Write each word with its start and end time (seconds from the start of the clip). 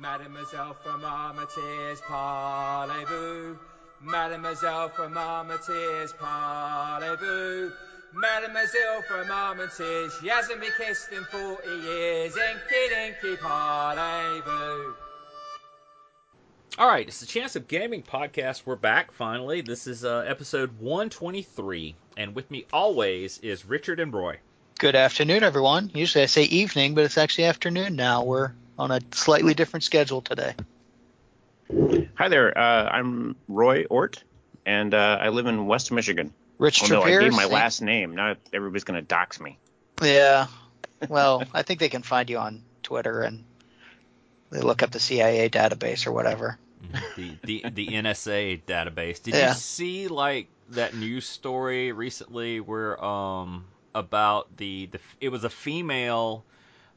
Mademoiselle 0.00 0.74
from 0.82 1.04
Armitage, 1.04 1.98
parlez-vous? 2.08 3.58
Mademoiselle 4.00 4.88
from 4.88 5.18
Armitage, 5.18 6.08
parlez-vous? 6.18 7.70
Mademoiselle 8.14 9.02
from 9.02 9.30
Armitage, 9.30 10.10
she 10.18 10.28
hasn't 10.28 10.58
been 10.58 10.72
kissed 10.78 11.12
in 11.12 11.22
40 11.24 11.68
years. 11.68 12.34
Inky 12.34 12.88
dinky, 12.88 13.36
parlez-vous? 13.42 14.94
All 16.78 16.88
right, 16.88 17.06
it's 17.06 17.20
the 17.20 17.26
Chance 17.26 17.56
of 17.56 17.68
Gaming 17.68 18.02
podcast. 18.02 18.62
We're 18.64 18.76
back 18.76 19.12
finally. 19.12 19.60
This 19.60 19.86
is 19.86 20.02
uh, 20.02 20.24
episode 20.26 20.80
123, 20.80 21.94
and 22.16 22.34
with 22.34 22.50
me 22.50 22.64
always 22.72 23.36
is 23.40 23.66
Richard 23.66 24.00
and 24.00 24.14
Roy. 24.14 24.38
Good 24.78 24.96
afternoon, 24.96 25.42
everyone. 25.42 25.90
Usually 25.92 26.22
I 26.22 26.26
say 26.26 26.44
evening, 26.44 26.94
but 26.94 27.04
it's 27.04 27.18
actually 27.18 27.44
afternoon 27.44 27.96
now. 27.96 28.24
We're 28.24 28.52
on 28.80 28.90
a 28.90 29.00
slightly 29.12 29.52
different 29.52 29.84
schedule 29.84 30.22
today. 30.22 30.54
Hi 32.14 32.28
there. 32.28 32.56
Uh, 32.56 32.88
I'm 32.90 33.36
Roy 33.46 33.84
Ort, 33.84 34.24
and 34.64 34.94
uh, 34.94 35.18
I 35.20 35.28
live 35.28 35.46
in 35.46 35.66
West 35.66 35.92
Michigan. 35.92 36.32
Rich 36.58 36.84
Oh 36.84 36.86
no, 36.86 37.02
I 37.02 37.10
gave 37.10 37.32
my 37.32 37.44
last 37.44 37.82
name. 37.82 38.16
Now 38.16 38.36
everybody's 38.52 38.84
gonna 38.84 39.02
dox 39.02 39.38
me. 39.38 39.58
Yeah. 40.02 40.46
Well, 41.08 41.44
I 41.54 41.62
think 41.62 41.78
they 41.80 41.88
can 41.90 42.02
find 42.02 42.28
you 42.28 42.38
on 42.38 42.62
Twitter 42.82 43.20
and 43.20 43.44
they 44.50 44.60
look 44.60 44.82
up 44.82 44.90
the 44.90 44.98
CIA 44.98 45.48
database 45.48 46.06
or 46.06 46.12
whatever. 46.12 46.58
the 47.16 47.36
the 47.44 47.64
the 47.72 47.86
NSA 47.88 48.62
database. 48.66 49.22
Did 49.22 49.34
Yeah. 49.34 49.48
you 49.48 49.54
see 49.54 50.08
like 50.08 50.48
that 50.70 50.94
news 50.94 51.26
story 51.26 51.92
recently 51.92 52.60
where 52.60 53.02
um 53.04 53.64
about 53.94 54.56
the 54.56 54.86
the 54.86 54.98
it 55.20 55.28
was 55.28 55.44
a 55.44 55.50
female 55.50 56.44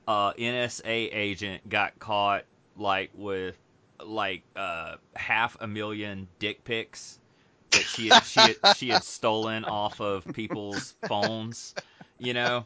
uh 0.08 0.34
NSA 0.34 1.10
agent 1.14 1.68
got 1.70 1.98
caught 2.00 2.44
like 2.78 3.12
with 3.14 3.58
like 4.04 4.44
uh 4.56 4.96
half 5.16 5.58
a 5.62 5.68
million 5.68 6.28
dick 6.40 6.64
pics 6.64 7.20
that 7.74 7.82
she 7.82 8.10
had, 8.10 8.24
she 8.24 8.40
had, 8.40 8.78
she 8.78 8.90
had 8.90 9.04
stolen 9.04 9.66
off 9.66 10.00
of 10.00 10.26
people's 10.34 10.96
phones, 11.08 11.76
you 12.20 12.34
know. 12.34 12.66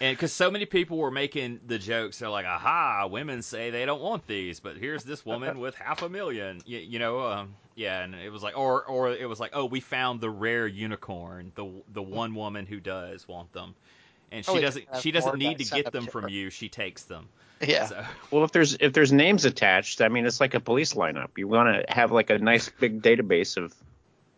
And 0.00 0.16
because 0.16 0.32
so 0.32 0.50
many 0.50 0.66
people 0.66 0.98
were 0.98 1.10
making 1.10 1.60
the 1.66 1.78
jokes, 1.78 2.18
they're 2.18 2.28
like, 2.28 2.46
"Aha! 2.46 3.06
Women 3.06 3.42
say 3.42 3.70
they 3.70 3.86
don't 3.86 4.02
want 4.02 4.26
these, 4.26 4.60
but 4.60 4.76
here's 4.76 5.04
this 5.04 5.24
woman 5.24 5.58
with 5.60 5.74
half 5.76 6.02
a 6.02 6.08
million. 6.08 6.60
You, 6.66 6.78
you 6.78 6.98
know, 6.98 7.20
um, 7.20 7.54
yeah." 7.76 8.02
And 8.02 8.14
it 8.14 8.30
was 8.30 8.42
like, 8.42 8.58
or 8.58 8.84
or 8.84 9.12
it 9.12 9.28
was 9.28 9.38
like, 9.38 9.52
"Oh, 9.54 9.66
we 9.66 9.80
found 9.80 10.20
the 10.20 10.30
rare 10.30 10.66
unicorn, 10.66 11.52
the 11.54 11.70
the 11.92 12.02
one 12.02 12.34
woman 12.34 12.66
who 12.66 12.80
does 12.80 13.28
want 13.28 13.52
them, 13.52 13.74
and 14.34 14.44
she 14.44 14.60
doesn't 14.60 14.84
she 15.00 15.10
doesn't 15.10 15.38
need 15.38 15.58
to 15.58 15.64
get 15.64 15.92
them 15.92 16.04
to 16.06 16.10
from 16.10 16.28
you. 16.28 16.50
She 16.50 16.68
takes 16.68 17.04
them. 17.04 17.28
Yeah. 17.60 17.86
So, 17.86 18.04
Well, 18.30 18.44
if 18.44 18.52
there's 18.52 18.74
if 18.80 18.92
there's 18.92 19.12
names 19.12 19.44
attached, 19.44 20.00
I 20.00 20.08
mean, 20.08 20.26
it's 20.26 20.40
like 20.40 20.54
a 20.54 20.60
police 20.60 20.94
lineup. 20.94 21.28
You 21.38 21.48
want 21.48 21.68
to 21.86 21.92
have 21.92 22.10
like 22.12 22.30
a 22.30 22.38
nice 22.38 22.68
big 22.68 23.00
database 23.00 23.56
of. 23.56 23.72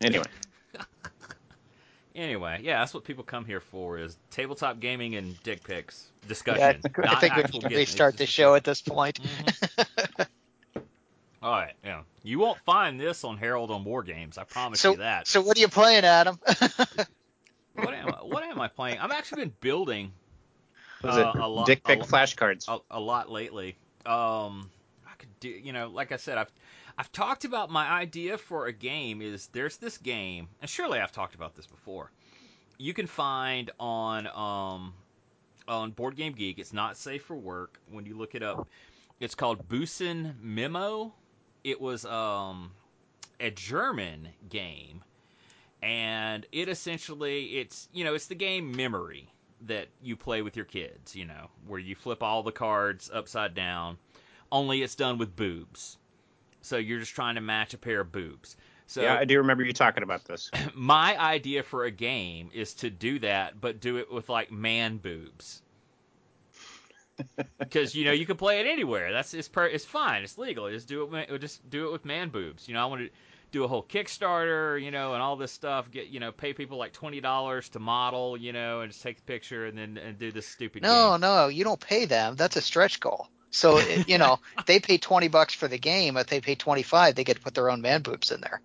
Anyway, 0.00 0.26
anyway, 2.14 2.60
yeah, 2.62 2.80
that's 2.80 2.92
what 2.94 3.04
people 3.04 3.24
come 3.24 3.44
here 3.46 3.60
for 3.60 3.98
is 3.98 4.16
tabletop 4.30 4.78
gaming 4.80 5.16
and 5.16 5.42
dick 5.42 5.64
pics 5.64 6.04
Yeah, 6.04 6.24
I 6.24 6.28
discussion. 6.28 6.82
think, 6.82 6.98
I 6.98 7.14
think 7.20 7.36
we 7.36 7.42
actual 7.42 7.60
should 7.60 7.68
getting. 7.70 7.82
It's 7.82 7.90
restart 7.92 8.16
the 8.18 8.26
show 8.26 8.54
at 8.54 8.64
this 8.64 8.82
point. 8.82 9.18
Mhm. 9.22 10.26
All 11.42 11.52
right, 11.52 11.74
yeah. 11.84 12.02
You 12.22 12.38
won't 12.38 12.58
find 12.60 13.00
this 13.00 13.22
on 13.24 13.36
Herald 13.36 13.70
on 13.70 13.84
War 13.84 14.02
Games. 14.02 14.36
I 14.36 14.44
promise 14.44 14.80
So, 14.80 14.92
you 14.92 14.96
that. 14.98 15.26
so 15.28 15.40
what 15.40 15.56
are 15.56 15.60
you 15.60 15.68
playing, 15.68 16.04
Adam? 16.04 16.38
what 17.76 17.94
am 17.94 18.08
I, 18.08 18.18
what 18.22 18.42
am 18.44 18.60
I 18.60 18.68
playing? 18.68 18.98
I've 18.98 19.10
actually 19.12 19.42
been 19.42 19.54
building 19.60 20.12
was 21.02 21.16
Uh, 21.16 21.32
it 21.34 21.38
a 21.40 21.46
lot- 21.48 21.66
dick 21.66 21.84
pic 21.84 22.00
flashcards? 22.00 22.68
a, 22.68 22.78
a 22.90 23.00
lot 23.00 23.30
lately. 23.30 23.76
Um, 24.04 24.70
I 25.06 25.14
could 25.18 25.28
do, 25.40 25.48
you 25.48 25.72
know, 25.72 25.88
like 25.88 26.12
I 26.12 26.16
said, 26.16 26.38
I've 26.38 26.50
I've 26.98 27.12
talked 27.12 27.44
about 27.44 27.70
my 27.70 27.86
idea 27.86 28.38
for 28.38 28.66
a 28.66 28.72
game. 28.72 29.20
Is 29.20 29.48
there's 29.48 29.76
this 29.76 29.98
game, 29.98 30.48
and 30.62 30.70
surely 30.70 30.98
I've 31.00 31.12
talked 31.12 31.34
about 31.34 31.54
this 31.54 31.66
before. 31.66 32.10
You 32.78 32.94
can 32.94 33.06
find 33.06 33.70
on 33.78 34.26
um 34.28 34.94
on 35.68 35.90
Board 35.90 36.16
Game 36.16 36.32
Geek. 36.32 36.58
It's 36.58 36.72
not 36.72 36.96
safe 36.96 37.22
for 37.24 37.34
work. 37.36 37.78
When 37.90 38.06
you 38.06 38.16
look 38.16 38.34
it 38.34 38.42
up, 38.42 38.68
it's 39.20 39.34
called 39.34 39.68
Busen 39.68 40.34
Memo. 40.40 41.12
It 41.64 41.80
was 41.80 42.04
um 42.06 42.70
a 43.40 43.50
German 43.50 44.28
game, 44.48 45.02
and 45.86 46.44
it 46.50 46.68
essentially 46.68 47.44
it's 47.58 47.88
you 47.92 48.04
know 48.04 48.14
it's 48.14 48.26
the 48.26 48.34
game 48.34 48.74
Memory 48.74 49.32
that 49.62 49.86
you 50.02 50.16
play 50.16 50.42
with 50.42 50.56
your 50.56 50.64
kids, 50.64 51.14
you 51.14 51.24
know, 51.24 51.48
where 51.66 51.78
you 51.78 51.94
flip 51.94 52.22
all 52.22 52.42
the 52.42 52.52
cards 52.52 53.08
upside 53.12 53.54
down, 53.54 53.96
only 54.52 54.82
it's 54.82 54.96
done 54.96 55.16
with 55.16 55.34
boobs. 55.34 55.96
So 56.60 56.76
you're 56.76 56.98
just 56.98 57.14
trying 57.14 57.36
to 57.36 57.40
match 57.40 57.72
a 57.72 57.78
pair 57.78 58.00
of 58.00 58.12
boobs. 58.12 58.56
So 58.88 59.02
yeah, 59.02 59.14
I 59.14 59.24
do 59.24 59.38
remember 59.38 59.64
you 59.64 59.72
talking 59.72 60.02
about 60.02 60.24
this. 60.24 60.50
my 60.74 61.18
idea 61.18 61.62
for 61.62 61.84
a 61.84 61.90
game 61.90 62.50
is 62.52 62.74
to 62.74 62.90
do 62.90 63.20
that, 63.20 63.60
but 63.60 63.80
do 63.80 63.96
it 63.98 64.12
with 64.12 64.28
like 64.28 64.50
man 64.50 64.98
boobs. 64.98 65.62
Because 67.58 67.94
you 67.94 68.04
know 68.04 68.12
you 68.12 68.26
can 68.26 68.36
play 68.36 68.60
it 68.60 68.66
anywhere. 68.66 69.10
That's 69.10 69.32
it's 69.32 69.48
per, 69.48 69.64
it's 69.64 69.86
fine. 69.86 70.22
It's 70.22 70.36
legal. 70.36 70.68
Just 70.68 70.86
do 70.86 71.08
it. 71.14 71.40
Just 71.40 71.68
do 71.70 71.88
it 71.88 71.92
with 71.92 72.04
man 72.04 72.28
boobs. 72.28 72.68
You 72.68 72.74
know 72.74 72.82
I 72.82 72.84
want 72.86 73.00
to 73.06 73.10
do 73.56 73.64
a 73.64 73.68
whole 73.68 73.82
Kickstarter. 73.82 74.82
You 74.82 74.90
know 74.90 75.14
and 75.14 75.22
all 75.22 75.36
this 75.36 75.52
stuff. 75.52 75.90
Get 75.90 76.08
you 76.08 76.20
know 76.20 76.32
pay 76.32 76.52
people 76.52 76.78
like 76.78 76.92
twenty 76.92 77.20
dollars 77.20 77.68
to 77.70 77.78
model. 77.78 78.36
You 78.36 78.52
know 78.52 78.80
and 78.80 78.92
just 78.92 79.02
take 79.02 79.16
the 79.16 79.22
picture 79.22 79.66
and 79.66 79.78
then 79.78 79.98
and 79.98 80.18
do 80.18 80.30
this 80.30 80.46
stupid. 80.46 80.82
no, 80.82 81.12
game. 81.12 81.20
no, 81.20 81.48
you 81.48 81.64
don't 81.64 81.80
pay 81.80 82.04
them. 82.04 82.36
That's 82.36 82.56
a 82.56 82.60
stretch 82.60 83.00
goal. 83.00 83.28
So 83.50 83.78
you 84.06 84.18
know, 84.18 84.38
they 84.66 84.80
pay 84.80 84.98
twenty 84.98 85.28
bucks 85.28 85.54
for 85.54 85.68
the 85.68 85.78
game. 85.78 86.16
If 86.16 86.26
they 86.26 86.40
pay 86.40 86.54
twenty 86.54 86.82
five, 86.82 87.14
they 87.14 87.24
get 87.24 87.36
to 87.36 87.42
put 87.42 87.54
their 87.54 87.70
own 87.70 87.80
man 87.80 88.02
boobs 88.02 88.30
in 88.30 88.40
there. 88.40 88.60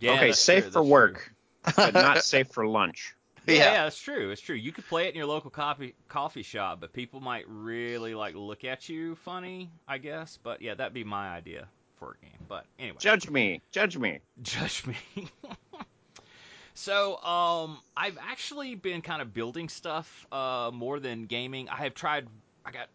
Yeah, 0.00 0.12
okay, 0.12 0.32
safe 0.32 0.64
true, 0.64 0.72
for 0.72 0.80
that's 0.80 0.90
work, 0.90 1.32
but 1.76 1.94
not 1.94 2.22
safe 2.22 2.48
for 2.52 2.66
lunch. 2.66 3.14
Yeah, 3.46 3.54
Yeah. 3.54 3.72
yeah, 3.72 3.82
that's 3.84 3.98
true. 3.98 4.30
It's 4.30 4.40
true. 4.42 4.56
You 4.56 4.72
could 4.72 4.86
play 4.86 5.06
it 5.06 5.10
in 5.10 5.16
your 5.16 5.26
local 5.26 5.50
coffee 5.50 5.94
coffee 6.08 6.42
shop, 6.42 6.80
but 6.80 6.92
people 6.92 7.20
might 7.20 7.44
really 7.48 8.14
like 8.14 8.34
look 8.34 8.64
at 8.64 8.88
you 8.88 9.14
funny, 9.16 9.70
I 9.88 9.98
guess. 9.98 10.38
But 10.42 10.62
yeah, 10.62 10.74
that'd 10.74 10.92
be 10.92 11.04
my 11.04 11.28
idea 11.30 11.68
for 11.98 12.16
a 12.20 12.24
game. 12.24 12.38
But 12.48 12.64
anyway, 12.78 12.96
Judge 13.00 13.28
me, 13.30 13.60
judge 13.70 13.96
me. 13.96 14.20
judge 14.42 14.84
me. 14.86 14.96
so, 16.74 17.16
um, 17.22 17.78
I've 17.96 18.18
actually 18.20 18.74
been 18.74 19.02
kind 19.02 19.22
of 19.22 19.34
building 19.34 19.68
stuff 19.68 20.26
uh, 20.32 20.70
more 20.72 21.00
than 21.00 21.26
gaming. 21.26 21.68
I 21.68 21.76
have 21.76 21.94
tried. 21.94 22.26
I 22.64 22.72
got 22.72 22.88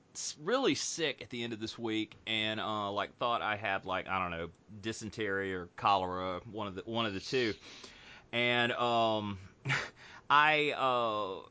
really 0.44 0.76
sick 0.76 1.22
at 1.22 1.30
the 1.30 1.44
end 1.44 1.54
of 1.54 1.60
this 1.60 1.78
week, 1.78 2.16
and 2.28 2.60
uh, 2.60 2.92
like 2.92 3.18
thought 3.18 3.42
I 3.42 3.56
had 3.56 3.86
like 3.86 4.08
I 4.08 4.20
don't 4.20 4.32
know 4.32 4.50
dysentery 4.82 5.54
or 5.54 5.70
cholera, 5.78 6.42
one 6.52 6.68
of 6.68 6.76
the 6.76 6.82
one 6.86 7.06
of 7.06 7.14
the 7.14 7.20
two. 7.20 7.54
And 8.34 8.72
um, 8.74 9.38
I 10.30 10.72
uh, 10.72 11.48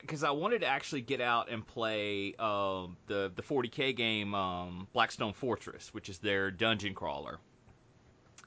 because 0.00 0.24
I 0.24 0.30
wanted 0.30 0.60
to 0.60 0.66
actually 0.66 1.02
get 1.02 1.20
out 1.20 1.50
and 1.50 1.66
play 1.66 2.34
um, 2.38 2.96
the 3.06 3.30
the 3.34 3.42
40k 3.42 3.96
game 3.96 4.34
um, 4.34 4.88
Blackstone 4.92 5.32
Fortress, 5.32 5.92
which 5.92 6.08
is 6.08 6.18
their 6.18 6.50
dungeon 6.50 6.94
crawler. 6.94 7.38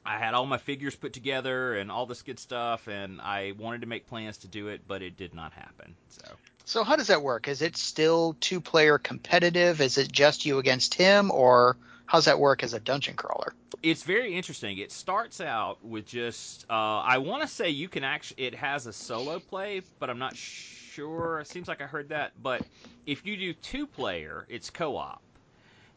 I 0.06 0.18
had 0.18 0.34
all 0.34 0.46
my 0.46 0.58
figures 0.58 0.96
put 0.96 1.14
together 1.14 1.76
and 1.76 1.90
all 1.90 2.06
this 2.06 2.24
good 2.24 2.38
stuff, 2.38 2.88
and 2.88 3.22
I 3.22 3.54
wanted 3.58 3.82
to 3.82 3.88
make 3.88 4.06
plans 4.06 4.40
to 4.40 4.48
do 4.48 4.68
it, 4.68 4.82
but 4.86 5.02
it 5.02 5.16
did 5.16 5.34
not 5.34 5.54
happen. 5.54 5.96
So 6.10 6.26
So 6.66 6.84
how 6.84 6.98
does 6.98 7.08
that 7.08 7.22
work? 7.22 7.48
Is 7.48 7.62
it 7.62 7.78
still 7.78 8.36
two 8.42 8.60
player 8.60 8.98
competitive? 8.98 9.80
Is 9.80 9.98
it 9.98 10.12
just 10.12 10.46
you 10.46 10.60
against 10.60 10.94
him, 10.94 11.32
or 11.32 11.78
how's 12.06 12.26
that 12.26 12.40
work 12.40 12.64
as 12.64 12.74
a 12.74 12.80
dungeon 12.80 13.16
crawler? 13.16 13.54
it's 13.84 14.04
very 14.04 14.34
interesting. 14.34 14.78
It 14.78 14.92
starts 14.92 15.42
out 15.42 15.84
with 15.84 16.06
just 16.06 16.66
uh, 16.70 17.00
I 17.00 17.18
want 17.18 17.42
to 17.42 17.48
say 17.48 17.70
you 17.70 17.90
can 17.90 18.04
actually 18.04 18.46
it 18.46 18.56
has 18.56 18.88
a 18.88 18.94
solo 18.94 19.40
play, 19.40 19.82
but 20.00 20.10
I'm 20.10 20.20
not 20.20 20.36
sure. 20.36 20.80
It 20.98 21.48
seems 21.48 21.68
like 21.68 21.82
I 21.82 21.86
heard 21.86 22.10
that, 22.10 22.32
but 22.42 22.62
if 23.06 23.26
you 23.26 23.36
do 23.38 23.54
two 23.54 23.88
player, 23.88 24.46
it's 24.50 24.70
co-op. 24.70 25.22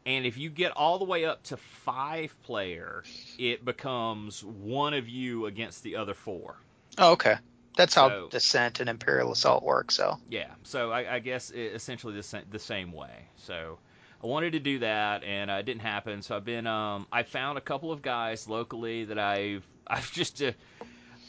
And 0.07 0.25
if 0.25 0.39
you 0.39 0.51
get 0.51 0.73
all 0.73 0.99
the 0.99 1.05
way 1.05 1.25
up 1.25 1.43
to 1.45 1.57
five 1.57 2.35
player, 2.45 3.03
it 3.39 3.65
becomes 3.65 4.45
one 4.45 4.95
of 4.95 5.09
you 5.09 5.47
against 5.47 5.83
the 5.83 5.97
other 5.97 6.15
four. 6.15 6.57
Oh, 6.99 7.13
okay. 7.13 7.37
That's 7.77 7.95
how 7.95 8.09
So- 8.09 8.29
Descent 8.31 8.81
and 8.81 8.89
Imperial 8.89 9.33
Assault 9.33 9.63
work. 9.63 9.91
So 9.91 10.19
Yeah, 10.31 10.51
so 10.63 10.91
I, 10.93 11.17
I 11.17 11.19
guess 11.19 11.51
it, 11.51 11.75
essentially 11.75 12.15
the 12.15 12.23
same, 12.23 12.45
the 12.51 12.59
same 12.59 12.93
way. 12.93 13.27
So 13.37 13.79
I 14.23 14.27
wanted 14.29 14.53
to 14.53 14.61
do 14.61 14.79
that, 14.79 15.25
and 15.25 15.51
uh, 15.51 15.55
it 15.55 15.67
didn't 15.67 15.83
happen. 15.83 16.23
So 16.23 16.37
I've 16.37 16.45
been 16.45 16.67
um, 16.67 17.07
I 17.13 17.23
found 17.23 17.59
a 17.59 17.61
couple 17.61 17.93
of 17.93 18.01
guys 18.01 18.49
locally 18.49 19.05
that 19.05 19.19
I've 19.19 19.67
I've 19.87 20.11
just 20.13 20.41
uh, 20.43 20.53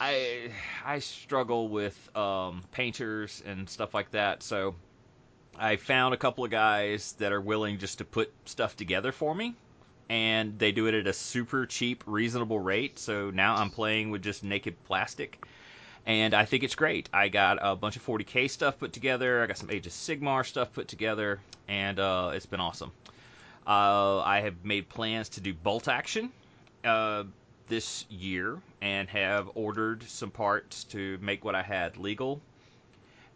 I 0.00 0.50
I 0.84 0.98
struggle 1.00 1.68
with 1.68 2.16
um, 2.16 2.62
painters 2.72 3.42
and 3.44 3.68
stuff 3.68 3.94
like 3.94 4.10
that. 4.12 4.42
So 4.42 4.74
I 5.58 5.76
found 5.76 6.14
a 6.14 6.16
couple 6.16 6.44
of 6.44 6.50
guys 6.50 7.12
that 7.18 7.32
are 7.32 7.40
willing 7.40 7.78
just 7.78 7.98
to 7.98 8.04
put 8.04 8.32
stuff 8.44 8.76
together 8.76 9.12
for 9.12 9.34
me. 9.34 9.54
And 10.08 10.58
they 10.58 10.72
do 10.72 10.86
it 10.86 10.94
at 10.94 11.06
a 11.06 11.12
super 11.12 11.66
cheap, 11.66 12.02
reasonable 12.06 12.60
rate. 12.60 12.98
So 12.98 13.30
now 13.30 13.56
I'm 13.56 13.70
playing 13.70 14.10
with 14.10 14.22
just 14.22 14.42
naked 14.42 14.82
plastic 14.84 15.44
and 16.08 16.32
I 16.32 16.46
think 16.46 16.64
it's 16.64 16.74
great. 16.74 17.10
I 17.12 17.28
got 17.28 17.58
a 17.60 17.76
bunch 17.76 17.96
of 17.96 18.04
40k 18.04 18.48
stuff 18.50 18.78
put 18.78 18.94
together. 18.94 19.42
I 19.42 19.46
got 19.46 19.58
some 19.58 19.70
Age 19.70 19.86
of 19.86 19.92
Sigmar 19.92 20.44
stuff 20.44 20.72
put 20.72 20.88
together, 20.88 21.38
and 21.68 22.00
uh, 22.00 22.30
it's 22.32 22.46
been 22.46 22.60
awesome. 22.60 22.92
Uh, 23.66 24.20
I 24.20 24.40
have 24.40 24.64
made 24.64 24.88
plans 24.88 25.28
to 25.30 25.42
do 25.42 25.52
bolt 25.52 25.86
action 25.86 26.30
uh, 26.82 27.24
this 27.68 28.06
year 28.08 28.58
and 28.80 29.08
have 29.08 29.50
ordered 29.54 30.02
some 30.04 30.30
parts 30.30 30.84
to 30.84 31.18
make 31.20 31.44
what 31.44 31.54
I 31.54 31.62
had 31.62 31.96
legal. 31.96 32.40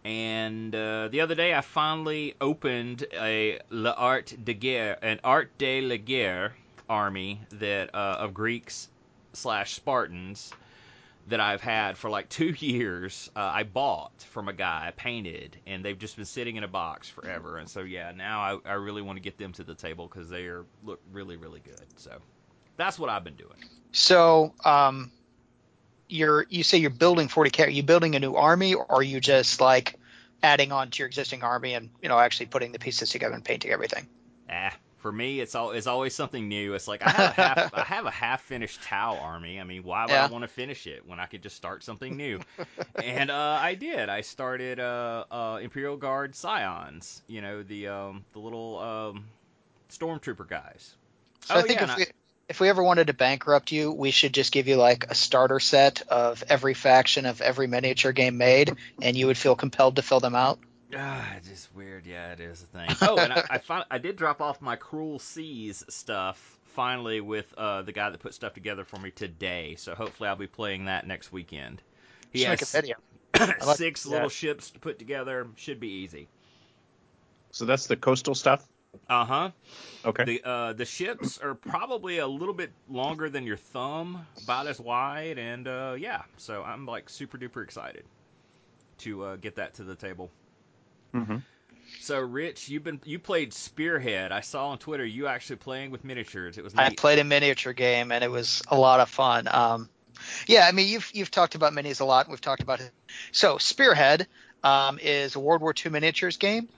And 0.04 0.74
uh, 0.74 1.08
the 1.08 1.20
other 1.20 1.34
day, 1.34 1.54
I 1.54 1.60
finally 1.60 2.34
opened 2.40 3.04
a 3.12 3.60
l'art 3.70 4.34
de 4.44 4.54
guerre, 4.54 4.98
an 5.02 5.20
art 5.22 5.56
de 5.58 5.80
la 5.80 5.96
guerre 5.96 6.54
army 6.88 7.40
that 7.52 7.94
uh, 7.94 8.16
of 8.18 8.34
Greeks 8.34 8.88
slash 9.32 9.74
Spartans 9.74 10.52
that 11.28 11.38
I've 11.38 11.60
had 11.60 11.96
for 11.96 12.10
like 12.10 12.28
two 12.28 12.54
years. 12.58 13.30
Uh, 13.36 13.50
I 13.54 13.62
bought 13.62 14.12
from 14.30 14.48
a 14.48 14.52
guy, 14.52 14.92
painted, 14.96 15.56
and 15.66 15.84
they've 15.84 15.98
just 15.98 16.16
been 16.16 16.24
sitting 16.24 16.56
in 16.56 16.64
a 16.64 16.68
box 16.68 17.08
forever. 17.08 17.58
And 17.58 17.68
so 17.68 17.80
yeah, 17.80 18.12
now 18.12 18.40
I, 18.40 18.58
I 18.70 18.72
really 18.74 19.02
want 19.02 19.16
to 19.16 19.22
get 19.22 19.38
them 19.38 19.52
to 19.52 19.62
the 19.62 19.74
table 19.74 20.08
because 20.08 20.28
they 20.28 20.46
are 20.46 20.64
look 20.84 21.00
really 21.12 21.36
really 21.36 21.60
good. 21.60 21.86
So 21.96 22.18
that's 22.76 22.98
what 22.98 23.08
I've 23.08 23.24
been 23.24 23.36
doing. 23.36 23.56
So, 23.92 24.54
um, 24.64 25.12
you're 26.12 26.46
you 26.50 26.62
say 26.62 26.78
you're 26.78 26.90
building 26.90 27.28
40k. 27.28 27.64
Are 27.64 27.70
you 27.70 27.82
building 27.82 28.14
a 28.16 28.20
new 28.20 28.34
army, 28.36 28.74
or 28.74 28.90
are 28.90 29.02
you 29.02 29.20
just 29.20 29.60
like 29.60 29.98
adding 30.42 30.72
on 30.72 30.90
to 30.90 30.98
your 31.00 31.08
existing 31.08 31.42
army 31.42 31.74
and 31.74 31.90
you 32.02 32.08
know 32.08 32.18
actually 32.18 32.46
putting 32.46 32.72
the 32.72 32.78
pieces 32.78 33.10
together 33.10 33.34
and 33.34 33.44
painting 33.44 33.70
everything? 33.72 34.08
Ah, 34.50 34.74
for 34.98 35.12
me, 35.12 35.40
it's 35.40 35.54
all 35.54 35.70
it's 35.72 35.86
always 35.86 36.14
something 36.14 36.48
new. 36.48 36.74
It's 36.74 36.88
like 36.88 37.02
I 37.02 37.10
have 37.10 37.28
a 37.28 37.32
half 37.32 37.62
I 37.72 37.84
have 37.84 38.06
a 38.06 38.10
half 38.10 38.42
finished 38.42 38.82
Tau 38.82 39.18
army. 39.18 39.60
I 39.60 39.64
mean, 39.64 39.82
why 39.84 40.06
would 40.06 40.12
Yeah. 40.12 40.20
I 40.20 40.26
want 40.26 40.42
to 40.42 40.48
finish 40.48 40.86
it 40.86 41.06
when 41.06 41.20
I 41.20 41.26
could 41.26 41.42
just 41.42 41.56
start 41.56 41.82
something 41.84 42.16
new? 42.16 42.40
and 42.98 43.30
uh, 43.30 43.58
I 43.60 43.74
did. 43.74 44.08
I 44.08 44.20
started 44.22 44.80
uh, 44.80 45.24
uh, 45.30 45.60
Imperial 45.62 45.96
Guard 45.96 46.34
Scions. 46.34 47.22
You 47.26 47.40
know 47.42 47.62
the 47.62 47.88
um, 47.88 48.24
the 48.32 48.40
little 48.40 48.78
um, 48.78 49.24
stormtrooper 49.90 50.48
guys. 50.48 50.96
So 51.44 51.54
Oh, 51.54 51.60
I 51.60 51.62
think 51.62 51.80
yeah, 51.80 51.84
if 51.96 52.12
if 52.52 52.60
we 52.60 52.68
ever 52.68 52.82
wanted 52.82 53.06
to 53.06 53.14
bankrupt 53.14 53.72
you, 53.72 53.90
we 53.90 54.10
should 54.10 54.34
just 54.34 54.52
give 54.52 54.68
you 54.68 54.76
like 54.76 55.06
a 55.10 55.14
starter 55.14 55.58
set 55.58 56.02
of 56.08 56.44
every 56.50 56.74
faction 56.74 57.24
of 57.24 57.40
every 57.40 57.66
miniature 57.66 58.12
game 58.12 58.36
made, 58.36 58.76
and 59.00 59.16
you 59.16 59.28
would 59.28 59.38
feel 59.38 59.56
compelled 59.56 59.96
to 59.96 60.02
fill 60.02 60.20
them 60.20 60.34
out. 60.34 60.58
Ah, 60.94 61.34
it's 61.38 61.48
just 61.48 61.74
weird. 61.74 62.04
Yeah, 62.04 62.30
it 62.32 62.40
is 62.40 62.62
a 62.62 62.66
thing. 62.66 62.90
Oh, 63.00 63.16
and 63.16 63.32
I 63.32 63.42
I, 63.48 63.56
fin- 63.56 63.84
I 63.90 63.96
did 63.96 64.16
drop 64.16 64.42
off 64.42 64.60
my 64.60 64.76
Cruel 64.76 65.18
Seas 65.18 65.82
stuff 65.88 66.58
finally 66.74 67.22
with 67.22 67.46
uh, 67.56 67.80
the 67.80 67.92
guy 67.92 68.10
that 68.10 68.20
put 68.20 68.34
stuff 68.34 68.52
together 68.52 68.84
for 68.84 68.98
me 68.98 69.10
today. 69.12 69.76
So 69.78 69.94
hopefully 69.94 70.28
I'll 70.28 70.36
be 70.36 70.46
playing 70.46 70.84
that 70.84 71.06
next 71.06 71.32
weekend. 71.32 71.80
He 72.32 72.40
Just 72.40 72.50
make 72.50 72.60
a 72.60 72.64
has 72.66 72.72
video. 72.72 72.96
like 73.66 73.78
six 73.78 74.02
that. 74.02 74.10
little 74.10 74.28
ships 74.28 74.72
to 74.72 74.78
put 74.78 74.98
together. 74.98 75.46
Should 75.56 75.80
be 75.80 75.88
easy. 75.88 76.28
So 77.50 77.64
that's 77.64 77.86
the 77.86 77.96
coastal 77.96 78.34
stuff. 78.34 78.62
Uh 79.08 79.24
huh. 79.24 79.50
Okay. 80.04 80.24
The 80.24 80.42
uh, 80.44 80.72
the 80.74 80.84
ships 80.84 81.38
are 81.38 81.54
probably 81.54 82.18
a 82.18 82.26
little 82.26 82.54
bit 82.54 82.72
longer 82.88 83.30
than 83.30 83.46
your 83.46 83.56
thumb, 83.56 84.26
about 84.42 84.66
as 84.66 84.78
wide, 84.78 85.38
and 85.38 85.66
uh, 85.66 85.94
yeah. 85.98 86.22
So 86.36 86.62
I'm 86.62 86.86
like 86.86 87.08
super 87.08 87.38
duper 87.38 87.62
excited 87.62 88.04
to 88.98 89.24
uh, 89.24 89.36
get 89.36 89.56
that 89.56 89.74
to 89.74 89.84
the 89.84 89.94
table. 89.94 90.30
Mm-hmm. 91.14 91.38
So 92.00 92.20
Rich, 92.20 92.68
you've 92.68 92.84
been 92.84 93.00
you 93.04 93.18
played 93.18 93.52
Spearhead. 93.52 94.32
I 94.32 94.40
saw 94.40 94.68
on 94.68 94.78
Twitter 94.78 95.04
you 95.04 95.26
actually 95.26 95.56
playing 95.56 95.90
with 95.90 96.04
miniatures. 96.04 96.58
It 96.58 96.64
was 96.64 96.74
I 96.76 96.94
played 96.94 97.18
a 97.18 97.24
miniature 97.24 97.72
game 97.72 98.12
and 98.12 98.22
it 98.22 98.30
was 98.30 98.62
a 98.68 98.76
lot 98.76 99.00
of 99.00 99.08
fun. 99.08 99.48
Um, 99.50 99.88
yeah, 100.46 100.66
I 100.66 100.72
mean 100.72 100.88
you've 100.88 101.10
you've 101.14 101.30
talked 101.30 101.54
about 101.54 101.72
minis 101.72 102.00
a 102.00 102.04
lot. 102.04 102.28
We've 102.28 102.40
talked 102.40 102.62
about 102.62 102.80
it. 102.80 102.90
So 103.32 103.58
Spearhead 103.58 104.26
um, 104.62 104.98
is 105.00 105.34
a 105.34 105.40
World 105.40 105.60
War 105.60 105.74
II 105.84 105.92
miniatures 105.92 106.36
game, 106.36 106.68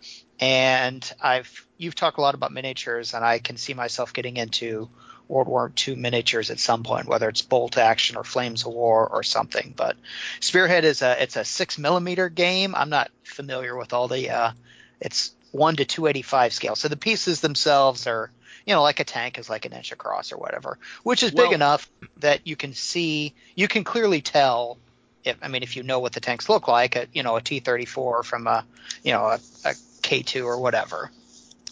and 0.41 1.11
I've 1.21 1.64
you've 1.85 1.95
talked 1.95 2.19
a 2.19 2.23
lot 2.23 2.35
about 2.35 2.53
miniatures, 2.53 3.15
and 3.15 3.25
I 3.25 3.39
can 3.39 3.57
see 3.57 3.75
myself 3.75 4.13
getting 4.13 4.37
into 4.37 4.89
World 5.29 5.49
War 5.49 5.73
II 5.87 5.97
miniatures 5.97 6.51
at 6.51 6.59
some 6.59 6.83
point, 6.83 7.07
whether 7.07 7.29
it's 7.29 7.43
Bolt 7.43 7.79
Action 7.79 8.17
or 8.17 8.25
Flames 8.25 8.67
of 8.67 8.73
War 8.73 9.09
or 9.09 9.23
something. 9.23 9.73
But 9.77 9.97
Spearhead 10.41 10.85
is 10.85 11.03
a 11.03 11.23
it's 11.23 11.37
a 11.37 11.45
six 11.45 11.79
millimeter 11.79 12.29
game. 12.29 12.75
I'm 12.75 12.91
not 12.91 13.11
familiar 13.23 13.77
with 13.77 13.93
all 13.93 14.09
the 14.09 14.31
uh, 14.31 14.53
it's 15.01 15.35
one 15.53 15.77
to 15.77 15.85
two 15.85 16.07
eighty 16.07 16.23
five 16.23 16.53
scale. 16.53 16.77
So 16.77 16.89
the 16.89 16.97
pieces 16.97 17.41
themselves 17.41 18.07
are 18.07 18.31
you 18.67 18.75
know 18.75 18.83
like 18.83 19.01
a 19.01 19.05
tank 19.05 19.39
is 19.39 19.49
like 19.49 19.65
an 19.65 19.73
inch 19.73 19.93
across 19.93 20.33
or 20.33 20.39
whatever, 20.39 20.79
which 21.03 21.23
is 21.23 21.31
big 21.31 21.53
enough 21.53 21.91
that 22.19 22.47
you 22.47 22.57
can 22.57 22.75
see 22.75 23.35
you 23.55 23.69
can 23.69 23.85
clearly 23.85 24.21
tell. 24.21 24.79
If, 25.25 25.39
I 25.41 25.49
mean, 25.49 25.63
if 25.63 25.75
you 25.75 25.83
know 25.83 26.01
what 26.01 26.13
the 26.13 26.21
tanks 26.21 26.51
look 26.51 26.69
like, 26.69 26.97
a, 26.97 27.07
you 27.15 27.23
know, 27.23 27.37
a 27.37 27.41
T-34 27.41 28.27
from 28.27 28.47
a, 28.47 28.63
you 29.03 29.13
know, 29.13 29.25
a, 29.25 29.41
a 29.65 29.75
K2 30.03 30.45
or 30.45 30.61
whatever. 30.61 31.11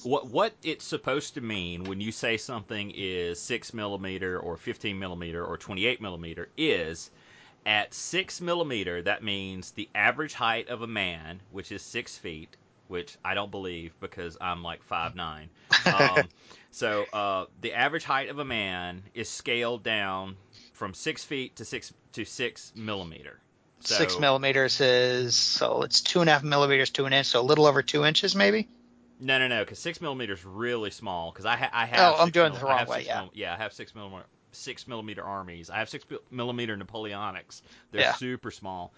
What 0.04 0.26
what 0.26 0.52
it's 0.62 0.84
supposed 0.84 1.34
to 1.34 1.40
mean 1.40 1.84
when 1.84 2.00
you 2.00 2.12
say 2.12 2.36
something 2.36 2.92
is 2.94 3.40
six 3.40 3.72
millimeter 3.72 4.38
or 4.38 4.56
fifteen 4.56 4.98
millimeter 4.98 5.44
or 5.44 5.56
twenty 5.56 5.86
eight 5.86 6.00
millimeter 6.00 6.48
is 6.56 7.10
at 7.64 7.94
six 7.94 8.40
millimeter 8.40 9.02
that 9.02 9.22
means 9.22 9.70
the 9.72 9.88
average 9.94 10.34
height 10.34 10.68
of 10.68 10.82
a 10.82 10.86
man, 10.86 11.40
which 11.50 11.70
is 11.70 11.82
six 11.82 12.16
feet, 12.16 12.56
which 12.88 13.16
I 13.24 13.34
don't 13.34 13.50
believe 13.50 13.94
because 14.00 14.36
I'm 14.40 14.62
like 14.62 14.82
five 14.82 15.14
nine. 15.14 15.48
Um, 15.86 16.28
so 16.70 17.04
uh, 17.12 17.46
the 17.60 17.74
average 17.74 18.04
height 18.04 18.28
of 18.28 18.38
a 18.38 18.44
man 18.44 19.02
is 19.14 19.28
scaled 19.28 19.82
down 19.82 20.36
from 20.72 20.94
six 20.94 21.24
feet 21.24 21.56
to 21.56 21.64
six 21.64 21.92
to 22.14 22.24
six 22.24 22.72
millimeter. 22.74 23.38
So, 23.84 23.96
Six 23.96 24.18
millimeters 24.20 24.80
is 24.80 25.34
so 25.34 25.82
it's 25.82 26.00
two 26.00 26.20
and 26.20 26.30
a 26.30 26.32
half 26.32 26.44
millimeters 26.44 26.90
to 26.90 27.04
an 27.06 27.12
inch, 27.12 27.26
so 27.26 27.40
a 27.40 27.42
little 27.42 27.66
over 27.66 27.82
two 27.82 28.04
inches 28.04 28.36
maybe. 28.36 28.68
No, 29.24 29.38
no, 29.38 29.46
no, 29.46 29.60
because 29.64 29.78
six 29.78 30.00
millimeter 30.00 30.32
is 30.32 30.44
really 30.44 30.90
small. 30.90 31.30
Because 31.30 31.46
I, 31.46 31.56
ha- 31.56 31.70
I 31.72 31.86
have. 31.86 32.14
Oh, 32.14 32.16
I'm 32.18 32.26
six 32.26 32.34
doing 32.34 32.52
mil- 32.52 32.60
the 32.60 32.66
wrong 32.66 32.86
way, 32.88 33.04
yeah. 33.06 33.20
mil- 33.20 33.30
yeah, 33.34 33.54
I 33.54 33.56
have 33.56 33.72
six 33.72 33.94
millimeter 33.94 34.24
six 34.50 34.86
millimeter 34.86 35.22
armies. 35.22 35.70
I 35.70 35.78
have 35.78 35.88
six 35.88 36.04
millimeter 36.30 36.76
Napoleonics. 36.76 37.62
They're 37.92 38.02
Yeah. 38.02 38.14
super 38.14 38.50
small, 38.50 38.92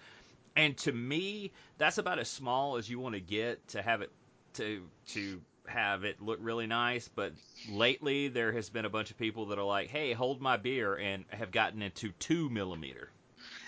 and 0.55 0.75
to 0.79 0.91
me, 0.91 1.51
that's 1.77 1.99
about 1.99 2.19
as 2.19 2.27
small 2.27 2.77
as 2.77 2.89
you 2.89 2.99
want 2.99 3.13
to 3.15 3.21
get 3.21 3.65
to 3.69 3.81
have 3.81 4.01
it 4.01 4.11
to 4.55 4.81
to 5.09 5.41
have 5.67 6.03
it 6.03 6.21
look 6.21 6.39
really 6.41 6.67
nice. 6.67 7.07
But 7.07 7.33
lately, 7.69 8.27
there 8.27 8.51
has 8.51 8.69
been 8.69 8.85
a 8.85 8.89
bunch 8.89 9.11
of 9.11 9.17
people 9.17 9.47
that 9.47 9.59
are 9.59 9.63
like, 9.65 9.89
"Hey, 9.89 10.13
hold 10.13 10.41
my 10.41 10.57
beer," 10.57 10.95
and 10.95 11.25
have 11.29 11.51
gotten 11.51 11.81
into 11.83 12.11
two 12.19 12.49
millimeter. 12.49 13.09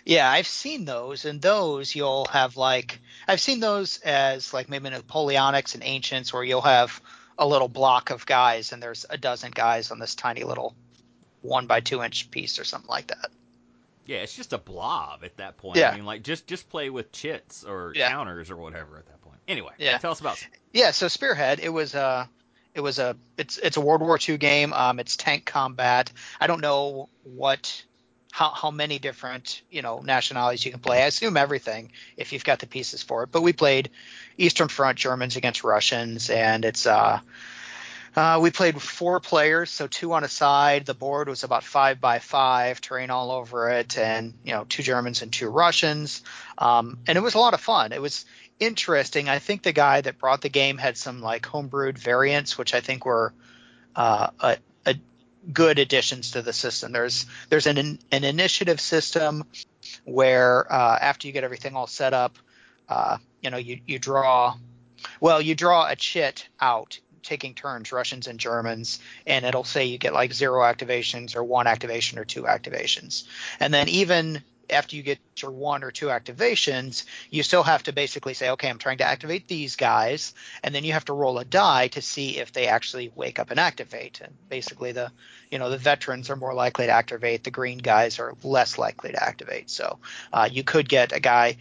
Yeah, 0.07 0.31
I've 0.31 0.47
seen 0.47 0.85
those, 0.85 1.25
and 1.25 1.41
those 1.41 1.93
you'll 1.93 2.27
have 2.31 2.55
like 2.55 2.99
I've 3.27 3.41
seen 3.41 3.59
those 3.59 3.97
as 3.99 4.53
like 4.53 4.69
maybe 4.69 4.89
Napoleonics 4.89 5.73
and 5.73 5.83
Ancients, 5.83 6.31
where 6.31 6.45
you'll 6.45 6.61
have 6.61 7.01
a 7.37 7.45
little 7.45 7.67
block 7.67 8.09
of 8.09 8.25
guys, 8.25 8.71
and 8.71 8.81
there's 8.81 9.05
a 9.09 9.17
dozen 9.17 9.51
guys 9.51 9.91
on 9.91 9.99
this 9.99 10.15
tiny 10.15 10.45
little 10.45 10.73
one 11.41 11.67
by 11.67 11.81
two 11.81 12.01
inch 12.01 12.31
piece 12.31 12.57
or 12.57 12.63
something 12.63 12.89
like 12.89 13.07
that. 13.07 13.31
Yeah, 14.05 14.19
it's 14.19 14.33
just 14.33 14.53
a 14.53 14.57
blob 14.57 15.25
at 15.25 15.35
that 15.37 15.57
point. 15.57 15.75
Yeah. 15.77 15.91
I 15.91 15.95
mean, 15.97 16.05
like 16.05 16.23
just 16.23 16.47
just 16.47 16.69
play 16.69 16.89
with 16.89 17.11
chits 17.11 17.65
or 17.65 17.91
Yeah. 17.93 18.09
counters 18.09 18.49
or 18.49 18.55
whatever 18.55 18.97
at 18.97 19.07
that 19.07 19.21
point. 19.21 19.39
Anyway, 19.45 19.73
Yeah. 19.77 19.97
tell 19.97 20.11
us 20.11 20.21
about 20.21 20.41
Yeah, 20.71 20.91
so 20.91 21.09
Spearhead, 21.09 21.59
it 21.59 21.67
was 21.69 21.95
a, 21.95 22.29
it 22.73 22.79
was 22.79 22.97
a, 22.97 23.17
it's 23.37 23.57
it's 23.57 23.75
a 23.75 23.81
World 23.81 23.99
War 23.99 24.17
II 24.25 24.37
game. 24.37 24.71
Um, 24.71 25.01
it's 25.01 25.17
tank 25.17 25.43
combat. 25.45 26.13
I 26.39 26.47
don't 26.47 26.61
know 26.61 27.09
what, 27.23 27.83
how 28.37 28.51
how 28.51 28.69
many 28.69 28.99
different 28.99 29.63
you 29.71 29.81
know 29.81 29.99
nationalities 29.99 30.63
you 30.63 30.69
can 30.69 30.79
play. 30.79 31.01
I 31.01 31.07
assume 31.07 31.37
everything 31.37 31.91
if 32.17 32.33
you've 32.33 32.43
got 32.43 32.59
the 32.59 32.67
pieces 32.67 33.01
for 33.01 33.23
it. 33.23 33.31
But 33.31 33.41
we 33.41 33.51
played 33.51 33.89
Eastern 34.37 34.67
Front 34.67 34.99
Germans 34.99 35.35
against 35.35 35.63
Russians, 35.63 36.29
and 36.29 36.63
it's 36.63 36.85
uh. 36.85 37.19
Uh, 38.15 38.39
we 38.41 38.49
played 38.49 38.81
four 38.81 39.19
players, 39.19 39.69
so 39.69 39.85
two 39.85 40.11
on 40.13 40.23
a 40.23 40.27
side. 40.27 40.87
The 40.87 40.95
board 40.95 41.29
was 41.29 41.43
about 41.43 41.63
five 41.63 42.01
by 42.01 42.17
five, 42.17 42.81
terrain 42.81 43.11
all 43.11 43.29
over 43.29 43.69
it, 43.69 43.95
and 43.95 44.33
you 44.43 44.53
know, 44.53 44.65
two 44.67 44.81
Germans 44.81 45.21
and 45.21 45.31
two 45.31 45.49
Russians. 45.49 46.23
Um, 46.57 46.97
and 47.05 47.15
it 47.15 47.21
was 47.21 47.35
a 47.35 47.39
lot 47.39 47.53
of 47.53 47.61
fun. 47.61 47.91
It 47.91 48.01
was 48.01 48.25
interesting. 48.59 49.29
I 49.29 49.37
think 49.37 49.61
the 49.61 49.71
guy 49.71 50.01
that 50.01 50.17
brought 50.17 50.41
the 50.41 50.49
game 50.49 50.79
had 50.79 50.97
some 50.97 51.21
like 51.21 51.43
homebrewed 51.43 51.99
variants, 51.99 52.57
which 52.57 52.73
I 52.73 52.81
think 52.81 53.05
were 53.05 53.33
uh, 53.95 54.29
a, 54.39 54.57
a 54.87 54.95
good 55.51 55.79
additions 55.79 56.31
to 56.31 56.41
the 56.41 56.53
system. 56.53 56.91
There's 56.91 57.25
there's 57.49 57.67
an 57.67 57.99
an 58.11 58.23
initiative 58.23 58.81
system 58.81 59.43
where 60.05 60.71
uh, 60.71 60.97
after 60.99 61.27
you 61.27 61.33
get 61.33 61.43
everything 61.43 61.75
all 61.75 61.87
set 61.87 62.13
up, 62.13 62.37
uh, 62.89 63.17
you 63.41 63.49
know 63.49 63.57
you 63.57 63.79
you 63.85 63.99
draw, 63.99 64.55
well 65.19 65.41
you 65.41 65.55
draw 65.55 65.87
a 65.87 65.95
chit 65.95 66.47
out 66.59 66.99
taking 67.23 67.53
turns 67.53 67.91
Russians 67.91 68.27
and 68.27 68.39
Germans 68.39 68.99
and 69.25 69.45
it'll 69.45 69.65
say 69.65 69.85
you 69.85 69.97
get 69.97 70.13
like 70.13 70.31
zero 70.31 70.61
activations 70.61 71.35
or 71.35 71.43
one 71.43 71.67
activation 71.67 72.17
or 72.19 72.23
two 72.23 72.43
activations 72.43 73.25
and 73.59 73.73
then 73.73 73.89
even 73.89 74.41
after 74.69 74.95
you 74.95 75.03
get 75.03 75.19
your 75.37 75.51
one 75.51 75.83
or 75.83 75.91
two 75.91 76.07
activations, 76.07 77.05
you 77.29 77.43
still 77.43 77.63
have 77.63 77.83
to 77.83 77.93
basically 77.93 78.33
say, 78.33 78.49
okay, 78.51 78.69
I'm 78.69 78.77
trying 78.77 78.97
to 78.99 79.05
activate 79.05 79.47
these 79.47 79.75
guys, 79.75 80.33
and 80.63 80.73
then 80.73 80.83
you 80.83 80.93
have 80.93 81.05
to 81.05 81.13
roll 81.13 81.37
a 81.39 81.45
die 81.45 81.87
to 81.89 82.01
see 82.01 82.37
if 82.37 82.51
they 82.51 82.67
actually 82.67 83.11
wake 83.15 83.39
up 83.39 83.51
and 83.51 83.59
activate. 83.59 84.21
And 84.21 84.33
basically, 84.49 84.91
the 84.91 85.11
you 85.51 85.59
know 85.59 85.69
the 85.69 85.77
veterans 85.77 86.29
are 86.29 86.35
more 86.35 86.53
likely 86.53 86.87
to 86.87 86.91
activate, 86.91 87.43
the 87.43 87.51
green 87.51 87.77
guys 87.77 88.19
are 88.19 88.35
less 88.43 88.77
likely 88.77 89.11
to 89.11 89.23
activate. 89.23 89.69
So 89.69 89.99
uh, 90.33 90.49
you 90.51 90.63
could 90.63 90.89
get 90.89 91.11
a 91.11 91.19
guy. 91.19 91.57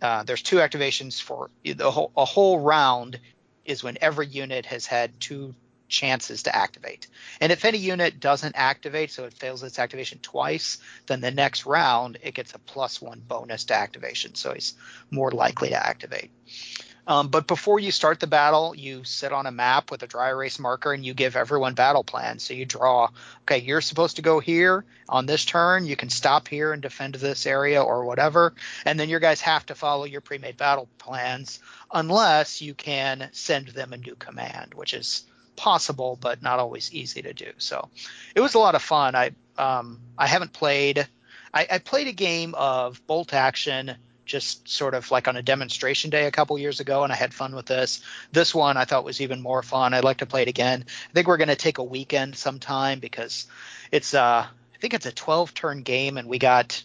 Uh, 0.00 0.22
there's 0.24 0.42
two 0.42 0.56
activations 0.56 1.20
for 1.20 1.50
the 1.64 1.90
whole 1.90 2.12
a 2.16 2.24
whole 2.24 2.60
round 2.60 3.18
is 3.64 3.82
when 3.82 3.98
every 4.00 4.26
unit 4.26 4.66
has 4.66 4.86
had 4.86 5.18
two 5.20 5.54
chances 5.88 6.44
to 6.44 6.54
activate. 6.54 7.06
And 7.40 7.52
if 7.52 7.64
any 7.64 7.78
unit 7.78 8.20
doesn't 8.20 8.56
activate, 8.56 9.10
so 9.10 9.24
it 9.24 9.34
fails 9.34 9.62
its 9.62 9.78
activation 9.78 10.18
twice, 10.20 10.78
then 11.06 11.20
the 11.20 11.30
next 11.30 11.66
round 11.66 12.18
it 12.22 12.34
gets 12.34 12.54
a 12.54 12.58
plus 12.58 13.00
one 13.00 13.22
bonus 13.26 13.64
to 13.64 13.74
activation, 13.74 14.34
so 14.34 14.50
it's 14.50 14.74
more 15.10 15.30
likely 15.30 15.70
to 15.70 15.86
activate. 15.86 16.30
Um, 17.08 17.28
but 17.28 17.46
before 17.46 17.78
you 17.78 17.92
start 17.92 18.18
the 18.18 18.26
battle, 18.26 18.74
you 18.74 19.04
sit 19.04 19.32
on 19.32 19.46
a 19.46 19.52
map 19.52 19.90
with 19.90 20.02
a 20.02 20.08
dry 20.08 20.30
erase 20.30 20.58
marker 20.58 20.92
and 20.92 21.04
you 21.04 21.14
give 21.14 21.36
everyone 21.36 21.74
battle 21.74 22.02
plans. 22.02 22.42
So 22.42 22.54
you 22.54 22.64
draw, 22.64 23.10
okay, 23.42 23.58
you're 23.58 23.80
supposed 23.80 24.16
to 24.16 24.22
go 24.22 24.40
here 24.40 24.84
on 25.08 25.24
this 25.24 25.44
turn. 25.44 25.86
You 25.86 25.94
can 25.94 26.10
stop 26.10 26.48
here 26.48 26.72
and 26.72 26.82
defend 26.82 27.14
this 27.14 27.46
area 27.46 27.80
or 27.80 28.04
whatever. 28.04 28.54
And 28.84 28.98
then 28.98 29.08
your 29.08 29.20
guys 29.20 29.40
have 29.42 29.66
to 29.66 29.76
follow 29.76 30.04
your 30.04 30.20
pre 30.20 30.38
made 30.38 30.56
battle 30.56 30.88
plans 30.98 31.60
unless 31.92 32.60
you 32.60 32.74
can 32.74 33.28
send 33.30 33.68
them 33.68 33.92
a 33.92 33.98
new 33.98 34.16
command, 34.16 34.74
which 34.74 34.92
is 34.92 35.22
possible 35.56 36.18
but 36.20 36.42
not 36.42 36.58
always 36.58 36.92
easy 36.92 37.22
to 37.22 37.32
do. 37.32 37.52
So 37.58 37.88
it 38.34 38.40
was 38.40 38.54
a 38.54 38.58
lot 38.58 38.74
of 38.74 38.82
fun. 38.82 39.14
I 39.14 39.32
um, 39.58 40.00
I 40.16 40.26
haven't 40.26 40.52
played. 40.52 41.06
I, 41.52 41.66
I 41.70 41.78
played 41.78 42.08
a 42.08 42.12
game 42.12 42.54
of 42.54 43.04
bolt 43.06 43.32
action 43.32 43.96
just 44.26 44.68
sort 44.68 44.94
of 44.94 45.10
like 45.10 45.28
on 45.28 45.36
a 45.36 45.42
demonstration 45.42 46.10
day 46.10 46.26
a 46.26 46.30
couple 46.30 46.58
years 46.58 46.80
ago, 46.80 47.04
and 47.04 47.12
I 47.12 47.16
had 47.16 47.32
fun 47.32 47.54
with 47.54 47.66
this. 47.66 48.02
This 48.32 48.54
one 48.54 48.76
I 48.76 48.84
thought 48.84 49.04
was 49.04 49.20
even 49.20 49.40
more 49.40 49.62
fun. 49.62 49.94
I'd 49.94 50.04
like 50.04 50.18
to 50.18 50.26
play 50.26 50.42
it 50.42 50.48
again. 50.48 50.84
I 51.08 51.12
think 51.12 51.28
we're 51.28 51.36
going 51.36 51.48
to 51.48 51.56
take 51.56 51.78
a 51.78 51.84
weekend 51.84 52.36
sometime 52.36 52.98
because 52.98 53.46
it's 53.90 54.12
uh 54.12 54.46
I 54.76 54.78
think 54.78 54.92
it's 54.92 55.06
a 55.06 55.12
12 55.12 55.54
turn 55.54 55.82
game, 55.82 56.18
and 56.18 56.28
we 56.28 56.38
got 56.38 56.82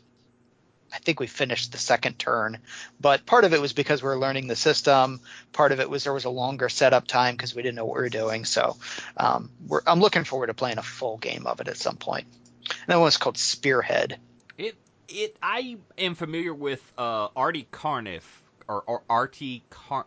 I 0.93 0.99
think 0.99 1.19
we 1.19 1.27
finished 1.27 1.71
the 1.71 1.77
second 1.77 2.19
turn, 2.19 2.59
but 2.99 3.25
part 3.25 3.45
of 3.45 3.53
it 3.53 3.61
was 3.61 3.73
because 3.73 4.03
we 4.03 4.07
were 4.07 4.17
learning 4.17 4.47
the 4.47 4.55
system. 4.55 5.21
Part 5.53 5.71
of 5.71 5.79
it 5.79 5.89
was 5.89 6.03
there 6.03 6.13
was 6.13 6.25
a 6.25 6.29
longer 6.29 6.69
setup 6.69 7.07
time 7.07 7.35
because 7.35 7.55
we 7.55 7.61
didn't 7.61 7.75
know 7.75 7.85
what 7.85 7.95
we 7.95 8.01
were 8.01 8.09
doing. 8.09 8.45
So 8.45 8.77
um, 9.17 9.51
we're, 9.67 9.81
I'm 9.87 9.99
looking 9.99 10.23
forward 10.23 10.47
to 10.47 10.53
playing 10.53 10.77
a 10.77 10.83
full 10.83 11.17
game 11.17 11.47
of 11.47 11.61
it 11.61 11.67
at 11.67 11.77
some 11.77 11.97
point. 11.97 12.27
And 12.69 12.87
that 12.87 12.99
one's 12.99 13.17
called 13.17 13.37
Spearhead. 13.37 14.19
It 14.57 14.75
it 15.07 15.37
I 15.41 15.77
am 15.97 16.15
familiar 16.15 16.53
with 16.53 16.81
uh, 16.97 17.29
Artie 17.35 17.67
Carniff 17.71 18.41
or, 18.67 18.83
or 18.85 19.03
Artie 19.09 19.63
Car. 19.69 20.05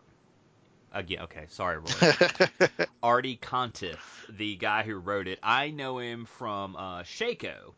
Again, 0.91 1.23
okay, 1.23 1.45
sorry, 1.49 1.77
Roy. 1.77 2.87
Arty 3.03 3.35
Conliffe, 3.35 4.25
the 4.29 4.55
guy 4.55 4.83
who 4.83 4.95
wrote 4.95 5.27
it. 5.27 5.39
I 5.43 5.71
know 5.71 5.99
him 5.99 6.25
from 6.25 6.77
uh, 6.77 7.03
Shako, 7.03 7.75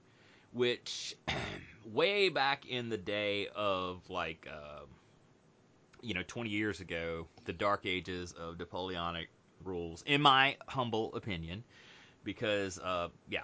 which 0.54 1.16
way 1.86 2.30
back 2.30 2.66
in 2.66 2.90
the 2.90 2.98
day 2.98 3.48
of 3.56 4.10
like, 4.10 4.48
uh, 4.52 4.82
you 6.02 6.14
know, 6.14 6.24
20 6.28 6.50
years 6.50 6.80
ago, 6.80 7.28
the 7.46 7.54
dark 7.54 7.86
ages 7.86 8.34
of 8.34 8.60
Napoleonic 8.60 9.30
rules, 9.64 10.04
in 10.06 10.22
my 10.22 10.56
humble 10.68 11.14
opinion, 11.16 11.64
because 12.24 12.80
uh, 12.80 13.10
yeah, 13.30 13.42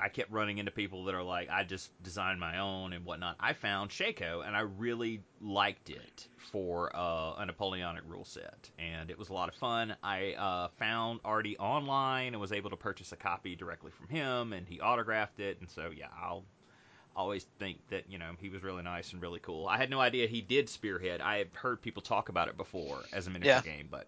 I 0.00 0.08
kept 0.08 0.30
running 0.30 0.58
into 0.58 0.70
people 0.70 1.04
that 1.04 1.14
are 1.14 1.22
like, 1.22 1.48
I 1.50 1.64
just 1.64 1.90
designed 2.02 2.40
my 2.40 2.58
own 2.58 2.92
and 2.92 3.04
whatnot. 3.04 3.36
I 3.40 3.52
found 3.52 3.92
Shako 3.92 4.40
and 4.40 4.56
I 4.56 4.60
really 4.60 5.22
liked 5.40 5.90
it 5.90 6.28
for 6.50 6.94
uh, 6.94 7.34
a 7.38 7.46
Napoleonic 7.46 8.02
rule 8.08 8.24
set, 8.24 8.70
and 8.78 9.10
it 9.10 9.18
was 9.18 9.28
a 9.28 9.32
lot 9.32 9.48
of 9.48 9.54
fun. 9.54 9.94
I 10.02 10.32
uh, 10.32 10.68
found 10.78 11.20
Artie 11.24 11.56
online 11.58 12.34
and 12.34 12.40
was 12.40 12.52
able 12.52 12.70
to 12.70 12.76
purchase 12.76 13.12
a 13.12 13.16
copy 13.16 13.54
directly 13.54 13.90
from 13.92 14.08
him, 14.08 14.52
and 14.52 14.66
he 14.66 14.80
autographed 14.80 15.38
it. 15.38 15.58
And 15.60 15.70
so, 15.70 15.90
yeah, 15.96 16.08
I'll 16.20 16.44
always 17.16 17.46
think 17.58 17.78
that 17.90 18.04
you 18.08 18.18
know 18.18 18.32
he 18.40 18.48
was 18.48 18.62
really 18.62 18.82
nice 18.82 19.12
and 19.12 19.20
really 19.22 19.40
cool. 19.40 19.66
I 19.68 19.76
had 19.76 19.90
no 19.90 20.00
idea 20.00 20.26
he 20.26 20.40
did 20.40 20.68
Spearhead. 20.68 21.20
I 21.20 21.38
have 21.38 21.54
heard 21.54 21.82
people 21.82 22.02
talk 22.02 22.28
about 22.28 22.48
it 22.48 22.56
before 22.56 23.04
as 23.12 23.26
a 23.26 23.30
miniature 23.30 23.56
Yeah. 23.56 23.60
game, 23.60 23.88
but 23.90 24.06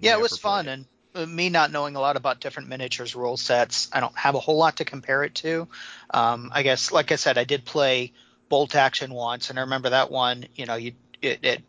Yeah, 0.00 0.14
it 0.16 0.20
was 0.20 0.38
fun, 0.38 0.66
it. 0.66 0.72
and 0.72 0.86
me 1.24 1.48
not 1.48 1.70
knowing 1.70 1.96
a 1.96 2.00
lot 2.00 2.16
about 2.16 2.40
different 2.40 2.68
miniatures 2.68 3.14
rule 3.14 3.36
sets, 3.36 3.88
I 3.92 4.00
don't 4.00 4.16
have 4.16 4.34
a 4.34 4.40
whole 4.40 4.58
lot 4.58 4.76
to 4.78 4.84
compare 4.84 5.22
it 5.24 5.34
to. 5.36 5.68
Um, 6.10 6.50
I 6.52 6.62
guess, 6.62 6.92
like 6.92 7.12
I 7.12 7.16
said, 7.16 7.38
I 7.38 7.44
did 7.44 7.64
play 7.64 8.12
Bolt 8.48 8.74
Action 8.74 9.14
once, 9.14 9.50
and 9.50 9.58
I 9.58 9.62
remember 9.62 9.90
that 9.90 10.10
one. 10.10 10.46
You 10.54 10.66
know, 10.66 10.74
you 10.74 10.92
it 11.22 11.38
it, 11.42 11.62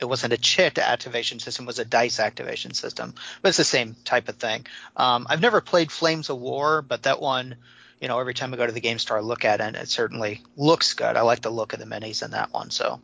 it 0.00 0.04
wasn't 0.04 0.32
a 0.32 0.38
chit 0.38 0.78
activation 0.78 1.38
system; 1.38 1.64
it 1.64 1.68
was 1.68 1.78
a 1.78 1.84
dice 1.84 2.18
activation 2.18 2.74
system, 2.74 3.14
but 3.42 3.50
it's 3.50 3.58
the 3.58 3.64
same 3.64 3.94
type 4.04 4.28
of 4.28 4.36
thing. 4.36 4.66
Um, 4.96 5.26
I've 5.28 5.42
never 5.42 5.60
played 5.60 5.92
Flames 5.92 6.30
of 6.30 6.38
War, 6.38 6.82
but 6.82 7.04
that 7.04 7.20
one. 7.20 7.56
You 8.00 8.06
know, 8.06 8.20
every 8.20 8.32
time 8.32 8.54
I 8.54 8.56
go 8.56 8.64
to 8.64 8.70
the 8.70 8.80
game 8.80 9.00
store, 9.00 9.18
I 9.18 9.22
look 9.22 9.44
at 9.44 9.58
it, 9.58 9.64
and 9.64 9.74
it 9.74 9.88
certainly 9.88 10.40
looks 10.56 10.94
good. 10.94 11.16
I 11.16 11.22
like 11.22 11.42
the 11.42 11.50
look 11.50 11.72
of 11.72 11.80
the 11.80 11.84
minis 11.84 12.22
in 12.24 12.30
that 12.30 12.52
one. 12.52 12.70
So, 12.70 13.00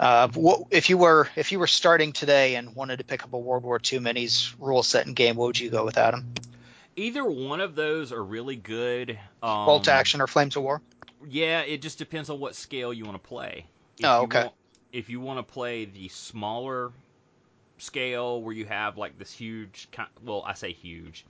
uh, 0.00 0.28
what, 0.34 0.62
if 0.70 0.90
you 0.90 0.98
were 0.98 1.28
if 1.36 1.52
you 1.52 1.58
were 1.58 1.66
starting 1.66 2.12
today 2.12 2.56
and 2.56 2.74
wanted 2.74 2.98
to 2.98 3.04
pick 3.04 3.24
up 3.24 3.32
a 3.32 3.38
World 3.38 3.62
War 3.62 3.76
II 3.76 4.00
minis 4.00 4.54
rule 4.58 4.82
set 4.82 5.06
and 5.06 5.14
game, 5.14 5.36
what 5.36 5.46
would 5.46 5.60
you 5.60 5.70
go 5.70 5.84
with, 5.84 5.96
Adam? 5.98 6.24
Either 6.96 7.24
one 7.24 7.60
of 7.60 7.74
those 7.74 8.12
are 8.12 8.22
really 8.22 8.56
good. 8.56 9.18
Um, 9.42 9.66
Bolt 9.66 9.88
Action 9.88 10.20
or 10.20 10.26
Flames 10.26 10.56
of 10.56 10.62
War? 10.62 10.82
Yeah, 11.28 11.60
it 11.60 11.82
just 11.82 11.98
depends 11.98 12.30
on 12.30 12.40
what 12.40 12.54
scale 12.54 12.92
you 12.92 13.04
want 13.04 13.22
to 13.22 13.28
play. 13.28 13.66
If 13.98 14.04
Oh, 14.04 14.18
you 14.18 14.24
okay. 14.24 14.42
Want, 14.42 14.54
if 14.92 15.08
you 15.08 15.20
want 15.20 15.38
to 15.38 15.52
play 15.52 15.84
the 15.86 16.08
smaller 16.08 16.92
scale 17.78 18.42
where 18.42 18.54
you 18.54 18.66
have 18.66 18.98
like 18.98 19.18
this 19.18 19.32
huge, 19.32 19.88
well, 20.24 20.42
I 20.46 20.54
say 20.54 20.72
huge, 20.72 21.24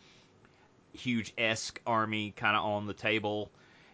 huge 0.92 1.33
esque 1.38 1.81
army 1.87 2.33
kind 2.37 2.57
of 2.57 2.64
on 2.64 2.87
the 2.87 2.95
table, 2.95 3.50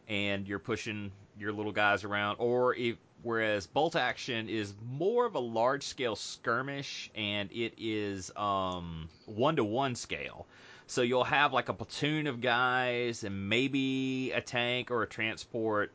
and 0.08 0.46
you're 0.46 0.58
pushing 0.58 1.12
your 1.38 1.52
little 1.52 1.72
guys 1.72 2.04
around, 2.04 2.36
or 2.38 2.74
if 2.74 2.96
whereas 3.22 3.66
bolt 3.66 3.96
action 3.96 4.48
is 4.48 4.74
more 4.82 5.26
of 5.26 5.34
a 5.34 5.40
large 5.40 5.82
scale 5.84 6.16
skirmish 6.16 7.10
and 7.14 7.50
it 7.52 7.74
is 7.78 8.30
um 8.36 9.08
one 9.26 9.56
to 9.56 9.64
one 9.64 9.94
scale. 9.94 10.46
So 10.86 11.02
you'll 11.02 11.24
have 11.24 11.52
like 11.52 11.68
a 11.68 11.74
platoon 11.74 12.26
of 12.26 12.40
guys 12.40 13.24
and 13.24 13.48
maybe 13.48 14.32
a 14.32 14.40
tank 14.40 14.90
or 14.90 15.02
a 15.02 15.06
transport. 15.06 15.92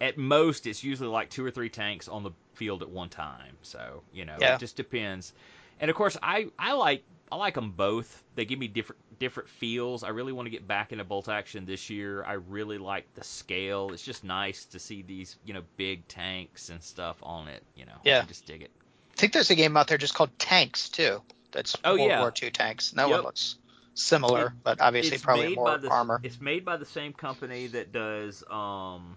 At 0.00 0.18
most, 0.18 0.66
it's 0.66 0.84
usually 0.84 1.08
like 1.08 1.30
two 1.30 1.44
or 1.44 1.50
three 1.50 1.68
tanks 1.70 2.06
on 2.08 2.22
the 2.22 2.30
field 2.54 2.82
at 2.82 2.88
one 2.88 3.08
time. 3.08 3.56
So 3.62 4.02
you 4.12 4.24
know, 4.24 4.36
Yeah. 4.40 4.54
it 4.54 4.60
just 4.60 4.76
depends. 4.76 5.32
And 5.80 5.90
of 5.90 5.96
course, 5.96 6.16
I 6.22 6.46
I 6.58 6.72
like 6.72 7.02
I 7.30 7.36
like 7.36 7.54
them 7.54 7.72
both. 7.72 8.22
They 8.34 8.44
give 8.44 8.58
me 8.58 8.68
different 8.68 9.00
different 9.18 9.48
feels. 9.48 10.02
I 10.02 10.08
really 10.10 10.32
want 10.32 10.46
to 10.46 10.50
get 10.50 10.66
back 10.66 10.92
into 10.92 11.04
bolt 11.04 11.28
action 11.28 11.64
this 11.66 11.90
year. 11.90 12.24
I 12.24 12.34
really 12.34 12.78
like 12.78 13.12
the 13.14 13.24
scale. 13.24 13.90
It's 13.92 14.02
just 14.02 14.24
nice 14.24 14.64
to 14.66 14.78
see 14.78 15.02
these 15.02 15.36
you 15.44 15.54
know 15.54 15.62
big 15.76 16.06
tanks 16.08 16.68
and 16.68 16.82
stuff 16.82 17.16
on 17.22 17.48
it. 17.48 17.62
You 17.74 17.86
know, 17.86 17.96
Yeah. 18.04 18.20
I 18.22 18.24
just 18.26 18.46
dig 18.46 18.62
it. 18.62 18.70
I 19.12 19.20
think 19.20 19.32
there's 19.32 19.50
a 19.50 19.54
game 19.54 19.76
out 19.76 19.88
there 19.88 19.98
just 19.98 20.14
called 20.14 20.38
Tanks 20.38 20.88
too. 20.90 21.22
That's 21.52 21.74
Oh, 21.84 21.94
World 21.96 22.08
yeah. 22.08 22.20
War 22.20 22.32
II 22.42 22.50
tanks. 22.50 22.90
And 22.90 22.98
that 22.98 23.08
Yep. 23.08 23.16
one 23.16 23.24
looks 23.24 23.56
similar, 23.94 24.54
but 24.62 24.80
obviously 24.80 25.14
it's 25.14 25.24
probably 25.24 25.46
made 25.48 25.56
more 25.56 25.64
by 25.70 25.76
the, 25.78 25.88
armor. 25.88 26.20
It's 26.22 26.38
made 26.40 26.64
by 26.66 26.76
the 26.76 26.84
same 26.84 27.14
company 27.14 27.66
that 27.68 27.92
does 27.92 28.44
um, 28.50 29.16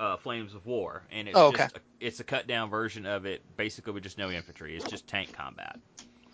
uh, 0.00 0.16
Flames 0.16 0.54
of 0.54 0.66
War, 0.66 1.02
and 1.12 1.28
it's 1.28 1.38
Oh, 1.38 1.46
okay. 1.48 1.64
just 1.64 1.76
a, 1.76 1.80
it's 2.00 2.20
a 2.20 2.24
cut 2.24 2.48
down 2.48 2.70
version 2.70 3.06
of 3.06 3.24
it, 3.26 3.42
basically 3.56 3.92
with 3.92 4.02
just 4.02 4.18
no 4.18 4.30
infantry. 4.30 4.76
It's 4.76 4.88
just 4.90 5.06
tank 5.06 5.32
combat, 5.32 5.78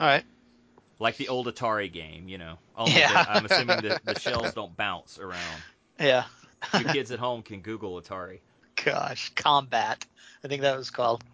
All 0.01 0.07
right. 0.07 0.25
Like 0.99 1.17
the 1.17 1.29
old 1.29 1.47
Atari 1.47 1.93
game, 1.93 2.29
you 2.29 2.39
know. 2.39 2.59
Yeah. 2.87 3.13
that 3.13 3.31
I'm 3.31 3.47
assuming 3.47 3.81
that 3.83 4.05
the 4.05 4.19
shells 4.21 4.55
don't 4.55 4.77
bounce 4.77 5.19
around. 5.19 5.63
Yeah. 5.99 6.25
You 6.79 6.85
kids 6.93 7.11
at 7.11 7.19
home 7.19 7.43
can 7.43 7.61
Google 7.61 8.01
Atari. 8.01 8.41
Gosh, 8.83 9.33
Combat. 9.35 10.05
I 10.45 10.49
think 10.49 10.63
that 10.63 10.77
was 10.77 10.91
called. 10.91 11.25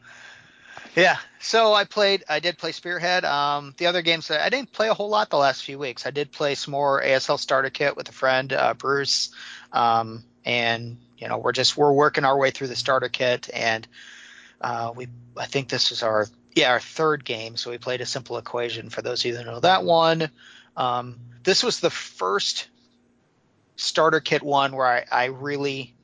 Yeah. 0.95 1.17
So 1.41 1.73
I 1.73 1.85
played. 1.85 2.25
I 2.29 2.41
did 2.41 2.59
play 2.59 2.73
Spearhead. 2.73 3.25
Um, 3.25 3.75
the 3.77 3.87
other 3.87 4.03
games 4.03 4.31
I 4.31 4.49
didn't 4.49 4.73
play 4.73 4.89
a 4.89 4.95
whole 4.95 5.09
lot 5.09 5.31
the 5.31 5.39
last 5.39 5.65
few 5.65 5.79
weeks. 5.79 6.07
I 6.07 6.11
did 6.11 6.33
play 6.33 6.55
some 6.55 6.73
more 6.73 7.03
ASL 7.03 7.39
Starter 7.39 7.71
Kit 7.71 7.97
with 7.97 8.09
a 8.09 8.13
friend, 8.13 8.53
uh, 8.53 8.75
Bruce, 8.75 9.31
um, 9.73 10.25
and 10.45 10.99
you 11.19 11.29
know 11.29 11.39
we're 11.39 11.53
just 11.53 11.77
we're 11.77 11.93
working 11.93 12.25
our 12.25 12.39
way 12.39 12.51
through 12.51 12.69
the 12.69 12.77
Starter 12.77 13.09
Kit, 13.09 13.49
and 13.53 13.87
uh, 14.61 14.93
we 14.95 15.09
I 15.37 15.47
think 15.47 15.69
this 15.69 15.93
is 15.93 16.03
our 16.03 16.27
yeah 16.55 16.71
our 16.71 16.81
third 16.81 17.25
game. 17.25 17.57
So 17.57 17.71
we 17.71 17.79
played 17.79 18.01
a 18.01 18.07
simple 18.07 18.39
equation. 18.39 18.91
For 18.91 19.03
those 19.03 19.21
of 19.21 19.27
you 19.27 19.37
that 19.37 19.47
know 19.47 19.61
that 19.61 19.85
one, 19.85 20.31
um, 20.77 21.19
this 21.43 21.63
was 21.63 21.81
the 21.81 21.91
first 21.91 22.69
starter 23.77 24.21
kit 24.21 24.43
one 24.43 24.77
where 24.77 24.87
I, 24.87 25.05
I 25.11 25.25
really 25.27 25.95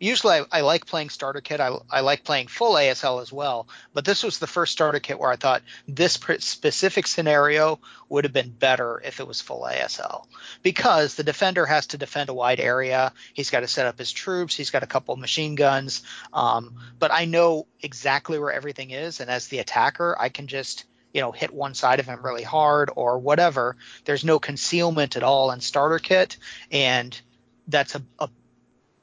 usually 0.00 0.34
I, 0.34 0.44
I 0.50 0.60
like 0.60 0.86
playing 0.86 1.10
starter 1.10 1.40
kit. 1.40 1.60
I, 1.60 1.76
I 1.90 2.00
like 2.00 2.24
playing 2.24 2.48
full 2.48 2.74
asl 2.74 3.22
as 3.22 3.32
well 3.32 3.68
but 3.94 4.04
this 4.04 4.22
was 4.22 4.38
the 4.38 4.46
first 4.46 4.72
starter 4.72 5.00
kit 5.00 5.18
where 5.18 5.30
i 5.30 5.36
thought 5.36 5.62
this 5.86 6.12
specific 6.12 7.06
scenario 7.06 7.80
would 8.08 8.24
have 8.24 8.32
been 8.32 8.50
better 8.50 9.00
if 9.04 9.20
it 9.20 9.26
was 9.26 9.40
full 9.40 9.62
asl 9.62 10.26
because 10.62 11.14
the 11.14 11.24
defender 11.24 11.66
has 11.66 11.88
to 11.88 11.98
defend 11.98 12.28
a 12.28 12.34
wide 12.34 12.60
area. 12.60 13.12
He's 13.34 13.50
got 13.50 13.60
to 13.60 13.68
set 13.68 13.86
up 13.86 13.98
his 13.98 14.12
troops. 14.12 14.56
He's 14.56 14.70
got 14.70 14.82
a 14.82 14.86
couple 14.86 15.14
of 15.14 15.20
machine 15.20 15.54
guns. 15.54 16.02
Um, 16.32 16.76
but 16.98 17.12
i 17.12 17.24
know 17.24 17.66
exactly 17.80 18.38
where 18.38 18.52
everything 18.52 18.90
is 18.90 19.20
and 19.20 19.30
as 19.30 19.48
the 19.48 19.58
attacker 19.58 20.16
i 20.18 20.28
can 20.28 20.46
just 20.46 20.84
you 21.12 21.20
know 21.20 21.32
hit 21.32 21.52
one 21.52 21.74
side 21.74 22.00
of 22.00 22.06
him 22.06 22.24
really 22.24 22.42
hard 22.42 22.90
or 22.94 23.18
whatever. 23.18 23.76
There's 24.04 24.24
no 24.24 24.38
concealment 24.38 25.16
at 25.16 25.22
all 25.22 25.50
in 25.50 25.60
starter 25.60 25.98
kit 25.98 26.36
and 26.70 27.18
that's 27.66 27.94
a, 27.94 28.02
a 28.18 28.28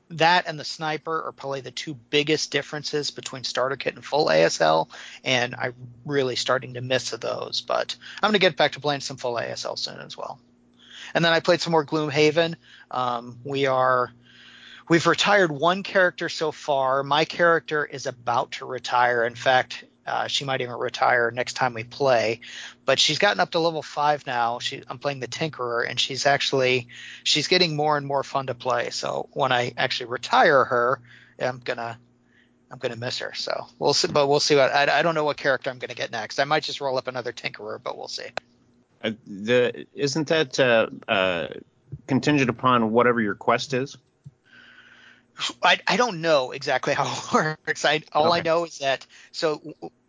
that 0.09 0.47
and 0.47 0.59
the 0.59 0.65
sniper 0.65 1.23
are 1.25 1.31
probably 1.31 1.61
the 1.61 1.71
two 1.71 1.93
biggest 1.93 2.51
differences 2.51 3.11
between 3.11 3.43
starter 3.43 3.75
kit 3.75 3.95
and 3.95 4.05
full 4.05 4.27
ASL, 4.27 4.89
and 5.23 5.55
I'm 5.55 5.73
really 6.05 6.35
starting 6.35 6.75
to 6.75 6.81
miss 6.81 7.09
those. 7.09 7.61
But 7.61 7.95
I'm 8.21 8.27
going 8.27 8.33
to 8.33 8.39
get 8.39 8.57
back 8.57 8.73
to 8.73 8.79
playing 8.79 9.01
some 9.01 9.17
full 9.17 9.35
ASL 9.35 9.77
soon 9.77 9.99
as 9.99 10.17
well. 10.17 10.39
and 11.13 11.23
then 11.23 11.33
I 11.33 11.39
played 11.39 11.61
some 11.61 11.71
more 11.71 11.85
Gloomhaven. 11.85 12.55
Um, 12.91 13.39
we 13.43 13.65
are 13.65 14.11
we've 14.89 15.07
retired 15.07 15.51
one 15.51 15.83
character 15.83 16.29
so 16.29 16.51
far. 16.51 17.03
My 17.03 17.25
character 17.25 17.85
is 17.85 18.05
about 18.05 18.51
to 18.53 18.65
retire. 18.65 19.25
In 19.25 19.35
fact, 19.35 19.85
uh, 20.05 20.27
she 20.27 20.45
might 20.45 20.61
even 20.61 20.75
retire 20.75 21.31
next 21.31 21.53
time 21.53 21.73
we 21.73 21.83
play. 21.83 22.41
But 22.85 22.99
she's 22.99 23.19
gotten 23.19 23.39
up 23.39 23.51
to 23.51 23.59
level 23.59 23.81
five 23.81 24.25
now. 24.27 24.59
She, 24.59 24.83
I'm 24.87 24.99
playing 24.99 25.19
the 25.19 25.27
Tinkerer, 25.27 25.89
and 25.89 25.99
she's 25.99 26.25
actually 26.25 26.87
she's 27.23 27.47
getting 27.47 27.75
more 27.75 27.97
and 27.97 28.05
more 28.05 28.23
fun 28.23 28.47
to 28.47 28.55
play. 28.55 28.91
So 28.91 29.29
when 29.33 29.51
I 29.51 29.73
actually 29.77 30.07
retire 30.07 30.63
her, 30.63 31.01
I'm 31.39 31.59
gonna 31.59 31.97
I'm 32.71 32.77
gonna 32.77 32.95
miss 32.95 33.19
her. 33.19 33.33
So 33.33 33.67
we'll 33.79 33.93
see. 33.93 34.07
But 34.07 34.27
we'll 34.27 34.39
see 34.39 34.55
what 34.55 34.71
I, 34.71 34.99
I 34.99 35.01
don't 35.01 35.15
know 35.15 35.23
what 35.23 35.37
character 35.37 35.69
I'm 35.69 35.79
gonna 35.79 35.95
get 35.95 36.11
next. 36.11 36.39
I 36.39 36.43
might 36.43 36.63
just 36.63 36.81
roll 36.81 36.97
up 36.97 37.07
another 37.07 37.33
Tinkerer, 37.33 37.81
but 37.81 37.97
we'll 37.97 38.07
see. 38.07 38.27
Uh, 39.03 39.11
the 39.25 39.85
isn't 39.93 40.27
that 40.27 40.59
uh, 40.59 40.87
uh, 41.07 41.47
contingent 42.07 42.49
upon 42.49 42.91
whatever 42.91 43.21
your 43.21 43.35
quest 43.35 43.73
is? 43.73 43.97
I, 45.61 45.79
I 45.87 45.97
don't 45.97 46.21
know 46.21 46.51
exactly 46.51 46.93
how 46.93 47.05
it 47.05 47.33
works. 47.67 47.85
I 47.85 48.01
all 48.13 48.31
I 48.31 48.41
know 48.41 48.65
is 48.65 48.79
that 48.79 49.05
so 49.31 49.61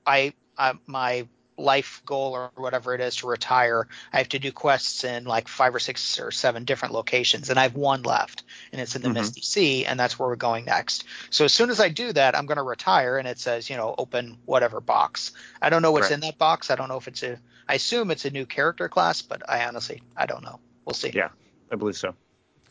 I, 0.06 0.32
I 0.56 0.74
my 0.86 1.26
life 1.58 2.02
goal 2.04 2.34
or 2.34 2.50
whatever 2.54 2.94
it 2.94 3.00
is 3.00 3.16
to 3.16 3.26
retire, 3.26 3.88
I 4.12 4.18
have 4.18 4.28
to 4.30 4.38
do 4.38 4.52
quests 4.52 5.04
in 5.04 5.24
like 5.24 5.48
five 5.48 5.74
or 5.74 5.78
six 5.78 6.20
or 6.20 6.30
seven 6.30 6.64
different 6.64 6.92
locations, 6.92 7.48
and 7.48 7.58
I 7.58 7.62
have 7.62 7.74
one 7.74 8.02
left, 8.02 8.44
and 8.72 8.80
it's 8.80 8.94
in 8.94 9.00
the 9.00 9.08
Mhm. 9.08 9.14
Misty 9.14 9.40
Sea, 9.40 9.86
and 9.86 9.98
that's 9.98 10.18
where 10.18 10.28
we're 10.28 10.36
going 10.36 10.66
next. 10.66 11.04
So 11.30 11.46
as 11.46 11.54
soon 11.54 11.70
as 11.70 11.80
I 11.80 11.88
do 11.88 12.12
that, 12.12 12.36
I'm 12.36 12.44
going 12.44 12.56
to 12.58 12.62
retire, 12.62 13.16
and 13.16 13.26
it 13.26 13.38
says 13.38 13.70
you 13.70 13.76
know 13.76 13.94
open 13.96 14.38
whatever 14.44 14.80
box. 14.80 15.32
I 15.62 15.70
don't 15.70 15.80
know 15.82 15.92
what's 15.92 16.10
Right. 16.10 16.12
in 16.12 16.20
that 16.20 16.36
box. 16.38 16.70
I 16.70 16.76
don't 16.76 16.88
know 16.88 16.98
if 16.98 17.08
it's 17.08 17.22
a. 17.22 17.38
I 17.68 17.74
assume 17.74 18.10
it's 18.10 18.26
a 18.26 18.30
new 18.30 18.46
character 18.46 18.88
class, 18.88 19.22
but 19.22 19.42
I 19.48 19.64
honestly 19.64 20.02
I 20.16 20.26
don't 20.26 20.44
know. 20.44 20.60
We'll 20.84 20.94
see. 20.94 21.10
Yeah. 21.10 21.30
I 21.72 21.76
believe 21.76 21.96
so. 21.96 22.14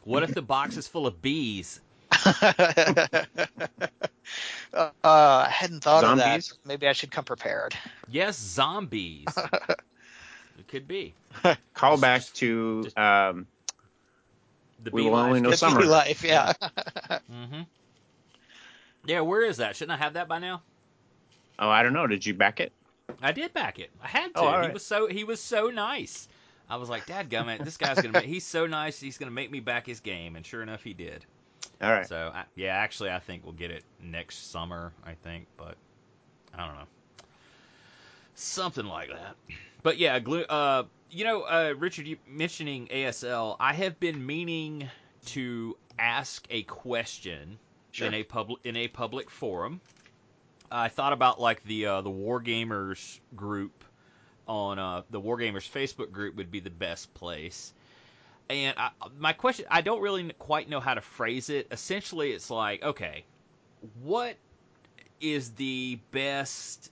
What 0.03 0.21
if 0.21 0.33
the 0.35 0.43
box 0.43 0.77
is 0.77 0.87
full 0.87 1.07
of 1.07 1.21
bees? 1.21 1.81
Uh, 4.73 4.89
I 5.03 5.49
hadn't 5.49 5.83
thought 5.83 6.01
Zombies? 6.01 6.51
of 6.51 6.57
that. 6.57 6.67
Maybe 6.67 6.87
I 6.87 6.93
should 6.93 7.11
come 7.11 7.25
prepared. 7.25 7.75
Yes, 8.09 8.37
zombies. 8.37 9.27
it 10.59 10.67
could 10.67 10.87
be. 10.87 11.13
Call 11.73 11.97
back 11.97 12.23
to 12.35 12.87
um, 12.95 13.47
The 14.83 14.91
We 14.91 15.03
will 15.03 15.15
only 15.15 15.41
know 15.41 15.49
It's 15.49 15.59
summer. 15.59 15.83
Life, 15.83 16.23
yeah. 16.23 16.53
Mm-hmm. 17.31 17.61
Yeah, 19.05 19.21
where 19.21 19.43
is 19.43 19.57
that? 19.57 19.75
Shouldn't 19.75 19.99
I 19.99 20.03
have 20.03 20.13
that 20.13 20.27
by 20.27 20.39
now? 20.39 20.61
oh 21.59 21.69
I 21.69 21.83
don't 21.83 21.93
know. 21.93 22.07
Did 22.07 22.25
you 22.25 22.33
back 22.33 22.59
it? 22.59 22.71
I 23.21 23.31
did 23.31 23.53
back 23.53 23.79
it. 23.79 23.91
I 24.01 24.07
had 24.07 24.33
to. 24.33 24.39
Oh, 24.39 24.45
all 24.45 24.63
He 24.63 24.71
was 24.71 24.85
so 24.85 25.07
he 25.07 25.23
was 25.23 25.39
so 25.39 25.69
nice. 25.69 26.27
I 26.69 26.77
was 26.77 26.89
like, 26.89 27.05
Dad 27.05 27.29
gummit, 27.29 27.63
this 27.63 27.77
guy's 27.77 27.97
gonna 27.97 28.13
make, 28.13 28.25
he's 28.25 28.45
so 28.45 28.65
nice, 28.65 28.99
he's 28.99 29.17
gonna 29.17 29.31
make 29.31 29.51
me 29.51 29.59
back 29.59 29.85
his 29.85 29.99
game, 29.99 30.35
and 30.35 30.45
sure 30.45 30.63
enough, 30.63 30.83
he 30.83 30.93
did. 30.93 31.25
All 31.81 31.91
right. 31.91 32.07
So 32.07 32.31
I, 32.33 32.43
yeah, 32.55 32.75
actually, 32.75 33.11
I 33.11 33.19
think 33.19 33.43
we'll 33.43 33.53
get 33.53 33.71
it 33.71 33.83
next 34.01 34.51
summer. 34.51 34.93
I 35.05 35.13
think, 35.13 35.47
but 35.57 35.75
I 36.53 36.65
don't 36.65 36.75
know, 36.75 36.87
something 38.35 38.85
like 38.85 39.09
that. 39.09 39.35
But 39.83 39.97
yeah, 39.97 40.19
glue. 40.19 40.43
Uh, 40.43 40.83
you 41.11 41.23
know, 41.23 41.41
uh, 41.43 41.73
Richard, 41.77 42.07
you 42.07 42.17
mentioning 42.27 42.87
ASL, 42.87 43.55
I 43.59 43.73
have 43.73 43.99
been 43.99 44.25
meaning 44.25 44.89
to 45.27 45.77
ask 45.99 46.45
a 46.49 46.63
question 46.63 47.59
Sure. 47.91 48.07
in 48.07 48.13
a 48.13 48.23
public 48.23 48.59
in 48.65 48.75
a 48.75 48.89
public 48.89 49.29
forum. 49.29 49.79
I 50.69 50.89
thought 50.89 51.13
about 51.13 51.39
like 51.39 51.63
the 51.63 51.85
uh, 51.85 52.01
the 52.01 52.09
Wargamers 52.09 53.19
group 53.37 53.85
on 54.47 54.79
uh, 54.79 55.03
the 55.09 55.21
Wargamers 55.21 55.69
Facebook 55.69 56.11
group 56.11 56.35
would 56.35 56.51
be 56.51 56.59
the 56.59 56.69
best 56.69 57.13
place. 57.13 57.73
And 58.49 58.75
I, 58.77 58.91
my 59.17 59.33
question, 59.33 59.65
I 59.71 59.81
don't 59.81 60.01
really 60.01 60.31
quite 60.33 60.69
know 60.69 60.79
how 60.79 60.93
to 60.93 61.01
phrase 61.01 61.49
it. 61.49 61.67
Essentially, 61.71 62.31
it's 62.31 62.49
like, 62.51 62.83
okay, 62.83 63.23
what 64.03 64.35
is 65.19 65.51
the 65.51 65.97
best 66.11 66.91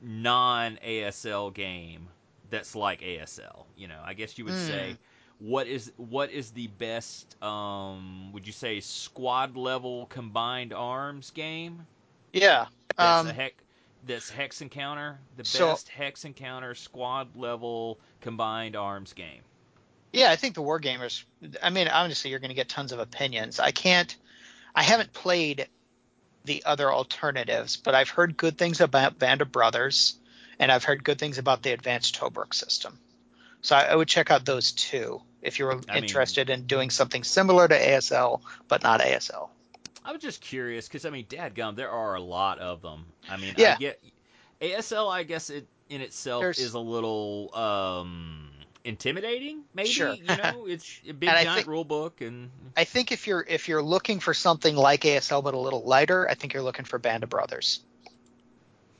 non 0.00 0.78
ASL 0.86 1.52
game 1.52 2.06
that's 2.50 2.76
like 2.76 3.00
ASL? 3.00 3.64
You 3.76 3.88
know, 3.88 4.00
I 4.04 4.14
guess 4.14 4.38
you 4.38 4.44
would 4.44 4.54
Hmm. 4.54 4.60
say, 4.60 4.96
what 5.40 5.66
is 5.66 5.90
what 5.96 6.30
is 6.30 6.52
the 6.52 6.68
best? 6.68 7.42
Um, 7.42 8.32
would 8.32 8.46
you 8.46 8.52
say 8.52 8.78
squad 8.80 9.56
level 9.56 10.06
combined 10.06 10.72
arms 10.72 11.30
game? 11.32 11.84
Yeah. 12.32 12.66
That's 12.96 13.20
Um, 13.22 13.26
a 13.28 13.32
heck. 13.32 13.54
That's 14.06 14.30
hex 14.30 14.60
and 14.60 14.70
counter, 14.70 15.18
the 15.36 15.44
so- 15.44 15.70
best 15.70 15.88
hex 15.88 16.24
and 16.24 16.34
counter 16.34 16.74
squad 16.74 17.36
level 17.36 17.98
combined 18.20 18.76
arms 18.76 19.12
game. 19.12 19.42
Yeah, 20.12 20.30
I 20.30 20.36
think 20.36 20.54
the 20.54 20.62
Wargamers. 20.62 21.24
I 21.62 21.70
mean, 21.70 21.88
honestly, 21.88 22.30
you're 22.30 22.40
going 22.40 22.50
to 22.50 22.54
get 22.54 22.68
tons 22.68 22.92
of 22.92 22.98
opinions. 22.98 23.58
I 23.60 23.70
can't. 23.70 24.14
I 24.74 24.82
haven't 24.82 25.12
played 25.12 25.68
the 26.44 26.62
other 26.66 26.90
alternatives, 26.92 27.76
but 27.76 27.94
I've 27.94 28.08
heard 28.08 28.36
good 28.36 28.58
things 28.58 28.80
about 28.80 29.18
Band 29.18 29.42
of 29.42 29.52
Brothers, 29.52 30.16
and 30.58 30.72
I've 30.72 30.84
heard 30.84 31.04
good 31.04 31.18
things 31.18 31.38
about 31.38 31.62
the 31.62 31.72
Advanced 31.72 32.18
Tobruk 32.18 32.52
system. 32.54 32.98
So 33.60 33.76
I, 33.76 33.82
I 33.84 33.94
would 33.94 34.08
check 34.08 34.30
out 34.30 34.44
those 34.44 34.72
two 34.72 35.22
if 35.40 35.58
you 35.58 35.66
were 35.66 35.72
I 35.88 35.94
mean- 35.94 36.04
interested 36.04 36.50
in 36.50 36.66
doing 36.66 36.90
something 36.90 37.22
similar 37.24 37.68
to 37.68 37.78
ASL, 37.78 38.40
but 38.68 38.82
not 38.82 39.00
ASL. 39.00 39.50
I 40.04 40.10
was 40.10 40.20
just 40.20 40.40
curious 40.40 40.88
because 40.88 41.04
I 41.04 41.10
mean, 41.10 41.26
dadgum, 41.26 41.76
there 41.76 41.90
are 41.90 42.16
a 42.16 42.20
lot 42.20 42.58
of 42.58 42.82
them. 42.82 43.04
I 43.30 43.36
mean, 43.36 43.54
Yeah. 43.56 43.74
I 43.74 43.78
get 43.78 44.02
ASL. 44.60 45.08
I 45.12 45.22
guess 45.22 45.48
it 45.48 45.66
in 45.88 46.00
itself 46.00 46.40
There's- 46.42 46.58
is 46.58 46.74
a 46.74 46.80
little 46.80 47.54
um, 47.54 48.41
intimidating. 48.84 49.62
Maybe 49.74 49.88
Sure. 49.88 50.12
you 50.14 50.24
know, 50.24 50.66
it's 50.68 51.00
a 51.08 51.12
big 51.12 51.28
giant 51.28 51.50
think- 51.56 51.66
rule 51.66 51.84
book, 51.84 52.20
and 52.20 52.50
I 52.76 52.84
think 52.84 53.12
if 53.12 53.26
you're 53.26 53.44
if 53.46 53.68
you're 53.68 53.82
looking 53.82 54.20
for 54.20 54.34
something 54.34 54.74
like 54.76 55.02
ASL 55.02 55.42
but 55.42 55.54
a 55.54 55.58
little 55.58 55.82
lighter, 55.84 56.28
I 56.28 56.34
think 56.34 56.52
you're 56.54 56.62
looking 56.62 56.84
for 56.84 56.98
Band 56.98 57.22
of 57.22 57.28
Brothers. 57.30 57.80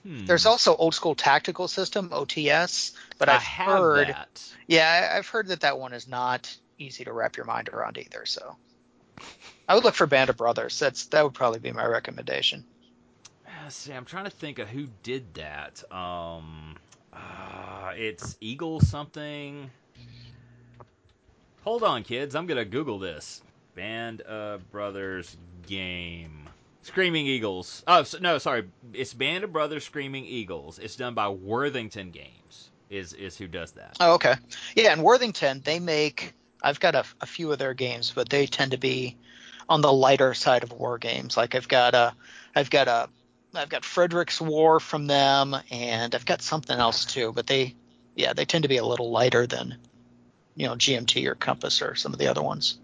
hmm, 0.05 0.25
There's 0.27 0.47
also 0.47 0.75
old 0.77 0.95
school 0.95 1.15
tactical 1.15 1.69
system 1.69 2.11
OTS, 2.11 2.93
but 3.19 3.29
I 3.29 3.37
I've 3.37 3.43
have 3.43 3.69
heard 3.69 4.09
that. 4.09 4.53
yeah 4.67 5.15
I've 5.17 5.29
heard 5.29 5.49
that 5.49 5.61
that 5.61 5.79
one 5.79 5.93
is 5.93 6.07
not 6.09 6.55
easy 6.79 7.05
to 7.05 7.13
wrap 7.13 7.37
your 7.37 7.47
mind 7.47 7.69
around 7.69 7.99
either. 7.99 8.25
So 8.27 8.57
I 9.69 9.75
would 9.75 9.85
look 9.85 9.95
for 9.95 10.07
Band 10.07 10.31
of 10.31 10.37
Brothers. 10.37 10.79
That's 10.79 11.07
that 11.07 11.23
would 11.25 11.35
probably 11.35 11.61
be 11.61 11.73
my 11.73 11.85
recommendation. 11.87 12.65
See, 13.69 13.93
I'm 13.93 14.05
trying 14.05 14.25
to 14.25 14.31
think 14.31 14.59
of 14.59 14.69
who 14.69 14.89
did 15.05 15.35
that. 15.35 15.83
Um, 15.91 16.77
uh, 17.13 17.93
it's 17.95 18.37
Eagle 18.41 18.81
something. 18.81 19.71
Hold 21.65 21.85
on, 21.85 22.03
kids. 22.03 22.35
I'm 22.35 22.47
gonna 22.47 22.65
Google 22.65 22.99
this. 22.99 23.43
Band 23.75 24.21
of 24.23 24.71
Brothers 24.71 25.37
game. 25.67 26.49
Screaming 26.83 27.27
Eagles. 27.27 27.85
Oh 27.87 28.03
so, 28.03 28.19
no, 28.19 28.39
sorry. 28.39 28.69
It's 28.93 29.15
Band 29.15 29.45
of 29.45 29.53
Brothers 29.53 29.85
Screaming 29.85 30.25
Eagles. 30.25 30.79
It's 30.79 30.97
done 30.97 31.15
by 31.15 31.29
Worthington 31.29 32.11
Games. 32.11 32.71
Is 32.91 33.13
is 33.13 33.37
who 33.37 33.47
does 33.47 33.73
that? 33.73 33.97
Oh, 34.01 34.15
okay. 34.15 34.35
Yeah, 34.75 34.93
in 34.93 35.03
Worthington 35.03 35.63
they 35.65 35.79
make. 35.79 36.35
I've 36.63 36.81
got 36.81 36.95
a, 36.95 37.05
a 37.21 37.27
few 37.27 37.51
of 37.53 37.59
their 37.59 37.75
games, 37.75 38.13
but 38.15 38.29
they 38.29 38.47
tend 38.47 38.73
to 38.73 38.79
be 38.79 39.17
on 39.69 39.81
the 39.81 39.93
lighter 39.93 40.35
side 40.35 40.63
of 40.63 40.73
war 40.73 40.99
games. 40.99 41.37
Like 41.37 41.55
I've 41.55 41.69
got 41.69 41.95
a, 41.95 42.15
I've 42.55 42.71
got 42.71 42.89
a, 42.89 43.09
I've 43.55 43.69
got 43.69 43.85
Frederick's 43.85 44.41
War 44.41 44.81
from 44.81 45.07
them, 45.07 45.57
and 45.71 46.15
I've 46.15 46.27
got 46.27 46.43
something 46.43 46.79
else 46.79 47.05
too. 47.05 47.33
But 47.33 47.47
they, 47.47 47.75
yeah, 48.15 48.33
they 48.33 48.45
tend 48.45 48.63
to 48.63 48.69
be 48.69 48.79
a 48.79 48.85
little 48.85 49.11
lighter 49.11 49.47
than, 49.47 49.79
you 50.57 50.67
know, 50.67 50.77
GMT 50.77 51.27
or 51.27 51.35
Compass 51.35 51.83
or 51.83 51.95
some 51.95 52.13
of 52.13 52.19
the 52.19 52.29
other 52.29 52.43
ones. 52.43 52.79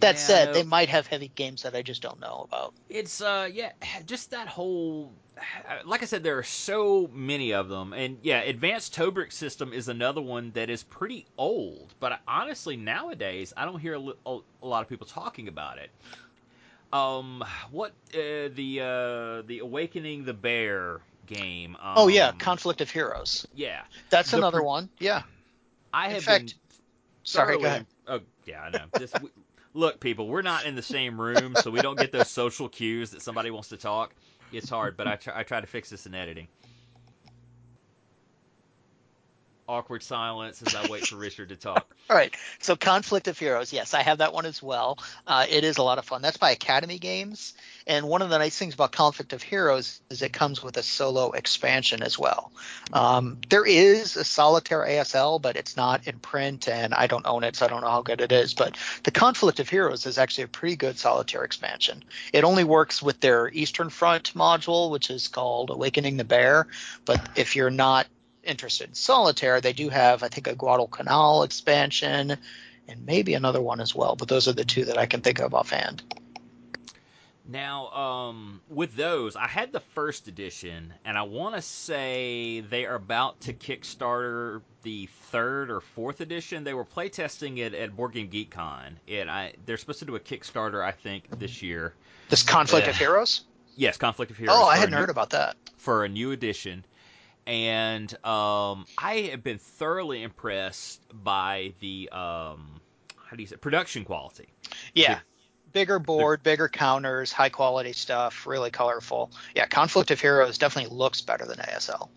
That 0.00 0.18
Yeah, 0.18 0.18
said, 0.18 0.52
they 0.52 0.62
might 0.62 0.88
have 0.88 1.06
heavy 1.06 1.28
games 1.28 1.62
that 1.62 1.74
I 1.76 1.82
just 1.82 2.02
don't 2.02 2.20
know 2.20 2.46
about. 2.48 2.74
It's 2.88 3.20
uh 3.20 3.48
yeah, 3.52 3.72
just 4.06 4.30
that 4.30 4.48
whole 4.48 5.14
like 5.84 6.02
I 6.02 6.06
said 6.06 6.22
there 6.22 6.38
are 6.38 6.42
so 6.42 7.08
many 7.12 7.52
of 7.52 7.68
them 7.68 7.92
and 7.92 8.18
yeah, 8.22 8.40
advanced 8.40 8.94
Tobruk 8.94 9.32
system 9.32 9.72
is 9.72 9.88
another 9.88 10.20
one 10.22 10.52
that 10.52 10.70
is 10.70 10.82
pretty 10.84 11.26
old, 11.38 11.94
but 12.00 12.20
honestly 12.28 12.76
nowadays 12.76 13.52
I 13.56 13.64
don't 13.64 13.80
hear 13.80 13.94
a, 13.94 14.38
lot 14.66 14.82
of 14.82 14.88
people 14.88 15.06
talking 15.06 15.48
about 15.48 15.78
it. 15.78 15.90
Um 16.94 17.44
what 17.70 17.90
uh, 18.14 18.48
the 18.54 18.80
uh 18.80 19.46
the 19.46 19.58
Awakening 19.62 20.24
the 20.24 20.32
Bear 20.34 21.00
game 21.26 21.74
um, 21.76 21.94
oh 21.96 22.08
yeah, 22.08 22.32
Conflict 22.38 22.80
of 22.80 22.90
Heroes. 22.90 23.46
yeah. 23.54 23.80
That's 24.10 24.30
the 24.30 24.36
another 24.38 24.58
pro- 24.58 24.66
one. 24.66 24.88
Yeah. 24.98 25.22
I 25.92 26.06
In 26.08 26.14
have 26.14 26.22
fact- 26.24 26.46
been 26.46 26.54
Sorry, 27.24 27.58
go 27.58 27.64
ahead. 27.64 27.86
Oh 28.06 28.20
yeah, 28.44 28.60
I 28.62 28.70
know. 28.70 28.84
This, 28.92 29.10
we, 29.22 29.30
look, 29.72 29.98
people, 29.98 30.28
we're 30.28 30.42
not 30.42 30.66
in 30.66 30.74
the 30.74 30.82
same 30.82 31.18
room, 31.18 31.54
so 31.60 31.70
we 31.70 31.80
don't 31.80 31.98
get 31.98 32.12
those 32.12 32.28
social 32.30 32.68
cues 32.68 33.10
that 33.12 33.22
somebody 33.22 33.50
wants 33.50 33.70
to 33.70 33.78
talk. 33.78 34.14
It's 34.52 34.68
hard, 34.68 34.96
but 34.98 35.08
I 35.08 35.16
try, 35.16 35.40
I 35.40 35.42
try 35.42 35.60
to 35.62 35.66
fix 35.66 35.88
this 35.88 36.04
in 36.06 36.14
editing. 36.14 36.46
Awkward 39.68 40.02
silence 40.02 40.62
as 40.62 40.74
I 40.74 40.86
wait 40.88 41.06
for 41.06 41.16
Richard 41.16 41.48
to 41.50 41.56
talk. 41.56 41.94
All 42.10 42.16
right. 42.16 42.34
So 42.60 42.76
Conflict 42.76 43.28
of 43.28 43.38
Heroes, 43.38 43.72
yes, 43.72 43.94
I 43.94 44.02
have 44.02 44.18
that 44.18 44.32
one 44.32 44.46
as 44.46 44.62
well. 44.62 44.98
Uh, 45.26 45.46
it 45.48 45.64
is 45.64 45.78
a 45.78 45.82
lot 45.82 45.98
of 45.98 46.04
fun. 46.04 46.22
That's 46.22 46.36
by 46.36 46.50
Academy 46.50 46.98
Games, 46.98 47.54
and 47.86 48.08
one 48.08 48.22
of 48.22 48.30
the 48.30 48.38
nice 48.38 48.58
things 48.58 48.74
about 48.74 48.92
Conflict 48.92 49.32
of 49.32 49.42
Heroes 49.42 50.00
is 50.10 50.22
it 50.22 50.32
comes 50.32 50.62
with 50.62 50.76
a 50.76 50.82
solo 50.82 51.32
expansion 51.32 52.02
as 52.02 52.18
well. 52.18 52.52
Um, 52.92 53.38
there 53.48 53.64
is 53.64 54.16
a 54.16 54.24
solitaire 54.24 54.86
ASL, 54.86 55.40
but 55.40 55.56
it's 55.56 55.76
not 55.76 56.06
in 56.06 56.18
print, 56.18 56.68
and 56.68 56.92
I 56.92 57.06
don't 57.06 57.26
own 57.26 57.44
it, 57.44 57.56
so 57.56 57.66
I 57.66 57.68
don't 57.68 57.80
know 57.80 57.90
how 57.90 58.02
good 58.02 58.20
it 58.20 58.32
is. 58.32 58.54
But 58.54 58.76
the 59.04 59.10
Conflict 59.10 59.60
of 59.60 59.68
Heroes 59.68 60.06
is 60.06 60.18
actually 60.18 60.44
a 60.44 60.48
pretty 60.48 60.76
good 60.76 60.98
solitaire 60.98 61.44
expansion. 61.44 62.04
It 62.32 62.44
only 62.44 62.64
works 62.64 63.02
with 63.02 63.20
their 63.20 63.48
Eastern 63.48 63.90
Front 63.90 64.34
module, 64.34 64.90
which 64.90 65.10
is 65.10 65.28
called 65.28 65.70
Awakening 65.70 66.16
the 66.16 66.24
Bear. 66.24 66.66
But 67.04 67.26
if 67.36 67.56
you're 67.56 67.70
not 67.70 68.06
interested 68.46 68.88
in 68.88 68.94
solitaire, 68.94 69.60
they 69.60 69.72
do 69.72 69.88
have, 69.88 70.22
I 70.22 70.28
think, 70.28 70.46
a 70.46 70.54
Guadalcanal 70.54 71.42
expansion 71.42 72.36
and 72.88 73.06
maybe 73.06 73.34
another 73.34 73.60
one 73.62 73.80
as 73.80 73.94
well. 73.94 74.14
But 74.16 74.28
those 74.28 74.46
are 74.48 74.52
the 74.52 74.64
two 74.64 74.84
that 74.86 74.98
I 74.98 75.06
can 75.06 75.20
think 75.22 75.40
of 75.40 75.54
offhand. 75.54 76.02
Now, 77.46 77.88
um, 77.90 78.62
with 78.70 78.96
those, 78.96 79.36
I 79.36 79.46
had 79.46 79.70
the 79.70 79.80
first 79.80 80.28
edition, 80.28 80.94
and 81.04 81.18
I 81.18 81.22
want 81.22 81.54
to 81.56 81.60
say 81.62 82.60
they 82.60 82.86
are 82.86 82.94
about 82.94 83.38
to 83.42 83.52
Kickstarter 83.52 84.62
the 84.82 85.06
third 85.30 85.70
or 85.70 85.80
fourth 85.80 86.22
edition. 86.22 86.64
They 86.64 86.72
were 86.72 86.86
playtesting 86.86 87.58
it 87.58 87.74
at 87.74 87.94
Board 87.94 88.12
Game 88.14 88.28
Geek 88.28 88.50
Con. 88.50 88.98
It, 89.06 89.28
I, 89.28 89.52
they're 89.66 89.76
supposed 89.76 89.98
to 89.98 90.06
do 90.06 90.16
a 90.16 90.20
Kickstarter, 90.20 90.82
I 90.82 90.92
think, 90.92 91.38
this 91.38 91.60
year. 91.62 91.92
This 92.30 92.42
Conflict 92.42 92.86
Yeah. 92.86 92.92
of 92.92 92.96
Heroes? 92.96 93.42
Yes, 93.76 93.98
Conflict 93.98 94.30
of 94.30 94.38
Heroes. 94.38 94.56
Oh, 94.58 94.64
I 94.66 94.76
hadn't 94.76 94.92
new- 94.92 94.96
heard 95.00 95.10
about 95.10 95.30
that. 95.30 95.56
for 95.76 96.04
a 96.04 96.08
new 96.08 96.30
edition. 96.30 96.82
And 97.46 98.12
um, 98.24 98.86
I 98.96 99.28
have 99.30 99.42
been 99.42 99.58
thoroughly 99.58 100.22
impressed 100.22 101.02
by 101.12 101.74
the 101.80 102.08
um, 102.10 102.80
how 103.34 103.36
do 103.36 103.42
you 103.42 103.46
say 103.48 103.56
production 103.56 104.04
quality. 104.04 104.48
Yeah. 104.94 105.18
Bigger 105.72 105.98
board, 105.98 106.44
bigger 106.44 106.68
counters, 106.68 107.32
high 107.32 107.48
quality 107.48 107.92
stuff, 107.92 108.46
really 108.46 108.70
colorful. 108.70 109.32
Yeah, 109.56 109.66
Conflict 109.66 110.12
of 110.12 110.20
Heroes 110.20 110.56
definitely 110.56 110.96
looks 110.96 111.20
better 111.20 111.46
than 111.46 111.56
ASL. 111.56 112.10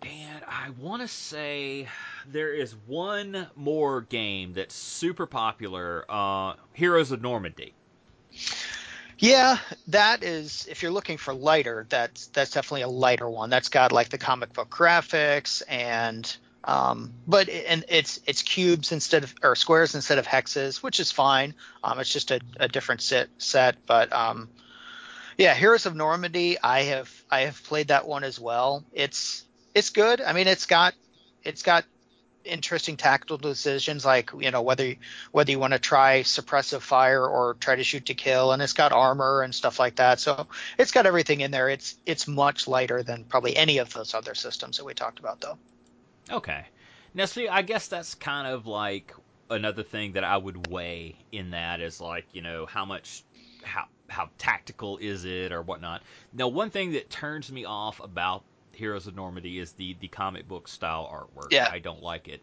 And 0.00 0.42
I 0.48 0.70
want 0.80 1.02
to 1.02 1.08
say 1.08 1.86
there 2.26 2.54
is 2.54 2.74
one 2.86 3.46
more 3.56 4.00
game 4.00 4.54
that's 4.54 4.74
super 4.74 5.26
popular, 5.26 6.06
uh, 6.08 6.54
Heroes 6.72 7.12
of 7.12 7.20
Normandy. 7.20 7.74
Yeah, 9.20 9.58
that 9.88 10.24
is 10.24 10.66
if 10.70 10.82
you're 10.82 10.90
looking 10.90 11.18
for 11.18 11.34
lighter, 11.34 11.86
that's 11.90 12.28
that's 12.28 12.52
definitely 12.52 12.82
a 12.82 12.88
lighter 12.88 13.28
one. 13.28 13.50
That's 13.50 13.68
got 13.68 13.92
like 13.92 14.08
the 14.08 14.16
comic 14.18 14.52
book 14.54 14.70
graphics 14.70 15.62
and 15.68 16.34
um 16.64 17.12
but 17.26 17.48
and 17.50 17.84
it's 17.88 18.20
it's 18.26 18.42
cubes 18.42 18.92
instead 18.92 19.24
of 19.24 19.34
or 19.42 19.54
squares 19.56 19.94
instead 19.94 20.18
of 20.18 20.26
hexes, 20.26 20.82
which 20.82 21.00
is 21.00 21.12
fine. 21.12 21.54
Um 21.84 22.00
it's 22.00 22.10
just 22.12 22.30
a, 22.30 22.40
a 22.58 22.68
different 22.68 23.02
set 23.02 23.28
set, 23.36 23.76
but 23.86 24.10
um 24.12 24.48
yeah, 25.36 25.54
Heroes 25.54 25.86
of 25.86 25.94
Normandy, 25.94 26.58
I 26.62 26.82
have 26.84 27.12
I 27.30 27.40
have 27.42 27.62
played 27.64 27.88
that 27.88 28.06
one 28.08 28.24
as 28.24 28.40
well. 28.40 28.84
It's 28.92 29.44
it's 29.74 29.90
good. 29.90 30.22
I 30.22 30.32
mean, 30.32 30.48
it's 30.48 30.66
got 30.66 30.94
it's 31.44 31.62
got 31.62 31.84
interesting 32.44 32.96
tactical 32.96 33.36
decisions 33.36 34.04
like 34.04 34.30
you 34.38 34.50
know 34.50 34.62
whether 34.62 34.94
whether 35.32 35.50
you 35.50 35.58
want 35.58 35.72
to 35.72 35.78
try 35.78 36.20
suppressive 36.20 36.80
fire 36.80 37.26
or 37.26 37.54
try 37.54 37.76
to 37.76 37.84
shoot 37.84 38.06
to 38.06 38.14
kill 38.14 38.52
and 38.52 38.62
it's 38.62 38.72
got 38.72 38.92
armor 38.92 39.42
and 39.42 39.54
stuff 39.54 39.78
like 39.78 39.96
that 39.96 40.20
so 40.20 40.46
it's 40.78 40.92
got 40.92 41.06
everything 41.06 41.40
in 41.40 41.50
there 41.50 41.68
it's 41.68 41.98
it's 42.06 42.26
much 42.26 42.66
lighter 42.66 43.02
than 43.02 43.24
probably 43.24 43.56
any 43.56 43.78
of 43.78 43.92
those 43.92 44.14
other 44.14 44.34
systems 44.34 44.78
that 44.78 44.84
we 44.84 44.94
talked 44.94 45.18
about 45.18 45.40
though 45.40 45.58
Okay. 46.30 46.64
Now, 47.12 47.24
see, 47.24 47.48
I 47.48 47.62
guess 47.62 47.88
that's 47.88 48.14
kind 48.14 48.46
of 48.46 48.66
like 48.66 49.12
another 49.48 49.82
thing 49.82 50.12
that 50.12 50.24
I 50.24 50.36
would 50.36 50.56
weigh 50.56 51.16
in 51.32 51.50
that 51.50 51.80
is 51.80 52.00
like, 52.00 52.26
you 52.32 52.42
know, 52.42 52.66
how 52.66 52.84
much, 52.84 53.24
how 53.62 53.86
how 54.08 54.28
tactical 54.38 54.98
is 54.98 55.24
it 55.24 55.52
or 55.52 55.62
whatnot. 55.62 56.02
Now, 56.32 56.48
one 56.48 56.70
thing 56.70 56.92
that 56.92 57.10
turns 57.10 57.50
me 57.50 57.64
off 57.64 58.00
about 58.00 58.42
Heroes 58.80 59.06
of 59.06 59.14
Normandy 59.14 59.58
is 59.58 59.72
the 59.72 59.96
the 60.00 60.08
comic 60.08 60.48
book 60.48 60.66
style 60.66 61.08
artwork. 61.12 61.52
Yeah. 61.52 61.68
I 61.70 61.78
don't 61.78 62.02
like 62.02 62.26
it. 62.28 62.40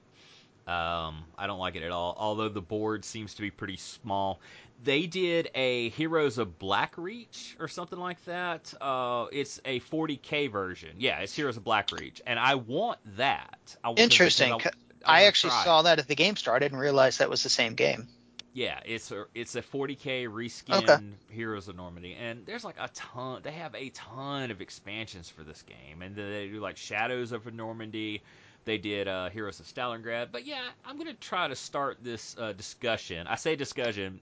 Um, 0.67 1.23
I 1.37 1.47
don't 1.47 1.59
like 1.59 1.75
it 1.75 1.83
at 1.83 1.91
all. 1.91 2.15
Although 2.17 2.49
the 2.49 2.61
board 2.61 3.05
seems 3.05 3.33
to 3.35 3.41
be 3.41 3.51
pretty 3.51 3.77
small. 3.77 4.39
They 4.83 5.07
did 5.07 5.49
a 5.55 5.89
Heroes 5.89 6.37
of 6.37 6.59
Blackreach 6.59 7.55
or 7.59 7.67
something 7.67 7.97
like 7.97 8.23
that. 8.25 8.73
Uh, 8.79 9.25
it's 9.31 9.59
a 9.65 9.79
40k 9.79 10.51
version. 10.51 10.91
Yeah, 10.99 11.19
it's 11.19 11.33
Heroes 11.33 11.57
of 11.57 11.63
Blackreach, 11.63 12.21
and 12.27 12.37
I 12.37 12.55
want 12.55 12.99
that. 13.17 13.75
I, 13.83 13.91
interesting 13.93 14.55
because 14.55 14.73
I, 15.03 15.13
wanna 15.13 15.27
actually 15.27 15.49
saw 15.51 15.81
that 15.83 15.99
at 15.99 16.07
the 16.07 16.15
game 16.15 16.35
store 16.35 16.55
i 16.55 16.59
didn't 16.59 16.79
realize 16.79 17.19
that 17.19 17.29
was 17.29 17.43
the 17.43 17.49
same 17.49 17.75
game 17.75 18.07
Yeah, 18.57 18.79
it's 18.87 19.11
a 19.11 19.25
it's 19.35 19.55
a 19.55 19.61
40k 19.61 20.27
reskin 20.27 20.83
Okay. 20.83 20.97
Heroes 21.29 21.67
of 21.67 21.75
Normandy, 21.75 22.17
and 22.19 22.43
there's 22.47 22.63
like 22.63 22.77
a 22.79 22.87
ton. 22.87 23.41
They 23.43 23.51
have 23.51 23.75
a 23.75 23.89
ton 23.89 24.49
of 24.49 24.61
expansions 24.61 25.29
for 25.29 25.43
this 25.43 25.61
game, 25.61 26.01
and 26.01 26.15
they 26.15 26.47
do 26.47 26.59
like 26.59 26.75
Shadows 26.75 27.33
of 27.33 27.53
Normandy. 27.53 28.23
They 28.65 28.79
did 28.79 29.07
uh, 29.07 29.29
Heroes 29.29 29.59
of 29.59 29.67
Stalingrad, 29.67 30.29
but 30.31 30.47
yeah, 30.47 30.63
I'm 30.83 30.97
gonna 30.97 31.13
try 31.13 31.47
to 31.47 31.55
start 31.55 31.99
this 32.01 32.35
uh, 32.39 32.53
discussion. 32.53 33.27
I 33.27 33.35
say 33.35 33.55
discussion 33.55 34.19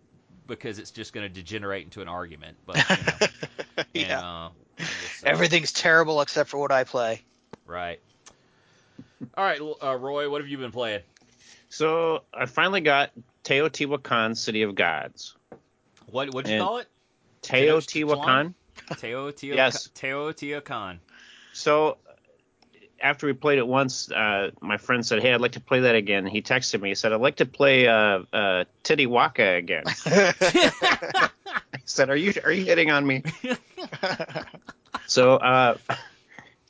because 0.47 0.79
it's 0.79 0.91
just 0.91 1.13
gonna 1.13 1.29
degenerate 1.29 1.85
into 1.85 2.01
an 2.01 2.09
argument, 2.09 2.57
but 2.65 2.75
you 2.89 3.05
know, 3.05 3.27
and, 3.77 3.87
yeah 3.93 4.19
uh, 4.19 4.49
everything's 5.23 5.71
terrible 5.71 6.19
except 6.19 6.49
for 6.49 6.57
what 6.57 6.73
i 6.73 6.83
play 6.83 7.21
right. 7.65 8.01
All 9.37 9.45
right, 9.45 9.61
uh, 9.81 9.95
Roy, 9.95 10.29
what 10.29 10.41
have 10.41 10.49
you 10.49 10.57
been 10.57 10.73
playing? 10.73 11.03
So 11.69 12.23
I 12.33 12.47
finally 12.47 12.81
got 12.81 13.11
Teotihuacan 13.45 14.35
City 14.35 14.63
of 14.63 14.75
Gods. 14.75 15.35
What 16.07 16.33
what'd 16.33 16.49
you 16.49 16.55
And- 16.57 16.63
call 16.63 16.77
it? 16.79 16.87
Teotihuacan. 17.43 18.53
Teotihuacan. 18.91 19.55
Yes. 19.55 19.87
Teotihuacan. 19.95 20.97
So 21.53 21.97
after 23.01 23.27
we 23.27 23.33
played 23.33 23.59
it 23.59 23.67
once, 23.67 24.11
uh, 24.11 24.49
my 24.61 24.77
friend 24.77 25.05
said, 25.05 25.21
"Hey, 25.21 25.31
I'd 25.33 25.41
like 25.41 25.51
to 25.53 25.59
play 25.59 25.81
that 25.81 25.95
again." 25.95 26.25
He 26.25 26.41
texted 26.41 26.81
me. 26.81 26.89
He 26.89 26.95
said, 26.95 27.13
"I'd 27.13 27.21
like 27.21 27.35
to 27.37 27.45
play 27.45 27.87
uh, 27.87 28.23
uh, 28.33 28.63
Titiwaka 28.83 29.57
again." 29.57 29.83
I 30.05 31.29
said, 31.85 32.09
"Are 32.09 32.15
you 32.15 32.33
are 32.43 32.51
you 32.51 32.65
hitting 32.65 32.91
on 32.91 33.05
me?" 33.05 33.23
So 35.07 35.35
uh, 35.35 35.77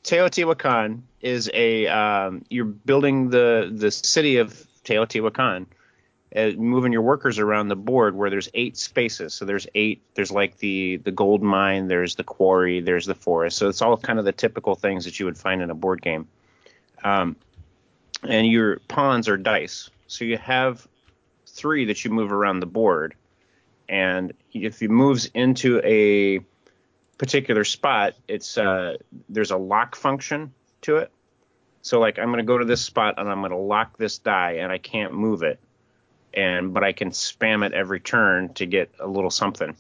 Teotihuacan 0.04 1.02
is 1.22 1.50
a 1.54 1.88
um, 1.88 2.44
you're 2.50 2.66
building 2.66 3.30
the 3.30 3.72
the 3.74 3.92
city 3.92 4.38
of 4.38 4.66
Teotihuacan, 4.84 5.68
uh, 6.36 6.52
moving 6.58 6.92
your 6.92 7.02
workers 7.02 7.40
around 7.40 7.70
the 7.70 7.76
board 7.76 8.16
where 8.16 8.30
there's 8.30 8.50
eight 8.54 8.78
spaces. 8.78 9.34
So 9.34 9.46
there's 9.46 9.68
eight. 9.76 10.02
There's 10.16 10.32
like 10.32 10.58
the 10.58 10.98
the 10.98 11.12
gold 11.12 11.42
mine. 11.42 11.88
There's 11.88 12.16
the 12.16 12.24
quarry. 12.24 12.82
There's 12.82 13.06
the 13.06 13.16
forest. 13.16 13.58
So 13.58 13.70
it's 13.70 13.82
all 13.82 13.98
kind 13.98 14.20
of 14.20 14.26
the 14.26 14.32
typical 14.32 14.76
things 14.76 15.06
that 15.06 15.20
you 15.20 15.26
would 15.26 15.38
find 15.38 15.62
in 15.62 15.70
a 15.70 15.76
board 15.76 16.02
game. 16.02 16.28
Um, 17.04 17.36
and 18.24 18.48
your 18.48 18.80
pawns 18.88 19.30
are 19.30 19.38
dice. 19.38 19.90
So 20.08 20.26
you 20.26 20.38
have 20.38 20.88
three 21.48 21.86
that 21.86 22.04
you 22.04 22.12
move 22.12 22.32
around 22.32 22.60
the 22.60 22.66
board, 22.66 23.16
and 23.88 24.34
if 24.54 24.80
he 24.80 24.88
moves 24.88 25.28
into 25.34 25.80
a 25.84 26.40
particular 27.18 27.64
spot, 27.64 28.16
it's 28.28 28.58
uh, 28.58 28.98
there's 29.30 29.52
a 29.52 29.58
lock 29.58 29.96
function 29.96 30.54
to 30.82 30.98
it. 30.98 31.12
So 31.82 32.00
like 32.00 32.18
I'm 32.18 32.28
going 32.28 32.38
to 32.38 32.44
go 32.44 32.58
to 32.58 32.66
this 32.66 32.82
spot 32.82 33.16
and 33.18 33.30
I'm 33.30 33.42
going 33.42 33.52
to 33.52 33.58
lock 33.58 33.98
this 33.98 34.18
die 34.18 34.54
and 34.54 34.72
I 34.72 34.80
can't 34.80 35.14
move 35.14 35.44
it, 35.44 35.60
and 36.36 36.74
but 36.74 36.84
I 36.84 36.92
can 36.92 37.12
spam 37.12 37.66
it 37.66 37.74
every 37.74 38.00
turn 38.00 38.54
to 38.56 38.66
get 38.66 38.92
a 39.00 39.08
little 39.08 39.32
something. 39.32 39.76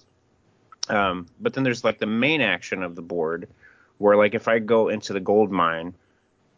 Um, 0.89 1.27
but 1.39 1.53
then 1.53 1.63
there's 1.63 1.83
like 1.83 1.99
the 1.99 2.05
main 2.05 2.41
action 2.41 2.83
of 2.83 2.95
the 2.95 3.01
board, 3.01 3.47
where 3.97 4.15
like 4.15 4.33
if 4.33 4.47
I 4.47 4.59
go 4.59 4.89
into 4.89 5.13
the 5.13 5.19
gold 5.19 5.51
mine, 5.51 5.93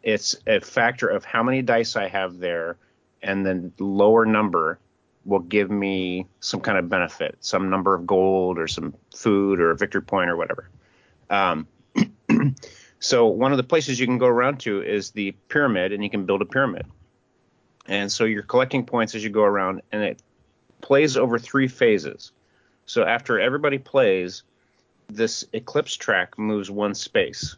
it's 0.02 0.36
a 0.46 0.60
factor 0.60 1.08
of 1.08 1.24
how 1.24 1.42
many 1.42 1.62
dice 1.62 1.96
I 1.96 2.08
have 2.08 2.38
there, 2.38 2.76
and 3.22 3.44
then 3.44 3.72
lower 3.78 4.24
number 4.24 4.78
will 5.24 5.40
give 5.40 5.70
me 5.70 6.26
some 6.40 6.60
kind 6.60 6.78
of 6.78 6.88
benefit, 6.88 7.36
some 7.40 7.68
number 7.68 7.94
of 7.94 8.06
gold 8.06 8.58
or 8.58 8.66
some 8.66 8.94
food 9.14 9.60
or 9.60 9.70
a 9.70 9.76
victory 9.76 10.02
point 10.02 10.30
or 10.30 10.36
whatever. 10.36 10.70
Um, 11.28 11.66
so 13.00 13.26
one 13.26 13.52
of 13.52 13.58
the 13.58 13.64
places 13.64 13.98
you 14.00 14.06
can 14.06 14.18
go 14.18 14.26
around 14.26 14.60
to 14.60 14.82
is 14.82 15.10
the 15.10 15.32
pyramid, 15.48 15.92
and 15.92 16.02
you 16.02 16.10
can 16.10 16.24
build 16.24 16.42
a 16.42 16.46
pyramid. 16.46 16.86
And 17.88 18.12
so 18.12 18.24
you're 18.24 18.42
collecting 18.42 18.84
points 18.84 19.14
as 19.14 19.24
you 19.24 19.30
go 19.30 19.42
around, 19.42 19.82
and 19.90 20.02
it 20.02 20.22
plays 20.82 21.16
over 21.16 21.38
three 21.38 21.68
phases. 21.68 22.32
So 22.84 23.02
after 23.02 23.40
everybody 23.40 23.78
plays, 23.78 24.42
this 25.08 25.44
eclipse 25.52 25.96
track 25.96 26.38
moves 26.38 26.70
one 26.70 26.94
space. 26.94 27.56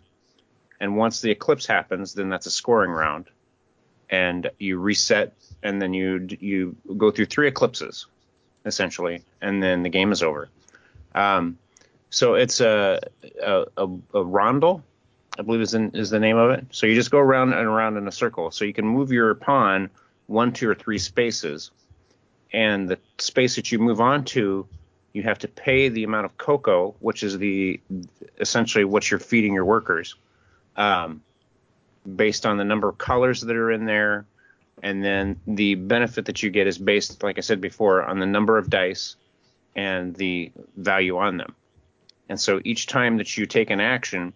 And 0.80 0.96
once 0.96 1.20
the 1.20 1.30
eclipse 1.30 1.66
happens, 1.66 2.14
then 2.14 2.28
that's 2.28 2.46
a 2.46 2.50
scoring 2.50 2.92
round. 2.92 3.26
And 4.08 4.50
you 4.58 4.78
reset, 4.78 5.34
and 5.62 5.80
then 5.80 5.92
you 5.94 6.26
you 6.40 6.76
go 6.96 7.10
through 7.10 7.26
three 7.26 7.48
eclipses, 7.48 8.06
essentially, 8.64 9.22
and 9.40 9.62
then 9.62 9.82
the 9.82 9.88
game 9.88 10.10
is 10.10 10.22
over. 10.22 10.48
Um, 11.14 11.58
so 12.08 12.34
it's 12.34 12.60
a 12.60 13.00
a, 13.42 13.66
a, 13.76 13.84
a 13.84 14.24
rondel, 14.24 14.82
I 15.38 15.42
believe 15.42 15.60
is 15.60 15.74
in, 15.74 15.90
is 15.94 16.10
the 16.10 16.18
name 16.18 16.36
of 16.36 16.50
it. 16.50 16.66
So 16.70 16.86
you 16.86 16.94
just 16.94 17.10
go 17.10 17.18
around 17.18 17.52
and 17.52 17.66
around 17.66 17.96
in 17.98 18.08
a 18.08 18.12
circle. 18.12 18.50
So 18.50 18.64
you 18.64 18.72
can 18.72 18.86
move 18.86 19.12
your 19.12 19.34
pawn 19.34 19.90
one, 20.30 20.52
two, 20.52 20.70
or 20.70 20.74
three 20.74 20.98
spaces, 20.98 21.72
and 22.52 22.88
the 22.88 22.98
space 23.18 23.56
that 23.56 23.72
you 23.72 23.78
move 23.78 24.00
on 24.00 24.24
to, 24.24 24.66
you 25.12 25.22
have 25.24 25.40
to 25.40 25.48
pay 25.48 25.88
the 25.88 26.04
amount 26.04 26.24
of 26.24 26.38
cocoa, 26.38 26.94
which 27.00 27.22
is 27.22 27.36
the 27.38 27.80
essentially 28.38 28.84
what 28.84 29.10
you're 29.10 29.20
feeding 29.20 29.52
your 29.52 29.64
workers, 29.64 30.14
um, 30.76 31.20
based 32.16 32.46
on 32.46 32.56
the 32.56 32.64
number 32.64 32.88
of 32.88 32.96
colors 32.96 33.40
that 33.40 33.56
are 33.56 33.72
in 33.72 33.86
there, 33.86 34.24
and 34.82 35.04
then 35.04 35.38
the 35.46 35.74
benefit 35.74 36.24
that 36.26 36.42
you 36.42 36.50
get 36.50 36.68
is 36.68 36.78
based, 36.78 37.22
like 37.22 37.36
I 37.36 37.40
said 37.40 37.60
before, 37.60 38.04
on 38.04 38.20
the 38.20 38.26
number 38.26 38.56
of 38.56 38.70
dice 38.70 39.16
and 39.74 40.14
the 40.14 40.52
value 40.76 41.18
on 41.18 41.38
them. 41.38 41.54
And 42.28 42.40
so 42.40 42.60
each 42.64 42.86
time 42.86 43.16
that 43.16 43.36
you 43.36 43.46
take 43.46 43.70
an 43.70 43.80
action, 43.80 44.32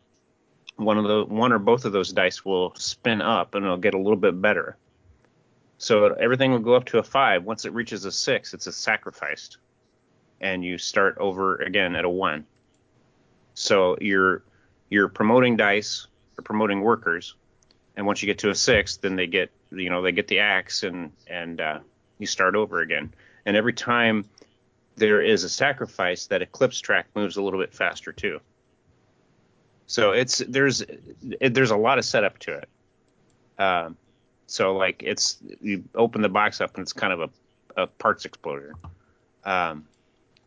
one 0.77 0.99
of 0.99 1.05
the 1.05 1.25
one 1.33 1.53
or 1.53 1.61
both 1.61 1.85
of 1.85 1.93
those 1.93 2.13
dice 2.13 2.45
will 2.45 2.75
spin 2.75 3.23
up 3.23 3.55
and 3.55 3.65
it'll 3.65 3.77
get 3.77 3.95
a 3.95 3.99
little 3.99 4.17
bit 4.17 4.41
better. 4.43 4.77
So 5.85 6.15
everything 6.15 6.51
will 6.51 6.61
go 6.61 6.77
up 6.77 6.87
to 6.87 6.99
a 6.99 7.03
five. 7.03 7.45
Once 7.45 7.67
it 7.67 7.75
reaches 7.75 8.07
a 8.07 8.11
six, 8.11 8.55
it's 8.55 8.67
a 8.67 8.73
sacrificed, 8.73 9.59
and 10.41 10.65
you 10.65 10.79
start 10.79 11.19
over 11.19 11.57
again 11.57 11.95
at 11.95 12.07
a 12.07 12.09
one. 12.09 12.47
So 13.53 13.99
you're 14.01 14.45
you're 14.89 15.09
promoting 15.09 15.59
dice 15.59 16.07
you're 16.39 16.43
promoting 16.43 16.81
workers, 16.81 17.35
and 17.97 18.07
once 18.07 18.23
you 18.23 18.27
get 18.27 18.39
to 18.39 18.49
a 18.49 18.55
six, 18.55 18.97
then 18.97 19.15
they 19.15 19.27
get 19.27 19.51
you 19.73 19.91
know 19.91 20.01
they 20.01 20.13
get 20.13 20.27
the 20.27 20.39
axe 20.39 20.85
and 20.85 21.13
and 21.27 21.61
uh, 21.61 21.81
you 22.19 22.27
start 22.27 22.57
over 22.57 22.81
again. 22.81 23.13
And 23.45 23.55
every 23.55 23.75
time 23.75 24.25
there 24.97 25.21
is 25.21 25.45
a 25.45 25.51
sacrifice, 25.51 26.29
that 26.29 26.41
eclipse 26.41 26.81
track 26.81 27.09
moves 27.15 27.37
a 27.37 27.43
little 27.43 27.61
bit 27.61 27.75
faster 27.75 28.11
too. 28.11 28.41
So 29.87 30.13
it's 30.13 30.39
there's 30.49 30.81
it, 30.81 31.53
there's 31.53 31.73
a 31.73 31.77
lot 31.77 31.99
of 31.99 32.07
setup 32.07 32.39
to 32.39 32.55
it. 32.55 32.69
Um, 33.59 33.99
so 34.47 34.77
like 34.77 35.03
it's 35.03 35.39
you 35.61 35.85
open 35.95 36.23
the 36.23 36.29
box 36.29 36.61
up 36.61 36.77
and 36.77 36.83
it's 36.83 36.93
kind 36.93 37.13
of 37.13 37.21
a, 37.21 37.83
a 37.83 37.87
parts 37.87 38.25
explosion. 38.25 38.75
Um, 39.45 39.87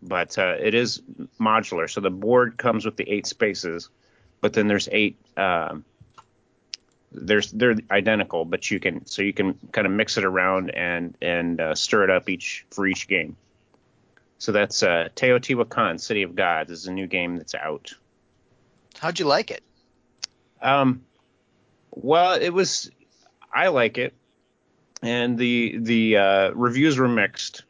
but 0.01 0.37
uh, 0.37 0.55
it 0.59 0.73
is 0.73 1.01
modular. 1.39 1.89
So 1.89 2.01
the 2.01 2.09
board 2.09 2.57
comes 2.57 2.85
with 2.85 2.97
the 2.97 3.09
eight 3.09 3.25
spaces, 3.25 3.89
but 4.41 4.53
then 4.53 4.67
there's 4.67 4.87
eight. 4.91 5.17
Um, 5.35 5.85
there's 7.11 7.51
they're 7.51 7.75
identical, 7.89 8.45
but 8.45 8.69
you 8.69 8.79
can 8.79 9.05
so 9.05 9.21
you 9.21 9.33
can 9.33 9.53
kind 9.71 9.87
of 9.87 9.93
mix 9.93 10.17
it 10.17 10.25
around 10.25 10.71
and 10.71 11.15
and 11.21 11.59
uh, 11.59 11.75
stir 11.75 12.03
it 12.03 12.09
up 12.09 12.29
each 12.29 12.65
for 12.71 12.85
each 12.85 13.07
game. 13.07 13.35
So 14.39 14.51
that's 14.51 14.83
uh, 14.83 15.09
Teotihuacan, 15.15 15.99
City 15.99 16.21
of 16.21 16.35
Gods, 16.35 16.71
is 16.71 16.85
a 16.85 16.91
new 16.91 17.07
game 17.07 17.37
that's 17.37 17.55
out. 17.55 17.93
How'd 18.99 19.19
you 19.19 19.25
like 19.25 19.49
it? 19.49 19.63
Um, 20.61 21.03
well, 21.91 22.39
it 22.39 22.49
was. 22.49 22.91
I 23.53 23.69
like 23.69 23.97
it, 23.97 24.13
and 25.01 25.37
the 25.37 25.77
the 25.79 26.17
uh, 26.17 26.51
reviews 26.51 26.97
were 26.97 27.07
mixed. 27.07 27.63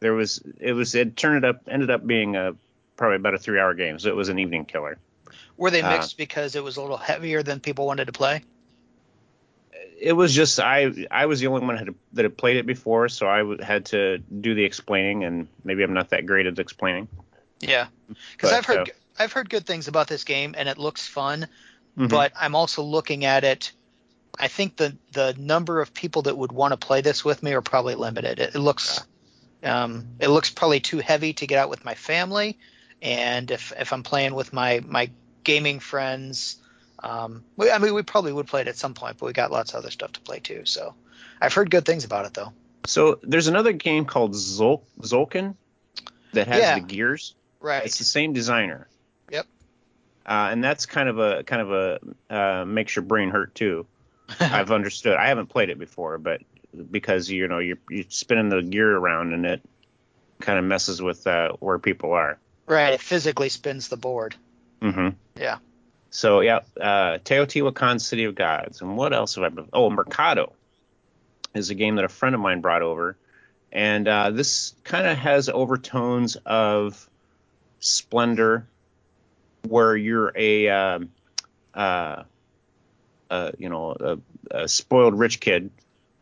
There 0.00 0.14
was 0.14 0.42
it 0.60 0.72
was 0.72 0.94
it 0.94 1.16
turned 1.16 1.44
it 1.44 1.48
up 1.48 1.62
ended 1.68 1.90
up 1.90 2.06
being 2.06 2.36
a 2.36 2.54
probably 2.96 3.16
about 3.16 3.34
a 3.34 3.38
three 3.38 3.58
hour 3.60 3.74
game, 3.74 3.98
so 3.98 4.08
it 4.08 4.16
was 4.16 4.28
an 4.28 4.38
evening 4.38 4.64
killer. 4.64 4.98
Were 5.56 5.70
they 5.70 5.82
Uh, 5.82 5.88
mixed 5.88 6.16
because 6.16 6.54
it 6.54 6.62
was 6.62 6.76
a 6.76 6.80
little 6.82 6.96
heavier 6.96 7.42
than 7.42 7.58
people 7.60 7.86
wanted 7.86 8.04
to 8.06 8.12
play? 8.12 8.44
It 10.00 10.12
was 10.12 10.34
just 10.34 10.60
I 10.60 10.92
I 11.10 11.26
was 11.26 11.40
the 11.40 11.46
only 11.46 11.66
one 11.66 11.76
had, 11.76 11.94
that 12.12 12.24
had 12.24 12.36
played 12.36 12.56
it 12.56 12.66
before, 12.66 13.08
so 13.08 13.26
I 13.28 13.38
w- 13.38 13.62
had 13.62 13.86
to 13.86 14.18
do 14.18 14.54
the 14.54 14.64
explaining, 14.64 15.24
and 15.24 15.48
maybe 15.64 15.82
I'm 15.82 15.94
not 15.94 16.10
that 16.10 16.26
great 16.26 16.46
at 16.46 16.58
explaining. 16.58 17.08
Yeah, 17.60 17.86
because 18.32 18.52
I've 18.52 18.66
heard 18.66 18.88
uh, 18.88 18.92
I've 19.18 19.32
heard 19.32 19.48
good 19.48 19.66
things 19.66 19.88
about 19.88 20.08
this 20.08 20.24
game 20.24 20.54
and 20.58 20.68
it 20.68 20.78
looks 20.78 21.06
fun, 21.06 21.46
Mhm. 21.96 22.08
but 22.10 22.32
I'm 22.38 22.54
also 22.54 22.82
looking 22.82 23.24
at 23.24 23.44
it. 23.44 23.72
I 24.38 24.48
think 24.48 24.76
the 24.76 24.96
the 25.12 25.34
number 25.38 25.80
of 25.80 25.94
people 25.94 26.22
that 26.22 26.36
would 26.36 26.52
want 26.52 26.72
to 26.72 26.76
play 26.76 27.00
this 27.00 27.24
with 27.24 27.42
me 27.42 27.52
are 27.52 27.62
probably 27.62 27.94
limited. 27.94 28.38
It, 28.38 28.54
it 28.54 28.58
looks 28.58 29.04
um, 29.62 30.06
it 30.20 30.28
looks 30.28 30.50
probably 30.50 30.80
too 30.80 30.98
heavy 30.98 31.32
to 31.34 31.46
get 31.46 31.58
out 31.58 31.70
with 31.70 31.84
my 31.84 31.94
family, 31.94 32.58
and 33.00 33.50
if 33.50 33.72
if 33.78 33.92
I'm 33.92 34.02
playing 34.02 34.34
with 34.34 34.52
my 34.52 34.80
my 34.86 35.10
gaming 35.44 35.78
friends, 35.80 36.56
um, 37.02 37.44
we, 37.56 37.70
I 37.70 37.78
mean 37.78 37.94
we 37.94 38.02
probably 38.02 38.32
would 38.32 38.46
play 38.46 38.62
it 38.62 38.68
at 38.68 38.76
some 38.76 38.94
point, 38.94 39.18
but 39.18 39.26
we 39.26 39.32
got 39.32 39.50
lots 39.50 39.72
of 39.72 39.78
other 39.78 39.90
stuff 39.90 40.12
to 40.12 40.20
play 40.20 40.40
too. 40.40 40.64
So 40.64 40.94
I've 41.40 41.54
heard 41.54 41.70
good 41.70 41.84
things 41.84 42.04
about 42.04 42.26
it 42.26 42.34
though. 42.34 42.52
So 42.86 43.18
there's 43.22 43.46
another 43.46 43.72
game 43.72 44.04
called 44.04 44.32
Zol- 44.32 44.82
Tzolk'in 45.00 45.54
that 46.32 46.48
has 46.48 46.58
Yeah. 46.58 46.78
the 46.78 46.86
gears. 46.86 47.34
Right. 47.60 47.84
It's 47.84 47.98
the 47.98 48.04
same 48.04 48.34
designer. 48.34 48.88
Yep. 49.30 49.46
Uh, 50.26 50.48
and 50.52 50.62
that's 50.62 50.84
kind 50.84 51.08
of 51.08 51.18
a 51.18 51.44
kind 51.44 51.62
of 51.62 51.72
a 51.72 52.00
uh, 52.28 52.64
makes 52.66 52.94
your 52.94 53.04
brain 53.04 53.30
hurt 53.30 53.54
too. 53.54 53.86
I've 54.40 54.70
understood. 54.70 55.16
I 55.16 55.28
haven't 55.28 55.46
played 55.46 55.70
it 55.70 55.78
before, 55.78 56.18
but 56.18 56.40
because 56.90 57.30
you 57.30 57.46
know 57.48 57.58
you're 57.58 57.78
you're 57.90 58.04
spinning 58.08 58.48
the 58.48 58.62
gear 58.62 58.96
around 58.96 59.32
and 59.32 59.46
it 59.46 59.62
kind 60.40 60.58
of 60.58 60.64
messes 60.64 61.00
with 61.00 61.26
uh, 61.26 61.52
where 61.60 61.78
people 61.78 62.12
are. 62.12 62.38
right. 62.66 62.94
It 62.94 63.00
physically 63.00 63.48
spins 63.48 63.88
the 63.88 63.96
board. 63.96 64.34
Mm 64.82 64.94
hmm 64.94 65.08
Yeah. 65.40 65.58
So 66.10 66.40
yeah, 66.40 66.60
uh, 66.80 67.18
Teotihuacan 67.18 68.00
City 68.00 68.24
of 68.24 68.34
Gods, 68.34 68.80
and 68.80 68.96
what 68.96 69.12
else 69.12 69.34
have 69.34 69.44
I 69.44 69.48
been? 69.48 69.68
Oh, 69.72 69.90
Mercado 69.90 70.52
is 71.54 71.70
a 71.70 71.74
game 71.74 71.96
that 71.96 72.04
a 72.04 72.08
friend 72.08 72.34
of 72.34 72.40
mine 72.40 72.60
brought 72.60 72.82
over, 72.82 73.16
and 73.72 74.06
uh, 74.06 74.30
this 74.30 74.74
kind 74.84 75.06
of 75.06 75.18
has 75.18 75.48
overtones 75.48 76.36
of 76.46 77.08
Splendor, 77.80 78.66
where 79.68 79.96
you're 79.96 80.32
a 80.36 80.68
um, 80.68 81.10
uh, 81.74 82.22
you 83.58 83.68
know 83.68 83.96
a, 84.00 84.18
a 84.50 84.68
spoiled 84.68 85.18
rich 85.18 85.40
kid 85.40 85.70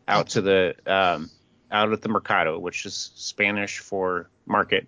out 0.07 0.29
to 0.29 0.41
the 0.41 0.75
um, 0.85 1.29
out 1.71 1.91
at 1.91 2.01
the 2.01 2.09
Mercado, 2.09 2.59
which 2.59 2.85
is 2.85 3.11
Spanish 3.15 3.79
for 3.79 4.29
market, 4.45 4.87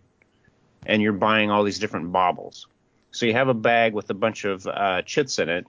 and 0.85 1.01
you're 1.01 1.13
buying 1.13 1.51
all 1.51 1.63
these 1.63 1.79
different 1.79 2.11
baubles. 2.11 2.67
So 3.11 3.25
you 3.25 3.33
have 3.33 3.47
a 3.47 3.53
bag 3.53 3.93
with 3.93 4.09
a 4.09 4.13
bunch 4.13 4.45
of 4.45 4.67
uh, 4.67 5.01
chits 5.03 5.39
in 5.39 5.49
it, 5.49 5.65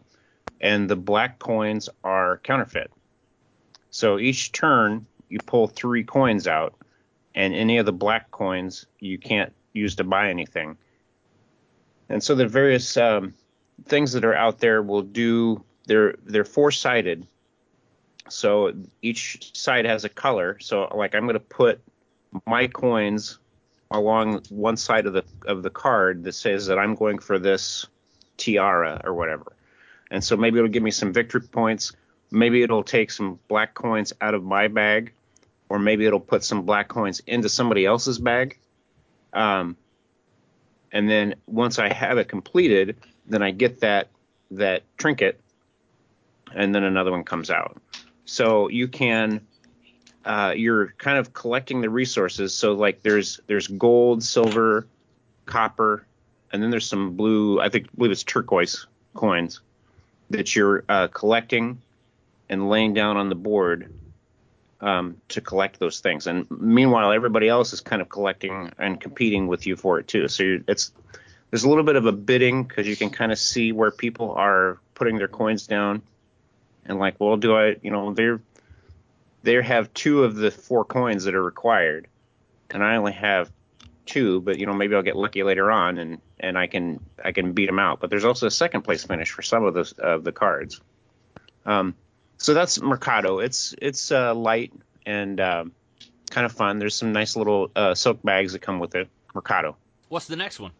and 0.61 0.91
the 0.91 0.97
black 0.97 1.39
coins 1.39 1.89
are 2.03 2.39
counterfeit. 2.39 2.91
So 3.91 4.19
each 4.19 4.53
turn 4.53 5.07
you 5.29 5.39
pull 5.41 5.67
three 5.67 6.05
coins 6.05 6.47
out, 6.47 6.75
and 7.35 7.55
any 7.55 7.79
of 7.79 7.87
the 7.87 7.93
black 7.93 8.31
coins 8.31 8.87
you 9.01 9.19
can't 9.19 9.53
use 9.73 9.97
to 9.97 10.05
buy 10.05 10.29
anything. 10.29 10.77
And 12.09 12.23
so 12.23 12.35
the 12.35 12.47
various 12.47 12.97
um, 12.97 13.35
things 13.85 14.13
that 14.13 14.25
are 14.25 14.35
out 14.35 14.59
there 14.59 14.83
will 14.83 15.03
do 15.03 15.65
they're 15.87 16.15
they're 16.25 16.45
four 16.45 16.71
sided. 16.71 17.27
So 18.29 18.73
each 19.03 19.57
side 19.57 19.85
has 19.85 20.05
a 20.05 20.09
color. 20.09 20.59
So 20.61 20.89
like 20.95 21.15
I'm 21.15 21.23
going 21.23 21.35
to 21.35 21.41
put 21.41 21.81
my 22.47 22.67
coins 22.67 23.39
along 23.91 24.43
one 24.49 24.77
side 24.77 25.07
of 25.07 25.13
the 25.13 25.25
of 25.47 25.63
the 25.63 25.71
card 25.71 26.25
that 26.25 26.33
says 26.33 26.67
that 26.67 26.79
I'm 26.79 26.95
going 26.95 27.19
for 27.19 27.39
this 27.39 27.87
tiara 28.37 29.01
or 29.05 29.15
whatever. 29.15 29.53
And 30.11 30.23
so 30.23 30.37
maybe 30.37 30.59
it'll 30.59 30.71
give 30.71 30.83
me 30.83 30.91
some 30.91 31.13
victory 31.13 31.41
points. 31.41 31.93
Maybe 32.31 32.63
it'll 32.63 32.83
take 32.83 33.11
some 33.11 33.39
black 33.49 33.75
coins 33.75 34.13
out 34.21 34.35
of 34.35 34.45
my 34.45 34.69
bag, 34.69 35.13
or 35.69 35.79
maybe 35.79 36.07
it'll 36.07 36.21
put 36.21 36.45
some 36.45 36.63
black 36.63 36.89
coins 36.89 37.21
into 37.27 37.49
somebody 37.49 37.87
else's 37.87 38.19
bag. 38.19 38.59
Um, 39.33 39.77
and 40.93 41.09
then 41.09 41.35
once 41.47 41.79
I 41.79 41.93
have 41.93 42.19
it 42.19 42.29
completed, 42.29 42.97
then 43.27 43.43
I 43.43 43.51
get 43.51 43.81
that 43.81 44.09
that 44.53 44.83
trinket, 44.97 45.41
and 46.55 46.75
then 46.75 46.85
another 46.85 47.11
one 47.11 47.25
comes 47.25 47.51
out. 47.51 47.81
So 48.25 48.69
you 48.69 48.89
can 48.89 49.47
uh, 50.27 50.53
you're 50.57 50.89
kind 50.99 51.19
of 51.19 51.33
collecting 51.33 51.81
the 51.81 51.89
resources. 51.89 52.53
So 52.53 52.73
like 52.73 53.03
there's 53.03 53.41
there's 53.47 53.69
gold, 53.69 54.23
silver, 54.25 54.87
copper, 55.47 56.05
and 56.53 56.63
then 56.63 56.71
there's 56.71 56.87
some 56.87 57.17
blue. 57.17 57.61
I 57.61 57.69
think 57.69 57.87
I 57.87 57.91
believe 57.97 58.11
it's 58.11 58.25
turquoise 58.25 58.87
coins 59.15 59.61
that 60.31 60.57
you're 60.57 60.85
uh, 60.89 61.07
collecting 61.09 61.81
and 62.49 62.69
laying 62.69 62.93
down 62.93 63.17
on 63.17 63.29
the 63.29 63.37
board 63.37 63.93
um, 64.81 65.17
to 65.29 65.41
collect 65.41 65.79
those 65.79 66.01
things. 66.01 66.27
And 66.27 66.51
meanwhile, 66.51 67.13
everybody 67.13 67.49
else 67.49 67.73
is 67.73 67.81
kind 67.81 68.03
of 68.03 68.09
collecting 68.09 68.73
and 68.79 69.01
competing 69.01 69.47
with 69.47 69.65
you 69.65 69.77
for 69.77 70.01
it 70.01 70.09
too. 70.09 70.27
So 70.27 70.59
it's 70.67 70.91
there's 71.51 71.63
a 71.63 71.69
little 71.69 71.85
bit 71.85 71.95
of 71.95 72.07
a 72.07 72.13
bidding 72.13 72.65
because 72.65 72.89
you 72.89 72.97
can 72.97 73.11
kind 73.11 73.31
of 73.31 73.39
see 73.39 73.71
where 73.71 73.93
people 73.93 74.33
are 74.33 74.81
putting 74.95 75.19
their 75.19 75.29
coins 75.29 75.69
down 75.69 76.03
and 76.89 76.99
like, 76.99 77.17
well, 77.19 77.37
do 77.37 77.57
I, 77.57 77.77
you 77.83 77.91
know, 77.91 78.15
they're 78.15 78.41
they 79.43 79.63
have 79.63 79.93
two 79.95 80.25
of 80.25 80.35
the 80.35 80.51
four 80.51 80.85
coins 80.85 81.25
that 81.25 81.35
are 81.35 81.43
required, 81.43 82.09
and 82.71 82.83
I 82.83 82.97
only 82.97 83.13
have 83.13 83.51
two. 84.05 84.41
But 84.41 84.59
you 84.59 84.67
know, 84.67 84.75
maybe 84.75 84.95
I'll 84.95 85.03
get 85.03 85.17
lucky 85.17 85.43
later 85.43 85.71
on, 85.71 85.99
and 85.99 86.21
and 86.41 86.59
I 86.59 86.67
can 86.67 87.01
I 87.25 87.33
can 87.33 87.53
beat 87.53 87.67
them 87.67 87.79
out. 87.79 88.01
But 88.01 88.11
there's 88.11 88.25
also 88.25 88.47
a 88.47 88.51
second 88.51 88.83
place 88.83 89.05
finish 89.05 89.31
for 89.31 89.43
some 89.43 89.65
of 89.65 89.75
those 89.75 89.93
of 89.93 90.25
the 90.25 90.33
cards. 90.33 90.81
Um, 91.65 91.95
so 92.39 92.55
that's 92.55 92.81
Mercado. 92.81 93.39
It's 93.39 93.75
it's 93.81 94.11
uh, 94.11 94.35
light 94.35 94.73
and 95.05 95.41
um, 95.41 95.73
kind 96.31 96.45
of 96.45 96.53
fun. 96.53 96.79
There's 96.79 96.95
some 96.95 97.13
nice 97.13 97.37
little 97.37 97.71
uh, 97.75 97.95
silk 97.95 98.23
bags 98.23 98.53
that 98.53 98.61
come 98.61 98.79
with 98.79 98.95
it. 98.95 99.09
Mercado. 99.35 99.77
What's 100.09 100.27
the 100.27 100.37
next 100.37 100.61
one? 100.61 100.73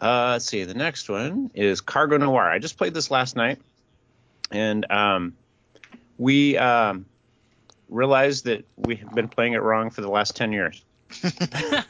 Uh, 0.00 0.32
let's 0.32 0.44
see. 0.44 0.64
The 0.64 0.74
next 0.74 1.08
one 1.08 1.50
is 1.54 1.80
Cargo 1.80 2.18
Noir. 2.18 2.42
I 2.42 2.58
just 2.58 2.76
played 2.76 2.92
this 2.92 3.10
last 3.10 3.36
night, 3.36 3.58
and 4.50 4.90
um, 4.90 5.34
we 6.18 6.56
um, 6.56 7.06
realized 7.88 8.44
that 8.44 8.64
we 8.76 8.96
have 8.96 9.14
been 9.14 9.28
playing 9.28 9.54
it 9.54 9.62
wrong 9.62 9.90
for 9.90 10.00
the 10.00 10.10
last 10.10 10.36
ten 10.36 10.52
years. 10.52 10.84
I 11.22 11.84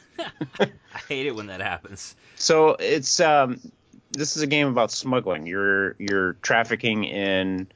hate 1.07 1.27
it 1.27 1.35
when 1.35 1.47
that 1.47 1.61
happens. 1.61 2.15
So 2.35 2.75
it's 2.79 3.19
um, 3.19 3.59
this 4.11 4.35
is 4.35 4.43
a 4.43 4.47
game 4.47 4.67
about 4.67 4.91
smuggling. 4.91 5.45
You're 5.45 5.95
you're 5.99 6.33
trafficking 6.41 7.03
in 7.03 7.67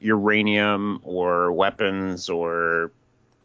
uranium 0.00 1.00
or 1.02 1.52
weapons 1.52 2.28
or 2.28 2.90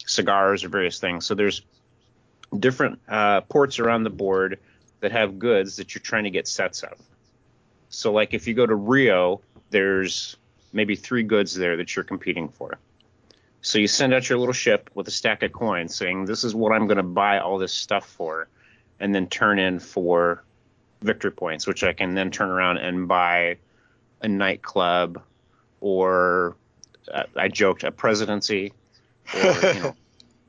cigars 0.06 0.64
or 0.64 0.70
various 0.70 1.00
things. 1.00 1.26
So 1.26 1.36
there's 1.36 1.62
different 2.58 3.00
uh, 3.08 3.42
ports 3.42 3.80
around 3.80 4.04
the 4.04 4.10
board 4.10 4.60
that 5.02 5.12
have 5.12 5.40
goods 5.40 5.76
that 5.78 5.94
you're 5.94 6.02
trying 6.02 6.24
to 6.24 6.30
get 6.30 6.48
sets 6.48 6.84
of. 6.84 6.94
So 7.90 8.12
like 8.12 8.34
if 8.34 8.48
you 8.48 8.54
go 8.54 8.66
to 8.66 8.76
Rio, 8.76 9.42
there's 9.70 10.38
maybe 10.76 10.96
three 10.96 11.24
goods 11.24 11.56
there 11.56 11.78
that 11.78 11.96
you're 11.96 12.06
competing 12.06 12.50
for. 12.50 12.78
So 13.62 13.80
you 13.80 13.88
send 13.88 14.14
out 14.14 14.30
your 14.30 14.38
little 14.38 14.54
ship 14.54 14.92
with 14.94 15.08
a 15.08 15.12
stack 15.12 15.42
of 15.42 15.52
coins 15.52 15.96
saying, 15.96 16.26
This 16.26 16.44
is 16.44 16.54
what 16.54 16.72
I'm 16.72 16.86
going 16.86 16.98
to 16.98 17.04
buy 17.04 17.40
all 17.40 17.58
this 17.58 17.74
stuff 17.74 18.06
for, 18.08 18.48
and 19.00 19.16
then 19.16 19.28
turn 19.28 19.58
in 19.58 19.80
for 19.80 20.44
victory 21.02 21.32
points, 21.32 21.66
which 21.66 21.84
I 21.84 21.94
can 21.94 22.14
then 22.14 22.30
turn 22.30 22.50
around 22.50 22.78
and 22.78 23.08
buy 23.08 23.58
a 24.22 24.28
nightclub 24.28 25.22
or 25.80 26.58
uh, 27.12 27.24
I 27.36 27.48
joked 27.48 27.84
a 27.84 27.92
presidency 27.92 28.74
or 29.34 29.40
you 29.42 29.74
know 29.80 29.96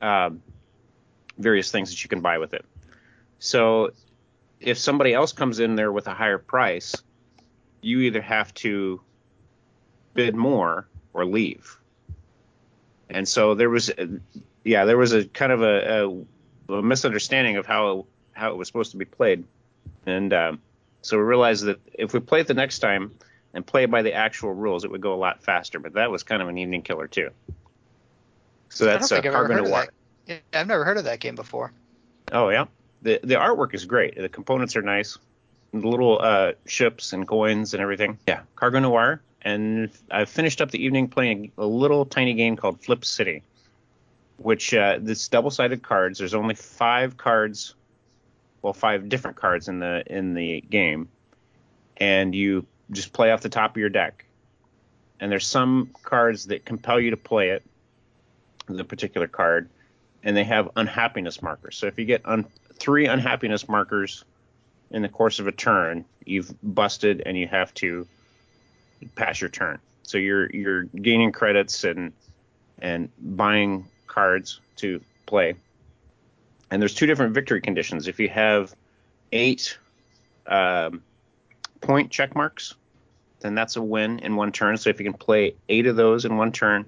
um, 0.01 0.43
various 1.37 1.71
things 1.71 1.89
that 1.89 2.03
you 2.03 2.09
can 2.09 2.21
buy 2.21 2.37
with 2.37 2.53
it. 2.53 2.65
So 3.39 3.91
if 4.59 4.77
somebody 4.77 5.13
else 5.13 5.31
comes 5.31 5.59
in 5.59 5.75
there 5.75 5.91
with 5.91 6.07
a 6.07 6.13
higher 6.13 6.37
price, 6.37 6.95
you 7.81 8.01
either 8.01 8.21
have 8.21 8.53
to 8.55 9.01
bid 10.17 10.35
more 10.35 10.87
or 11.13 11.25
leave. 11.25 11.77
And 13.07 13.27
so 13.27 13.53
there 13.53 13.69
was, 13.69 13.91
yeah, 14.65 14.83
there 14.83 14.97
was 14.97 15.13
a 15.13 15.25
kind 15.25 15.51
of 15.51 15.61
a, 15.61 16.25
a, 16.69 16.73
a 16.73 16.81
misunderstanding 16.81 17.55
of 17.55 17.65
how 17.65 18.07
how 18.33 18.51
it 18.51 18.57
was 18.57 18.67
supposed 18.67 18.91
to 18.91 18.97
be 18.97 19.05
played, 19.05 19.45
and 20.05 20.33
um, 20.33 20.61
so 21.01 21.17
we 21.17 21.23
realized 21.23 21.65
that 21.65 21.79
if 21.93 22.13
we 22.13 22.19
play 22.19 22.41
it 22.41 22.47
the 22.47 22.53
next 22.53 22.79
time 22.79 23.15
and 23.53 23.65
play 23.65 23.85
by 23.85 24.01
the 24.01 24.13
actual 24.13 24.53
rules, 24.53 24.83
it 24.83 24.91
would 24.91 25.01
go 25.01 25.13
a 25.13 25.15
lot 25.15 25.41
faster. 25.41 25.79
But 25.79 25.93
that 25.93 26.11
was 26.11 26.23
kind 26.23 26.41
of 26.41 26.49
an 26.49 26.57
evening 26.57 26.81
killer 26.81 27.07
too. 27.07 27.29
So 28.69 28.85
that's 28.85 29.11
uh, 29.11 29.15
don't 29.15 29.23
think 29.23 29.33
I've 29.33 29.39
ever 29.39 29.47
Cargo 29.47 29.53
heard 29.53 29.63
of 29.63 29.69
Noir. 29.69 29.87
Yeah, 30.25 30.37
I've 30.53 30.67
never 30.67 30.83
heard 30.83 30.97
of 30.97 31.05
that 31.05 31.19
game 31.19 31.35
before. 31.35 31.71
Oh 32.31 32.49
yeah, 32.49 32.65
the 33.03 33.19
the 33.23 33.35
artwork 33.35 33.73
is 33.73 33.85
great. 33.85 34.17
The 34.17 34.29
components 34.29 34.75
are 34.75 34.81
nice. 34.81 35.17
The 35.71 35.87
little 35.87 36.19
uh, 36.19 36.53
ships 36.65 37.13
and 37.13 37.27
coins 37.27 37.73
and 37.73 37.81
everything. 37.81 38.17
Yeah, 38.27 38.41
Cargo 38.55 38.79
Noir. 38.79 39.21
And 39.41 39.89
I've 40.11 40.29
finished 40.29 40.61
up 40.61 40.71
the 40.71 40.83
evening 40.83 41.07
playing 41.07 41.51
a, 41.57 41.63
a 41.63 41.65
little 41.65 42.05
tiny 42.05 42.33
game 42.33 42.55
called 42.55 42.81
Flip 42.81 43.05
City, 43.05 43.43
which 44.37 44.73
uh, 44.73 44.99
this 45.01 45.27
double-sided 45.27 45.83
cards. 45.83 46.19
There's 46.19 46.33
only 46.33 46.55
five 46.55 47.17
cards, 47.17 47.75
well, 48.61 48.73
five 48.73 49.09
different 49.09 49.37
cards 49.37 49.67
in 49.67 49.79
the 49.79 50.03
in 50.07 50.33
the 50.33 50.61
game, 50.61 51.07
and 51.97 52.33
you 52.33 52.65
just 52.91 53.13
play 53.13 53.31
off 53.31 53.41
the 53.41 53.49
top 53.49 53.71
of 53.71 53.77
your 53.77 53.89
deck. 53.89 54.25
And 55.19 55.31
there's 55.31 55.47
some 55.47 55.91
cards 56.03 56.45
that 56.47 56.65
compel 56.65 56.99
you 56.99 57.11
to 57.11 57.17
play 57.17 57.49
it, 57.49 57.63
the 58.67 58.83
particular 58.83 59.27
card, 59.27 59.69
and 60.23 60.35
they 60.35 60.43
have 60.43 60.69
unhappiness 60.75 61.41
markers. 61.41 61.75
So 61.75 61.87
if 61.87 61.97
you 61.97 62.05
get 62.05 62.21
un- 62.25 62.45
three 62.73 63.07
unhappiness 63.07 63.67
markers 63.67 64.23
in 64.91 65.01
the 65.01 65.09
course 65.09 65.39
of 65.39 65.47
a 65.47 65.51
turn, 65.51 66.05
you've 66.25 66.53
busted 66.61 67.23
and 67.25 67.37
you 67.37 67.47
have 67.47 67.73
to 67.75 68.07
pass 69.15 69.41
your 69.41 69.49
turn. 69.49 69.79
So 70.03 70.17
you're 70.17 70.49
you're 70.49 70.83
gaining 70.83 71.31
credits 71.31 71.83
and 71.83 72.13
and 72.79 73.09
buying 73.19 73.85
cards 74.07 74.61
to 74.77 75.01
play. 75.25 75.55
And 76.69 76.81
there's 76.81 76.93
two 76.93 77.05
different 77.05 77.33
victory 77.33 77.61
conditions. 77.61 78.07
If 78.07 78.19
you 78.19 78.29
have 78.29 78.75
eight 79.31 79.77
um, 80.45 81.01
point 81.81 82.11
check 82.11 82.35
marks, 82.35 82.75
then 83.39 83.55
that's 83.55 83.75
a 83.75 83.81
win 83.81 84.19
in 84.19 84.35
one 84.35 84.51
turn. 84.51 84.77
So 84.77 84.89
if 84.89 84.99
you 84.99 85.05
can 85.05 85.17
play 85.17 85.55
eight 85.69 85.87
of 85.87 85.95
those 85.95 86.25
in 86.25 86.37
one 86.37 86.51
turn, 86.51 86.85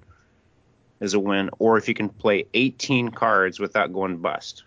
is 1.00 1.14
a 1.14 1.20
win. 1.20 1.50
Or 1.60 1.78
if 1.78 1.88
you 1.88 1.94
can 1.94 2.10
play 2.10 2.46
18 2.54 3.10
cards 3.10 3.60
without 3.60 3.94
going 3.94 4.18
bust, 4.18 4.64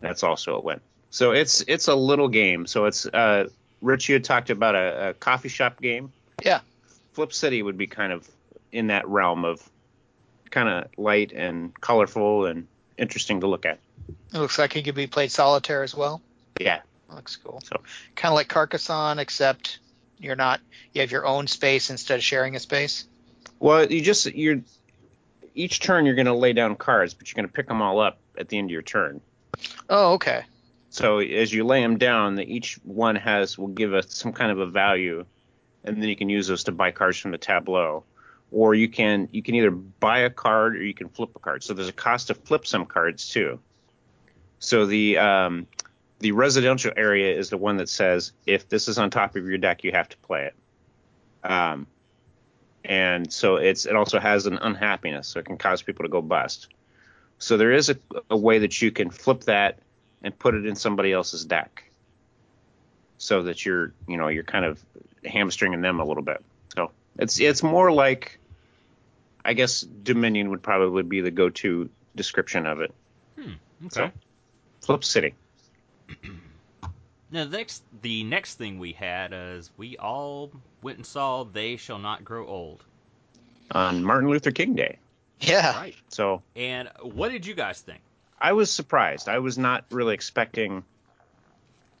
that's 0.00 0.22
also 0.22 0.56
a 0.56 0.60
win. 0.60 0.80
So 1.10 1.32
it's 1.32 1.64
it's 1.66 1.88
a 1.88 1.94
little 1.94 2.28
game. 2.28 2.66
So 2.66 2.84
it's 2.84 3.06
uh, 3.06 3.48
Rich, 3.80 4.08
you 4.08 4.14
had 4.14 4.24
talked 4.24 4.50
about 4.50 4.74
a, 4.74 5.10
a 5.10 5.14
coffee 5.14 5.48
shop 5.48 5.80
game. 5.80 6.12
Yeah. 6.44 6.60
Flip 7.12 7.32
City 7.32 7.62
would 7.62 7.78
be 7.78 7.86
kind 7.86 8.12
of 8.12 8.28
in 8.72 8.88
that 8.88 9.08
realm 9.08 9.44
of 9.44 9.62
kind 10.50 10.68
of 10.68 10.88
light 10.96 11.32
and 11.32 11.78
colorful 11.80 12.46
and 12.46 12.66
interesting 12.98 13.40
to 13.40 13.46
look 13.46 13.66
at. 13.66 13.78
It 14.32 14.38
looks 14.38 14.58
like 14.58 14.76
it 14.76 14.84
could 14.84 14.94
be 14.94 15.06
played 15.06 15.30
solitaire 15.30 15.82
as 15.82 15.94
well. 15.94 16.20
Yeah. 16.60 16.80
Looks 17.10 17.36
cool. 17.36 17.60
So- 17.64 17.80
kind 18.14 18.32
of 18.32 18.36
like 18.36 18.48
Carcassonne, 18.48 19.18
except 19.18 19.78
you're 20.18 20.36
not. 20.36 20.60
You 20.92 21.02
have 21.02 21.10
your 21.10 21.26
own 21.26 21.46
space 21.46 21.90
instead 21.90 22.16
of 22.16 22.24
sharing 22.24 22.56
a 22.56 22.60
space. 22.60 23.06
Well, 23.58 23.90
you 23.90 24.00
just 24.00 24.26
you're 24.26 24.60
each 25.54 25.80
turn 25.80 26.04
you're 26.04 26.14
going 26.14 26.26
to 26.26 26.34
lay 26.34 26.52
down 26.52 26.76
cards, 26.76 27.14
but 27.14 27.28
you're 27.28 27.36
going 27.36 27.48
to 27.48 27.52
pick 27.52 27.68
them 27.68 27.80
all 27.80 28.00
up 28.00 28.18
at 28.36 28.48
the 28.48 28.58
end 28.58 28.68
of 28.68 28.72
your 28.72 28.82
turn. 28.82 29.20
Oh, 29.88 30.14
okay. 30.14 30.42
So 30.90 31.18
as 31.18 31.52
you 31.52 31.64
lay 31.64 31.80
them 31.82 31.98
down, 31.98 32.38
each 32.40 32.78
one 32.84 33.16
has 33.16 33.58
will 33.58 33.68
give 33.68 33.94
us 33.94 34.14
some 34.14 34.32
kind 34.32 34.50
of 34.50 34.58
a 34.58 34.66
value, 34.66 35.24
and 35.86 36.02
then 36.02 36.08
you 36.08 36.16
can 36.16 36.28
use 36.28 36.48
those 36.48 36.64
to 36.64 36.72
buy 36.72 36.90
cards 36.90 37.18
from 37.18 37.30
the 37.30 37.38
tableau, 37.38 38.04
or 38.50 38.74
you 38.74 38.88
can 38.88 39.28
you 39.32 39.42
can 39.42 39.54
either 39.54 39.70
buy 39.70 40.20
a 40.20 40.30
card 40.30 40.76
or 40.76 40.84
you 40.84 40.94
can 40.94 41.08
flip 41.08 41.30
a 41.34 41.38
card. 41.38 41.62
So 41.62 41.74
there's 41.74 41.88
a 41.88 41.92
cost 41.92 42.28
to 42.28 42.34
flip 42.34 42.66
some 42.66 42.86
cards 42.86 43.28
too. 43.28 43.58
So 44.58 44.86
the 44.86 45.18
um, 45.18 45.66
the 46.18 46.32
residential 46.32 46.92
area 46.96 47.36
is 47.38 47.50
the 47.50 47.56
one 47.56 47.76
that 47.76 47.88
says 47.88 48.32
if 48.46 48.68
this 48.68 48.88
is 48.88 48.98
on 48.98 49.10
top 49.10 49.36
of 49.36 49.46
your 49.46 49.58
deck, 49.58 49.84
you 49.84 49.92
have 49.92 50.08
to 50.08 50.16
play 50.18 50.46
it. 50.46 50.54
Um, 51.48 51.86
and 52.84 53.32
so 53.32 53.56
it's 53.56 53.86
it 53.86 53.96
also 53.96 54.18
has 54.18 54.46
an 54.46 54.58
unhappiness, 54.58 55.28
so 55.28 55.40
it 55.40 55.46
can 55.46 55.58
cause 55.58 55.82
people 55.82 56.04
to 56.04 56.08
go 56.08 56.22
bust. 56.22 56.68
So 57.38 57.56
there 57.56 57.72
is 57.72 57.90
a, 57.90 57.96
a 58.30 58.36
way 58.36 58.58
that 58.58 58.80
you 58.80 58.90
can 58.90 59.10
flip 59.10 59.42
that 59.42 59.80
and 60.22 60.36
put 60.38 60.54
it 60.54 60.64
in 60.64 60.74
somebody 60.74 61.12
else's 61.12 61.44
deck, 61.44 61.90
so 63.18 63.42
that 63.42 63.66
you're 63.66 63.92
you 64.08 64.16
know 64.16 64.28
you're 64.28 64.44
kind 64.44 64.64
of 64.64 64.82
hamstringing 65.26 65.80
them 65.80 66.00
a 66.00 66.04
little 66.04 66.22
bit. 66.22 66.42
So 66.74 66.90
it's 67.18 67.38
it's 67.40 67.62
more 67.62 67.90
like, 67.92 68.38
I 69.44 69.52
guess 69.54 69.80
Dominion 69.80 70.50
would 70.50 70.62
probably 70.62 71.02
be 71.02 71.20
the 71.20 71.30
go-to 71.30 71.88
description 72.14 72.66
of 72.66 72.80
it. 72.80 72.94
Hmm, 73.38 73.52
Okay. 73.86 73.90
So 73.90 74.10
Flip 74.80 75.04
City. 75.04 75.34
Now, 77.30 77.44
the 77.44 77.50
next 77.58 77.82
the 78.02 78.22
next 78.24 78.54
thing 78.54 78.78
we 78.78 78.92
had 78.92 79.32
is 79.34 79.70
we 79.76 79.96
all 79.96 80.50
went 80.82 80.98
and 80.98 81.06
saw 81.06 81.44
They 81.44 81.76
Shall 81.76 81.98
Not 81.98 82.24
Grow 82.24 82.46
Old. 82.46 82.84
on 83.72 84.04
Martin 84.04 84.30
Luther 84.30 84.52
King 84.52 84.74
Day. 84.74 84.98
Yeah. 85.40 85.76
Right. 85.76 85.96
So 86.08 86.42
And 86.54 86.88
what 87.02 87.30
did 87.30 87.44
you 87.44 87.54
guys 87.54 87.80
think? 87.80 88.00
I 88.40 88.52
was 88.52 88.70
surprised. 88.70 89.28
I 89.28 89.38
was 89.40 89.58
not 89.58 89.84
really 89.90 90.14
expecting. 90.14 90.84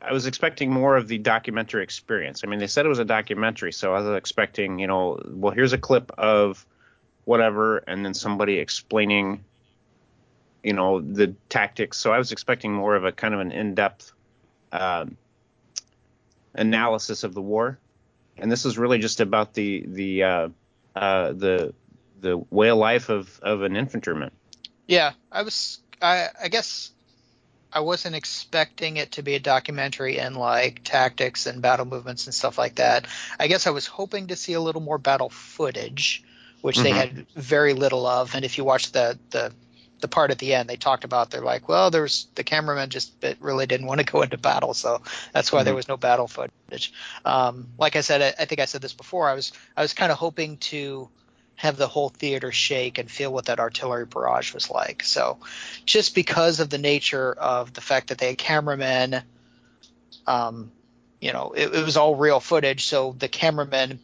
I 0.00 0.12
was 0.12 0.26
expecting 0.26 0.70
more 0.70 0.96
of 0.96 1.08
the 1.08 1.18
documentary 1.18 1.82
experience. 1.82 2.42
I 2.44 2.46
mean, 2.46 2.58
they 2.58 2.66
said 2.66 2.86
it 2.86 2.88
was 2.88 2.98
a 2.98 3.04
documentary, 3.04 3.72
so 3.72 3.94
I 3.94 4.00
was 4.00 4.16
expecting, 4.16 4.78
you 4.78 4.86
know, 4.86 5.20
well, 5.26 5.52
here's 5.52 5.72
a 5.72 5.78
clip 5.78 6.12
of 6.18 6.64
whatever, 7.24 7.78
and 7.78 8.04
then 8.04 8.14
somebody 8.14 8.58
explaining, 8.58 9.44
you 10.62 10.74
know, 10.74 11.00
the 11.00 11.34
tactics. 11.48 11.98
So 11.98 12.12
I 12.12 12.18
was 12.18 12.30
expecting 12.30 12.72
more 12.72 12.94
of 12.94 13.04
a 13.04 13.12
kind 13.12 13.34
of 13.34 13.40
an 13.40 13.52
in-depth 13.52 14.12
um, 14.72 15.16
analysis 16.54 17.24
of 17.24 17.34
the 17.34 17.42
war, 17.42 17.78
and 18.38 18.52
this 18.52 18.64
is 18.64 18.78
really 18.78 18.98
just 18.98 19.20
about 19.20 19.54
the 19.54 19.84
the 19.88 20.22
uh, 20.22 20.48
uh, 20.94 21.32
the 21.32 21.74
the 22.20 22.38
way 22.50 22.68
of 22.70 22.78
life 22.78 23.08
of 23.08 23.38
of 23.42 23.62
an 23.62 23.76
infantryman. 23.76 24.30
Yeah. 24.86 25.12
I 25.32 25.42
was. 25.42 25.80
I. 26.00 26.28
I 26.42 26.48
guess. 26.48 26.92
I 27.76 27.80
wasn't 27.80 28.16
expecting 28.16 28.96
it 28.96 29.12
to 29.12 29.22
be 29.22 29.34
a 29.34 29.40
documentary 29.40 30.18
in 30.18 30.34
like 30.34 30.80
tactics 30.84 31.46
and 31.46 31.62
battle 31.62 31.86
movements 31.86 32.26
and 32.26 32.34
stuff 32.34 32.58
like 32.58 32.76
that. 32.76 33.06
I 33.38 33.48
guess 33.48 33.66
I 33.66 33.70
was 33.70 33.86
hoping 33.86 34.28
to 34.28 34.36
see 34.36 34.54
a 34.54 34.60
little 34.60 34.80
more 34.82 34.98
battle 34.98 35.30
footage, 35.30 36.24
which 36.62 36.82
they 36.82 36.92
Mhm. 36.92 36.94
had 36.94 37.26
very 37.36 37.74
little 37.74 38.06
of. 38.06 38.34
And 38.34 38.44
if 38.44 38.58
you 38.58 38.64
watch 38.64 38.92
the 38.92 39.20
the 39.30 39.54
the 40.00 40.08
part 40.08 40.30
at 40.30 40.38
the 40.38 40.54
end, 40.54 40.68
they 40.68 40.76
talked 40.76 41.04
about 41.04 41.30
they're 41.30 41.40
like, 41.42 41.68
well, 41.68 41.90
there's 41.90 42.28
the 42.34 42.44
cameraman 42.44 42.90
just 42.90 43.18
bit- 43.20 43.40
really 43.40 43.66
didn't 43.66 43.86
want 43.86 43.98
to 44.00 44.04
go 44.12 44.22
into 44.22 44.38
battle, 44.38 44.74
so 44.74 45.02
that's 45.32 45.52
why 45.52 45.62
there 45.62 45.74
Mhm. 45.74 45.76
was 45.76 45.88
no 45.88 45.96
battle 45.96 46.28
footage. 46.28 46.92
Um, 47.24 47.72
like 47.78 47.96
I 47.96 48.00
said, 48.02 48.22
I, 48.22 48.42
I 48.42 48.44
think 48.46 48.60
I 48.60 48.66
said 48.66 48.82
this 48.82 48.94
before. 48.94 49.28
I 49.28 49.34
was 49.34 49.52
I 49.76 49.82
was 49.82 49.92
kind 49.94 50.12
of 50.12 50.18
hoping 50.18 50.58
to 50.72 51.10
have 51.56 51.76
the 51.76 51.88
whole 51.88 52.10
theater 52.10 52.52
shake 52.52 52.98
and 52.98 53.10
feel 53.10 53.32
what 53.32 53.46
that 53.46 53.58
artillery 53.58 54.04
barrage 54.04 54.52
was 54.54 54.70
like. 54.70 55.02
So 55.02 55.38
just 55.84 56.14
because 56.14 56.60
of 56.60 56.70
the 56.70 56.78
nature 56.78 57.32
of 57.32 57.72
the 57.72 57.80
fact 57.80 58.08
that 58.08 58.18
they 58.18 58.28
had 58.28 58.38
cameramen, 58.38 59.22
um, 60.26 60.70
you 61.20 61.32
know, 61.32 61.52
it, 61.56 61.74
it 61.74 61.84
was 61.84 61.96
all 61.96 62.14
real 62.14 62.40
footage. 62.40 62.86
So 62.86 63.16
the 63.18 63.28
cameramen, 63.28 63.98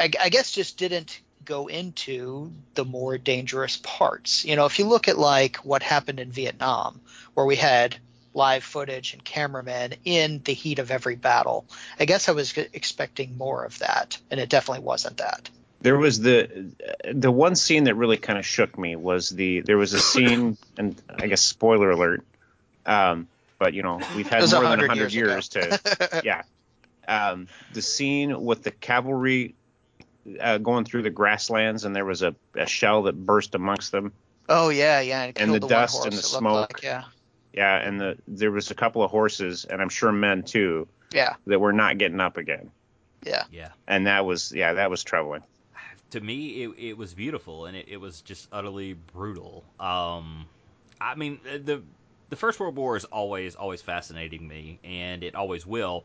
I, 0.00 0.10
I 0.20 0.28
guess, 0.30 0.52
just 0.52 0.78
didn't 0.78 1.20
go 1.44 1.66
into 1.68 2.52
the 2.74 2.84
more 2.84 3.18
dangerous 3.18 3.76
parts. 3.76 4.44
You 4.44 4.56
know, 4.56 4.66
if 4.66 4.78
you 4.78 4.86
look 4.86 5.06
at 5.06 5.18
like 5.18 5.58
what 5.58 5.82
happened 5.82 6.18
in 6.18 6.32
Vietnam, 6.32 7.00
where 7.34 7.46
we 7.46 7.56
had 7.56 7.96
live 8.32 8.64
footage 8.64 9.12
and 9.12 9.24
cameramen 9.24 9.94
in 10.04 10.42
the 10.44 10.52
heat 10.54 10.78
of 10.78 10.90
every 10.90 11.14
battle, 11.14 11.66
I 12.00 12.06
guess 12.06 12.28
I 12.28 12.32
was 12.32 12.56
expecting 12.56 13.36
more 13.36 13.64
of 13.64 13.78
that, 13.78 14.18
and 14.30 14.40
it 14.40 14.48
definitely 14.48 14.84
wasn't 14.84 15.18
that. 15.18 15.48
There 15.86 15.96
was 15.96 16.18
the 16.18 16.74
the 17.14 17.30
one 17.30 17.54
scene 17.54 17.84
that 17.84 17.94
really 17.94 18.16
kind 18.16 18.40
of 18.40 18.44
shook 18.44 18.76
me 18.76 18.96
was 18.96 19.30
the 19.30 19.60
there 19.60 19.78
was 19.78 19.92
a 19.92 20.00
scene 20.12 20.58
and 20.76 21.00
I 21.08 21.28
guess 21.28 21.42
spoiler 21.42 21.92
alert, 21.92 22.24
um, 22.84 23.28
but 23.60 23.72
you 23.72 23.84
know 23.84 24.00
we've 24.16 24.28
had 24.28 24.50
more 24.50 24.62
than 24.62 24.80
hundred 24.80 25.12
years, 25.12 25.48
years 25.54 25.80
to 25.80 26.22
yeah. 26.24 26.42
Um, 27.06 27.46
the 27.72 27.82
scene 27.82 28.44
with 28.44 28.64
the 28.64 28.72
cavalry 28.72 29.54
uh, 30.40 30.58
going 30.58 30.84
through 30.84 31.02
the 31.02 31.10
grasslands 31.10 31.84
and 31.84 31.94
there 31.94 32.04
was 32.04 32.20
a, 32.22 32.34
a 32.56 32.66
shell 32.66 33.04
that 33.04 33.14
burst 33.14 33.54
amongst 33.54 33.92
them. 33.92 34.12
Oh 34.48 34.70
yeah, 34.70 34.98
yeah, 34.98 35.22
and, 35.22 35.38
and 35.38 35.54
the, 35.54 35.60
the 35.60 35.68
dust 35.68 36.04
and 36.04 36.14
the 36.14 36.20
smoke. 36.20 36.72
Like, 36.72 36.82
yeah, 36.82 37.04
yeah, 37.52 37.76
and 37.76 38.00
the 38.00 38.18
there 38.26 38.50
was 38.50 38.72
a 38.72 38.74
couple 38.74 39.04
of 39.04 39.12
horses 39.12 39.64
and 39.64 39.80
I'm 39.80 39.88
sure 39.88 40.10
men 40.10 40.42
too. 40.42 40.88
Yeah, 41.12 41.34
that 41.46 41.60
were 41.60 41.72
not 41.72 41.96
getting 41.98 42.18
up 42.18 42.38
again. 42.38 42.72
Yeah, 43.22 43.44
yeah, 43.52 43.68
and 43.86 44.08
that 44.08 44.26
was 44.26 44.50
yeah 44.50 44.72
that 44.72 44.90
was 44.90 45.04
troubling. 45.04 45.44
To 46.10 46.20
me, 46.20 46.62
it, 46.64 46.70
it 46.78 46.96
was 46.96 47.14
beautiful 47.14 47.66
and 47.66 47.76
it, 47.76 47.86
it 47.88 47.96
was 47.96 48.20
just 48.20 48.48
utterly 48.52 48.94
brutal. 48.94 49.64
Um, 49.80 50.46
I 51.00 51.14
mean 51.14 51.40
the 51.44 51.82
the 52.28 52.36
First 52.36 52.58
World 52.58 52.76
War 52.76 52.96
is 52.96 53.04
always 53.04 53.54
always 53.54 53.82
fascinating 53.82 54.46
me, 54.46 54.78
and 54.84 55.22
it 55.22 55.34
always 55.34 55.66
will. 55.66 56.04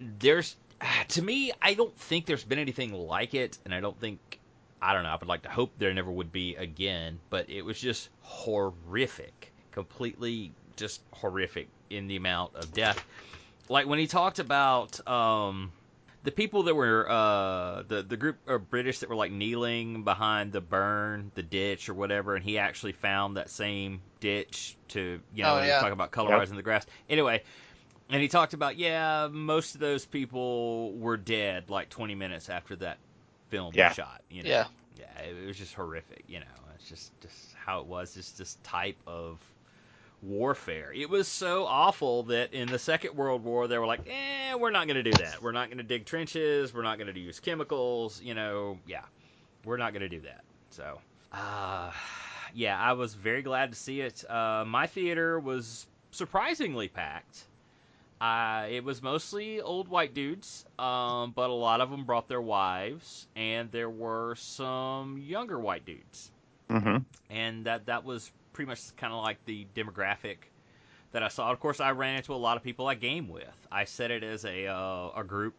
There's 0.00 0.56
to 1.08 1.22
me, 1.22 1.52
I 1.60 1.74
don't 1.74 1.96
think 1.96 2.26
there's 2.26 2.44
been 2.44 2.58
anything 2.58 2.92
like 2.92 3.34
it, 3.34 3.58
and 3.64 3.74
I 3.74 3.80
don't 3.80 3.98
think 3.98 4.38
I 4.80 4.92
don't 4.92 5.02
know. 5.02 5.10
I 5.10 5.16
would 5.16 5.28
like 5.28 5.42
to 5.42 5.48
hope 5.48 5.72
there 5.78 5.92
never 5.92 6.10
would 6.10 6.32
be 6.32 6.54
again, 6.56 7.18
but 7.30 7.50
it 7.50 7.62
was 7.62 7.80
just 7.80 8.08
horrific, 8.22 9.52
completely 9.72 10.52
just 10.76 11.00
horrific 11.12 11.68
in 11.90 12.06
the 12.06 12.16
amount 12.16 12.54
of 12.54 12.72
death. 12.72 13.04
Like 13.68 13.86
when 13.86 13.98
he 13.98 14.06
talked 14.06 14.38
about 14.38 15.06
um, 15.06 15.72
the 16.28 16.32
people 16.32 16.64
that 16.64 16.74
were 16.74 17.08
uh, 17.08 17.84
the 17.88 18.02
the 18.02 18.18
group 18.18 18.36
of 18.46 18.68
British 18.68 18.98
that 18.98 19.08
were 19.08 19.16
like 19.16 19.32
kneeling 19.32 20.04
behind 20.04 20.52
the 20.52 20.60
burn, 20.60 21.32
the 21.34 21.42
ditch 21.42 21.88
or 21.88 21.94
whatever, 21.94 22.36
and 22.36 22.44
he 22.44 22.58
actually 22.58 22.92
found 22.92 23.38
that 23.38 23.48
same 23.48 24.02
ditch 24.20 24.76
to 24.88 25.20
you 25.34 25.42
know 25.42 25.56
oh, 25.56 25.62
yeah. 25.62 25.80
talk 25.80 25.90
about 25.90 26.10
colorizing 26.10 26.48
yep. 26.48 26.56
the 26.56 26.62
grass. 26.62 26.86
Anyway, 27.08 27.42
and 28.10 28.20
he 28.20 28.28
talked 28.28 28.52
about 28.52 28.76
yeah, 28.76 29.26
most 29.32 29.74
of 29.74 29.80
those 29.80 30.04
people 30.04 30.92
were 30.98 31.16
dead 31.16 31.70
like 31.70 31.88
20 31.88 32.14
minutes 32.14 32.50
after 32.50 32.76
that 32.76 32.98
film 33.48 33.72
yeah. 33.74 33.88
was 33.88 33.96
shot. 33.96 34.20
You 34.28 34.42
know? 34.42 34.50
Yeah, 34.50 34.64
yeah, 34.98 35.22
it 35.22 35.46
was 35.46 35.56
just 35.56 35.72
horrific. 35.72 36.24
You 36.28 36.40
know, 36.40 36.46
it's 36.74 36.90
just 36.90 37.18
just 37.22 37.54
how 37.54 37.80
it 37.80 37.86
was. 37.86 38.12
Just 38.12 38.36
this 38.36 38.58
type 38.62 38.98
of 39.06 39.38
warfare. 40.22 40.92
It 40.92 41.08
was 41.08 41.28
so 41.28 41.64
awful 41.66 42.24
that 42.24 42.52
in 42.52 42.68
the 42.68 42.78
Second 42.78 43.16
World 43.16 43.44
War 43.44 43.68
they 43.68 43.78
were 43.78 43.86
like, 43.86 44.00
eh, 44.08 44.54
we're 44.54 44.70
not 44.70 44.86
going 44.86 45.02
to 45.02 45.02
do 45.02 45.16
that. 45.22 45.42
We're 45.42 45.52
not 45.52 45.68
going 45.68 45.78
to 45.78 45.84
dig 45.84 46.06
trenches. 46.06 46.74
We're 46.74 46.82
not 46.82 46.98
going 46.98 47.12
to 47.12 47.20
use 47.20 47.40
chemicals. 47.40 48.20
You 48.22 48.34
know, 48.34 48.78
yeah, 48.86 49.04
we're 49.64 49.76
not 49.76 49.92
going 49.92 50.02
to 50.02 50.08
do 50.08 50.20
that. 50.20 50.42
So, 50.70 51.00
uh, 51.32 51.92
yeah, 52.54 52.78
I 52.78 52.92
was 52.92 53.14
very 53.14 53.42
glad 53.42 53.72
to 53.72 53.76
see 53.76 54.00
it. 54.00 54.28
Uh, 54.28 54.64
my 54.66 54.86
theater 54.86 55.38
was 55.38 55.86
surprisingly 56.10 56.88
packed. 56.88 57.44
Uh, 58.20 58.66
it 58.68 58.82
was 58.82 59.00
mostly 59.00 59.60
old 59.60 59.86
white 59.88 60.12
dudes, 60.12 60.64
um, 60.78 61.32
but 61.36 61.50
a 61.50 61.54
lot 61.54 61.80
of 61.80 61.88
them 61.88 62.04
brought 62.04 62.26
their 62.26 62.40
wives, 62.40 63.28
and 63.36 63.70
there 63.70 63.88
were 63.88 64.34
some 64.34 65.18
younger 65.18 65.58
white 65.58 65.84
dudes. 65.84 66.32
Mm-hmm. 66.68 66.96
And 67.30 67.64
that 67.66 67.86
that 67.86 68.04
was 68.04 68.30
pretty 68.58 68.68
much 68.68 68.96
kind 68.96 69.12
of 69.12 69.22
like 69.22 69.38
the 69.44 69.68
demographic 69.76 70.38
that 71.12 71.22
I 71.22 71.28
saw. 71.28 71.52
Of 71.52 71.60
course, 71.60 71.78
I 71.78 71.92
ran 71.92 72.16
into 72.16 72.34
a 72.34 72.42
lot 72.42 72.56
of 72.56 72.64
people 72.64 72.88
I 72.88 72.96
game 72.96 73.28
with. 73.28 73.44
I 73.70 73.84
set 73.84 74.10
it 74.10 74.24
as 74.24 74.44
a 74.44 74.66
uh, 74.66 75.10
a 75.14 75.22
group, 75.22 75.54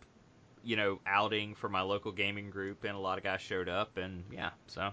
you 0.65 0.75
know, 0.75 0.99
outing 1.05 1.55
for 1.55 1.69
my 1.69 1.79
local 1.79 2.11
gaming 2.11 2.49
group, 2.49 2.83
and 2.83 2.97
a 2.97 2.99
lot 2.99 3.17
of 3.17 3.23
guys 3.23 3.39
showed 3.39 3.69
up, 3.69 3.95
and 3.95 4.25
yeah, 4.33 4.49
so. 4.67 4.91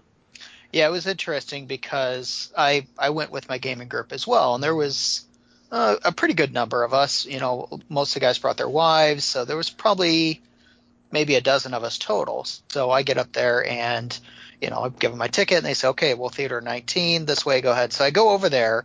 Yeah, 0.72 0.86
it 0.86 0.92
was 0.92 1.08
interesting 1.08 1.66
because 1.66 2.52
I 2.56 2.86
I 2.96 3.10
went 3.10 3.32
with 3.32 3.48
my 3.48 3.58
gaming 3.58 3.88
group 3.88 4.12
as 4.12 4.24
well, 4.24 4.54
and 4.54 4.62
there 4.62 4.76
was 4.76 5.26
uh, 5.72 5.96
a 6.04 6.12
pretty 6.12 6.34
good 6.34 6.52
number 6.52 6.84
of 6.84 6.94
us. 6.94 7.26
You 7.26 7.40
know, 7.40 7.80
most 7.88 8.10
of 8.10 8.14
the 8.14 8.20
guys 8.20 8.38
brought 8.38 8.56
their 8.56 8.68
wives, 8.68 9.24
so 9.24 9.44
there 9.44 9.56
was 9.56 9.68
probably 9.68 10.40
maybe 11.10 11.34
a 11.34 11.40
dozen 11.40 11.74
of 11.74 11.82
us 11.82 11.98
total. 11.98 12.46
So 12.68 12.88
I 12.88 13.02
get 13.02 13.18
up 13.18 13.32
there 13.32 13.68
and 13.68 14.16
you 14.60 14.70
know, 14.70 14.80
I 14.80 14.88
give 14.88 15.10
them 15.10 15.18
my 15.18 15.28
ticket 15.28 15.58
and 15.58 15.66
they 15.66 15.74
say, 15.74 15.88
okay, 15.88 16.14
well, 16.14 16.28
theater 16.28 16.60
19, 16.60 17.26
this 17.26 17.44
way, 17.44 17.60
go 17.60 17.72
ahead. 17.72 17.92
So 17.92 18.04
I 18.04 18.10
go 18.10 18.30
over 18.30 18.48
there 18.48 18.84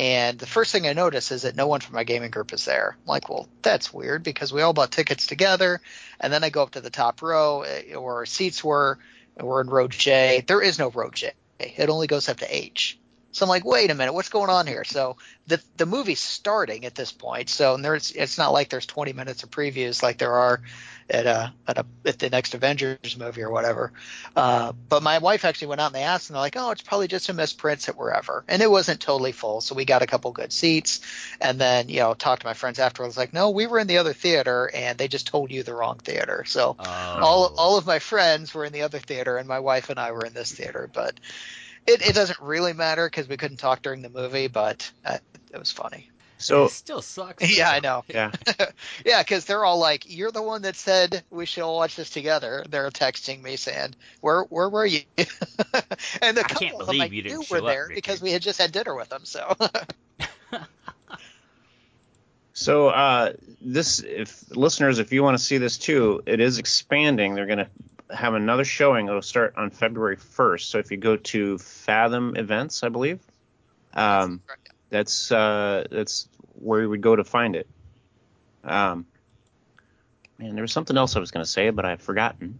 and 0.00 0.38
the 0.38 0.46
first 0.46 0.72
thing 0.72 0.86
I 0.86 0.94
notice 0.94 1.30
is 1.30 1.42
that 1.42 1.56
no 1.56 1.66
one 1.66 1.80
from 1.80 1.94
my 1.94 2.04
gaming 2.04 2.30
group 2.30 2.54
is 2.54 2.64
there. 2.64 2.96
I'm 2.98 3.06
like, 3.06 3.28
well, 3.28 3.48
that's 3.60 3.92
weird 3.92 4.22
because 4.22 4.50
we 4.50 4.62
all 4.62 4.72
bought 4.72 4.92
tickets 4.92 5.26
together. 5.26 5.82
And 6.18 6.32
then 6.32 6.42
I 6.42 6.48
go 6.48 6.62
up 6.62 6.70
to 6.70 6.80
the 6.80 6.88
top 6.88 7.20
row 7.20 7.62
eh, 7.62 7.94
where 7.96 8.14
our 8.14 8.26
seats 8.26 8.64
were. 8.64 8.98
And 9.36 9.46
we're 9.46 9.60
in 9.60 9.68
row 9.68 9.88
J. 9.88 10.42
There 10.46 10.62
is 10.62 10.78
no 10.78 10.88
row 10.90 11.10
J. 11.10 11.32
It 11.58 11.90
only 11.90 12.06
goes 12.06 12.30
up 12.30 12.38
to 12.38 12.54
H. 12.54 12.98
So 13.32 13.44
I'm 13.44 13.50
like, 13.50 13.64
wait 13.64 13.90
a 13.90 13.94
minute, 13.94 14.12
what's 14.12 14.30
going 14.30 14.50
on 14.50 14.66
here? 14.66 14.84
So 14.84 15.16
the 15.46 15.62
the 15.76 15.86
movie's 15.86 16.18
starting 16.18 16.84
at 16.84 16.94
this 16.94 17.12
point. 17.12 17.48
So 17.48 17.76
there's 17.76 18.10
it's 18.10 18.38
not 18.38 18.52
like 18.52 18.70
there's 18.70 18.86
20 18.86 19.12
minutes 19.12 19.42
of 19.44 19.50
previews 19.50 20.02
like 20.02 20.18
there 20.18 20.32
are 20.32 20.62
at 21.10 21.26
a, 21.26 21.52
at, 21.66 21.78
a, 21.78 21.86
at 22.06 22.18
the 22.18 22.30
next 22.30 22.54
Avengers 22.54 23.18
movie 23.18 23.42
or 23.42 23.50
whatever. 23.50 23.92
Uh, 24.36 24.72
but 24.88 25.02
my 25.02 25.18
wife 25.18 25.44
actually 25.44 25.68
went 25.68 25.80
out 25.80 25.86
and 25.86 25.94
they 25.94 26.02
asked, 26.02 26.30
and 26.30 26.34
they're 26.34 26.40
like, 26.40 26.56
oh, 26.56 26.70
it's 26.70 26.82
probably 26.82 27.08
just 27.08 27.28
a 27.28 27.34
misprint 27.34 27.88
at 27.88 27.96
wherever. 27.96 28.44
And 28.48 28.62
it 28.62 28.70
wasn't 28.70 29.00
totally 29.00 29.32
full, 29.32 29.60
so 29.60 29.74
we 29.74 29.84
got 29.84 30.02
a 30.02 30.06
couple 30.06 30.30
good 30.32 30.52
seats. 30.52 31.00
And 31.40 31.60
then 31.60 31.88
you 31.88 32.00
know 32.00 32.14
talked 32.14 32.42
to 32.42 32.46
my 32.46 32.54
friends 32.54 32.78
afterwards, 32.78 33.16
like, 33.16 33.32
no, 33.32 33.50
we 33.50 33.66
were 33.66 33.78
in 33.78 33.88
the 33.88 33.98
other 33.98 34.12
theater, 34.12 34.70
and 34.72 34.96
they 34.96 35.08
just 35.08 35.26
told 35.26 35.50
you 35.50 35.62
the 35.62 35.74
wrong 35.74 35.98
theater. 35.98 36.44
So 36.46 36.76
oh. 36.78 37.18
all 37.20 37.54
all 37.56 37.76
of 37.76 37.86
my 37.86 37.98
friends 37.98 38.54
were 38.54 38.64
in 38.64 38.72
the 38.72 38.82
other 38.82 38.98
theater, 38.98 39.36
and 39.36 39.48
my 39.48 39.58
wife 39.58 39.90
and 39.90 39.98
I 39.98 40.12
were 40.12 40.24
in 40.24 40.34
this 40.34 40.52
theater, 40.52 40.88
but. 40.92 41.18
It, 41.86 42.06
it 42.06 42.14
doesn't 42.14 42.38
really 42.40 42.74
matter 42.74 43.06
because 43.06 43.26
we 43.26 43.38
couldn't 43.38 43.56
talk 43.56 43.80
during 43.80 44.02
the 44.02 44.10
movie, 44.10 44.48
but 44.48 44.92
uh, 45.02 45.16
it 45.50 45.58
was 45.58 45.72
funny. 45.72 46.09
So 46.40 46.64
it 46.64 46.70
still 46.70 47.02
sucks. 47.02 47.48
Yeah, 47.56 47.70
I 47.70 47.80
know. 47.80 48.04
Yeah, 48.08 48.32
yeah, 49.04 49.22
because 49.22 49.44
they're 49.44 49.64
all 49.64 49.78
like, 49.78 50.04
"You're 50.06 50.32
the 50.32 50.42
one 50.42 50.62
that 50.62 50.76
said 50.76 51.22
we 51.30 51.46
should 51.46 51.62
all 51.62 51.76
watch 51.76 51.96
this 51.96 52.10
together." 52.10 52.64
They're 52.68 52.90
texting 52.90 53.42
me 53.42 53.56
saying, 53.56 53.94
"Where 54.20 54.42
where 54.44 54.68
were 54.68 54.86
you?" 54.86 55.00
and 55.16 56.36
the 56.36 56.44
I 56.44 56.48
couple 56.48 56.68
can't 56.68 56.80
of 56.80 56.86
believe 56.86 57.00
them 57.00 57.12
I 57.12 57.14
you 57.14 57.22
didn't 57.22 57.38
knew 57.40 57.46
were 57.50 57.60
there 57.60 57.82
Richard. 57.82 57.94
because 57.94 58.22
we 58.22 58.32
had 58.32 58.42
just 58.42 58.60
had 58.60 58.72
dinner 58.72 58.94
with 58.94 59.08
them. 59.08 59.24
So 59.24 59.54
so 62.52 62.88
uh, 62.88 63.32
this, 63.62 64.00
if 64.00 64.44
listeners, 64.54 64.98
if 64.98 65.12
you 65.12 65.22
want 65.22 65.38
to 65.38 65.42
see 65.42 65.56
this 65.58 65.78
too, 65.78 66.22
it 66.26 66.40
is 66.40 66.58
expanding. 66.58 67.34
They're 67.34 67.46
going 67.46 67.58
to 67.58 67.68
have 68.14 68.34
another 68.34 68.64
showing. 68.64 69.08
It'll 69.08 69.22
start 69.22 69.54
on 69.56 69.70
February 69.70 70.16
1st. 70.16 70.62
So 70.62 70.78
if 70.78 70.90
you 70.90 70.98
go 70.98 71.16
to 71.16 71.56
Fathom 71.56 72.36
Events, 72.36 72.82
I 72.82 72.90
believe, 72.90 73.20
um, 73.94 74.42
that's 74.90 75.32
uh, 75.32 75.84
that's 75.90 76.28
where 76.54 76.82
you 76.82 76.90
would 76.90 77.00
go 77.00 77.16
to 77.16 77.24
find 77.24 77.56
it. 77.56 77.66
Um, 78.64 79.06
there 80.38 80.62
was 80.62 80.72
something 80.72 80.96
else 80.96 81.16
I 81.16 81.20
was 81.20 81.30
going 81.30 81.44
to 81.44 81.50
say, 81.50 81.70
but 81.70 81.84
I've 81.84 82.02
forgotten. 82.02 82.58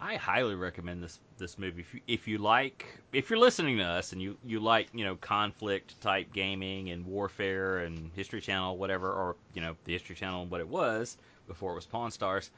I 0.00 0.16
highly 0.16 0.54
recommend 0.54 1.02
this 1.02 1.18
this 1.38 1.58
movie 1.58 1.80
if 1.80 1.94
you, 1.94 2.00
if 2.06 2.28
you 2.28 2.38
like 2.38 2.86
if 3.12 3.30
you're 3.30 3.38
listening 3.38 3.78
to 3.78 3.84
us 3.84 4.12
and 4.12 4.20
you 4.20 4.36
you 4.44 4.60
like 4.60 4.88
you 4.92 5.02
know 5.02 5.16
conflict 5.16 5.98
type 6.02 6.32
gaming 6.32 6.90
and 6.90 7.06
warfare 7.06 7.78
and 7.78 8.10
History 8.14 8.42
Channel 8.42 8.76
whatever 8.76 9.10
or 9.10 9.36
you 9.54 9.62
know 9.62 9.76
the 9.84 9.92
History 9.92 10.14
Channel 10.14 10.44
what 10.46 10.60
it 10.60 10.68
was 10.68 11.16
before 11.48 11.72
it 11.72 11.76
was 11.76 11.86
Pawn 11.86 12.10
Stars. 12.10 12.50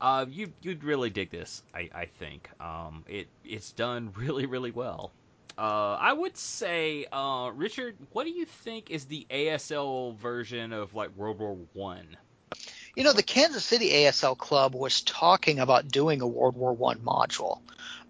Uh, 0.00 0.26
you 0.28 0.52
you'd 0.60 0.82
really 0.82 1.08
dig 1.08 1.30
this, 1.30 1.62
I, 1.72 1.88
I 1.94 2.04
think. 2.06 2.50
Um, 2.60 3.04
it 3.08 3.28
it's 3.44 3.70
done 3.72 4.12
really 4.16 4.46
really 4.46 4.72
well. 4.72 5.12
Uh, 5.58 5.96
I 6.00 6.12
would 6.12 6.36
say, 6.36 7.06
uh, 7.12 7.50
Richard, 7.52 7.96
what 8.12 8.24
do 8.24 8.30
you 8.30 8.44
think 8.44 8.90
is 8.90 9.06
the 9.06 9.26
ASL 9.28 10.16
version 10.16 10.72
of 10.72 10.94
like 10.94 11.10
World 11.16 11.40
War 11.40 11.58
One? 11.72 12.16
you 12.98 13.04
know 13.04 13.12
the 13.12 13.22
Kansas 13.22 13.64
City 13.64 13.90
ASL 13.90 14.36
club 14.36 14.74
was 14.74 15.02
talking 15.02 15.60
about 15.60 15.86
doing 15.86 16.20
a 16.20 16.26
World 16.26 16.56
War 16.56 16.72
One 16.72 16.98
module. 16.98 17.60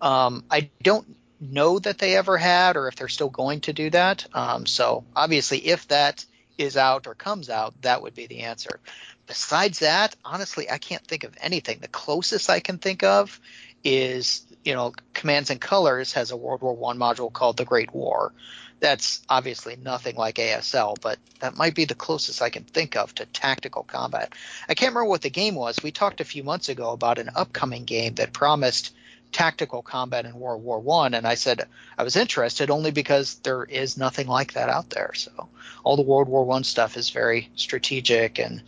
Um, 0.01 0.45
I 0.51 0.71
don't 0.83 1.15
know 1.41 1.79
that 1.79 1.99
they 1.99 2.17
ever 2.17 2.39
had 2.39 2.77
or 2.77 2.89
if 2.89 2.97
they're 2.97 3.09
still 3.09 3.29
going 3.29 3.61
to 3.61 3.75
do 3.75 3.91
that. 3.91 4.27
Um, 4.33 4.65
so 4.65 5.05
obviously, 5.15 5.59
if 5.59 5.87
that 5.89 6.25
is 6.57 6.79
out 6.79 7.07
or 7.07 7.15
comes 7.15 7.51
out, 7.51 7.75
that 7.83 8.01
would 8.01 8.15
be 8.15 8.27
the 8.27 8.41
answer. 8.41 8.81
Besides 9.27 9.81
that, 9.81 10.17
honestly, 10.25 10.71
I 10.71 10.79
can't 10.79 11.07
think 11.07 11.25
of 11.25 11.37
anything. 11.39 11.81
The 11.81 11.89
closest 11.89 12.49
I 12.49 12.61
can 12.61 12.79
think 12.79 13.03
of 13.03 13.39
is, 13.85 14.43
you 14.65 14.75
know, 14.75 14.93
Commands 15.15 15.51
and 15.51 15.61
Colors 15.61 16.13
has 16.13 16.31
a 16.31 16.37
World 16.37 16.63
War 16.63 16.75
One 16.75 16.99
module 16.99 17.33
called 17.33 17.57
The 17.57 17.65
Great 17.65 17.93
War. 17.95 18.33
That's 18.81 19.23
obviously 19.29 19.77
nothing 19.77 20.17
like 20.17 20.37
ASL, 20.37 21.01
but 21.01 21.19
that 21.41 21.57
might 21.57 21.75
be 21.75 21.85
the 21.85 21.95
closest 21.95 22.43
I 22.43 22.51
can 22.51 22.63
think 22.63 22.97
of 22.97 23.15
to 23.17 23.27
tactical 23.27 23.83
combat. 23.83 24.35
I 24.69 24.75
can't 24.75 24.91
remember 24.93 25.09
what 25.09 25.23
the 25.23 25.31
game 25.31 25.57
was. 25.57 25.79
We 25.83 25.91
talked 25.91 26.21
a 26.21 26.25
few 26.25 26.45
months 26.45 26.69
ago 26.69 26.93
about 26.93 27.19
an 27.19 27.31
upcoming 27.35 27.85
game 27.85 28.15
that 28.15 28.33
promised 28.33 28.95
tactical 29.33 29.83
combat 29.83 30.25
in 30.25 30.39
World 30.39 30.63
War 30.63 30.79
One, 30.79 31.15
and 31.15 31.27
I 31.27 31.35
said 31.35 31.67
I 31.97 32.03
was 32.03 32.17
interested 32.17 32.71
only 32.71 32.91
because 32.91 33.37
there 33.37 33.65
is 33.65 33.99
nothing 33.99 34.27
like 34.27 34.55
that 34.55 34.69
out 34.69 34.91
there. 34.91 35.13
So 35.15 35.49
all 35.85 35.97
the 35.97 36.03
World 36.03 36.29
War 36.29 36.45
One 36.45 36.65
stuff 36.65 36.97
is 36.97 37.11
very 37.11 37.51
strategic 37.57 38.39
and 38.39 38.63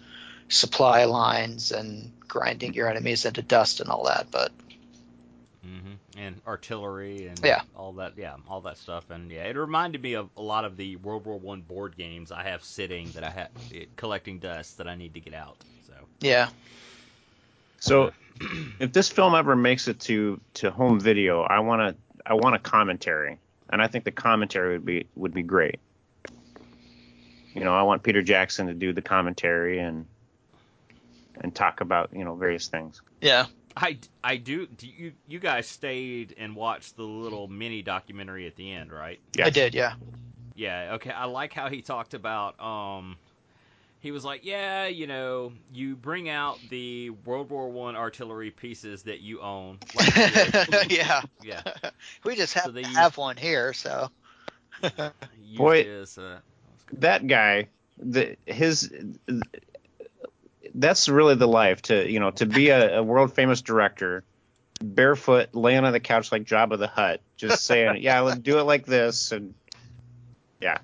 supply 0.49 1.05
lines 1.05 1.71
and 1.71 2.11
grinding 2.27 2.75
your 2.75 2.89
enemies 2.89 3.25
into 3.25 3.43
dust 3.43 3.81
and 3.81 3.89
all 3.89 4.05
that. 4.05 4.27
But 4.31 4.53
hmm 5.63 5.95
And 6.17 6.41
artillery 6.47 7.27
and 7.27 7.39
Yeah. 7.45 7.63
all 7.75 7.93
that, 7.95 8.15
yeah, 8.17 8.37
all 8.49 8.61
that 8.63 8.79
stuff, 8.79 9.11
and 9.11 9.31
yeah, 9.31 9.45
it 9.45 9.57
reminded 9.57 10.03
me 10.03 10.15
of 10.15 10.31
a 10.37 10.43
lot 10.43 10.65
of 10.65 10.77
the 10.77 10.97
World 10.97 11.27
War 11.27 11.39
One 11.39 11.63
board 11.63 11.97
games 11.97 12.33
I 12.33 12.45
have 12.45 12.65
sitting 12.65 13.13
that 13.13 13.25
I 13.25 13.31
have 13.31 13.51
collecting 13.97 14.39
dust 14.39 14.79
that 14.79 14.89
I 14.89 14.97
need 14.97 15.15
to 15.15 15.21
get 15.21 15.35
out. 15.35 15.59
So 15.87 15.95
yeah, 16.21 16.51
So, 17.81 18.13
if 18.81 18.93
this 18.93 19.09
film 19.09 19.35
ever 19.35 19.57
makes 19.57 19.89
it 19.89 20.01
to 20.01 20.41
to 20.55 20.71
home 20.71 21.01
video, 21.01 21.43
I 21.43 21.61
want 21.61 21.83
to 21.97 22.03
I 22.27 22.35
want 22.35 22.57
a 22.57 22.59
commentary, 22.59 23.39
and 23.71 23.83
I 23.83 23.89
think 23.89 24.05
the 24.05 24.13
commentary 24.13 24.75
would 24.75 24.87
be 24.87 25.09
would 25.17 25.35
be 25.35 25.43
great. 25.43 25.81
You 27.55 27.65
know, 27.65 27.75
I 27.75 27.83
want 27.83 28.03
Peter 28.03 28.23
Jackson 28.23 28.67
to 28.69 28.75
do 28.75 28.93
the 28.93 29.03
commentary 29.03 29.81
and 29.81 30.07
and 31.41 31.55
talk 31.55 31.81
about 31.81 32.11
you 32.15 32.25
know 32.25 32.37
various 32.37 32.69
things. 32.69 33.03
yeah, 33.21 33.47
I, 33.77 33.99
I 34.23 34.37
do. 34.37 34.67
Do 34.67 34.87
you 34.87 35.13
you 35.29 35.39
guys 35.39 35.67
stayed 35.67 36.35
and 36.39 36.55
watched 36.57 36.97
the 36.97 37.03
little 37.05 37.49
mini 37.49 37.83
documentary 37.83 38.47
at 38.47 38.57
the 38.57 38.73
end, 38.73 38.93
right? 38.93 39.19
Yeah. 39.37 39.47
I 39.47 39.51
did. 39.51 39.75
Yeah, 39.75 39.95
Yeah, 40.55 40.93
okay. 40.95 41.11
I 41.11 41.25
like 41.27 41.53
how 41.53 41.69
he 41.69 41.81
talked 41.83 42.15
about 42.15 42.61
um 42.61 43.17
he 44.01 44.13
was 44.13 44.25
like, 44.25 44.45
"Yeah, 44.45 44.87
you 44.87 45.07
know, 45.07 45.53
you 45.73 45.95
bring 45.95 46.29
out 46.29 46.59
the 46.71 47.11
World 47.11 47.51
War 47.51 47.69
1 47.69 47.97
artillery 47.97 48.51
pieces 48.51 49.03
that 49.05 49.21
you 49.21 49.41
own." 49.41 49.79
Like, 49.95 50.17
yeah. 50.91 51.23
yeah. 51.43 51.63
We 52.25 52.35
just 52.35 52.55
have 52.55 52.65
So 52.65 52.73
to 52.73 52.81
use- 52.83 52.97
have 52.97 53.17
one 53.19 53.37
here, 53.37 53.73
so 53.73 54.11
Use 54.83 55.59
Boy. 55.59 55.85
this, 55.85 56.19
uh, 56.19 56.39
That 56.95 57.27
guy, 57.27 57.69
the 57.99 58.37
his 58.47 58.91
that's 60.75 61.09
really 61.09 61.35
the 61.35 61.49
life 61.49 61.83
to 61.83 62.11
you 62.11 62.21
know 62.21 62.31
to 62.33 62.47
be 62.47 62.69
a, 62.71 62.99
a 62.99 63.03
world 63.03 63.35
famous 63.35 63.63
director, 63.63 64.25
barefoot, 64.83 65.55
laying 65.55 65.85
on 65.85 65.93
the 65.93 66.01
couch 66.01 66.33
like 66.33 66.45
Jabba 66.45 66.79
the 66.79 66.87
Hutt, 66.89 67.21
just 67.37 67.65
saying, 67.65 68.03
"Yeah, 68.03 68.21
let's 68.21 68.39
do 68.41 68.59
it 68.59 68.65
like 68.65 68.87
this," 68.87 69.33
and 69.33 69.55
yeah. 70.61 70.79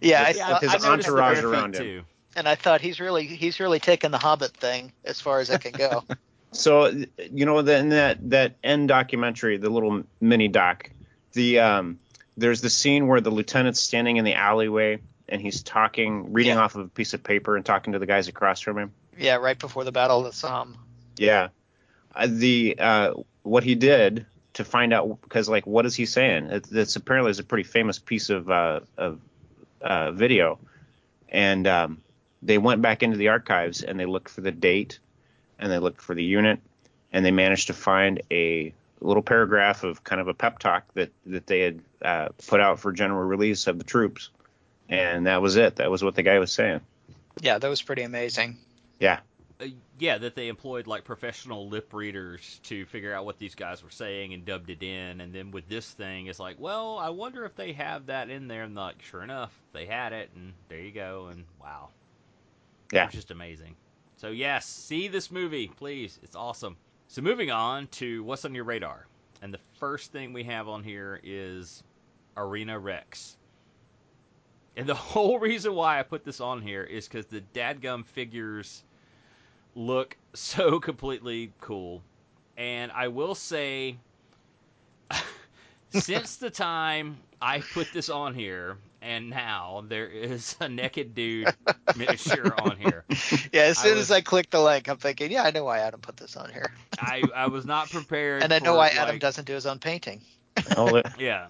Yeah, 0.00 0.28
With 0.28 0.36
thought, 0.38 0.62
his 0.62 0.84
I 0.84 0.92
entourage 0.92 1.42
around 1.42 1.74
him. 1.74 1.82
too. 1.82 2.02
and 2.36 2.48
I 2.48 2.54
thought 2.54 2.80
he's 2.80 3.00
really 3.00 3.26
he's 3.26 3.60
really 3.60 3.80
taken 3.80 4.10
the 4.12 4.18
Hobbit 4.18 4.52
thing 4.56 4.92
as 5.04 5.20
far 5.20 5.40
as 5.40 5.50
it 5.50 5.60
can 5.60 5.72
go. 5.72 6.04
So 6.52 6.86
you 7.30 7.46
know, 7.46 7.62
then 7.62 7.90
that 7.90 8.28
that 8.30 8.56
end 8.64 8.88
documentary, 8.88 9.56
the 9.58 9.70
little 9.70 10.02
mini 10.20 10.48
doc, 10.48 10.90
the 11.32 11.60
um, 11.60 12.00
there's 12.36 12.60
the 12.60 12.68
scene 12.70 13.06
where 13.06 13.20
the 13.20 13.30
lieutenant's 13.30 13.80
standing 13.80 14.16
in 14.16 14.24
the 14.24 14.34
alleyway 14.34 14.98
and 15.28 15.40
he's 15.40 15.62
talking, 15.62 16.32
reading 16.32 16.54
Yeah. 16.54 16.62
off 16.62 16.74
of 16.74 16.80
a 16.86 16.88
piece 16.88 17.14
of 17.14 17.22
paper 17.22 17.54
and 17.54 17.64
talking 17.64 17.92
to 17.92 18.00
the 18.00 18.06
guys 18.06 18.26
across 18.26 18.58
from 18.60 18.78
him. 18.78 18.92
Yeah, 19.18 19.36
right 19.36 19.58
before 19.58 19.84
the 19.84 19.92
Battle 19.92 20.18
of 20.18 20.24
the 20.24 20.32
Somme. 20.32 20.76
Yeah, 21.16 21.48
uh, 22.14 22.28
the 22.28 22.76
uh, 22.78 23.14
what 23.42 23.64
he 23.64 23.74
did 23.74 24.26
to 24.54 24.64
find 24.64 24.92
out 24.92 25.20
because 25.22 25.48
like 25.48 25.66
what 25.66 25.86
is 25.86 25.94
he 25.94 26.06
saying? 26.06 26.46
It, 26.46 26.66
it's 26.72 26.96
apparently 26.96 27.30
is 27.30 27.38
a 27.38 27.44
pretty 27.44 27.64
famous 27.64 27.98
piece 27.98 28.30
of 28.30 28.50
uh, 28.50 28.80
of 28.96 29.20
uh, 29.80 30.12
video, 30.12 30.58
and 31.28 31.66
um, 31.66 32.02
they 32.42 32.58
went 32.58 32.82
back 32.82 33.02
into 33.02 33.16
the 33.16 33.28
archives 33.28 33.82
and 33.82 33.98
they 33.98 34.06
looked 34.06 34.28
for 34.28 34.40
the 34.40 34.52
date, 34.52 34.98
and 35.58 35.70
they 35.70 35.78
looked 35.78 36.00
for 36.00 36.14
the 36.14 36.24
unit, 36.24 36.60
and 37.12 37.24
they 37.24 37.30
managed 37.30 37.68
to 37.68 37.74
find 37.74 38.22
a 38.30 38.72
little 39.00 39.22
paragraph 39.22 39.82
of 39.82 40.04
kind 40.04 40.20
of 40.20 40.28
a 40.28 40.34
pep 40.34 40.58
talk 40.58 40.84
that 40.94 41.10
that 41.26 41.46
they 41.46 41.60
had 41.60 41.80
uh, 42.02 42.28
put 42.46 42.60
out 42.60 42.78
for 42.78 42.92
general 42.92 43.22
release 43.22 43.66
of 43.66 43.78
the 43.78 43.84
troops, 43.84 44.30
and 44.88 45.26
that 45.26 45.42
was 45.42 45.56
it. 45.56 45.76
That 45.76 45.90
was 45.90 46.02
what 46.02 46.14
the 46.14 46.22
guy 46.22 46.38
was 46.38 46.52
saying. 46.52 46.80
Yeah, 47.40 47.58
that 47.58 47.68
was 47.68 47.82
pretty 47.82 48.02
amazing. 48.02 48.58
Yeah, 49.00 49.20
Uh, 49.60 49.66
yeah, 49.98 50.18
that 50.18 50.34
they 50.36 50.48
employed 50.48 50.86
like 50.86 51.04
professional 51.04 51.68
lip 51.68 51.92
readers 51.94 52.60
to 52.64 52.86
figure 52.86 53.14
out 53.14 53.24
what 53.26 53.38
these 53.38 53.54
guys 53.54 53.82
were 53.82 53.90
saying 53.90 54.34
and 54.34 54.44
dubbed 54.44 54.70
it 54.70 54.82
in. 54.82 55.20
And 55.20 55.34
then 55.34 55.50
with 55.50 55.68
this 55.68 55.90
thing, 55.92 56.26
it's 56.26 56.40
like, 56.40 56.56
well, 56.60 56.98
I 56.98 57.10
wonder 57.10 57.44
if 57.44 57.54
they 57.56 57.72
have 57.74 58.06
that 58.06 58.30
in 58.30 58.48
there. 58.48 58.64
And 58.64 58.74
like, 58.74 59.02
sure 59.02 59.22
enough, 59.22 59.52
they 59.72 59.86
had 59.86 60.12
it, 60.12 60.30
and 60.34 60.54
there 60.68 60.80
you 60.80 60.92
go. 60.92 61.28
And 61.28 61.46
wow, 61.60 61.90
Yeah. 62.92 63.08
it's 63.08 63.14
just 63.14 63.30
amazing. 63.30 63.76
So 64.16 64.30
yes, 64.30 64.66
see 64.66 65.08
this 65.08 65.30
movie, 65.30 65.68
please. 65.68 66.18
It's 66.22 66.36
awesome. 66.36 66.78
So 67.08 67.22
moving 67.22 67.50
on 67.50 67.88
to 67.88 68.22
what's 68.24 68.44
on 68.44 68.54
your 68.54 68.64
radar, 68.64 69.06
and 69.42 69.52
the 69.54 69.60
first 69.78 70.12
thing 70.12 70.32
we 70.32 70.44
have 70.44 70.68
on 70.68 70.84
here 70.84 71.20
is 71.22 71.82
Arena 72.36 72.78
Rex. 72.78 73.36
And 74.76 74.88
the 74.88 74.94
whole 74.96 75.38
reason 75.38 75.74
why 75.74 76.00
I 76.00 76.02
put 76.04 76.24
this 76.24 76.40
on 76.40 76.62
here 76.62 76.82
is 76.84 77.08
because 77.08 77.26
the 77.26 77.42
dadgum 77.54 78.04
figures 78.06 78.84
look 79.74 80.16
so 80.34 80.80
completely 80.80 81.52
cool. 81.60 82.02
And 82.56 82.92
I 82.92 83.08
will 83.08 83.34
say, 83.34 83.96
since 85.90 86.36
the 86.36 86.50
time 86.50 87.16
I 87.40 87.60
put 87.60 87.92
this 87.92 88.08
on 88.10 88.34
here, 88.34 88.76
and 89.02 89.30
now 89.30 89.82
there 89.88 90.06
is 90.06 90.56
a 90.60 90.68
naked 90.68 91.14
dude 91.14 91.48
miniature 91.96 92.52
on 92.60 92.76
here. 92.76 93.04
Yeah, 93.52 93.62
as 93.62 93.78
I 93.78 93.82
soon 93.82 93.96
was- 93.96 94.10
as 94.10 94.16
I 94.16 94.20
click 94.20 94.50
the 94.50 94.60
link, 94.60 94.88
I'm 94.88 94.98
thinking, 94.98 95.30
yeah, 95.32 95.42
I 95.44 95.50
know 95.50 95.64
why 95.64 95.78
Adam 95.78 96.00
put 96.00 96.16
this 96.18 96.36
on 96.36 96.50
here, 96.52 96.70
I, 96.98 97.22
I 97.34 97.46
was 97.46 97.64
not 97.64 97.88
prepared. 97.90 98.42
and 98.42 98.52
I 98.52 98.58
know 98.58 98.72
for, 98.72 98.76
why 98.78 98.88
Adam 98.88 99.18
doesn't 99.18 99.46
do 99.46 99.54
his 99.54 99.64
own 99.66 99.78
painting. 99.78 100.20
Oh, 100.76 101.00
Yeah. 101.18 101.48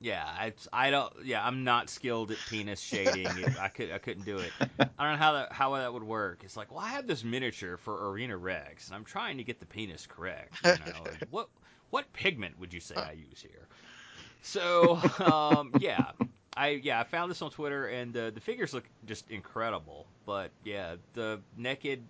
Yeah, 0.00 0.24
I, 0.24 0.52
I 0.72 0.90
don't. 0.90 1.12
Yeah, 1.24 1.44
I'm 1.46 1.64
not 1.64 1.88
skilled 1.88 2.30
at 2.30 2.38
penis 2.48 2.80
shading. 2.80 3.26
I 3.60 3.68
could 3.68 3.92
I 3.92 3.98
couldn't 3.98 4.24
do 4.24 4.38
it. 4.38 4.52
I 4.60 5.04
don't 5.04 5.12
know 5.12 5.16
how 5.16 5.32
that 5.34 5.52
how 5.52 5.74
that 5.76 5.92
would 5.92 6.02
work. 6.02 6.42
It's 6.44 6.56
like, 6.56 6.70
well, 6.70 6.80
I 6.80 6.88
have 6.88 7.06
this 7.06 7.24
miniature 7.24 7.76
for 7.76 8.10
Arena 8.10 8.36
Rex, 8.36 8.88
and 8.88 8.96
I'm 8.96 9.04
trying 9.04 9.38
to 9.38 9.44
get 9.44 9.60
the 9.60 9.66
penis 9.66 10.06
correct. 10.06 10.54
You 10.64 10.70
know, 10.70 11.04
And 11.20 11.26
what 11.30 11.48
what 11.90 12.12
pigment 12.12 12.58
would 12.58 12.72
you 12.72 12.80
say 12.80 12.94
I 12.96 13.12
use 13.12 13.40
here? 13.40 13.68
So, 14.42 14.98
um, 15.20 15.72
yeah, 15.78 16.12
I 16.56 16.80
yeah 16.82 17.00
I 17.00 17.04
found 17.04 17.30
this 17.30 17.42
on 17.42 17.50
Twitter, 17.50 17.86
and 17.86 18.16
uh, 18.16 18.30
the 18.30 18.40
figures 18.40 18.74
look 18.74 18.84
just 19.06 19.30
incredible. 19.30 20.06
But 20.26 20.50
yeah, 20.64 20.96
the 21.14 21.40
naked 21.56 22.02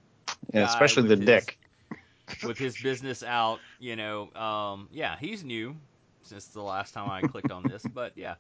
yeah, 0.53 0.64
especially 0.64 1.09
the 1.09 1.16
his- 1.16 1.26
dick. 1.26 1.59
with 2.44 2.57
his 2.57 2.80
business 2.80 3.22
out, 3.22 3.59
you 3.78 3.96
know, 3.96 4.32
um, 4.34 4.88
yeah, 4.92 5.16
he's 5.20 5.44
new 5.44 5.76
since 6.24 6.46
the 6.48 6.62
last 6.62 6.94
time 6.94 7.08
I 7.08 7.22
clicked 7.22 7.50
on 7.50 7.66
this, 7.66 7.86
but 7.86 8.12
yeah, 8.16 8.34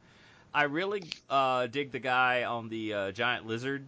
I 0.54 0.64
really 0.64 1.04
uh, 1.28 1.66
dig 1.66 1.92
the 1.92 1.98
guy 2.00 2.44
on 2.44 2.68
the 2.68 2.94
uh, 2.94 3.12
giant 3.12 3.46
lizard 3.46 3.86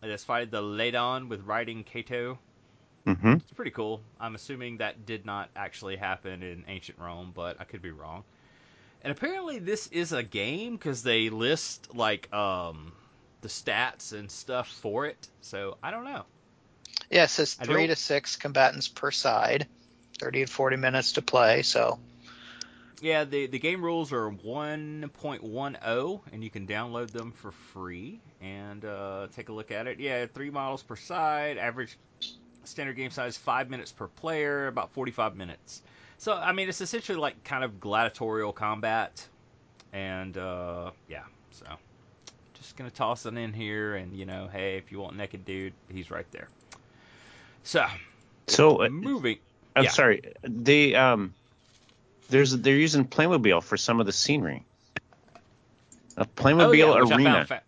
that's 0.00 0.24
fighting 0.24 0.50
the 0.50 0.62
Ladon 0.62 1.28
with 1.28 1.42
riding 1.44 1.84
Kato. 1.84 2.38
hmm 3.06 3.34
It's 3.42 3.52
pretty 3.52 3.70
cool. 3.70 4.02
I'm 4.20 4.34
assuming 4.34 4.78
that 4.78 5.06
did 5.06 5.24
not 5.24 5.50
actually 5.56 5.96
happen 5.96 6.42
in 6.42 6.64
ancient 6.68 6.98
Rome, 6.98 7.32
but 7.34 7.60
I 7.60 7.64
could 7.64 7.82
be 7.82 7.90
wrong. 7.90 8.24
And 9.02 9.12
apparently, 9.12 9.58
this 9.58 9.86
is 9.88 10.12
a 10.12 10.22
game 10.22 10.76
because 10.76 11.02
they 11.02 11.28
list 11.30 11.94
like 11.94 12.32
um, 12.32 12.92
the 13.42 13.48
stats 13.48 14.12
and 14.12 14.30
stuff 14.30 14.68
for 14.68 15.06
it. 15.06 15.28
So 15.40 15.76
I 15.82 15.90
don't 15.90 16.04
know. 16.04 16.24
Yeah, 17.10 17.24
it 17.24 17.30
says 17.30 17.54
three 17.54 17.86
to 17.88 17.96
six 17.96 18.36
combatants 18.36 18.88
per 18.88 19.10
side, 19.10 19.68
30 20.18 20.46
to 20.46 20.52
40 20.52 20.76
minutes 20.76 21.12
to 21.12 21.22
play. 21.22 21.62
So 21.62 22.00
Yeah, 23.00 23.24
the 23.24 23.46
the 23.46 23.58
game 23.58 23.84
rules 23.84 24.12
are 24.12 24.30
1.10, 24.30 26.20
and 26.32 26.42
you 26.42 26.50
can 26.50 26.66
download 26.66 27.10
them 27.12 27.32
for 27.32 27.50
free 27.52 28.20
and 28.40 28.84
uh, 28.84 29.28
take 29.34 29.48
a 29.48 29.52
look 29.52 29.70
at 29.70 29.86
it. 29.86 30.00
Yeah, 30.00 30.26
three 30.26 30.50
models 30.50 30.82
per 30.82 30.96
side, 30.96 31.58
average 31.58 31.98
standard 32.64 32.96
game 32.96 33.10
size 33.10 33.36
five 33.36 33.70
minutes 33.70 33.92
per 33.92 34.06
player, 34.08 34.66
about 34.66 34.92
45 34.92 35.36
minutes. 35.36 35.82
So 36.18 36.32
I 36.34 36.52
mean, 36.52 36.68
it's 36.68 36.80
essentially 36.80 37.18
like 37.18 37.44
kind 37.44 37.64
of 37.64 37.80
gladiatorial 37.80 38.52
combat, 38.52 39.26
and 39.92 40.36
uh, 40.36 40.90
yeah, 41.08 41.24
so 41.50 41.66
just 42.54 42.76
gonna 42.76 42.90
toss 42.90 43.26
it 43.26 43.36
in 43.36 43.52
here, 43.52 43.96
and 43.96 44.16
you 44.16 44.24
know, 44.24 44.48
hey, 44.50 44.76
if 44.78 44.90
you 44.90 45.00
want 45.00 45.16
naked 45.16 45.44
dude, 45.44 45.74
he's 45.88 46.10
right 46.10 46.26
there. 46.32 46.48
So 47.62 47.84
So 48.46 48.82
uh, 48.82 48.88
moving. 48.88 49.38
I'm 49.74 49.84
Yeah. 49.84 49.90
sorry. 49.90 50.22
The 50.44 50.96
um, 50.96 51.34
there's 52.28 52.56
they're 52.56 52.76
using 52.76 53.04
Playmobil 53.06 53.62
for 53.62 53.76
some 53.76 54.00
of 54.00 54.06
the 54.06 54.12
scenery. 54.12 54.64
A 56.16 56.24
Playmobil 56.24 56.66
Oh, 56.68 56.72
yeah, 57.06 57.14
arena. 57.16 57.44
fa- 57.46 57.62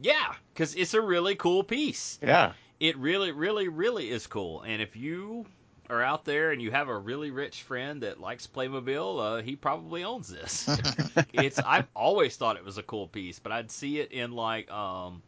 yeah, 0.00 0.34
because 0.52 0.74
it's 0.74 0.94
a 0.94 1.00
really 1.00 1.34
cool 1.34 1.62
piece. 1.64 2.18
yeah. 2.22 2.52
It 2.78 2.98
really, 2.98 3.32
really, 3.32 3.68
really 3.68 4.10
is 4.10 4.26
cool. 4.26 4.60
And 4.60 4.82
if 4.82 4.96
you 4.96 5.46
are 5.88 6.02
out 6.02 6.26
there 6.26 6.50
and 6.50 6.60
you 6.60 6.70
have 6.72 6.88
a 6.88 6.98
really 6.98 7.30
rich 7.30 7.62
friend 7.62 8.02
that 8.02 8.20
likes 8.20 8.46
Playmobil, 8.46 9.38
uh, 9.38 9.42
he 9.42 9.56
probably 9.56 10.04
owns 10.04 10.28
this. 10.28 10.68
it's 11.32 11.58
I've 11.58 11.86
always 11.94 12.36
thought 12.36 12.56
it 12.56 12.64
was 12.66 12.76
a 12.76 12.82
cool 12.82 13.06
piece, 13.08 13.38
but 13.38 13.50
I'd 13.50 13.70
see 13.70 13.98
it 14.00 14.12
in 14.12 14.32
like 14.32 14.70
um, 14.70 15.22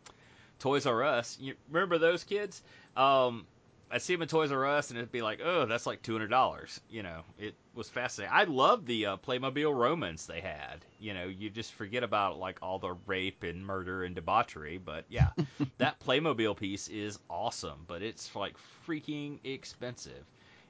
Toys 0.58 0.84
R 0.84 1.02
Us. 1.04 1.38
You 1.40 1.54
remember 1.70 1.96
those 1.96 2.22
kids? 2.22 2.62
Um, 2.98 3.46
I'd 3.90 4.02
see 4.02 4.14
them 4.14 4.22
in 4.22 4.28
Toys 4.28 4.52
R 4.52 4.66
Us 4.66 4.90
and 4.90 4.98
it'd 4.98 5.10
be 5.12 5.22
like, 5.22 5.40
oh, 5.42 5.64
that's 5.66 5.86
like 5.86 6.02
two 6.02 6.12
hundred 6.12 6.28
dollars. 6.28 6.80
You 6.90 7.02
know, 7.02 7.22
it 7.38 7.54
was 7.74 7.88
fascinating. 7.88 8.34
I 8.34 8.44
loved 8.44 8.86
the 8.86 9.06
uh, 9.06 9.16
Playmobil 9.16 9.74
Romans 9.74 10.26
they 10.26 10.40
had. 10.40 10.84
You 11.00 11.14
know, 11.14 11.24
you 11.26 11.48
just 11.48 11.72
forget 11.72 12.02
about 12.02 12.38
like 12.38 12.58
all 12.60 12.78
the 12.78 12.92
rape 13.06 13.42
and 13.44 13.64
murder 13.64 14.04
and 14.04 14.14
debauchery, 14.14 14.78
but 14.78 15.04
yeah, 15.08 15.30
that 15.78 15.98
Playmobil 16.00 16.56
piece 16.56 16.88
is 16.88 17.18
awesome, 17.30 17.84
but 17.86 18.02
it's 18.02 18.34
like 18.36 18.56
freaking 18.86 19.38
expensive. 19.44 20.24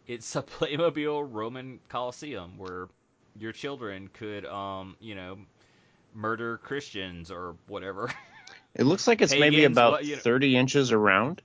It's 0.07 0.37
a 0.37 0.43
Playmobil 0.61 1.29
Roman 1.31 1.81
Coliseum 1.89 2.57
where 2.57 2.89
your 3.39 3.53
children 3.53 4.09
could, 4.12 4.45
um, 4.47 4.97
you 5.01 5.14
know, 5.14 5.39
murder 6.14 6.59
Christians 6.59 7.31
or 7.31 7.57
whatever. 7.66 8.11
It 8.75 8.85
looks 8.85 9.07
like 9.09 9.23
it's 9.23 9.33
maybe 9.39 9.64
about 9.64 10.05
you 10.05 10.16
know- 10.16 10.23
30 10.23 10.57
inches 10.57 10.93
around. 10.93 11.43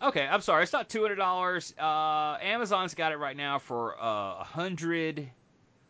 Okay, 0.00 0.26
I'm 0.26 0.40
sorry. 0.40 0.62
It's 0.62 0.72
not 0.72 0.88
two 0.88 1.02
hundred 1.02 1.16
dollars. 1.16 1.74
Uh, 1.78 2.36
Amazon's 2.40 2.94
got 2.94 3.12
it 3.12 3.16
right 3.16 3.36
now 3.36 3.58
for 3.58 4.00
uh, 4.00 4.40
a 4.40 4.44
hundred, 4.44 5.28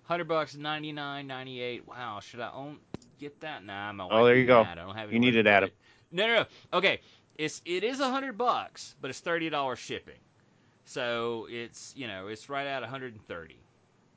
hundred 0.04 0.24
bucks, 0.28 0.56
ninety 0.56 0.92
nine, 0.92 1.26
ninety 1.26 1.60
eight. 1.60 1.86
Wow, 1.86 2.20
should 2.20 2.40
I 2.40 2.50
own 2.52 2.78
get 3.18 3.38
that? 3.40 3.64
Nah, 3.64 3.92
my 3.92 4.04
wife 4.04 4.12
Oh, 4.14 4.24
there 4.24 4.36
you 4.36 4.46
go. 4.46 4.62
I 4.62 4.74
don't 4.74 4.94
have 4.96 5.12
You 5.12 5.18
need 5.18 5.36
it, 5.36 5.46
Adam. 5.46 5.70
No, 6.10 6.26
no, 6.26 6.34
no. 6.36 6.44
Okay, 6.78 7.00
it's 7.36 7.60
it 7.66 7.84
is 7.84 8.00
a 8.00 8.10
hundred 8.10 8.38
bucks, 8.38 8.94
but 9.00 9.10
it's 9.10 9.20
thirty 9.20 9.50
dollars 9.50 9.78
shipping. 9.78 10.14
So 10.84 11.46
it's 11.50 11.92
you 11.94 12.06
know 12.06 12.28
it's 12.28 12.48
right 12.48 12.66
at 12.66 12.80
130, 12.80 13.56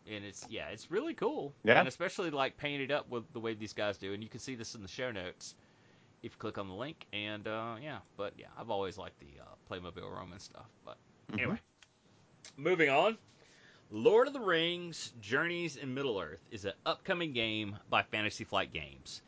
and 0.10 0.24
it's 0.24 0.46
yeah 0.50 0.70
it's 0.70 0.90
really 0.90 1.14
cool. 1.14 1.54
Yeah. 1.66 1.80
and 1.80 1.88
especially 1.90 2.30
like 2.30 2.56
painted 2.56 2.92
up 2.94 3.10
with 3.10 3.26
the 3.34 3.42
way 3.42 3.56
these 3.56 3.74
guys 3.74 3.98
do, 3.98 4.14
and 4.14 4.24
you 4.24 4.30
can 4.30 4.40
see 4.40 4.56
this 4.56 4.74
in 4.74 4.82
the 4.82 4.88
show 4.88 5.12
notes 5.12 5.56
if 6.24 6.34
you 6.34 6.38
click 6.38 6.58
on 6.58 6.68
the 6.68 6.74
link. 6.74 7.06
And 7.14 7.48
uh, 7.48 7.76
yeah, 7.82 8.00
but 8.18 8.34
yeah, 8.38 8.48
I've 8.58 8.70
always 8.70 8.98
liked 8.98 9.20
the 9.20 9.42
uh, 9.42 9.46
Playmobil 9.70 10.10
Roman 10.10 10.40
stuff. 10.40 10.68
But 10.86 10.98
anyway, 11.38 11.58
moving 12.58 12.90
on. 12.90 13.18
Lord 13.90 14.28
of 14.28 14.34
the 14.34 14.40
Rings: 14.40 15.12
Journeys 15.22 15.76
in 15.76 15.94
Middle 15.94 16.20
Earth 16.20 16.40
is 16.52 16.66
an 16.66 16.74
upcoming 16.86 17.34
game 17.34 17.78
by 17.90 18.04
Fantasy 18.04 18.44
Flight 18.44 18.72
Games. 18.72 19.22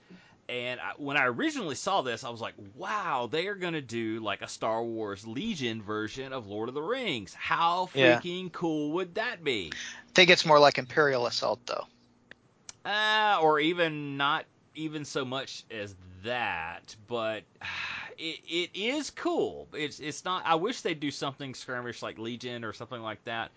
And 0.50 0.80
I, 0.80 0.91
when 0.98 1.16
I 1.16 1.26
originally 1.26 1.76
saw 1.76 2.02
this, 2.02 2.24
I 2.24 2.30
was 2.30 2.41
like, 2.41 2.54
"Wow, 2.76 3.28
they 3.32 3.48
are 3.48 3.56
gonna 3.56 3.82
do 3.82 4.20
like 4.20 4.41
a 4.41 4.48
Star 4.48 4.84
Wars 4.84 5.26
Legion 5.26 5.82
version 5.82 6.34
of 6.34 6.48
Lord 6.48 6.70
of 6.70 6.76
the 6.76 6.82
Rings. 6.82 7.34
How 7.34 7.89
Yeah. 7.94 8.20
freaking 8.20 8.52
cool 8.52 8.91
would 8.91 9.16
that 9.16 9.44
be?" 9.44 9.72
I 9.74 10.12
think 10.14 10.30
it's 10.30 10.46
more 10.46 10.60
like 10.60 10.78
Imperial 10.78 11.26
Assault, 11.26 11.60
though. 11.66 11.86
Uh, 12.86 13.39
or 13.41 13.60
even 13.60 14.18
not 14.18 14.46
even 14.76 15.06
so 15.06 15.26
much 15.26 15.64
as 15.72 15.96
that, 16.24 16.96
but 17.08 17.44
it, 18.18 18.40
it 18.48 18.70
is 18.74 19.10
cool. 19.10 19.68
It's 19.74 20.00
it's 20.00 20.26
not. 20.26 20.44
I 20.46 20.56
wish 20.56 20.82
they'd 20.82 21.00
do 21.00 21.12
something 21.12 21.54
skirmish 21.54 22.02
like 22.02 22.18
Legion 22.18 22.64
or 22.64 22.74
something 22.74 23.02
like 23.02 23.24
that. 23.26 23.52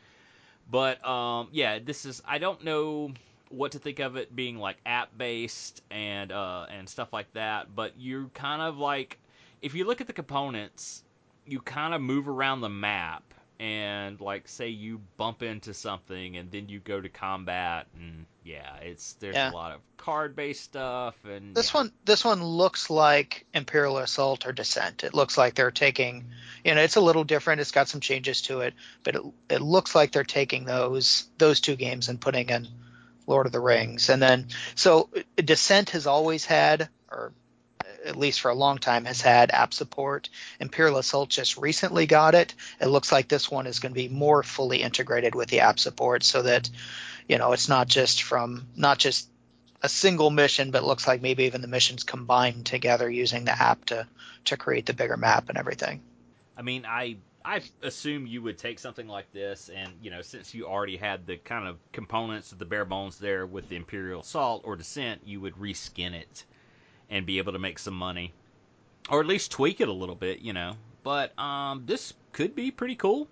But 0.71 1.07
um, 1.07 1.49
yeah, 1.53 1.79
this 1.79 2.05
is. 2.05 2.23
I 2.27 2.39
don't 2.39 2.65
know 2.65 3.13
what 3.49 3.73
to 3.73 3.79
think 3.79 4.01
of 4.01 4.17
it 4.17 4.35
being 4.35 4.59
like 4.59 4.77
app 4.85 5.17
based 5.17 5.81
and 5.93 6.33
uh 6.33 6.67
and 6.69 6.89
stuff 6.89 7.13
like 7.13 7.33
that. 7.35 7.75
But 7.75 7.93
you're 7.99 8.27
kind 8.35 8.63
of 8.63 8.79
like, 8.79 9.19
if 9.63 9.75
you 9.75 9.85
look 9.85 10.01
at 10.01 10.07
the 10.07 10.13
components, 10.13 11.03
you 11.47 11.61
kind 11.61 11.95
of 11.95 12.01
move 12.01 12.29
around 12.29 12.61
the 12.61 12.69
map 12.69 13.23
and 13.59 14.21
like 14.21 14.47
say 14.49 14.69
you 14.69 15.01
bump 15.17 15.43
into 15.43 15.73
something 15.73 16.37
and 16.37 16.51
then 16.51 16.69
you 16.69 16.79
go 16.79 17.01
to 17.01 17.09
combat 17.09 17.87
and 17.99 18.27
yeah 18.45 18.77
it's 18.83 19.15
there's 19.15 19.35
Yeah. 19.35 19.51
a 19.51 19.55
lot 19.55 19.73
of 19.73 19.81
card 19.97 20.37
based 20.37 20.63
stuff 20.65 21.15
and 21.25 21.55
This 21.55 21.73
yeah. 21.73 21.81
one, 21.81 21.93
this 22.05 22.25
one 22.25 22.43
looks 22.45 22.91
like 22.91 23.47
Imperial 23.55 23.99
Assault 23.99 24.47
or 24.47 24.53
Descent. 24.53 25.05
It 25.05 25.15
looks 25.15 25.37
like 25.39 25.55
they're 25.55 25.71
taking, 25.71 26.27
you 26.65 26.75
know, 26.75 26.83
it's 26.83 26.97
a 26.97 27.01
little 27.01 27.25
different. 27.25 27.61
It's 27.61 27.73
got 27.73 27.89
some 27.89 28.01
changes 28.01 28.43
to 28.43 28.61
it, 28.61 28.75
but 29.03 29.17
it, 29.17 29.23
it 29.51 29.61
looks 29.63 29.95
like 29.95 30.13
they're 30.13 30.23
taking 30.23 30.65
those 30.65 31.25
those 31.39 31.61
two 31.61 31.77
games 31.77 32.09
and 32.09 32.21
putting 32.21 32.51
in 32.51 32.69
Lord 33.27 33.47
of 33.47 33.53
the 33.53 33.59
Rings. 33.61 34.09
And 34.11 34.23
then, 34.23 34.47
so 34.77 35.09
Descent 35.37 35.91
has 35.91 36.07
always 36.07 36.45
had, 36.45 36.89
or 37.11 37.33
at 38.07 38.17
least 38.17 38.41
for 38.41 38.51
a 38.51 38.55
long 38.55 38.79
time, 38.79 39.05
has 39.05 39.21
had 39.21 39.51
app 39.51 39.75
support. 39.75 40.29
Imperial 40.61 40.99
Assault 40.99 41.29
just 41.29 41.57
recently 41.57 42.07
got 42.07 42.35
it. 42.35 42.55
It 42.81 42.87
looks 42.87 43.13
like 43.13 43.29
this 43.29 43.51
one 43.51 43.67
is 43.67 43.81
going 43.81 43.93
to 43.93 44.01
be 44.01 44.09
more 44.09 44.43
fully 44.43 44.83
integrated 44.83 45.35
with 45.35 45.49
the 45.49 45.61
app 45.61 45.79
support, 45.79 46.23
so 46.23 46.43
that 46.43 46.71
you 47.29 47.39
know 47.39 47.53
it's 47.53 47.69
not 47.69 47.89
just 47.89 48.23
from 48.23 48.67
not 48.77 48.99
just 48.99 49.29
a 49.83 49.89
single 49.89 50.31
mission, 50.31 50.71
but 50.71 50.85
looks 50.85 51.07
like 51.07 51.21
maybe 51.21 51.45
even 51.45 51.61
the 51.61 51.69
missions 51.69 52.05
combined 52.05 52.67
together 52.67 53.11
using 53.11 53.45
the 53.45 53.53
app 53.53 53.85
to 53.87 54.07
to 54.47 54.57
create 54.57 54.87
the 54.87 54.95
bigger 54.95 55.17
map 55.17 55.49
and 55.49 55.59
everything. 55.59 56.01
I 56.57 56.63
mean, 56.63 56.87
I 56.87 57.17
I 57.45 57.63
assume 57.83 58.27
you 58.27 58.43
would 58.43 58.59
take 58.59 58.79
something 58.79 59.07
like 59.07 59.31
this, 59.33 59.69
and 59.69 59.93
you 60.01 60.11
know, 60.11 60.23
since 60.23 60.55
you 60.55 60.67
already 60.67 60.97
had 60.97 61.27
the 61.27 61.37
kind 61.37 61.69
of 61.69 61.77
components 61.93 62.53
of 62.53 62.59
the 62.59 62.65
bare 62.65 62.85
bones 62.85 63.19
there 63.19 63.47
with 63.47 63.69
the 63.69 63.77
Imperial 63.77 64.23
Assault 64.23 64.63
or 64.65 64.77
Descent, 64.77 65.23
you 65.25 65.41
would 65.41 65.55
reskin 65.55 66.13
it 66.13 66.45
and 67.11 67.27
be 67.27 67.39
able 67.39 67.53
to 67.53 67.59
make 67.59 67.79
some 67.79 67.95
money, 67.95 68.33
or 69.09 69.21
at 69.21 69.27
least 69.27 69.51
tweak 69.51 69.81
it 69.81 69.89
a 69.89 69.93
little 69.93 70.15
bit, 70.15 70.41
you 70.41 70.53
know. 70.53 70.77
But 71.03 71.39
um, 71.39 71.85
this 71.87 72.15
could 72.33 72.55
be 72.55 72.71
pretty 72.71 72.97
cool. 72.97 73.29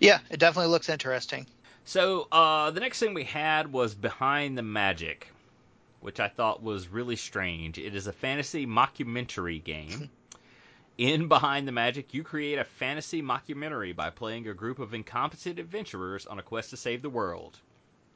Yeah, 0.00 0.18
it 0.30 0.38
definitely 0.38 0.70
looks 0.70 0.88
interesting. 0.88 1.46
So 1.84 2.28
uh, 2.30 2.70
the 2.70 2.80
next 2.80 3.00
thing 3.00 3.14
we 3.14 3.24
had 3.24 3.72
was 3.72 3.94
Behind 3.94 4.56
the 4.56 4.62
Magic, 4.62 5.28
which 6.00 6.20
I 6.20 6.28
thought 6.28 6.62
was 6.62 6.88
really 6.88 7.16
strange. 7.16 7.78
It 7.78 7.94
is 7.94 8.06
a 8.06 8.12
fantasy 8.12 8.66
mockumentary 8.66 9.62
game. 9.62 10.10
In 10.98 11.28
Behind 11.28 11.66
the 11.66 11.72
Magic, 11.72 12.12
you 12.12 12.22
create 12.22 12.58
a 12.58 12.64
fantasy 12.64 13.22
mockumentary 13.22 13.96
by 13.96 14.10
playing 14.10 14.46
a 14.46 14.54
group 14.54 14.78
of 14.78 14.94
incompetent 14.94 15.58
adventurers 15.58 16.26
on 16.26 16.38
a 16.38 16.42
quest 16.42 16.70
to 16.70 16.76
save 16.76 17.02
the 17.02 17.10
world. 17.10 17.58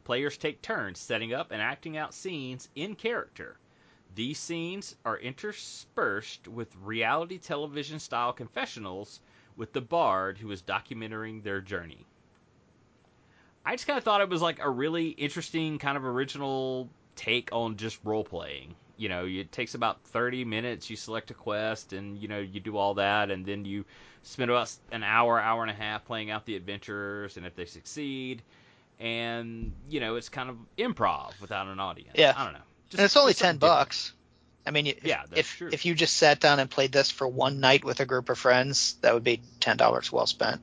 Players 0.05 0.37
take 0.37 0.63
turns 0.63 1.01
setting 1.01 1.33
up 1.33 1.51
and 1.51 1.63
acting 1.63 1.97
out 1.97 2.15
scenes 2.15 2.69
in 2.77 2.95
character. 2.95 3.57
These 4.17 4.39
scenes 4.39 4.97
are 5.05 5.19
interspersed 5.19 6.49
with 6.49 6.75
reality 6.83 7.37
television 7.37 7.99
style 7.99 8.33
confessionals 8.33 9.21
with 9.59 9.75
the 9.75 9.83
bard 9.83 10.39
who 10.39 10.51
is 10.51 10.63
documenting 10.63 11.43
their 11.43 11.61
journey. 11.61 12.07
I 13.67 13.75
just 13.75 13.87
kind 13.87 13.99
of 13.99 14.05
thought 14.05 14.23
it 14.23 14.31
was 14.31 14.41
like 14.41 14.59
a 14.59 14.71
really 14.71 15.09
interesting 15.09 15.79
kind 15.79 15.99
of 15.99 16.05
original 16.07 16.89
take 17.15 17.51
on 17.53 17.77
just 17.77 17.99
role 18.05 18.25
playing. 18.25 18.75
You 18.97 19.11
know, 19.11 19.27
it 19.27 19.53
takes 19.53 19.75
about 19.75 20.03
30 20.05 20.47
minutes. 20.47 20.89
You 20.89 20.97
select 20.97 21.31
a 21.31 21.35
quest, 21.35 21.93
and 21.93 22.17
you 22.17 22.27
know 22.27 22.39
you 22.39 22.59
do 22.59 22.79
all 22.79 22.95
that, 22.95 23.31
and 23.31 23.45
then 23.45 23.67
you 23.67 23.85
spend 24.23 24.51
about 24.51 24.75
an 24.93 25.03
hour, 25.03 25.39
hour 25.39 25.61
and 25.61 25.71
a 25.71 25.75
half 25.75 26.07
playing 26.07 26.31
out 26.31 26.47
the 26.47 26.57
adventures, 26.57 27.37
and 27.37 27.45
if 27.45 27.55
they 27.55 27.67
succeed, 27.67 28.41
and 28.99 29.73
you 29.91 30.01
know 30.01 30.17
it's 30.17 30.31
kind 30.31 30.49
of 30.49 30.57
improv 30.79 31.39
without 31.39 31.67
an 31.67 31.81
audience. 31.81 32.15
Yeah. 32.15 32.33
I 32.35 32.45
don't 32.45 32.55
know. 32.55 32.61
Just, 32.91 32.99
and 32.99 33.05
it's 33.05 33.17
only 33.17 33.33
just 33.33 33.41
ten 33.41 33.55
something 33.55 33.59
different. 33.69 33.79
bucks. 33.79 34.13
I 34.67 34.71
mean, 34.73 34.87
if, 34.89 35.05
Yeah, 35.05 35.23
if 35.35 35.57
true. 35.57 35.71
if 35.73 35.87
you 35.87 35.95
just 35.95 36.17
sat 36.17 36.41
down 36.41 36.59
and 36.59 36.69
played 36.69 36.93
this 36.93 37.11
for 37.11 37.27
one 37.29 37.61
night 37.61 37.85
with 37.85 38.01
a 38.01 38.07
group 38.07 38.29
of 38.29 38.39
friends, 38.39 38.97
that 39.03 39.15
would 39.15 39.25
be 39.25 39.41
ten 39.61 39.77
dollars 39.77 40.11
well 40.11 40.27
spent. 40.27 40.61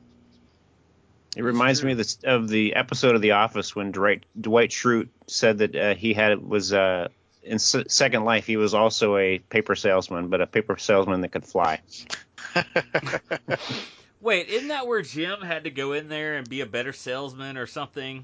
It 1.35 1.43
reminds 1.43 1.83
me 1.83 1.93
of 1.93 1.97
the, 1.97 2.15
of 2.25 2.47
the 2.47 2.75
episode 2.75 3.15
of 3.15 3.21
The 3.21 3.31
Office 3.31 3.75
when 3.75 3.91
Dwight, 3.91 4.23
Dwight 4.39 4.69
Schrute 4.69 5.07
said 5.25 5.57
that 5.59 5.75
uh, 5.75 5.95
he 5.95 6.13
had 6.13 6.37
was 6.47 6.71
uh, 6.73 7.07
in 7.41 7.55
S- 7.55 7.75
Second 7.87 8.23
Life 8.23 8.45
he 8.45 8.55
was 8.55 8.73
also 8.75 9.17
a 9.17 9.39
paper 9.39 9.75
salesman, 9.75 10.27
but 10.27 10.41
a 10.41 10.47
paper 10.47 10.77
salesman 10.77 11.21
that 11.21 11.29
could 11.31 11.43
fly. 11.45 11.79
Wait, 14.21 14.47
isn't 14.47 14.67
that 14.69 14.85
where 14.87 15.01
Jim 15.01 15.41
had 15.41 15.63
to 15.65 15.69
go 15.71 15.93
in 15.93 16.07
there 16.07 16.35
and 16.35 16.47
be 16.47 16.61
a 16.61 16.65
better 16.65 16.93
salesman 16.93 17.57
or 17.57 17.67
something? 17.67 18.23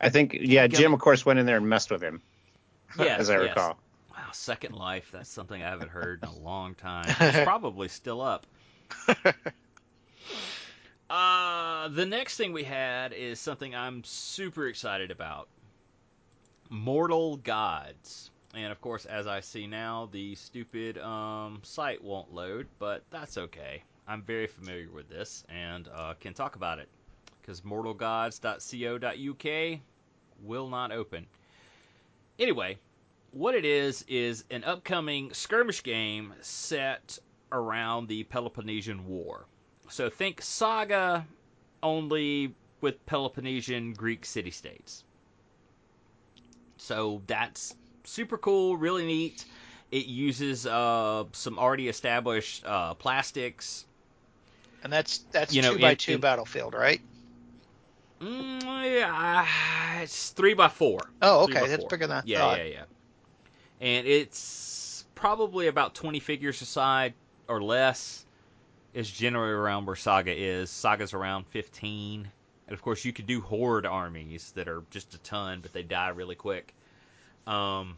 I 0.00 0.08
think 0.10 0.36
yeah, 0.38 0.66
Jim 0.66 0.92
of 0.92 1.00
course 1.00 1.24
went 1.24 1.38
in 1.38 1.46
there 1.46 1.56
and 1.56 1.68
messed 1.68 1.90
with 1.90 2.02
him, 2.02 2.20
Yes, 2.98 3.20
as 3.20 3.30
I 3.30 3.34
yes. 3.34 3.56
recall. 3.56 3.78
Wow, 4.10 4.30
Second 4.32 4.74
Life. 4.74 5.10
That's 5.12 5.30
something 5.30 5.62
I 5.62 5.68
haven't 5.68 5.90
heard 5.90 6.22
in 6.22 6.28
a 6.28 6.38
long 6.38 6.74
time. 6.74 7.14
It's 7.20 7.44
probably 7.44 7.88
still 7.88 8.20
up. 8.20 8.46
Uh, 11.10 11.88
the 11.88 12.04
next 12.04 12.36
thing 12.36 12.52
we 12.52 12.64
had 12.64 13.14
is 13.14 13.40
something 13.40 13.74
I'm 13.74 14.04
super 14.04 14.66
excited 14.66 15.10
about 15.10 15.48
Mortal 16.68 17.38
Gods. 17.38 18.30
And 18.54 18.70
of 18.72 18.80
course, 18.82 19.06
as 19.06 19.26
I 19.26 19.40
see 19.40 19.66
now, 19.66 20.10
the 20.12 20.34
stupid 20.34 20.98
um, 20.98 21.60
site 21.62 22.04
won't 22.04 22.34
load, 22.34 22.66
but 22.78 23.04
that's 23.10 23.38
okay. 23.38 23.82
I'm 24.06 24.20
very 24.22 24.46
familiar 24.46 24.90
with 24.90 25.08
this 25.08 25.44
and 25.48 25.88
uh, 25.94 26.12
can 26.20 26.34
talk 26.34 26.56
about 26.56 26.78
it 26.78 26.88
because 27.40 27.62
mortalgods.co.uk 27.62 29.80
will 30.42 30.68
not 30.68 30.92
open. 30.92 31.26
Anyway, 32.38 32.78
what 33.32 33.54
it 33.54 33.64
is 33.64 34.04
is 34.08 34.44
an 34.50 34.64
upcoming 34.64 35.32
skirmish 35.32 35.82
game 35.82 36.32
set 36.40 37.18
around 37.50 38.08
the 38.08 38.24
Peloponnesian 38.24 39.06
War. 39.06 39.44
So 39.90 40.10
think 40.10 40.42
Saga 40.42 41.26
only 41.82 42.54
with 42.80 43.04
Peloponnesian 43.06 43.94
Greek 43.94 44.24
city 44.24 44.50
states. 44.50 45.04
So 46.76 47.22
that's 47.26 47.74
super 48.04 48.38
cool, 48.38 48.76
really 48.76 49.04
neat. 49.06 49.44
It 49.90 50.06
uses 50.06 50.66
uh, 50.66 51.24
some 51.32 51.58
already 51.58 51.88
established 51.88 52.64
uh, 52.64 52.94
plastics. 52.94 53.84
And 54.84 54.92
that's 54.92 55.18
that's 55.32 55.52
You 55.54 55.62
know, 55.62 55.72
two 55.74 55.80
by 55.80 55.90
in- 55.92 55.96
two 55.96 56.12
in- 56.14 56.20
battlefield, 56.20 56.74
right? 56.74 57.00
Mm, 58.20 58.62
yeah, 58.62 59.46
it's 60.02 60.30
three 60.30 60.54
by 60.54 60.68
four. 60.68 61.00
Oh, 61.22 61.44
okay, 61.44 61.66
that's 61.66 61.82
four. 61.82 61.88
bigger 61.88 62.06
than 62.06 62.18
I 62.18 62.22
yeah, 62.24 62.38
thought. 62.38 62.58
yeah, 62.58 62.64
yeah. 62.64 62.82
And 63.80 64.06
it's 64.06 65.04
probably 65.14 65.68
about 65.68 65.94
twenty 65.94 66.20
figures 66.20 66.60
aside 66.60 67.14
or 67.46 67.62
less. 67.62 68.24
Is 68.94 69.08
generally 69.08 69.52
around 69.52 69.86
where 69.86 69.94
Saga 69.96 70.32
is. 70.34 70.70
Saga's 70.70 71.14
around 71.14 71.46
fifteen, 71.46 72.28
and 72.66 72.74
of 72.74 72.82
course 72.82 73.04
you 73.04 73.12
could 73.12 73.26
do 73.26 73.40
horde 73.40 73.86
armies 73.86 74.50
that 74.52 74.66
are 74.66 74.82
just 74.90 75.14
a 75.14 75.18
ton, 75.18 75.60
but 75.60 75.72
they 75.72 75.82
die 75.82 76.08
really 76.08 76.34
quick. 76.34 76.74
Um, 77.46 77.96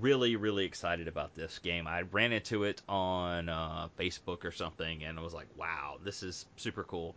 really, 0.00 0.36
really 0.36 0.64
excited 0.66 1.08
about 1.08 1.34
this 1.34 1.58
game. 1.58 1.86
I 1.88 2.02
ran 2.02 2.32
into 2.32 2.64
it 2.64 2.82
on 2.88 3.48
uh, 3.48 3.88
Facebook 3.98 4.44
or 4.44 4.52
something, 4.52 5.02
and 5.02 5.18
I 5.18 5.22
was 5.22 5.34
like, 5.34 5.48
"Wow, 5.56 5.96
this 6.04 6.22
is 6.22 6.46
super 6.56 6.84
cool." 6.84 7.16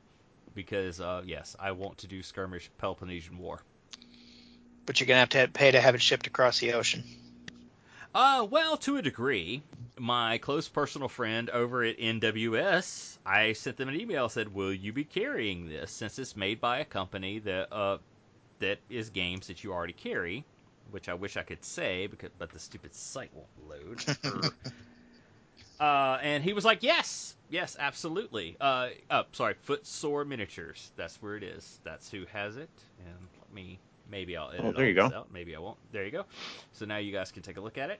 Because 0.54 1.00
uh, 1.00 1.22
yes, 1.26 1.56
I 1.60 1.72
want 1.72 2.00
to 2.00 2.08
do 2.08 2.22
skirmish 2.24 2.70
Peloponnesian 2.78 3.38
War. 3.38 3.62
But 4.86 5.00
you're 5.00 5.08
gonna 5.08 5.20
have 5.20 5.30
to 5.30 5.48
pay 5.48 5.72
to 5.72 5.80
have 5.80 5.96
it 5.96 6.02
shipped 6.02 6.28
across 6.28 6.60
the 6.60 6.74
ocean. 6.74 7.04
Uh, 8.14 8.46
well, 8.50 8.78
to 8.78 8.98
a 8.98 9.02
degree. 9.02 9.62
My 9.98 10.38
close 10.40 10.68
personal 10.68 11.08
friend 11.08 11.50
over 11.50 11.84
at 11.84 12.00
NWS, 12.00 13.18
I 13.26 13.54
sent 13.54 13.78
them 13.78 13.88
an 13.88 14.00
email 14.00 14.30
said, 14.30 14.54
"Will 14.54 14.74
you 14.74 14.92
be 14.92 15.04
carrying 15.04 15.70
this 15.70 15.92
since 15.92 16.18
it's 16.18 16.36
made 16.36 16.60
by 16.60 16.80
a 16.80 16.86
company 16.86 17.40
that 17.40 17.72
uh 17.72 18.00
that 18.60 18.80
is 18.90 19.10
games 19.12 19.48
that 19.48 19.64
you 19.64 19.72
already 19.72 19.94
carry?" 19.94 20.44
Which 20.90 21.08
I 21.08 21.14
wish 21.14 21.38
I 21.38 21.44
could 21.44 21.64
say, 21.64 22.08
because 22.08 22.32
but 22.38 22.52
the 22.52 22.60
stupid 22.60 22.94
site 22.96 23.32
won't 23.34 23.70
load. 23.70 24.52
uh, 25.82 26.20
and 26.22 26.44
he 26.44 26.54
was 26.54 26.64
like, 26.64 26.84
"Yes, 26.84 27.36
yes, 27.50 27.76
absolutely." 27.80 28.56
Uh, 28.62 28.90
oh, 29.10 29.24
sorry, 29.34 29.56
Footsore 29.64 30.24
Miniatures. 30.26 30.92
That's 30.96 31.22
where 31.22 31.36
it 31.36 31.44
is. 31.44 31.80
That's 31.84 32.10
who 32.10 32.26
has 32.32 32.56
it. 32.58 32.70
And 33.06 33.16
let 33.40 33.54
me 33.54 33.80
maybe 34.10 34.38
I'll 34.38 34.50
edit 34.52 34.62
Oh, 34.66 34.72
there 34.72 34.82
all 34.84 34.88
you 34.90 34.94
this 34.94 35.10
go. 35.10 35.18
out. 35.18 35.34
Maybe 35.34 35.56
I 35.56 35.60
won't. 35.60 35.78
There 35.92 36.06
you 36.06 36.12
go. 36.12 36.26
So 36.74 36.86
now 36.86 36.98
you 36.98 37.12
guys 37.12 37.32
can 37.32 37.42
take 37.44 37.58
a 37.58 37.62
look 37.62 37.78
at 37.78 37.90
it. 37.90 38.00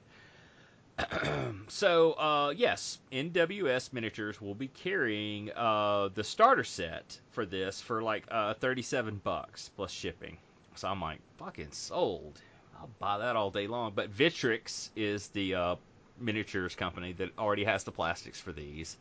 so 1.70 2.14
uh, 2.14 2.54
yes, 2.56 3.00
NWS 3.12 3.94
Miniatures 3.94 4.40
will 4.42 4.56
be 4.56 4.68
carrying 4.68 5.52
uh, 5.56 6.10
the 6.14 6.24
starter 6.24 6.64
set 6.64 7.20
for 7.32 7.46
this 7.46 7.82
for 7.82 8.02
like 8.02 8.26
uh, 8.30 8.54
37 8.56 9.22
bucks 9.24 9.70
plus 9.76 9.92
shipping. 9.92 10.38
So 10.76 10.88
I'm 10.88 11.02
like, 11.02 11.20
fucking 11.38 11.72
sold. 11.72 12.40
I'll 12.80 12.90
buy 13.00 13.20
that 13.20 13.36
all 13.36 13.52
day 13.52 13.68
long. 13.68 13.94
But 13.96 14.12
Vitrix 14.16 14.90
is 14.96 15.28
the 15.30 15.56
uh, 15.56 15.76
miniatures 16.22 16.76
company 16.76 17.14
that 17.14 17.38
already 17.38 17.64
has 17.66 17.84
the 17.84 17.92
plastics 17.92 18.40
for 18.40 18.52
these, 18.52 18.98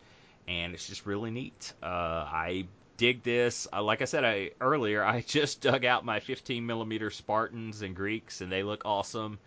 and 0.49 0.75
it's 0.75 0.87
just 0.87 1.07
really 1.07 1.31
neat. 1.31 1.73
Uh, 1.83 1.87
I 1.87 2.67
dig 2.97 3.23
this. 3.23 3.67
Uh, 3.73 3.83
like 3.83 4.03
I 4.03 4.05
said 4.05 4.25
I, 4.25 4.51
earlier, 4.61 5.03
I 5.03 5.21
just 5.27 5.63
dug 5.63 5.85
out 5.85 6.05
my 6.05 6.21
15 6.21 6.67
millimeter 6.67 7.11
Spartans 7.11 7.83
and 7.83 7.97
Greeks, 7.97 8.41
and 8.41 8.53
they 8.53 8.63
look 8.63 8.83
awesome. 8.85 9.39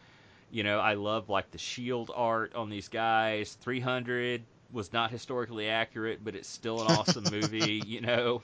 You 0.51 0.63
know, 0.63 0.79
I 0.79 0.95
love 0.95 1.29
like 1.29 1.51
the 1.51 1.57
shield 1.57 2.11
art 2.13 2.55
on 2.55 2.69
these 2.69 2.87
guys. 2.87 3.57
300 3.61 4.43
was 4.71 4.91
not 4.91 5.11
historically 5.11 5.69
accurate, 5.69 6.23
but 6.23 6.35
it's 6.35 6.49
still 6.49 6.81
an 6.81 6.95
awesome 6.95 7.25
movie. 7.31 7.81
You 7.85 8.01
know, 8.01 8.41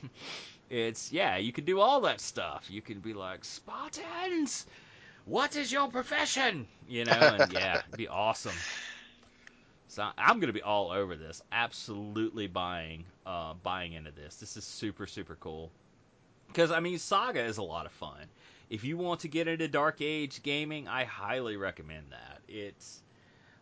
it's 0.70 1.12
yeah, 1.12 1.38
you 1.38 1.52
can 1.52 1.66
do 1.66 1.80
all 1.80 2.02
that 2.02 2.22
stuff. 2.22 2.68
You 2.70 2.82
can 2.82 3.00
be 3.00 3.14
like 3.14 3.44
Spartans. 3.44 4.66
What 5.26 5.56
is 5.56 5.72
your 5.72 5.90
profession? 5.90 6.68
You 6.88 7.06
know, 7.06 7.14
and 7.14 7.52
yeah, 7.52 7.80
it'd 7.80 7.98
be 7.98 8.08
awesome. 8.08 8.56
So 9.90 10.08
I'm 10.20 10.40
gonna 10.40 10.54
be 10.54 10.62
all 10.62 10.92
over 10.92 11.16
this. 11.16 11.42
Absolutely 11.52 12.46
buying, 12.46 13.06
uh, 13.26 13.56
buying 13.56 13.94
into 13.94 14.12
this. 14.12 14.36
This 14.36 14.56
is 14.56 14.64
super 14.64 15.08
super 15.08 15.36
cool. 15.40 15.72
Because 16.48 16.70
I 16.70 16.80
mean, 16.80 17.00
Saga 17.00 17.42
is 17.42 17.58
a 17.58 17.64
lot 17.64 17.88
of 17.88 17.92
fun. 17.92 18.28
If 18.70 18.84
you 18.84 18.98
want 18.98 19.22
to 19.22 19.28
get 19.28 19.48
into 19.48 19.68
Dark 19.68 20.00
Age 20.00 20.44
gaming, 20.44 20.88
I 20.88 21.06
highly 21.06 21.58
recommend 21.58 22.06
that. 22.12 22.40
It's, 22.48 23.02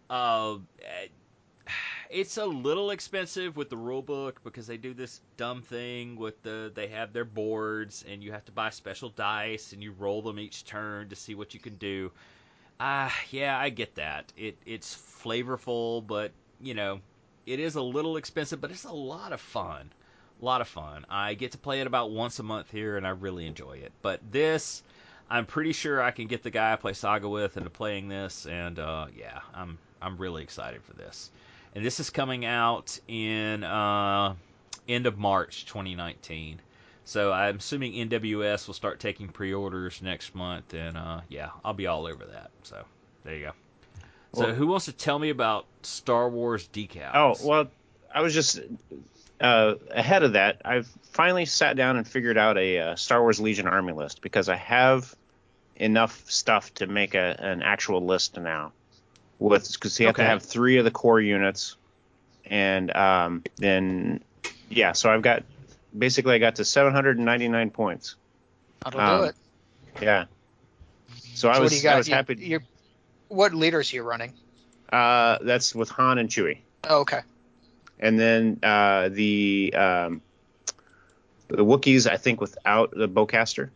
uh, 0.09 0.57
eh, 0.81 1.07
it's 2.09 2.35
a 2.35 2.45
little 2.45 2.91
expensive 2.91 3.55
with 3.55 3.69
the 3.69 3.77
rule 3.77 4.01
book 4.01 4.41
because 4.43 4.67
they 4.67 4.75
do 4.75 4.93
this 4.93 5.21
dumb 5.37 5.61
thing 5.61 6.17
with 6.17 6.43
the 6.43 6.73
they 6.75 6.87
have 6.87 7.13
their 7.13 7.25
boards 7.25 8.03
and 8.05 8.21
you 8.21 8.33
have 8.33 8.43
to 8.45 8.51
buy 8.51 8.69
special 8.69 9.09
dice 9.09 9.71
and 9.71 9.81
you 9.81 9.93
roll 9.93 10.21
them 10.21 10.39
each 10.39 10.65
turn 10.65 11.07
to 11.07 11.15
see 11.15 11.35
what 11.35 11.53
you 11.53 11.61
can 11.61 11.75
do. 11.75 12.11
Ah, 12.79 13.15
yeah, 13.31 13.57
I 13.57 13.69
get 13.69 13.95
that. 13.95 14.31
It 14.37 14.57
it's 14.65 14.95
flavorful, 14.95 16.05
but 16.05 16.31
you 16.61 16.73
know, 16.73 17.01
it 17.45 17.59
is 17.59 17.75
a 17.75 17.81
little 17.81 18.17
expensive, 18.17 18.61
but 18.61 18.71
it's 18.71 18.83
a 18.83 18.91
lot 18.91 19.33
of 19.33 19.41
fun. 19.41 19.91
A 20.41 20.45
lot 20.45 20.61
of 20.61 20.67
fun. 20.67 21.05
I 21.09 21.33
get 21.33 21.53
to 21.53 21.57
play 21.57 21.81
it 21.81 21.87
about 21.87 22.11
once 22.11 22.37
a 22.37 22.43
month 22.43 22.69
here, 22.69 22.97
and 22.97 23.07
I 23.07 23.11
really 23.11 23.47
enjoy 23.47 23.77
it. 23.77 23.91
But 24.03 24.19
this, 24.31 24.83
I'm 25.29 25.47
pretty 25.47 25.73
sure 25.73 26.01
I 26.01 26.11
can 26.11 26.27
get 26.27 26.43
the 26.43 26.51
guy 26.51 26.73
I 26.73 26.75
play 26.75 26.93
Saga 26.93 27.27
with 27.27 27.57
into 27.57 27.71
playing 27.71 28.09
this, 28.09 28.45
and 28.45 28.77
uh, 28.77 29.07
yeah, 29.17 29.39
I'm 29.55 29.79
I'm 30.01 30.17
really 30.17 30.43
excited 30.43 30.83
for 30.83 30.93
this. 30.93 31.31
And 31.73 31.83
this 31.83 31.99
is 31.99 32.11
coming 32.11 32.45
out 32.45 32.99
in 33.07 33.63
uh, 33.63 34.35
end 34.87 35.05
of 35.07 35.17
March 35.17 35.65
2019. 35.65 36.59
So 37.07 37.31
I'm 37.31 37.55
assuming 37.55 37.93
NWS 37.93 38.67
will 38.67 38.73
start 38.73 38.99
taking 38.99 39.29
pre-orders 39.29 40.01
next 40.01 40.35
month, 40.35 40.73
and 40.73 40.97
uh, 40.97 41.21
yeah, 41.29 41.51
I'll 41.63 41.73
be 41.73 41.87
all 41.87 42.05
over 42.05 42.25
that. 42.25 42.51
So 42.63 42.83
there 43.23 43.35
you 43.35 43.45
go. 43.45 43.51
So 44.33 44.47
Well- 44.47 44.53
who 44.53 44.67
wants 44.67 44.85
to 44.85 44.91
tell 44.91 45.17
me 45.17 45.29
about 45.29 45.65
Star 45.83 46.29
Wars 46.29 46.67
decals? 46.67 47.11
Oh 47.13 47.35
well, 47.47 47.67
I 48.13 48.19
was 48.21 48.33
just 48.33 48.59
uh, 49.39 49.75
ahead 49.89 50.23
of 50.23 50.33
that. 50.33 50.61
I've 50.65 50.87
finally 51.11 51.45
sat 51.45 51.77
down 51.77 51.95
and 51.95 52.05
figured 52.05 52.37
out 52.37 52.57
a 52.57 52.79
uh, 52.79 52.95
Star 52.97 53.21
Wars 53.21 53.39
Legion 53.39 53.67
army 53.67 53.93
list 53.93 54.21
because 54.21 54.49
I 54.49 54.57
have 54.57 55.15
enough 55.77 56.29
stuff 56.29 56.73
to 56.73 56.87
make 56.87 57.15
a, 57.15 57.37
an 57.39 57.61
actual 57.61 58.05
list 58.05 58.37
now. 58.37 58.73
With 59.39 59.71
because 59.71 59.97
you 59.97 60.07
have 60.07 60.15
Okay. 60.15 60.23
to 60.23 60.29
have 60.29 60.43
three 60.43 60.77
of 60.77 60.83
the 60.83 60.91
core 60.91 61.21
units, 61.21 61.77
and 62.45 62.93
um, 62.93 63.43
then 63.55 64.19
yeah, 64.69 64.91
so 64.91 65.09
I've 65.09 65.21
got 65.21 65.43
basically 65.97 66.35
I 66.35 66.37
got 66.39 66.55
to 66.55 66.65
799 66.65 67.69
points. 67.71 68.15
That'll 68.83 68.99
Um, 69.01 69.19
do 69.21 69.23
it. 69.25 69.35
Yeah. 70.01 70.25
So 71.33 71.49
I 71.49 71.53
So 71.53 71.59
what 71.59 71.61
was 71.61 71.71
do 71.71 71.77
you 71.77 71.83
got? 71.83 71.93
I 71.95 71.97
was 71.97 72.07
You- 72.07 72.15
happy. 72.15 72.35
you're- 72.35 72.65
what 73.29 73.53
leaders 73.53 73.91
are 73.91 73.95
you 73.97 74.03
running? 74.03 74.33
Uh, 74.91 75.37
that's 75.41 75.75
with 75.75 75.89
Han 75.89 76.17
and 76.17 76.29
Chewie. 76.29 76.59
Oh, 76.89 76.99
okay. 77.01 77.21
and 77.99 78.19
then 78.19 78.59
uh, 78.63 79.09
the 79.09 79.73
um, 79.75 80.21
the 81.47 81.65
Wookiees, 81.65 82.09
I 82.09 82.17
think, 82.17 82.39
without 82.39 82.91
the 82.91 83.07
bowcaster. 83.09 83.69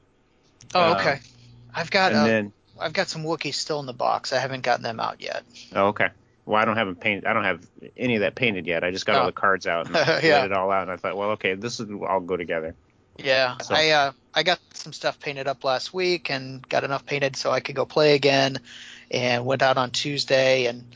Oh, 0.75 0.91
Um, 0.91 0.97
okay. 0.97 1.19
I've 1.73 1.89
got 1.89 2.11
and 2.11 2.21
uh, 2.21 2.25
then 2.25 2.53
I've 2.79 2.93
got 2.93 3.07
some 3.09 3.23
Wookiees 3.23 3.55
still 3.55 3.79
in 3.79 3.85
the 3.87 3.93
box. 3.93 4.31
I 4.31 4.37
haven't 4.39 4.61
gotten 4.61 4.83
them 4.83 4.99
out 4.99 5.21
yet. 5.21 5.43
oh, 5.75 5.87
okay. 5.87 6.09
Well, 6.45 6.59
I 6.61 6.65
don't 6.65 6.75
have 6.77 6.87
them 6.87 6.95
painted. 6.95 7.25
I 7.25 7.33
don't 7.33 7.43
have 7.43 7.65
any 7.95 8.15
of 8.15 8.21
that 8.21 8.35
painted 8.35 8.65
yet. 8.67 8.83
I 8.83 8.91
just 8.91 9.05
got 9.05 9.15
all 9.17 9.23
Oh. 9.23 9.25
the 9.27 9.31
cards 9.31 9.67
out 9.67 9.85
and 9.87 9.95
Yeah. 10.23 10.41
laid 10.41 10.45
it 10.45 10.53
all 10.53 10.71
out, 10.71 10.83
and 10.83 10.91
I 10.91 10.95
thought, 10.97 11.15
well, 11.15 11.31
okay, 11.31 11.53
this 11.53 11.79
is 11.79 11.89
all 12.07 12.19
go 12.19 12.35
together. 12.37 12.75
Yeah, 13.17 13.57
So- 13.59 13.75
I 13.75 13.89
uh, 13.89 14.11
I 14.33 14.43
got 14.43 14.59
some 14.73 14.93
stuff 14.93 15.19
painted 15.19 15.47
up 15.47 15.63
last 15.63 15.93
week 15.93 16.31
and 16.31 16.67
got 16.69 16.83
enough 16.83 17.05
painted 17.05 17.35
so 17.35 17.51
I 17.51 17.59
could 17.59 17.75
go 17.75 17.85
play 17.85 18.15
again, 18.15 18.57
and 19.11 19.45
went 19.45 19.61
out 19.61 19.77
on 19.77 19.91
Tuesday 19.91 20.65
and 20.65 20.95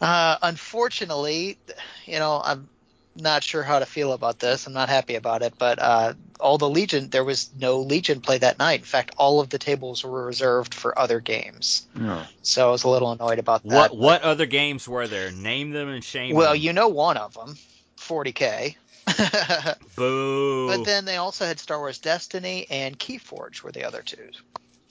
uh, 0.00 0.36
unfortunately, 0.42 1.58
you 2.06 2.18
know 2.18 2.40
I'm 2.44 2.68
not 3.16 3.42
sure 3.44 3.62
how 3.62 3.78
to 3.78 3.86
feel 3.86 4.12
about 4.12 4.38
this. 4.38 4.66
I'm 4.66 4.72
not 4.72 4.88
happy 4.88 5.14
about 5.14 5.42
it, 5.42 5.54
but 5.58 5.78
uh, 5.78 6.14
all 6.40 6.58
the 6.58 6.68
Legion 6.68 7.10
there 7.10 7.24
was 7.24 7.48
no 7.58 7.80
Legion 7.80 8.20
play 8.20 8.38
that 8.38 8.58
night. 8.58 8.80
In 8.80 8.84
fact, 8.84 9.14
all 9.16 9.40
of 9.40 9.48
the 9.50 9.58
tables 9.58 10.02
were 10.04 10.24
reserved 10.26 10.74
for 10.74 10.98
other 10.98 11.20
games, 11.20 11.86
No. 11.94 12.22
so 12.42 12.68
I 12.68 12.70
was 12.72 12.84
a 12.84 12.88
little 12.88 13.12
annoyed 13.12 13.38
about 13.38 13.62
that. 13.64 13.92
What 13.92 13.96
what 13.96 14.22
other 14.22 14.46
games 14.46 14.88
were 14.88 15.06
there? 15.08 15.30
Name 15.30 15.70
them 15.70 15.88
and 15.88 16.02
shame 16.02 16.30
them 16.30 16.36
Well, 16.38 16.52
them. 16.52 16.60
you 16.62 16.72
know 16.72 16.88
one 16.88 17.16
of 17.16 17.34
them, 17.34 17.56
40k. 17.98 18.76
Boo. 19.96 20.66
But 20.68 20.84
then 20.84 21.04
they 21.04 21.16
also 21.16 21.44
had 21.44 21.60
Star 21.60 21.78
Wars 21.78 21.98
Destiny 21.98 22.66
and 22.70 22.98
Keyforge 22.98 23.62
were 23.62 23.72
the 23.72 23.84
other 23.84 24.02
two. 24.02 24.30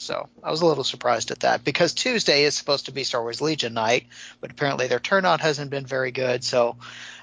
So 0.03 0.29
I 0.43 0.51
was 0.51 0.61
a 0.61 0.65
little 0.65 0.83
surprised 0.83 1.31
at 1.31 1.41
that 1.41 1.63
because 1.63 1.93
Tuesday 1.93 2.43
is 2.43 2.55
supposed 2.55 2.85
to 2.85 2.91
be 2.91 3.03
Star 3.03 3.21
Wars 3.21 3.41
Legion 3.41 3.73
night, 3.73 4.05
but 4.41 4.51
apparently 4.51 4.87
their 4.87 4.99
turnout 4.99 5.41
hasn't 5.41 5.71
been 5.71 5.85
very 5.85 6.11
good. 6.11 6.43
So 6.43 6.75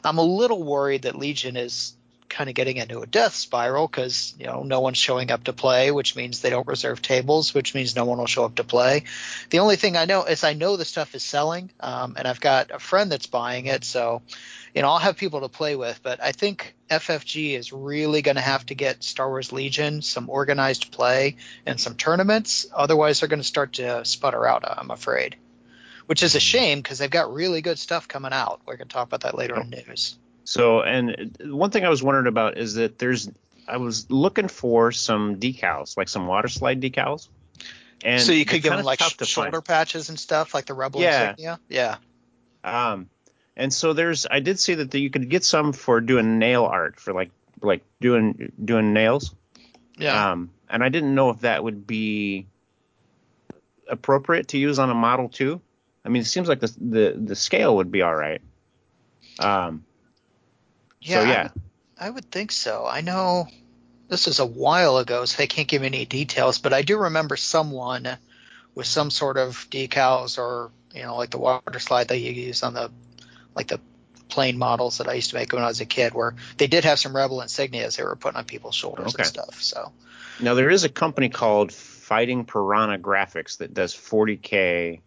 I'm 0.04 0.18
a 0.18 0.22
little 0.22 0.62
worried 0.62 1.02
that 1.02 1.16
Legion 1.16 1.56
is 1.56 1.94
kind 2.30 2.48
of 2.48 2.54
getting 2.54 2.76
into 2.76 3.00
a 3.00 3.06
death 3.06 3.34
spiral 3.34 3.86
because 3.86 4.34
you 4.38 4.46
know 4.46 4.62
no 4.62 4.80
one's 4.80 4.96
showing 4.96 5.30
up 5.30 5.44
to 5.44 5.52
play, 5.52 5.90
which 5.90 6.16
means 6.16 6.40
they 6.40 6.48
don't 6.48 6.66
reserve 6.66 7.02
tables, 7.02 7.52
which 7.52 7.74
means 7.74 7.96
no 7.96 8.04
one 8.04 8.18
will 8.18 8.26
show 8.26 8.44
up 8.44 8.54
to 8.54 8.64
play. 8.64 9.04
The 9.50 9.58
only 9.58 9.76
thing 9.76 9.96
I 9.96 10.06
know 10.06 10.24
is 10.24 10.44
I 10.44 10.54
know 10.54 10.76
the 10.76 10.84
stuff 10.84 11.14
is 11.14 11.22
selling, 11.22 11.70
um, 11.80 12.14
and 12.16 12.26
I've 12.26 12.40
got 12.40 12.70
a 12.70 12.78
friend 12.78 13.12
that's 13.12 13.26
buying 13.26 13.66
it, 13.66 13.84
so 13.84 14.22
you 14.74 14.82
know, 14.82 14.88
I'll 14.88 14.98
have 14.98 15.16
people 15.16 15.40
to 15.40 15.48
play 15.48 15.76
with, 15.76 16.00
but 16.02 16.22
I 16.22 16.32
think 16.32 16.74
FFG 16.90 17.54
is 17.56 17.72
really 17.72 18.22
going 18.22 18.36
to 18.36 18.40
have 18.40 18.64
to 18.66 18.74
get 18.74 19.02
Star 19.02 19.28
Wars 19.28 19.52
Legion 19.52 20.02
some 20.02 20.30
organized 20.30 20.92
play 20.92 21.36
and 21.66 21.80
some 21.80 21.94
tournaments. 21.96 22.66
Otherwise, 22.74 23.20
they're 23.20 23.28
going 23.28 23.40
to 23.40 23.46
start 23.46 23.74
to 23.74 24.04
sputter 24.04 24.46
out. 24.46 24.64
I'm 24.66 24.90
afraid, 24.90 25.36
which 26.06 26.22
is 26.22 26.34
a 26.34 26.40
shame 26.40 26.80
because 26.80 26.98
they've 26.98 27.10
got 27.10 27.32
really 27.32 27.62
good 27.62 27.78
stuff 27.78 28.06
coming 28.08 28.32
out. 28.32 28.60
We're 28.66 28.76
going 28.76 28.88
to 28.88 28.92
talk 28.94 29.06
about 29.06 29.22
that 29.22 29.36
later 29.36 29.60
in 29.60 29.70
news. 29.70 30.16
So, 30.44 30.82
and 30.82 31.36
one 31.44 31.70
thing 31.70 31.84
I 31.84 31.88
was 31.90 32.02
wondering 32.02 32.26
about 32.26 32.58
is 32.58 32.74
that 32.74 32.98
there's, 32.98 33.30
I 33.68 33.76
was 33.76 34.10
looking 34.10 34.48
for 34.48 34.90
some 34.92 35.36
decals, 35.36 35.96
like 35.96 36.08
some 36.08 36.26
water 36.26 36.48
slide 36.48 36.80
decals. 36.80 37.28
And 38.02 38.22
so 38.22 38.32
you 38.32 38.44
could 38.44 38.62
give 38.62 38.72
them 38.72 38.84
like 38.84 38.98
tough 38.98 39.12
sh- 39.12 39.16
to 39.18 39.26
shoulder 39.26 39.50
find. 39.50 39.64
patches 39.64 40.08
and 40.08 40.18
stuff, 40.18 40.54
like 40.54 40.64
the 40.66 40.74
Rebel 40.74 41.00
Yeah. 41.00 41.30
insignia. 41.30 41.60
Yeah. 41.68 41.96
Um, 42.64 43.08
and 43.60 43.72
so 43.74 43.92
there's, 43.92 44.26
I 44.30 44.40
did 44.40 44.58
see 44.58 44.74
that 44.74 44.94
you 44.94 45.10
could 45.10 45.28
get 45.28 45.44
some 45.44 45.74
for 45.74 46.00
doing 46.00 46.38
nail 46.38 46.64
art 46.64 46.98
for 46.98 47.12
like, 47.12 47.30
like 47.60 47.82
doing 48.00 48.52
doing 48.64 48.94
nails. 48.94 49.34
Yeah. 49.98 50.30
Um, 50.30 50.50
and 50.70 50.82
I 50.82 50.88
didn't 50.88 51.14
know 51.14 51.28
if 51.28 51.40
that 51.40 51.62
would 51.62 51.86
be 51.86 52.46
appropriate 53.86 54.48
to 54.48 54.58
use 54.58 54.78
on 54.78 54.88
a 54.88 54.94
Model 54.94 55.28
2. 55.28 55.60
I 56.06 56.08
mean, 56.08 56.22
it 56.22 56.26
seems 56.26 56.48
like 56.48 56.60
the 56.60 56.74
the, 56.80 57.20
the 57.22 57.36
scale 57.36 57.76
would 57.76 57.92
be 57.92 58.00
all 58.00 58.14
right. 58.14 58.40
Um, 59.38 59.84
yeah. 61.02 61.14
so 61.14 61.20
I 61.20 61.28
yeah, 61.30 61.42
would- 61.42 61.62
I 61.98 62.08
would 62.08 62.30
think 62.30 62.52
so. 62.52 62.86
I 62.86 63.02
know 63.02 63.46
this 64.08 64.26
is 64.26 64.38
a 64.38 64.46
while 64.46 64.96
ago, 64.96 65.26
so 65.26 65.42
I 65.42 65.46
can't 65.46 65.68
give 65.68 65.82
any 65.82 66.06
details, 66.06 66.58
but 66.58 66.72
I 66.72 66.80
do 66.80 66.96
remember 66.96 67.36
someone 67.36 68.08
with 68.74 68.86
some 68.86 69.10
sort 69.10 69.36
of 69.36 69.66
decals 69.70 70.38
or 70.38 70.70
you 70.94 71.02
know, 71.02 71.16
like 71.16 71.30
the 71.30 71.38
water 71.38 71.78
slide 71.78 72.08
that 72.08 72.18
you 72.18 72.32
use 72.32 72.62
on 72.62 72.74
the 72.74 72.90
like 73.54 73.68
the 73.68 73.80
plane 74.28 74.58
models 74.58 74.98
that 74.98 75.08
I 75.08 75.14
used 75.14 75.30
to 75.30 75.36
make 75.36 75.52
when 75.52 75.62
I 75.62 75.66
was 75.66 75.80
a 75.80 75.86
kid, 75.86 76.14
where 76.14 76.34
they 76.56 76.66
did 76.68 76.84
have 76.84 76.98
some 76.98 77.14
rebel 77.14 77.38
insignias 77.38 77.96
they 77.96 78.04
were 78.04 78.16
putting 78.16 78.38
on 78.38 78.44
people's 78.44 78.74
shoulders 78.76 79.14
Okay. 79.14 79.22
and 79.22 79.26
stuff. 79.26 79.60
So 79.60 79.92
now 80.40 80.54
there 80.54 80.70
is 80.70 80.84
a 80.84 80.88
company 80.88 81.28
called 81.28 81.72
Fighting 81.72 82.44
Piranha 82.44 82.98
Graphics 82.98 83.58
that 83.58 83.74
does 83.74 83.94
40k, 83.94 85.00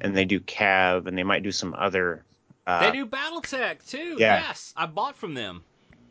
and 0.00 0.16
they 0.16 0.24
do 0.24 0.40
Cav, 0.40 1.06
and 1.06 1.18
they 1.18 1.24
might 1.24 1.42
do 1.42 1.50
some 1.52 1.74
other. 1.76 2.24
Uh, 2.66 2.80
They 2.80 2.92
do 2.98 3.06
BattleTech 3.06 3.88
too. 3.88 4.16
yeah. 4.18 4.42
Yes, 4.48 4.72
I 4.76 4.86
bought 4.86 5.16
from 5.16 5.34
them. 5.34 5.62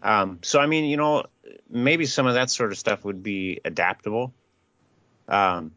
Um, 0.02 0.40
so 0.44 0.60
I 0.60 0.66
mean, 0.66 0.86
you 0.86 0.98
know, 0.98 1.26
maybe 1.70 2.06
some 2.06 2.26
of 2.28 2.34
that 2.36 2.50
sort 2.50 2.72
of 2.72 2.78
stuff 2.78 3.04
would 3.06 3.22
be 3.24 3.60
adaptable. 3.66 4.34
Um, 5.28 5.72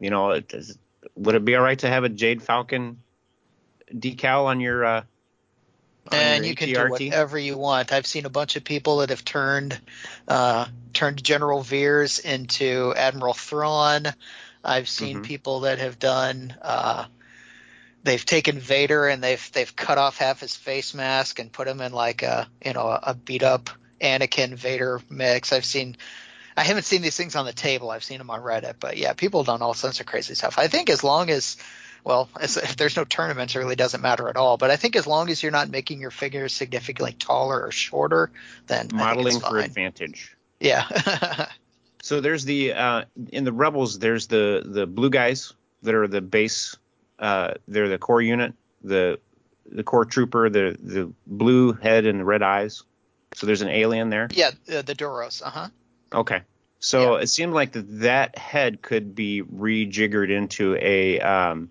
you 0.00 0.10
know, 0.10 0.30
it, 0.30 0.48
does- 0.48 0.78
would 1.16 1.34
it 1.34 1.44
be 1.44 1.56
all 1.56 1.62
right 1.62 1.78
to 1.80 1.88
have 1.88 2.04
a 2.04 2.08
Jade 2.08 2.42
Falcon 2.42 3.02
decal 3.92 4.44
on 4.44 4.60
your? 4.60 4.84
Uh, 4.84 5.00
on 5.00 5.06
and 6.12 6.46
you 6.46 6.54
can 6.54 6.68
do 6.68 6.88
whatever 6.88 7.38
you 7.38 7.56
want. 7.56 7.92
I've 7.92 8.06
seen 8.06 8.26
a 8.26 8.30
bunch 8.30 8.56
of 8.56 8.64
people 8.64 8.98
that 8.98 9.10
have 9.10 9.24
turned 9.24 9.80
uh, 10.28 10.66
turned 10.92 11.22
General 11.22 11.62
Veers 11.62 12.18
into 12.18 12.92
Admiral 12.96 13.34
Thrawn. 13.34 14.06
I've 14.62 14.88
seen 14.88 15.18
Mhm. 15.18 15.24
people 15.24 15.60
that 15.60 15.78
have 15.78 15.98
done. 15.98 16.56
Uh, 16.60 17.06
they've 18.02 18.24
taken 18.24 18.58
Vader 18.58 19.06
and 19.08 19.22
they've 19.22 19.50
they've 19.52 19.74
cut 19.74 19.98
off 19.98 20.18
half 20.18 20.40
his 20.40 20.56
face 20.56 20.94
mask 20.94 21.38
and 21.38 21.52
put 21.52 21.68
him 21.68 21.80
in 21.80 21.92
like 21.92 22.22
a 22.22 22.48
you 22.64 22.72
know 22.72 22.86
a 22.86 23.14
beat 23.14 23.42
up 23.42 23.70
Anakin 24.00 24.54
Vader 24.54 25.00
mix. 25.08 25.52
I've 25.52 25.64
seen. 25.64 25.96
I 26.56 26.64
haven't 26.64 26.82
seen 26.84 27.00
these 27.00 27.16
things 27.16 27.36
on 27.36 27.46
the 27.46 27.52
table. 27.52 27.90
I've 27.90 28.04
seen 28.04 28.18
them 28.18 28.28
on 28.30 28.40
Reddit, 28.40 28.74
but 28.80 28.96
yeah, 28.96 29.12
people 29.12 29.40
have 29.40 29.46
done 29.46 29.62
all 29.62 29.72
sorts 29.72 30.00
of 30.00 30.06
crazy 30.06 30.34
stuff. 30.34 30.58
I 30.58 30.66
think 30.66 30.90
as 30.90 31.04
long 31.04 31.30
as 31.30 31.56
well, 32.04 32.28
as, 32.40 32.56
if 32.56 32.76
there's 32.76 32.96
no 32.96 33.04
tournaments, 33.04 33.54
it 33.54 33.58
really 33.58 33.76
doesn't 33.76 34.00
matter 34.00 34.28
at 34.28 34.36
all. 34.36 34.56
But 34.56 34.70
I 34.70 34.76
think 34.76 34.96
as 34.96 35.06
long 35.06 35.30
as 35.30 35.42
you're 35.42 35.52
not 35.52 35.68
making 35.68 36.00
your 36.00 36.10
figures 36.10 36.52
significantly 36.52 37.12
taller 37.12 37.62
or 37.64 37.70
shorter, 37.70 38.30
then 38.66 38.88
modeling 38.92 39.40
for 39.40 39.58
advantage. 39.58 40.36
Yeah, 40.60 41.46
So 42.02 42.20
there's 42.20 42.44
the 42.44 42.72
uh, 42.72 43.04
in 43.30 43.44
the 43.44 43.52
rebels. 43.52 43.98
There's 43.98 44.26
the 44.26 44.62
the 44.64 44.86
blue 44.86 45.10
guys 45.10 45.52
that 45.82 45.94
are 45.94 46.08
the 46.08 46.20
base. 46.20 46.76
Uh, 47.18 47.54
they're 47.68 47.88
the 47.88 47.98
core 47.98 48.22
unit. 48.22 48.54
The 48.82 49.20
the 49.70 49.82
core 49.82 50.04
trooper. 50.04 50.48
The 50.48 50.76
the 50.80 51.12
blue 51.26 51.72
head 51.72 52.06
and 52.06 52.20
the 52.20 52.24
red 52.24 52.42
eyes. 52.42 52.82
So 53.34 53.46
there's 53.46 53.62
an 53.62 53.68
alien 53.68 54.10
there. 54.10 54.28
yeah, 54.32 54.50
uh, 54.72 54.82
the 54.82 54.94
Duros. 54.94 55.42
Uh 55.42 55.50
huh. 55.50 55.68
Okay. 56.12 56.42
So 56.82 57.16
it 57.16 57.26
seemed 57.26 57.52
like 57.52 57.72
that 57.72 58.00
that 58.00 58.38
head 58.38 58.80
could 58.80 59.14
be 59.14 59.42
rejiggered 59.42 60.30
into 60.30 60.76
a 60.80 61.20
um, 61.20 61.70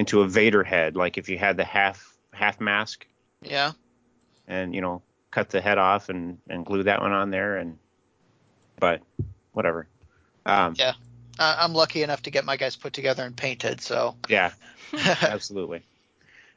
into 0.00 0.22
a 0.22 0.26
Vader 0.28 0.64
head, 0.64 0.96
like 0.96 1.18
if 1.18 1.28
you 1.28 1.38
had 1.38 1.56
the 1.56 1.64
half 1.64 2.16
half 2.32 2.58
mask 2.60 3.06
Yeah. 3.42 3.72
and 4.48 4.74
you 4.74 4.80
know 4.80 5.02
cut 5.30 5.50
the 5.50 5.60
head 5.60 5.78
off 5.78 6.08
and 6.08 6.38
and 6.48 6.64
glue 6.66 6.82
that 6.84 7.00
one 7.02 7.12
on 7.12 7.30
there 7.30 7.56
and 7.58 7.78
but 8.78 9.02
whatever. 9.52 9.86
Um, 10.46 10.74
Yeah. 10.78 10.94
I'm 11.38 11.72
lucky 11.72 12.02
enough 12.02 12.22
to 12.24 12.30
get 12.30 12.44
my 12.44 12.56
guys 12.58 12.76
put 12.76 12.92
together 12.92 13.24
and 13.24 13.34
painted, 13.34 13.80
so 13.80 14.14
yeah, 14.28 14.52
absolutely. 15.22 15.82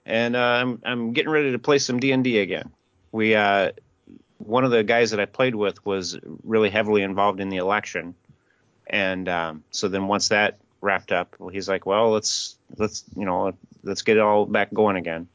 And 0.06 0.36
uh, 0.36 0.40
I'm 0.62 0.82
I'm 0.84 1.14
getting 1.14 1.32
ready 1.32 1.52
to 1.54 1.60
play 1.60 1.78
some 1.80 2.00
D 2.02 2.12
and 2.12 2.22
D 2.24 2.40
again. 2.40 2.70
We 3.14 3.34
uh, 3.36 3.72
one 4.40 4.66
of 4.66 4.72
the 4.72 4.84
guys 4.84 5.12
that 5.12 5.22
I 5.22 5.26
played 5.26 5.56
with 5.56 5.86
was 5.86 6.18
really 6.44 6.70
heavily 6.70 7.02
involved 7.02 7.40
in 7.40 7.48
the 7.48 7.58
election, 7.58 8.14
and 8.88 9.30
um, 9.30 9.64
so 9.72 9.88
then 9.88 10.08
once 10.08 10.28
that 10.30 10.58
wrapped 10.82 11.14
up, 11.14 11.36
well, 11.40 11.48
he's 11.48 11.70
like, 11.70 11.86
well, 11.86 12.12
let's 12.12 12.58
let's 12.78 13.04
you 13.16 13.26
know 13.26 13.54
let's 13.84 14.02
get 14.02 14.18
it 14.18 14.22
all 14.22 14.46
back 14.46 14.74
going 14.74 14.96
again 14.96 15.28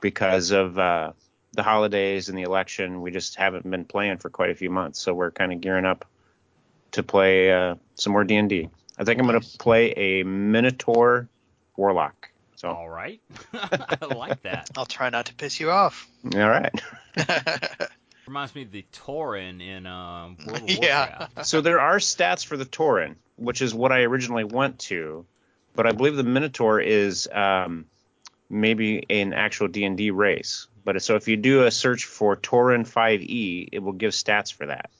because 0.00 0.50
of 0.50 0.78
uh, 0.78 1.12
the 1.52 1.62
holidays 1.62 2.28
and 2.28 2.36
the 2.38 2.42
election. 2.42 3.00
We 3.02 3.10
just 3.10 3.36
haven't 3.36 3.68
been 3.70 3.84
playing 3.84 4.18
for 4.18 4.30
quite 4.30 4.50
a 4.50 4.54
few 4.54 4.70
months, 4.70 5.00
so 5.00 5.14
we're 5.14 5.30
kind 5.30 5.52
of 5.52 5.60
gearing 5.60 5.84
up 5.86 6.04
to 6.92 7.02
play 7.02 7.52
uh, 7.52 7.76
some 7.94 8.12
more 8.12 8.24
D 8.24 8.36
and 8.36 8.48
D. 8.48 8.68
I 8.98 9.04
think 9.04 9.18
I'm 9.20 9.26
going 9.26 9.40
to 9.40 9.58
play 9.58 9.90
a 9.92 10.22
Minotaur 10.24 11.28
Warlock. 11.76 12.30
So 12.56 12.70
All 12.70 12.88
right, 12.88 13.20
I 13.52 14.04
like 14.14 14.42
that. 14.42 14.70
I'll 14.76 14.86
try 14.86 15.10
not 15.10 15.26
to 15.26 15.34
piss 15.34 15.58
you 15.60 15.70
off. 15.70 16.08
all 16.34 16.48
right. 16.48 16.72
Reminds 18.26 18.54
me 18.54 18.62
of 18.62 18.70
the 18.70 18.86
Tauren 18.92 19.60
in 19.60 19.86
um, 19.86 20.38
World 20.46 20.62
of 20.62 20.70
Yeah. 20.82 21.08
Warcraft. 21.18 21.46
so 21.46 21.60
there 21.60 21.78
are 21.80 21.96
stats 21.96 22.44
for 22.46 22.56
the 22.56 22.64
Tauren, 22.64 23.16
which 23.36 23.60
is 23.60 23.74
what 23.74 23.92
I 23.92 24.02
originally 24.02 24.44
went 24.44 24.78
to, 24.80 25.26
but 25.74 25.86
I 25.86 25.92
believe 25.92 26.16
the 26.16 26.22
Minotaur 26.22 26.80
is 26.80 27.28
um, 27.32 27.86
maybe 28.48 29.04
an 29.10 29.32
actual 29.32 29.68
D 29.68 29.84
and 29.84 29.96
D 29.96 30.10
race. 30.10 30.68
But 30.84 31.02
so 31.02 31.16
if 31.16 31.28
you 31.28 31.36
do 31.36 31.64
a 31.64 31.70
search 31.70 32.04
for 32.04 32.36
Tauren 32.36 32.86
5e, 32.86 33.70
it 33.72 33.78
will 33.78 33.92
give 33.92 34.12
stats 34.12 34.52
for 34.52 34.66
that, 34.66 34.90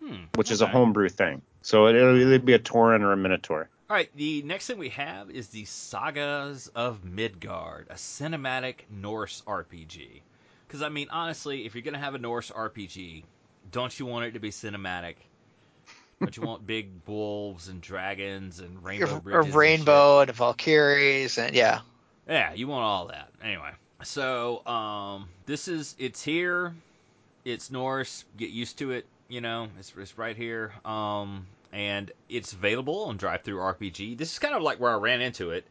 Hmm, 0.00 0.24
which 0.34 0.50
is 0.50 0.60
a 0.60 0.66
homebrew 0.66 1.08
thing. 1.08 1.42
So 1.62 1.86
it, 1.86 1.96
it'll 1.96 2.20
either 2.20 2.38
be 2.38 2.52
a 2.52 2.58
Tauren 2.58 3.00
or 3.00 3.12
a 3.12 3.16
Minotaur. 3.16 3.68
All 3.88 3.96
right, 3.96 4.10
the 4.14 4.42
next 4.42 4.66
thing 4.66 4.78
we 4.78 4.90
have 4.90 5.30
is 5.30 5.48
the 5.48 5.64
Sagas 5.64 6.68
of 6.74 7.04
Midgard, 7.04 7.88
a 7.90 7.94
cinematic 7.94 8.76
Norse 8.90 9.42
RPG. 9.46 10.20
Because 10.66 10.82
I 10.82 10.88
mean, 10.88 11.08
honestly, 11.10 11.66
if 11.66 11.74
you're 11.74 11.82
gonna 11.82 11.98
have 11.98 12.14
a 12.14 12.18
Norse 12.18 12.50
RPG, 12.50 13.24
don't 13.70 13.98
you 13.98 14.06
want 14.06 14.26
it 14.26 14.32
to 14.32 14.40
be 14.40 14.50
cinematic? 14.50 15.16
Don't 16.22 16.36
you 16.36 16.44
want 16.44 16.64
big 16.64 16.88
wolves 17.04 17.66
and 17.66 17.80
dragons 17.80 18.60
and 18.60 18.84
rainbow 18.84 19.16
or 19.16 19.20
bridges? 19.20 19.46
and 19.46 19.54
rainbow 19.56 20.20
and, 20.20 20.30
Valkyries 20.30 21.36
and 21.36 21.52
yeah. 21.52 21.80
Yeah, 22.28 22.52
you 22.52 22.68
want 22.68 22.84
all 22.84 23.06
that. 23.08 23.28
Anyway, 23.42 23.70
so 24.04 24.64
um, 24.64 25.28
this 25.46 25.66
is 25.66 25.96
it's 25.98 26.22
here. 26.22 26.74
It's 27.44 27.72
Norse. 27.72 28.24
Get 28.36 28.50
used 28.50 28.78
to 28.78 28.92
it. 28.92 29.04
You 29.26 29.40
know, 29.40 29.66
it's 29.80 29.92
it's 29.98 30.16
right 30.16 30.36
here. 30.36 30.72
Um, 30.84 31.44
and 31.72 32.12
it's 32.28 32.52
available 32.52 33.06
on 33.06 33.18
DriveThruRPG. 33.18 34.16
This 34.16 34.32
is 34.32 34.38
kind 34.38 34.54
of 34.54 34.62
like 34.62 34.78
where 34.78 34.92
I 34.92 34.98
ran 34.98 35.22
into 35.22 35.50
it, 35.50 35.64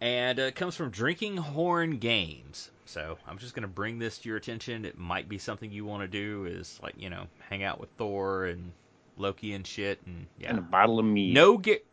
and 0.00 0.38
uh, 0.38 0.42
it 0.42 0.54
comes 0.54 0.76
from 0.76 0.90
Drinking 0.90 1.36
Horn 1.36 1.98
Games. 1.98 2.70
So 2.86 3.18
I'm 3.26 3.38
just 3.38 3.56
gonna 3.56 3.66
bring 3.66 3.98
this 3.98 4.18
to 4.18 4.28
your 4.28 4.38
attention. 4.38 4.84
It 4.84 4.96
might 4.96 5.28
be 5.28 5.38
something 5.38 5.72
you 5.72 5.84
want 5.84 6.02
to 6.02 6.08
do. 6.08 6.46
Is 6.46 6.78
like 6.80 6.94
you 6.96 7.10
know, 7.10 7.26
hang 7.50 7.64
out 7.64 7.80
with 7.80 7.90
Thor 7.98 8.44
and 8.44 8.70
Loki 9.18 9.52
and 9.54 9.66
shit, 9.66 10.00
and 10.06 10.26
yeah, 10.38 10.50
And 10.50 10.58
a 10.58 10.62
bottle 10.62 10.98
of 10.98 11.04
mead. 11.04 11.34
no 11.34 11.58
get, 11.58 11.84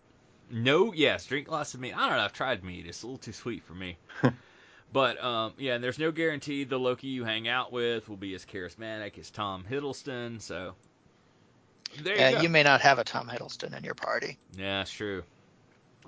no 0.49 0.93
yes, 0.93 1.25
drink 1.25 1.49
lots 1.49 1.73
of 1.73 1.79
meat. 1.79 1.93
I 1.95 2.07
don't 2.07 2.17
know. 2.17 2.23
I've 2.23 2.33
tried 2.33 2.63
meat. 2.63 2.85
It's 2.87 3.03
a 3.03 3.07
little 3.07 3.17
too 3.17 3.31
sweet 3.33 3.63
for 3.63 3.73
me. 3.73 3.97
but 4.93 5.23
um, 5.23 5.53
yeah, 5.57 5.75
and 5.75 5.83
there's 5.83 5.99
no 5.99 6.11
guarantee 6.11 6.63
the 6.63 6.77
Loki 6.79 7.07
you 7.07 7.23
hang 7.23 7.47
out 7.47 7.71
with 7.71 8.07
will 8.09 8.17
be 8.17 8.33
as 8.35 8.45
charismatic 8.45 9.17
as 9.17 9.29
Tom 9.31 9.65
Hiddleston. 9.69 10.41
So 10.41 10.73
there 12.03 12.15
you 12.15 12.21
Yeah, 12.21 12.31
go. 12.31 12.41
you 12.41 12.49
may 12.49 12.63
not 12.63 12.81
have 12.81 12.99
a 12.99 13.03
Tom 13.03 13.27
Hiddleston 13.27 13.75
in 13.77 13.83
your 13.83 13.95
party. 13.95 14.37
Yeah, 14.57 14.81
it's 14.81 14.91
true. 14.91 15.23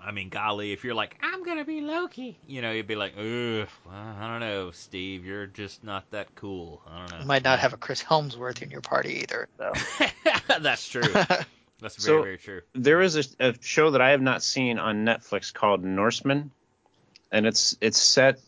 I 0.03 0.11
mean, 0.11 0.29
golly, 0.29 0.71
if 0.71 0.83
you're 0.83 0.93
like, 0.95 1.17
I'm 1.21 1.43
gonna 1.43 1.65
be 1.65 1.81
Loki, 1.81 2.37
you 2.47 2.61
know, 2.61 2.71
you'd 2.71 2.87
be 2.87 2.95
like, 2.95 3.13
ugh, 3.17 3.67
well, 3.85 4.15
I 4.19 4.27
don't 4.31 4.39
know, 4.39 4.71
Steve, 4.71 5.25
you're 5.25 5.47
just 5.47 5.83
not 5.83 6.09
that 6.11 6.33
cool. 6.35 6.81
I 6.89 6.99
don't 6.99 7.11
know. 7.11 7.19
You 7.19 7.25
might 7.25 7.43
not 7.43 7.59
have 7.59 7.73
a 7.73 7.77
Chris 7.77 8.01
Hemsworth 8.03 8.61
in 8.61 8.71
your 8.71 8.81
party 8.81 9.21
either. 9.23 9.49
So. 9.57 9.73
That's 10.59 10.87
true. 10.87 11.01
That's 11.79 12.03
very, 12.03 12.17
So- 12.17 12.23
very 12.23 12.37
true. 12.37 12.61
there 12.73 13.01
is 13.01 13.15
a, 13.39 13.49
a 13.49 13.53
show 13.61 13.91
that 13.91 14.01
I 14.01 14.11
have 14.11 14.21
not 14.21 14.41
seen 14.43 14.79
on 14.79 15.05
Netflix 15.05 15.53
called 15.53 15.83
Norseman, 15.83 16.51
and 17.31 17.45
it's 17.45 17.77
it's 17.81 17.99
set 17.99 18.39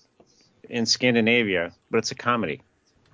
in 0.70 0.86
Scandinavia, 0.86 1.74
but 1.92 1.98
it's 2.00 2.12
a 2.12 2.16
comedy. 2.16 2.62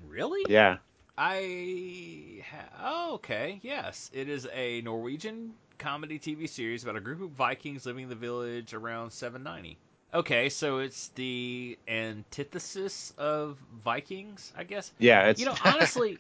Really? 0.08 0.46
Yeah. 0.48 0.78
I 1.18 2.44
ha- 2.50 2.70
oh, 2.84 3.14
okay. 3.16 3.60
Yes, 3.64 4.10
it 4.14 4.30
is 4.30 4.48
a 4.54 4.82
Norwegian 4.82 5.54
comedy 5.78 6.20
TV 6.20 6.48
series 6.50 6.84
about 6.84 6.96
a 6.96 7.00
group 7.02 7.22
of 7.22 7.30
Vikings 7.32 7.86
living 7.86 8.04
in 8.04 8.10
the 8.10 8.16
village 8.16 8.74
around 8.74 9.12
790. 9.12 9.78
Okay, 10.14 10.50
so 10.50 10.80
it's 10.80 11.10
the 11.16 11.78
antithesis 11.88 13.14
of 13.18 13.58
Vikings, 13.84 14.54
I 14.58 14.64
guess. 14.64 14.92
Yeah. 14.98 15.28
It's 15.28 15.40
You 15.40 15.48
know, 15.48 15.56
honestly, 15.66 16.20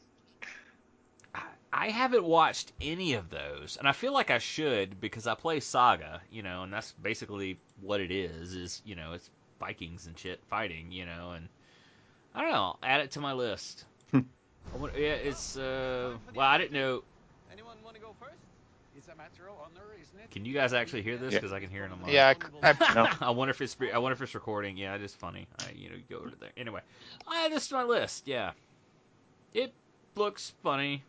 I- 1.71 1.89
haven't 1.89 2.23
watched 2.23 2.71
any 2.81 3.13
of 3.13 3.29
those, 3.29 3.77
and 3.77 3.87
I 3.87 3.91
feel 3.91 4.13
like 4.13 4.31
I 4.31 4.37
should 4.39 4.99
because 4.99 5.27
I 5.27 5.35
play 5.35 5.59
Saga, 5.59 6.21
you 6.31 6.41
know, 6.43 6.63
and 6.63 6.71
that's 6.73 6.91
basically 6.93 7.57
what 7.81 7.99
it 8.01 8.11
is. 8.11 8.53
Is 8.53 8.81
you 8.85 8.95
know, 8.95 9.13
it's 9.13 9.29
Vikings 9.59 10.07
and 10.07 10.17
shit 10.17 10.39
fighting, 10.49 10.91
you 10.91 11.05
know, 11.05 11.31
and 11.31 11.47
I 12.33 12.41
don't 12.41 12.51
know. 12.51 12.75
Add 12.83 13.01
it 13.01 13.11
to 13.11 13.21
my 13.21 13.33
list. 13.33 13.85
I 14.13 14.23
wonder- 14.77 14.99
yeah, 14.99 15.13
it's 15.13 15.57
uh. 15.57 16.17
Well, 16.33 16.47
I 16.47 16.57
didn't 16.57 16.73
know. 16.73 17.03
Anyone 17.51 17.77
want 17.83 17.95
to 17.95 18.01
go 18.01 18.13
first? 18.19 18.33
It's 18.33 18.33
a 18.33 18.33
matter 18.33 18.33
of 18.33 18.43
honor, 18.43 18.91
isn't 18.91 18.94
it? 18.94 18.94
Can 20.31 20.45
you 20.45 20.53
guys 20.53 20.73
actually 20.73 21.01
hear 21.01 21.17
this? 21.17 21.33
Yeah. 21.33 21.39
Because 21.39 21.53
I 21.53 21.59
can 21.59 21.69
hear 21.69 21.85
it 21.85 21.91
on 21.91 22.01
my. 22.01 22.09
Yeah, 22.09 22.33
I, 22.63 22.71
I, 22.71 22.93
No. 22.95 23.07
I 23.21 23.29
wonder 23.31 23.51
if 23.51 23.61
it's 23.61 23.75
I 23.93 23.97
wonder 23.97 24.13
if 24.13 24.21
it's 24.21 24.35
recording. 24.35 24.77
Yeah, 24.77 24.95
it 24.95 25.01
is 25.01 25.13
funny. 25.13 25.47
I, 25.59 25.71
you 25.75 25.89
know, 25.89 25.95
you 25.95 26.03
go 26.09 26.17
over 26.17 26.31
there. 26.39 26.49
Anyway, 26.57 26.81
I 27.27 27.45
add 27.45 27.51
this 27.51 27.67
to 27.69 27.75
my 27.75 27.83
list. 27.83 28.27
Yeah, 28.27 28.51
it 29.53 29.73
looks 30.15 30.53
funny. 30.63 31.03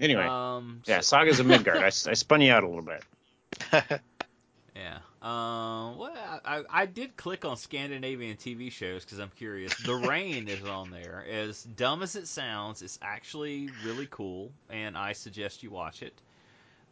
anyway. 0.00 0.26
Um, 0.26 0.82
yeah. 0.86 1.00
so- 1.00 1.16
Sagas 1.18 1.40
of 1.40 1.46
Midgard. 1.46 1.78
I 1.82 1.90
spun 1.90 2.40
you 2.40 2.52
out 2.52 2.64
a 2.64 2.68
little 2.68 2.82
bit. 2.82 4.00
Yeah. 4.76 4.98
Um. 5.22 5.96
Well, 5.96 6.12
I, 6.44 6.62
I 6.68 6.84
did 6.84 7.16
click 7.16 7.46
on 7.46 7.56
Scandinavian 7.56 8.36
TV 8.36 8.70
shows 8.70 9.04
because 9.06 9.18
I'm 9.18 9.30
curious. 9.34 9.74
The 9.78 9.94
Rain 9.94 10.48
is 10.48 10.62
on 10.68 10.90
there. 10.90 11.24
As 11.30 11.62
dumb 11.62 12.02
as 12.02 12.14
it 12.14 12.28
sounds, 12.28 12.82
it's 12.82 12.98
actually 13.00 13.70
really 13.86 14.06
cool, 14.10 14.50
and 14.68 14.96
I 14.96 15.14
suggest 15.14 15.62
you 15.62 15.70
watch 15.70 16.02
it. 16.02 16.12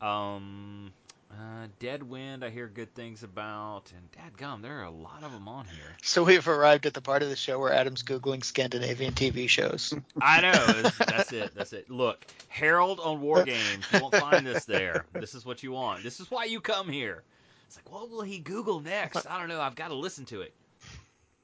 Um. 0.04 0.92
Uh, 1.32 1.66
Dead 1.80 2.02
Wind, 2.04 2.44
I 2.44 2.50
hear 2.50 2.68
good 2.68 2.94
things 2.94 3.24
about, 3.24 3.90
and 3.96 4.08
dadgum, 4.12 4.62
there 4.62 4.78
are 4.78 4.84
a 4.84 4.90
lot 4.90 5.24
of 5.24 5.32
them 5.32 5.48
on 5.48 5.64
here. 5.64 5.96
so 6.00 6.22
we've 6.22 6.46
arrived 6.46 6.86
at 6.86 6.94
the 6.94 7.00
part 7.00 7.24
of 7.24 7.28
the 7.28 7.34
show 7.34 7.58
where 7.58 7.72
Adam's 7.72 8.04
googling 8.04 8.44
Scandinavian 8.44 9.14
TV 9.14 9.48
shows. 9.48 9.92
I 10.22 10.42
know. 10.42 10.90
That's 11.06 11.32
it. 11.32 11.52
That's 11.56 11.72
it. 11.72 11.90
Look, 11.90 12.24
Harold 12.46 13.00
on 13.00 13.20
War 13.20 13.42
Games. 13.42 13.84
You 13.92 14.00
won't 14.00 14.14
find 14.14 14.46
this 14.46 14.64
there. 14.64 15.06
This 15.12 15.34
is 15.34 15.44
what 15.44 15.64
you 15.64 15.72
want. 15.72 16.04
This 16.04 16.20
is 16.20 16.30
why 16.30 16.44
you 16.44 16.60
come 16.60 16.88
here. 16.88 17.24
It's 17.66 17.76
like, 17.76 17.90
what 17.90 18.10
will 18.10 18.22
he 18.22 18.38
Google 18.38 18.78
next? 18.78 19.26
I 19.28 19.40
don't 19.40 19.48
know. 19.48 19.60
I've 19.60 19.74
got 19.74 19.88
to 19.88 19.94
listen 19.94 20.26
to 20.26 20.42
it. 20.42 20.54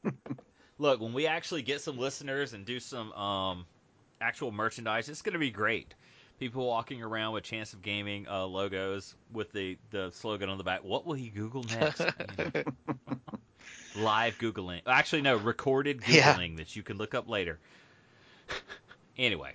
Look, 0.78 1.00
when 1.00 1.12
we 1.12 1.26
actually 1.26 1.62
get 1.62 1.80
some 1.80 1.98
listeners 1.98 2.52
and 2.52 2.64
do 2.64 2.78
some 2.78 3.12
um, 3.12 3.66
actual 4.20 4.52
merchandise, 4.52 5.08
it's 5.08 5.22
going 5.22 5.32
to 5.32 5.40
be 5.40 5.50
great. 5.50 5.94
People 6.40 6.66
walking 6.66 7.02
around 7.02 7.34
with 7.34 7.44
Chance 7.44 7.74
of 7.74 7.82
Gaming 7.82 8.26
uh, 8.26 8.46
logos 8.46 9.14
with 9.30 9.52
the, 9.52 9.76
the 9.90 10.10
slogan 10.10 10.48
on 10.48 10.56
the 10.56 10.64
back. 10.64 10.82
What 10.82 11.04
will 11.04 11.12
he 11.12 11.28
Google 11.28 11.64
next? 11.64 12.00
You 12.00 12.06
know, 12.54 12.62
live 14.02 14.38
Googling. 14.38 14.80
Actually, 14.86 15.20
no, 15.20 15.36
recorded 15.36 16.00
Yeah. 16.08 16.32
Googling 16.32 16.56
that 16.56 16.74
you 16.74 16.82
can 16.82 16.96
look 16.96 17.14
up 17.14 17.28
later. 17.28 17.58
anyway, 19.18 19.52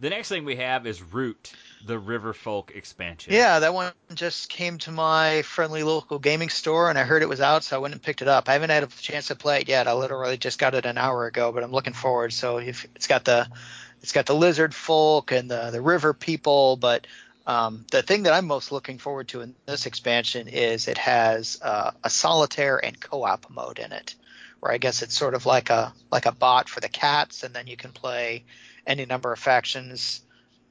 the 0.00 0.08
next 0.08 0.30
thing 0.30 0.46
we 0.46 0.56
have 0.56 0.86
is 0.86 1.02
Root, 1.02 1.52
the 1.84 2.00
Riverfolk 2.00 2.74
expansion. 2.74 3.34
Yeah, 3.34 3.58
that 3.58 3.74
one 3.74 3.92
just 4.14 4.48
came 4.48 4.78
to 4.78 4.92
my 4.92 5.42
friendly 5.42 5.82
local 5.82 6.18
gaming 6.18 6.48
store, 6.48 6.88
and 6.88 6.98
I 6.98 7.02
heard 7.02 7.20
it 7.20 7.28
was 7.28 7.42
out, 7.42 7.62
so 7.62 7.76
I 7.76 7.78
went 7.80 7.92
and 7.92 8.02
picked 8.02 8.22
it 8.22 8.28
up. 8.28 8.48
I 8.48 8.54
haven't 8.54 8.70
had 8.70 8.84
a 8.84 8.86
chance 8.86 9.26
to 9.26 9.34
play 9.34 9.60
it 9.60 9.68
yet. 9.68 9.86
I 9.86 9.92
literally 9.92 10.38
just 10.38 10.58
got 10.58 10.74
it 10.74 10.86
an 10.86 10.96
hour 10.96 11.26
ago, 11.26 11.52
but 11.52 11.62
I'm 11.62 11.72
looking 11.72 11.92
forward. 11.92 12.32
So 12.32 12.56
if 12.56 12.86
it's 12.94 13.06
got 13.06 13.26
the 13.26 13.46
it's 14.02 14.12
got 14.12 14.26
the 14.26 14.34
lizard 14.34 14.74
folk 14.74 15.32
and 15.32 15.50
the 15.50 15.70
the 15.70 15.80
river 15.80 16.14
people, 16.14 16.76
but 16.76 17.06
um, 17.46 17.84
the 17.92 18.02
thing 18.02 18.24
that 18.24 18.32
I'm 18.32 18.46
most 18.46 18.72
looking 18.72 18.98
forward 18.98 19.28
to 19.28 19.40
in 19.40 19.54
this 19.66 19.86
expansion 19.86 20.48
is 20.48 20.88
it 20.88 20.98
has 20.98 21.58
uh, 21.62 21.92
a 22.02 22.10
solitaire 22.10 22.84
and 22.84 22.98
co-op 22.98 23.48
mode 23.50 23.78
in 23.78 23.92
it, 23.92 24.16
where 24.60 24.72
I 24.72 24.78
guess 24.78 25.02
it's 25.02 25.16
sort 25.16 25.34
of 25.34 25.46
like 25.46 25.70
a 25.70 25.92
like 26.10 26.26
a 26.26 26.32
bot 26.32 26.68
for 26.68 26.80
the 26.80 26.88
cats, 26.88 27.44
and 27.44 27.54
then 27.54 27.66
you 27.66 27.76
can 27.76 27.92
play 27.92 28.44
any 28.86 29.06
number 29.06 29.32
of 29.32 29.38
factions 29.38 30.22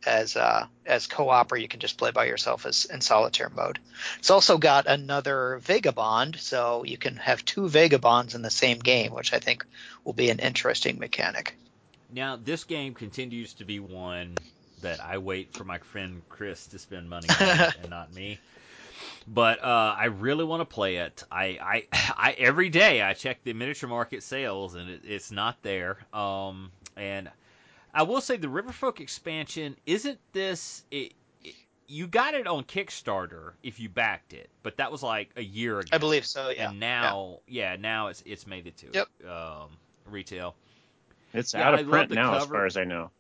as 0.06 0.36
uh, 0.36 0.68
as 0.86 1.08
co-op, 1.08 1.52
or 1.52 1.58
you 1.58 1.68
can 1.68 1.80
just 1.80 1.98
play 1.98 2.12
by 2.12 2.26
yourself 2.26 2.66
as 2.66 2.86
in 2.86 3.02
solitaire 3.02 3.50
mode. 3.50 3.80
It's 4.20 4.30
also 4.30 4.58
got 4.58 4.86
another 4.86 5.60
vagabond, 5.64 6.38
so 6.38 6.84
you 6.84 6.98
can 6.98 7.16
have 7.18 7.46
two 7.46 7.70
vagabonds 7.70 8.36
in 8.36 8.42
the 8.42 8.50
same 8.50 8.80
game, 8.80 9.14
which 9.14 9.34
I 9.34 9.40
think 9.40 9.66
will 10.04 10.14
be 10.14 10.30
an 10.30 10.40
interesting 10.40 11.00
mechanic. 11.00 11.56
Now, 12.12 12.36
this 12.36 12.64
game 12.64 12.93
continues 12.93 13.53
to 13.56 13.66
be 13.66 13.80
one 13.80 14.36
that 14.82 14.99
I 14.99 15.18
wait 15.18 15.53
for 15.53 15.64
my 15.64 15.80
friend 15.80 16.22
Chris 16.30 16.68
to 16.68 16.80
spend 16.80 17.10
money 17.10 17.28
on 17.30 17.47
and 17.82 17.89
not 17.89 18.14
me. 18.14 18.39
But 19.28 19.64
uh, 19.64 19.95
I 19.97 20.06
really 20.06 20.43
want 20.43 20.62
to 20.62 20.66
play 20.66 20.97
it. 20.97 21.24
I, 21.32 21.58
I, 21.62 21.84
I 21.91 22.32
every 22.38 22.70
day 22.70 23.01
I 23.01 23.14
check 23.14 23.43
the 23.43 23.53
miniature 23.53 23.89
market 23.89 24.22
sales 24.22 24.76
and 24.76 24.89
it, 24.89 25.01
it's 25.03 25.32
not 25.32 25.62
there. 25.64 25.97
Um, 26.14 26.72
and 26.95 27.30
I 27.93 28.03
will 28.03 28.22
say 28.22 28.38
the 28.38 28.47
Riverfolk 28.47 28.99
expansion 28.99 29.76
isn't 29.86 30.20
this. 30.34 30.84
It, 30.91 31.14
it, 31.43 31.56
you 31.88 32.08
got 32.08 32.36
it 32.36 32.45
on 32.45 32.64
Kickstarter 32.66 33.53
if 33.64 33.80
you 33.80 33.89
backed 33.89 34.34
it, 34.34 34.49
but 34.62 34.78
that 34.78 34.91
was 34.91 35.01
like 35.01 35.32
a 35.36 35.43
year 35.43 35.80
ago. 35.80 35.89
I 35.91 35.97
believe 35.97 36.26
so. 36.26 36.49
Yeah. 36.49 36.70
and 36.70 36.80
now, 36.80 37.39
yeah. 37.47 37.78
now 37.78 38.08
it's 38.08 38.22
it's 38.26 38.45
made 38.45 38.68
it 38.68 38.78
to 38.78 38.88
Yep. 38.93 39.32
um, 39.32 39.70
retail. 40.08 40.56
It's 41.36 41.54
Yeah, 41.54 41.68
out 41.68 41.74
of 41.76 41.82
love 41.82 41.90
print 41.90 42.10
the 42.10 42.16
now, 42.16 42.36
as 42.36 42.46
far 42.46 42.66
as 42.66 42.78
I 42.78 42.84
know. 42.84 43.12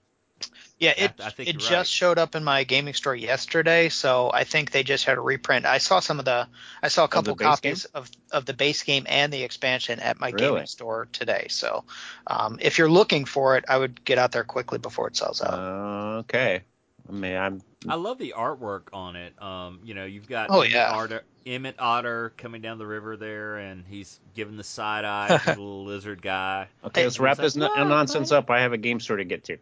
Yeah, 0.77 0.93
it 0.97 1.11
I 1.21 1.29
think 1.29 1.49
it 1.49 1.53
you're 1.53 1.61
just 1.61 1.71
right. 1.71 1.87
showed 1.87 2.17
up 2.17 2.35
in 2.35 2.43
my 2.43 2.65
gaming 2.65 2.93
store 2.93 3.15
yesterday, 3.15 3.87
so 3.87 4.29
I 4.33 4.43
think 4.43 4.71
they 4.71 4.83
just 4.83 5.05
had 5.05 5.17
a 5.17 5.21
reprint. 5.21 5.65
I 5.65 5.77
saw 5.77 6.01
some 6.01 6.19
of 6.19 6.25
the 6.25 6.47
I 6.83 6.89
saw 6.89 7.05
a 7.05 7.07
couple 7.07 7.33
base 7.35 7.45
copies 7.45 7.85
of 7.85 8.11
of 8.31 8.45
the 8.45 8.53
base 8.53 8.83
game 8.83 9.05
and 9.07 9.31
the 9.31 9.43
expansion 9.43 10.01
at 10.01 10.19
my 10.19 10.31
gaming 10.31 10.67
store 10.67 11.07
today. 11.13 11.47
So, 11.49 11.85
um, 12.27 12.59
if 12.61 12.77
you're 12.77 12.89
looking 12.89 13.23
for 13.23 13.55
it, 13.55 13.63
I 13.69 13.77
would 13.77 14.03
get 14.03 14.17
out 14.17 14.33
there 14.33 14.43
quickly 14.43 14.77
before 14.77 15.07
it 15.07 15.15
sells 15.15 15.41
out. 15.41 15.53
Uh, 15.53 16.17
okay. 16.19 16.63
I 17.07 17.11
mean, 17.11 17.35
I'm 17.37 17.61
I 17.87 17.95
love 17.95 18.17
the 18.17 18.33
artwork 18.35 18.83
on 18.93 19.15
it. 19.15 19.39
Um, 19.41 19.79
you 19.83 19.93
know, 19.93 20.05
you've 20.05 20.27
got 20.27 20.49
Oh, 20.49 20.61
Emmett, 20.61 20.71
yeah. 20.71 20.91
Otter, 20.91 21.23
Emmett 21.45 21.75
Otter 21.79 22.33
coming 22.37 22.61
down 22.61 22.79
the 22.79 22.87
river 22.87 23.15
there, 23.15 23.57
and 23.57 23.83
he's 23.87 24.19
giving 24.33 24.57
the 24.57 24.63
side 24.63 25.05
eye 25.05 25.37
to 25.37 25.45
the 25.45 25.51
little 25.51 25.85
lizard 25.85 26.21
guy. 26.21 26.67
okay. 26.83 27.03
Let's 27.03 27.19
wrap 27.19 27.37
this 27.37 27.55
What, 27.55 27.77
no- 27.77 27.87
nonsense 27.87 28.29
buddy? 28.31 28.37
up. 28.39 28.49
I 28.49 28.61
have 28.61 28.73
a 28.73 28.77
game 28.77 28.99
store 28.99 29.17
to 29.17 29.23
get 29.23 29.43
to. 29.45 29.57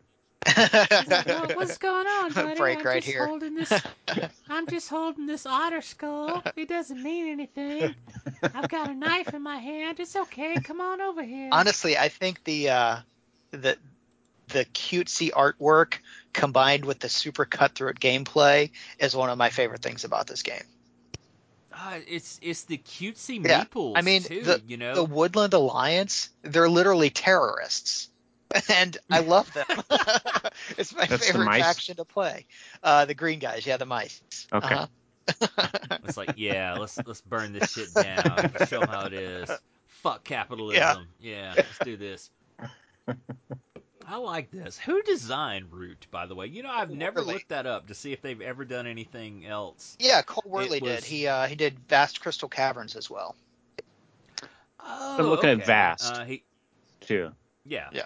Well, 0.58 1.48
what's 1.56 1.78
going 1.78 2.06
on, 2.08 2.34
buddy? 2.34 2.58
Break 2.58 2.80
I'm 2.80 2.86
right 2.86 3.02
just 3.04 3.08
here. 3.14 3.26
Holding 3.28 3.56
this, 3.56 3.72
I'm 4.50 4.68
just 4.68 4.90
holding 4.90 5.26
this 5.26 5.46
otter 5.46 5.82
skull. 5.82 6.44
It 6.56 6.68
doesn't 6.70 7.02
mean 7.02 7.28
anything. 7.28 7.96
I've 8.42 8.68
got 8.70 8.90
a 8.90 8.94
knife 8.94 9.34
in 9.34 9.42
my 9.42 9.58
hand. 9.58 10.00
It's 10.00 10.16
okay. 10.16 10.56
Come 10.62 10.82
on 10.82 11.00
over 11.02 11.24
here. 11.24 11.50
Honestly, 11.52 11.98
I 11.98 12.10
think 12.10 12.44
the 12.44 12.70
uh, 12.70 12.98
the 13.52 13.78
the 14.50 14.66
cutesy 14.66 15.32
artwork 15.32 15.96
combined 16.34 16.86
with 16.86 17.00
the 17.00 17.10
super 17.10 17.46
cutthroat 17.46 18.00
gameplay 18.00 18.72
is 19.00 19.16
one 19.16 19.30
of 19.30 19.38
my 19.38 19.50
favorite 19.50 19.82
things 19.82 20.04
about 20.04 20.28
this 20.28 20.44
game. 20.44 20.64
Uh, 21.72 22.00
it's 22.08 22.40
it's 22.42 22.64
the 22.66 22.78
cutesy 22.78 23.40
Yeah, 23.44 23.64
meeples 23.66 23.96
I 23.96 24.02
mean, 24.02 24.24
too. 24.24 24.42
the- 24.42 24.62
you 24.68 24.78
know, 24.78 24.94
The 24.96 25.04
Woodland 25.04 25.54
Alliance, 25.54 26.30
they're 26.44 26.70
literally 26.70 27.10
terrorists. 27.10 28.10
And 28.70 28.96
I 29.10 29.20
love 29.20 29.52
them. 29.54 29.66
it's 30.78 30.94
my 30.96 31.08
That's 31.08 31.26
favorite 31.26 31.46
mice? 31.46 31.64
faction 31.64 31.96
to 31.98 32.06
play. 32.06 32.46
Uh, 32.84 33.06
the 33.06 33.16
green 33.16 33.40
guys, 33.40 33.66
yeah, 33.66 33.78
the 33.78 33.86
mice. 33.88 34.22
Okay. 34.54 34.76
Uh-huh. 34.76 34.88
it's 36.04 36.18
like 36.18 36.32
yeah, 36.36 36.76
let's 36.76 37.02
let's 37.06 37.22
burn 37.22 37.54
this 37.54 37.66
shit 37.66 37.96
down. 37.96 38.54
Show 38.58 38.82
them 38.82 38.90
how 38.90 39.06
it 39.06 39.14
is. 39.14 39.62
Fuck 39.88 40.24
capitalism. 40.24 41.08
Yeah, 41.20 41.56
let's 41.66 41.80
do 41.80 41.98
this. 41.98 42.30
I 44.08 44.18
like 44.18 44.52
this. 44.52 44.78
Who 44.78 45.02
designed 45.04 45.72
Root, 45.72 46.08
by 46.12 46.26
the 46.26 46.36
way? 46.36 46.48
You 46.48 46.64
know, 46.64 46.70
I've 46.72 46.90
never 46.90 47.22
Wehrle. 47.22 47.28
looked 47.28 47.50
that 47.50 47.66
up 47.66 47.88
to 47.88 47.94
see 47.96 48.12
if 48.14 48.22
they've 48.22 48.42
ever 48.42 48.66
done 48.66 48.88
anything 48.88 49.46
else. 49.46 49.96
Yeah, 50.00 50.22
Cole 50.22 50.44
Wehrle 50.52 50.82
was- 50.82 51.02
did. 51.02 51.04
He 51.04 51.28
uh, 51.28 51.48
he 51.48 51.56
did 51.56 51.80
Vast 51.88 52.22
Crystal 52.22 52.50
Caverns 52.50 52.96
as 52.96 53.10
well. 53.10 53.36
Oh, 54.80 55.16
I'm 55.20 55.26
looking 55.28 55.50
at. 55.50 55.66
Vast. 55.66 56.14
Uh, 56.14 56.26
he, 56.26 56.44
Too. 57.02 57.32
yeah. 57.66 57.90
Yeah. 57.92 58.04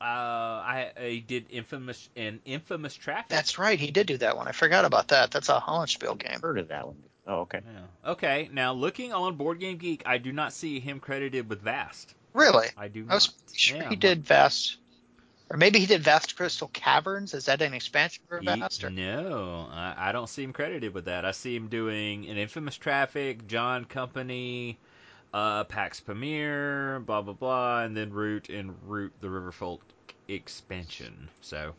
Uh, 0.00 0.04
I, 0.04 0.92
I 0.98 1.24
did 1.26 1.46
infamous 1.50 2.08
and 2.16 2.40
infamous 2.46 2.94
traffic. 2.94 3.28
That's 3.28 3.58
right, 3.58 3.78
he 3.78 3.90
did 3.90 4.06
do 4.06 4.16
that 4.18 4.34
one. 4.36 4.48
I 4.48 4.52
forgot 4.52 4.86
about 4.86 5.08
that. 5.08 5.30
That's 5.30 5.50
a 5.50 5.60
Hollandspiele 5.60 6.18
game. 6.18 6.40
Heard 6.40 6.58
of 6.58 6.68
that 6.68 6.86
one? 6.86 6.96
Oh, 7.26 7.40
okay. 7.40 7.60
Yeah. 7.64 8.10
Okay. 8.12 8.48
Now 8.50 8.72
looking 8.72 9.12
on 9.12 9.36
Board 9.36 9.60
Game 9.60 9.76
Geek, 9.76 10.02
I 10.06 10.16
do 10.18 10.32
not 10.32 10.54
see 10.54 10.80
him 10.80 11.00
credited 11.00 11.50
with 11.50 11.60
Vast. 11.60 12.14
Really? 12.32 12.68
I 12.78 12.88
do. 12.88 13.06
I 13.10 13.14
was 13.14 13.28
not. 13.28 13.56
sure 13.56 13.76
Yeah, 13.76 13.88
he 13.90 13.96
did 13.96 14.24
Vast. 14.24 14.78
Or 15.50 15.56
maybe 15.56 15.80
he 15.80 15.86
did 15.86 16.02
Vast 16.02 16.36
Crystal 16.36 16.68
Caverns. 16.68 17.34
Is 17.34 17.46
that 17.46 17.60
an 17.60 17.74
expansion 17.74 18.22
for 18.28 18.40
Vast? 18.40 18.84
Or? 18.84 18.90
No, 18.90 19.68
I, 19.72 19.94
I 19.96 20.12
don't 20.12 20.28
see 20.28 20.44
him 20.44 20.52
credited 20.52 20.94
with 20.94 21.06
that. 21.06 21.24
I 21.24 21.32
see 21.32 21.56
him 21.56 21.66
doing 21.66 22.28
an 22.28 22.36
infamous 22.36 22.76
traffic, 22.76 23.48
John 23.48 23.84
Company, 23.84 24.78
uh, 25.34 25.64
Pax 25.64 26.00
Pamir, 26.00 27.00
blah 27.04 27.22
blah 27.22 27.34
blah, 27.34 27.82
and 27.82 27.96
then 27.96 28.12
Root 28.12 28.48
and 28.48 28.76
Root 28.86 29.12
the 29.20 29.26
Riverfolk 29.26 29.80
expansion. 30.28 31.28
So 31.40 31.74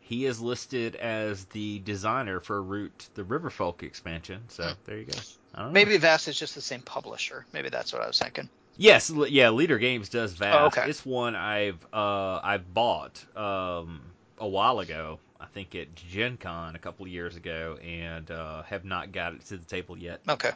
he 0.00 0.24
is 0.24 0.40
listed 0.40 0.96
as 0.96 1.44
the 1.46 1.78
designer 1.80 2.40
for 2.40 2.62
Root 2.62 3.08
the 3.14 3.22
Riverfolk 3.22 3.82
expansion. 3.82 4.44
So 4.48 4.72
there 4.86 4.96
you 4.96 5.04
go. 5.04 5.18
I 5.54 5.58
don't 5.58 5.68
know. 5.68 5.72
Maybe 5.72 5.98
Vast 5.98 6.26
is 6.26 6.38
just 6.38 6.54
the 6.54 6.62
same 6.62 6.80
publisher. 6.80 7.44
Maybe 7.52 7.68
that's 7.68 7.92
what 7.92 8.00
I 8.00 8.06
was 8.06 8.18
thinking. 8.18 8.48
Yes, 8.76 9.10
yeah. 9.10 9.48
Leder 9.48 9.78
Games 9.78 10.08
does 10.08 10.32
Vast. 10.34 10.58
Oh, 10.58 10.66
okay. 10.66 10.88
It's 10.88 11.04
one 11.04 11.36
I've 11.36 11.84
uh, 11.92 12.40
I've 12.42 12.72
bought 12.72 13.24
um, 13.36 14.00
a 14.38 14.48
while 14.48 14.80
ago. 14.80 15.18
I 15.40 15.46
think 15.46 15.74
at 15.74 15.94
Gen 15.94 16.36
Con 16.36 16.76
a 16.76 16.78
couple 16.78 17.04
of 17.04 17.10
years 17.10 17.36
ago, 17.36 17.76
and 17.84 18.30
uh, 18.30 18.62
have 18.62 18.84
not 18.84 19.12
got 19.12 19.34
it 19.34 19.44
to 19.46 19.56
the 19.56 19.64
table 19.64 19.98
yet. 19.98 20.20
Okay. 20.28 20.52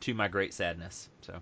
To 0.00 0.14
my 0.14 0.28
great 0.28 0.54
sadness. 0.54 1.08
So 1.20 1.34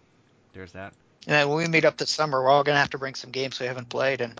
there's 0.52 0.72
that. 0.72 0.94
And 1.26 1.48
when 1.48 1.58
we 1.58 1.68
meet 1.68 1.84
up 1.84 1.96
this 1.96 2.10
summer, 2.10 2.42
we're 2.42 2.48
all 2.48 2.64
gonna 2.64 2.78
have 2.78 2.90
to 2.90 2.98
bring 2.98 3.14
some 3.14 3.30
games 3.30 3.60
we 3.60 3.66
haven't 3.66 3.88
played, 3.88 4.20
and 4.20 4.38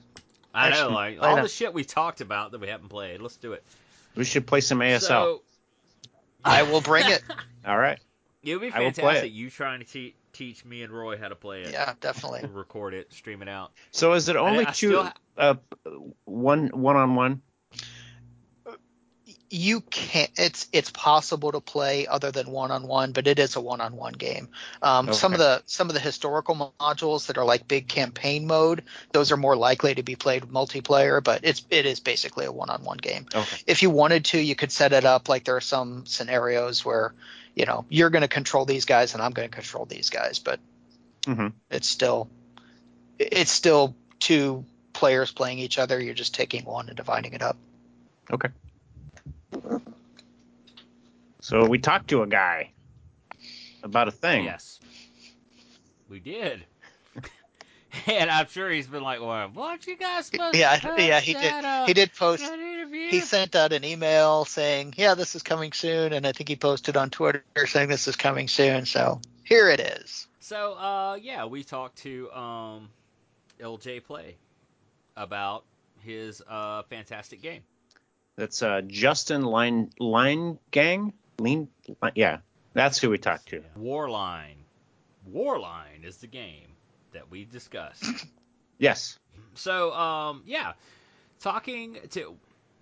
I 0.52 0.70
know, 0.70 0.90
like 0.90 1.18
all 1.20 1.36
them. 1.36 1.44
the 1.44 1.48
shit 1.48 1.72
we 1.72 1.84
talked 1.84 2.20
about 2.20 2.52
that 2.52 2.60
we 2.60 2.68
haven't 2.68 2.88
played. 2.88 3.20
Let's 3.20 3.36
do 3.36 3.52
it. 3.52 3.64
We 4.14 4.24
should 4.24 4.46
play 4.46 4.60
some 4.60 4.78
ASL. 4.78 5.00
So, 5.00 5.42
I 6.44 6.62
will 6.62 6.80
bring 6.80 7.06
it. 7.06 7.22
All 7.66 7.78
right. 7.78 7.98
it 8.42 8.54
would 8.54 8.60
be 8.60 8.66
will 8.66 8.72
play 8.72 8.92
fantastic. 8.92 9.30
it. 9.30 9.32
You 9.32 9.50
trying 9.50 9.80
to 9.80 9.86
te- 9.86 10.14
teach 10.34 10.64
me 10.64 10.82
and 10.82 10.92
Roy 10.92 11.16
how 11.16 11.28
to 11.28 11.36
play 11.36 11.62
it. 11.62 11.72
Yeah, 11.72 11.94
definitely. 12.00 12.40
We'll 12.42 12.52
record 12.58 12.94
it, 12.94 13.12
stream 13.12 13.42
it 13.42 13.48
out. 13.48 13.72
So 13.90 14.12
is 14.12 14.28
it 14.28 14.36
only 14.36 14.66
I 14.66 14.70
two 14.70 14.88
still 14.88 15.04
ha- 15.04 15.14
uh 15.36 15.54
one 16.24 16.68
one 16.68 16.96
on 16.96 17.14
one? 17.14 17.42
You 19.50 19.82
can't. 19.82 20.30
It's 20.36 20.66
it's 20.72 20.90
possible 20.90 21.52
to 21.52 21.60
play 21.60 22.08
other 22.08 22.32
than 22.32 22.50
one 22.50 22.72
on 22.72 22.88
one, 22.88 23.12
but 23.12 23.28
it 23.28 23.38
is 23.38 23.54
a 23.54 23.60
one 23.60 23.80
on 23.80 23.94
one 23.94 24.12
game. 24.12 24.48
Um, 24.82 25.12
Some 25.12 25.32
of 25.32 25.38
the 25.38 25.62
some 25.66 25.88
of 25.88 25.94
the 25.94 26.00
historical 26.00 26.74
modules 26.80 27.26
that 27.26 27.38
are 27.38 27.44
like 27.44 27.68
big 27.68 27.86
campaign 27.86 28.48
mode, 28.48 28.82
those 29.12 29.30
are 29.30 29.36
more 29.36 29.54
likely 29.56 29.94
to 29.94 30.02
be 30.02 30.16
played 30.16 30.42
multiplayer, 30.42 31.22
but 31.22 31.40
it's 31.44 31.64
it 31.70 31.86
is 31.86 32.00
basically 32.00 32.46
a 32.46 32.52
one 32.52 32.68
on 32.68 32.82
one 32.82 32.96
game. 32.96 33.26
Okay. 33.32 33.56
If 33.66 33.82
you 33.82 33.90
wanted 33.90 34.24
to, 34.26 34.40
you 34.40 34.56
could 34.56 34.72
set 34.72 34.92
it 34.92 35.04
up 35.04 35.28
like 35.28 35.44
there 35.44 35.56
are 35.56 35.60
some 35.60 36.04
scenarios 36.04 36.84
where 36.84 37.14
you 37.54 37.66
know 37.66 37.84
you're 37.88 38.10
going 38.10 38.22
to 38.22 38.28
control 38.28 38.64
these 38.64 38.84
guys 38.84 39.14
and 39.14 39.22
I'm 39.22 39.32
going 39.32 39.48
to 39.48 39.54
control 39.54 39.84
these 39.84 40.10
guys, 40.10 40.38
but 40.38 40.60
hmm 41.26 41.48
it's 41.70 41.88
still 41.88 42.28
it's 43.18 43.50
still 43.50 43.94
two 44.20 44.64
players 44.92 45.32
playing 45.32 45.58
each 45.58 45.78
other. 45.78 46.00
You're 46.00 46.14
just 46.14 46.34
taking 46.34 46.64
one 46.64 46.88
and 46.88 46.96
dividing 46.96 47.32
it 47.32 47.42
up. 47.42 47.56
Okay. 48.30 48.48
So 51.40 51.66
we 51.66 51.78
talked 51.78 52.08
to 52.08 52.22
a 52.22 52.26
guy 52.26 52.70
about 53.82 54.08
a 54.08 54.10
thing. 54.10 54.44
Yes, 54.44 54.80
we 56.08 56.18
did. 56.20 56.64
and 58.06 58.30
I'm 58.30 58.46
sure 58.48 58.70
he's 58.70 58.86
been 58.86 59.02
like, 59.02 59.20
"Well, 59.20 59.50
what 59.52 59.86
you 59.86 59.96
guys 59.96 60.26
supposed 60.26 60.56
Yeah, 60.56 60.76
to 60.76 60.82
post 60.88 61.02
yeah, 61.02 61.20
he 61.20 61.32
did. 61.34 61.42
that, 61.42 61.64
uh, 61.64 61.86
He 61.86 61.94
did 61.94 62.12
post. 62.14 62.42
He 62.92 63.20
sent 63.20 63.54
out 63.54 63.72
an 63.72 63.84
email 63.84 64.44
saying, 64.44 64.94
"Yeah, 64.96 65.14
this 65.14 65.34
is 65.34 65.42
coming 65.42 65.72
soon," 65.72 66.12
and 66.12 66.26
I 66.26 66.32
think 66.32 66.48
he 66.48 66.56
posted 66.56 66.96
on 66.96 67.10
Twitter 67.10 67.42
saying 67.66 67.88
this 67.88 68.08
is 68.08 68.16
coming 68.16 68.48
soon. 68.48 68.86
So 68.86 69.20
here 69.44 69.68
it 69.70 69.80
is. 69.80 70.26
So, 70.40 70.74
uh, 70.74 71.18
yeah, 71.20 71.46
we 71.46 71.64
talked 71.64 71.98
to 72.02 72.30
um, 72.32 72.88
LJ 73.60 74.04
Play 74.04 74.36
about 75.16 75.64
his 76.00 76.42
uh, 76.48 76.82
fantastic 76.84 77.40
game. 77.40 77.62
That's 78.36 78.62
uh, 78.62 78.82
Justin 78.86 79.42
Line 79.42 79.90
Line 79.98 80.58
Gang. 80.70 81.12
Lean. 81.38 81.68
Yeah, 82.14 82.38
that's 82.74 82.98
who 82.98 83.10
we 83.10 83.18
talked 83.18 83.48
to. 83.48 83.62
Warline. 83.78 84.56
Warline 85.32 86.04
is 86.04 86.18
the 86.18 86.26
game 86.26 86.73
that 87.14 87.30
we 87.30 87.44
discussed. 87.44 88.04
Yes. 88.76 89.20
so, 89.54 89.92
um, 89.94 90.42
yeah, 90.46 90.72
talking 91.38 91.96
to 92.10 92.34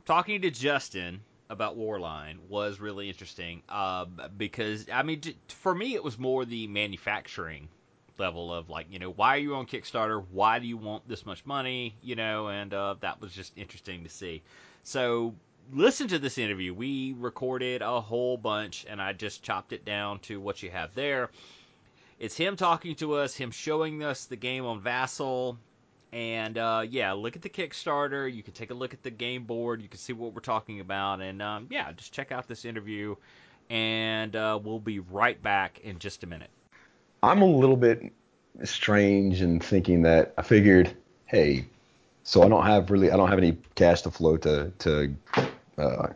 talking 0.07 0.41
to 0.41 0.51
Justin 0.51 1.21
about 1.51 1.77
Warline 1.77 2.39
was 2.49 2.81
really 2.81 3.09
interesting 3.09 3.63
um, 3.69 4.19
because 4.39 4.87
I 4.91 5.03
mean, 5.03 5.21
for 5.49 5.75
me, 5.75 5.95
it 5.95 6.03
was 6.03 6.19
more 6.19 6.47
the 6.47 6.67
manufacturing 6.67 7.69
level 8.19 8.53
of 8.53 8.71
like, 8.71 8.87
you 8.91 8.99
know, 8.99 9.11
why 9.11 9.37
are 9.37 9.39
you 9.39 9.55
on 9.55 9.67
Kickstarter? 9.67 10.25
Why 10.31 10.59
do 10.59 10.67
you 10.67 10.77
want 10.77 11.07
this 11.09 11.27
much 11.27 11.45
money? 11.45 11.95
You 12.03 12.17
know, 12.17 12.49
and 12.49 12.73
uh, 12.73 12.95
that 13.01 13.21
was 13.21 13.33
just 13.33 13.53
interesting 13.57 14.05
to 14.05 14.11
see. 14.11 14.43
So, 14.83 15.35
listen 15.73 16.09
to 16.09 16.19
this 16.19 16.39
interview. 16.39 16.75
We 16.75 17.15
recorded 17.19 17.83
a 17.83 18.01
whole 18.01 18.37
bunch, 18.37 18.87
and 18.89 19.01
I 19.01 19.13
just 19.13 19.43
chopped 19.43 19.73
it 19.73 19.85
down 19.85 20.21
to 20.21 20.41
what 20.41 20.63
you 20.63 20.71
have 20.71 20.95
there. 20.95 21.31
It's 22.23 22.37
him 22.37 22.55
talking 22.55 22.95
to 22.97 23.15
us, 23.15 23.35
him 23.35 23.51
showing 23.51 24.05
us 24.05 24.27
the 24.27 24.37
game 24.37 24.65
on 24.65 24.81
Vassal, 24.81 25.59
and 26.13 26.57
uh, 26.57 26.85
yeah, 26.89 27.15
look 27.15 27.35
at 27.35 27.43
the 27.43 27.49
Kickstarter. 27.49 28.33
You 28.33 28.45
can 28.45 28.53
take 28.53 28.71
a 28.71 28.75
look 28.75 28.95
at 28.95 29.03
the 29.03 29.11
game 29.11 29.43
board. 29.43 29.83
You 29.83 29.89
can 29.89 29.99
see 29.99 30.13
what 30.13 30.33
we're 30.33 30.41
talking 30.41 30.79
about, 30.79 31.21
and 31.21 31.43
um, 31.43 31.67
yeah, 31.69 31.91
just 31.91 32.13
check 32.13 32.31
out 32.31 32.47
this 32.47 32.65
interview. 32.65 33.17
And 33.71 34.37
uh, 34.37 34.61
we'll 34.63 34.79
be 34.79 35.01
right 35.01 35.43
back 35.43 35.81
in 35.81 35.99
just 35.99 36.23
a 36.23 36.29
minute. 36.29 36.51
I'm 37.25 37.43
a 37.43 37.45
little 37.45 37.77
bit 37.77 38.13
strange 38.63 39.43
in 39.43 39.59
thinking 39.59 40.03
that 40.03 40.33
I 40.39 40.43
figured, 40.43 40.97
hey, 41.27 41.65
so 42.23 42.45
I 42.45 42.49
don't 42.49 42.65
have 42.65 42.93
really, 42.93 43.11
I 43.11 43.17
don't 43.17 43.31
have 43.31 43.39
any 43.39 43.59
cash 43.75 44.03
to 44.03 44.13
flow 44.13 44.37
to 44.37 44.71
to 44.79 45.15
uh, 45.77 46.07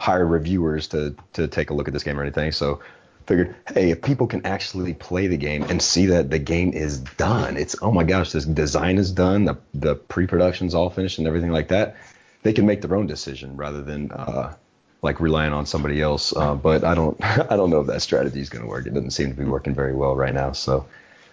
hire 0.00 0.26
reviewers 0.26 0.88
to 0.88 1.14
to 1.34 1.46
take 1.46 1.70
a 1.70 1.74
look 1.74 1.86
at 1.86 1.94
this 1.94 2.02
game 2.02 2.18
or 2.18 2.22
anything. 2.22 2.50
So 2.50 2.80
figured, 3.26 3.54
hey, 3.74 3.90
if 3.90 4.02
people 4.02 4.26
can 4.26 4.44
actually 4.46 4.94
play 4.94 5.26
the 5.26 5.36
game 5.36 5.62
and 5.64 5.80
see 5.80 6.06
that 6.06 6.30
the 6.30 6.38
game 6.38 6.72
is 6.72 6.98
done, 6.98 7.56
it's 7.56 7.76
oh 7.82 7.92
my 7.92 8.04
gosh, 8.04 8.32
this 8.32 8.44
design 8.44 8.98
is 8.98 9.10
done, 9.12 9.44
the 9.44 9.58
the 9.74 9.94
pre-production's 9.94 10.74
all 10.74 10.90
finished 10.90 11.18
and 11.18 11.26
everything 11.26 11.50
like 11.50 11.68
that, 11.68 11.96
they 12.42 12.52
can 12.52 12.66
make 12.66 12.82
their 12.82 12.96
own 12.96 13.06
decision 13.06 13.56
rather 13.56 13.82
than 13.82 14.10
uh, 14.12 14.54
like 15.02 15.20
relying 15.20 15.52
on 15.52 15.66
somebody 15.66 16.00
else. 16.00 16.34
Uh, 16.34 16.54
but 16.54 16.84
I 16.84 16.94
don't 16.94 17.16
I 17.24 17.56
don't 17.56 17.70
know 17.70 17.80
if 17.80 17.86
that 17.88 18.02
strategy 18.02 18.40
is 18.40 18.48
going 18.48 18.62
to 18.62 18.68
work. 18.68 18.86
It 18.86 18.94
doesn't 18.94 19.10
seem 19.10 19.30
to 19.30 19.36
be 19.36 19.44
working 19.44 19.74
very 19.74 19.94
well 19.94 20.14
right 20.14 20.34
now. 20.34 20.52
So 20.52 20.86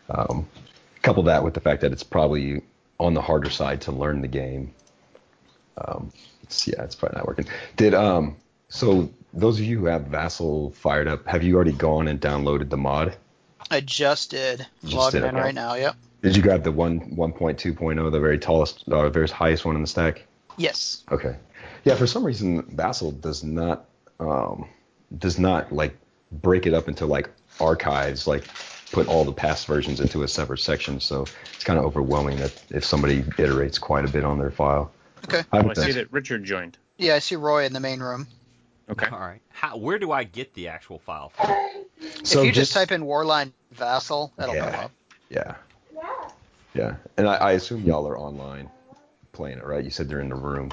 um, 0.09 0.47
couple 1.01 1.23
that 1.23 1.43
with 1.43 1.53
the 1.53 1.61
fact 1.61 1.81
that 1.81 1.91
it's 1.91 2.03
probably 2.03 2.61
on 2.99 3.13
the 3.13 3.21
harder 3.21 3.49
side 3.49 3.81
to 3.81 3.91
learn 3.91 4.21
the 4.21 4.27
game. 4.27 4.73
Um, 5.77 6.11
yeah, 6.65 6.83
it's 6.83 6.95
probably 6.95 7.17
not 7.17 7.27
working. 7.27 7.45
Did 7.77 7.93
um 7.93 8.35
so 8.69 9.09
those 9.33 9.59
of 9.59 9.65
you 9.65 9.79
who 9.79 9.85
have 9.85 10.07
Vassal 10.07 10.71
fired 10.71 11.07
up, 11.07 11.25
have 11.27 11.43
you 11.43 11.55
already 11.55 11.71
gone 11.71 12.07
and 12.07 12.19
downloaded 12.19 12.69
the 12.69 12.77
mod? 12.77 13.15
I 13.71 13.81
just 13.81 14.31
did. 14.31 14.65
Just 14.83 14.95
Logging 14.95 15.21
did, 15.21 15.29
in 15.29 15.35
okay. 15.35 15.43
right 15.43 15.55
now. 15.55 15.75
Yep. 15.75 15.95
Did 16.21 16.35
you 16.35 16.41
grab 16.41 16.63
the 16.63 16.71
one 16.71 17.15
1.2.0, 17.15 18.11
the 18.11 18.19
very 18.19 18.39
tallest, 18.39 18.83
uh, 18.89 19.09
very 19.09 19.27
highest 19.27 19.65
one 19.65 19.75
in 19.75 19.81
the 19.81 19.87
stack? 19.87 20.25
Yes. 20.57 21.03
Okay. 21.11 21.35
Yeah, 21.85 21.95
for 21.95 22.07
some 22.07 22.25
reason 22.25 22.63
Vassal 22.75 23.11
does 23.11 23.43
not 23.43 23.85
um, 24.19 24.67
does 25.17 25.39
not 25.39 25.71
like 25.71 25.95
break 26.31 26.65
it 26.65 26.73
up 26.73 26.87
into 26.87 27.05
like 27.05 27.29
archives, 27.59 28.27
like 28.27 28.45
put 28.91 29.07
all 29.07 29.23
the 29.23 29.31
past 29.31 29.65
versions 29.65 29.99
into 29.99 30.23
a 30.23 30.27
separate 30.27 30.59
section. 30.59 30.99
So 30.99 31.25
it's 31.53 31.63
kind 31.63 31.79
of 31.79 31.85
overwhelming 31.85 32.37
that 32.37 32.61
if 32.69 32.83
somebody 32.83 33.21
iterates 33.23 33.79
quite 33.79 34.03
a 34.03 34.09
bit 34.09 34.25
on 34.25 34.39
their 34.39 34.51
file. 34.51 34.91
Okay. 35.25 35.43
I 35.51 35.59
Oh, 35.59 35.69
I 35.69 35.73
see 35.73 35.91
that 35.93 36.11
Richard 36.11 36.43
joined. 36.43 36.77
Yeah, 36.97 37.15
I 37.15 37.19
see 37.19 37.35
Roy 37.35 37.65
in 37.65 37.71
the 37.73 37.79
main 37.79 38.01
room. 38.01 38.27
Okay. 38.89 39.07
All 39.11 39.19
right. 39.19 39.41
How, 39.49 39.77
where 39.77 39.99
do 39.99 40.11
I 40.11 40.23
get 40.23 40.53
the 40.53 40.67
actual 40.67 40.99
file? 40.99 41.31
so 42.23 42.39
if 42.39 42.45
you 42.45 42.51
just, 42.51 42.73
type 42.73 42.91
in 42.91 43.03
Warline 43.03 43.53
Vassal, 43.71 44.33
that'll 44.37 44.55
Yeah. 44.55 44.65
come 44.65 44.85
up. 44.85 44.91
Yeah. 45.29 45.55
Yeah. 46.73 46.95
And 47.17 47.27
I, 47.27 47.35
I 47.35 47.51
assume 47.53 47.83
y'all 47.83 48.07
are 48.07 48.17
online 48.17 48.69
playing 49.31 49.57
it, 49.59 49.65
right? 49.65 49.83
You 49.83 49.89
said 49.89 50.07
they're 50.09 50.21
in 50.21 50.29
the 50.29 50.35
room. 50.35 50.71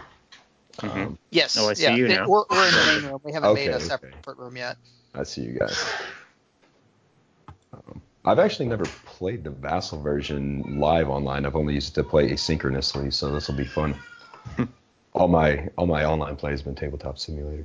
Mhm. 0.80 1.06
Um, 1.06 1.18
Yes. 1.30 1.56
Oh, 1.58 1.68
I 1.68 1.74
see 1.74 1.84
yeah, 1.84 1.96
you 1.96 2.08
now. 2.08 2.28
We're, 2.28 2.44
we're 2.50 2.66
in 2.66 2.74
the 2.74 2.84
main 2.84 3.02
room. 3.04 3.20
We 3.24 3.32
haven't 3.32 3.54
made 3.54 3.68
Okay, 3.68 3.76
a 3.76 3.80
okay. 3.80 4.08
separate 4.08 4.38
room 4.38 4.56
yet. 4.56 4.76
I 5.14 5.22
see 5.22 5.42
you 5.42 5.58
guys. 5.58 5.84
Um, 7.72 8.02
I've 8.24 8.38
actually 8.38 8.66
never 8.66 8.84
played 9.04 9.44
the 9.44 9.50
Vassal 9.50 10.00
version 10.00 10.78
live 10.80 11.08
online. 11.08 11.46
I've 11.46 11.56
only 11.56 11.74
used 11.74 11.96
it 11.96 12.02
to 12.02 12.08
play 12.08 12.30
asynchronously, 12.30 13.12
so 13.12 13.30
this 13.32 13.48
will 13.48 13.56
be 13.56 13.64
fun. 13.64 13.94
all 15.12 15.28
my 15.28 15.68
all 15.78 15.86
my 15.86 16.04
online 16.04 16.36
play 16.36 16.50
has 16.50 16.62
been 16.62 16.74
Tabletop 16.74 17.18
Simulator. 17.18 17.64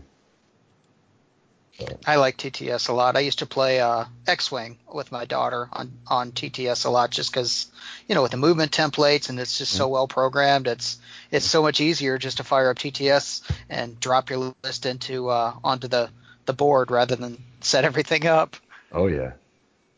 I 2.05 2.17
like 2.17 2.37
TTS 2.37 2.89
a 2.89 2.93
lot. 2.93 3.15
I 3.15 3.21
used 3.21 3.39
to 3.39 3.45
play 3.45 3.79
uh, 3.79 4.05
X-wing 4.27 4.77
with 4.91 5.11
my 5.11 5.25
daughter 5.25 5.69
on 5.71 5.91
on 6.07 6.31
TTS 6.31 6.85
a 6.85 6.89
lot, 6.89 7.11
just 7.11 7.31
because 7.31 7.67
you 8.07 8.15
know 8.15 8.21
with 8.21 8.31
the 8.31 8.37
movement 8.37 8.71
templates 8.71 9.29
and 9.29 9.39
it's 9.39 9.57
just 9.57 9.73
so 9.73 9.87
well 9.87 10.07
programmed. 10.07 10.67
It's 10.67 10.99
it's 11.31 11.45
so 11.45 11.61
much 11.61 11.81
easier 11.81 12.17
just 12.17 12.37
to 12.37 12.43
fire 12.43 12.69
up 12.69 12.77
TTS 12.77 13.41
and 13.69 13.99
drop 13.99 14.29
your 14.29 14.53
list 14.63 14.85
into 14.85 15.29
uh, 15.29 15.53
onto 15.63 15.87
the 15.87 16.09
the 16.45 16.53
board 16.53 16.91
rather 16.91 17.15
than 17.15 17.43
set 17.61 17.85
everything 17.85 18.27
up. 18.27 18.57
Oh 18.91 19.07
yeah, 19.07 19.33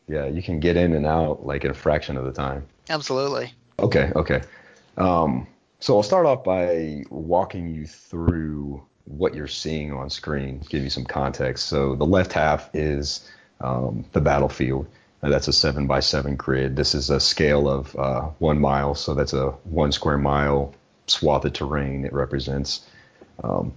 yeah. 0.08 0.26
You 0.26 0.42
can 0.42 0.60
get 0.60 0.76
in 0.76 0.92
and 0.92 1.06
out 1.06 1.44
like 1.44 1.64
in 1.64 1.70
a 1.70 1.74
fraction 1.74 2.16
of 2.16 2.24
the 2.24 2.32
time. 2.32 2.66
Absolutely. 2.88 3.52
Okay, 3.78 4.12
okay. 4.14 4.42
Um, 4.96 5.46
so 5.80 5.96
I'll 5.96 6.02
start 6.02 6.26
off 6.26 6.44
by 6.44 7.04
walking 7.10 7.74
you 7.74 7.86
through 7.86 8.82
what 9.04 9.34
you're 9.34 9.46
seeing 9.46 9.92
on 9.92 10.10
screen, 10.10 10.62
give 10.68 10.82
you 10.82 10.90
some 10.90 11.04
context. 11.04 11.66
So 11.66 11.94
the 11.94 12.06
left 12.06 12.32
half 12.32 12.70
is 12.74 13.28
um, 13.60 14.04
the 14.12 14.20
battlefield. 14.20 14.86
Uh, 15.22 15.28
that's 15.30 15.48
a 15.48 15.52
seven 15.52 15.86
by 15.86 16.00
seven 16.00 16.36
grid. 16.36 16.76
This 16.76 16.94
is 16.94 17.10
a 17.10 17.20
scale 17.20 17.68
of 17.68 17.96
uh, 17.96 18.22
one 18.38 18.60
mile, 18.60 18.94
so 18.94 19.14
that's 19.14 19.32
a 19.32 19.50
one 19.64 19.92
square 19.92 20.18
mile 20.18 20.74
swath 21.06 21.44
of 21.44 21.52
terrain 21.52 22.04
it 22.04 22.12
represents. 22.12 22.86
Um, 23.42 23.72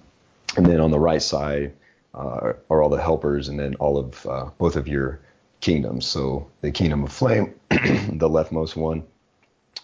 and 0.55 0.65
then 0.65 0.79
on 0.79 0.91
the 0.91 0.99
right 0.99 1.21
side 1.21 1.73
uh, 2.13 2.53
are 2.69 2.81
all 2.81 2.89
the 2.89 3.01
helpers, 3.01 3.49
and 3.49 3.59
then 3.59 3.75
all 3.75 3.97
of 3.97 4.25
uh, 4.25 4.49
both 4.57 4.75
of 4.75 4.87
your 4.87 5.19
kingdoms. 5.59 6.05
So 6.05 6.49
the 6.61 6.71
kingdom 6.71 7.03
of 7.03 7.11
flame, 7.11 7.53
the 7.69 8.29
leftmost 8.29 8.75
one, 8.75 9.03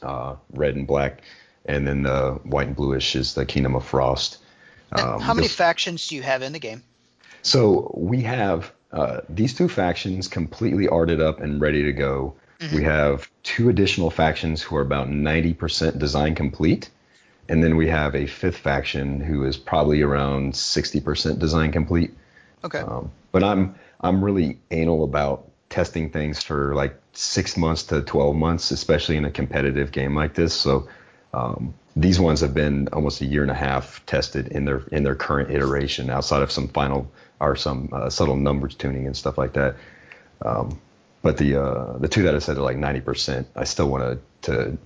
uh, 0.01 0.35
red 0.51 0.75
and 0.75 0.87
black, 0.87 1.21
and 1.65 1.87
then 1.87 2.03
the 2.03 2.39
white 2.43 2.67
and 2.67 2.75
bluish 2.75 3.15
is 3.15 3.33
the 3.33 3.45
kingdom 3.45 3.75
of 3.75 3.85
frost. 3.85 4.39
Um, 4.95 5.19
how 5.19 5.33
many 5.33 5.47
factions 5.47 6.07
do 6.07 6.15
you 6.15 6.21
have 6.21 6.41
in 6.41 6.53
the 6.53 6.59
game? 6.59 6.83
so 7.41 7.91
we 7.95 8.21
have 8.21 8.71
uh, 8.91 9.21
these 9.27 9.53
two 9.53 9.67
factions 9.67 10.27
completely 10.27 10.87
arted 10.87 11.19
up 11.21 11.41
and 11.41 11.59
ready 11.59 11.83
to 11.83 11.91
go. 11.91 12.35
We 12.71 12.83
have 12.83 13.29
two 13.43 13.67
additional 13.67 14.09
factions 14.09 14.61
who 14.61 14.77
are 14.77 14.81
about 14.81 15.09
90% 15.09 15.99
design 15.99 16.33
complete. 16.33 16.89
And 17.49 17.61
then 17.61 17.75
we 17.75 17.89
have 17.89 18.15
a 18.15 18.25
fifth 18.25 18.57
faction 18.57 19.19
who 19.19 19.43
is 19.43 19.57
probably 19.57 20.01
around 20.01 20.53
60% 20.53 21.39
design 21.39 21.73
complete. 21.73 22.15
Okay. 22.63 22.79
Um, 22.79 23.11
but 23.33 23.43
I'm 23.43 23.75
I'm 23.99 24.23
really 24.23 24.59
anal 24.71 25.03
about 25.03 25.49
testing 25.69 26.09
things 26.09 26.41
for 26.41 26.73
like 26.73 26.97
six 27.13 27.57
months 27.57 27.83
to 27.83 28.01
12 28.01 28.35
months, 28.35 28.71
especially 28.71 29.17
in 29.17 29.25
a 29.25 29.31
competitive 29.31 29.91
game 29.91 30.15
like 30.15 30.33
this. 30.33 30.53
So 30.53 30.87
um, 31.33 31.73
these 31.95 32.19
ones 32.19 32.41
have 32.41 32.53
been 32.53 32.87
almost 32.91 33.21
a 33.21 33.25
year 33.25 33.43
and 33.43 33.51
a 33.51 33.55
half 33.55 34.03
tested 34.05 34.47
in 34.47 34.65
their 34.65 34.83
in 34.91 35.03
their 35.03 35.15
current 35.15 35.51
iteration, 35.51 36.09
outside 36.09 36.41
of 36.41 36.51
some 36.51 36.67
final 36.67 37.11
or 37.39 37.55
some 37.55 37.89
uh, 37.91 38.09
subtle 38.09 38.35
numbers 38.35 38.75
tuning 38.75 39.05
and 39.05 39.15
stuff 39.15 39.37
like 39.37 39.53
that. 39.53 39.75
Um, 40.43 40.79
but 41.21 41.37
the 41.37 41.61
uh, 41.61 41.97
the 41.97 42.07
two 42.07 42.23
that 42.23 42.35
I 42.35 42.39
said 42.39 42.57
are 42.57 42.61
like 42.61 42.77
90%. 42.77 43.45
I 43.55 43.63
still 43.63 43.89
want 43.89 44.21
to 44.41 44.51
to 44.51 44.77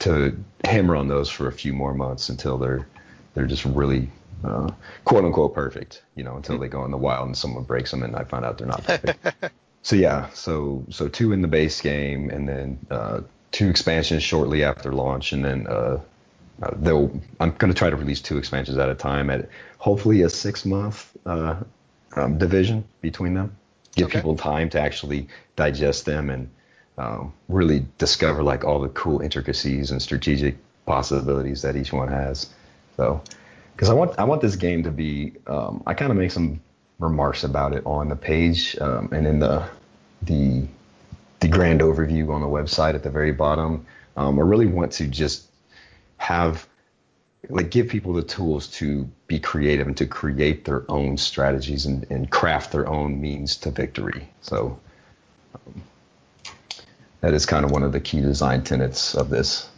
to 0.00 0.44
hammer 0.64 0.96
on 0.96 1.08
those 1.08 1.28
for 1.28 1.46
a 1.46 1.52
few 1.52 1.72
more 1.72 1.94
months 1.94 2.28
until 2.28 2.58
they're 2.58 2.86
they're 3.34 3.46
just 3.46 3.64
really 3.64 4.10
uh, 4.42 4.70
quote 5.04 5.24
unquote 5.24 5.54
perfect. 5.54 6.02
You 6.16 6.24
know, 6.24 6.36
until 6.36 6.58
they 6.58 6.68
go 6.68 6.84
in 6.84 6.90
the 6.90 6.96
wild 6.96 7.26
and 7.26 7.36
someone 7.36 7.62
breaks 7.62 7.92
them 7.92 8.02
and 8.02 8.16
I 8.16 8.24
find 8.24 8.44
out 8.44 8.58
they're 8.58 8.66
not 8.66 8.84
perfect. 8.84 9.36
so 9.82 9.94
yeah, 9.94 10.28
so 10.30 10.84
so 10.90 11.08
two 11.08 11.32
in 11.32 11.42
the 11.42 11.48
base 11.48 11.80
game 11.80 12.28
and 12.28 12.48
then 12.48 12.78
uh, 12.90 13.20
two 13.52 13.68
expansions 13.68 14.22
shortly 14.22 14.64
after 14.64 14.92
launch 14.92 15.32
and 15.32 15.44
then 15.44 15.66
uh, 16.62 16.70
they'll 16.76 17.10
I'm 17.40 17.52
going 17.52 17.72
to 17.72 17.78
try 17.78 17.90
to 17.90 17.96
release 17.96 18.20
two 18.20 18.38
expansions 18.38 18.78
at 18.78 18.88
a 18.88 18.94
time 18.94 19.30
at 19.30 19.48
hopefully 19.78 20.22
a 20.22 20.30
six 20.30 20.64
month 20.64 21.16
uh, 21.26 21.56
um, 22.16 22.38
division 22.38 22.84
between 23.00 23.34
them. 23.34 23.56
Give 23.96 24.06
Okay. 24.06 24.18
people 24.18 24.36
time 24.36 24.70
to 24.70 24.80
actually 24.80 25.28
digest 25.56 26.04
them 26.04 26.30
and 26.30 26.48
um, 26.98 27.32
really 27.48 27.86
discover 27.98 28.42
like 28.42 28.64
all 28.64 28.80
the 28.80 28.88
cool 28.90 29.20
intricacies 29.20 29.90
and 29.90 30.00
strategic 30.02 30.56
possibilities 30.86 31.62
that 31.62 31.76
each 31.76 31.92
one 31.92 32.08
has. 32.08 32.48
So, 32.96 33.22
because 33.74 33.88
I 33.88 33.94
want 33.94 34.18
I 34.18 34.24
want 34.24 34.42
this 34.42 34.56
game 34.56 34.82
to 34.84 34.90
be, 34.90 35.32
um, 35.46 35.82
I 35.86 35.94
kind 35.94 36.10
of 36.10 36.18
make 36.18 36.30
some 36.30 36.60
remarks 36.98 37.44
about 37.44 37.72
it 37.74 37.82
on 37.86 38.08
the 38.08 38.16
page 38.16 38.76
um, 38.80 39.08
and 39.12 39.26
in 39.26 39.40
the 39.40 39.64
the 40.22 40.66
the 41.40 41.48
grand 41.48 41.80
overview 41.80 42.30
on 42.34 42.42
the 42.42 42.46
website 42.46 42.94
at 42.94 43.02
the 43.02 43.10
very 43.10 43.32
bottom. 43.32 43.86
Um, 44.16 44.38
I 44.38 44.42
really 44.42 44.66
want 44.66 44.92
to 44.92 45.06
just 45.06 45.49
have 46.20 46.68
like 47.48 47.70
give 47.70 47.88
people 47.88 48.12
the 48.12 48.22
tools 48.22 48.68
to 48.68 49.08
be 49.26 49.40
creative 49.40 49.86
and 49.86 49.96
to 49.96 50.06
create 50.06 50.66
their 50.66 50.84
own 50.90 51.16
strategies 51.16 51.86
and, 51.86 52.06
and 52.10 52.30
craft 52.30 52.72
their 52.72 52.86
own 52.86 53.18
means 53.20 53.56
to 53.56 53.70
victory. 53.70 54.28
So 54.42 54.78
um, 55.54 55.82
that 57.22 57.32
is 57.32 57.46
kind 57.46 57.64
of 57.64 57.70
one 57.70 57.82
of 57.82 57.92
the 57.92 58.00
key 58.00 58.20
design 58.20 58.62
tenets 58.62 59.14
of 59.14 59.30
this. 59.30 59.70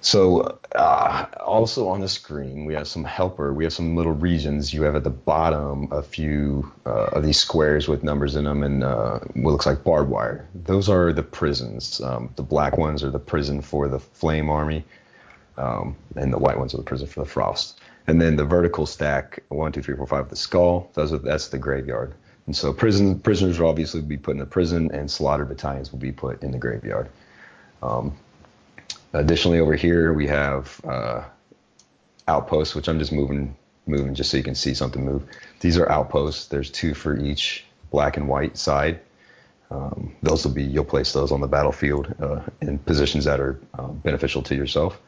So 0.00 0.58
uh, 0.74 1.26
also 1.44 1.88
on 1.88 2.00
the 2.00 2.08
screen 2.08 2.64
we 2.64 2.72
have 2.72 2.88
some 2.88 3.04
helper. 3.04 3.52
We 3.52 3.64
have 3.64 3.74
some 3.74 3.94
little 3.94 4.12
regions. 4.12 4.72
You 4.72 4.84
have 4.84 4.96
at 4.96 5.04
the 5.04 5.10
bottom 5.10 5.88
a 5.92 6.02
few 6.02 6.72
uh, 6.86 7.10
of 7.12 7.22
these 7.22 7.38
squares 7.38 7.88
with 7.88 8.02
numbers 8.02 8.36
in 8.36 8.44
them 8.44 8.62
and 8.62 8.82
uh, 8.82 9.18
what 9.34 9.50
looks 9.50 9.66
like 9.66 9.84
barbed 9.84 10.08
wire. 10.08 10.48
Those 10.54 10.88
are 10.88 11.12
the 11.12 11.22
prisons. 11.22 12.00
Um, 12.00 12.30
the 12.36 12.42
black 12.42 12.78
ones 12.78 13.04
are 13.04 13.10
the 13.10 13.18
prison 13.18 13.60
for 13.60 13.86
the 13.86 14.00
Flame 14.00 14.48
Army 14.48 14.82
um, 15.58 15.96
and 16.16 16.32
the 16.32 16.38
white 16.38 16.58
ones 16.58 16.74
are 16.74 16.78
the 16.78 16.82
prison 16.82 17.06
for 17.06 17.20
the 17.20 17.26
frost. 17.26 17.80
And 18.06 18.20
then 18.20 18.36
the 18.36 18.44
vertical 18.44 18.86
stack, 18.86 19.42
one, 19.48 19.72
two, 19.72 19.82
three, 19.82 19.96
four, 19.96 20.06
five, 20.06 20.28
the 20.28 20.36
skull. 20.36 20.90
Those 20.94 21.12
are 21.12 21.18
that's 21.18 21.48
the 21.48 21.58
graveyard. 21.58 22.14
And 22.46 22.56
so 22.56 22.72
prison 22.72 23.18
prisoners 23.18 23.58
will 23.58 23.68
obviously 23.68 24.00
be 24.00 24.16
put 24.16 24.32
in 24.32 24.38
the 24.38 24.46
prison, 24.46 24.90
and 24.92 25.10
slaughtered 25.10 25.48
battalions 25.48 25.90
will 25.90 25.98
be 25.98 26.12
put 26.12 26.42
in 26.42 26.52
the 26.52 26.58
graveyard. 26.58 27.08
Um, 27.82 28.16
additionally, 29.12 29.58
over 29.58 29.74
here 29.74 30.12
we 30.12 30.28
have 30.28 30.80
uh, 30.84 31.24
outposts, 32.28 32.74
which 32.74 32.88
I'm 32.88 32.98
just 32.98 33.12
moving 33.12 33.56
moving 33.88 34.14
just 34.14 34.30
so 34.30 34.36
you 34.36 34.42
can 34.42 34.54
see 34.54 34.74
something 34.74 35.04
move. 35.04 35.24
These 35.60 35.78
are 35.78 35.90
outposts. 35.90 36.46
There's 36.46 36.70
two 36.70 36.94
for 36.94 37.16
each 37.16 37.64
black 37.90 38.16
and 38.16 38.28
white 38.28 38.56
side. 38.56 39.00
Um, 39.68 40.14
those 40.22 40.44
will 40.44 40.52
be 40.52 40.62
you'll 40.62 40.84
place 40.84 41.12
those 41.12 41.32
on 41.32 41.40
the 41.40 41.48
battlefield 41.48 42.14
uh, 42.20 42.40
in 42.60 42.78
positions 42.78 43.24
that 43.24 43.40
are 43.40 43.58
uh, 43.76 43.88
beneficial 43.88 44.42
to 44.42 44.54
yourself 44.54 45.00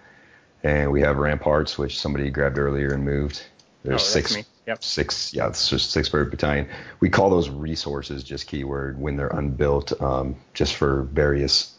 and 0.63 0.91
we 0.91 1.01
have 1.03 1.17
ramparts, 1.17 1.79
which 1.79 1.99
somebody 1.99 2.31
grabbed 2.31 2.59
earlier 2.59 2.93
and 2.93 3.05
moved. 3.05 3.43
There's 3.85 4.03
Oh, 4.03 4.05
six. 4.05 4.37
Yep. 4.67 4.85
six, 4.85 5.33
yeah, 5.33 5.47
it's 5.49 5.71
just 5.71 5.93
six 5.93 6.11
bird 6.11 6.31
battalion. 6.31 6.69
We 7.01 7.09
call 7.09 7.31
those 7.31 7.49
resources, 7.49 8.23
just 8.23 8.47
keyword, 8.47 9.01
when 9.01 9.17
they're 9.17 9.29
unbuilt, 9.29 9.99
um, 10.03 10.37
just 10.53 10.75
for 10.75 11.05
various 11.05 11.75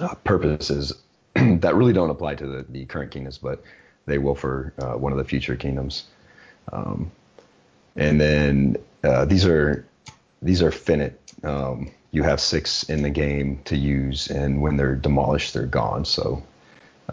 uh, 0.00 0.14
purposes 0.22 0.92
that 1.34 1.74
really 1.74 1.92
don't 1.92 2.10
apply 2.10 2.36
to 2.36 2.46
the, 2.46 2.66
the 2.68 2.84
current 2.84 3.10
kingdoms, 3.10 3.38
but 3.38 3.64
they 4.06 4.18
will 4.18 4.36
for 4.36 4.72
uh, 4.78 4.92
one 4.92 5.10
of 5.10 5.18
the 5.18 5.24
future 5.24 5.56
kingdoms. 5.56 6.04
Um, 6.72 7.10
and 7.96 8.20
then 8.20 8.76
uh, 9.02 9.24
these 9.24 9.44
are 9.44 9.84
these 10.40 10.62
are 10.62 10.70
finite. 10.70 11.18
Um, 11.42 11.90
you 12.12 12.22
have 12.22 12.40
six 12.40 12.84
in 12.84 13.02
the 13.02 13.10
game 13.10 13.60
to 13.64 13.76
use, 13.76 14.28
and 14.28 14.62
when 14.62 14.76
they're 14.76 14.94
demolished, 14.94 15.52
they're 15.54 15.66
gone. 15.66 16.04
So 16.04 16.44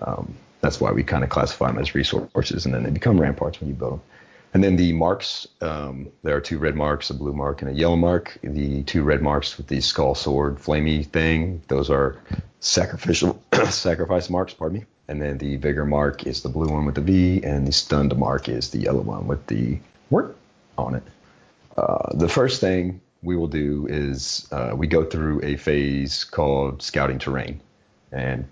um, 0.01 0.35
that's 0.61 0.79
why 0.79 0.91
we 0.91 1.03
kind 1.03 1.23
of 1.23 1.29
classify 1.29 1.67
them 1.67 1.79
as 1.79 1.95
resources, 1.95 2.65
and 2.65 2.73
then 2.73 2.83
they 2.83 2.89
become 2.89 3.19
ramparts 3.19 3.59
when 3.59 3.69
you 3.69 3.75
build 3.75 3.93
them. 3.93 4.01
And 4.53 4.63
then 4.63 4.75
the 4.75 4.93
marks, 4.93 5.47
um, 5.61 6.09
there 6.23 6.35
are 6.35 6.41
two 6.41 6.57
red 6.57 6.75
marks, 6.75 7.09
a 7.09 7.13
blue 7.13 7.33
mark 7.33 7.61
and 7.61 7.69
a 7.69 7.73
yellow 7.73 7.95
mark. 7.95 8.37
The 8.41 8.83
two 8.83 9.03
red 9.03 9.21
marks 9.21 9.57
with 9.57 9.67
the 9.67 9.81
skull 9.81 10.15
sword 10.15 10.57
flamey 10.57 11.05
thing, 11.05 11.61
those 11.67 11.89
are 11.89 12.17
sacrificial 12.59 13.41
sacrifice 13.69 14.29
marks, 14.29 14.53
pardon 14.53 14.79
me. 14.79 14.85
And 15.09 15.21
then 15.21 15.37
the 15.37 15.57
vigor 15.57 15.85
mark 15.85 16.25
is 16.25 16.41
the 16.41 16.49
blue 16.49 16.67
one 16.69 16.85
with 16.85 16.95
the 16.95 17.01
V, 17.01 17.43
and 17.43 17.67
the 17.67 17.71
stunned 17.71 18.17
mark 18.17 18.49
is 18.49 18.71
the 18.71 18.79
yellow 18.79 19.01
one 19.01 19.27
with 19.27 19.45
the 19.47 19.79
word 20.09 20.33
on 20.77 20.95
it. 20.95 21.03
Uh, 21.77 22.15
the 22.15 22.27
first 22.27 22.59
thing 22.59 22.99
we 23.21 23.35
will 23.35 23.47
do 23.47 23.85
is 23.89 24.47
uh, 24.51 24.73
we 24.75 24.87
go 24.87 25.05
through 25.05 25.41
a 25.43 25.55
phase 25.57 26.23
called 26.23 26.81
scouting 26.81 27.19
terrain. 27.19 27.61
And 28.11 28.47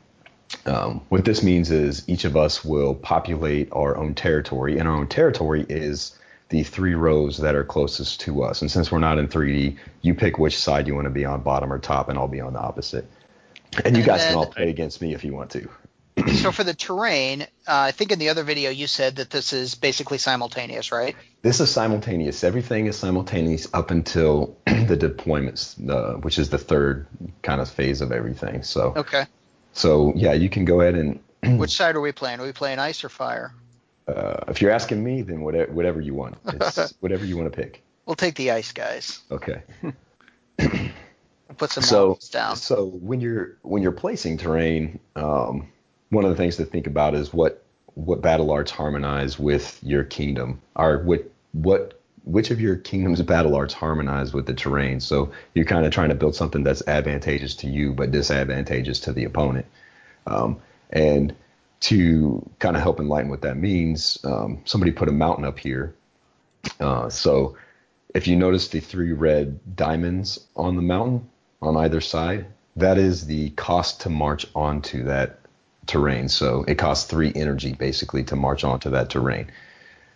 um, 0.66 1.02
what 1.10 1.26
this 1.26 1.44
means 1.44 1.72
is 1.72 2.08
each 2.08 2.26
of 2.26 2.38
us 2.38 2.64
will 2.64 2.96
populate 2.96 3.70
our 3.72 3.98
own 3.98 4.14
territory, 4.16 4.78
and 4.80 4.88
our 4.88 4.96
own 4.96 5.08
territory 5.08 5.66
is 5.68 6.18
the 6.50 6.64
three 6.64 6.94
rows 6.94 7.38
that 7.40 7.56
are 7.56 7.64
closest 7.64 8.22
to 8.22 8.44
us. 8.44 8.62
And 8.62 8.70
since 8.70 8.92
we're 8.92 9.00
not 9.00 9.18
in 9.18 9.28
3D, 9.28 9.78
you 10.02 10.14
pick 10.14 10.38
which 10.38 10.58
side 10.58 10.88
you 10.88 10.94
want 10.96 11.06
to 11.06 11.12
be 11.12 11.26
on, 11.26 11.42
bottom 11.42 11.74
or 11.74 11.80
top, 11.80 12.10
and 12.10 12.18
I'll 12.20 12.28
be 12.28 12.42
on 12.42 12.54
the 12.54 12.60
opposite. 12.60 13.06
And 13.84 13.96
you 13.96 14.04
And 14.04 14.06
guys 14.06 14.20
then- 14.22 14.30
can 14.30 14.38
all 14.38 14.46
play 14.46 14.70
against 14.70 15.02
me 15.02 15.14
if 15.14 15.24
you 15.24 15.34
want 15.34 15.50
to. 15.52 15.68
so 16.36 16.52
for 16.54 16.64
the 16.64 16.74
terrain, 16.74 17.42
uh, 17.42 17.46
I 17.68 17.92
think 17.92 18.14
in 18.14 18.20
the 18.20 18.30
other 18.30 18.44
video 18.44 18.70
you 18.70 18.88
said 18.88 19.18
that 19.18 19.30
this 19.30 19.52
is 19.52 19.76
basically 19.76 20.18
simultaneous, 20.18 20.92
right? 20.94 21.14
This 21.42 21.60
is 21.60 21.70
simultaneous. 21.70 22.44
Everything 22.46 22.86
is 22.86 22.98
simultaneous 22.98 23.68
up 23.74 23.92
until 23.92 24.56
the 24.66 24.96
deployments, 24.96 25.76
uh, 25.90 26.18
which 26.20 26.40
is 26.40 26.50
the 26.50 26.58
third 26.58 27.08
kind 27.42 27.60
of 27.60 27.70
phase 27.70 28.00
of 28.00 28.14
everything. 28.14 28.64
So, 28.64 28.94
Okay. 28.96 29.26
So 29.76 30.12
yeah, 30.16 30.34
you 30.34 30.50
can 30.50 30.66
go 30.66 30.82
ahead 30.82 30.96
and 30.96 31.20
Which 31.60 31.76
side 31.76 31.96
are 31.96 32.02
we 32.02 32.12
playing? 32.12 32.40
Are 32.40 32.44
we 32.46 32.52
playing 32.52 32.80
ice 32.80 33.04
or 33.04 33.10
fire? 33.10 33.54
uh, 34.08 34.38
if 34.48 34.62
you're 34.62 34.72
asking 34.72 35.04
me, 35.04 35.22
then 35.22 35.42
whatever, 35.42 35.72
whatever 35.72 36.02
you 36.02 36.14
want. 36.14 36.38
It's 36.46 36.94
whatever 37.00 37.26
you 37.26 37.38
want 37.38 37.52
to 37.52 37.56
pick. 37.56 37.82
We'll 38.06 38.16
take 38.16 38.36
the 38.36 38.52
ice 38.52 38.72
guys. 38.72 39.22
Okay. 39.32 39.62
Put 41.58 41.72
some 41.72 41.84
so 41.84 42.20
down. 42.32 42.56
so 42.56 42.86
when 42.86 43.22
you're 43.22 43.58
when 43.62 43.82
you're 43.82 43.92
placing 43.92 44.38
terrain, 44.38 45.00
um, 45.16 45.68
one 46.10 46.26
of 46.26 46.30
the 46.30 46.36
things 46.36 46.58
to 46.58 46.66
think 46.66 46.86
about 46.86 47.16
is 47.16 47.34
what 47.34 47.64
what 47.94 48.22
battle 48.22 48.52
arts 48.52 48.72
harmonize 48.72 49.40
with 49.40 49.80
your 49.82 50.04
kingdom, 50.04 50.62
or 50.76 51.00
what 51.00 51.32
what 51.54 51.95
which 52.26 52.52
of 52.52 52.60
your 52.60 52.76
kingdom's 52.76 53.22
battle 53.22 53.56
arts 53.56 53.74
harmonize 53.74 54.34
with 54.34 54.46
the 54.46 54.54
terrain. 54.54 55.00
So 55.00 55.32
you're 55.54 55.66
kind 55.66 55.86
of 55.86 55.92
trying 55.92 56.10
to 56.10 56.16
build 56.16 56.36
something 56.36 56.64
that's 56.64 56.86
advantageous 56.88 57.56
to 57.58 57.70
you 57.70 57.94
but 57.94 58.12
disadvantageous 58.12 59.00
to 59.02 59.14
the 59.14 59.24
opponent. 59.24 59.66
Um, 60.28 60.60
and 60.90 61.34
to 61.82 62.48
kind 62.60 62.76
of 62.76 62.82
help 62.82 63.00
enlighten 63.00 63.30
what 63.30 63.42
that 63.42 63.58
means, 63.58 64.18
um, 64.24 64.62
somebody 64.66 64.92
put 64.92 65.08
a 65.08 65.12
mountain 65.12 65.46
up 65.46 65.60
here. 65.60 65.96
Uh, 66.80 67.10
so 67.10 67.58
if 68.14 68.28
you 68.28 68.36
notice 68.36 68.68
the 68.70 68.80
three 68.80 69.14
red 69.14 69.76
diamonds 69.76 70.40
on 70.56 70.76
the 70.76 70.82
mountain, 70.82 71.30
on 71.66 71.78
either 71.78 72.02
side. 72.02 72.46
That 72.76 72.98
is 72.98 73.26
the 73.26 73.50
cost 73.52 74.02
to 74.02 74.10
march 74.10 74.46
onto 74.56 75.04
that 75.06 75.40
terrain. 75.88 76.30
So 76.30 76.64
it 76.68 76.76
costs 76.76 77.10
three 77.10 77.32
energy 77.36 77.74
basically 77.74 78.24
to 78.26 78.36
march 78.36 78.64
onto 78.64 78.90
that 78.92 79.10
terrain. 79.10 79.52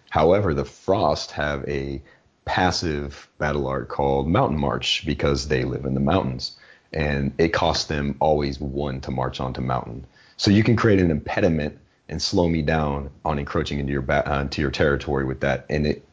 However, 0.09 0.53
the 0.53 0.65
Frost 0.65 1.31
have 1.31 1.67
a 1.67 2.01
passive 2.45 3.29
battle 3.37 3.67
art 3.67 3.89
called 3.89 4.27
Mountain 4.27 4.59
March 4.59 5.03
because 5.05 5.47
they 5.47 5.63
live 5.63 5.85
in 5.85 5.93
the 5.93 5.99
mountains, 5.99 6.57
and 6.91 7.31
it 7.37 7.49
costs 7.49 7.85
them 7.85 8.15
always 8.19 8.59
one 8.59 9.01
to 9.01 9.11
march 9.11 9.39
onto 9.39 9.61
mountain. 9.61 10.05
So 10.37 10.49
you 10.49 10.63
can 10.63 10.75
create 10.75 10.99
an 10.99 11.11
impediment 11.11 11.77
and 12.07 12.19
slow 12.19 12.47
me 12.47 12.63
down 12.63 13.11
on 13.23 13.37
encroaching 13.37 13.77
into 13.79 13.91
your 13.91 14.01
ba- 14.01 14.27
uh, 14.27 14.47
your 14.55 14.71
territory 14.71 15.25
with 15.25 15.41
that, 15.41 15.65
and 15.69 15.85
it 15.85 16.03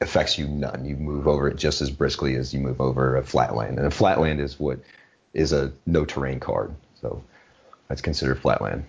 affects 0.00 0.36
you 0.36 0.48
none. 0.48 0.84
You 0.84 0.96
move 0.96 1.28
over 1.28 1.48
it 1.48 1.56
just 1.56 1.80
as 1.80 1.90
briskly 1.90 2.34
as 2.34 2.52
you 2.52 2.58
move 2.58 2.80
over 2.80 3.16
a 3.16 3.22
flatland, 3.22 3.78
and 3.78 3.86
a 3.86 3.90
flatland 3.90 4.40
is 4.40 4.58
what 4.58 4.80
is 5.32 5.52
a 5.52 5.72
no 5.86 6.04
terrain 6.04 6.40
card, 6.40 6.74
so 7.00 7.22
that's 7.86 8.00
considered 8.00 8.40
flatland, 8.40 8.84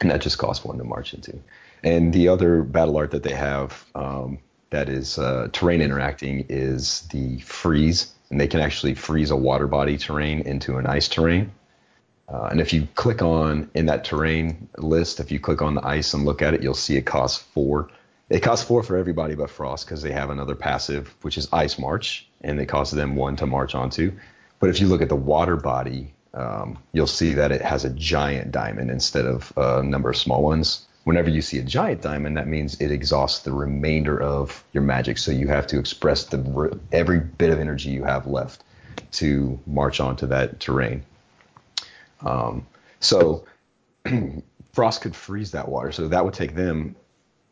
and 0.00 0.10
that 0.10 0.20
just 0.20 0.36
costs 0.36 0.62
one 0.62 0.76
to 0.76 0.84
march 0.84 1.14
into. 1.14 1.38
And 1.84 2.12
the 2.12 2.28
other 2.28 2.62
battle 2.62 2.96
art 2.96 3.10
that 3.12 3.22
they 3.22 3.34
have 3.34 3.84
um, 3.94 4.38
that 4.70 4.88
is 4.88 5.18
uh, 5.18 5.48
terrain 5.52 5.80
interacting 5.80 6.46
is 6.48 7.02
the 7.12 7.38
freeze, 7.40 8.12
and 8.30 8.40
they 8.40 8.48
can 8.48 8.60
actually 8.60 8.94
freeze 8.94 9.30
a 9.30 9.36
water 9.36 9.68
body 9.68 9.98
terrain 9.98 10.40
into 10.40 10.78
an 10.78 10.86
ice 10.86 11.08
terrain. 11.08 11.52
Uh, 12.28 12.48
and 12.50 12.60
if 12.60 12.72
you 12.72 12.88
click 12.94 13.20
on 13.20 13.70
in 13.74 13.84
that 13.86 14.02
terrain 14.02 14.66
list, 14.78 15.20
if 15.20 15.30
you 15.30 15.38
click 15.38 15.60
on 15.60 15.74
the 15.74 15.86
ice 15.86 16.14
and 16.14 16.24
look 16.24 16.40
at 16.40 16.54
it, 16.54 16.62
you'll 16.62 16.74
see 16.74 16.96
it 16.96 17.04
costs 17.04 17.38
four. 17.38 17.90
It 18.30 18.40
costs 18.40 18.66
four 18.66 18.82
for 18.82 18.96
everybody 18.96 19.34
but 19.34 19.50
Frost 19.50 19.84
because 19.84 20.00
they 20.00 20.10
have 20.12 20.30
another 20.30 20.54
passive, 20.54 21.14
which 21.20 21.36
is 21.36 21.46
Ice 21.52 21.78
March, 21.78 22.26
and 22.40 22.58
it 22.58 22.66
costs 22.66 22.94
them 22.94 23.14
one 23.14 23.36
to 23.36 23.46
march 23.46 23.74
onto. 23.74 24.10
But 24.58 24.70
if 24.70 24.80
you 24.80 24.86
look 24.86 25.02
at 25.02 25.10
the 25.10 25.16
water 25.16 25.56
body, 25.56 26.14
um, 26.32 26.78
you'll 26.92 27.06
see 27.06 27.34
that 27.34 27.52
it 27.52 27.60
has 27.60 27.84
a 27.84 27.90
giant 27.90 28.50
diamond 28.50 28.90
instead 28.90 29.26
of 29.26 29.52
a 29.58 29.82
number 29.82 30.08
of 30.08 30.16
small 30.16 30.42
ones. 30.42 30.86
Whenever 31.04 31.28
you 31.28 31.42
see 31.42 31.58
a 31.58 31.62
giant 31.62 32.02
diamond, 32.02 32.36
that 32.36 32.48
means 32.48 32.80
it 32.80 32.90
exhausts 32.90 33.40
the 33.40 33.52
remainder 33.52 34.20
of 34.20 34.64
your 34.72 34.82
magic. 34.82 35.18
So 35.18 35.30
you 35.30 35.48
have 35.48 35.66
to 35.68 35.78
express 35.78 36.24
the 36.24 36.78
every 36.92 37.20
bit 37.20 37.50
of 37.50 37.60
energy 37.60 37.90
you 37.90 38.04
have 38.04 38.26
left 38.26 38.64
to 39.12 39.58
march 39.66 40.00
onto 40.00 40.26
that 40.26 40.60
terrain. 40.60 41.04
Um, 42.20 42.66
so 43.00 43.44
Frost 44.72 45.02
could 45.02 45.14
freeze 45.14 45.52
that 45.52 45.68
water, 45.68 45.92
so 45.92 46.08
that 46.08 46.24
would 46.24 46.34
take 46.34 46.54
them 46.54 46.96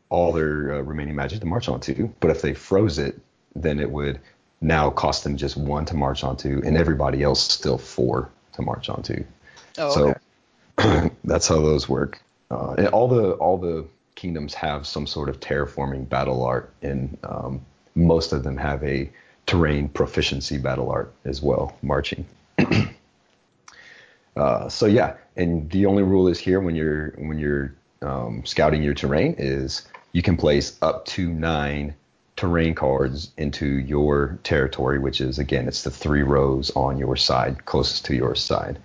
all 0.09 0.33
their 0.33 0.75
uh, 0.75 0.81
remaining 0.81 1.15
magic 1.15 1.41
to 1.41 1.47
march 1.47 1.69
onto. 1.69 2.09
But 2.21 2.31
if 2.31 2.43
they 2.43 2.55
froze 2.55 2.99
it, 2.99 3.21
then 3.55 3.79
it 3.81 3.91
would 3.91 4.21
now 4.61 4.91
cost 4.91 5.25
them 5.25 5.37
just 5.37 5.57
one 5.57 5.85
to 5.87 5.95
march 5.95 6.25
onto, 6.25 6.63
and 6.65 6.77
everybody 6.77 7.23
else 7.23 7.41
still 7.41 7.79
four 7.79 8.31
to 8.55 8.63
march 8.63 8.89
onto. 8.89 9.25
Oh, 9.79 10.09
okay. 10.09 10.19
So 10.79 11.11
that's 11.25 11.49
how 11.49 11.57
those 11.57 11.89
work. 11.89 12.21
Uh, 12.53 12.87
all 12.93 13.09
the 13.09 13.33
all 13.33 13.57
the 13.57 13.87
kingdoms 14.15 14.53
have 14.53 14.87
some 14.87 15.07
sort 15.07 15.29
of 15.31 15.41
terraforming 15.41 16.07
battle 16.09 16.45
art, 16.45 16.73
and 16.83 17.17
um, 17.25 17.65
most 17.95 18.33
of 18.33 18.45
them 18.45 18.59
have 18.59 18.85
a 18.85 19.11
terrain 19.47 19.89
proficiency 19.89 20.59
battle 20.59 20.91
art 20.91 21.13
as 21.25 21.41
well, 21.43 21.77
marching. 21.83 22.25
Uh, 24.35 24.67
so 24.67 24.87
yeah, 24.87 25.15
and 25.37 25.71
the 25.71 25.85
only 25.85 26.03
rule 26.03 26.27
is 26.27 26.39
here 26.39 26.59
when 26.59 26.75
you're 26.75 27.11
when 27.19 27.39
you're 27.39 27.75
um, 28.01 28.43
scouting 28.47 28.83
your 28.83 28.95
terrain 28.95 29.35
is 29.37 29.87
you 30.13 30.23
can 30.23 30.39
place 30.39 30.79
up 30.81 31.05
to 31.05 31.29
nine 31.29 31.95
terrain 32.37 32.75
cards 32.75 33.31
into 33.37 33.67
your 33.67 34.39
territory, 34.43 34.99
which 34.99 35.21
is 35.21 35.39
again 35.39 35.69
it's 35.69 35.83
the 35.83 35.91
three 35.91 36.23
rows 36.23 36.71
on 36.75 36.97
your 36.97 37.15
side 37.15 37.67
closest 37.67 38.07
to 38.07 38.15
your 38.15 38.35
side. 38.35 38.79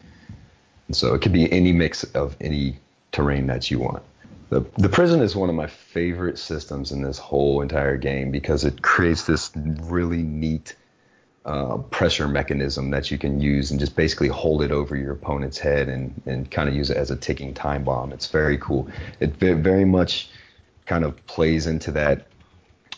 And 0.88 0.96
so 0.98 1.14
it 1.14 1.22
could 1.22 1.32
be 1.32 1.50
any 1.50 1.72
mix 1.72 2.04
of 2.04 2.36
any 2.42 2.78
terrain 3.18 3.48
that 3.48 3.72
you 3.72 3.80
want. 3.80 4.04
The, 4.50 4.64
the 4.78 4.90
prison 4.90 5.22
is 5.22 5.36
one 5.36 5.50
of 5.50 5.56
my 5.56 5.68
favorite 5.68 6.38
systems 6.38 6.92
in 6.92 7.02
this 7.02 7.18
whole 7.18 7.62
entire 7.62 7.98
game 7.98 8.32
because 8.32 8.64
it 8.64 8.82
creates 8.82 9.24
this 9.24 9.52
really 9.56 10.22
neat 10.22 10.76
uh, 11.44 11.78
pressure 11.78 12.28
mechanism 12.28 12.92
that 12.92 13.10
you 13.10 13.18
can 13.18 13.42
use 13.42 13.72
and 13.72 13.80
just 13.80 13.96
basically 13.96 14.28
hold 14.28 14.62
it 14.62 14.72
over 14.72 14.96
your 14.96 15.14
opponent's 15.14 15.58
head 15.58 15.90
and, 15.90 16.14
and 16.28 16.52
kind 16.52 16.70
of 16.70 16.76
use 16.76 16.90
it 16.92 16.98
as 16.98 17.10
a 17.10 17.16
ticking 17.16 17.54
time 17.54 17.84
bomb. 17.84 18.14
It's 18.14 18.28
very 18.28 18.58
cool. 18.60 18.88
It 19.20 19.34
very 19.34 19.86
much 19.86 20.30
kind 20.86 21.04
of 21.04 21.26
plays 21.26 21.66
into 21.66 21.92
that 21.92 22.28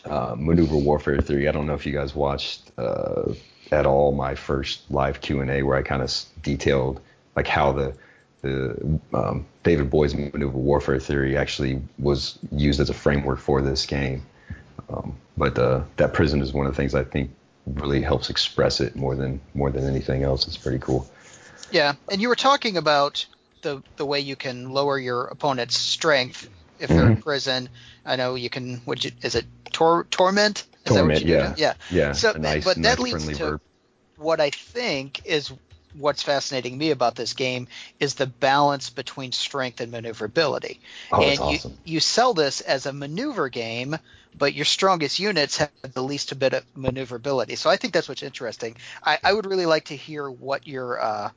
uh, 0.04 0.34
maneuver 0.38 0.76
warfare 0.76 1.20
theory. 1.20 1.48
I 1.48 1.52
don't 1.52 1.66
know 1.66 1.74
if 1.74 1.86
you 1.86 1.92
guys 1.92 2.14
watched 2.14 2.70
uh, 2.76 3.32
at 3.72 3.86
all 3.86 4.12
my 4.12 4.34
first 4.34 4.90
live 4.90 5.20
Q 5.20 5.40
and 5.40 5.50
A 5.50 5.62
where 5.62 5.78
I 5.78 5.82
kind 5.82 6.02
of 6.02 6.12
detailed 6.42 7.00
like 7.36 7.46
how 7.46 7.72
the 7.72 7.94
the 8.42 8.98
um, 9.12 9.46
David 9.62 9.90
Boyd's 9.90 10.14
maneuver 10.14 10.56
warfare 10.56 10.98
theory 10.98 11.36
actually 11.36 11.80
was 11.98 12.38
used 12.52 12.80
as 12.80 12.90
a 12.90 12.94
framework 12.94 13.38
for 13.38 13.60
this 13.62 13.86
game. 13.86 14.24
Um, 14.88 15.16
but 15.36 15.58
uh, 15.58 15.82
that 15.96 16.14
prison 16.14 16.40
is 16.42 16.52
one 16.52 16.66
of 16.66 16.72
the 16.72 16.76
things 16.76 16.94
I 16.94 17.04
think 17.04 17.30
really 17.66 18.00
helps 18.02 18.30
express 18.30 18.80
it 18.80 18.96
more 18.96 19.14
than 19.14 19.40
more 19.54 19.70
than 19.70 19.86
anything 19.86 20.22
else. 20.22 20.46
It's 20.46 20.56
pretty 20.56 20.78
cool. 20.78 21.06
Yeah, 21.70 21.94
and 22.10 22.20
you 22.20 22.28
were 22.28 22.36
talking 22.36 22.76
about 22.76 23.24
the 23.62 23.82
the 23.96 24.06
way 24.06 24.20
you 24.20 24.36
can 24.36 24.70
lower 24.70 24.98
your 24.98 25.24
opponent's 25.26 25.78
strength 25.78 26.48
if 26.78 26.88
they're 26.88 27.06
in 27.06 27.18
Mhm. 27.18 27.22
prison. 27.22 27.68
I 28.06 28.16
know 28.16 28.34
you 28.34 28.48
can. 28.50 28.80
Would 28.86 29.04
you? 29.04 29.12
Is 29.22 29.34
it 29.34 29.44
tor- 29.70 30.06
torment? 30.10 30.64
Is 30.86 30.92
Torment, 30.94 31.20
you 31.20 31.26
do 31.26 31.32
yeah. 31.32 31.54
Yeah. 31.58 31.74
Yeah, 31.90 32.12
So, 32.12 32.32
nice, 32.32 32.64
but 32.64 32.82
that 32.82 32.98
leads 32.98 33.26
to 33.28 33.34
verb. 33.34 33.60
what 34.16 34.40
I 34.40 34.48
think 34.50 35.20
is 35.26 35.52
what's 35.96 36.22
fascinating 36.22 36.76
me 36.76 36.90
about 36.90 37.14
this 37.14 37.32
game 37.32 37.68
is 37.98 38.14
the 38.14 38.26
balance 38.26 38.90
between 38.90 39.32
strength 39.32 39.80
and 39.80 39.92
maneuverability. 39.92 40.80
Oh, 41.12 41.22
and 41.22 41.38
awesome. 41.40 41.78
you, 41.84 41.94
you 41.94 42.00
sell 42.00 42.34
this 42.34 42.60
as 42.60 42.86
a 42.86 42.92
maneuver 42.92 43.48
game, 43.48 43.96
but 44.36 44.54
your 44.54 44.64
strongest 44.64 45.18
units 45.18 45.58
have 45.58 45.70
the 45.92 46.02
least 46.02 46.36
bit 46.38 46.54
of 46.54 46.64
maneuverability. 46.76 47.56
So 47.56 47.70
I 47.70 47.76
think 47.76 47.92
that's 47.92 48.08
what's 48.08 48.22
interesting. 48.22 48.76
I, 49.04 49.18
I 49.22 49.32
would 49.32 49.46
really 49.46 49.66
like 49.66 49.86
to 49.86 49.96
hear 49.96 50.30
what 50.30 50.66
your 50.66 51.00
uh, 51.00 51.30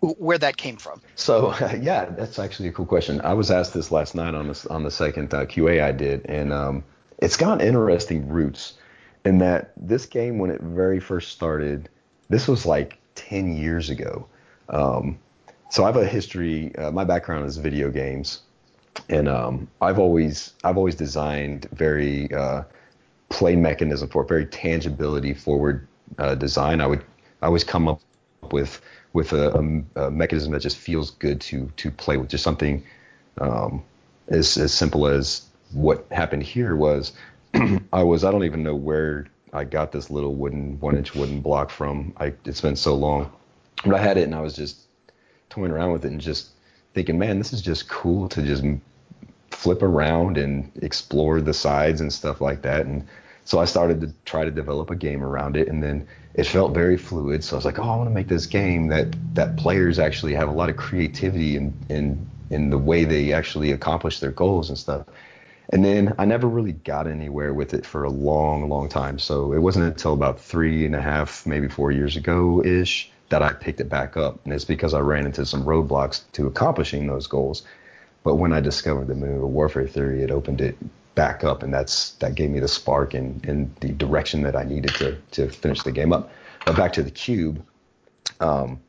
where 0.00 0.38
that 0.38 0.56
came 0.56 0.76
from. 0.76 1.02
So 1.14 1.54
yeah, 1.80 2.06
that's 2.06 2.38
actually 2.38 2.68
a 2.68 2.72
cool 2.72 2.86
question. 2.86 3.20
I 3.20 3.34
was 3.34 3.50
asked 3.50 3.74
this 3.74 3.90
last 3.90 4.14
night 4.14 4.34
on 4.34 4.48
the 4.48 4.66
on 4.70 4.82
the 4.82 4.90
second 4.90 5.34
uh, 5.34 5.44
QA 5.44 5.82
I 5.82 5.92
did, 5.92 6.26
and 6.26 6.52
um, 6.52 6.84
it's 7.18 7.36
got 7.36 7.60
interesting 7.60 8.28
roots 8.28 8.74
in 9.24 9.38
that 9.38 9.72
this 9.76 10.06
game, 10.06 10.38
when 10.38 10.50
it 10.50 10.60
very 10.60 11.00
first 11.00 11.32
started, 11.32 11.88
this 12.28 12.48
was 12.48 12.64
like 12.64 12.99
10 13.28 13.56
years 13.56 13.90
ago. 13.90 14.26
Um, 14.68 15.18
so 15.70 15.84
I 15.84 15.86
have 15.86 15.96
a 15.96 16.06
history. 16.06 16.74
Uh, 16.76 16.90
my 16.90 17.04
background 17.04 17.46
is 17.46 17.56
video 17.56 17.90
games, 17.90 18.42
and 19.08 19.28
um, 19.28 19.68
I've 19.80 19.98
always 19.98 20.54
I've 20.64 20.76
always 20.76 20.94
designed 20.94 21.68
very 21.72 22.32
uh, 22.32 22.62
play 23.28 23.56
mechanism 23.56 24.08
for 24.08 24.24
very 24.24 24.46
tangibility 24.46 25.34
forward 25.34 25.86
uh, 26.18 26.34
design. 26.34 26.80
I 26.80 26.86
would 26.86 27.04
I 27.42 27.46
always 27.46 27.64
come 27.64 27.88
up 27.88 28.00
with 28.50 28.80
with 29.12 29.32
a, 29.32 29.84
a, 29.96 30.06
a 30.06 30.10
mechanism 30.10 30.52
that 30.52 30.60
just 30.60 30.76
feels 30.76 31.12
good 31.12 31.40
to 31.42 31.70
to 31.76 31.90
play 31.90 32.16
with, 32.16 32.30
just 32.30 32.42
something 32.42 32.82
um, 33.40 33.82
as 34.28 34.56
as 34.56 34.72
simple 34.72 35.06
as 35.06 35.42
what 35.72 36.04
happened 36.10 36.42
here 36.42 36.74
was 36.74 37.12
I 37.92 38.02
was 38.02 38.24
I 38.24 38.32
don't 38.32 38.44
even 38.44 38.62
know 38.62 38.74
where 38.74 39.26
I 39.52 39.64
got 39.64 39.92
this 39.92 40.10
little 40.10 40.34
wooden 40.34 40.78
one 40.80 40.96
inch 40.96 41.14
wooden 41.14 41.40
block 41.40 41.70
from. 41.70 42.12
I 42.18 42.32
it's 42.44 42.60
been 42.60 42.76
so 42.76 42.94
long, 42.94 43.30
but 43.84 43.94
I 43.94 43.98
had 43.98 44.16
it 44.16 44.24
and 44.24 44.34
I 44.34 44.40
was 44.40 44.54
just 44.54 44.80
toying 45.48 45.72
around 45.72 45.92
with 45.92 46.04
it 46.04 46.12
and 46.12 46.20
just 46.20 46.50
thinking, 46.94 47.18
man, 47.18 47.38
this 47.38 47.52
is 47.52 47.62
just 47.62 47.88
cool 47.88 48.28
to 48.28 48.42
just 48.42 48.64
flip 49.50 49.82
around 49.82 50.38
and 50.38 50.70
explore 50.82 51.40
the 51.40 51.54
sides 51.54 52.00
and 52.00 52.12
stuff 52.12 52.40
like 52.40 52.62
that. 52.62 52.86
And 52.86 53.06
so 53.44 53.58
I 53.58 53.64
started 53.64 54.00
to 54.02 54.14
try 54.24 54.44
to 54.44 54.50
develop 54.50 54.90
a 54.90 54.96
game 54.96 55.22
around 55.22 55.56
it, 55.56 55.68
and 55.68 55.82
then 55.82 56.06
it 56.34 56.44
felt 56.46 56.72
very 56.72 56.96
fluid. 56.96 57.42
So 57.42 57.56
I 57.56 57.58
was 57.58 57.64
like, 57.64 57.78
oh, 57.78 57.82
I 57.82 57.96
want 57.96 58.08
to 58.08 58.14
make 58.14 58.28
this 58.28 58.46
game 58.46 58.88
that 58.88 59.08
that 59.34 59.56
players 59.56 59.98
actually 59.98 60.34
have 60.34 60.48
a 60.48 60.52
lot 60.52 60.70
of 60.70 60.76
creativity 60.76 61.56
in 61.56 61.74
in 61.88 62.30
in 62.50 62.70
the 62.70 62.78
way 62.78 63.04
they 63.04 63.32
actually 63.32 63.72
accomplish 63.72 64.20
their 64.20 64.30
goals 64.30 64.68
and 64.68 64.78
stuff. 64.78 65.06
And 65.72 65.84
then 65.84 66.14
I 66.18 66.24
never 66.24 66.48
really 66.48 66.72
got 66.72 67.06
anywhere 67.06 67.54
with 67.54 67.74
it 67.74 67.86
for 67.86 68.04
a 68.04 68.10
long, 68.10 68.68
long 68.68 68.88
time. 68.88 69.18
So 69.18 69.52
it 69.52 69.58
wasn't 69.58 69.86
until 69.86 70.14
about 70.14 70.40
three 70.40 70.84
and 70.84 70.96
a 70.96 71.00
half, 71.00 71.46
maybe 71.46 71.68
four 71.68 71.92
years 71.92 72.16
ago 72.16 72.62
ish, 72.64 73.10
that 73.28 73.42
I 73.42 73.52
picked 73.52 73.80
it 73.80 73.88
back 73.88 74.16
up. 74.16 74.40
And 74.44 74.52
it's 74.52 74.64
because 74.64 74.94
I 74.94 75.00
ran 75.00 75.26
into 75.26 75.46
some 75.46 75.64
roadblocks 75.64 76.22
to 76.32 76.48
accomplishing 76.48 77.06
those 77.06 77.28
goals. 77.28 77.62
But 78.24 78.34
when 78.34 78.52
I 78.52 78.60
discovered 78.60 79.06
the 79.06 79.14
maneuver 79.14 79.46
warfare 79.46 79.86
theory, 79.86 80.22
it 80.22 80.30
opened 80.30 80.60
it 80.60 80.76
back 81.14 81.42
up, 81.44 81.62
and 81.62 81.72
that's 81.72 82.12
that 82.12 82.34
gave 82.34 82.50
me 82.50 82.60
the 82.60 82.68
spark 82.68 83.14
and, 83.14 83.44
and 83.46 83.74
the 83.76 83.92
direction 83.92 84.42
that 84.42 84.56
I 84.56 84.64
needed 84.64 84.94
to 84.96 85.16
to 85.32 85.48
finish 85.48 85.82
the 85.82 85.92
game 85.92 86.12
up. 86.12 86.30
But 86.66 86.76
back 86.76 86.92
to 86.94 87.02
the 87.02 87.10
cube, 87.10 87.64
um, 88.40 88.80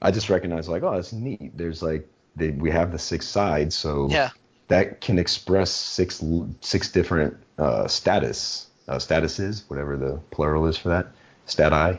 I 0.00 0.10
just 0.10 0.30
recognized 0.30 0.68
like, 0.68 0.82
oh, 0.82 0.94
that's 0.94 1.12
neat. 1.12 1.56
There's 1.56 1.82
like 1.82 2.08
they, 2.36 2.50
we 2.50 2.70
have 2.70 2.90
the 2.90 2.98
six 2.98 3.26
sides, 3.26 3.76
so 3.76 4.08
Yeah. 4.10 4.30
That 4.68 5.00
can 5.00 5.18
express 5.18 5.70
six 5.70 6.22
six 6.60 6.90
different 6.90 7.36
uh, 7.58 7.86
status 7.88 8.68
uh, 8.88 8.96
statuses, 8.96 9.64
whatever 9.68 9.96
the 9.96 10.20
plural 10.30 10.66
is 10.66 10.76
for 10.76 10.88
that, 10.90 11.06
stati. 11.46 11.98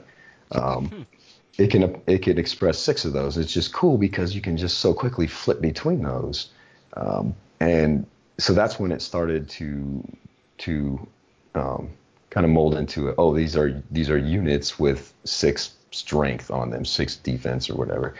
Um, 0.51 1.05
it 1.57 1.71
can 1.71 2.01
it 2.07 2.21
can 2.21 2.37
express 2.37 2.77
six 2.77 3.05
of 3.05 3.13
those. 3.13 3.37
It's 3.37 3.53
just 3.53 3.73
cool 3.73 3.97
because 3.97 4.35
you 4.35 4.41
can 4.41 4.57
just 4.57 4.79
so 4.79 4.93
quickly 4.93 5.27
flip 5.27 5.61
between 5.61 6.03
those, 6.03 6.49
um, 6.93 7.35
and 7.59 8.05
so 8.37 8.53
that's 8.53 8.79
when 8.79 8.91
it 8.91 9.01
started 9.01 9.49
to 9.49 10.03
to 10.59 11.07
um, 11.55 11.89
kind 12.29 12.45
of 12.45 12.51
mold 12.51 12.75
into 12.75 13.07
it. 13.07 13.15
Oh, 13.17 13.33
these 13.33 13.55
are 13.55 13.81
these 13.91 14.09
are 14.09 14.17
units 14.17 14.77
with 14.77 15.13
six 15.23 15.75
strength 15.91 16.51
on 16.51 16.69
them, 16.69 16.83
six 16.83 17.15
defense 17.15 17.69
or 17.69 17.75
whatever, 17.75 18.15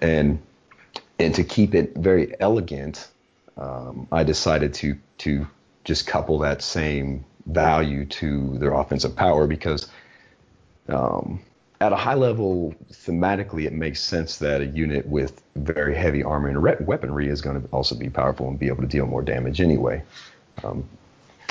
and 0.00 0.40
and 1.18 1.34
to 1.34 1.44
keep 1.44 1.74
it 1.74 1.94
very 1.96 2.34
elegant, 2.40 3.08
um, 3.56 4.08
I 4.10 4.24
decided 4.24 4.74
to 4.74 4.96
to 5.18 5.46
just 5.84 6.06
couple 6.06 6.38
that 6.40 6.62
same 6.62 7.24
value 7.46 8.06
to 8.06 8.58
their 8.58 8.72
offensive 8.72 9.14
power 9.14 9.46
because 9.46 9.88
um, 10.88 11.40
at 11.80 11.92
a 11.92 11.96
high 11.96 12.14
level, 12.14 12.74
thematically, 12.90 13.66
it 13.66 13.72
makes 13.72 14.00
sense 14.00 14.38
that 14.38 14.60
a 14.60 14.66
unit 14.66 15.06
with 15.06 15.42
very 15.56 15.94
heavy 15.94 16.22
armor 16.22 16.48
and 16.48 16.62
re- 16.62 16.76
weaponry 16.80 17.28
is 17.28 17.42
going 17.42 17.60
to 17.60 17.68
also 17.68 17.94
be 17.94 18.08
powerful 18.08 18.48
and 18.48 18.58
be 18.58 18.68
able 18.68 18.82
to 18.82 18.88
deal 18.88 19.06
more 19.06 19.22
damage 19.22 19.60
anyway. 19.60 20.02
Um, 20.62 20.88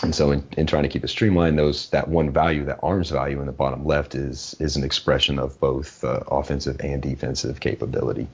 and 0.01 0.15
so, 0.15 0.31
in, 0.31 0.45
in, 0.57 0.65
trying 0.65 0.83
to 0.83 0.89
keep 0.89 1.03
it 1.03 1.09
streamlined, 1.09 1.57
those 1.59 1.89
that 1.91 2.07
one 2.07 2.31
value, 2.31 2.65
that 2.65 2.79
arms 2.81 3.09
value 3.09 3.39
in 3.39 3.45
the 3.45 3.51
bottom 3.51 3.85
left, 3.85 4.15
is 4.15 4.55
is 4.59 4.75
an 4.75 4.83
expression 4.83 5.39
of 5.39 5.59
both 5.59 6.03
uh, 6.03 6.21
offensive 6.27 6.79
and 6.81 7.01
defensive 7.01 7.59
capability. 7.59 8.27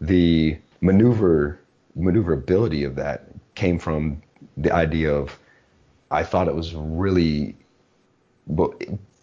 The 0.00 0.58
maneuver 0.80 1.58
maneuverability 1.94 2.84
of 2.84 2.96
that 2.96 3.26
came 3.54 3.78
from 3.78 4.22
the 4.56 4.72
idea 4.72 5.12
of 5.12 5.38
I 6.10 6.24
thought 6.24 6.48
it 6.48 6.54
was 6.54 6.74
really 6.74 7.54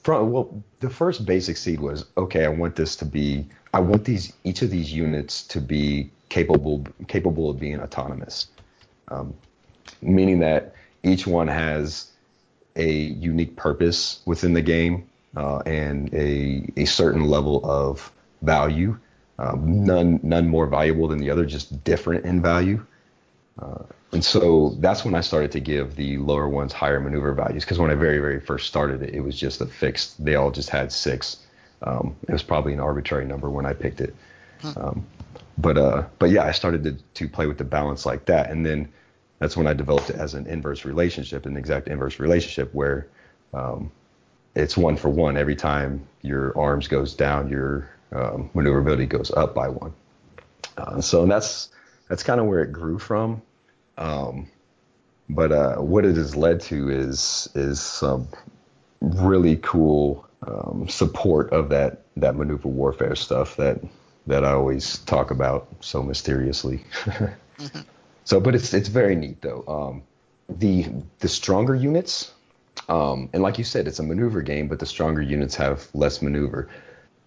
from 0.04 0.32
well, 0.32 0.64
the 0.80 0.90
first 0.90 1.26
basic 1.26 1.58
seed 1.58 1.80
was 1.80 2.06
okay. 2.18 2.46
I 2.46 2.50
want 2.50 2.76
this 2.76 2.96
to 2.98 3.06
be. 3.06 3.46
I 3.74 3.82
want 3.82 4.06
these 4.06 4.32
each 4.44 4.62
of 4.62 4.70
these 4.70 4.94
units 4.94 5.44
to 5.48 5.60
be 5.60 6.10
capable 6.30 6.86
capable 7.08 7.50
of 7.50 7.60
being 7.60 7.82
autonomous, 7.82 8.48
um, 9.10 9.34
meaning 10.02 10.40
that 10.40 10.74
each 11.04 11.28
one 11.28 11.50
has 11.50 12.12
a 12.78 12.90
unique 12.90 13.56
purpose 13.58 14.22
within 14.26 14.54
the 14.54 14.62
game 14.62 15.10
uh, 15.36 15.58
and 15.66 16.14
a 16.14 16.66
a 16.78 16.86
certain 16.86 17.26
level 17.26 17.60
of 17.66 18.12
value. 18.42 18.98
Um, 19.40 19.86
none 19.86 20.20
none 20.24 20.48
more 20.48 20.66
valuable 20.68 21.08
than 21.08 21.20
the 21.20 21.30
other, 21.30 21.46
just 21.46 21.84
different 21.84 22.26
in 22.26 22.42
value. 22.42 22.84
Uh, 23.60 23.84
and 24.12 24.24
so 24.24 24.76
that's 24.80 25.04
when 25.04 25.16
I 25.16 25.22
started 25.22 25.52
to 25.52 25.60
give 25.60 25.96
the 25.96 26.18
lower 26.18 26.48
ones 26.48 26.74
higher 26.74 27.00
maneuver 27.00 27.34
values. 27.34 27.64
Because 27.66 27.78
when 27.78 27.92
I 27.92 27.96
very, 27.96 28.20
very 28.20 28.40
first 28.40 28.68
started 28.68 29.04
it, 29.04 29.14
it 29.14 29.22
was 29.22 29.38
just 29.38 29.62
a 29.62 29.66
fixed, 29.66 30.24
they 30.24 30.36
all 30.36 30.52
just 30.52 30.70
had 30.70 30.92
six. 30.92 31.38
Um, 31.82 32.16
it 32.28 32.32
was 32.32 32.44
probably 32.44 32.74
an 32.74 32.80
arbitrary 32.80 33.26
number 33.26 33.50
when 33.50 33.66
I 33.66 33.74
picked 33.74 34.02
it. 34.02 34.16
Um, 34.76 35.06
but 35.58 35.78
uh, 35.78 36.04
but 36.20 36.30
yeah, 36.30 36.44
I 36.44 36.52
started 36.52 36.84
to, 36.84 36.92
to 37.16 37.30
play 37.30 37.48
with 37.48 37.58
the 37.58 37.64
balance 37.64 38.06
like 38.06 38.26
that. 38.26 38.50
And 38.50 38.66
then 38.66 38.92
that's 39.40 39.56
when 39.56 39.68
I 39.68 39.74
developed 39.74 40.10
it 40.10 40.16
as 40.16 40.34
an 40.34 40.48
inverse 40.48 40.86
relationship, 40.86 41.46
an 41.46 41.58
exact 41.58 41.88
inverse 41.88 42.20
relationship 42.20 42.74
where 42.74 43.08
um, 43.54 43.92
it's 44.56 44.76
one 44.78 44.98
for 44.98 45.10
one. 45.10 45.38
Every 45.38 45.56
time 45.56 46.08
your 46.22 46.58
arms 46.58 46.88
goes 46.88 47.14
down, 47.14 47.50
your 47.50 47.90
um, 48.12 48.50
maneuverability 48.54 49.06
goes 49.06 49.32
up 49.32 49.54
by 49.54 49.70
one. 49.70 49.94
Uh, 50.78 51.02
so 51.02 51.26
that's 51.26 51.70
that's 52.08 52.24
kind 52.24 52.40
of 52.40 52.48
where 52.48 52.62
it 52.62 52.72
grew 52.72 53.00
from. 53.00 53.42
Um, 53.98 54.48
but 55.30 55.52
uh, 55.52 55.76
what 55.78 56.06
it 56.06 56.16
has 56.16 56.36
led 56.36 56.62
to 56.62 56.90
is 56.90 57.50
is 57.56 57.82
some 57.82 58.28
really 59.02 59.58
cool 59.58 60.28
um, 60.46 60.88
support 60.88 61.52
of 61.52 61.70
that 61.70 62.04
that 62.16 62.36
maneuver 62.36 62.70
warfare 62.70 63.16
stuff 63.16 63.56
that 63.58 63.80
that 64.28 64.44
I 64.44 64.52
always 64.52 65.00
talk 65.00 65.32
about 65.32 65.68
so 65.80 66.04
mysteriously. 66.04 66.84
mm-hmm. 67.04 67.80
So, 68.24 68.40
but 68.40 68.56
it's 68.56 68.74
it's 68.74 68.90
very 68.90 69.16
neat 69.16 69.42
though. 69.42 69.64
Um, 69.68 70.04
the 70.50 70.88
the 71.20 71.28
stronger 71.28 71.76
units, 71.76 72.32
um, 72.88 73.30
and 73.34 73.42
like 73.42 73.58
you 73.58 73.64
said, 73.64 73.88
it's 73.88 74.00
a 74.00 74.04
maneuver 74.04 74.42
game, 74.42 74.68
but 74.68 74.80
the 74.80 74.86
stronger 74.86 75.22
units 75.22 75.56
have 75.56 75.88
less 75.94 76.22
maneuver. 76.22 76.70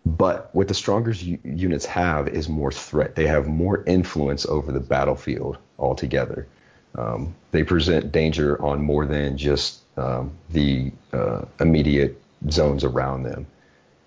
But 0.07 0.51
what 0.55 0.69
the 0.69 0.75
stronger 0.75 1.13
u- 1.13 1.39
units 1.45 1.87
have 1.87 2.29
is 2.29 2.49
more 2.49 2.73
threat. 2.73 3.17
They 3.17 3.27
have 3.27 3.47
more 3.47 3.85
influence 3.85 4.47
over 4.47 4.73
the 4.73 4.81
battlefield 4.81 5.59
altogether. 5.79 6.47
Um, 6.97 7.35
they 7.51 7.63
present 7.63 8.11
danger 8.11 8.61
on 8.63 8.83
more 8.83 9.07
than 9.07 9.37
just 9.37 9.81
um, 9.97 10.33
the 10.51 10.93
uh, 11.13 11.45
immediate 11.61 12.21
zones 12.51 12.85
around 12.85 13.23
them. 13.25 13.47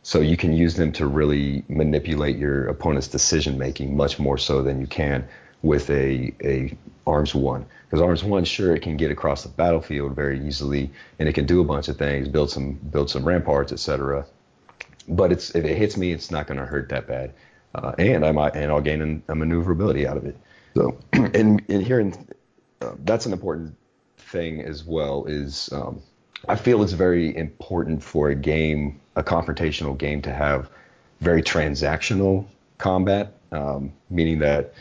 So 0.02 0.20
you 0.20 0.36
can 0.36 0.54
use 0.54 0.76
them 0.76 0.92
to 0.94 1.08
really 1.08 1.64
manipulate 1.70 2.38
your 2.38 2.68
opponent's 2.68 3.08
decision 3.08 3.58
making 3.58 3.96
much 3.96 4.20
more 4.20 4.38
so 4.38 4.62
than 4.62 4.82
you 4.82 4.88
can 4.88 5.26
with 5.62 5.90
a, 5.90 6.34
a 6.44 6.76
arms 7.08 7.34
one. 7.34 7.66
Because 7.86 8.02
arms 8.02 8.24
one, 8.24 8.44
sure, 8.44 8.76
it 8.76 8.82
can 8.82 8.98
get 8.98 9.12
across 9.12 9.44
the 9.44 9.50
battlefield 9.50 10.14
very 10.14 10.46
easily, 10.46 10.92
and 11.20 11.30
it 11.30 11.34
can 11.34 11.46
do 11.46 11.62
a 11.62 11.64
bunch 11.64 11.88
of 11.88 11.98
things, 11.98 12.28
build 12.28 12.50
some 12.50 12.74
build 12.74 13.10
some 13.10 13.24
ramparts, 13.24 13.72
etc. 13.72 14.26
But 15.08 15.32
it's 15.32 15.54
if 15.56 15.66
it 15.66 15.76
hits 15.76 15.98
me, 15.98 16.12
it's 16.12 16.32
not 16.32 16.48
going 16.48 16.60
to 16.60 16.66
hurt 16.66 16.90
that 16.90 17.08
bad, 17.08 17.34
uh, 17.76 17.94
and 17.98 18.26
I 18.26 18.32
might 18.32 18.56
and 18.56 18.72
I'll 18.72 18.82
gain 18.82 19.24
a 19.28 19.36
maneuverability 19.36 20.08
out 20.08 20.18
of 20.18 20.26
it. 20.26 20.38
So, 20.76 20.98
and, 21.14 21.62
and 21.70 21.84
here 21.84 22.00
in 22.00 22.14
uh, 22.82 22.94
that's 23.04 23.26
an 23.26 23.34
important 23.34 23.76
thing 24.18 24.62
as 24.62 24.84
well. 24.84 25.26
Is 25.26 25.70
um, 25.72 26.02
I 26.48 26.56
feel 26.56 26.84
it's 26.84 26.94
very 26.94 27.36
important 27.36 28.04
for 28.04 28.30
a 28.30 28.36
game, 28.36 29.00
a 29.16 29.24
confrontational 29.24 29.98
game, 29.98 30.22
to 30.24 30.34
have 30.34 30.70
very 31.22 31.42
transactional 31.42 32.46
combat, 32.78 33.34
um, 33.52 33.94
meaning 34.10 34.40
that 34.40 34.74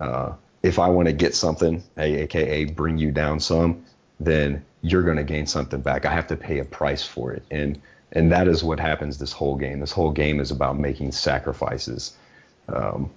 uh, 0.00 0.32
if 0.62 0.78
I 0.78 0.88
want 0.88 1.06
to 1.06 1.12
get 1.12 1.34
something, 1.34 1.82
aka 1.98 2.64
bring 2.64 2.98
you 2.98 3.10
down 3.10 3.40
some, 3.40 3.84
then 4.20 4.64
you're 4.82 5.02
going 5.02 5.16
to 5.16 5.24
gain 5.24 5.46
something 5.46 5.80
back. 5.80 6.06
I 6.06 6.12
have 6.12 6.26
to 6.28 6.36
pay 6.36 6.58
a 6.58 6.64
price 6.64 7.04
for 7.04 7.32
it, 7.32 7.42
and 7.50 7.80
and 8.12 8.30
that 8.32 8.46
is 8.46 8.62
what 8.62 8.78
happens 8.78 9.18
this 9.18 9.32
whole 9.32 9.56
game. 9.56 9.80
This 9.80 9.92
whole 9.92 10.10
game 10.10 10.38
is 10.40 10.50
about 10.50 10.78
making 10.78 11.12
sacrifices. 11.12 12.14
Um, 12.68 13.10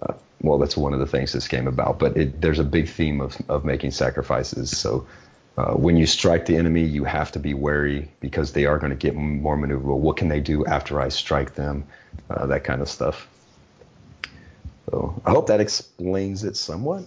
uh, 0.00 0.14
well, 0.42 0.58
that's 0.58 0.76
one 0.76 0.92
of 0.92 1.00
the 1.00 1.06
things 1.06 1.32
this 1.32 1.48
game 1.48 1.66
about. 1.66 1.98
But 1.98 2.16
it, 2.16 2.40
there's 2.40 2.58
a 2.58 2.64
big 2.64 2.88
theme 2.88 3.20
of, 3.20 3.36
of 3.48 3.64
making 3.64 3.92
sacrifices. 3.92 4.76
So 4.76 5.06
uh, 5.56 5.72
when 5.72 5.96
you 5.96 6.06
strike 6.06 6.44
the 6.44 6.56
enemy, 6.56 6.82
you 6.82 7.04
have 7.04 7.32
to 7.32 7.38
be 7.38 7.54
wary 7.54 8.10
because 8.20 8.52
they 8.52 8.66
are 8.66 8.78
going 8.78 8.90
to 8.90 8.96
get 8.96 9.14
more 9.14 9.56
maneuverable. 9.56 9.98
What 9.98 10.18
can 10.18 10.28
they 10.28 10.40
do 10.40 10.66
after 10.66 11.00
I 11.00 11.08
strike 11.08 11.54
them? 11.54 11.84
Uh, 12.28 12.46
that 12.46 12.64
kind 12.64 12.82
of 12.82 12.88
stuff. 12.88 13.26
So 14.90 15.20
I 15.24 15.30
hope 15.30 15.46
that 15.46 15.60
explains 15.60 16.44
it 16.44 16.56
somewhat. 16.56 17.04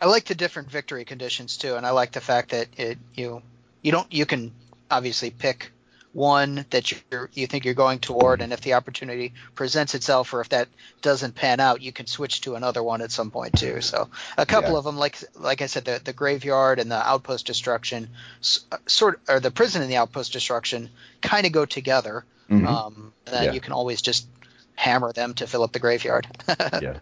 I 0.00 0.06
like 0.06 0.26
the 0.26 0.34
different 0.36 0.70
victory 0.70 1.04
conditions 1.04 1.56
too, 1.56 1.74
and 1.74 1.84
I 1.84 1.90
like 1.90 2.12
the 2.12 2.20
fact 2.20 2.50
that 2.50 2.68
it 2.76 2.98
you 3.14 3.42
you 3.82 3.90
don't 3.90 4.10
you 4.12 4.26
can 4.26 4.52
obviously 4.90 5.30
pick 5.30 5.72
one 6.12 6.64
that 6.70 6.90
you 6.90 6.98
you 7.32 7.46
think 7.46 7.64
you're 7.64 7.74
going 7.74 7.98
toward, 7.98 8.40
and 8.40 8.52
if 8.52 8.60
the 8.62 8.74
opportunity 8.74 9.34
presents 9.54 9.94
itself, 9.94 10.32
or 10.32 10.40
if 10.40 10.48
that 10.50 10.68
doesn't 11.02 11.34
pan 11.34 11.60
out, 11.60 11.82
you 11.82 11.92
can 11.92 12.06
switch 12.06 12.40
to 12.42 12.54
another 12.54 12.82
one 12.82 13.02
at 13.02 13.10
some 13.10 13.30
point 13.30 13.58
too. 13.58 13.80
So 13.80 14.08
a 14.36 14.46
couple 14.46 14.72
yeah. 14.72 14.78
of 14.78 14.84
them, 14.84 14.96
like 14.96 15.18
like 15.34 15.62
I 15.62 15.66
said, 15.66 15.84
the 15.84 16.00
the 16.02 16.12
graveyard 16.12 16.78
and 16.78 16.90
the 16.90 16.96
outpost 16.96 17.46
destruction, 17.46 18.08
sort 18.40 19.20
or 19.28 19.40
the 19.40 19.50
prison 19.50 19.82
and 19.82 19.90
the 19.90 19.96
outpost 19.96 20.32
destruction, 20.32 20.90
kind 21.20 21.46
of 21.46 21.52
go 21.52 21.66
together. 21.66 22.24
Mm-hmm. 22.50 22.66
Um, 22.66 23.12
then 23.26 23.44
yeah. 23.44 23.52
you 23.52 23.60
can 23.60 23.72
always 23.72 24.00
just 24.00 24.26
hammer 24.74 25.12
them 25.12 25.34
to 25.34 25.46
fill 25.46 25.62
up 25.62 25.72
the 25.72 25.78
graveyard. 25.78 26.26
yeah, 26.80 26.98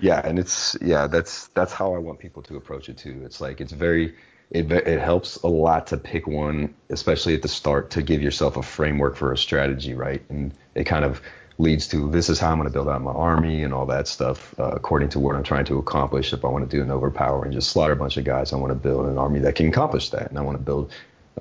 yeah, 0.00 0.20
and 0.24 0.38
it's 0.38 0.76
yeah, 0.80 1.06
that's 1.06 1.46
that's 1.48 1.72
how 1.72 1.94
I 1.94 1.98
want 1.98 2.18
people 2.18 2.42
to 2.44 2.56
approach 2.56 2.88
it 2.88 2.98
too. 2.98 3.22
It's 3.24 3.40
like 3.40 3.60
it's 3.60 3.72
very 3.72 4.16
it, 4.50 4.70
it 4.70 5.00
helps 5.00 5.36
a 5.36 5.48
lot 5.48 5.86
to 5.88 5.96
pick 5.96 6.26
one, 6.26 6.74
especially 6.90 7.34
at 7.34 7.42
the 7.42 7.48
start, 7.48 7.90
to 7.90 8.02
give 8.02 8.22
yourself 8.22 8.56
a 8.56 8.62
framework 8.62 9.16
for 9.16 9.32
a 9.32 9.36
strategy, 9.36 9.94
right? 9.94 10.22
And 10.30 10.54
it 10.74 10.84
kind 10.84 11.04
of 11.04 11.20
leads 11.58 11.88
to 11.88 12.10
this 12.10 12.28
is 12.28 12.38
how 12.38 12.52
I'm 12.52 12.58
going 12.58 12.68
to 12.68 12.72
build 12.72 12.88
out 12.88 13.02
my 13.02 13.12
army 13.12 13.62
and 13.62 13.74
all 13.74 13.84
that 13.86 14.06
stuff 14.06 14.54
uh, 14.58 14.70
according 14.74 15.08
to 15.10 15.18
what 15.18 15.34
I'm 15.34 15.42
trying 15.42 15.64
to 15.66 15.78
accomplish. 15.78 16.32
If 16.32 16.44
I 16.44 16.48
want 16.48 16.68
to 16.68 16.76
do 16.76 16.82
an 16.82 16.90
overpower 16.90 17.44
and 17.44 17.52
just 17.52 17.70
slaughter 17.70 17.92
a 17.92 17.96
bunch 17.96 18.16
of 18.16 18.24
guys, 18.24 18.52
I 18.52 18.56
want 18.56 18.70
to 18.70 18.78
build 18.78 19.06
an 19.06 19.18
army 19.18 19.40
that 19.40 19.56
can 19.56 19.68
accomplish 19.68 20.10
that, 20.10 20.30
and 20.30 20.38
I 20.38 20.42
want 20.42 20.56
to 20.56 20.62
build 20.62 20.92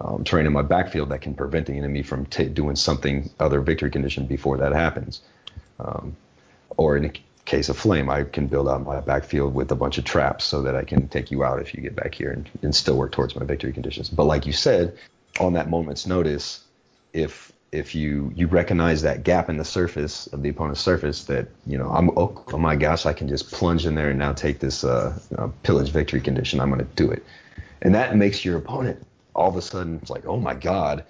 um, 0.02 0.24
train 0.24 0.46
in 0.46 0.54
my 0.54 0.62
backfield 0.62 1.10
that 1.10 1.22
can 1.22 1.34
prevent 1.34 1.68
the 1.68 1.74
enemy 1.74 2.04
from 2.04 2.26
t- 2.26 2.50
doing 2.50 2.76
something 2.76 3.30
other 3.40 3.62
victory 3.62 3.90
condition 3.90 4.26
before 4.26 4.58
that 4.58 4.74
happens. 4.74 5.22
Um, 5.80 6.16
or 6.76 6.98
in 6.98 7.12
case 7.48 7.70
of 7.70 7.78
flame, 7.78 8.10
I 8.10 8.26
can 8.26 8.48
build 8.48 8.68
out 8.68 8.84
my 8.84 9.00
backfield 9.00 9.56
with 9.56 9.72
a 9.72 9.76
bunch 9.76 9.98
of 9.98 10.04
traps 10.04 10.44
so 10.44 10.62
that 10.64 10.76
I 10.76 10.84
can 10.84 11.08
take 11.08 11.32
you 11.32 11.44
out 11.46 11.62
if 11.62 11.74
you 11.74 11.82
get 11.82 11.96
back 11.96 12.14
here 12.14 12.30
and, 12.30 12.48
and 12.62 12.76
still 12.76 12.98
work 12.98 13.14
towards 13.14 13.36
my 13.36 13.46
victory 13.46 13.72
conditions. 13.72 14.10
But 14.10 14.26
like 14.26 14.46
you 14.46 14.54
said, 14.54 14.98
on 15.40 15.54
that 15.54 15.70
moment's 15.70 16.06
notice, 16.06 16.64
if 17.14 17.52
if 17.72 17.96
you 17.96 18.32
you 18.36 18.48
recognize 18.48 19.02
that 19.02 19.24
gap 19.24 19.50
in 19.50 19.58
the 19.58 19.66
surface 19.66 20.28
of 20.28 20.42
the 20.42 20.50
opponent's 20.50 20.82
surface 20.82 21.24
that 21.26 21.48
you 21.66 21.78
know 21.78 21.90
I'm 21.90 22.10
oh, 22.12 22.44
oh 22.54 22.58
my 22.58 22.76
gosh 22.76 23.06
I 23.06 23.14
can 23.14 23.28
just 23.28 23.52
plunge 23.52 23.86
in 23.86 23.96
there 23.96 24.10
and 24.10 24.20
now 24.20 24.34
take 24.34 24.60
this 24.60 24.84
uh, 24.84 25.18
uh, 25.38 25.48
pillage 25.64 25.90
victory 25.90 26.22
condition. 26.22 26.60
I'm 26.60 26.70
going 26.70 26.86
to 26.86 26.96
do 26.96 27.10
it. 27.12 27.24
And 27.82 27.96
that 27.96 28.16
makes 28.16 28.44
your 28.44 28.58
opponent 28.58 29.06
all 29.36 29.50
of 29.50 29.56
a 29.56 29.62
sudden 29.62 30.00
it's 30.02 30.10
like 30.10 30.26
oh 30.26 30.38
my 30.38 30.54
god 30.54 31.06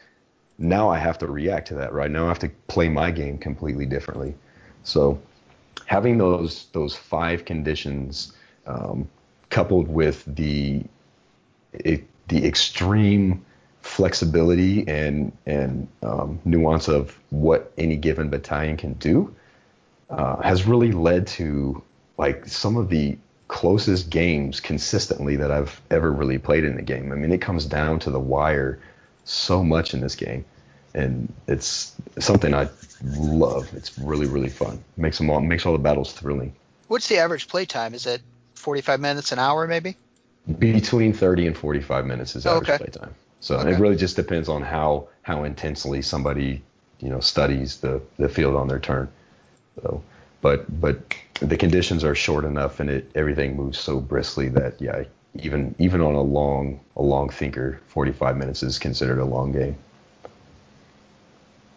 now 0.57 0.89
I 0.89 0.97
have 0.99 1.18
to 1.19 1.27
react 1.27 1.69
to 1.69 1.76
that 1.76 1.93
right? 1.93 2.09
Now 2.11 2.26
I 2.26 2.27
have 2.27 2.39
to 2.39 2.49
play 2.68 2.89
my 2.89 3.09
game 3.11 3.38
completely 3.38 3.85
differently. 3.85 4.35
So 4.84 5.19
having 5.86 6.18
those 6.18 6.68
those 6.74 6.95
five 6.95 7.45
conditions 7.45 8.34
um, 8.66 9.08
coupled 9.49 9.88
with 9.88 10.24
the 10.36 10.84
the 12.28 12.45
extreme 12.45 13.45
flexibility 13.82 14.88
and 14.88 15.32
and 15.45 15.88
um, 16.04 16.40
nuance 16.45 16.88
of 16.88 17.18
what 17.30 17.72
any 17.78 17.95
given 17.95 18.30
battalion 18.30 18.76
can 18.76 18.94
do 18.94 19.34
uh, 20.10 20.41
has 20.41 20.66
really 20.66 20.91
led 20.91 21.26
to 21.28 21.82
like 22.18 22.45
some 22.45 22.76
of 22.76 22.90
the 22.90 23.18
closest 23.48 24.10
games 24.10 24.60
consistently 24.60 25.38
that 25.38 25.52
I've 25.52 25.80
ever 25.90 26.12
really 26.12 26.38
played 26.38 26.66
in 26.66 26.76
the 26.76 26.82
game. 26.82 27.12
I 27.12 27.16
mean, 27.16 27.32
it 27.32 27.40
comes 27.40 27.66
down 27.66 27.99
to 27.99 28.12
the 28.12 28.20
wire 28.20 28.80
so 29.24 29.64
much 29.64 29.94
in 29.94 30.02
this 30.02 30.16
game, 30.16 30.44
and 30.98 31.32
it's 31.48 31.94
something 32.19 32.53
I 32.53 32.68
love. 33.03 33.74
It's 33.76 33.98
really 33.98 34.26
really 34.26 34.49
fun. 34.49 34.84
Makes 34.98 35.18
them 35.19 35.30
all 35.30 35.40
makes 35.41 35.65
all 35.65 35.74
the 35.74 35.80
battles 35.80 36.11
thrilling. 36.14 36.53
What's 36.88 37.07
the 37.07 37.18
average 37.19 37.48
play 37.48 37.65
time? 37.65 37.94
Is 37.94 38.06
it 38.06 38.22
45 38.56 38.99
minutes 38.99 39.32
an 39.32 39.40
hour 39.40 39.68
maybe? 39.68 39.95
Between 40.60 41.14
30 41.14 41.48
and 41.48 41.57
45 41.57 42.06
minutes 42.06 42.36
is 42.36 42.45
average 42.45 42.68
Okay. 42.69 42.78
play 42.78 42.88
time. 42.88 43.14
So 43.41 43.60
Okay. 43.60 43.72
it 43.72 43.80
really 43.80 43.95
just 43.95 44.15
depends 44.15 44.49
on 44.49 44.61
how 44.61 45.07
how 45.22 45.44
intensely 45.44 46.02
somebody 46.02 46.61
you 46.99 47.10
know 47.10 47.19
studies 47.19 47.78
the 47.78 48.02
the 48.18 48.30
field 48.30 48.56
on 48.56 48.68
their 48.68 48.80
turn. 48.80 49.07
So, 49.82 50.02
but 50.41 50.65
but 50.82 50.99
the 51.41 51.57
conditions 51.57 52.03
are 52.03 52.15
short 52.15 52.45
enough 52.45 52.80
and 52.80 52.90
it 52.90 53.11
everything 53.14 53.56
moves 53.56 53.78
so 53.78 53.99
briskly 53.99 54.49
that 54.49 54.82
yeah 54.82 55.03
even 55.36 55.76
even 55.78 56.02
on 56.02 56.15
a 56.15 56.22
long 56.22 56.80
a 56.95 57.03
long 57.03 57.30
thinker 57.30 57.80
45 57.90 58.38
minutes 58.38 58.64
is 58.64 58.80
considered 58.80 59.19
a 59.19 59.26
long 59.26 59.52
game. 59.52 59.76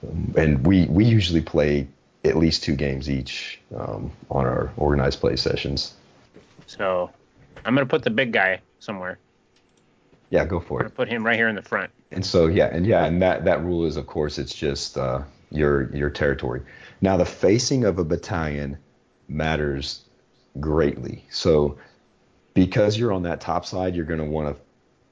Um, 0.03 0.35
and 0.37 0.67
we 0.67 0.87
we 0.87 1.05
usually 1.05 1.41
play 1.41 1.87
at 2.25 2.37
least 2.37 2.63
two 2.63 2.75
games 2.75 3.09
each 3.09 3.61
um, 3.77 4.11
on 4.31 4.47
our 4.47 4.73
organized 4.77 5.21
play 5.21 5.37
sessions. 5.37 5.95
So 6.67 7.11
I'm 7.65 7.75
gonna 7.75 7.87
put 7.87 8.03
the 8.03 8.11
big 8.11 8.33
guy 8.33 8.61
somewhere. 8.79 9.19
Yeah, 10.31 10.45
go 10.45 10.61
for 10.61 10.81
I'm 10.81 10.87
it. 10.87 10.95
put 10.95 11.09
him 11.09 11.25
right 11.25 11.37
here 11.37 11.49
in 11.49 11.57
the 11.57 11.63
front. 11.63 11.91
And 12.13 12.25
so 12.25 12.47
yeah, 12.47 12.67
and 12.67 12.87
yeah, 12.87 13.05
and 13.05 13.21
that 13.23 13.45
that 13.45 13.65
rule 13.65 13.85
is 13.85 13.97
of 13.97 14.07
course 14.07 14.39
it's 14.39 14.55
just 14.55 14.97
uh, 14.97 15.23
your 15.51 15.95
your 15.95 16.11
territory. 16.11 16.63
Now 17.01 17.17
the 17.17 17.25
facing 17.25 17.85
of 17.85 17.99
a 17.99 18.05
battalion 18.05 18.79
matters 19.29 20.03
greatly. 20.59 21.25
So 21.31 21.79
because 22.55 22.99
you're 22.99 23.13
on 23.13 23.23
that 23.23 23.41
top 23.41 23.65
side, 23.65 23.95
you're 23.95 24.05
going 24.05 24.19
to 24.21 24.25
want 24.25 24.55
to 24.55 24.63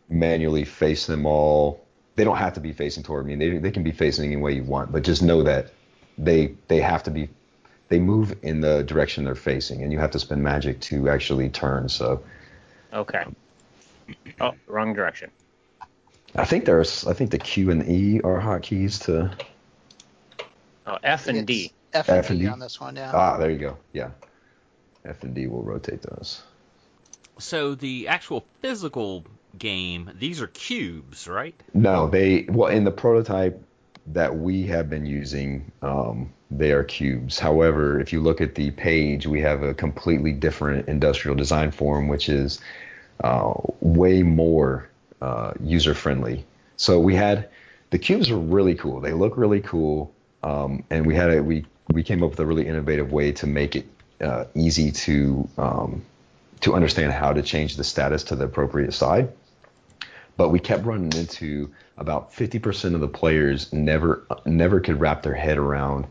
manually 0.08 0.64
face 0.64 1.06
them 1.06 1.26
all. 1.26 1.86
They 2.18 2.24
don't 2.24 2.36
have 2.36 2.54
to 2.54 2.60
be 2.60 2.72
facing 2.72 3.04
toward 3.04 3.26
me. 3.26 3.36
They 3.36 3.58
they 3.58 3.70
can 3.70 3.84
be 3.84 3.92
facing 3.92 4.26
any 4.26 4.34
way 4.34 4.52
you 4.52 4.64
want, 4.64 4.90
but 4.90 5.04
just 5.04 5.22
know 5.22 5.44
that 5.44 5.70
they 6.18 6.56
they 6.66 6.80
have 6.80 7.04
to 7.04 7.12
be 7.12 7.28
they 7.90 8.00
move 8.00 8.34
in 8.42 8.60
the 8.60 8.82
direction 8.82 9.24
they're 9.24 9.36
facing, 9.36 9.84
and 9.84 9.92
you 9.92 10.00
have 10.00 10.10
to 10.10 10.18
spend 10.18 10.42
magic 10.42 10.80
to 10.80 11.08
actually 11.08 11.48
turn. 11.48 11.88
So 11.88 12.24
Okay. 12.92 13.24
Oh, 14.40 14.54
wrong 14.66 14.94
direction. 14.94 15.30
I 16.34 16.44
think 16.44 16.64
there's 16.64 17.06
I 17.06 17.12
think 17.12 17.30
the 17.30 17.38
Q 17.38 17.70
and 17.70 17.88
E 17.88 18.20
are 18.22 18.40
hotkeys 18.40 19.00
to 19.04 19.30
Oh, 20.88 20.98
F 21.04 21.28
and 21.28 21.46
D. 21.46 21.70
F 21.92 22.08
and 22.08 22.18
F 22.18 22.30
and 22.30 22.40
D 22.40 22.46
D? 22.46 22.50
on 22.50 22.58
this 22.58 22.80
one, 22.80 22.96
yeah. 22.96 23.12
Ah, 23.14 23.36
there 23.36 23.50
you 23.50 23.58
go. 23.58 23.76
Yeah. 23.92 24.10
F 25.04 25.22
and 25.22 25.36
D 25.36 25.46
will 25.46 25.62
rotate 25.62 26.02
those. 26.02 26.42
So 27.38 27.76
the 27.76 28.08
actual 28.08 28.44
physical 28.60 29.24
game, 29.58 30.10
these 30.14 30.40
are 30.40 30.46
cubes, 30.46 31.28
right? 31.28 31.54
No, 31.74 32.08
they 32.08 32.46
well 32.48 32.68
in 32.68 32.84
the 32.84 32.90
prototype 32.90 33.62
that 34.12 34.36
we 34.36 34.64
have 34.64 34.88
been 34.88 35.06
using, 35.06 35.70
um, 35.82 36.32
they 36.50 36.72
are 36.72 36.82
cubes. 36.84 37.38
However, 37.38 38.00
if 38.00 38.12
you 38.12 38.20
look 38.20 38.40
at 38.40 38.54
the 38.54 38.70
page, 38.70 39.26
we 39.26 39.40
have 39.42 39.62
a 39.62 39.74
completely 39.74 40.32
different 40.32 40.88
industrial 40.88 41.36
design 41.36 41.70
form, 41.70 42.08
which 42.08 42.28
is 42.28 42.60
uh, 43.22 43.52
way 43.80 44.22
more 44.22 44.88
uh, 45.20 45.52
user 45.60 45.94
friendly. 45.94 46.46
So 46.76 47.00
we 47.00 47.14
had 47.14 47.48
the 47.90 47.98
cubes 47.98 48.30
were 48.30 48.38
really 48.38 48.74
cool. 48.74 49.00
They 49.00 49.12
look 49.12 49.36
really 49.36 49.60
cool, 49.60 50.12
um, 50.42 50.84
and 50.90 51.06
we 51.06 51.14
had 51.14 51.30
a 51.30 51.42
we 51.42 51.66
we 51.92 52.02
came 52.02 52.22
up 52.22 52.30
with 52.30 52.40
a 52.40 52.46
really 52.46 52.66
innovative 52.66 53.12
way 53.12 53.32
to 53.32 53.46
make 53.46 53.76
it 53.76 53.86
uh, 54.20 54.44
easy 54.54 54.92
to 54.92 55.48
um, 55.58 56.04
to 56.60 56.74
understand 56.74 57.12
how 57.12 57.32
to 57.32 57.42
change 57.42 57.76
the 57.76 57.84
status 57.84 58.24
to 58.24 58.36
the 58.36 58.44
appropriate 58.44 58.92
side 58.92 59.32
but 60.38 60.48
we 60.48 60.58
kept 60.58 60.86
running 60.86 61.12
into 61.12 61.70
about 61.98 62.32
50% 62.32 62.94
of 62.94 63.00
the 63.00 63.08
players 63.08 63.70
never 63.72 64.24
never 64.46 64.80
could 64.80 64.98
wrap 64.98 65.22
their 65.22 65.34
head 65.34 65.58
around 65.58 66.06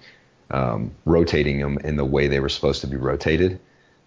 um, 0.52 0.92
rotating 1.06 1.60
them 1.60 1.80
in 1.80 1.96
the 1.96 2.06
way 2.06 2.28
they 2.28 2.40
were 2.40 2.50
supposed 2.50 2.82
to 2.82 2.88
be 2.88 2.98
rotated 2.98 3.60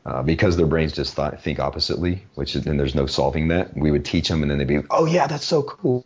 uh, 0.06 0.22
because 0.22 0.56
their 0.56 0.66
brains 0.66 0.92
just 0.92 1.14
thought, 1.14 1.42
think 1.42 1.58
oppositely, 1.58 2.24
which 2.34 2.54
and 2.54 2.78
there's 2.78 2.94
no 2.94 3.06
solving 3.06 3.48
that. 3.48 3.76
We 3.76 3.90
would 3.90 4.04
teach 4.04 4.28
them, 4.28 4.42
and 4.42 4.50
then 4.50 4.58
they'd 4.58 4.68
be, 4.68 4.80
oh 4.90 5.06
yeah, 5.06 5.26
that's 5.26 5.44
so 5.44 5.62
cool. 5.62 6.04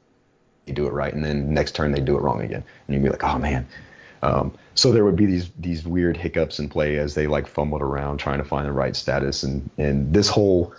You 0.67 0.73
do 0.73 0.87
it 0.87 0.93
right, 0.93 1.13
and 1.13 1.25
then 1.25 1.53
next 1.53 1.75
turn 1.75 1.93
they 1.93 2.01
do 2.01 2.17
it 2.17 2.23
wrong 2.23 2.41
again, 2.41 2.65
and 2.87 2.95
you'd 2.95 3.03
be 3.03 3.11
like, 3.11 3.23
oh 3.23 3.39
man. 3.39 3.67
Um, 4.23 4.57
so 4.75 4.91
there 4.91 5.05
would 5.05 5.17
be 5.17 5.27
these 5.27 5.51
these 5.59 5.87
weird 5.87 6.17
hiccups 6.17 6.59
in 6.59 6.69
play 6.69 6.97
as 6.97 7.15
they 7.15 7.27
like 7.27 7.47
fumbled 7.47 7.83
around 7.83 8.19
trying 8.19 8.39
to 8.39 8.45
find 8.45 8.67
the 8.67 8.73
right 8.73 8.97
status, 8.97 9.43
and 9.43 9.69
and 9.77 10.13
this 10.13 10.29
whole 10.29 10.75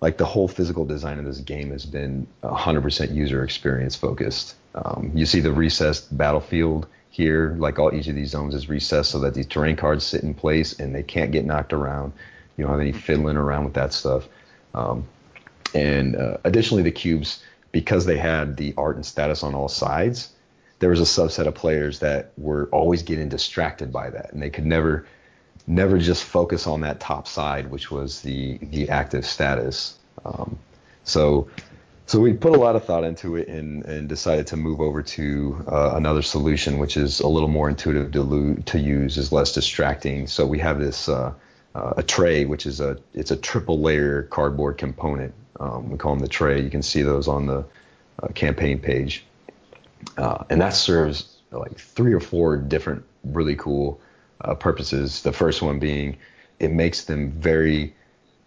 like 0.00 0.18
the 0.18 0.24
whole 0.24 0.48
physical 0.48 0.84
design 0.84 1.18
of 1.18 1.24
this 1.24 1.40
game 1.40 1.70
has 1.70 1.86
been 1.86 2.26
100% 2.42 3.14
user 3.14 3.42
experience 3.42 3.96
focused. 3.96 4.54
Um, 4.74 5.10
you 5.14 5.24
see 5.24 5.40
the 5.40 5.52
recessed 5.52 6.16
battlefield 6.16 6.86
here, 7.08 7.56
like 7.58 7.78
all 7.78 7.94
each 7.94 8.08
of 8.08 8.14
these 8.14 8.30
zones 8.30 8.54
is 8.54 8.68
recessed 8.68 9.10
so 9.10 9.18
that 9.20 9.34
these 9.34 9.46
terrain 9.46 9.76
cards 9.76 10.04
sit 10.04 10.22
in 10.22 10.34
place 10.34 10.78
and 10.78 10.94
they 10.94 11.02
can't 11.02 11.32
get 11.32 11.46
knocked 11.46 11.72
around. 11.72 12.12
You 12.56 12.64
don't 12.64 12.72
have 12.72 12.80
any 12.80 12.92
fiddling 12.92 13.36
around 13.36 13.64
with 13.64 13.74
that 13.74 13.92
stuff. 13.92 14.28
Um, 14.74 15.06
and 15.74 16.16
uh, 16.16 16.38
additionally, 16.44 16.82
the 16.82 16.92
cubes, 16.92 17.42
because 17.72 18.04
they 18.04 18.18
had 18.18 18.56
the 18.56 18.74
art 18.76 18.96
and 18.96 19.04
status 19.04 19.42
on 19.42 19.54
all 19.54 19.68
sides, 19.68 20.30
there 20.78 20.90
was 20.90 21.00
a 21.00 21.04
subset 21.04 21.46
of 21.46 21.54
players 21.54 22.00
that 22.00 22.32
were 22.36 22.68
always 22.70 23.02
getting 23.02 23.28
distracted 23.28 23.92
by 23.92 24.10
that, 24.10 24.32
and 24.32 24.42
they 24.42 24.50
could 24.50 24.66
never 24.66 25.06
never 25.66 25.98
just 25.98 26.24
focus 26.24 26.66
on 26.66 26.80
that 26.80 27.00
top 27.00 27.26
side, 27.26 27.70
which 27.70 27.90
was 27.90 28.20
the 28.22 28.58
the 28.58 28.88
active 28.88 29.26
status. 29.26 29.98
Um, 30.24 30.58
so 31.04 31.48
so 32.06 32.20
we 32.20 32.32
put 32.34 32.52
a 32.52 32.58
lot 32.58 32.76
of 32.76 32.84
thought 32.84 33.02
into 33.02 33.34
it 33.34 33.48
and, 33.48 33.84
and 33.84 34.08
decided 34.08 34.46
to 34.48 34.56
move 34.56 34.80
over 34.80 35.02
to 35.02 35.64
uh, 35.66 35.94
another 35.96 36.22
solution, 36.22 36.78
which 36.78 36.96
is 36.96 37.18
a 37.18 37.26
little 37.26 37.48
more 37.48 37.68
intuitive 37.68 38.12
to, 38.12 38.22
lo- 38.22 38.54
to 38.66 38.78
use, 38.78 39.18
is 39.18 39.32
less 39.32 39.52
distracting. 39.52 40.28
So 40.28 40.46
we 40.46 40.60
have 40.60 40.78
this 40.78 41.08
uh, 41.08 41.34
uh, 41.74 41.94
a 41.96 42.02
tray, 42.04 42.44
which 42.44 42.64
is 42.64 42.80
a 42.80 42.98
it's 43.12 43.32
a 43.32 43.36
triple 43.36 43.80
layer 43.80 44.22
cardboard 44.22 44.78
component. 44.78 45.34
Um, 45.58 45.90
we 45.90 45.98
call 45.98 46.12
them 46.12 46.20
the 46.20 46.28
tray. 46.28 46.60
You 46.60 46.70
can 46.70 46.82
see 46.82 47.02
those 47.02 47.26
on 47.26 47.46
the 47.46 47.64
uh, 48.22 48.28
campaign 48.28 48.78
page, 48.78 49.24
uh, 50.16 50.44
and 50.48 50.60
that 50.60 50.74
serves 50.74 51.36
like 51.50 51.76
three 51.78 52.12
or 52.12 52.20
four 52.20 52.56
different 52.56 53.04
really 53.24 53.56
cool 53.56 54.00
uh, 54.40 54.54
purposes. 54.54 55.22
The 55.22 55.32
first 55.32 55.62
one 55.62 55.78
being 55.78 56.16
it 56.58 56.72
makes 56.72 57.04
them 57.04 57.32
very 57.32 57.94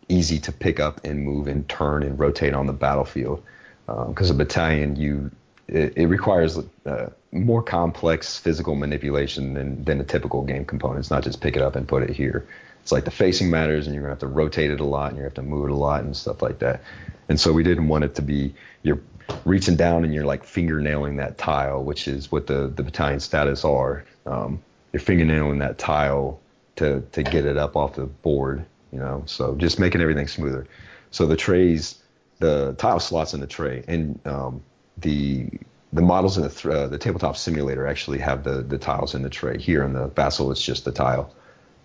easy 0.07 0.39
to 0.39 0.51
pick 0.51 0.79
up 0.79 1.01
and 1.03 1.23
move 1.23 1.47
and 1.47 1.67
turn 1.69 2.03
and 2.03 2.17
rotate 2.17 2.53
on 2.53 2.65
the 2.65 2.73
battlefield. 2.73 3.43
Because 3.85 4.29
a 4.29 4.35
battalion, 4.35 4.95
you 4.95 5.31
it, 5.67 5.93
it 5.97 6.07
requires 6.07 6.59
uh, 6.85 7.07
more 7.31 7.61
complex 7.63 8.37
physical 8.37 8.75
manipulation 8.75 9.53
than, 9.53 9.83
than 9.83 10.01
a 10.01 10.03
typical 10.03 10.43
game 10.43 10.65
component. 10.65 10.99
It's 10.99 11.11
not 11.11 11.23
just 11.23 11.41
pick 11.41 11.55
it 11.55 11.61
up 11.61 11.75
and 11.75 11.87
put 11.87 12.03
it 12.03 12.09
here. 12.09 12.47
It's 12.81 12.91
like 12.91 13.05
the 13.05 13.11
facing 13.11 13.49
matters, 13.49 13.85
and 13.85 13.93
you're 13.93 14.03
gonna 14.03 14.13
have 14.13 14.19
to 14.19 14.27
rotate 14.27 14.71
it 14.71 14.79
a 14.79 14.85
lot, 14.85 15.09
and 15.09 15.17
you 15.17 15.23
have 15.23 15.33
to 15.35 15.41
move 15.41 15.65
it 15.65 15.71
a 15.71 15.75
lot, 15.75 16.03
and 16.03 16.15
stuff 16.15 16.41
like 16.41 16.59
that. 16.59 16.81
And 17.29 17.39
so 17.39 17.53
we 17.53 17.63
didn't 17.63 17.87
want 17.87 18.03
it 18.03 18.15
to 18.15 18.21
be 18.21 18.53
you're 18.83 19.01
reaching 19.45 19.75
down 19.75 20.03
and 20.03 20.13
you're 20.13 20.25
like 20.25 20.43
fingernailing 20.43 21.17
that 21.17 21.37
tile, 21.37 21.83
which 21.83 22.07
is 22.07 22.31
what 22.31 22.47
the 22.47 22.67
the 22.67 22.83
battalion 22.83 23.19
status 23.19 23.63
are. 23.63 24.05
Um, 24.25 24.61
you're 24.93 25.01
fingernailing 25.01 25.59
that 25.59 25.77
tile 25.77 26.39
to 26.77 27.01
to 27.11 27.23
get 27.23 27.45
it 27.45 27.57
up 27.57 27.75
off 27.75 27.95
the 27.95 28.05
board, 28.05 28.65
you 28.91 28.99
know. 28.99 29.23
So 29.25 29.55
just 29.55 29.79
making 29.79 30.01
everything 30.01 30.27
smoother. 30.27 30.67
So 31.11 31.25
the 31.25 31.35
trays, 31.35 32.01
the 32.39 32.73
tile 32.77 32.99
slots 32.99 33.33
in 33.33 33.39
the 33.39 33.47
tray, 33.47 33.83
and 33.87 34.19
um, 34.25 34.63
the 34.97 35.49
the 35.91 36.01
models 36.01 36.37
in 36.37 36.43
the 36.43 36.49
th- 36.49 36.73
uh, 36.73 36.87
the 36.87 36.97
tabletop 36.97 37.37
simulator 37.37 37.87
actually 37.87 38.19
have 38.19 38.43
the 38.43 38.61
the 38.61 38.77
tiles 38.77 39.15
in 39.15 39.21
the 39.21 39.29
tray. 39.29 39.57
Here 39.57 39.83
in 39.83 39.93
the 39.93 40.07
Vassal, 40.07 40.51
it's 40.51 40.61
just 40.61 40.85
the 40.85 40.91
tile. 40.91 41.33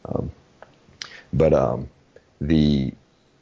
Um, 0.06 0.30
but 1.32 1.52
um, 1.52 1.88
the 2.40 2.92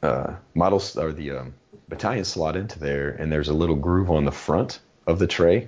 uh, 0.01 0.35
models 0.55 0.97
or 0.97 1.11
the 1.11 1.31
um, 1.31 1.53
battalion 1.89 2.25
slot 2.25 2.55
into 2.55 2.79
there, 2.79 3.09
and 3.09 3.31
there's 3.31 3.49
a 3.49 3.53
little 3.53 3.75
groove 3.75 4.09
on 4.09 4.25
the 4.25 4.31
front 4.31 4.79
of 5.05 5.19
the 5.19 5.27
tray 5.27 5.67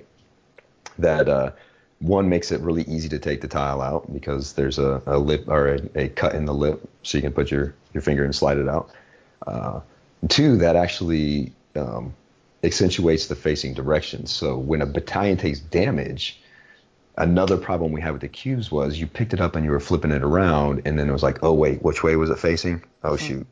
that 0.98 1.28
uh, 1.28 1.52
one 2.00 2.28
makes 2.28 2.52
it 2.52 2.60
really 2.60 2.82
easy 2.82 3.08
to 3.08 3.18
take 3.18 3.40
the 3.40 3.48
tile 3.48 3.80
out 3.80 4.12
because 4.12 4.52
there's 4.52 4.78
a, 4.78 5.02
a 5.06 5.18
lip 5.18 5.48
or 5.48 5.74
a, 5.74 5.80
a 5.94 6.08
cut 6.08 6.34
in 6.34 6.44
the 6.44 6.54
lip, 6.54 6.86
so 7.02 7.16
you 7.18 7.22
can 7.22 7.32
put 7.32 7.50
your 7.50 7.74
your 7.94 8.02
finger 8.02 8.24
and 8.24 8.34
slide 8.34 8.58
it 8.58 8.68
out. 8.68 8.90
Uh, 9.46 9.80
two, 10.28 10.56
that 10.58 10.76
actually 10.76 11.52
um, 11.74 12.14
accentuates 12.62 13.28
the 13.28 13.34
facing 13.34 13.74
direction. 13.74 14.26
So 14.26 14.58
when 14.58 14.82
a 14.82 14.86
battalion 14.86 15.38
takes 15.38 15.60
damage, 15.60 16.38
another 17.16 17.56
problem 17.56 17.92
we 17.92 18.00
had 18.02 18.12
with 18.12 18.20
the 18.20 18.28
cubes 18.28 18.70
was 18.70 18.98
you 18.98 19.06
picked 19.06 19.32
it 19.32 19.40
up 19.40 19.56
and 19.56 19.64
you 19.64 19.70
were 19.70 19.80
flipping 19.80 20.10
it 20.10 20.22
around, 20.22 20.82
and 20.84 20.98
then 20.98 21.08
it 21.08 21.12
was 21.12 21.22
like, 21.22 21.42
oh 21.42 21.54
wait, 21.54 21.82
which 21.82 22.02
way 22.02 22.16
was 22.16 22.30
it 22.30 22.38
facing? 22.38 22.82
Oh 23.04 23.16
shoot. 23.16 23.46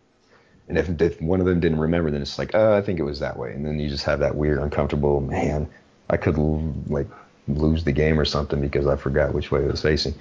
And 0.68 0.78
if, 0.78 0.88
if 1.00 1.20
one 1.20 1.40
of 1.40 1.46
them 1.46 1.60
didn't 1.60 1.78
remember, 1.78 2.10
then 2.10 2.22
it's 2.22 2.38
like, 2.38 2.54
oh, 2.54 2.74
I 2.74 2.80
think 2.80 2.98
it 2.98 3.02
was 3.02 3.20
that 3.20 3.36
way, 3.38 3.52
and 3.52 3.64
then 3.64 3.78
you 3.78 3.88
just 3.88 4.04
have 4.04 4.20
that 4.20 4.34
weird, 4.34 4.58
uncomfortable. 4.58 5.20
Man, 5.20 5.68
I 6.08 6.16
could 6.16 6.38
like 6.88 7.08
lose 7.48 7.84
the 7.84 7.92
game 7.92 8.18
or 8.18 8.24
something 8.24 8.60
because 8.60 8.86
I 8.86 8.96
forgot 8.96 9.34
which 9.34 9.50
way 9.50 9.64
it 9.64 9.70
was 9.70 9.82
facing. 9.82 10.14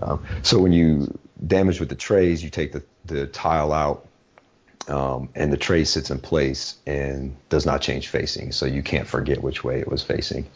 Um, 0.00 0.24
so 0.42 0.58
when 0.58 0.72
you 0.72 1.18
damage 1.46 1.80
with 1.80 1.88
the 1.88 1.94
trays, 1.94 2.42
you 2.42 2.50
take 2.50 2.72
the, 2.72 2.82
the 3.06 3.26
tile 3.26 3.72
out, 3.72 4.06
um, 4.88 5.28
and 5.34 5.52
the 5.52 5.56
tray 5.56 5.84
sits 5.84 6.10
in 6.10 6.18
place 6.18 6.76
and 6.86 7.36
does 7.48 7.66
not 7.66 7.80
change 7.80 8.08
facing, 8.08 8.52
so 8.52 8.66
you 8.66 8.82
can't 8.82 9.06
forget 9.06 9.42
which 9.42 9.62
way 9.62 9.78
it 9.80 9.88
was 9.88 10.02
facing. 10.02 10.46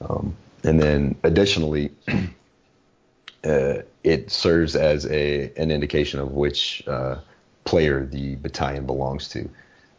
Um, 0.00 0.36
and 0.64 0.80
then 0.80 1.16
additionally, 1.22 1.90
uh, 3.44 3.78
it 4.02 4.30
serves 4.30 4.76
as 4.76 5.06
a 5.06 5.52
an 5.56 5.70
indication 5.70 6.20
of 6.20 6.32
which 6.32 6.82
uh, 6.86 7.16
player 7.64 8.06
the 8.06 8.36
battalion 8.36 8.86
belongs 8.86 9.28
to, 9.28 9.48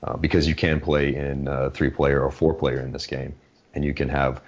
uh, 0.04 0.18
because 0.18 0.48
you 0.48 0.56
can 0.56 0.80
play 0.80 1.16
in 1.16 1.48
uh, 1.48 1.70
three 1.70 1.90
player 1.90 2.22
or 2.22 2.32
four 2.32 2.54
player 2.54 2.80
in 2.80 2.92
this 2.92 3.08
game, 3.08 3.34
and 3.74 3.86
you 3.86 3.94
can 3.94 4.10
have 4.10 4.42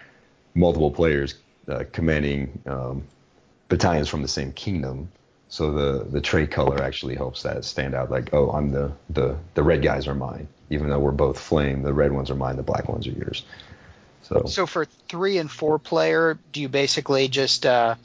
multiple 0.55 0.91
players 0.91 1.35
uh, 1.67 1.83
commanding 1.91 2.61
um, 2.65 3.03
battalions 3.69 4.09
from 4.09 4.21
the 4.21 4.27
same 4.27 4.51
kingdom. 4.53 5.09
So 5.49 5.71
the 5.71 6.03
the 6.05 6.21
trait 6.21 6.51
color 6.51 6.81
actually 6.81 7.15
helps 7.15 7.43
that 7.43 7.63
stand 7.63 7.93
out. 7.93 8.09
Like, 8.09 8.33
oh, 8.33 8.51
I'm 8.51 8.71
the 8.71 8.91
the 9.09 9.37
the 9.53 9.63
red 9.63 9.81
guys 9.83 10.07
are 10.07 10.15
mine, 10.15 10.47
even 10.69 10.89
though 10.89 10.99
we're 10.99 11.11
both 11.11 11.39
flame. 11.39 11.83
The 11.83 11.93
red 11.93 12.11
ones 12.11 12.31
are 12.31 12.35
mine. 12.35 12.55
The 12.55 12.63
black 12.63 12.89
ones 12.89 13.07
are 13.07 13.11
yours. 13.11 13.43
So 14.23 14.41
So 14.47 14.65
for 14.65 14.85
three 15.09 15.37
and 15.37 15.51
four 15.51 15.79
player, 15.79 16.39
do 16.51 16.61
you 16.61 16.69
basically 16.69 17.27
just 17.27 17.65
uh, 17.65 17.95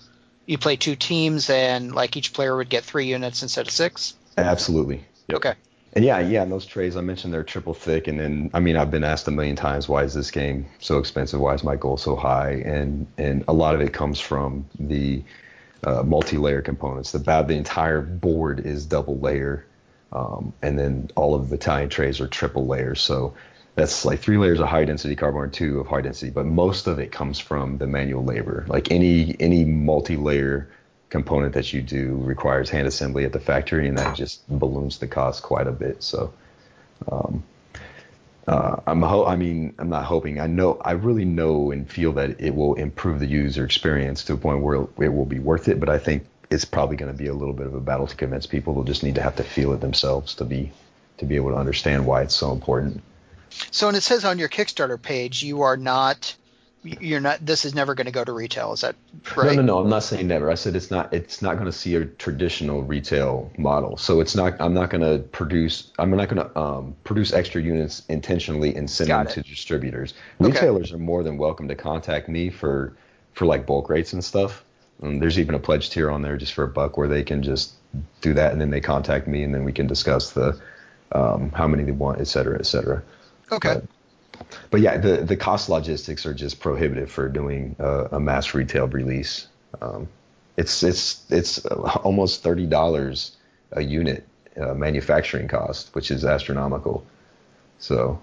you 0.47 0.59
play 0.59 0.77
two 0.77 0.97
teams 0.97 1.49
and 1.51 1.95
like 1.95 2.17
each 2.17 2.33
player 2.33 2.57
would 2.57 2.69
get 2.69 2.85
three 2.85 3.07
units 3.07 3.43
instead 3.43 3.67
of 3.67 3.73
six? 3.73 4.15
absolutely. 4.37 5.05
Yep. 5.29 5.37
Okay. 5.39 5.55
And 5.95 6.05
yeah, 6.05 6.21
yeah, 6.21 6.43
and 6.43 6.53
those 6.53 6.67
trays 6.67 6.97
I 6.97 7.01
mentioned 7.01 7.33
they're 7.33 7.43
triple 7.43 7.75
thick, 7.75 8.09
and 8.09 8.21
then 8.21 8.51
I 8.55 8.61
mean 8.61 8.77
I've 8.77 8.91
been 8.91 9.05
asked 9.05 9.27
a 9.27 9.31
million 9.31 9.57
times 9.57 9.89
why 9.89 10.05
is 10.05 10.15
this 10.15 10.31
game 10.31 10.67
so 10.79 10.99
expensive? 10.99 11.41
Why 11.41 11.55
is 11.55 11.65
my 11.65 11.77
goal 11.77 11.97
so 11.97 12.15
high? 12.15 12.63
And 12.65 13.07
and 13.17 13.45
a 13.49 13.53
lot 13.53 13.75
of 13.75 13.81
it 13.81 13.93
comes 13.93 14.21
from 14.21 14.67
the 14.79 15.23
uh, 15.85 16.03
multi-layer 16.03 16.63
components. 16.63 17.13
The 17.13 17.19
the 17.19 17.55
entire 17.55 18.03
board 18.03 18.61
is 18.67 18.85
double 18.85 19.19
layer, 19.19 19.65
um, 20.13 20.53
and 20.63 20.79
then 20.79 21.11
all 21.17 21.35
of 21.35 21.49
the 21.49 21.57
battalion 21.57 21.89
trays 21.89 22.21
are 22.21 22.29
triple 22.29 22.67
layers. 22.67 23.01
So 23.01 23.35
that's 23.75 24.05
like 24.05 24.21
three 24.21 24.37
layers 24.37 24.61
of 24.61 24.67
high 24.67 24.85
density 24.85 25.17
cardboard, 25.17 25.47
and 25.47 25.55
two 25.55 25.81
of 25.81 25.87
high 25.87 26.01
density. 26.01 26.31
But 26.31 26.47
most 26.47 26.87
of 26.87 26.99
it 26.99 27.13
comes 27.13 27.39
from 27.39 27.79
the 27.79 27.87
manual 27.87 28.25
labor. 28.25 28.65
Like 28.69 28.91
any 28.91 29.37
any 29.41 29.65
multi-layer 29.65 30.69
component 31.11 31.55
that 31.55 31.73
you 31.73 31.81
do 31.81 32.17
requires 32.17 32.71
hand 32.71 32.87
assembly 32.87 33.25
at 33.25 33.33
the 33.33 33.41
factory, 33.41 33.89
and 33.89 33.99
that 33.99 34.15
just 34.15 34.49
balloons 34.49 34.99
the 34.99 35.07
cost 35.07 35.43
quite 35.43 35.67
a 35.67 35.73
bit. 35.73 36.03
So, 36.03 36.33
um, 37.11 37.43
uh, 38.47 38.81
I'm 38.87 39.03
ho- 39.03 39.27
I 39.27 39.37
mean, 39.37 39.75
I'm 39.79 39.89
not 39.89 40.05
hoping. 40.05 40.41
I 40.41 40.47
know, 40.47 40.81
I 40.83 40.93
really 40.93 41.25
know 41.25 41.71
and 41.71 41.91
feel 41.91 42.13
that 42.13 42.41
it 42.41 42.55
will 42.55 42.75
improve 42.75 43.21
the 43.21 43.27
user 43.27 43.65
experience 43.65 44.25
to 44.25 44.35
a 44.35 44.37
point 44.37 44.63
where 44.63 44.87
it 45.01 45.09
will 45.09 45.27
be 45.27 45.39
worth 45.39 45.69
it. 45.69 45.79
But 45.81 45.89
I 45.89 45.99
think 45.99 46.27
it's 46.51 46.65
probably 46.65 46.97
going 46.97 47.13
to 47.13 47.19
be 47.19 47.29
a 47.29 47.35
little 47.35 47.55
bit 47.55 47.67
of 47.67 47.75
a 47.75 47.81
battle 47.81 48.07
to 48.07 48.17
convince 48.17 48.47
people. 48.47 48.75
They'll 48.75 48.85
just 48.85 49.03
need 49.03 49.17
to 49.17 49.23
have 49.23 49.37
to 49.37 49.45
feel 49.45 49.73
it 49.73 49.81
themselves 49.81 50.35
to 50.37 50.45
be 50.45 50.73
to 51.19 51.25
be 51.25 51.37
able 51.37 51.51
to 51.51 51.57
understand 51.57 52.07
why 52.07 52.23
it's 52.23 52.35
so 52.35 52.53
important. 52.53 53.03
So 53.71 53.89
and 53.89 53.97
it 53.97 54.03
says 54.03 54.25
on 54.25 54.39
your 54.39 54.49
Kickstarter 54.49 55.01
page 55.01 55.43
you 55.43 55.63
are 55.63 55.77
not 55.77 56.35
you're 56.83 57.21
not 57.21 57.45
this 57.45 57.65
is 57.65 57.75
never 57.75 57.95
going 57.95 58.07
to 58.07 58.13
go 58.13 58.25
to 58.25 58.33
retail. 58.33 58.73
Is 58.73 58.83
that 58.83 58.95
right? 59.37 59.57
No, 59.57 59.63
no, 59.63 59.63
no. 59.63 59.79
I'm 59.79 59.89
not 59.89 60.05
saying 60.05 60.29
never. 60.29 60.51
I 60.51 60.55
said 60.55 60.77
it's 60.77 60.91
not. 60.91 61.13
It's 61.13 61.43
not 61.43 61.55
going 61.55 61.67
to 61.67 61.73
see 61.73 61.95
a 61.97 62.05
traditional 62.05 62.83
retail 62.83 63.51
model. 63.59 63.97
So 63.97 64.21
it's 64.21 64.35
not. 64.35 64.61
I'm 64.61 64.75
not 64.75 64.91
going 64.91 65.03
to 65.03 65.27
produce. 65.29 65.91
I'm 65.99 66.11
not 66.11 66.29
going 66.29 66.47
to 66.47 66.59
um, 66.59 66.97
produce 67.05 67.33
extra 67.33 67.61
units 67.61 68.03
intentionally 68.09 68.75
and 68.77 68.89
send 68.89 69.09
Got 69.09 69.29
them 69.29 69.41
it. 69.41 69.45
to 69.45 69.51
distributors. 69.51 70.15
Okay. 70.41 70.53
Retailers 70.53 70.93
are 70.93 70.99
more 70.99 71.23
than 71.23 71.37
welcome 71.37 71.69
to 71.69 71.75
contact 71.75 72.29
me 72.29 72.51
for 72.51 72.97
for 73.35 73.47
like 73.47 73.67
bulk 73.67 73.89
rates 73.89 74.13
and 74.13 74.25
stuff. 74.25 74.65
Um, 75.03 75.19
there's 75.19 75.39
even 75.39 75.55
a 75.55 75.61
pledge 75.61 75.91
tier 75.91 76.11
on 76.11 76.23
there 76.23 76.37
just 76.37 76.53
for 76.55 76.65
a 76.65 76.69
buck 76.69 76.97
where 76.97 77.09
they 77.09 77.23
can 77.23 77.43
just 77.43 77.73
do 78.21 78.35
that 78.35 78.53
and 78.53 78.61
then 78.61 78.71
they 78.71 78.81
contact 78.81 79.27
me 79.27 79.43
and 79.43 79.55
then 79.55 79.65
we 79.65 79.73
can 79.73 79.87
discuss 79.87 80.33
the 80.33 80.61
um, 81.13 81.51
how 81.53 81.67
many 81.67 81.85
they 81.85 81.93
want, 81.93 82.21
et 82.21 82.27
cetera, 82.27 82.59
et 82.59 82.67
cetera. 82.67 83.03
Okay. 83.51 83.75
But, 83.75 83.85
but 84.71 84.81
yeah, 84.81 84.97
the 84.99 85.19
the 85.19 85.37
cost 85.37 85.69
logistics 85.69 86.27
are 86.27 86.35
just 86.35 86.61
prohibitive 86.61 87.11
for 87.11 87.29
doing 87.29 87.77
a, 87.79 88.17
a 88.17 88.21
mass 88.21 88.55
retail 88.55 88.87
release. 88.87 89.47
Um, 89.81 90.09
it's 90.57 90.83
it's 90.83 91.25
it's 91.31 91.65
almost 91.67 92.43
thirty 92.43 92.67
dollars 92.67 93.37
a 93.73 93.83
unit 93.83 94.27
uh, 94.61 94.75
manufacturing 94.75 95.49
cost, 95.49 95.95
which 95.95 96.11
is 96.11 96.25
astronomical. 96.25 97.07
So 97.79 98.21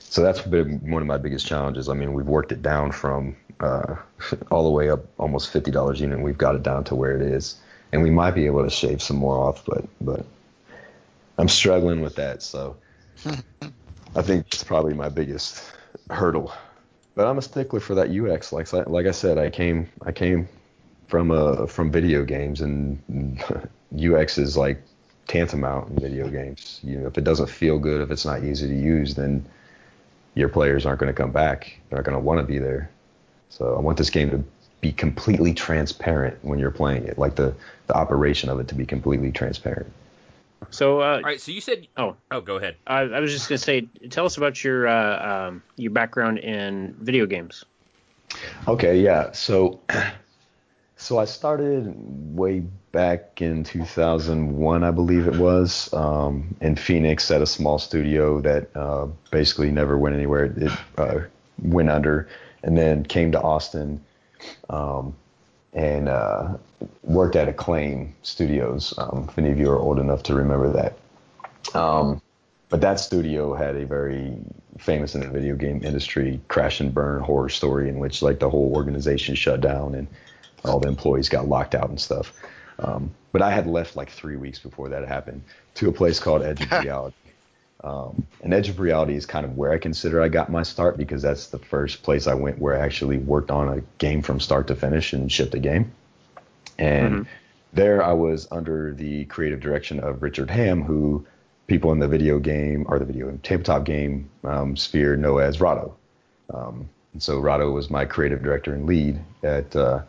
so 0.00 0.22
that's 0.22 0.40
been 0.40 0.90
one 0.90 1.02
of 1.02 1.08
my 1.08 1.18
biggest 1.18 1.46
challenges. 1.46 1.88
I 1.88 1.94
mean, 1.94 2.12
we've 2.12 2.26
worked 2.26 2.52
it 2.52 2.62
down 2.62 2.92
from 2.92 3.36
uh, 3.60 3.96
all 4.50 4.64
the 4.64 4.70
way 4.70 4.90
up 4.90 5.04
almost 5.18 5.50
fifty 5.50 5.70
dollars 5.70 6.00
a 6.00 6.04
unit. 6.04 6.20
We've 6.20 6.38
got 6.38 6.54
it 6.54 6.62
down 6.62 6.84
to 6.84 6.94
where 6.94 7.16
it 7.16 7.22
is, 7.22 7.56
and 7.92 8.02
we 8.02 8.10
might 8.10 8.32
be 8.32 8.46
able 8.46 8.64
to 8.64 8.70
shave 8.70 9.02
some 9.02 9.16
more 9.16 9.36
off, 9.38 9.64
but 9.64 9.84
but 10.00 10.24
I'm 11.38 11.48
struggling 11.48 12.00
with 12.00 12.16
that. 12.16 12.42
So 12.42 12.76
I 14.14 14.22
think 14.22 14.46
it's 14.52 14.64
probably 14.64 14.94
my 14.94 15.08
biggest 15.08 15.72
hurdle. 16.10 16.52
But 17.14 17.26
I'm 17.26 17.38
a 17.38 17.42
stickler 17.42 17.80
for 17.80 17.94
that 17.94 18.10
UX. 18.10 18.52
Like 18.52 18.72
like 18.72 19.06
I 19.06 19.10
said, 19.10 19.38
I 19.38 19.50
came 19.50 19.88
I 20.02 20.12
came 20.12 20.48
from 21.08 21.30
uh 21.30 21.66
from 21.66 21.90
video 21.90 22.24
games, 22.24 22.60
and 22.60 23.42
UX 23.98 24.38
is 24.38 24.56
like 24.56 24.82
tantamount 25.26 25.90
in 25.90 25.98
video 25.98 26.28
games. 26.28 26.80
You 26.82 26.98
know, 26.98 27.06
if 27.06 27.18
it 27.18 27.24
doesn't 27.24 27.48
feel 27.48 27.78
good, 27.78 28.00
if 28.00 28.10
it's 28.10 28.24
not 28.24 28.44
easy 28.44 28.68
to 28.68 28.74
use, 28.74 29.14
then 29.14 29.44
your 30.34 30.48
players 30.48 30.84
aren't 30.84 31.00
going 31.00 31.12
to 31.12 31.16
come 31.16 31.32
back. 31.32 31.78
They're 31.88 31.98
not 31.98 32.04
going 32.04 32.16
to 32.16 32.22
want 32.22 32.40
to 32.40 32.46
be 32.46 32.58
there. 32.58 32.90
So 33.48 33.74
I 33.74 33.80
want 33.80 33.96
this 33.96 34.10
game 34.10 34.30
to 34.30 34.44
be 34.80 34.92
completely 34.92 35.54
transparent 35.54 36.36
when 36.42 36.58
you're 36.58 36.70
playing 36.70 37.04
it, 37.04 37.18
like 37.18 37.36
the 37.36 37.54
the 37.86 37.94
operation 37.94 38.50
of 38.50 38.60
it 38.60 38.68
to 38.68 38.74
be 38.74 38.84
completely 38.84 39.32
transparent. 39.32 39.90
So, 40.70 41.00
uh, 41.00 41.16
All 41.16 41.20
right, 41.22 41.40
so 41.40 41.52
you 41.52 41.60
said. 41.60 41.86
Oh. 41.96 42.16
Oh, 42.30 42.40
go 42.40 42.56
ahead. 42.56 42.76
I, 42.86 43.00
I 43.00 43.20
was 43.20 43.32
just 43.32 43.48
gonna 43.48 43.58
say, 43.58 43.82
tell 44.10 44.26
us 44.26 44.36
about 44.36 44.62
your 44.62 44.88
uh, 44.88 45.48
um, 45.48 45.62
your 45.76 45.90
background 45.92 46.38
in 46.38 46.94
video 47.00 47.26
games. 47.26 47.64
Okay, 48.66 49.00
yeah. 49.00 49.32
So 49.32 49.80
so 50.96 51.18
I 51.18 51.24
started 51.24 51.94
way 52.36 52.60
back 52.92 53.42
in 53.42 53.62
2001, 53.62 54.82
I 54.82 54.90
believe 54.90 55.28
it 55.28 55.36
was, 55.36 55.92
um, 55.92 56.56
in 56.62 56.76
Phoenix 56.76 57.30
at 57.30 57.42
a 57.42 57.46
small 57.46 57.78
studio 57.78 58.40
that 58.40 58.74
uh, 58.74 59.06
basically 59.30 59.70
never 59.70 59.98
went 59.98 60.14
anywhere. 60.14 60.46
It 60.56 60.72
uh, 60.96 61.20
went 61.62 61.90
under, 61.90 62.28
and 62.62 62.76
then 62.76 63.04
came 63.04 63.32
to 63.32 63.40
Austin 63.40 64.02
um, 64.70 65.14
and 65.76 66.08
uh, 66.08 66.56
worked 67.04 67.36
at 67.36 67.48
Acclaim 67.48 68.14
Studios. 68.22 68.94
Um, 68.98 69.26
if 69.28 69.38
any 69.38 69.50
of 69.50 69.60
you 69.60 69.70
are 69.70 69.78
old 69.78 70.00
enough 70.00 70.22
to 70.24 70.34
remember 70.34 70.72
that. 70.72 70.96
Um, 71.78 72.20
but 72.68 72.80
that 72.80 72.98
studio 72.98 73.54
had 73.54 73.76
a 73.76 73.86
very 73.86 74.36
famous 74.78 75.14
in 75.14 75.20
the 75.20 75.28
video 75.28 75.54
game 75.54 75.82
industry 75.84 76.40
crash 76.48 76.80
and 76.80 76.92
burn 76.92 77.22
horror 77.22 77.48
story 77.48 77.88
in 77.88 77.98
which 77.98 78.22
like 78.22 78.40
the 78.40 78.50
whole 78.50 78.72
organization 78.74 79.34
shut 79.34 79.60
down 79.60 79.94
and 79.94 80.08
all 80.64 80.80
the 80.80 80.88
employees 80.88 81.28
got 81.28 81.46
locked 81.46 81.74
out 81.74 81.88
and 81.88 82.00
stuff. 82.00 82.32
Um, 82.78 83.10
but 83.32 83.42
I 83.42 83.50
had 83.50 83.66
left 83.66 83.96
like 83.96 84.10
three 84.10 84.36
weeks 84.36 84.58
before 84.58 84.88
that 84.88 85.06
happened 85.06 85.42
to 85.74 85.88
a 85.88 85.92
place 85.92 86.18
called 86.18 86.42
Edge 86.42 86.62
of 86.62 86.72
Reality. 86.82 87.16
Um, 87.84 88.26
and 88.42 88.54
Edge 88.54 88.68
of 88.68 88.80
Reality 88.80 89.14
is 89.14 89.26
kind 89.26 89.44
of 89.44 89.56
where 89.56 89.70
I 89.70 89.78
consider 89.78 90.20
I 90.22 90.28
got 90.28 90.50
my 90.50 90.62
start 90.62 90.96
because 90.96 91.22
that's 91.22 91.48
the 91.48 91.58
first 91.58 92.02
place 92.02 92.26
I 92.26 92.34
went 92.34 92.58
where 92.58 92.74
I 92.74 92.84
actually 92.84 93.18
worked 93.18 93.50
on 93.50 93.68
a 93.68 93.82
game 93.98 94.22
from 94.22 94.40
start 94.40 94.66
to 94.68 94.74
finish 94.74 95.12
and 95.12 95.30
shipped 95.30 95.54
a 95.54 95.58
game. 95.58 95.92
And 96.78 97.14
Mhm. 97.14 97.26
there 97.72 98.02
I 98.02 98.12
was 98.12 98.48
under 98.50 98.92
the 98.92 99.26
creative 99.26 99.60
direction 99.60 100.00
of 100.00 100.22
Richard 100.22 100.50
Ham, 100.50 100.82
who 100.82 101.24
people 101.66 101.92
in 101.92 101.98
the 101.98 102.08
video 102.08 102.38
game 102.38 102.86
or 102.88 102.98
the 102.98 103.04
video 103.04 103.30
tabletop 103.42 103.84
game 103.84 104.30
um, 104.44 104.76
sphere 104.76 105.16
know 105.16 105.38
as 105.38 105.60
Rahdo. 105.60 105.94
Um, 106.52 106.88
and 107.12 107.22
so 107.22 107.40
Rahdo 107.40 107.70
was 107.72 107.90
my 107.90 108.04
creative 108.04 108.42
director 108.42 108.72
and 108.72 108.86
lead 108.86 109.20
at 109.42 109.74
uh, 109.76 110.02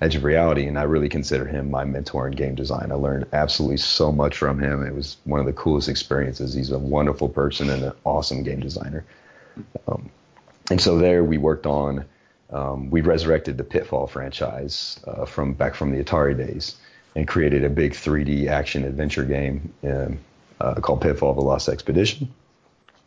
Edge 0.00 0.16
of 0.16 0.24
Reality, 0.24 0.66
and 0.66 0.78
I 0.78 0.82
really 0.82 1.08
consider 1.08 1.46
him 1.46 1.70
my 1.70 1.84
mentor 1.84 2.26
in 2.26 2.34
game 2.34 2.54
design. 2.54 2.90
I 2.90 2.94
learned 2.94 3.26
absolutely 3.32 3.78
so 3.78 4.12
much 4.12 4.36
from 4.36 4.58
him. 4.58 4.84
It 4.84 4.94
was 4.94 5.16
one 5.24 5.40
of 5.40 5.46
the 5.46 5.52
coolest 5.52 5.88
experiences. 5.88 6.54
He's 6.54 6.70
a 6.70 6.78
wonderful 6.78 7.28
person 7.28 7.70
and 7.70 7.82
an 7.82 7.92
awesome 8.04 8.42
game 8.42 8.60
designer. 8.60 9.04
Um, 9.86 10.10
and 10.70 10.80
so 10.80 10.98
there 10.98 11.22
we 11.22 11.38
worked 11.38 11.66
on, 11.66 12.04
um, 12.50 12.90
we 12.90 13.00
resurrected 13.00 13.58
the 13.58 13.64
Pitfall 13.64 14.06
franchise 14.06 15.00
uh, 15.06 15.24
from 15.24 15.54
back 15.54 15.74
from 15.74 15.90
the 15.90 16.02
Atari 16.02 16.36
days 16.36 16.76
and 17.16 17.26
created 17.26 17.64
a 17.64 17.70
big 17.70 17.92
3D 17.92 18.48
action 18.48 18.84
adventure 18.84 19.24
game 19.24 19.72
um, 19.84 20.18
uh, 20.60 20.74
called 20.74 21.00
Pitfall: 21.00 21.34
The 21.34 21.40
Lost 21.40 21.68
Expedition. 21.68 22.32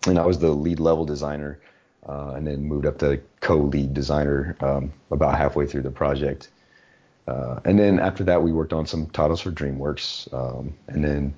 And 0.06 0.20
I 0.20 0.26
was 0.26 0.40
the 0.40 0.52
lead 0.52 0.80
level 0.80 1.06
designer, 1.06 1.60
uh, 2.08 2.34
and 2.36 2.48
then 2.48 2.64
moved 2.64 2.86
up 2.86 2.98
to 3.00 3.20
co-lead 3.42 3.94
designer 3.94 4.56
um, 4.62 4.94
about 5.12 5.38
halfway 5.38 5.66
through 5.66 5.82
the 5.82 5.92
project. 5.92 6.50
Uh, 7.28 7.60
and 7.66 7.78
then 7.78 8.00
after 8.00 8.24
that, 8.24 8.42
we 8.42 8.52
worked 8.52 8.74
on 8.74 8.86
some 8.86 9.06
titles 9.08 9.42
for 9.42 9.52
DreamWorks. 9.52 10.34
Um, 10.34 10.74
and 10.88 11.04
then 11.04 11.34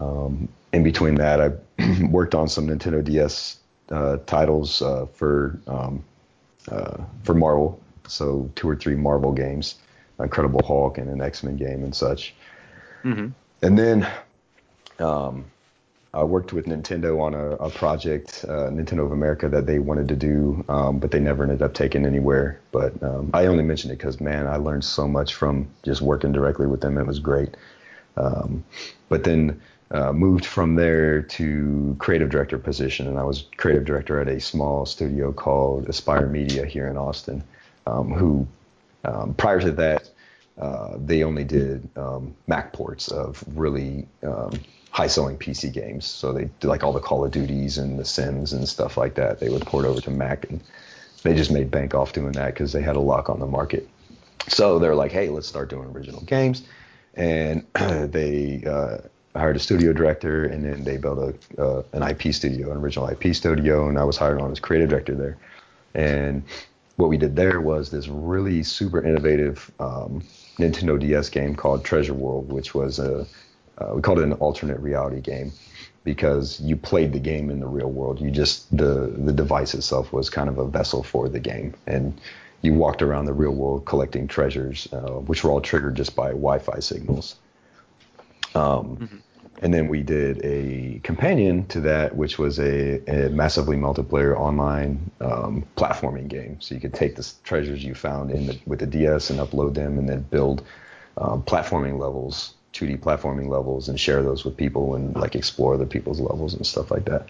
um, 0.00 0.48
in 0.72 0.82
between 0.82 1.14
that, 1.16 1.40
I 1.40 1.50
worked 2.10 2.34
on 2.34 2.48
some 2.48 2.66
Nintendo 2.66 3.02
DS 3.04 3.58
uh, 3.90 4.18
titles 4.26 4.82
uh, 4.82 5.06
for 5.14 5.58
um, 5.66 6.04
uh, 6.70 6.98
for 7.22 7.34
Marvel. 7.34 7.80
So 8.06 8.50
two 8.54 8.68
or 8.68 8.76
three 8.76 8.96
Marvel 8.96 9.32
games, 9.32 9.76
Incredible 10.18 10.62
Hulk 10.66 10.98
and 10.98 11.08
an 11.08 11.20
X 11.20 11.42
Men 11.42 11.56
game 11.56 11.84
and 11.84 11.94
such. 11.94 12.34
Mhm. 13.04 13.32
And 13.62 13.78
then 13.78 14.06
um, 14.98 15.44
I 16.14 16.24
worked 16.24 16.52
with 16.52 16.66
Nintendo 16.66 17.20
on 17.20 17.34
a, 17.34 17.50
a 17.56 17.70
project, 17.70 18.44
uh, 18.48 18.70
Nintendo 18.70 19.04
of 19.04 19.12
America, 19.12 19.48
that 19.48 19.66
they 19.66 19.78
wanted 19.78 20.08
to 20.08 20.16
do, 20.16 20.64
um, 20.68 20.98
but 20.98 21.10
they 21.10 21.20
never 21.20 21.42
ended 21.42 21.60
up 21.60 21.74
taking 21.74 22.06
anywhere. 22.06 22.60
But 22.72 23.00
um, 23.02 23.30
I 23.34 23.46
only 23.46 23.62
mentioned 23.62 23.92
it 23.92 23.98
because, 23.98 24.20
man, 24.20 24.46
I 24.46 24.56
learned 24.56 24.84
so 24.84 25.06
much 25.06 25.34
from 25.34 25.68
just 25.82 26.00
working 26.00 26.32
directly 26.32 26.66
with 26.66 26.80
them. 26.80 26.96
It 26.96 27.06
was 27.06 27.18
great. 27.18 27.56
Um, 28.16 28.64
but 29.10 29.24
then 29.24 29.60
uh, 29.90 30.12
moved 30.12 30.46
from 30.46 30.74
there 30.76 31.22
to 31.22 31.94
creative 31.98 32.30
director 32.30 32.58
position, 32.58 33.06
and 33.06 33.18
I 33.18 33.24
was 33.24 33.44
creative 33.58 33.84
director 33.84 34.18
at 34.20 34.28
a 34.28 34.40
small 34.40 34.86
studio 34.86 35.32
called 35.32 35.88
Aspyr 35.88 36.30
Media 36.30 36.64
here 36.64 36.88
in 36.88 36.96
Austin, 36.96 37.44
um, 37.86 38.12
who 38.12 38.46
um, 39.04 39.34
prior 39.34 39.60
to 39.60 39.70
that, 39.72 40.10
uh, 40.58 40.96
they 40.98 41.22
only 41.22 41.44
did 41.44 41.88
um, 41.96 42.34
Mac 42.46 42.72
ports 42.72 43.08
of 43.08 43.44
really 43.54 44.06
high 44.90 45.06
selling 45.06 45.36
PC 45.36 45.72
games. 45.72 46.06
So 46.06 46.32
they 46.32 46.50
did 46.60 46.68
like 46.68 46.82
all 46.82 46.92
the 46.92 47.00
Call 47.00 47.24
of 47.24 47.30
Duties 47.30 47.78
and 47.78 47.98
the 47.98 48.04
Sims 48.04 48.52
and 48.52 48.68
stuff 48.68 48.96
like 48.96 49.14
that. 49.14 49.40
They 49.40 49.48
would 49.48 49.62
port 49.62 49.84
over 49.84 50.00
to 50.00 50.10
Mac, 50.10 50.48
and 50.50 50.60
they 51.22 51.34
just 51.34 51.50
made 51.50 51.70
bank 51.70 51.94
off 51.94 52.12
doing 52.12 52.32
that 52.32 52.54
because 52.54 52.72
they 52.72 52.82
had 52.82 52.96
a 52.96 53.00
lock 53.00 53.28
on 53.28 53.38
the 53.38 53.46
market. 53.46 53.88
So 54.48 54.78
they're 54.78 54.94
like, 54.94 55.12
hey, 55.12 55.28
let's 55.28 55.46
start 55.46 55.68
doing 55.68 55.88
original 55.90 56.22
games. 56.22 56.62
And 57.14 57.66
they 57.74 58.62
uh, 58.66 58.98
hired 59.38 59.56
a 59.56 59.60
studio 59.60 59.92
director, 59.92 60.44
and 60.44 60.64
then 60.64 60.84
they 60.84 60.96
built 60.96 61.18
a 61.58 61.62
uh, 61.62 61.82
an 61.92 62.02
IP 62.02 62.34
studio, 62.34 62.70
an 62.70 62.78
original 62.78 63.08
IP 63.08 63.34
studio, 63.34 63.88
and 63.88 63.98
I 63.98 64.04
was 64.04 64.16
hired 64.16 64.40
on 64.40 64.50
as 64.50 64.60
creative 64.60 64.88
director 64.88 65.14
there. 65.14 65.36
And 65.94 66.42
what 66.96 67.08
we 67.08 67.16
did 67.16 67.36
there 67.36 67.60
was 67.60 67.90
this 67.90 68.08
really 68.08 68.62
super 68.62 69.02
innovative 69.02 69.70
um, 69.78 70.22
Nintendo 70.58 70.98
DS 70.98 71.28
game 71.28 71.54
called 71.54 71.84
Treasure 71.84 72.14
World, 72.14 72.50
which 72.50 72.74
was 72.74 72.98
a 72.98 73.26
uh, 73.80 73.94
we 73.94 74.02
called 74.02 74.18
it 74.18 74.24
an 74.24 74.32
alternate 74.34 74.80
reality 74.80 75.20
game 75.20 75.52
because 76.04 76.60
you 76.60 76.76
played 76.76 77.12
the 77.12 77.18
game 77.20 77.50
in 77.50 77.60
the 77.60 77.66
real 77.66 77.90
world. 77.90 78.20
You 78.20 78.30
just 78.30 78.74
the 78.76 79.12
the 79.16 79.32
device 79.32 79.74
itself 79.74 80.12
was 80.12 80.30
kind 80.30 80.48
of 80.48 80.58
a 80.58 80.66
vessel 80.66 81.02
for 81.02 81.28
the 81.28 81.40
game, 81.40 81.74
and 81.86 82.20
you 82.62 82.74
walked 82.74 83.02
around 83.02 83.26
the 83.26 83.32
real 83.32 83.52
world 83.54 83.84
collecting 83.84 84.26
treasures, 84.28 84.88
uh, 84.92 85.20
which 85.28 85.44
were 85.44 85.50
all 85.50 85.60
triggered 85.60 85.94
just 85.96 86.16
by 86.16 86.28
Wi-Fi 86.30 86.80
signals. 86.80 87.36
Um, 88.54 89.22
And 89.60 89.74
then 89.74 89.88
we 89.88 90.02
did 90.02 90.40
a 90.44 91.00
companion 91.02 91.66
to 91.66 91.80
that, 91.80 92.14
which 92.14 92.38
was 92.38 92.60
a, 92.60 93.00
a 93.08 93.28
massively 93.30 93.76
multiplayer 93.76 94.36
online 94.36 95.10
um, 95.20 95.64
platforming 95.76 96.28
game. 96.28 96.60
So 96.60 96.74
you 96.76 96.80
could 96.80 96.94
take 96.94 97.16
the 97.16 97.28
treasures 97.42 97.82
you 97.84 97.94
found 97.94 98.30
in 98.30 98.46
the, 98.46 98.58
with 98.66 98.78
the 98.78 98.86
DS 98.86 99.30
and 99.30 99.40
upload 99.40 99.74
them, 99.74 99.98
and 99.98 100.08
then 100.08 100.22
build 100.22 100.62
um, 101.16 101.42
platforming 101.42 101.98
levels, 101.98 102.54
2D 102.78 103.00
platforming 103.00 103.48
levels, 103.48 103.88
and 103.88 103.98
share 103.98 104.22
those 104.22 104.44
with 104.44 104.56
people 104.56 104.94
and 104.94 105.14
like 105.16 105.34
explore 105.34 105.74
other 105.74 105.86
people's 105.86 106.20
levels 106.20 106.54
and 106.54 106.66
stuff 106.66 106.90
like 106.90 107.04
that. 107.06 107.28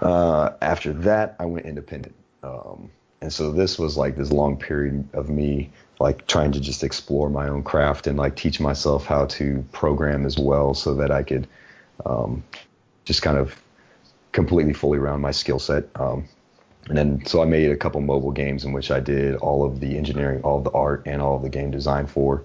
Uh, 0.00 0.50
after 0.60 0.92
that, 0.92 1.36
I 1.38 1.46
went 1.46 1.66
independent. 1.66 2.14
Um, 2.42 2.90
and 3.20 3.32
so 3.32 3.52
this 3.52 3.78
was 3.78 3.96
like 3.96 4.16
this 4.16 4.32
long 4.32 4.56
period 4.56 5.08
of 5.12 5.28
me 5.28 5.70
like 6.00 6.26
trying 6.26 6.50
to 6.50 6.60
just 6.60 6.82
explore 6.82 7.30
my 7.30 7.48
own 7.48 7.62
craft 7.62 8.08
and 8.08 8.18
like 8.18 8.34
teach 8.34 8.58
myself 8.58 9.06
how 9.06 9.26
to 9.26 9.64
program 9.70 10.26
as 10.26 10.36
well 10.36 10.74
so 10.74 10.94
that 10.96 11.12
I 11.12 11.22
could 11.22 11.46
um, 12.04 12.42
just 13.04 13.22
kind 13.22 13.38
of 13.38 13.54
completely 14.32 14.72
fully 14.72 14.98
round 14.98 15.22
my 15.22 15.30
skill 15.30 15.60
set. 15.60 15.84
Um, 15.94 16.24
and 16.88 16.98
then 16.98 17.24
so 17.24 17.40
I 17.40 17.44
made 17.44 17.70
a 17.70 17.76
couple 17.76 18.00
mobile 18.00 18.32
games 18.32 18.64
in 18.64 18.72
which 18.72 18.90
I 18.90 18.98
did 18.98 19.36
all 19.36 19.64
of 19.64 19.78
the 19.78 19.96
engineering, 19.96 20.42
all 20.42 20.58
of 20.58 20.64
the 20.64 20.72
art, 20.72 21.04
and 21.06 21.22
all 21.22 21.36
of 21.36 21.42
the 21.42 21.48
game 21.48 21.70
design 21.70 22.06
for. 22.06 22.42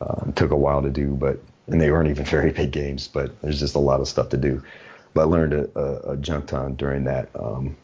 Um, 0.00 0.32
took 0.34 0.50
a 0.50 0.56
while 0.56 0.82
to 0.82 0.90
do, 0.90 1.14
but 1.14 1.40
and 1.66 1.80
they 1.80 1.90
weren't 1.90 2.08
even 2.08 2.24
very 2.36 2.52
big 2.52 2.72
games, 2.72 3.08
but 3.08 3.40
there's 3.42 3.60
just 3.60 3.74
a 3.74 3.80
lot 3.80 4.00
of 4.00 4.08
stuff 4.08 4.28
to 4.30 4.36
do. 4.36 4.62
But 5.14 5.22
I 5.22 5.24
learned 5.24 5.52
a, 5.52 5.78
a, 5.78 6.12
a 6.12 6.16
junk 6.16 6.46
ton 6.46 6.74
during 6.76 7.04
that. 7.04 7.28
Um, 7.34 7.76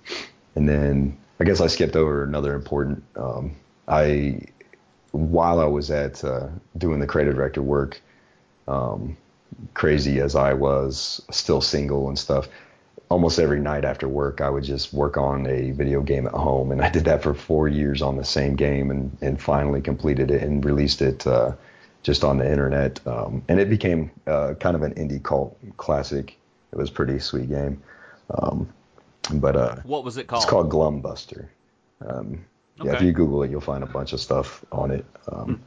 and 0.54 0.68
then 0.68 1.16
I 1.40 1.44
guess 1.44 1.60
I 1.60 1.66
skipped 1.66 1.96
over 1.96 2.24
another 2.24 2.54
important. 2.54 3.02
Um, 3.16 3.54
I 3.86 4.40
while 5.12 5.60
I 5.60 5.64
was 5.64 5.90
at 5.90 6.22
uh, 6.24 6.48
doing 6.76 7.00
the 7.00 7.06
creative 7.06 7.36
director 7.36 7.62
work, 7.62 8.00
um, 8.66 9.16
crazy 9.74 10.20
as 10.20 10.36
I 10.36 10.52
was, 10.52 11.20
still 11.30 11.60
single 11.60 12.08
and 12.08 12.18
stuff. 12.18 12.48
Almost 13.10 13.38
every 13.38 13.60
night 13.60 13.86
after 13.86 14.06
work, 14.06 14.42
I 14.42 14.50
would 14.50 14.64
just 14.64 14.92
work 14.92 15.16
on 15.16 15.46
a 15.46 15.70
video 15.70 16.02
game 16.02 16.26
at 16.26 16.34
home, 16.34 16.70
and 16.72 16.82
I 16.82 16.90
did 16.90 17.06
that 17.06 17.22
for 17.22 17.32
four 17.32 17.66
years 17.66 18.02
on 18.02 18.16
the 18.16 18.24
same 18.24 18.54
game, 18.54 18.90
and 18.90 19.16
and 19.22 19.40
finally 19.40 19.80
completed 19.80 20.30
it 20.30 20.42
and 20.42 20.62
released 20.64 21.00
it 21.00 21.26
uh, 21.26 21.52
just 22.08 22.24
on 22.24 22.38
the 22.38 22.50
internet, 22.50 23.06
um, 23.06 23.42
and 23.48 23.60
it 23.60 23.68
became 23.68 24.10
uh, 24.26 24.54
kind 24.58 24.74
of 24.74 24.82
an 24.82 24.94
indie 24.94 25.22
cult 25.22 25.54
classic. 25.76 26.38
It 26.72 26.76
was 26.78 26.88
a 26.88 26.92
pretty 26.92 27.18
sweet 27.18 27.50
game, 27.50 27.82
um, 28.30 28.66
but 29.34 29.56
uh, 29.56 29.76
What 29.82 30.04
was 30.04 30.16
it 30.16 30.26
called? 30.26 30.42
it's 30.42 30.50
called 30.50 30.70
Glumbuster. 30.70 31.48
Um, 32.06 32.46
yeah, 32.82 32.94
if 32.94 33.02
you 33.02 33.12
Google 33.12 33.42
it, 33.42 33.50
you'll 33.50 33.60
find 33.60 33.82
a 33.84 33.86
bunch 33.86 34.14
of 34.14 34.20
stuff 34.20 34.64
on 34.72 34.90
it. 34.90 35.04
Um, 35.30 35.60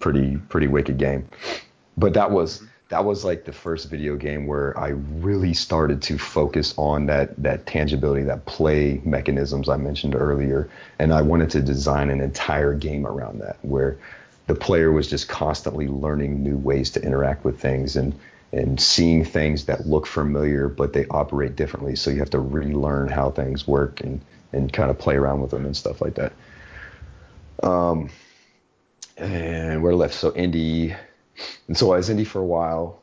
Pretty 0.00 0.36
pretty 0.50 0.66
wicked 0.66 0.98
game. 0.98 1.26
But 1.96 2.12
that 2.12 2.30
was 2.30 2.62
that 2.90 3.02
was 3.02 3.24
like 3.24 3.44
the 3.46 3.52
first 3.52 3.88
video 3.88 4.16
game 4.16 4.46
where 4.46 4.78
I 4.78 4.88
really 5.28 5.54
started 5.54 6.02
to 6.02 6.18
focus 6.18 6.74
on 6.76 7.06
that 7.06 7.34
that 7.42 7.64
tangibility, 7.64 8.22
that 8.24 8.44
play 8.44 9.00
mechanisms 9.06 9.70
I 9.70 9.78
mentioned 9.78 10.14
earlier, 10.14 10.68
and 10.98 11.14
I 11.14 11.22
wanted 11.22 11.48
to 11.52 11.62
design 11.62 12.10
an 12.10 12.20
entire 12.20 12.74
game 12.74 13.06
around 13.06 13.40
that 13.40 13.56
where 13.62 13.96
the 14.50 14.56
player 14.56 14.90
was 14.90 15.06
just 15.06 15.28
constantly 15.28 15.86
learning 15.86 16.42
new 16.42 16.56
ways 16.56 16.90
to 16.90 17.00
interact 17.00 17.44
with 17.44 17.60
things 17.60 17.94
and 17.94 18.18
and 18.52 18.80
seeing 18.80 19.24
things 19.24 19.66
that 19.66 19.86
look 19.86 20.08
familiar 20.08 20.66
but 20.68 20.92
they 20.92 21.06
operate 21.06 21.54
differently. 21.54 21.94
So 21.94 22.10
you 22.10 22.18
have 22.18 22.30
to 22.30 22.40
relearn 22.40 23.08
how 23.08 23.30
things 23.30 23.64
work 23.68 24.00
and 24.00 24.20
and 24.52 24.72
kind 24.72 24.90
of 24.90 24.98
play 24.98 25.14
around 25.14 25.40
with 25.40 25.52
them 25.52 25.64
and 25.66 25.76
stuff 25.76 26.00
like 26.00 26.16
that. 26.16 26.32
Um 27.62 28.10
and 29.16 29.84
we're 29.84 29.94
left? 29.94 30.14
So 30.14 30.32
indie 30.32 30.96
and 31.68 31.76
so 31.76 31.92
i 31.92 31.98
was 31.98 32.10
indie 32.10 32.26
for 32.26 32.40
a 32.40 32.44
while. 32.44 33.00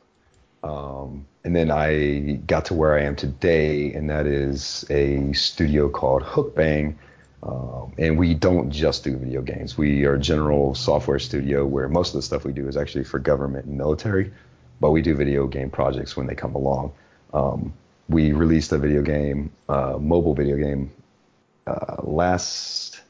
Um 0.62 1.26
and 1.44 1.56
then 1.56 1.70
i 1.70 2.40
got 2.46 2.66
to 2.66 2.74
where 2.74 2.94
i 2.94 3.04
am 3.04 3.16
today 3.16 3.94
and 3.94 4.10
that 4.10 4.26
is 4.26 4.84
a 4.90 5.32
studio 5.32 5.88
called 5.88 6.22
hookbang 6.24 6.96
um, 7.42 7.92
and 7.98 8.18
we 8.18 8.34
don't 8.34 8.70
just 8.70 9.04
do 9.04 9.16
video 9.16 9.42
games. 9.42 9.78
We 9.78 10.04
are 10.06 10.14
a 10.14 10.18
general 10.18 10.74
software 10.74 11.18
studio 11.18 11.64
where 11.64 11.88
most 11.88 12.08
of 12.08 12.14
the 12.14 12.22
stuff 12.22 12.44
we 12.44 12.52
do 12.52 12.66
is 12.68 12.76
actually 12.76 13.04
for 13.04 13.18
government 13.18 13.66
and 13.66 13.78
military, 13.78 14.32
but 14.80 14.90
we 14.90 15.02
do 15.02 15.14
video 15.14 15.46
game 15.46 15.70
projects 15.70 16.16
when 16.16 16.26
they 16.26 16.34
come 16.34 16.54
along. 16.54 16.92
Um, 17.32 17.72
we 18.08 18.32
released 18.32 18.72
a 18.72 18.78
video 18.78 19.02
game, 19.02 19.52
uh, 19.68 19.98
mobile 20.00 20.34
video 20.34 20.56
game, 20.56 20.90
uh, 21.66 21.96
last, 22.02 23.00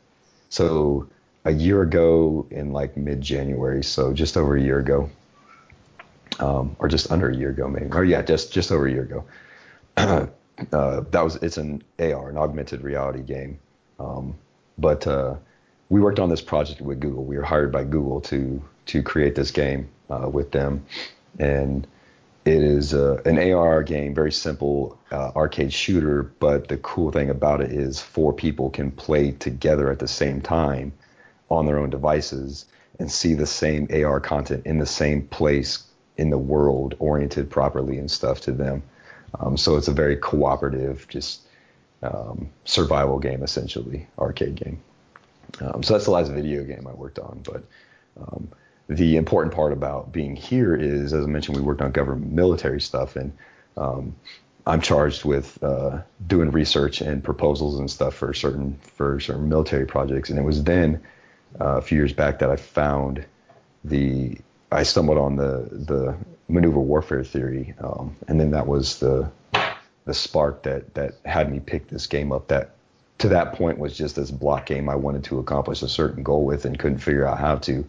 so 0.50 1.08
a 1.44 1.52
year 1.52 1.82
ago 1.82 2.46
in 2.50 2.72
like 2.72 2.96
mid 2.96 3.20
January, 3.20 3.82
so 3.82 4.12
just 4.12 4.36
over 4.36 4.56
a 4.56 4.60
year 4.60 4.78
ago, 4.78 5.08
um, 6.40 6.76
or 6.78 6.88
just 6.88 7.10
under 7.10 7.30
a 7.30 7.34
year 7.34 7.50
ago, 7.50 7.68
maybe, 7.68 7.90
or 7.92 8.04
yeah, 8.04 8.22
just 8.22 8.52
just 8.52 8.72
over 8.72 8.86
a 8.86 8.90
year 8.90 9.02
ago. 9.02 9.24
uh, 9.96 10.26
that 11.10 11.22
was 11.22 11.36
it's 11.36 11.56
an 11.56 11.82
AR, 11.98 12.28
an 12.28 12.36
augmented 12.36 12.82
reality 12.82 13.22
game. 13.22 13.58
Um, 13.98 14.34
but 14.76 15.06
uh, 15.06 15.34
we 15.88 16.00
worked 16.00 16.18
on 16.18 16.28
this 16.28 16.40
project 16.40 16.80
with 16.80 17.00
Google. 17.00 17.24
We 17.24 17.36
were 17.36 17.44
hired 17.44 17.72
by 17.72 17.84
Google 17.84 18.20
to 18.22 18.62
to 18.86 19.02
create 19.02 19.34
this 19.34 19.50
game 19.50 19.88
uh, 20.08 20.28
with 20.32 20.52
them, 20.52 20.84
and 21.38 21.86
it 22.44 22.62
is 22.62 22.94
uh, 22.94 23.20
an 23.26 23.38
AR 23.52 23.82
game, 23.82 24.14
very 24.14 24.32
simple 24.32 24.98
uh, 25.12 25.32
arcade 25.36 25.72
shooter. 25.72 26.22
But 26.22 26.68
the 26.68 26.78
cool 26.78 27.10
thing 27.10 27.30
about 27.30 27.60
it 27.60 27.72
is 27.72 28.00
four 28.00 28.32
people 28.32 28.70
can 28.70 28.90
play 28.90 29.32
together 29.32 29.90
at 29.90 29.98
the 29.98 30.08
same 30.08 30.40
time 30.40 30.92
on 31.50 31.66
their 31.66 31.78
own 31.78 31.90
devices 31.90 32.66
and 32.98 33.10
see 33.10 33.34
the 33.34 33.46
same 33.46 33.88
AR 33.92 34.20
content 34.20 34.66
in 34.66 34.78
the 34.78 34.86
same 34.86 35.22
place 35.28 35.84
in 36.16 36.30
the 36.30 36.38
world, 36.38 36.94
oriented 36.98 37.48
properly 37.48 37.98
and 37.98 38.10
stuff 38.10 38.40
to 38.40 38.52
them. 38.52 38.82
Um, 39.38 39.56
so 39.56 39.76
it's 39.76 39.88
a 39.88 39.92
very 39.92 40.16
cooperative, 40.16 41.06
just 41.08 41.42
um, 42.02 42.50
survival 42.64 43.18
game 43.18 43.42
essentially, 43.42 44.06
arcade 44.18 44.54
game. 44.54 44.80
Um, 45.60 45.82
so 45.82 45.94
that's 45.94 46.04
the 46.04 46.10
last 46.10 46.30
video 46.30 46.64
game 46.64 46.86
I 46.86 46.92
worked 46.92 47.18
on. 47.18 47.42
But 47.44 47.64
um, 48.20 48.48
the 48.88 49.16
important 49.16 49.54
part 49.54 49.72
about 49.72 50.12
being 50.12 50.36
here 50.36 50.74
is, 50.74 51.12
as 51.12 51.24
I 51.24 51.26
mentioned, 51.26 51.56
we 51.56 51.62
worked 51.62 51.82
on 51.82 51.92
government 51.92 52.32
military 52.32 52.80
stuff, 52.80 53.16
and 53.16 53.32
um, 53.76 54.14
I'm 54.66 54.80
charged 54.80 55.24
with 55.24 55.62
uh, 55.62 56.00
doing 56.26 56.50
research 56.50 57.00
and 57.00 57.22
proposals 57.24 57.78
and 57.78 57.90
stuff 57.90 58.14
for 58.14 58.32
certain 58.34 58.78
for 58.82 59.20
certain 59.20 59.48
military 59.48 59.86
projects. 59.86 60.30
And 60.30 60.38
it 60.38 60.42
was 60.42 60.64
then 60.64 61.00
uh, 61.60 61.76
a 61.76 61.82
few 61.82 61.98
years 61.98 62.12
back 62.12 62.38
that 62.40 62.50
I 62.50 62.56
found 62.56 63.24
the 63.84 64.38
I 64.70 64.82
stumbled 64.82 65.18
on 65.18 65.36
the 65.36 65.68
the 65.70 66.16
maneuver 66.48 66.80
warfare 66.80 67.24
theory, 67.24 67.74
um, 67.78 68.16
and 68.26 68.40
then 68.40 68.52
that 68.52 68.66
was 68.66 68.98
the 69.00 69.30
the 70.08 70.14
spark 70.14 70.62
that 70.62 70.94
that 70.94 71.12
had 71.26 71.52
me 71.52 71.60
pick 71.60 71.86
this 71.88 72.06
game 72.06 72.32
up. 72.32 72.48
That 72.48 72.70
to 73.18 73.28
that 73.28 73.52
point 73.52 73.78
was 73.78 73.96
just 73.96 74.16
this 74.16 74.30
block 74.30 74.64
game 74.64 74.88
I 74.88 74.94
wanted 74.94 75.24
to 75.24 75.38
accomplish 75.38 75.82
a 75.82 75.88
certain 75.88 76.22
goal 76.22 76.46
with 76.46 76.64
and 76.64 76.78
couldn't 76.78 77.00
figure 77.00 77.26
out 77.26 77.38
how 77.38 77.56
to, 77.56 77.84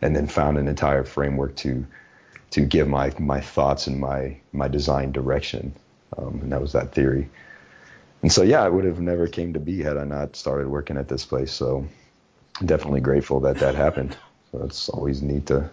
and 0.00 0.14
then 0.14 0.28
found 0.28 0.56
an 0.56 0.68
entire 0.68 1.02
framework 1.02 1.56
to 1.56 1.84
to 2.52 2.60
give 2.60 2.86
my 2.86 3.12
my 3.18 3.40
thoughts 3.40 3.88
and 3.88 3.98
my 3.98 4.36
my 4.52 4.68
design 4.68 5.10
direction, 5.10 5.74
um, 6.16 6.38
and 6.42 6.52
that 6.52 6.60
was 6.60 6.72
that 6.72 6.92
theory. 6.92 7.28
And 8.22 8.32
so 8.32 8.42
yeah, 8.42 8.64
it 8.64 8.72
would 8.72 8.84
have 8.84 9.00
never 9.00 9.26
came 9.26 9.54
to 9.54 9.60
be 9.60 9.82
had 9.82 9.96
I 9.96 10.04
not 10.04 10.36
started 10.36 10.68
working 10.68 10.96
at 10.96 11.08
this 11.08 11.24
place. 11.24 11.52
So 11.52 11.88
definitely 12.64 13.00
grateful 13.00 13.40
that 13.40 13.58
that 13.58 13.74
happened. 13.74 14.16
So 14.52 14.62
it's 14.62 14.88
always 14.88 15.22
neat 15.22 15.46
to 15.46 15.70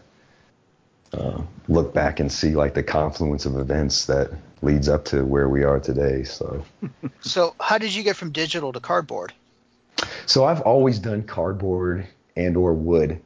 uh, 1.13 1.41
look 1.67 1.93
back 1.93 2.19
and 2.19 2.31
see 2.31 2.55
like 2.55 2.73
the 2.73 2.83
confluence 2.83 3.45
of 3.45 3.57
events 3.57 4.05
that 4.05 4.31
leads 4.61 4.87
up 4.87 5.05
to 5.05 5.25
where 5.25 5.49
we 5.49 5.63
are 5.63 5.79
today. 5.79 6.23
So, 6.23 6.63
So, 7.21 7.55
how 7.59 7.77
did 7.77 7.93
you 7.93 8.03
get 8.03 8.15
from 8.15 8.31
digital 8.31 8.71
to 8.73 8.79
cardboard? 8.79 9.33
so 10.25 10.45
I've 10.45 10.61
always 10.61 10.97
done 10.99 11.23
cardboard 11.23 12.07
and 12.35 12.55
or 12.57 12.73
wood 12.73 13.19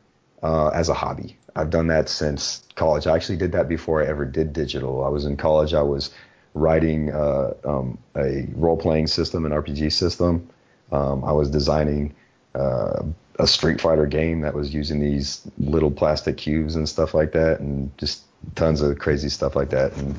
uh, 0.44 0.70
as 0.70 0.90
a 0.90 0.94
hobby. 0.94 1.38
I've 1.56 1.70
done 1.70 1.88
that 1.88 2.10
since 2.10 2.64
college. 2.76 3.08
I 3.08 3.16
actually 3.16 3.38
did 3.38 3.52
that 3.54 3.70
before 3.70 4.04
I 4.04 4.08
ever 4.08 4.26
did 4.26 4.52
digital. 4.52 5.04
I 5.06 5.10
was 5.10 5.26
in 5.26 5.38
college. 5.38 5.74
I 5.74 5.84
was 5.84 6.10
writing 6.54 7.12
uh, 7.14 7.54
um, 7.64 7.98
a 8.18 8.48
role-playing 8.56 9.08
system, 9.08 9.46
an 9.46 9.52
RPG 9.52 9.94
system. 9.94 10.50
Um, 10.92 11.24
I 11.24 11.32
was 11.32 11.50
designing 11.50 12.14
uh, 12.56 13.04
a 13.40 13.48
Street 13.48 13.82
Fighter 13.82 14.06
game 14.06 14.42
that 14.42 14.54
was 14.54 14.74
using 14.74 15.00
these 15.00 15.42
little 15.58 15.92
plastic 15.92 16.38
cubes 16.38 16.76
and 16.76 16.88
stuff 16.88 17.14
like 17.14 17.32
that, 17.34 17.60
and 17.60 17.96
just 17.98 18.24
tons 18.56 18.82
of 18.82 18.98
crazy 19.00 19.30
stuff 19.30 19.56
like 19.56 19.70
that. 19.72 19.96
And 19.98 20.16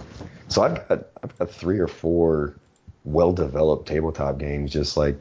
so 0.48 0.62
I've 0.62 0.88
got 0.88 1.06
I've 1.22 1.38
got 1.38 1.50
three 1.50 1.78
or 1.78 1.88
four 1.88 2.54
well-developed 3.04 3.86
tabletop 3.86 4.38
games, 4.38 4.72
just 4.72 4.96
like 4.96 5.16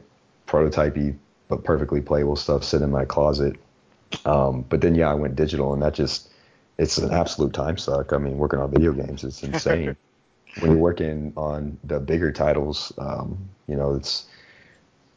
prototypey 0.46 1.16
but 1.48 1.62
perfectly 1.62 2.00
playable 2.00 2.36
stuff, 2.36 2.64
sitting 2.64 2.86
in 2.86 2.90
my 2.90 3.04
closet. 3.04 3.56
Um, 4.24 4.62
but 4.68 4.80
then 4.80 4.94
yeah, 4.94 5.10
I 5.10 5.14
went 5.14 5.36
digital, 5.36 5.72
and 5.72 5.82
that 5.82 5.94
just 5.94 6.28
it's 6.78 6.98
an 6.98 7.12
absolute 7.12 7.52
time 7.54 7.78
suck. 7.78 8.12
I 8.12 8.18
mean, 8.18 8.36
working 8.36 8.58
on 8.58 8.70
video 8.70 8.92
games, 8.92 9.24
it's 9.24 9.42
insane. 9.42 9.96
when 10.60 10.72
you're 10.72 10.80
working 10.80 11.32
on 11.36 11.78
the 11.84 12.00
bigger 12.00 12.32
titles, 12.32 12.92
um, 12.98 13.38
you 13.66 13.76
know, 13.76 13.94
it's 13.94 14.26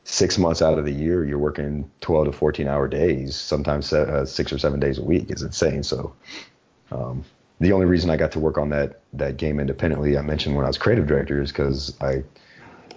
six 0.09 0.39
months 0.39 0.61
out 0.61 0.79
of 0.79 0.85
the 0.85 0.91
year, 0.91 1.23
you're 1.23 1.37
working 1.37 1.89
12 2.01 2.25
to 2.25 2.31
14 2.31 2.67
hour 2.67 2.87
days, 2.87 3.35
sometimes 3.35 3.93
uh, 3.93 4.25
six 4.25 4.51
or 4.51 4.57
seven 4.57 4.79
days 4.79 4.97
a 4.97 5.03
week 5.03 5.29
is 5.29 5.43
insane. 5.43 5.83
So, 5.83 6.13
um, 6.91 7.23
the 7.59 7.73
only 7.73 7.85
reason 7.85 8.09
I 8.09 8.17
got 8.17 8.31
to 8.31 8.39
work 8.39 8.57
on 8.57 8.69
that, 8.69 9.01
that 9.13 9.37
game 9.37 9.59
independently, 9.59 10.17
I 10.17 10.21
mentioned 10.21 10.55
when 10.55 10.65
I 10.65 10.69
was 10.69 10.77
creative 10.77 11.05
director 11.05 11.41
is 11.41 11.51
cause 11.51 11.95
I, 12.01 12.23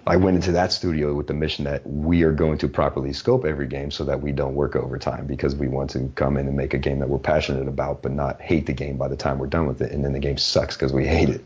I 0.07 0.15
went 0.17 0.35
into 0.35 0.53
that 0.53 0.71
studio 0.71 1.13
with 1.13 1.27
the 1.27 1.33
mission 1.33 1.65
that 1.65 1.85
we 1.85 2.23
are 2.23 2.31
going 2.31 2.57
to 2.59 2.67
properly 2.67 3.13
scope 3.13 3.45
every 3.45 3.67
game 3.67 3.91
so 3.91 4.05
that 4.05 4.21
we 4.21 4.31
don't 4.31 4.55
work 4.55 4.75
overtime 4.75 5.27
because 5.27 5.55
we 5.55 5.67
want 5.67 5.91
to 5.91 6.11
come 6.15 6.37
in 6.37 6.47
and 6.47 6.57
make 6.57 6.73
a 6.73 6.77
game 6.77 6.99
that 6.99 7.09
we're 7.09 7.19
passionate 7.19 7.67
about, 7.67 8.01
but 8.01 8.11
not 8.11 8.41
hate 8.41 8.65
the 8.65 8.73
game 8.73 8.97
by 8.97 9.07
the 9.07 9.15
time 9.15 9.37
we're 9.37 9.47
done 9.47 9.67
with 9.67 9.81
it. 9.81 9.91
And 9.91 10.03
then 10.03 10.13
the 10.13 10.19
game 10.19 10.37
sucks 10.37 10.75
because 10.75 10.91
we 10.91 11.05
hate 11.05 11.29
it. 11.29 11.45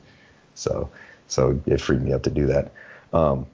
So, 0.55 0.89
so 1.27 1.59
it 1.65 1.81
freed 1.81 2.01
me 2.01 2.13
up 2.13 2.23
to 2.23 2.29
do 2.29 2.47
that. 2.47 2.71
Um, 3.11 3.47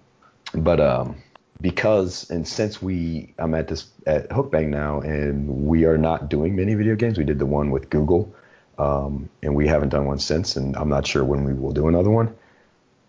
but, 0.54 0.80
um, 0.80 1.16
because 1.62 2.30
and 2.30 2.48
since 2.48 2.82
we 2.82 3.34
I'm 3.38 3.54
at 3.54 3.68
this 3.68 3.88
at 4.06 4.30
Hookbang 4.30 4.70
now 4.70 5.00
and 5.00 5.66
we 5.66 5.86
are 5.86 5.98
not 5.98 6.30
doing 6.30 6.56
many 6.56 6.74
video 6.74 6.96
games. 6.96 7.18
We 7.18 7.24
did 7.24 7.40
the 7.40 7.46
one 7.46 7.72
with 7.72 7.90
Google, 7.90 8.34
um, 8.78 9.30
and 9.42 9.56
we 9.56 9.68
haven't 9.68 9.90
done 9.90 10.06
one 10.06 10.20
since, 10.20 10.56
and 10.56 10.76
I'm 10.76 10.90
not 10.90 11.08
sure 11.08 11.24
when 11.24 11.44
we 11.44 11.54
will 11.54 11.72
do 11.72 11.88
another 11.88 12.10
one. 12.10 12.36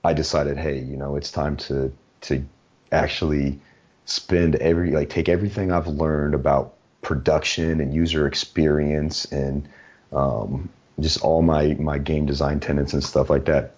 I 0.05 0.13
decided, 0.13 0.59
hey, 0.59 0.79
you 0.79 0.97
know, 0.97 1.17
it's 1.17 1.31
time 1.31 1.57
to 1.59 1.93
to 2.23 2.45
actually 2.93 3.59
spend 4.05 4.57
every 4.57 4.93
like 4.93 5.11
take 5.11 5.29
everything 5.29 5.73
I've 5.73 5.87
learned 5.89 6.35
about 6.35 6.75
production 7.03 7.81
and 7.81 7.93
user 7.95 8.27
experience 8.27 9.25
and 9.27 9.69
um, 10.13 10.69
just 11.01 11.23
all 11.23 11.43
my 11.43 11.75
my 11.75 11.99
game 11.99 12.27
design 12.27 12.61
tenets 12.61 12.93
and 12.93 13.03
stuff 13.03 13.31
like 13.31 13.47
that, 13.47 13.75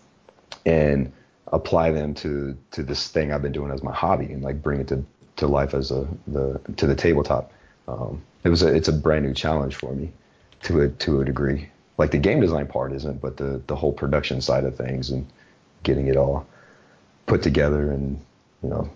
and 0.65 1.13
apply 1.49 1.93
them 1.93 2.15
to 2.15 2.57
to 2.73 2.83
this 2.83 3.09
thing 3.09 3.33
I've 3.33 3.43
been 3.43 3.53
doing 3.53 3.71
as 3.71 3.83
my 3.83 3.93
hobby 3.93 4.27
and 4.27 4.43
like 4.43 4.63
bring 4.63 4.81
it 4.81 4.89
to 4.89 5.05
to 5.37 5.47
life 5.47 5.75
as 5.75 5.91
a 5.91 6.07
the 6.27 6.61
to 6.77 6.87
the 6.87 6.95
tabletop. 6.95 7.53
Um, 7.89 8.23
it 8.45 8.49
was 8.49 8.63
a 8.63 8.75
it's 8.75 8.89
a 8.89 8.93
brand 8.93 9.25
new 9.25 9.35
challenge 9.35 9.75
for 9.77 9.93
me 9.93 10.13
to 10.63 10.81
a 10.83 10.89
to 10.89 11.21
a 11.21 11.25
degree. 11.25 11.69
Like 11.99 12.11
the 12.11 12.19
game 12.19 12.41
design 12.41 12.67
part 12.67 12.93
isn't, 12.93 13.21
but 13.21 13.37
the 13.37 13.63
the 13.67 13.77
whole 13.77 13.93
production 13.93 14.41
side 14.41 14.65
of 14.65 14.77
things 14.77 15.11
and 15.11 15.27
getting 15.83 16.09
it 16.09 16.17
all 16.17 16.47
put 17.27 17.43
together 17.43 17.91
and 17.91 18.21
you 18.63 18.69
know 18.69 18.91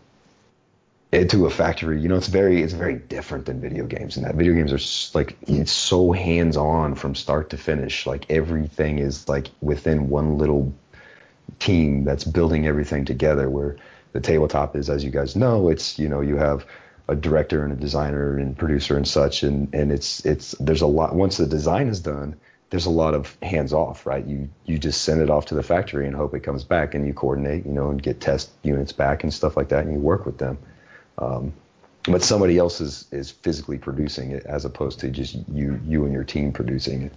into 1.13 1.47
a 1.47 1.51
factory. 1.51 2.01
You 2.01 2.09
know, 2.09 2.17
it's 2.17 2.29
very 2.29 2.63
it's 2.63 2.73
very 2.73 2.95
different 2.97 3.47
than 3.47 3.61
video 3.61 3.87
games. 3.87 4.17
And 4.17 4.27
that 4.27 4.35
video 4.35 4.55
games 4.55 4.73
are 4.73 5.19
like 5.19 5.37
it's 5.43 5.73
so 5.73 6.13
hands 6.13 6.57
on 6.57 6.95
from 6.95 7.15
start 7.15 7.51
to 7.51 7.57
finish. 7.57 8.07
Like 8.07 8.31
everything 8.31 8.99
is 8.99 9.29
like 9.29 9.49
within 9.61 10.09
one 10.09 10.39
little 10.39 10.73
team 11.59 12.05
that's 12.05 12.25
building 12.25 12.67
everything 12.67 13.05
together 13.05 13.49
where 13.49 13.77
the 14.13 14.21
tabletop 14.21 14.77
is 14.77 14.91
as 14.91 15.05
you 15.05 15.11
guys 15.11 15.37
know 15.37 15.69
it's 15.69 15.99
you 15.99 16.09
know 16.09 16.21
you 16.21 16.37
have 16.37 16.65
a 17.09 17.17
director 17.17 17.65
and 17.65 17.73
a 17.73 17.77
designer 17.77 18.39
and 18.39 18.57
producer 18.57 18.97
and 18.97 19.07
such 19.07 19.43
and 19.43 19.75
and 19.75 19.91
it's 19.91 20.25
it's 20.25 20.53
there's 20.61 20.83
a 20.83 20.87
lot 20.87 21.15
once 21.15 21.37
the 21.37 21.47
design 21.47 21.89
is 21.89 22.01
done 22.01 22.37
there's 22.71 22.87
a 22.87 22.91
lot 22.91 23.15
of 23.15 23.37
hands 23.43 23.73
off 23.73 24.07
right? 24.07 24.25
You 24.25 24.49
you 24.65 24.79
just 24.79 25.03
send 25.03 25.21
it 25.21 25.29
off 25.29 25.47
to 25.47 25.55
the 25.55 25.63
factory 25.63 26.07
and 26.07 26.17
hope 26.17 26.35
it 26.35 26.41
comes 26.41 26.65
back 26.65 26.95
and 26.95 27.07
you 27.07 27.13
coordinate 27.13 27.67
you 27.67 27.73
know 27.73 27.91
and 27.91 28.01
get 28.01 28.21
test 28.21 28.51
units 28.63 28.93
back 28.93 29.23
and 29.23 29.35
stuff 29.35 29.57
like 29.57 29.69
that 29.69 29.85
and 29.85 29.93
you 29.93 29.99
work 29.99 30.25
with 30.25 30.39
them. 30.39 30.59
Um, 31.19 31.53
but 32.05 32.23
somebody 32.23 32.57
else 32.57 32.81
is 32.81 33.07
is 33.11 33.31
physically 33.31 33.77
producing 33.77 34.31
it 34.31 34.47
as 34.47 34.65
opposed 34.65 35.01
to 35.01 35.11
just 35.11 35.37
you 35.53 35.81
you 35.85 36.05
and 36.05 36.15
your 36.15 36.25
team 36.25 36.53
producing 36.53 37.03
it 37.03 37.13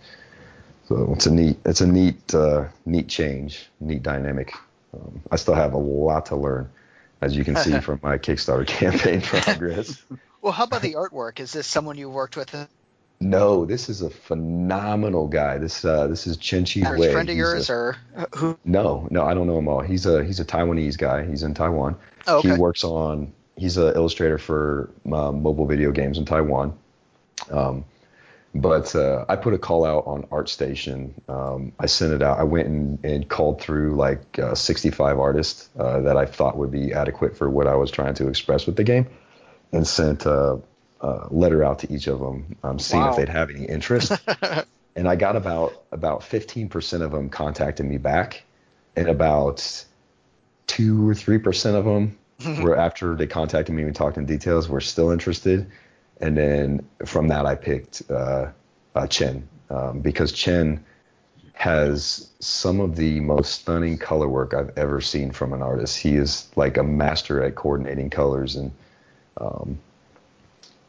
so 0.88 1.14
it's 1.16 1.26
a 1.26 1.32
neat, 1.32 1.58
it's 1.66 1.82
a 1.82 1.88
neat, 1.88 2.34
uh, 2.34 2.66
neat 2.86 3.08
change, 3.08 3.70
neat 3.80 4.04
dynamic. 4.04 4.54
Um, 4.94 5.22
I 5.32 5.38
still 5.38 5.56
have 5.56 5.74
a 5.74 5.78
lot 5.78 6.28
to 6.28 6.36
learn, 6.36 6.70
as 7.22 7.36
you 7.36 7.44
can 7.44 7.56
see 7.56 7.80
from 7.82 8.00
my 8.04 8.18
Kickstarter 8.18 8.68
campaign 8.68 9.22
progress. 9.22 10.02
Well, 10.42 10.54
how 10.54 10.66
about 10.66 10.82
the 10.82 10.94
artwork? 10.96 11.40
Is 11.40 11.54
this 11.54 11.66
someone 11.68 11.98
you 11.98 12.10
worked 12.10 12.36
with? 12.36 12.54
No, 13.20 13.64
this 13.64 13.88
is 13.88 14.02
a 14.02 14.10
phenomenal 14.10 15.28
guy. 15.28 15.58
This 15.58 15.86
uh, 15.86 16.08
this 16.08 16.28
is 16.28 16.36
Chen 16.36 16.66
Chi 16.66 16.82
Wei. 16.98 17.14
friend 17.14 17.30
of 17.30 17.34
He's 17.34 17.40
yours, 17.40 17.70
a- 17.70 17.74
or 17.74 17.98
who? 18.36 18.58
no, 18.66 19.08
no, 19.10 19.24
I 19.24 19.34
don't 19.34 19.48
know 19.48 19.58
him 19.58 19.68
all. 19.70 19.80
He's 19.80 20.06
a 20.06 20.24
he's 20.26 20.42
a 20.42 20.46
Taiwanese 20.46 20.98
guy. 20.98 21.26
He's 21.26 21.44
in 21.44 21.54
Taiwan. 21.54 21.96
Oh, 22.28 22.40
okay. 22.40 22.50
He 22.50 22.56
works 22.56 22.84
on. 22.84 23.32
He's 23.56 23.78
an 23.78 23.96
illustrator 23.96 24.38
for 24.38 24.90
uh, 25.06 25.32
mobile 25.32 25.66
video 25.66 25.92
games 25.92 26.18
in 26.18 26.26
Taiwan. 26.26 26.78
Um, 27.50 27.86
but 28.56 28.96
uh, 28.96 29.26
I 29.28 29.36
put 29.36 29.54
a 29.54 29.58
call 29.58 29.84
out 29.86 30.06
on 30.06 30.24
ArtStation. 30.24 31.12
Um, 31.30 31.72
I 31.80 31.88
sent 31.88 32.14
it 32.14 32.22
out. 32.22 32.38
I 32.40 32.44
went 32.44 32.68
and, 32.68 33.04
and 33.04 33.28
called 33.28 33.60
through 33.62 33.96
like 33.96 34.38
uh, 34.38 34.54
65 34.56 35.20
artists 35.20 35.70
uh, 35.78 36.02
that 36.02 36.18
I 36.18 36.26
thought 36.26 36.58
would 36.58 36.72
be 36.72 36.94
adequate 36.94 37.36
for 37.36 37.50
what 37.50 37.68
I 37.68 37.76
was 37.76 37.90
trying 37.90 38.14
to 38.16 38.28
express 38.28 38.66
with 38.68 38.76
the 38.76 38.84
game, 38.84 39.08
and 39.72 39.88
sent 39.88 40.26
a, 40.26 40.60
a 41.02 41.28
letter 41.32 41.64
out 41.64 41.80
to 41.80 41.92
each 41.92 42.08
of 42.08 42.20
them, 42.20 42.56
um, 42.64 42.78
seeing 42.80 43.02
Wow. 43.02 43.12
if 43.12 43.18
they'd 43.18 43.30
have 43.30 43.50
any 43.50 43.66
interest. 43.66 44.12
and 44.96 45.08
I 45.08 45.16
got 45.16 45.36
about 45.36 45.74
about 45.92 46.22
15% 46.22 47.02
of 47.02 47.12
them 47.12 47.30
contacted 47.30 47.86
me 47.86 47.98
back, 47.98 48.44
and 48.96 49.08
about 49.08 49.86
two 50.68 51.10
or 51.10 51.16
three 51.16 51.40
percent 51.40 51.76
of 51.76 51.86
them 51.86 52.18
were 52.62 52.78
after 52.78 53.16
they 53.16 53.28
contacted 53.28 53.74
me 53.76 53.82
and 53.82 53.90
we 53.92 53.94
talked 53.94 54.18
in 54.18 54.26
details 54.26 54.70
were 54.70 54.82
still 54.82 55.10
interested, 55.12 55.72
and 56.22 56.38
then 56.38 56.86
from 57.06 57.28
that 57.28 57.46
I 57.46 57.56
picked 57.56 58.04
uh, 58.10 58.48
uh, 58.96 59.08
Chen 59.08 59.48
um, 59.70 60.00
because 60.00 60.32
Chen 60.32 60.84
has 61.54 62.30
some 62.40 62.80
of 62.80 62.96
the 62.96 63.20
most 63.20 63.62
stunning 63.62 63.98
color 63.98 64.28
work 64.28 64.54
I've 64.54 64.76
ever 64.78 65.02
seen 65.02 65.32
from 65.32 65.54
an 65.54 65.62
artist. 65.62 65.98
He 65.98 66.16
is 66.16 66.50
like 66.56 66.78
a 66.78 66.84
master 66.84 67.44
at 67.44 67.56
coordinating 67.56 68.10
colors 68.10 68.56
and 68.56 68.72
um, 69.38 69.80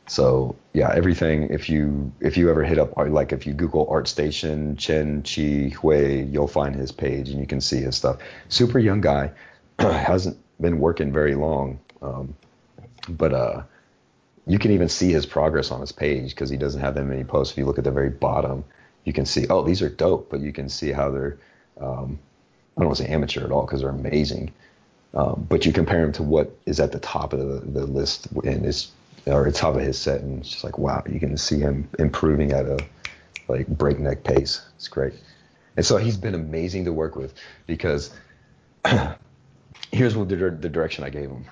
so 0.07 0.55
yeah, 0.75 0.93
everything. 0.95 1.45
If 1.51 1.71
you 1.71 2.13
if 2.21 2.37
you 2.37 2.51
ever 2.51 2.63
hit 2.63 2.79
up 2.79 2.97
like 2.97 3.33
if 3.33 3.47
you 3.47 3.55
Google 3.55 3.87
ArtStation 3.87 4.77
Chen 4.79 5.23
Chi 5.23 5.75
Hui, 5.75 6.25
you'll 6.25 6.47
find 6.47 6.75
his 6.75 6.93
page 6.93 7.31
and 7.31 7.41
you 7.41 7.47
can 7.47 7.61
see 7.61 7.81
his 7.81 7.97
stuff. 7.97 8.19
Super 8.49 8.79
young 8.79 9.01
guy, 9.01 9.31
hasn't 9.79 10.39
been 10.61 10.79
working 10.79 11.13
very 11.13 11.35
long, 11.35 11.79
um, 12.03 12.35
but 13.09 13.33
uh, 13.33 13.63
you 14.47 14.59
can 14.59 14.73
even 14.73 14.89
see 14.89 15.11
his 15.11 15.27
progress 15.27 15.71
on 15.71 15.81
his 15.81 15.93
page 15.93 16.31
because 16.31 16.51
he 16.51 16.57
doesn't 16.57 16.81
have 16.81 16.95
that 16.95 17.05
many 17.05 17.25
posts. 17.25 17.53
If 17.53 17.59
you 17.59 17.67
look 17.67 17.79
at 17.79 17.85
the 17.85 17.91
very 17.91 18.11
bottom, 18.11 18.65
you 19.05 19.13
can 19.13 19.27
see 19.27 19.47
oh 19.49 19.63
these 19.63 19.83
are 19.83 19.89
dope, 19.89 20.31
but 20.31 20.41
you 20.41 20.53
can 20.53 20.69
see 20.69 20.93
how 20.93 21.11
they're 21.11 21.39
um, 21.81 22.19
I 22.77 22.81
don't 22.81 22.89
want 22.89 22.99
to 22.99 23.05
say 23.05 23.11
amateur 23.11 23.45
at 23.45 23.53
all 23.53 23.65
because 23.65 23.81
they're 23.81 23.91
amazing. 23.91 24.53
Um, 25.15 25.47
but 25.49 25.65
you 25.65 25.73
compare 25.73 26.03
him 26.03 26.13
to 26.13 26.23
what 26.25 26.57
is 26.67 26.81
at 26.81 26.91
the 26.91 26.99
top 26.99 27.33
of 27.33 27.39
the, 27.39 27.71
the 27.71 27.87
list 27.87 28.27
and 28.45 28.67
it's 28.67 28.91
or 29.27 29.47
at 29.47 29.55
the 29.55 29.59
top 29.59 29.77
of 29.77 29.81
his 29.81 29.99
set, 29.99 30.21
and 30.21 30.41
it's 30.41 30.51
just 30.51 30.65
like 30.65 30.79
wow, 30.79 31.03
you 31.09 31.19
can 31.19 31.37
see 31.37 31.59
him 31.59 31.89
improving 31.99 32.53
at 32.53 32.67
a 32.67 32.79
like 33.49 33.67
breakneck 33.67 34.23
pace. 34.25 34.61
It's 34.77 34.89
great, 34.89 35.15
and 35.77 35.87
so 35.87 35.97
he's 35.97 36.17
been 36.17 36.35
amazing 36.35 36.85
to 36.85 36.93
work 36.93 37.17
with 37.17 37.33
because 37.67 38.11
here's 39.93 40.17
what 40.17 40.29
the, 40.29 40.37
the 40.37 40.69
direction 40.69 41.05
I 41.05 41.11
gave 41.11 41.31
him. 41.31 41.47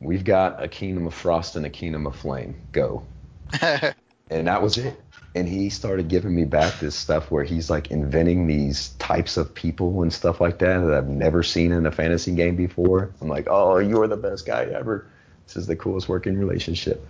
We've 0.00 0.24
got 0.24 0.62
a 0.62 0.68
kingdom 0.68 1.06
of 1.06 1.14
frost 1.14 1.56
and 1.56 1.66
a 1.66 1.70
kingdom 1.70 2.06
of 2.06 2.14
flame. 2.14 2.60
Go, 2.72 3.04
and 3.60 4.46
that 4.46 4.62
was 4.62 4.78
it. 4.78 5.00
And 5.34 5.48
he 5.48 5.70
started 5.70 6.08
giving 6.08 6.34
me 6.34 6.44
back 6.44 6.80
this 6.80 6.96
stuff 6.96 7.30
where 7.30 7.44
he's 7.44 7.68
like 7.68 7.90
inventing 7.90 8.46
these 8.46 8.90
types 8.98 9.36
of 9.36 9.54
people 9.54 10.02
and 10.02 10.12
stuff 10.12 10.40
like 10.40 10.58
that 10.58 10.78
that 10.80 10.94
I've 10.94 11.08
never 11.08 11.42
seen 11.42 11.72
in 11.72 11.86
a 11.86 11.92
fantasy 11.92 12.34
game 12.34 12.56
before. 12.56 13.12
I'm 13.20 13.28
like, 13.28 13.46
oh, 13.48 13.78
you're 13.78 14.08
the 14.08 14.16
best 14.16 14.46
guy 14.46 14.64
ever. 14.64 15.06
This 15.46 15.56
is 15.56 15.66
the 15.66 15.76
coolest 15.76 16.08
working 16.08 16.38
relationship. 16.38 17.06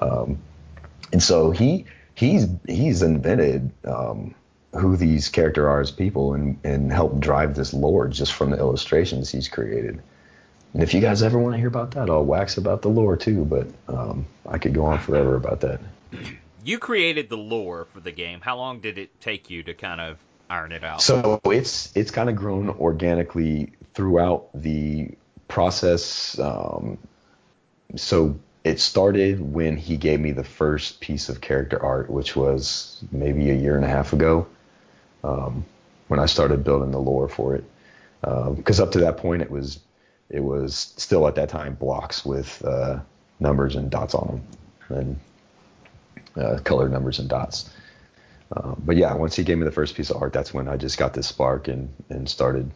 Um, 0.00 0.38
and 1.12 1.22
so 1.22 1.50
he 1.50 1.86
he's 2.14 2.46
he's 2.66 3.02
invented 3.02 3.70
um, 3.84 4.34
who 4.74 4.96
these 4.96 5.28
character 5.28 5.68
are 5.68 5.80
as 5.80 5.90
people 5.90 6.34
and 6.34 6.58
and 6.64 6.92
helped 6.92 7.20
drive 7.20 7.54
this 7.54 7.72
lore 7.72 8.08
just 8.08 8.32
from 8.32 8.50
the 8.50 8.58
illustrations 8.58 9.30
he's 9.30 9.48
created. 9.48 10.02
And 10.74 10.82
if 10.82 10.94
you 10.94 11.00
guys 11.00 11.22
ever 11.22 11.38
want 11.38 11.54
to 11.54 11.58
hear 11.58 11.68
about 11.68 11.92
that, 11.92 12.10
I'll 12.10 12.24
wax 12.24 12.58
about 12.58 12.82
the 12.82 12.88
lore 12.88 13.16
too. 13.16 13.44
But 13.44 13.68
um, 13.88 14.26
I 14.46 14.58
could 14.58 14.74
go 14.74 14.84
on 14.86 14.98
forever 14.98 15.34
about 15.34 15.60
that. 15.60 15.80
You 16.64 16.78
created 16.78 17.28
the 17.28 17.36
lore 17.36 17.86
for 17.92 18.00
the 18.00 18.12
game. 18.12 18.40
How 18.40 18.56
long 18.56 18.80
did 18.80 18.98
it 18.98 19.20
take 19.20 19.50
you 19.50 19.62
to 19.62 19.74
kind 19.74 20.00
of 20.00 20.18
iron 20.50 20.72
it 20.72 20.84
out? 20.84 21.00
So 21.02 21.40
it's 21.44 21.94
it's 21.96 22.10
kind 22.10 22.28
of 22.28 22.36
grown 22.36 22.68
organically 22.68 23.72
throughout 23.94 24.48
the 24.54 25.10
process. 25.48 26.38
Um, 26.38 26.98
so 27.96 28.38
it 28.64 28.80
started 28.80 29.40
when 29.40 29.76
he 29.76 29.96
gave 29.96 30.20
me 30.20 30.32
the 30.32 30.44
first 30.44 31.00
piece 31.00 31.28
of 31.28 31.40
character 31.40 31.82
art, 31.82 32.10
which 32.10 32.36
was 32.36 33.02
maybe 33.10 33.50
a 33.50 33.54
year 33.54 33.76
and 33.76 33.84
a 33.84 33.88
half 33.88 34.12
ago, 34.12 34.46
um, 35.24 35.64
when 36.08 36.20
I 36.20 36.26
started 36.26 36.64
building 36.64 36.90
the 36.90 37.00
lore 37.00 37.28
for 37.28 37.54
it. 37.54 37.64
Because 38.20 38.80
um, 38.80 38.86
up 38.86 38.92
to 38.92 39.00
that 39.00 39.16
point, 39.16 39.42
it 39.42 39.50
was 39.50 39.78
it 40.30 40.40
was 40.40 40.94
still 40.96 41.26
at 41.26 41.34
that 41.36 41.48
time 41.48 41.74
blocks 41.74 42.24
with 42.24 42.64
uh, 42.64 43.00
numbers 43.40 43.76
and 43.76 43.90
dots 43.90 44.14
on 44.14 44.42
them, 44.88 45.18
and 46.36 46.44
uh, 46.44 46.58
colored 46.60 46.92
numbers 46.92 47.18
and 47.18 47.28
dots. 47.28 47.70
Uh, 48.50 48.74
but 48.78 48.96
yeah, 48.96 49.14
once 49.14 49.36
he 49.36 49.44
gave 49.44 49.58
me 49.58 49.64
the 49.64 49.70
first 49.70 49.94
piece 49.94 50.10
of 50.10 50.22
art, 50.22 50.32
that's 50.32 50.54
when 50.54 50.68
I 50.68 50.76
just 50.76 50.98
got 50.98 51.12
this 51.12 51.26
spark 51.26 51.68
and 51.68 51.88
and 52.08 52.28
started 52.28 52.70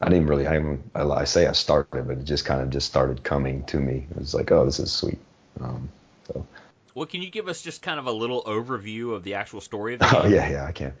I 0.00 0.10
didn't 0.10 0.26
really, 0.26 0.46
I, 0.46 0.76
I 0.94 1.24
say 1.24 1.46
I 1.46 1.52
started, 1.52 2.06
but 2.06 2.18
it 2.18 2.24
just 2.24 2.44
kind 2.44 2.60
of 2.60 2.70
just 2.70 2.86
started 2.86 3.22
coming 3.22 3.64
to 3.64 3.80
me. 3.80 4.06
It 4.10 4.18
was 4.18 4.34
like, 4.34 4.50
oh, 4.52 4.64
this 4.66 4.78
is 4.78 4.92
sweet. 4.92 5.18
Um, 5.60 5.88
so. 6.26 6.46
Well, 6.94 7.06
can 7.06 7.22
you 7.22 7.30
give 7.30 7.48
us 7.48 7.62
just 7.62 7.82
kind 7.82 7.98
of 7.98 8.06
a 8.06 8.12
little 8.12 8.42
overview 8.42 9.14
of 9.14 9.22
the 9.22 9.34
actual 9.34 9.60
story 9.60 9.94
of 9.94 10.00
the 10.00 10.06
game? 10.12 10.20
Oh, 10.24 10.28
yeah, 10.28 10.50
yeah, 10.50 10.66
I 10.66 10.72
can. 10.72 10.92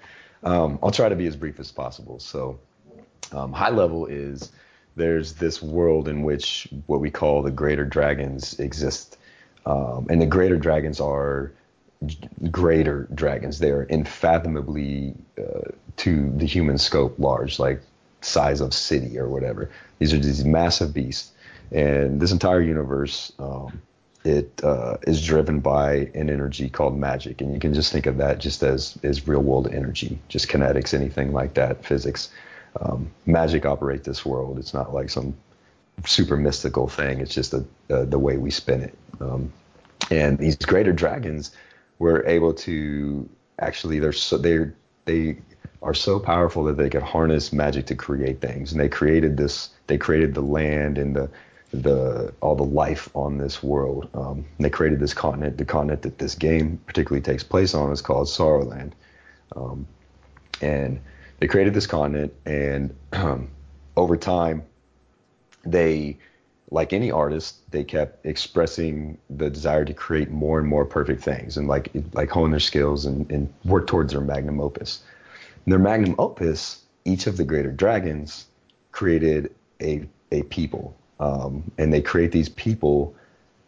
Um, 0.42 0.78
I'll 0.82 0.90
try 0.90 1.08
to 1.08 1.16
be 1.16 1.26
as 1.26 1.36
brief 1.36 1.60
as 1.60 1.70
possible. 1.70 2.20
So, 2.20 2.58
um, 3.32 3.52
high 3.52 3.70
level 3.70 4.06
is 4.06 4.50
there's 4.96 5.34
this 5.34 5.62
world 5.62 6.08
in 6.08 6.22
which 6.22 6.68
what 6.86 7.00
we 7.00 7.10
call 7.10 7.42
the 7.42 7.50
greater 7.50 7.84
dragons 7.84 8.58
exist. 8.58 9.16
Um, 9.64 10.06
and 10.08 10.20
the 10.20 10.26
greater 10.26 10.56
dragons 10.56 11.00
are 11.00 11.52
greater 12.50 13.08
dragons. 13.14 13.58
They 13.58 13.70
are 13.70 13.82
unfathomably 13.82 15.14
uh, 15.38 15.70
to 15.98 16.32
the 16.36 16.46
human 16.46 16.78
scope 16.78 17.18
large. 17.18 17.58
Like 17.58 17.82
size 18.26 18.60
of 18.60 18.74
city 18.74 19.18
or 19.18 19.28
whatever. 19.28 19.70
These 19.98 20.12
are 20.12 20.18
these 20.18 20.44
massive 20.44 20.92
beasts, 20.92 21.32
and 21.70 22.20
this 22.20 22.32
entire 22.32 22.60
universe 22.60 23.32
um, 23.38 23.80
it 24.24 24.60
uh, 24.64 24.96
is 25.06 25.24
driven 25.24 25.60
by 25.60 26.10
an 26.14 26.28
energy 26.28 26.68
called 26.68 26.98
magic, 26.98 27.40
and 27.40 27.54
you 27.54 27.60
can 27.60 27.72
just 27.72 27.92
think 27.92 28.06
of 28.06 28.18
that 28.18 28.38
just 28.38 28.62
as 28.62 28.98
as 29.02 29.26
real 29.28 29.40
world 29.40 29.68
energy, 29.72 30.18
just 30.28 30.48
kinetics, 30.48 30.92
anything 30.92 31.32
like 31.32 31.54
that, 31.54 31.84
physics. 31.84 32.30
Um, 32.80 33.10
magic 33.24 33.64
operate 33.64 34.04
this 34.04 34.24
world. 34.24 34.58
It's 34.58 34.74
not 34.74 34.92
like 34.92 35.10
some 35.10 35.34
super 36.04 36.36
mystical 36.36 36.88
thing. 36.88 37.20
It's 37.20 37.34
just 37.34 37.54
the 37.88 38.18
way 38.18 38.36
we 38.36 38.50
spin 38.50 38.82
it. 38.82 38.94
Um, 39.20 39.52
and 40.10 40.38
these 40.38 40.56
greater 40.56 40.92
dragons 40.92 41.52
were 41.98 42.24
able 42.26 42.52
to 42.52 43.28
actually 43.58 43.98
they're 43.98 44.12
so 44.12 44.36
they're 44.36 44.74
they 45.06 45.38
are 45.82 45.94
so 45.94 46.18
powerful 46.18 46.64
that 46.64 46.76
they 46.76 46.90
could 46.90 47.02
harness 47.02 47.52
magic 47.52 47.86
to 47.86 47.94
create 47.94 48.40
things. 48.40 48.72
And 48.72 48.80
they 48.80 48.88
created 48.88 49.36
this. 49.36 49.70
They 49.86 49.98
created 49.98 50.34
the 50.34 50.42
land 50.42 50.98
and 50.98 51.14
the 51.14 51.30
the 51.72 52.32
all 52.40 52.54
the 52.54 52.64
life 52.64 53.08
on 53.14 53.38
this 53.38 53.62
world. 53.62 54.08
Um, 54.14 54.44
they 54.58 54.70
created 54.70 55.00
this 55.00 55.14
continent. 55.14 55.58
The 55.58 55.64
continent 55.64 56.02
that 56.02 56.18
this 56.18 56.34
game 56.34 56.80
particularly 56.86 57.22
takes 57.22 57.42
place 57.42 57.74
on 57.74 57.92
is 57.92 58.00
called 58.00 58.28
Sorrowland. 58.28 58.92
Um, 59.54 59.86
and 60.60 61.00
they 61.38 61.46
created 61.46 61.74
this 61.74 61.86
continent, 61.86 62.32
and 62.44 62.94
um, 63.12 63.48
over 63.96 64.16
time, 64.16 64.62
they, 65.64 66.16
like 66.70 66.92
any 66.92 67.10
artist, 67.10 67.70
they 67.70 67.84
kept 67.84 68.24
expressing 68.24 69.18
the 69.30 69.50
desire 69.50 69.84
to 69.84 69.94
create 69.94 70.30
more 70.30 70.58
and 70.58 70.68
more 70.68 70.84
perfect 70.84 71.22
things, 71.22 71.56
and 71.56 71.68
like 71.68 71.90
like 72.12 72.30
hone 72.30 72.50
their 72.50 72.60
skills 72.60 73.04
and, 73.04 73.30
and 73.30 73.52
work 73.64 73.86
towards 73.86 74.12
their 74.12 74.20
magnum 74.20 74.60
opus 74.60 75.02
their 75.66 75.78
magnum 75.78 76.14
opus, 76.18 76.82
each 77.04 77.26
of 77.26 77.36
the 77.36 77.44
greater 77.44 77.72
dragons 77.72 78.46
created 78.92 79.54
a 79.82 80.06
a 80.32 80.42
people, 80.44 80.96
um, 81.20 81.70
and 81.78 81.92
they 81.92 82.00
create 82.00 82.32
these 82.32 82.48
people 82.48 83.14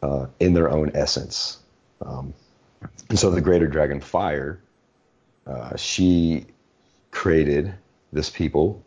uh, 0.02 0.26
in 0.40 0.54
their 0.54 0.70
own 0.70 0.90
essence. 0.94 1.58
Um, 2.04 2.34
and 3.08 3.18
so 3.18 3.30
the 3.30 3.40
greater 3.40 3.66
dragon 3.66 4.00
fire, 4.00 4.60
uh, 5.46 5.76
she 5.76 6.46
created 7.10 7.74
this 8.12 8.30
people 8.30 8.82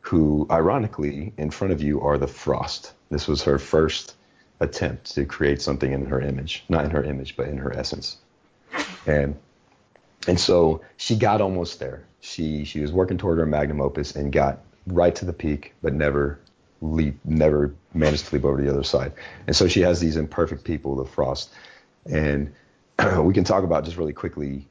who, 0.00 0.46
ironically, 0.50 1.32
in 1.36 1.50
front 1.50 1.72
of 1.72 1.80
you 1.80 2.00
are 2.00 2.18
the 2.18 2.26
frost. 2.26 2.92
This 3.10 3.28
was 3.28 3.42
her 3.42 3.58
first 3.58 4.16
attempt 4.60 5.14
to 5.14 5.24
create 5.24 5.60
something 5.60 5.92
in 5.92 6.06
her 6.06 6.20
image, 6.20 6.64
not 6.68 6.84
in 6.84 6.90
her 6.90 7.02
image, 7.02 7.36
but 7.36 7.48
in 7.48 7.58
her 7.58 7.72
essence. 7.72 8.16
And 9.06 9.36
and 10.28 10.38
so 10.38 10.82
she 10.96 11.16
got 11.16 11.40
almost 11.40 11.80
there. 11.80 12.04
She 12.20 12.64
she 12.64 12.80
was 12.80 12.92
working 12.92 13.18
toward 13.18 13.38
her 13.38 13.46
magnum 13.46 13.80
opus 13.80 14.14
and 14.14 14.32
got 14.32 14.60
right 14.86 15.14
to 15.16 15.24
the 15.24 15.32
peak, 15.32 15.74
but 15.82 15.92
never 15.94 16.38
leap, 16.80 17.18
never 17.24 17.74
managed 17.94 18.26
to 18.26 18.34
leap 18.34 18.44
over 18.44 18.58
to 18.58 18.64
the 18.64 18.70
other 18.70 18.82
side. 18.82 19.12
And 19.46 19.54
so 19.54 19.68
she 19.68 19.80
has 19.80 20.00
these 20.00 20.16
imperfect 20.16 20.64
people, 20.64 20.96
the 20.96 21.04
frost. 21.04 21.52
And 22.06 22.52
we 23.20 23.34
can 23.34 23.44
talk 23.44 23.64
about 23.64 23.84
just 23.84 23.96
really 23.96 24.12
quickly. 24.12 24.66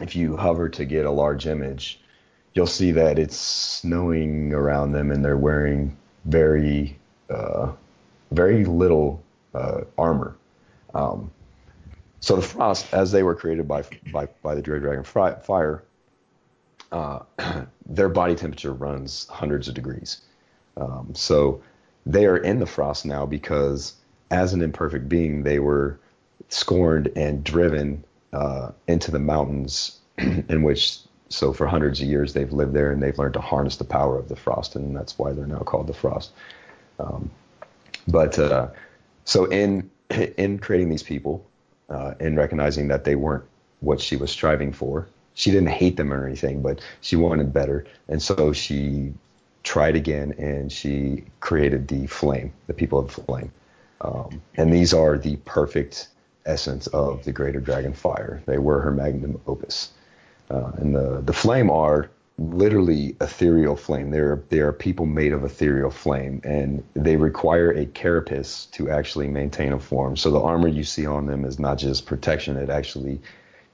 If 0.00 0.14
you 0.14 0.36
hover 0.36 0.68
to 0.68 0.84
get 0.84 1.06
a 1.06 1.10
large 1.10 1.46
image, 1.46 2.00
you'll 2.54 2.66
see 2.66 2.90
that 2.92 3.18
it's 3.18 3.36
snowing 3.36 4.52
around 4.52 4.92
them, 4.92 5.10
and 5.10 5.24
they're 5.24 5.36
wearing 5.36 5.96
very 6.24 6.98
uh, 7.30 7.72
very 8.30 8.64
little 8.64 9.22
uh, 9.54 9.82
armor. 9.96 10.36
Um, 10.94 11.30
so 12.20 12.36
the 12.36 12.42
frost, 12.42 12.92
as 12.92 13.12
they 13.12 13.22
were 13.22 13.34
created 13.34 13.68
by 13.68 13.84
by, 14.12 14.26
by 14.42 14.54
the 14.54 14.62
Dread 14.62 14.82
Dragon 14.82 15.04
fire, 15.04 15.82
uh, 16.92 17.20
their 17.86 18.08
body 18.08 18.34
temperature 18.34 18.72
runs 18.72 19.26
hundreds 19.28 19.68
of 19.68 19.74
degrees. 19.74 20.22
Um, 20.76 21.12
so 21.14 21.62
they 22.04 22.26
are 22.26 22.36
in 22.36 22.58
the 22.58 22.66
frost 22.66 23.06
now 23.06 23.26
because, 23.26 23.94
as 24.30 24.52
an 24.52 24.62
imperfect 24.62 25.08
being, 25.08 25.42
they 25.42 25.58
were 25.58 25.98
scorned 26.48 27.10
and 27.16 27.42
driven 27.42 28.04
uh, 28.36 28.70
into 28.86 29.10
the 29.10 29.18
mountains, 29.18 29.98
in 30.18 30.62
which 30.62 30.98
so 31.28 31.52
for 31.52 31.66
hundreds 31.66 32.00
of 32.00 32.06
years 32.06 32.34
they've 32.34 32.52
lived 32.52 32.74
there 32.74 32.92
and 32.92 33.02
they've 33.02 33.18
learned 33.18 33.34
to 33.34 33.40
harness 33.40 33.76
the 33.76 33.84
power 33.84 34.18
of 34.18 34.28
the 34.28 34.36
frost, 34.36 34.76
and 34.76 34.94
that's 34.94 35.18
why 35.18 35.32
they're 35.32 35.46
now 35.46 35.60
called 35.60 35.86
the 35.86 35.94
frost. 35.94 36.32
Um, 36.98 37.30
but 38.06 38.38
uh, 38.38 38.68
so 39.24 39.46
in 39.46 39.90
in 40.36 40.58
creating 40.58 40.90
these 40.90 41.02
people, 41.02 41.44
uh, 41.88 42.14
in 42.20 42.36
recognizing 42.36 42.88
that 42.88 43.04
they 43.04 43.16
weren't 43.16 43.44
what 43.80 44.00
she 44.00 44.16
was 44.16 44.30
striving 44.30 44.72
for. 44.72 45.08
She 45.34 45.50
didn't 45.50 45.68
hate 45.68 45.96
them 45.96 46.12
or 46.12 46.26
anything, 46.26 46.62
but 46.62 46.80
she 47.00 47.16
wanted 47.16 47.52
better, 47.52 47.86
and 48.08 48.22
so 48.22 48.52
she 48.52 49.12
tried 49.62 49.96
again 49.96 50.32
and 50.38 50.70
she 50.70 51.24
created 51.40 51.88
the 51.88 52.06
flame, 52.06 52.52
the 52.68 52.74
people 52.74 52.98
of 53.00 53.12
the 53.12 53.20
flame. 53.20 53.50
Um, 54.00 54.40
and 54.54 54.72
these 54.72 54.94
are 54.94 55.18
the 55.18 55.36
perfect 55.38 56.08
essence 56.46 56.86
of 56.88 57.24
the 57.24 57.32
greater 57.32 57.60
dragon 57.60 57.92
fire. 57.92 58.42
They 58.46 58.58
were 58.58 58.80
her 58.80 58.92
magnum 58.92 59.40
opus. 59.46 59.90
Uh, 60.50 60.72
and 60.76 60.94
the, 60.94 61.20
the 61.24 61.32
flame 61.32 61.70
are 61.70 62.08
literally 62.38 63.16
ethereal 63.20 63.76
flame. 63.76 64.10
They're 64.10 64.42
they 64.48 64.60
are 64.60 64.72
people 64.72 65.06
made 65.06 65.32
of 65.32 65.44
ethereal 65.44 65.90
flame, 65.90 66.40
and 66.44 66.82
they 66.94 67.16
require 67.16 67.70
a 67.70 67.86
carapace 67.86 68.66
to 68.72 68.90
actually 68.90 69.28
maintain 69.28 69.72
a 69.72 69.78
form. 69.78 70.16
So 70.16 70.30
the 70.30 70.40
armor 70.40 70.68
you 70.68 70.84
see 70.84 71.06
on 71.06 71.26
them 71.26 71.44
is 71.44 71.58
not 71.58 71.78
just 71.78 72.06
protection; 72.06 72.56
it 72.56 72.70
actually 72.70 73.20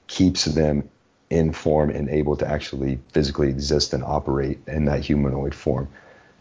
keeps 0.07 0.45
them 0.45 0.89
in 1.29 1.51
form 1.51 1.89
and 1.89 2.09
able 2.09 2.37
to 2.37 2.47
actually 2.47 2.99
physically 3.11 3.49
exist 3.49 3.93
and 3.93 4.03
operate 4.03 4.59
in 4.67 4.85
that 4.85 5.01
humanoid 5.01 5.55
form. 5.55 5.87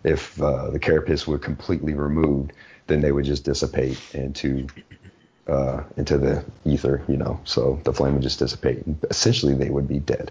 if 0.05 0.41
uh, 0.43 0.69
the 0.71 0.79
carapace 0.79 1.27
were 1.29 1.39
completely 1.39 1.95
removed, 1.95 2.53
then 2.89 3.01
they 3.01 3.13
would 3.13 3.25
just 3.25 3.45
dissipate 3.45 3.99
into 4.15 4.67
uh, 5.49 5.83
into 5.97 6.19
the 6.19 6.45
ether, 6.65 7.03
you 7.09 7.17
know. 7.17 7.41
So 7.45 7.81
the 7.85 7.93
flame 7.93 8.15
would 8.15 8.23
just 8.23 8.39
dissipate. 8.39 8.85
Essentially, 9.11 9.55
they 9.55 9.71
would 9.71 9.89
be 9.89 9.99
dead. 9.99 10.31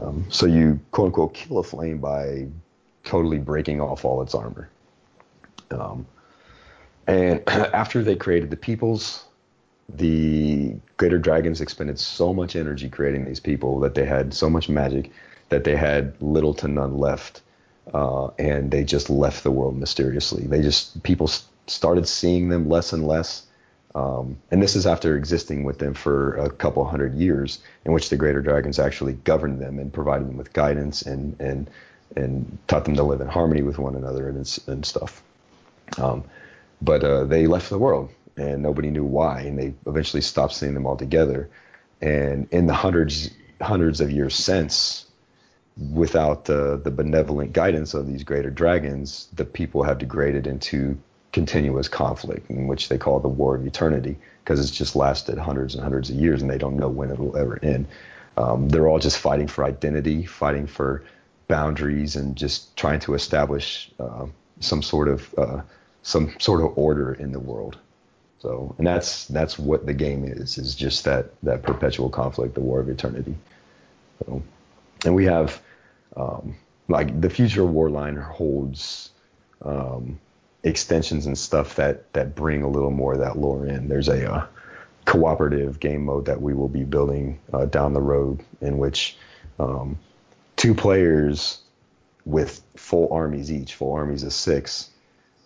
Um, 0.00 0.26
so 0.28 0.46
you 0.46 0.80
quote 0.90 1.06
unquote 1.06 1.34
kill 1.34 1.58
a 1.58 1.62
flame 1.62 1.98
by 1.98 2.46
totally 3.04 3.38
breaking 3.38 3.80
off 3.80 4.04
all 4.04 4.22
its 4.22 4.34
armor. 4.34 4.68
Um, 5.70 6.06
and 7.06 7.42
after 7.48 8.02
they 8.02 8.16
created 8.16 8.50
the 8.50 8.56
peoples, 8.56 9.24
the 9.88 10.74
greater 10.98 11.18
dragons 11.18 11.60
expended 11.60 11.98
so 11.98 12.34
much 12.34 12.54
energy 12.54 12.88
creating 12.88 13.24
these 13.24 13.40
people 13.40 13.80
that 13.80 13.94
they 13.94 14.04
had 14.04 14.34
so 14.34 14.50
much 14.50 14.68
magic 14.68 15.10
that 15.48 15.64
they 15.64 15.76
had 15.76 16.14
little 16.20 16.52
to 16.54 16.68
none 16.68 16.98
left. 16.98 17.42
Uh, 17.94 18.26
and 18.38 18.70
they 18.70 18.84
just 18.84 19.08
left 19.08 19.42
the 19.42 19.50
world 19.50 19.78
mysteriously. 19.78 20.46
They 20.46 20.60
just 20.60 21.02
people 21.02 21.30
started 21.66 22.06
seeing 22.06 22.50
them 22.50 22.68
less 22.68 22.92
and 22.92 23.06
less. 23.06 23.46
Um, 23.98 24.38
and 24.52 24.62
this 24.62 24.76
is 24.76 24.86
after 24.86 25.16
existing 25.16 25.64
with 25.64 25.80
them 25.80 25.92
for 25.92 26.36
a 26.36 26.50
couple 26.50 26.84
hundred 26.84 27.14
years, 27.14 27.58
in 27.84 27.92
which 27.92 28.10
the 28.10 28.16
greater 28.16 28.40
dragons 28.40 28.78
actually 28.78 29.14
governed 29.14 29.60
them 29.60 29.80
and 29.80 29.92
provided 29.92 30.28
them 30.28 30.36
with 30.36 30.52
guidance 30.52 31.02
and 31.02 31.38
and 31.40 31.68
and 32.14 32.58
taught 32.68 32.84
them 32.84 32.94
to 32.94 33.02
live 33.02 33.20
in 33.20 33.26
harmony 33.26 33.62
with 33.62 33.78
one 33.78 33.96
another 33.96 34.28
and 34.28 34.60
and 34.68 34.86
stuff. 34.86 35.20
Um, 35.96 36.22
but 36.80 37.02
uh, 37.02 37.24
they 37.24 37.48
left 37.48 37.70
the 37.70 37.78
world, 37.78 38.10
and 38.36 38.62
nobody 38.62 38.90
knew 38.90 39.04
why, 39.04 39.40
and 39.40 39.58
they 39.58 39.74
eventually 39.86 40.22
stopped 40.22 40.54
seeing 40.54 40.74
them 40.74 40.86
altogether. 40.86 41.48
And 42.00 42.46
in 42.52 42.66
the 42.66 42.74
hundreds 42.74 43.30
hundreds 43.60 44.00
of 44.00 44.12
years 44.12 44.36
since, 44.36 45.06
without 45.92 46.44
the 46.44 46.80
the 46.84 46.92
benevolent 46.92 47.52
guidance 47.52 47.94
of 47.94 48.06
these 48.06 48.22
greater 48.22 48.50
dragons, 48.50 49.26
the 49.34 49.44
people 49.44 49.82
have 49.82 49.98
degraded 49.98 50.46
into 50.46 50.96
continuous 51.32 51.88
conflict, 51.88 52.50
in 52.50 52.66
which 52.66 52.88
they 52.88 52.98
call 52.98 53.20
the 53.20 53.28
War 53.28 53.54
of 53.56 53.66
Eternity, 53.66 54.16
because 54.42 54.60
it's 54.60 54.70
just 54.70 54.96
lasted 54.96 55.38
hundreds 55.38 55.74
and 55.74 55.82
hundreds 55.82 56.10
of 56.10 56.16
years, 56.16 56.42
and 56.42 56.50
they 56.50 56.58
don't 56.58 56.76
know 56.76 56.88
when 56.88 57.10
it 57.10 57.18
will 57.18 57.36
ever 57.36 57.58
end. 57.62 57.86
Um, 58.36 58.68
they're 58.68 58.88
all 58.88 58.98
just 58.98 59.18
fighting 59.18 59.48
for 59.48 59.64
identity, 59.64 60.24
fighting 60.24 60.66
for 60.66 61.02
boundaries, 61.48 62.16
and 62.16 62.36
just 62.36 62.76
trying 62.76 63.00
to 63.00 63.14
establish 63.14 63.90
uh, 63.98 64.26
some 64.60 64.82
sort 64.82 65.08
of 65.08 65.34
uh, 65.36 65.60
some 66.02 66.34
sort 66.38 66.62
of 66.62 66.78
order 66.78 67.12
in 67.14 67.32
the 67.32 67.40
world. 67.40 67.76
So, 68.40 68.74
and 68.78 68.86
that's 68.86 69.26
that's 69.26 69.58
what 69.58 69.84
the 69.86 69.94
game 69.94 70.24
is 70.24 70.58
is 70.58 70.74
just 70.74 71.04
that 71.04 71.26
that 71.42 71.62
perpetual 71.62 72.08
conflict, 72.08 72.54
the 72.54 72.60
War 72.60 72.80
of 72.80 72.88
Eternity. 72.88 73.34
So, 74.24 74.42
and 75.04 75.14
we 75.14 75.24
have 75.24 75.60
um, 76.16 76.54
like 76.88 77.20
the 77.20 77.30
future 77.30 77.62
Warline 77.62 78.22
holds 78.22 79.10
um, 79.62 80.18
extensions 80.68 81.26
and 81.26 81.36
stuff 81.36 81.76
that 81.76 82.12
that 82.12 82.34
bring 82.34 82.62
a 82.62 82.68
little 82.68 82.90
more 82.90 83.14
of 83.14 83.20
that 83.20 83.38
lore 83.38 83.66
in. 83.66 83.88
There's 83.88 84.08
a 84.08 84.32
uh, 84.32 84.46
cooperative 85.04 85.80
game 85.80 86.04
mode 86.04 86.26
that 86.26 86.40
we 86.40 86.54
will 86.54 86.68
be 86.68 86.84
building 86.84 87.38
uh, 87.52 87.64
down 87.66 87.94
the 87.94 88.00
road 88.00 88.42
in 88.60 88.78
which 88.78 89.16
um, 89.58 89.98
two 90.56 90.74
players 90.74 91.62
with 92.24 92.62
full 92.76 93.10
armies 93.12 93.50
each, 93.50 93.74
full 93.74 93.92
armies 93.92 94.22
of 94.22 94.32
six, 94.32 94.90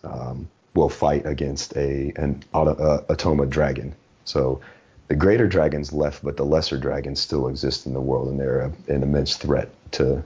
um, 0.03 0.49
will 0.73 0.89
fight 0.89 1.25
against 1.25 1.75
a 1.77 2.11
an 2.17 2.43
uh, 2.53 3.01
Automa 3.09 3.49
dragon. 3.49 3.95
So 4.25 4.61
the 5.07 5.15
greater 5.15 5.47
dragons 5.47 5.93
left, 5.93 6.23
but 6.23 6.37
the 6.37 6.45
lesser 6.45 6.77
dragons 6.77 7.19
still 7.19 7.47
exist 7.47 7.85
in 7.85 7.93
the 7.93 8.01
world, 8.01 8.29
and 8.29 8.39
they're 8.39 8.61
a, 8.61 8.73
an 8.91 9.03
immense 9.03 9.37
threat 9.37 9.69
to 9.91 10.23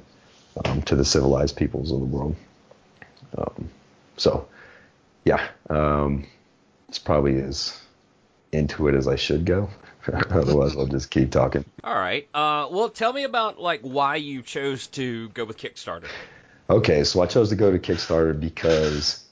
um, 0.65 0.81
to 0.83 0.95
the 0.95 1.05
civilized 1.05 1.55
peoples 1.55 1.91
of 1.91 1.99
the 1.99 2.05
world. 2.05 2.35
Um, 3.37 3.69
so 4.15 4.47
yeah, 5.27 5.45
um, 5.69 6.25
it's 6.87 6.99
probably 6.99 7.37
as 7.41 7.79
into 8.53 8.87
it 8.87 8.95
as 8.95 9.07
I 9.07 9.17
should 9.17 9.45
go. 9.45 9.69
Otherwise, 10.29 10.77
I'll 10.77 10.87
just 10.87 11.11
keep 11.11 11.31
talking. 11.31 11.65
All 11.83 11.95
right. 11.95 12.27
Uh, 12.33 12.69
well, 12.71 12.89
tell 12.89 13.11
me 13.11 13.23
about 13.23 13.59
like 13.59 13.81
why 13.81 14.15
you 14.15 14.41
chose 14.41 14.87
to 14.87 15.27
go 15.29 15.43
with 15.43 15.57
Kickstarter. 15.57 16.07
Okay, 16.69 17.03
so 17.03 17.21
I 17.21 17.25
chose 17.25 17.49
to 17.49 17.55
go 17.55 17.71
to 17.71 17.77
Kickstarter 17.77 18.37
because 18.39 19.25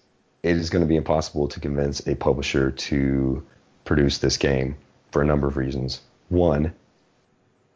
it 0.44 0.58
is 0.58 0.70
going 0.70 0.84
to 0.84 0.88
be 0.88 0.98
impossible 0.98 1.48
to 1.48 1.60
convince 1.62 2.06
a 2.08 2.16
publisher 2.16 2.72
to 2.72 3.46
produce 3.86 4.18
this 4.18 4.36
game 4.36 4.76
for 5.12 5.22
a 5.22 5.26
number 5.26 5.48
of 5.48 5.56
reasons. 5.56 6.02
One, 6.28 6.74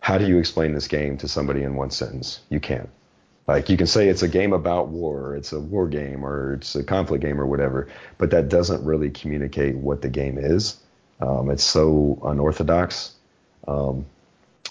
how 0.02 0.18
do 0.18 0.28
you 0.28 0.40
explain 0.40 0.74
this 0.74 0.90
game 0.90 1.18
to 1.20 1.28
somebody 1.30 1.64
in 1.64 1.76
one 1.76 1.92
sentence? 1.92 2.42
You 2.50 2.60
can't. 2.60 2.90
Like 3.50 3.68
you 3.68 3.78
can 3.78 3.88
say 3.88 4.10
it's 4.10 4.22
a 4.22 4.28
game 4.28 4.54
about 4.54 4.90
war, 4.90 5.36
it's 5.36 5.54
a 5.54 5.60
war 5.60 5.88
game, 5.88 6.24
or 6.24 6.54
it's 6.54 6.76
a 6.76 6.84
conflict 6.84 7.24
game, 7.24 7.42
or 7.42 7.48
whatever, 7.48 7.88
but 8.20 8.30
that 8.30 8.48
doesn't 8.48 8.86
really 8.86 9.10
communicate 9.10 9.76
what 9.76 10.04
the 10.04 10.08
game 10.08 10.38
is. 10.38 10.78
Um, 11.20 11.50
it's 11.50 11.64
so 11.64 12.20
unorthodox, 12.24 13.16
um, 13.68 14.06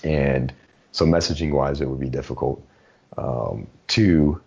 and 0.05 0.53
so 0.93 1.05
messaging 1.07 1.51
wise, 1.51 1.81
it 1.81 1.89
would 1.89 1.99
be 1.99 2.09
difficult. 2.09 2.65
Um, 3.17 3.67
two, 3.89 4.41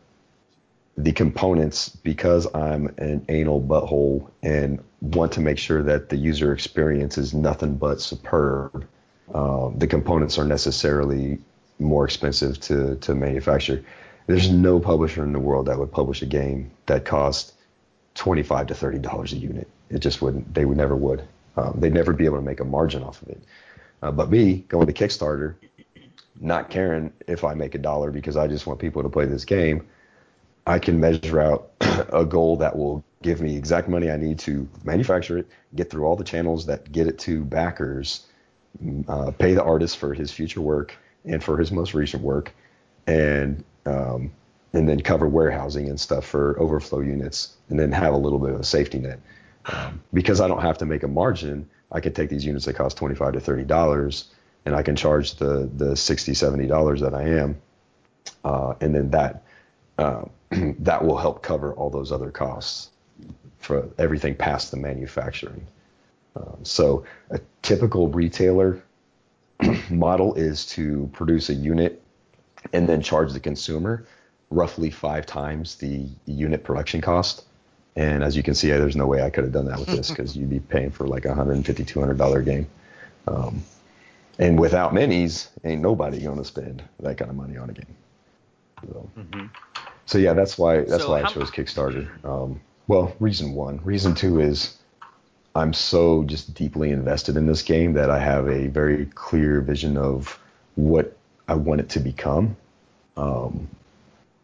the 0.98 1.12
components, 1.12 1.90
because 1.90 2.48
I'm 2.56 2.88
an 3.00 3.26
anal 3.28 3.62
butthole 3.62 4.30
and 4.42 4.82
want 5.02 5.34
to 5.34 5.42
make 5.42 5.58
sure 5.58 5.84
that 5.84 6.08
the 6.08 6.16
user 6.16 6.54
experience 6.54 7.18
is 7.18 7.34
nothing 7.34 7.76
but 7.76 8.00
superb. 8.00 8.88
Um, 9.34 9.78
the 9.78 9.88
components 9.88 10.38
are 10.38 10.46
necessarily 10.46 11.40
more 11.80 12.06
expensive 12.06 12.62
to 12.62 12.96
to 12.96 13.14
manufacture. 13.14 13.84
There's 14.32 14.50
no 14.50 14.80
publisher 14.80 15.26
in 15.26 15.34
the 15.34 15.40
world 15.40 15.66
that 15.66 15.78
would 15.78 15.92
publish 15.92 16.22
a 16.22 16.26
game 16.26 16.72
that 16.86 17.04
cost 17.04 17.54
25 18.16 18.68
to 18.68 18.74
30 18.74 19.00
dollars 19.00 19.34
a 19.34 19.36
unit. 19.36 19.68
It 19.90 20.00
just 20.00 20.22
wouldn't. 20.22 20.54
They 20.54 20.64
would 20.64 20.78
never 20.78 20.96
would. 20.96 21.28
Um, 21.58 21.76
they'd 21.78 21.94
never 21.94 22.14
be 22.14 22.24
able 22.24 22.38
to 22.38 22.42
make 22.42 22.62
a 22.62 22.64
margin 22.64 23.04
off 23.04 23.22
of 23.22 23.28
it. 23.28 23.44
Uh, 24.02 24.12
but 24.12 24.32
me 24.32 24.64
going 24.70 24.88
to 24.88 24.94
Kickstarter, 24.94 25.56
not 26.40 26.70
caring 26.70 27.12
if 27.28 27.44
I 27.44 27.56
make 27.56 27.76
a 27.76 27.78
dollar 27.78 28.10
because 28.10 28.38
I 28.38 28.48
just 28.48 28.66
want 28.66 28.80
people 28.80 29.04
to 29.04 29.10
play 29.10 29.26
this 29.26 29.44
game, 29.44 29.86
I 30.66 30.80
can 30.80 30.98
measure 30.98 31.42
out 31.42 31.72
a 32.14 32.24
goal 32.24 32.56
that 32.58 32.78
will 32.78 33.04
give 33.22 33.42
me 33.42 33.58
exact 33.58 33.90
money 33.90 34.10
I 34.10 34.16
need 34.16 34.40
to 34.40 34.66
manufacture 34.86 35.40
it, 35.40 35.48
get 35.76 35.90
through 35.90 36.06
all 36.06 36.16
the 36.16 36.24
channels 36.24 36.68
that 36.68 36.90
get 36.90 37.08
it 37.08 37.20
to 37.20 37.44
backers, 37.44 38.28
uh, 39.10 39.32
pay 39.32 39.56
the 39.56 39.64
artist 39.64 39.98
for 39.98 40.14
his 40.14 40.32
future 40.32 40.62
work 40.62 40.96
and 41.26 41.44
for 41.44 41.58
his 41.58 41.70
most 41.70 41.94
recent 41.94 42.24
work, 42.24 42.54
and 43.06 43.66
um, 43.86 44.32
and 44.74 44.88
then 44.88 45.02
cover 45.02 45.28
warehousing 45.28 45.90
and 45.90 46.00
stuff 46.00 46.26
for 46.26 46.60
overflow 46.60 47.00
units, 47.00 47.56
and 47.70 47.80
then 47.80 47.92
have 47.92 48.14
a 48.14 48.18
little 48.18 48.40
bit 48.40 48.52
of 48.52 48.60
a 48.60 48.64
safety 48.64 49.00
net. 49.00 49.20
Um, 49.66 50.02
because 50.14 50.42
I 50.42 50.48
don't 50.48 50.62
have 50.62 50.78
to 50.80 50.86
make 50.86 51.04
a 51.04 51.08
margin, 51.08 51.70
I 51.92 52.00
can 52.00 52.14
take 52.14 52.30
these 52.30 52.46
units 52.46 52.66
that 52.66 52.74
cost 52.74 52.98
twenty 52.98 53.16
five 53.16 53.34
to 53.34 53.40
thirty 53.40 53.64
dollars, 53.64 54.26
and 54.66 54.76
I 54.76 54.82
can 54.84 54.96
charge 54.96 55.36
the 55.36 55.70
the 55.76 55.96
60 55.96 56.34
70 56.34 56.68
dollars 56.68 57.02
that 57.02 57.14
I 57.14 57.24
am, 57.24 57.62
uh, 58.44 58.74
and 58.82 58.96
then 58.96 59.12
that 59.12 59.44
uh, 59.98 60.24
that 60.80 61.06
will 61.06 61.18
help 61.18 61.44
cover 61.44 61.74
all 61.74 61.90
those 61.90 62.12
other 62.12 62.32
costs 62.32 62.90
for 63.60 63.90
everything 63.98 64.36
past 64.36 64.72
the 64.72 64.78
manufacturing. 64.78 65.68
Um, 66.36 66.58
so 66.64 67.06
a 67.30 67.40
typical 67.62 68.08
retailer 68.08 68.82
model 69.90 70.34
is 70.36 70.66
to 70.68 71.10
produce 71.14 71.50
a 71.50 71.54
unit 71.54 72.01
and 72.74 72.88
then 72.88 73.02
charge 73.02 73.34
the 73.34 73.40
consumer 73.40 74.06
roughly 74.50 74.90
five 74.90 75.26
times 75.26 75.76
the 75.76 76.06
unit 76.26 76.64
production 76.64 77.02
cost. 77.02 77.46
And 77.96 78.24
as 78.24 78.38
you 78.38 78.44
can 78.44 78.54
see, 78.54 78.70
there's 78.70 78.96
no 78.96 79.08
way 79.08 79.22
I 79.22 79.30
could 79.30 79.44
have 79.44 79.54
done 79.54 79.66
that 79.66 79.80
with 79.80 79.88
this 79.88 80.10
because 80.12 80.36
you'd 80.36 80.50
be 80.50 80.60
paying 80.60 80.92
for 80.92 81.08
like 81.08 81.26
a 81.26 81.30
150 81.30 81.84
$200 81.84 82.46
game. 82.46 82.68
Um, 83.28 83.64
and 84.40 84.60
without 84.60 84.94
minis, 84.94 85.50
ain't 85.64 85.82
nobody 85.82 86.20
going 86.22 86.38
to 86.38 86.46
spend 86.46 86.84
that 87.00 87.18
kind 87.18 87.30
of 87.30 87.38
money 87.38 87.58
on 87.58 87.70
a 87.70 87.74
game. 87.74 87.96
So, 88.82 89.10
mm-hmm. 89.18 89.46
so 90.06 90.18
yeah, 90.18 90.34
that's 90.34 90.58
why 90.58 90.82
that's 90.82 91.04
so 91.04 91.12
why 91.12 91.22
I 91.22 91.28
chose 91.28 91.52
Kickstarter. 91.52 92.08
Um, 92.26 92.60
well, 92.88 93.16
reason 93.20 93.54
one. 93.54 93.80
Reason 93.84 94.16
two 94.16 94.40
is 94.40 94.78
I'm 95.56 95.74
so 95.74 96.24
just 96.24 96.54
deeply 96.56 96.92
invested 96.92 97.38
in 97.38 97.46
this 97.46 97.62
game 97.62 97.94
that 97.94 98.10
I 98.10 98.20
have 98.20 98.48
a 98.48 98.68
very 98.68 99.06
clear 99.14 99.62
vision 99.62 99.98
of 99.98 100.40
what 100.76 101.16
I 101.52 101.56
want 101.56 101.82
it 101.82 101.90
to 101.90 102.00
become. 102.00 102.56
Um, 103.18 103.68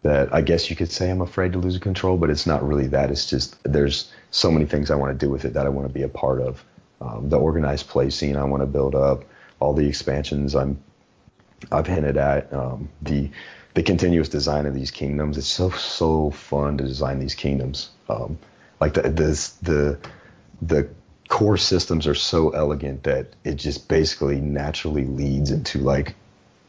that 0.04 0.34
I 0.34 0.42
guess 0.42 0.70
you 0.70 0.76
could 0.76 0.92
say 0.92 1.10
I'm 1.10 1.22
afraid 1.22 1.54
to 1.54 1.60
lose 1.60 1.78
control, 1.80 2.18
but 2.18 2.30
it's 2.30 2.46
not 2.46 2.68
really 2.68 2.88
that. 2.88 3.10
It's 3.12 3.30
just 3.30 3.58
there's 3.64 4.12
so 4.32 4.52
many 4.52 4.66
things 4.66 4.92
I 4.92 4.96
want 4.96 5.18
to 5.18 5.26
do 5.26 5.32
with 5.32 5.46
it 5.46 5.54
that 5.54 5.66
I 5.66 5.70
want 5.70 5.88
to 5.88 5.94
be 5.94 6.04
a 6.04 6.10
part 6.10 6.42
of. 6.42 6.64
Um, 7.00 7.30
the 7.30 7.40
organized 7.40 7.88
play 7.88 8.10
scene 8.10 8.36
I 8.36 8.44
want 8.44 8.62
to 8.62 8.68
build 8.68 8.94
up, 8.94 9.24
all 9.60 9.74
the 9.74 9.88
expansions 9.88 10.54
I'm 10.54 10.80
I've 11.72 11.88
hinted 11.88 12.18
at, 12.18 12.52
um, 12.54 12.90
the 13.02 13.30
the 13.74 13.84
continuous 13.84 14.28
design 14.28 14.66
of 14.66 14.74
these 14.74 14.92
kingdoms. 14.92 15.38
It's 15.38 15.48
so 15.48 15.70
so 15.70 16.32
fun 16.32 16.78
to 16.78 16.84
design 16.84 17.20
these 17.20 17.36
kingdoms. 17.36 17.90
Um, 18.10 18.38
like 18.82 18.94
the 18.96 19.04
the 19.04 19.52
the 19.62 20.00
the 20.62 20.90
core 21.30 21.58
systems 21.58 22.06
are 22.06 22.16
so 22.16 22.50
elegant 22.50 23.04
that 23.04 23.28
it 23.44 23.56
just 23.56 23.88
basically 23.88 24.42
naturally 24.42 25.06
leads 25.06 25.52
into 25.52 25.80
like 25.80 26.16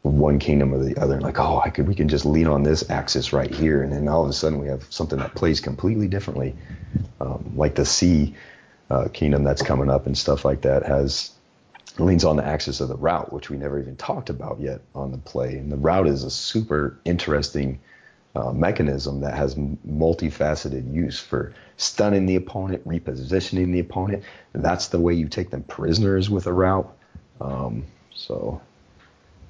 one 0.09 0.39
kingdom 0.39 0.72
or 0.74 0.82
the 0.82 0.97
other, 0.97 1.20
like, 1.20 1.39
oh, 1.39 1.60
I 1.64 1.70
could 1.70 1.86
we 1.86 1.94
can 1.94 2.09
just 2.09 2.24
lean 2.24 2.47
on 2.47 2.62
this 2.62 2.89
axis 2.90 3.32
right 3.32 3.52
here, 3.52 3.82
and 3.82 3.93
then 3.93 4.09
all 4.09 4.24
of 4.24 4.30
a 4.30 4.32
sudden 4.32 4.59
we 4.59 4.68
have 4.68 4.85
something 4.90 5.18
that 5.18 5.35
plays 5.35 5.60
completely 5.60 6.09
differently, 6.09 6.55
um, 7.20 7.52
like 7.56 7.74
the 7.74 7.85
sea 7.85 8.35
uh, 8.90 9.09
kingdom 9.12 9.44
that's 9.44 9.62
coming 9.62 9.90
up 9.90 10.06
and 10.06 10.16
stuff 10.16 10.44
like 10.44 10.62
that 10.62 10.85
has 10.85 11.32
leans 11.98 12.24
on 12.24 12.36
the 12.36 12.44
axis 12.44 12.80
of 12.80 12.89
the 12.89 12.97
rout, 12.97 13.32
which 13.32 13.51
we 13.51 13.56
never 13.56 13.78
even 13.78 13.97
talked 13.97 14.30
about 14.30 14.60
yet 14.60 14.80
on 14.94 15.10
the 15.10 15.18
play. 15.18 15.56
And 15.56 15.70
the 15.70 15.76
rout 15.76 16.06
is 16.06 16.24
a 16.24 16.30
super 16.30 16.98
interesting 17.05 17.80
uh, 18.36 18.52
mechanism 18.52 19.20
that 19.20 19.35
has 19.35 19.55
multifaceted 19.56 20.93
use 20.94 21.18
for 21.18 21.55
stunning 21.76 22.26
the 22.26 22.36
opponent, 22.36 22.86
repositioning 22.86 23.72
the 23.72 23.80
opponent. 23.80 24.22
That's 24.52 24.89
the 24.89 25.01
way 25.01 25.14
you 25.14 25.28
take 25.28 25.51
them 25.51 25.64
prisoners 25.64 26.30
with 26.30 26.47
a 26.47 26.52
rout. 26.52 26.97
Um, 27.40 27.85
so 28.14 28.60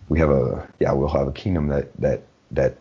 we 0.09 0.19
have 0.19 0.31
a 0.31 0.67
yeah, 0.79 0.93
we'll 0.93 1.09
have 1.09 1.29
a 1.29 1.33
kingdom 1.33 1.69
that 1.69 1.95
that 2.01 2.23
that 2.51 2.77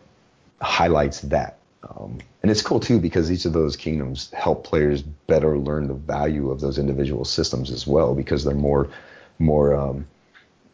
highlights 0.60 1.20
that. 1.22 1.58
Um, 1.88 2.18
and 2.42 2.50
it's 2.50 2.62
cool 2.62 2.80
too 2.80 2.98
because 2.98 3.30
each 3.30 3.44
of 3.44 3.52
those 3.52 3.76
kingdoms 3.76 4.30
help 4.32 4.64
players 4.64 5.02
better 5.02 5.58
learn 5.58 5.88
the 5.88 5.94
value 5.94 6.50
of 6.50 6.60
those 6.60 6.78
individual 6.78 7.24
systems 7.24 7.70
as 7.70 7.86
well 7.86 8.14
because 8.14 8.44
they're 8.44 8.54
more 8.54 8.90
more 9.38 9.74
um, 9.74 10.06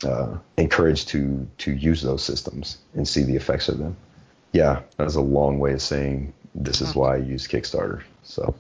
uh, 0.05 0.37
encouraged 0.57 1.09
to 1.09 1.47
to 1.59 1.73
use 1.73 2.03
those 2.03 2.23
systems 2.23 2.79
and 2.95 3.07
see 3.07 3.23
the 3.23 3.37
effects 3.37 3.69
of 3.69 3.79
them. 3.79 3.97
Yeah, 4.53 4.83
that's 4.97 5.17
a 5.17 5.21
long 5.21 5.59
way 5.59 5.73
of 5.73 5.83
saying 5.83 6.33
this 6.55 6.81
is 6.81 6.95
why 6.95 7.15
I 7.15 7.19
use 7.19 7.49
Kickstarter. 7.49 8.03
So. 8.23 8.55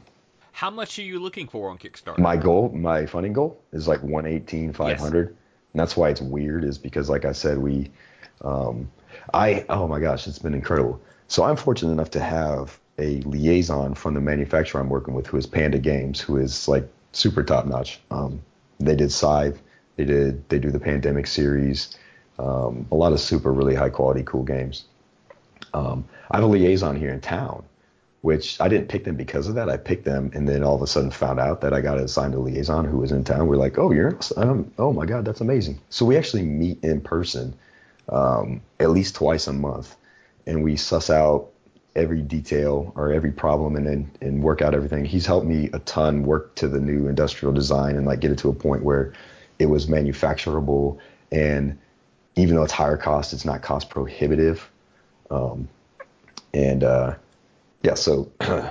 How 0.50 0.70
much 0.70 0.98
are 0.98 1.02
you 1.02 1.18
looking 1.18 1.48
for 1.48 1.68
on 1.70 1.78
Kickstarter? 1.78 2.18
My 2.18 2.36
goal, 2.36 2.70
my 2.70 3.06
funding 3.06 3.32
goal, 3.32 3.60
is 3.72 3.88
like 3.88 4.02
118, 4.02 4.72
500. 4.72 5.28
Yes. 5.28 5.38
And 5.74 5.80
that's 5.80 5.96
why 5.96 6.08
it's 6.08 6.20
weird, 6.20 6.64
is 6.64 6.78
because, 6.78 7.10
like 7.10 7.24
I 7.24 7.32
said, 7.32 7.58
we, 7.58 7.90
um, 8.42 8.88
I, 9.34 9.66
oh 9.68 9.88
my 9.88 9.98
gosh, 9.98 10.28
it's 10.28 10.38
been 10.38 10.54
incredible. 10.54 11.00
So 11.26 11.42
I'm 11.42 11.56
fortunate 11.56 11.90
enough 11.90 12.10
to 12.12 12.20
have 12.20 12.78
a 12.98 13.20
liaison 13.22 13.94
from 13.94 14.14
the 14.14 14.20
manufacturer 14.20 14.80
I'm 14.80 14.88
working 14.88 15.14
with, 15.14 15.26
who 15.26 15.36
is 15.36 15.46
Panda 15.46 15.80
Games, 15.80 16.20
who 16.20 16.36
is 16.36 16.68
like 16.68 16.88
super 17.10 17.42
top 17.42 17.66
notch. 17.66 17.98
Um, 18.12 18.40
they 18.78 18.94
did 18.94 19.10
Scythe, 19.10 19.60
they 19.96 20.04
did, 20.04 20.48
they 20.48 20.60
do 20.60 20.70
the 20.70 20.78
Pandemic 20.78 21.26
series, 21.26 21.98
um, 22.38 22.86
a 22.92 22.94
lot 22.94 23.12
of 23.12 23.18
super 23.18 23.52
really 23.52 23.74
high 23.74 23.90
quality, 23.90 24.22
cool 24.24 24.44
games. 24.44 24.84
Um, 25.72 26.04
I 26.30 26.36
have 26.36 26.44
a 26.44 26.48
liaison 26.48 26.94
here 26.94 27.10
in 27.10 27.20
town 27.20 27.64
which 28.24 28.58
I 28.58 28.68
didn't 28.68 28.88
pick 28.88 29.04
them 29.04 29.16
because 29.16 29.48
of 29.48 29.54
that. 29.56 29.68
I 29.68 29.76
picked 29.76 30.06
them 30.06 30.30
and 30.32 30.48
then 30.48 30.64
all 30.64 30.74
of 30.74 30.80
a 30.80 30.86
sudden 30.86 31.10
found 31.10 31.38
out 31.38 31.60
that 31.60 31.74
I 31.74 31.82
got 31.82 31.98
assigned 31.98 32.34
a 32.34 32.38
liaison 32.38 32.86
who 32.86 32.96
was 32.96 33.12
in 33.12 33.22
town. 33.22 33.48
We're 33.48 33.56
like, 33.56 33.76
oh, 33.76 33.92
you're, 33.92 34.18
um, 34.38 34.72
oh 34.78 34.94
my 34.94 35.04
God, 35.04 35.26
that's 35.26 35.42
amazing. 35.42 35.78
So 35.90 36.06
we 36.06 36.16
actually 36.16 36.44
meet 36.44 36.82
in 36.82 37.02
person 37.02 37.52
um, 38.08 38.62
at 38.80 38.88
least 38.88 39.14
twice 39.14 39.46
a 39.46 39.52
month 39.52 39.94
and 40.46 40.64
we 40.64 40.74
suss 40.74 41.10
out 41.10 41.50
every 41.94 42.22
detail 42.22 42.94
or 42.96 43.12
every 43.12 43.30
problem 43.30 43.76
and 43.76 43.86
then 43.86 44.10
and 44.22 44.42
work 44.42 44.62
out 44.62 44.72
everything. 44.72 45.04
He's 45.04 45.26
helped 45.26 45.46
me 45.46 45.68
a 45.74 45.78
ton 45.80 46.22
work 46.22 46.54
to 46.54 46.66
the 46.66 46.80
new 46.80 47.08
industrial 47.08 47.52
design 47.52 47.94
and 47.94 48.06
like 48.06 48.20
get 48.20 48.30
it 48.30 48.38
to 48.38 48.48
a 48.48 48.54
point 48.54 48.84
where 48.84 49.12
it 49.58 49.66
was 49.66 49.86
manufacturable 49.86 50.96
and 51.30 51.78
even 52.36 52.56
though 52.56 52.64
it's 52.64 52.72
higher 52.72 52.96
cost, 52.96 53.34
it's 53.34 53.44
not 53.44 53.60
cost 53.60 53.90
prohibitive. 53.90 54.70
Um, 55.30 55.68
and 56.54 56.82
uh, 56.82 57.16
yeah, 57.84 57.94
so 57.94 58.32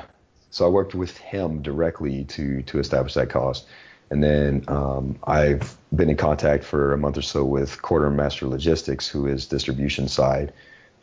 so 0.50 0.66
I 0.66 0.68
worked 0.68 0.96
with 0.96 1.16
him 1.18 1.62
directly 1.62 2.26
to 2.26 2.64
to 2.64 2.80
establish 2.80 3.14
that 3.14 3.30
cost, 3.30 3.68
and 4.10 4.24
then 4.24 4.66
um, 4.68 5.20
I've 5.26 5.78
been 5.96 6.10
in 6.10 6.18
contact 6.18 6.64
for 6.64 6.94
a 6.94 6.98
month 6.98 7.18
or 7.18 7.22
so 7.22 7.46
with 7.46 7.82
Quartermaster 7.84 8.48
Logistics, 8.48 9.08
who 9.08 9.28
is 9.28 9.46
distribution 9.46 10.08
side, 10.08 10.52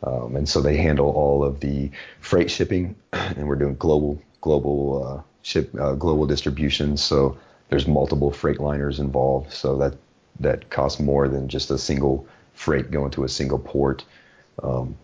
um, 0.03 0.35
and 0.35 0.47
so 0.47 0.61
they 0.61 0.75
handle 0.75 1.09
all 1.11 1.43
of 1.43 1.61
the 1.61 1.89
freight 2.19 2.51
shipping, 2.51 2.95
and 3.13 3.47
we're 3.47 3.55
doing 3.55 3.75
global 3.75 4.21
global 4.41 5.03
uh, 5.05 5.21
ship 5.41 5.73
uh, 5.79 5.93
global 5.93 6.27
distribution. 6.27 6.97
So 6.97 7.37
there's 7.69 7.87
multiple 7.87 8.29
freight 8.29 8.59
liners 8.59 8.99
involved, 8.99 9.53
so 9.53 9.77
that 9.77 9.95
that 10.41 10.69
costs 10.69 10.99
more 10.99 11.29
than 11.29 11.47
just 11.47 11.71
a 11.71 11.77
single 11.77 12.27
freight 12.55 12.91
going 12.91 13.11
to 13.11 13.23
a 13.23 13.29
single 13.29 13.59
port. 13.59 14.03
Um, 14.61 14.97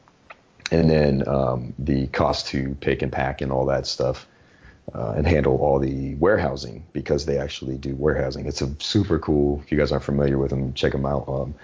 and 0.71 0.89
then 0.89 1.27
um, 1.27 1.73
the 1.79 2.07
cost 2.07 2.47
to 2.47 2.75
pick 2.79 3.01
and 3.01 3.11
pack 3.11 3.41
and 3.41 3.51
all 3.51 3.65
that 3.67 3.87
stuff, 3.87 4.27
uh, 4.93 5.13
and 5.17 5.27
handle 5.27 5.57
all 5.57 5.79
the 5.79 6.15
warehousing 6.15 6.85
because 6.93 7.25
they 7.25 7.37
actually 7.37 7.77
do 7.77 7.95
warehousing. 7.95 8.45
It's 8.45 8.61
a 8.61 8.73
super 8.79 9.19
cool. 9.19 9.61
If 9.63 9.71
you 9.71 9.77
guys 9.77 9.91
aren't 9.91 10.03
familiar 10.03 10.37
with 10.37 10.49
them, 10.49 10.73
check 10.73 10.91
them 10.91 11.05
out. 11.05 11.27
Um, 11.27 11.55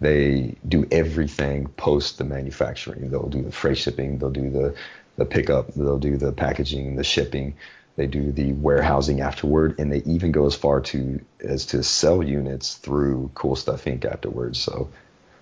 they 0.00 0.56
do 0.66 0.86
everything 0.90 1.68
post 1.76 2.18
the 2.18 2.24
manufacturing. 2.24 3.10
They'll 3.10 3.28
do 3.28 3.42
the 3.42 3.52
freight 3.52 3.78
shipping. 3.78 4.18
They'll 4.18 4.30
do 4.30 4.50
the 4.50 4.74
the 5.16 5.26
pickup. 5.26 5.74
They'll 5.74 5.98
do 5.98 6.16
the 6.16 6.32
packaging, 6.32 6.96
the 6.96 7.04
shipping. 7.04 7.54
They 7.96 8.06
do 8.06 8.32
the 8.32 8.52
warehousing 8.52 9.20
afterward, 9.20 9.78
and 9.78 9.92
they 9.92 9.98
even 10.06 10.32
go 10.32 10.46
as 10.46 10.54
far 10.54 10.80
to 10.80 11.20
as 11.40 11.66
to 11.66 11.82
sell 11.82 12.22
units 12.22 12.76
through 12.76 13.30
Cool 13.34 13.56
Stuff 13.56 13.84
Inc. 13.84 14.06
afterwards. 14.06 14.58
So 14.58 14.88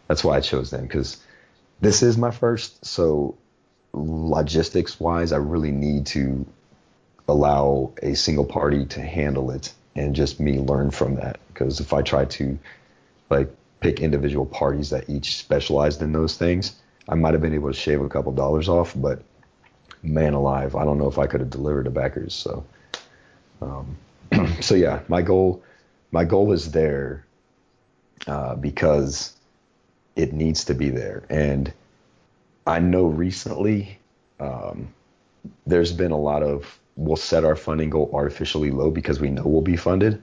that's 0.09 0.25
why 0.25 0.39
I 0.39 0.41
chose 0.41 0.71
them 0.71 0.83
because 0.83 1.19
this 1.81 2.03
is 2.03 2.17
my 2.17 2.31
first, 2.31 2.85
so 2.85 3.37
logistics 3.93 4.99
wise, 5.01 5.33
I 5.33 5.39
really 5.39 5.71
need 5.71 6.07
to 6.07 6.47
allow 7.29 7.93
a 8.03 8.15
single 8.15 8.45
party 8.45 8.87
to 8.87 9.03
handle 9.03 9.51
it 9.51 9.73
and 9.95 10.15
just 10.15 10.41
me 10.41 10.59
learn 10.59 10.91
from 10.91 11.17
that. 11.17 11.39
Because 11.49 11.81
if 11.81 11.93
I 11.93 12.03
try 12.03 12.25
to 12.25 12.59
like 13.31 13.51
pick 13.81 14.01
individual 14.01 14.47
parties 14.47 14.91
that 14.91 15.09
each 15.09 15.37
specialized 15.37 16.03
in 16.03 16.13
those 16.13 16.37
things, 16.37 16.75
I 17.09 17.15
might 17.15 17.35
have 17.35 17.43
been 17.43 17.55
able 17.55 17.69
to 17.69 17.79
shave 17.79 18.01
a 18.01 18.09
couple 18.09 18.33
dollars 18.33 18.69
off, 18.69 18.93
but 18.97 19.23
man 20.03 20.35
alive, 20.35 20.75
I 20.77 20.85
don't 20.85 20.99
know 20.99 21.09
if 21.09 21.19
I 21.19 21.27
could 21.27 21.41
have 21.41 21.51
delivered 21.51 21.85
to 21.85 21.91
backers. 21.91 22.35
So, 22.35 22.65
um, 23.63 23.97
so 24.61 24.75
yeah, 24.75 25.01
my 25.09 25.23
goal, 25.23 25.63
my 26.11 26.25
goal 26.25 26.53
is 26.53 26.71
there 26.71 27.25
uh, 28.27 28.55
because 28.57 29.38
it 30.19 30.33
needs 30.33 30.65
to 30.65 30.75
be 30.75 30.91
there. 30.91 31.23
And 31.31 31.73
I 32.67 32.81
know 32.81 33.07
recently 33.07 33.99
um, 34.41 34.93
there's 35.65 35.93
been 35.93 36.11
a 36.11 36.19
lot 36.19 36.43
of 36.43 36.79
we'll 36.97 37.17
set 37.17 37.45
our 37.45 37.55
funding 37.55 37.89
goal 37.89 38.11
artificially 38.13 38.73
low 38.73 38.91
because 38.91 39.21
we 39.21 39.31
know 39.31 39.45
we'll 39.45 39.63
be 39.63 39.77
funded. 39.77 40.21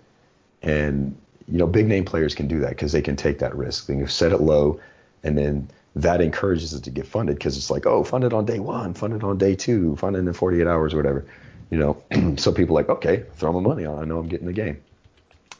And 0.62 1.16
you 1.48 1.58
know, 1.58 1.66
big 1.66 1.88
name 1.88 2.04
players 2.04 2.36
can 2.36 2.48
do 2.48 2.60
that 2.60 2.70
because 2.70 2.92
they 2.92 3.02
can 3.02 3.16
take 3.16 3.40
that 3.40 3.56
risk. 3.56 3.88
They 3.88 3.96
can 3.96 4.08
set 4.10 4.34
it 4.34 4.42
low, 4.42 4.80
and 5.24 5.38
then 5.38 5.70
that 5.96 6.20
encourages 6.20 6.74
it 6.74 6.84
to 6.84 6.90
get 6.90 7.08
funded 7.08 7.38
because 7.38 7.56
it's 7.56 7.70
like, 7.70 7.86
oh, 7.86 8.04
funded 8.04 8.34
on 8.34 8.46
day 8.46 8.60
one, 8.60 8.94
funded 8.94 9.24
on 9.24 9.38
day 9.38 9.56
two, 9.56 9.96
funded 9.96 10.28
in 10.28 10.34
48 10.34 10.68
hours 10.68 10.94
or 10.94 10.98
whatever. 10.98 11.26
You 11.70 11.78
know, 11.78 12.36
so 12.36 12.52
people 12.52 12.76
are 12.78 12.82
like, 12.82 12.90
okay, 12.90 13.24
throw 13.36 13.54
my 13.54 13.62
money 13.62 13.86
on. 13.86 14.00
I 14.00 14.06
know 14.06 14.20
I'm 14.20 14.28
getting 14.28 14.48
the 14.48 14.54
game. 14.54 14.82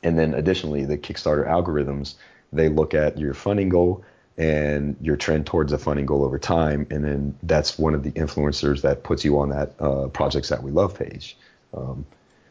And 0.04 0.20
then 0.20 0.34
additionally, 0.34 0.84
the 0.84 0.98
Kickstarter 0.98 1.48
algorithms 1.48 2.16
they 2.52 2.70
look 2.70 2.94
at 2.94 3.18
your 3.18 3.34
funding 3.34 3.70
goal 3.70 4.04
and 4.38 4.98
your 5.02 5.16
trend 5.16 5.46
towards 5.46 5.72
a 5.72 5.78
funding 5.78 6.06
goal 6.06 6.24
over 6.24 6.38
time. 6.38 6.86
And 6.90 7.04
then 7.06 7.38
that's 7.44 7.80
one 7.80 7.94
of 7.94 8.04
the 8.04 8.12
influencers 8.12 8.82
that 8.82 9.04
puts 9.04 9.24
you 9.24 9.40
on 9.40 9.50
that 9.50 9.74
uh, 9.80 10.08
projects 10.08 10.50
that 10.50 10.62
we 10.62 10.72
love 10.72 10.98
page. 10.98 11.38
Um, 11.74 12.06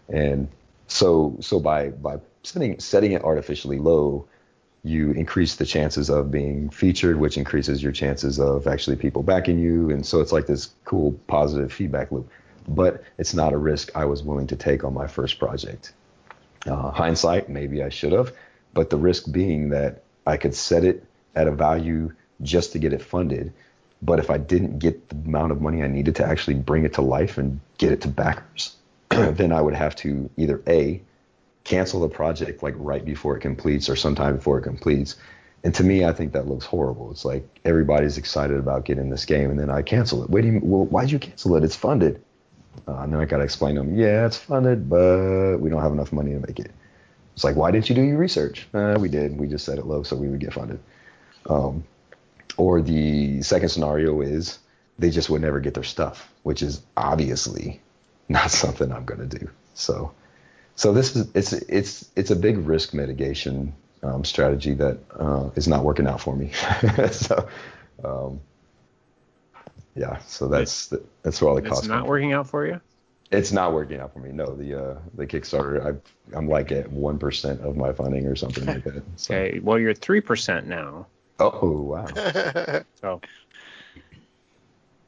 and 0.08 0.48
so 0.86 1.36
so 1.40 1.60
by 1.60 1.88
by 1.88 2.18
setting 2.42 2.78
setting 2.78 3.12
it 3.12 3.24
artificially 3.24 3.78
low, 3.78 4.26
you 4.82 5.12
increase 5.12 5.56
the 5.56 5.66
chances 5.66 6.10
of 6.10 6.30
being 6.30 6.68
featured, 6.70 7.18
which 7.18 7.36
increases 7.36 7.82
your 7.82 7.92
chances 7.92 8.38
of 8.38 8.66
actually 8.66 8.96
people 8.96 9.22
backing 9.22 9.58
you. 9.58 9.90
And 9.90 10.04
so 10.04 10.20
it's 10.20 10.32
like 10.32 10.46
this 10.46 10.70
cool 10.84 11.12
positive 11.26 11.72
feedback 11.72 12.12
loop. 12.12 12.30
But 12.66 13.04
it's 13.18 13.34
not 13.34 13.52
a 13.52 13.58
risk 13.58 13.90
I 13.94 14.06
was 14.06 14.22
willing 14.22 14.46
to 14.48 14.56
take 14.56 14.84
on 14.84 14.94
my 14.94 15.06
first 15.06 15.38
project. 15.38 15.92
Uh, 16.66 16.90
hindsight, 16.90 17.50
maybe 17.50 17.82
I 17.82 17.90
should 17.90 18.12
have, 18.12 18.32
but 18.72 18.88
the 18.88 18.96
risk 18.96 19.30
being 19.30 19.68
that 19.70 20.02
I 20.26 20.38
could 20.38 20.54
set 20.54 20.82
it 20.82 21.04
at 21.36 21.48
a 21.48 21.52
value 21.52 22.12
just 22.42 22.72
to 22.72 22.78
get 22.78 22.92
it 22.92 23.02
funded. 23.02 23.52
But 24.02 24.18
if 24.18 24.30
I 24.30 24.38
didn't 24.38 24.78
get 24.78 25.08
the 25.08 25.16
amount 25.16 25.52
of 25.52 25.60
money 25.60 25.82
I 25.82 25.86
needed 25.86 26.16
to 26.16 26.26
actually 26.26 26.54
bring 26.54 26.84
it 26.84 26.94
to 26.94 27.02
life 27.02 27.38
and 27.38 27.60
get 27.78 27.92
it 27.92 28.02
to 28.02 28.08
backers, 28.08 28.76
then 29.08 29.52
I 29.52 29.60
would 29.60 29.74
have 29.74 29.96
to 29.96 30.28
either 30.36 30.62
A, 30.66 31.00
cancel 31.64 32.00
the 32.00 32.08
project 32.08 32.62
like 32.62 32.74
right 32.76 33.04
before 33.04 33.36
it 33.36 33.40
completes 33.40 33.88
or 33.88 33.96
sometime 33.96 34.36
before 34.36 34.58
it 34.58 34.62
completes. 34.62 35.16
And 35.64 35.74
to 35.76 35.82
me, 35.82 36.04
I 36.04 36.12
think 36.12 36.32
that 36.34 36.46
looks 36.46 36.66
horrible. 36.66 37.10
It's 37.10 37.24
like 37.24 37.48
everybody's 37.64 38.18
excited 38.18 38.58
about 38.58 38.84
getting 38.84 39.08
this 39.08 39.24
game, 39.24 39.48
and 39.48 39.58
then 39.58 39.70
I 39.70 39.80
cancel 39.80 40.22
it. 40.22 40.28
Wait, 40.28 40.42
do 40.42 40.48
you, 40.48 40.60
well, 40.62 40.84
why'd 40.84 41.10
you 41.10 41.18
cancel 41.18 41.56
it? 41.56 41.64
It's 41.64 41.74
funded. 41.74 42.22
Uh, 42.86 42.98
and 42.98 43.12
then 43.14 43.20
I 43.20 43.24
got 43.24 43.38
to 43.38 43.44
explain 43.44 43.76
to 43.76 43.80
them, 43.80 43.96
yeah, 43.96 44.26
it's 44.26 44.36
funded, 44.36 44.90
but 44.90 45.56
we 45.58 45.70
don't 45.70 45.80
have 45.80 45.92
enough 45.92 46.12
money 46.12 46.32
to 46.32 46.40
make 46.40 46.58
it. 46.58 46.70
It's 47.34 47.44
like, 47.44 47.56
why 47.56 47.70
didn't 47.70 47.88
you 47.88 47.94
do 47.94 48.02
your 48.02 48.18
research? 48.18 48.68
Uh, 48.74 48.98
we 49.00 49.08
did. 49.08 49.38
We 49.38 49.46
just 49.46 49.64
set 49.64 49.78
it 49.78 49.86
low 49.86 50.02
so 50.02 50.16
we 50.16 50.28
would 50.28 50.40
get 50.40 50.52
funded. 50.52 50.80
Um, 51.48 51.84
or 52.56 52.80
the 52.80 53.42
second 53.42 53.68
scenario 53.68 54.20
is 54.20 54.58
they 54.98 55.10
just 55.10 55.28
would 55.30 55.42
never 55.42 55.60
get 55.60 55.74
their 55.74 55.82
stuff, 55.82 56.30
which 56.42 56.62
is 56.62 56.82
obviously 56.96 57.80
not 58.28 58.50
something 58.50 58.92
I'm 58.92 59.04
going 59.04 59.28
to 59.28 59.38
do. 59.38 59.50
So, 59.74 60.12
so 60.76 60.92
this 60.92 61.16
is 61.16 61.28
it's 61.34 61.52
it's 61.52 62.10
it's 62.16 62.30
a 62.30 62.36
big 62.36 62.58
risk 62.58 62.94
mitigation 62.94 63.74
um, 64.02 64.24
strategy 64.24 64.74
that 64.74 64.98
uh, 65.18 65.50
is 65.56 65.66
not 65.68 65.84
working 65.84 66.06
out 66.06 66.20
for 66.20 66.36
me. 66.36 66.52
so, 67.10 67.48
Um, 68.02 68.40
yeah, 69.94 70.18
so 70.26 70.48
that's 70.48 70.92
that's 71.22 71.40
where 71.40 71.50
all 71.50 71.54
the 71.54 71.62
costs. 71.62 71.84
It's 71.84 71.88
not 71.88 72.00
come 72.00 72.08
working 72.08 72.32
out 72.32 72.48
for 72.48 72.66
you. 72.66 72.80
It's 73.30 73.52
not 73.52 73.72
working 73.72 74.00
out 74.00 74.12
for 74.12 74.18
me. 74.18 74.32
No, 74.32 74.54
the 74.54 74.74
uh, 74.74 74.98
the 75.14 75.26
Kickstarter, 75.26 75.84
I 75.84 76.36
I'm 76.36 76.48
like 76.48 76.72
at 76.72 76.90
one 76.90 77.18
percent 77.18 77.60
of 77.60 77.76
my 77.76 77.92
funding 77.92 78.26
or 78.26 78.34
something 78.36 78.66
like 78.66 78.84
that. 78.84 79.02
So. 79.16 79.34
Okay, 79.34 79.60
well 79.60 79.78
you're 79.78 79.94
three 79.94 80.20
percent 80.20 80.66
now. 80.66 81.06
Oh 81.38 81.82
wow. 81.82 82.06
So 83.00 83.20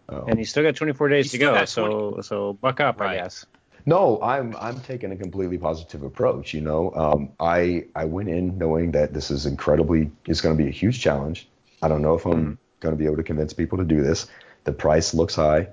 Oh. 0.08 0.24
and 0.28 0.38
you 0.38 0.44
still 0.44 0.62
got 0.62 0.76
24 0.76 1.08
days 1.08 1.32
You 1.32 1.38
to 1.40 1.44
go. 1.44 1.54
got 1.54 1.68
So 1.68 2.18
so 2.20 2.52
buck 2.54 2.80
up, 2.80 3.00
Right. 3.00 3.10
I 3.10 3.14
guess. 3.16 3.44
No, 3.86 4.20
I'm 4.22 4.54
I'm 4.56 4.80
taking 4.80 5.12
a 5.12 5.16
completely 5.16 5.58
positive 5.58 6.02
approach. 6.02 6.54
You 6.54 6.60
know, 6.60 6.92
um, 6.94 7.30
I 7.40 7.86
I 7.94 8.04
went 8.04 8.28
in 8.28 8.56
knowing 8.58 8.92
that 8.92 9.12
this 9.14 9.30
is 9.30 9.46
incredibly 9.46 10.10
it's 10.26 10.40
going 10.40 10.56
to 10.56 10.62
be 10.62 10.68
a 10.68 10.72
huge 10.72 11.00
challenge. 11.00 11.48
I 11.82 11.88
don't 11.88 12.02
know 12.02 12.14
if 12.14 12.24
I'm 12.24 12.58
going 12.80 12.92
to 12.94 12.98
be 12.98 13.04
able 13.04 13.16
to 13.16 13.22
convince 13.22 13.52
people 13.52 13.78
to 13.78 13.84
do 13.84 14.02
this. 14.02 14.26
The 14.64 14.72
price 14.72 15.14
looks 15.14 15.36
high, 15.36 15.68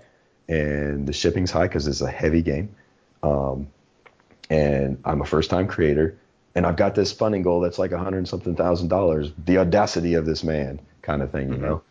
and 0.47 1.07
the 1.07 1.13
shipping's 1.13 1.49
high 1.51 1.67
because 1.67 1.87
it's 1.87 2.01
a 2.01 2.09
heavy 2.11 2.41
game. 2.41 2.75
Um, 3.23 3.67
and 4.49 4.99
I'm 5.05 5.21
a 5.21 5.25
first 5.25 5.49
time 5.49 5.67
creator, 5.67 6.17
and 6.55 6.65
I've 6.65 6.75
got 6.75 6.95
this 6.95 7.11
funding 7.11 7.41
goal 7.41 7.61
that's 7.61 7.79
like 7.79 7.91
a 7.91 7.97
hundred 7.97 8.19
and 8.19 8.27
something 8.27 8.55
thousand 8.55 8.87
dollars. 8.89 9.31
The 9.45 9.57
audacity 9.57 10.13
of 10.13 10.25
this 10.25 10.43
man, 10.43 10.79
kind 11.01 11.21
of 11.21 11.31
thing, 11.31 11.51
you 11.51 11.57
know. 11.57 11.81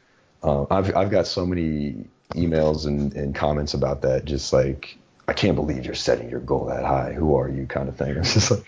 Uh, 0.42 0.66
I've 0.70 0.94
I've 0.96 1.10
got 1.10 1.26
so 1.26 1.46
many 1.46 2.04
emails 2.30 2.86
and, 2.86 3.14
and 3.14 3.34
comments 3.34 3.74
about 3.74 4.02
that, 4.02 4.24
just 4.24 4.52
like 4.52 4.96
I 5.28 5.32
can't 5.32 5.54
believe 5.56 5.84
you're 5.84 5.94
setting 5.94 6.28
your 6.30 6.40
goal 6.40 6.66
that 6.66 6.84
high. 6.84 7.12
Who 7.12 7.34
are 7.34 7.48
you, 7.48 7.66
kind 7.66 7.88
of 7.88 7.96
thing. 7.96 8.16
It's 8.18 8.34
just 8.34 8.50
like 8.50 8.64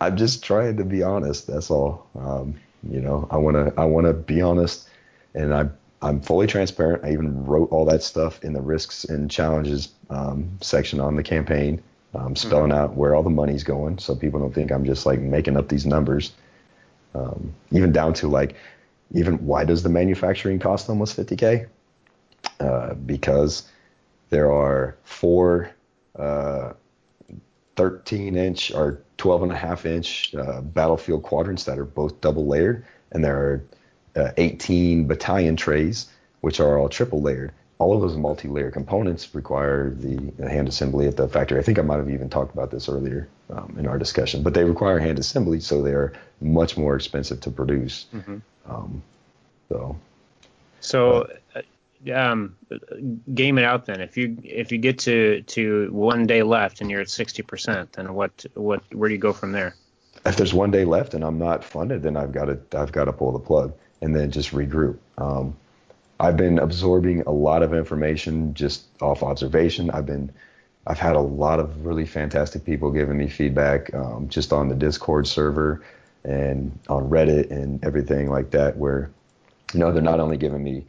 I'm 0.00 0.16
just 0.16 0.44
trying 0.44 0.76
to 0.76 0.84
be 0.84 1.02
honest. 1.02 1.46
That's 1.46 1.70
all. 1.70 2.06
Um, 2.18 2.54
you 2.88 3.00
know, 3.00 3.26
I 3.30 3.36
wanna 3.36 3.72
I 3.76 3.84
wanna 3.84 4.12
be 4.12 4.40
honest, 4.40 4.88
and 5.34 5.54
I 5.54 5.68
I'm 6.00 6.20
fully 6.20 6.46
transparent. 6.46 7.04
I 7.04 7.12
even 7.12 7.44
wrote 7.44 7.72
all 7.72 7.84
that 7.86 8.02
stuff 8.02 8.42
in 8.44 8.52
the 8.52 8.60
risks 8.60 9.04
and 9.04 9.30
challenges 9.30 9.88
um, 10.10 10.58
section 10.60 11.00
on 11.00 11.16
the 11.16 11.22
campaign, 11.22 11.82
um, 12.14 12.34
spelling 12.36 12.72
out 12.72 12.94
where 12.94 13.14
all 13.14 13.22
the 13.22 13.30
money's 13.30 13.64
going, 13.64 13.98
so 13.98 14.14
people 14.14 14.40
don't 14.40 14.54
think 14.54 14.70
I'm 14.70 14.84
just 14.84 15.06
like 15.06 15.20
making 15.20 15.56
up 15.56 15.68
these 15.68 15.86
numbers. 15.86 16.32
Um, 17.14 17.54
even 17.70 17.92
down 17.92 18.14
to 18.14 18.28
like, 18.28 18.54
even 19.12 19.46
why 19.46 19.64
does 19.64 19.82
the 19.82 19.88
manufacturing 19.88 20.58
cost 20.58 20.88
almost 20.88 21.16
50k? 21.16 21.66
Uh, 22.60 22.94
because 22.94 23.68
there 24.30 24.52
are 24.52 24.96
four 25.04 25.70
uh, 26.18 26.72
13 27.76 28.36
inch 28.36 28.72
or 28.72 29.02
12 29.18 29.44
and 29.44 29.52
a 29.52 29.56
half 29.56 29.86
inch 29.86 30.34
uh, 30.34 30.60
battlefield 30.60 31.22
quadrants 31.22 31.64
that 31.64 31.78
are 31.78 31.84
both 31.84 32.20
double 32.20 32.46
layered, 32.46 32.84
and 33.12 33.24
there 33.24 33.36
are 33.36 33.64
uh, 34.16 34.32
18 34.36 35.06
battalion 35.06 35.56
trays, 35.56 36.08
which 36.40 36.60
are 36.60 36.78
all 36.78 36.88
triple 36.88 37.20
layered. 37.20 37.52
All 37.78 37.94
of 37.94 38.00
those 38.00 38.16
multi-layer 38.16 38.70
components 38.70 39.34
require 39.34 39.90
the 39.90 40.32
hand 40.48 40.68
assembly 40.68 41.06
at 41.06 41.16
the 41.16 41.28
factory. 41.28 41.60
I 41.60 41.62
think 41.62 41.78
I 41.78 41.82
might 41.82 41.98
have 41.98 42.10
even 42.10 42.28
talked 42.28 42.52
about 42.52 42.70
this 42.70 42.88
earlier 42.88 43.28
um, 43.50 43.76
in 43.78 43.86
our 43.86 43.98
discussion, 43.98 44.42
but 44.42 44.54
they 44.54 44.64
require 44.64 44.98
hand 44.98 45.18
assembly, 45.18 45.60
so 45.60 45.82
they're 45.82 46.12
much 46.40 46.76
more 46.76 46.96
expensive 46.96 47.40
to 47.42 47.50
produce. 47.50 48.06
Um, 48.66 49.02
so 49.68 49.96
So, 50.80 51.28
uh, 51.54 51.62
um, 52.12 52.56
game 53.34 53.58
it 53.58 53.64
out 53.64 53.86
then. 53.86 54.00
If 54.00 54.16
you 54.16 54.36
if 54.42 54.72
you 54.72 54.78
get 54.78 54.98
to 55.00 55.42
to 55.42 55.88
one 55.92 56.26
day 56.26 56.42
left 56.42 56.80
and 56.80 56.90
you're 56.90 57.00
at 57.00 57.10
sixty 57.10 57.42
percent, 57.42 57.92
then 57.92 58.14
what 58.14 58.44
what 58.54 58.82
where 58.92 59.08
do 59.08 59.14
you 59.14 59.20
go 59.20 59.32
from 59.32 59.52
there? 59.52 59.74
if 60.24 60.36
there's 60.36 60.54
one 60.54 60.70
day 60.70 60.84
left 60.84 61.14
and 61.14 61.24
I'm 61.24 61.38
not 61.38 61.64
funded, 61.64 62.02
then 62.02 62.16
I've 62.16 62.32
got 62.32 62.46
to 62.46 62.58
I've 62.78 62.92
got 62.92 63.04
to 63.04 63.12
pull 63.12 63.32
the 63.32 63.38
plug 63.38 63.72
and 64.00 64.14
then 64.14 64.30
just 64.30 64.50
regroup. 64.52 64.98
Um, 65.16 65.56
I've 66.20 66.36
been 66.36 66.58
absorbing 66.58 67.22
a 67.22 67.30
lot 67.30 67.62
of 67.62 67.72
information 67.72 68.54
just 68.54 68.86
off 69.00 69.22
observation. 69.22 69.90
I've 69.90 70.06
been 70.06 70.32
I've 70.86 70.98
had 70.98 71.16
a 71.16 71.20
lot 71.20 71.60
of 71.60 71.84
really 71.84 72.06
fantastic 72.06 72.64
people 72.64 72.90
giving 72.90 73.16
me 73.16 73.28
feedback 73.28 73.92
um, 73.94 74.28
just 74.28 74.52
on 74.52 74.68
the 74.68 74.74
Discord 74.74 75.26
server 75.26 75.84
and 76.24 76.76
on 76.88 77.10
Reddit 77.10 77.50
and 77.50 77.84
everything 77.84 78.30
like 78.30 78.50
that. 78.50 78.76
Where 78.76 79.10
you 79.72 79.80
know 79.80 79.92
they're 79.92 80.02
not 80.02 80.20
only 80.20 80.36
giving 80.36 80.62
me 80.62 80.86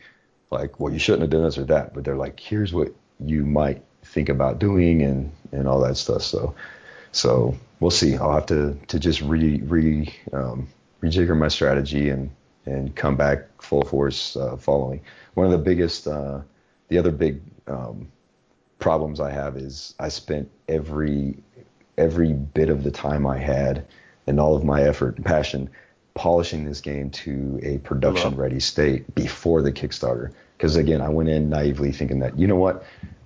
like 0.51 0.79
well 0.79 0.91
you 0.91 0.99
shouldn't 0.99 1.21
have 1.23 1.29
done 1.29 1.43
this 1.43 1.57
or 1.57 1.65
that, 1.65 1.93
but 1.93 2.03
they're 2.03 2.15
like 2.15 2.39
here's 2.39 2.73
what 2.73 2.93
you 3.19 3.45
might 3.45 3.83
think 4.03 4.29
about 4.29 4.59
doing 4.59 5.03
and 5.03 5.31
and 5.51 5.67
all 5.67 5.81
that 5.81 5.97
stuff. 5.97 6.23
So 6.23 6.55
so 7.11 7.55
we'll 7.79 7.91
see. 7.91 8.17
I'll 8.17 8.33
have 8.33 8.47
to 8.47 8.77
to 8.87 8.99
just 8.99 9.21
re 9.21 9.57
re 9.57 10.13
um, 10.33 10.67
rejigger 11.03 11.37
my 11.37 11.49
strategy 11.49 12.09
and 12.09 12.31
and 12.65 12.95
come 12.95 13.15
back 13.15 13.61
full 13.61 13.83
force 13.83 14.35
uh, 14.35 14.55
following. 14.57 15.01
One 15.33 15.45
of 15.45 15.51
the 15.51 15.57
biggest, 15.57 16.07
uh, 16.07 16.41
the 16.89 16.97
other 16.97 17.11
big 17.11 17.41
um, 17.67 18.07
problems 18.79 19.19
I 19.19 19.31
have 19.31 19.57
is 19.57 19.93
I 19.99 20.09
spent 20.09 20.49
every 20.67 21.37
every 21.97 22.31
bit 22.31 22.69
of 22.69 22.83
the 22.83 22.91
time 22.91 23.27
I 23.27 23.37
had 23.37 23.85
and 24.25 24.39
all 24.39 24.55
of 24.55 24.63
my 24.63 24.83
effort 24.83 25.17
and 25.17 25.25
passion 25.25 25.69
polishing 26.13 26.63
this 26.63 26.79
game 26.79 27.09
to 27.09 27.59
a 27.61 27.77
production 27.79 28.35
ready 28.35 28.59
state 28.59 29.13
before 29.15 29.61
the 29.61 29.71
Kickstarter. 29.71 30.31
Because 30.57 30.75
again, 30.77 31.01
I 31.01 31.09
went 31.09 31.29
in 31.29 31.49
naively 31.49 31.91
thinking 31.91 32.19
that 32.19 32.37
you 32.39 32.47
know 32.47 32.55
what, 32.55 32.83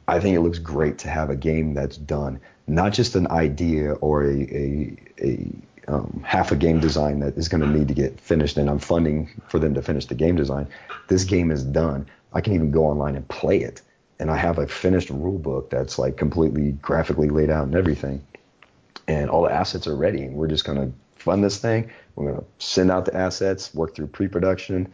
I 0.08 0.20
think 0.20 0.36
it 0.36 0.42
looks 0.42 0.60
great 0.60 0.98
to 1.00 1.10
have 1.10 1.30
a 1.30 1.36
game 1.36 1.74
that's 1.74 1.98
done, 1.98 2.40
not 2.68 2.94
just 2.94 3.16
an 3.16 3.28
idea 3.30 3.94
or 3.94 4.24
a 4.24 4.34
a, 4.34 4.98
a 5.22 5.48
um, 5.88 6.24
half 6.26 6.52
a 6.52 6.56
game 6.56 6.80
design 6.80 7.20
that 7.20 7.38
is 7.38 7.48
going 7.48 7.62
to 7.62 7.68
need 7.68 7.88
to 7.88 7.94
get 7.94 8.20
finished, 8.20 8.58
and 8.58 8.70
I'm 8.70 8.80
funding 8.80 9.30
for 9.48 9.60
them 9.60 9.74
to 9.74 9.82
finish 9.82 10.06
the 10.06 10.16
game 10.16 10.36
design. 10.36 10.68
This 11.08 11.24
game 11.24 11.52
is 11.52 11.64
done. 11.64 12.08
I 12.34 12.42
can 12.42 12.54
even 12.54 12.72
go 12.72 12.86
online 12.86 13.16
and 13.16 13.28
play 13.28 13.62
it, 13.62 13.82
and 14.20 14.32
I 14.32 14.38
have 14.38 14.58
a 14.58 14.68
finished 14.68 15.10
rule 15.10 15.38
book 15.38 15.70
that's 15.70 16.00
like 16.00 16.18
completely 16.18 16.72
graphically 16.74 17.30
laid 17.30 17.50
out 17.50 17.66
and 17.66 17.76
everything, 17.76 18.26
and 19.08 19.30
all 19.30 19.44
the 19.44 19.52
assets 19.52 19.88
are 19.88 19.96
ready. 19.96 20.24
And 20.24 20.36
we're 20.36 20.48
just 20.48 20.66
going 20.66 20.80
to 20.80 20.94
fund 21.16 21.44
this 21.44 21.58
thing. 21.58 21.92
We're 22.16 22.32
going 22.32 22.42
to 22.42 22.66
send 22.66 22.92
out 22.92 23.06
the 23.06 23.16
assets, 23.16 23.74
work 23.74 23.96
through 23.96 24.08
pre-production, 24.08 24.94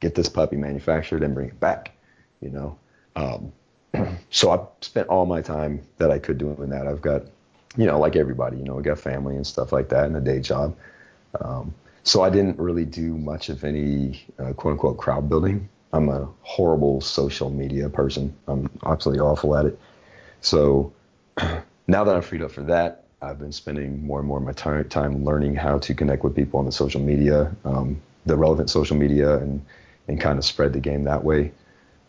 get 0.00 0.14
this 0.14 0.28
puppy 0.28 0.56
manufactured, 0.56 1.22
and 1.22 1.34
bring 1.34 1.48
it 1.48 1.60
back. 1.60 1.92
You 2.40 2.50
know. 2.50 2.78
Um, 3.16 3.52
so 4.30 4.50
I 4.50 4.66
spent 4.80 5.08
all 5.08 5.26
my 5.26 5.42
time 5.42 5.82
that 5.98 6.10
I 6.10 6.18
could 6.18 6.38
doing 6.38 6.70
that. 6.70 6.86
I've 6.86 7.00
got, 7.00 7.22
you 7.78 7.86
know, 7.86 7.98
like 7.98 8.16
everybody, 8.16 8.58
you 8.58 8.64
know, 8.64 8.78
I 8.78 8.82
got 8.82 8.98
family 8.98 9.36
and 9.36 9.46
stuff 9.46 9.72
like 9.72 9.88
that 9.90 10.04
and 10.04 10.16
a 10.16 10.20
day 10.20 10.40
job. 10.40 10.76
Um, 11.40 11.72
so 12.02 12.22
I 12.22 12.28
didn't 12.28 12.58
really 12.58 12.84
do 12.84 13.16
much 13.16 13.48
of 13.48 13.62
any 13.62 14.26
uh, 14.38 14.52
quote 14.52 14.72
unquote 14.72 14.98
crowd 14.98 15.28
building. 15.28 15.68
I'm 15.92 16.08
a 16.08 16.28
horrible 16.42 17.00
social 17.00 17.50
media 17.50 17.88
person. 17.88 18.34
I'm 18.48 18.68
absolutely 18.84 19.20
awful 19.20 19.56
at 19.56 19.64
it. 19.64 19.78
So 20.40 20.92
now 21.86 22.04
that 22.04 22.14
I'm 22.14 22.22
freed 22.22 22.42
up 22.42 22.50
for 22.50 22.62
that, 22.62 23.04
I've 23.22 23.38
been 23.38 23.52
spending 23.52 24.04
more 24.04 24.18
and 24.18 24.28
more 24.28 24.38
of 24.38 24.44
my 24.44 24.52
time, 24.52 24.88
time 24.88 25.24
learning 25.24 25.54
how 25.54 25.78
to 25.78 25.94
connect 25.94 26.24
with 26.24 26.34
people 26.34 26.58
on 26.58 26.66
the 26.66 26.72
social 26.72 27.00
media, 27.00 27.54
um, 27.64 28.00
the 28.26 28.36
relevant 28.36 28.70
social 28.70 28.96
media, 28.96 29.36
and 29.38 29.64
and 30.08 30.20
kind 30.20 30.38
of 30.38 30.44
spread 30.44 30.72
the 30.72 30.80
game 30.80 31.04
that 31.04 31.22
way. 31.22 31.52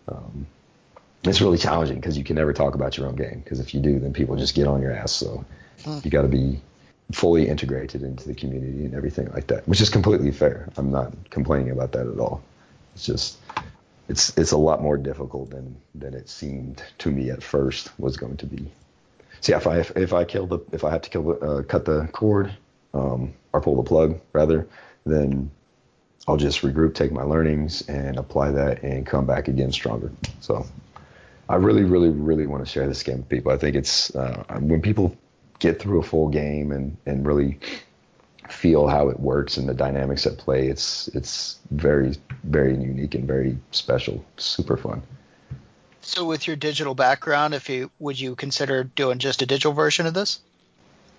Um, 0.08 0.48
it's 1.24 1.42
really 1.42 1.58
challenging 1.58 1.98
because 1.98 2.18
you 2.18 2.24
can 2.24 2.36
never 2.38 2.54
talk 2.54 2.76
about 2.76 2.98
your 2.98 3.08
own 3.08 3.16
game 3.16 3.42
because 3.44 3.60
if 3.60 3.74
you 3.74 3.82
do, 3.82 4.00
then 4.00 4.14
people 4.14 4.36
just 4.36 4.56
get 4.56 4.68
on 4.68 4.82
your 4.82 4.94
ass. 4.94 5.12
So 5.12 5.46
you 5.86 6.12
got 6.12 6.24
to 6.24 6.28
be 6.28 6.60
fully 7.12 7.48
integrated 7.48 8.04
into 8.04 8.28
the 8.28 8.36
community 8.36 8.86
and 8.86 8.94
everything 8.94 9.30
like 9.32 9.48
that, 9.48 9.68
which 9.68 9.82
is 9.82 9.90
completely 9.90 10.32
fair. 10.32 10.70
I'm 10.78 10.92
not 10.92 11.14
complaining 11.30 11.72
about 11.72 11.92
that 11.94 12.08
at 12.08 12.20
all. 12.20 12.42
It's 12.94 13.06
just 13.06 13.38
it's 14.08 14.38
it's 14.38 14.52
a 14.52 14.58
lot 14.58 14.82
more 14.82 14.98
difficult 14.98 15.50
than 15.50 15.76
than 15.96 16.14
it 16.14 16.30
seemed 16.30 16.84
to 17.00 17.12
me 17.12 17.30
at 17.30 17.44
first 17.44 17.98
was 18.00 18.18
going 18.18 18.38
to 18.38 18.46
be. 18.46 18.70
See, 19.42 19.54
if 19.54 19.68
I 19.68 19.80
if, 19.80 19.96
if 19.96 20.14
I 20.14 20.26
kill 20.26 20.48
the 20.48 20.60
if 20.72 20.84
I 20.84 20.92
have 20.92 21.02
to 21.04 21.10
kill 21.10 21.24
the 21.24 21.34
uh, 21.34 21.64
cut 21.64 21.86
the 21.86 22.10
cord 22.12 22.52
um, 22.94 23.34
or 23.54 23.62
pull 23.62 23.76
the 23.76 23.88
plug 23.88 24.20
rather, 24.34 24.68
then 25.06 25.50
I'll 26.28 26.38
just 26.38 26.62
regroup, 26.62 26.94
take 26.94 27.12
my 27.12 27.24
learnings, 27.24 27.82
and 27.88 28.18
apply 28.18 28.52
that, 28.52 28.84
and 28.84 29.06
come 29.06 29.26
back 29.26 29.48
again 29.48 29.72
stronger. 29.72 30.12
So 30.42 30.66
I 31.48 31.56
really, 31.56 31.84
really, 31.84 32.10
really 32.10 32.46
want 32.46 32.64
to 32.64 32.70
share 32.70 32.88
this 32.88 33.02
game 33.02 33.18
with 33.18 33.30
people. 33.30 33.52
I 33.52 33.58
think 33.58 33.76
it's 33.76 34.14
uh, 34.16 34.44
when 34.60 34.82
people 34.82 35.18
get 35.60 35.80
through 35.80 36.00
a 36.00 36.04
full 36.04 36.30
game 36.30 36.72
and 36.72 36.98
and 37.06 37.26
really 37.26 37.60
feel 38.52 38.88
how 38.88 39.10
it 39.10 39.20
works 39.20 39.58
and 39.58 39.70
the 39.70 39.74
dynamics 39.74 40.26
at 40.26 40.38
play. 40.38 40.68
It's 40.68 41.08
it's 41.10 41.60
very, 41.72 42.16
very 42.44 42.74
unique 42.74 43.16
and 43.16 43.26
very 43.26 43.58
special. 43.72 44.24
Super 44.38 44.78
fun. 44.78 45.02
So, 46.02 46.26
with 46.26 46.48
your 46.48 46.56
digital 46.56 46.96
background, 46.96 47.54
if 47.54 47.70
you 47.70 47.92
would 48.00 48.20
you 48.20 48.36
consider 48.36 48.84
doing 48.84 49.20
just 49.20 49.42
a 49.42 49.46
digital 49.46 49.74
version 49.74 50.06
of 50.06 50.14
this? 50.14 50.40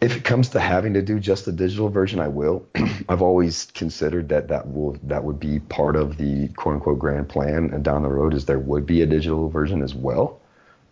If 0.01 0.17
it 0.17 0.25
comes 0.25 0.49
to 0.51 0.61
having 0.61 0.95
to 0.95 1.03
do 1.03 1.21
just 1.21 1.47
a 1.47 1.53
digital 1.53 1.91
version, 1.91 2.21
I 2.21 2.29
will. 2.29 2.67
I've 3.09 3.21
always 3.21 3.67
considered 3.75 4.31
that 4.31 4.49
that 4.49 4.73
will 4.73 4.97
that 5.03 5.25
would 5.25 5.39
be 5.39 5.61
part 5.61 5.97
of 5.97 6.17
the 6.17 6.49
quote 6.49 6.77
unquote 6.77 6.99
grand 6.99 7.29
plan, 7.29 7.71
and 7.73 7.85
down 7.85 8.03
the 8.03 8.09
road 8.09 8.35
is 8.35 8.47
there 8.47 8.59
would 8.59 8.87
be 8.87 9.03
a 9.03 9.07
digital 9.07 9.49
version 9.49 9.83
as 9.83 9.95
well. 9.95 10.41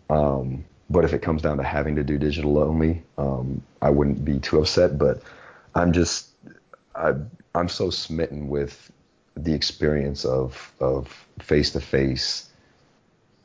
Um, 0.09 0.65
but 0.89 1.05
if 1.05 1.13
it 1.13 1.21
comes 1.21 1.41
down 1.41 1.57
to 1.57 1.63
having 1.63 1.95
to 1.95 2.03
do 2.03 2.17
digital 2.17 2.57
only, 2.57 3.03
um, 3.17 3.61
I 3.81 3.89
wouldn't 3.91 4.25
be 4.25 4.39
too 4.39 4.59
upset. 4.59 4.97
But 4.97 5.21
I'm 5.75 5.93
just 5.93 6.29
I, 6.95 7.13
I'm 7.53 7.69
so 7.69 7.89
smitten 7.89 8.49
with 8.49 8.91
the 9.35 9.53
experience 9.53 10.25
of 10.25 10.73
of 10.79 11.27
face 11.39 11.71
to 11.71 11.79
face 11.79 12.49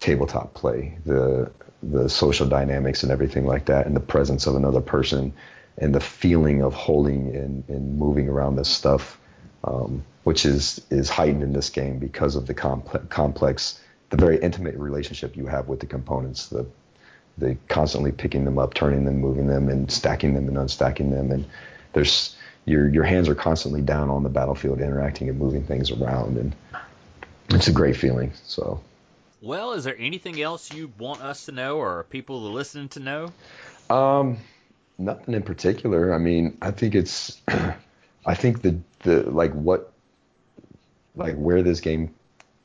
tabletop 0.00 0.54
play, 0.54 0.96
the 1.04 1.50
the 1.82 2.08
social 2.08 2.46
dynamics 2.46 3.02
and 3.02 3.12
everything 3.12 3.46
like 3.46 3.66
that, 3.66 3.86
and 3.86 3.94
the 3.94 4.00
presence 4.00 4.46
of 4.46 4.56
another 4.56 4.80
person, 4.80 5.32
and 5.76 5.94
the 5.94 6.00
feeling 6.00 6.62
of 6.62 6.72
holding 6.72 7.34
and, 7.36 7.64
and 7.68 7.98
moving 7.98 8.28
around 8.28 8.56
this 8.56 8.70
stuff, 8.70 9.20
um, 9.64 10.02
which 10.24 10.46
is 10.46 10.80
is 10.90 11.10
heightened 11.10 11.42
in 11.42 11.52
this 11.52 11.68
game 11.68 11.98
because 11.98 12.36
of 12.36 12.46
the 12.46 12.54
complex, 12.54 13.04
complex, 13.10 13.80
the 14.08 14.16
very 14.16 14.38
intimate 14.38 14.76
relationship 14.76 15.36
you 15.36 15.46
have 15.46 15.68
with 15.68 15.80
the 15.80 15.86
components, 15.86 16.48
the 16.48 16.66
the 17.38 17.56
constantly 17.68 18.12
picking 18.12 18.44
them 18.44 18.58
up, 18.58 18.74
turning 18.74 19.04
them, 19.04 19.20
moving 19.20 19.46
them, 19.46 19.68
and 19.68 19.90
stacking 19.90 20.34
them 20.34 20.48
and 20.48 20.56
unstacking 20.56 21.10
them, 21.10 21.32
and 21.32 21.46
there's 21.92 22.36
your 22.64 22.88
your 22.88 23.04
hands 23.04 23.28
are 23.28 23.34
constantly 23.34 23.82
down 23.82 24.10
on 24.10 24.22
the 24.22 24.28
battlefield, 24.28 24.80
interacting 24.80 25.28
and 25.28 25.38
moving 25.38 25.64
things 25.64 25.90
around, 25.90 26.36
and 26.36 26.54
it's 27.50 27.68
a 27.68 27.72
great 27.72 27.96
feeling. 27.96 28.32
So. 28.44 28.80
Well, 29.42 29.74
is 29.74 29.84
there 29.84 29.96
anything 29.98 30.40
else 30.40 30.72
you 30.72 30.90
want 30.98 31.20
us 31.20 31.46
to 31.46 31.52
know 31.52 31.76
or 31.76 32.04
people 32.04 32.40
listening 32.40 32.88
to 32.90 33.00
know? 33.00 33.32
Um, 33.90 34.38
nothing 34.96 35.34
in 35.34 35.42
particular. 35.42 36.14
I 36.14 36.18
mean, 36.18 36.56
I 36.62 36.70
think 36.70 36.94
it's, 36.94 37.42
I 38.26 38.34
think 38.34 38.62
the 38.62 38.78
the 39.00 39.28
like 39.30 39.52
what, 39.52 39.92
like 41.14 41.34
where 41.36 41.62
this 41.62 41.80
game 41.80 42.14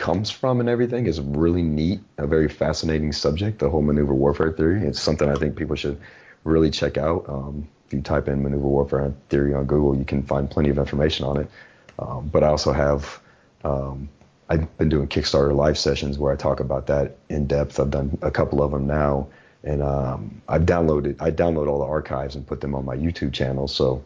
comes 0.09 0.31
from 0.31 0.59
and 0.59 0.67
everything 0.67 1.05
is 1.05 1.21
really 1.21 1.61
neat, 1.61 1.99
a 2.17 2.25
very 2.25 2.49
fascinating 2.49 3.11
subject. 3.11 3.59
The 3.59 3.69
whole 3.69 3.83
maneuver 3.83 4.15
warfare 4.15 4.51
theory. 4.51 4.81
It's 4.83 4.99
something 4.99 5.29
I 5.29 5.35
think 5.35 5.55
people 5.55 5.75
should 5.75 5.99
really 6.43 6.71
check 6.71 6.97
out. 6.97 7.25
Um, 7.29 7.67
if 7.85 7.93
you 7.93 8.01
type 8.01 8.27
in 8.27 8.41
maneuver 8.41 8.67
warfare 8.67 9.13
theory 9.29 9.53
on 9.53 9.65
Google, 9.65 9.95
you 9.95 10.05
can 10.05 10.23
find 10.23 10.49
plenty 10.49 10.69
of 10.69 10.79
information 10.79 11.25
on 11.25 11.37
it. 11.37 11.51
Um, 11.99 12.27
but 12.27 12.43
I 12.43 12.47
also 12.47 12.71
have 12.71 13.21
um, 13.63 14.09
I've 14.49 14.77
been 14.79 14.89
doing 14.89 15.07
Kickstarter 15.07 15.55
live 15.55 15.77
sessions 15.77 16.17
where 16.17 16.33
I 16.33 16.35
talk 16.35 16.59
about 16.59 16.87
that 16.87 17.17
in 17.29 17.45
depth. 17.45 17.79
I've 17.79 17.91
done 17.91 18.17
a 18.23 18.31
couple 18.31 18.63
of 18.63 18.71
them 18.71 18.87
now, 18.87 19.27
and 19.63 19.83
um, 19.83 20.41
I've 20.47 20.63
downloaded 20.63 21.21
I 21.21 21.29
download 21.29 21.67
all 21.67 21.77
the 21.77 21.85
archives 21.85 22.35
and 22.35 22.47
put 22.47 22.61
them 22.61 22.73
on 22.73 22.83
my 22.83 22.97
YouTube 22.97 23.31
channel. 23.31 23.67
So 23.67 24.03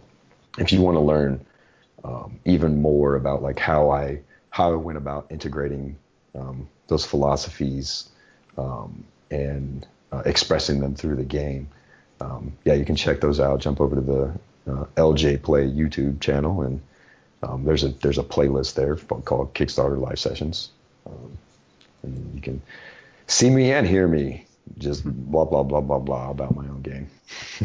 if 0.57 0.73
you 0.73 0.81
want 0.81 0.95
to 0.95 1.01
learn 1.01 1.45
um, 2.03 2.41
even 2.43 2.81
more 2.81 3.15
about 3.15 3.41
like 3.41 3.57
how 3.57 3.89
I 3.89 4.19
how 4.53 4.71
I 4.71 4.75
went 4.75 4.99
about 4.99 5.25
integrating 5.31 5.97
um, 6.35 6.69
those 6.85 7.03
philosophies 7.03 8.07
um, 8.55 9.03
and 9.31 9.87
uh, 10.11 10.21
expressing 10.27 10.79
them 10.79 10.93
through 10.93 11.15
the 11.15 11.23
game, 11.23 11.67
um, 12.21 12.53
yeah, 12.63 12.75
you 12.75 12.85
can 12.85 12.95
check 12.95 13.19
those 13.19 13.39
out. 13.39 13.61
Jump 13.61 13.81
over 13.81 13.95
to 13.95 14.01
the 14.01 14.71
uh, 14.71 14.85
LJ 14.95 15.41
Play 15.41 15.67
YouTube 15.67 16.21
channel 16.21 16.61
and 16.61 16.79
um, 17.41 17.63
there's 17.65 17.83
a 17.83 17.89
there's 17.89 18.19
a 18.19 18.23
playlist 18.23 18.75
there 18.75 18.95
called 18.95 19.55
Kickstarter 19.55 19.99
Live 19.99 20.19
Sessions, 20.19 20.69
um, 21.07 21.35
and 22.03 22.35
you 22.35 22.41
can 22.41 22.61
see 23.25 23.49
me 23.49 23.71
and 23.71 23.87
hear 23.87 24.07
me 24.07 24.45
just 24.77 25.03
blah 25.03 25.45
blah 25.45 25.63
blah 25.63 25.81
blah 25.81 25.97
blah 25.97 26.29
about 26.29 26.55
my 26.55 26.67
own 26.67 26.83
game. 26.83 27.09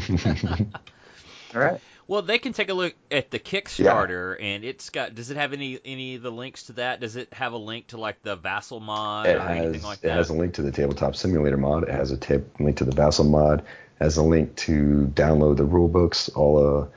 All 1.54 1.60
right. 1.60 1.80
Well, 2.08 2.22
they 2.22 2.38
can 2.38 2.54
take 2.54 2.70
a 2.70 2.74
look 2.74 2.94
at 3.10 3.30
the 3.30 3.38
Kickstarter, 3.38 4.38
yeah. 4.38 4.46
and 4.46 4.64
it's 4.64 4.88
got. 4.88 5.14
Does 5.14 5.30
it 5.30 5.36
have 5.36 5.52
any 5.52 5.78
any 5.84 6.14
of 6.14 6.22
the 6.22 6.32
links 6.32 6.64
to 6.64 6.72
that? 6.72 7.00
Does 7.00 7.16
it 7.16 7.32
have 7.34 7.52
a 7.52 7.58
link 7.58 7.88
to 7.88 7.98
like 7.98 8.22
the 8.22 8.34
Vassal 8.34 8.80
mod 8.80 9.26
it 9.26 9.36
or 9.36 9.40
has, 9.40 9.58
anything 9.58 9.82
like 9.82 10.00
that? 10.00 10.08
It 10.08 10.14
has 10.14 10.30
a 10.30 10.32
link 10.32 10.54
to 10.54 10.62
the 10.62 10.72
Tabletop 10.72 11.14
Simulator 11.14 11.58
mod. 11.58 11.82
It 11.82 11.90
has 11.90 12.10
a 12.10 12.18
link 12.58 12.78
to 12.78 12.84
the 12.84 12.94
Vassal 12.94 13.26
mod. 13.26 13.60
It 13.60 14.04
has 14.04 14.16
a 14.16 14.22
link 14.22 14.56
to 14.56 15.12
download 15.14 15.58
the 15.58 15.66
rule 15.66 15.88
books. 15.88 16.30
All 16.30 16.90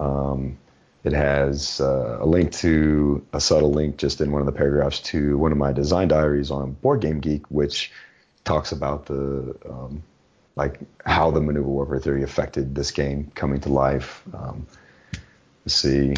uh, 0.00 0.02
um, 0.02 0.56
it 1.04 1.12
has 1.12 1.82
uh, 1.82 2.16
a 2.20 2.26
link 2.26 2.50
to 2.52 3.24
a 3.34 3.40
subtle 3.42 3.70
link 3.70 3.98
just 3.98 4.22
in 4.22 4.32
one 4.32 4.40
of 4.40 4.46
the 4.46 4.52
paragraphs 4.52 4.98
to 5.00 5.36
one 5.36 5.52
of 5.52 5.58
my 5.58 5.72
design 5.72 6.08
diaries 6.08 6.50
on 6.50 6.72
Board 6.72 7.02
Game 7.02 7.20
Geek, 7.20 7.44
which 7.50 7.92
talks 8.44 8.72
about 8.72 9.04
the 9.04 9.54
um, 9.68 10.02
like 10.56 10.78
how 11.04 11.30
the 11.30 11.40
maneuver 11.40 11.68
warfare 11.68 11.98
theory 11.98 12.22
affected 12.22 12.74
this 12.74 12.90
game 12.90 13.30
coming 13.34 13.60
to 13.60 13.68
life. 13.68 14.22
Um, 14.32 14.66
see, 15.66 16.14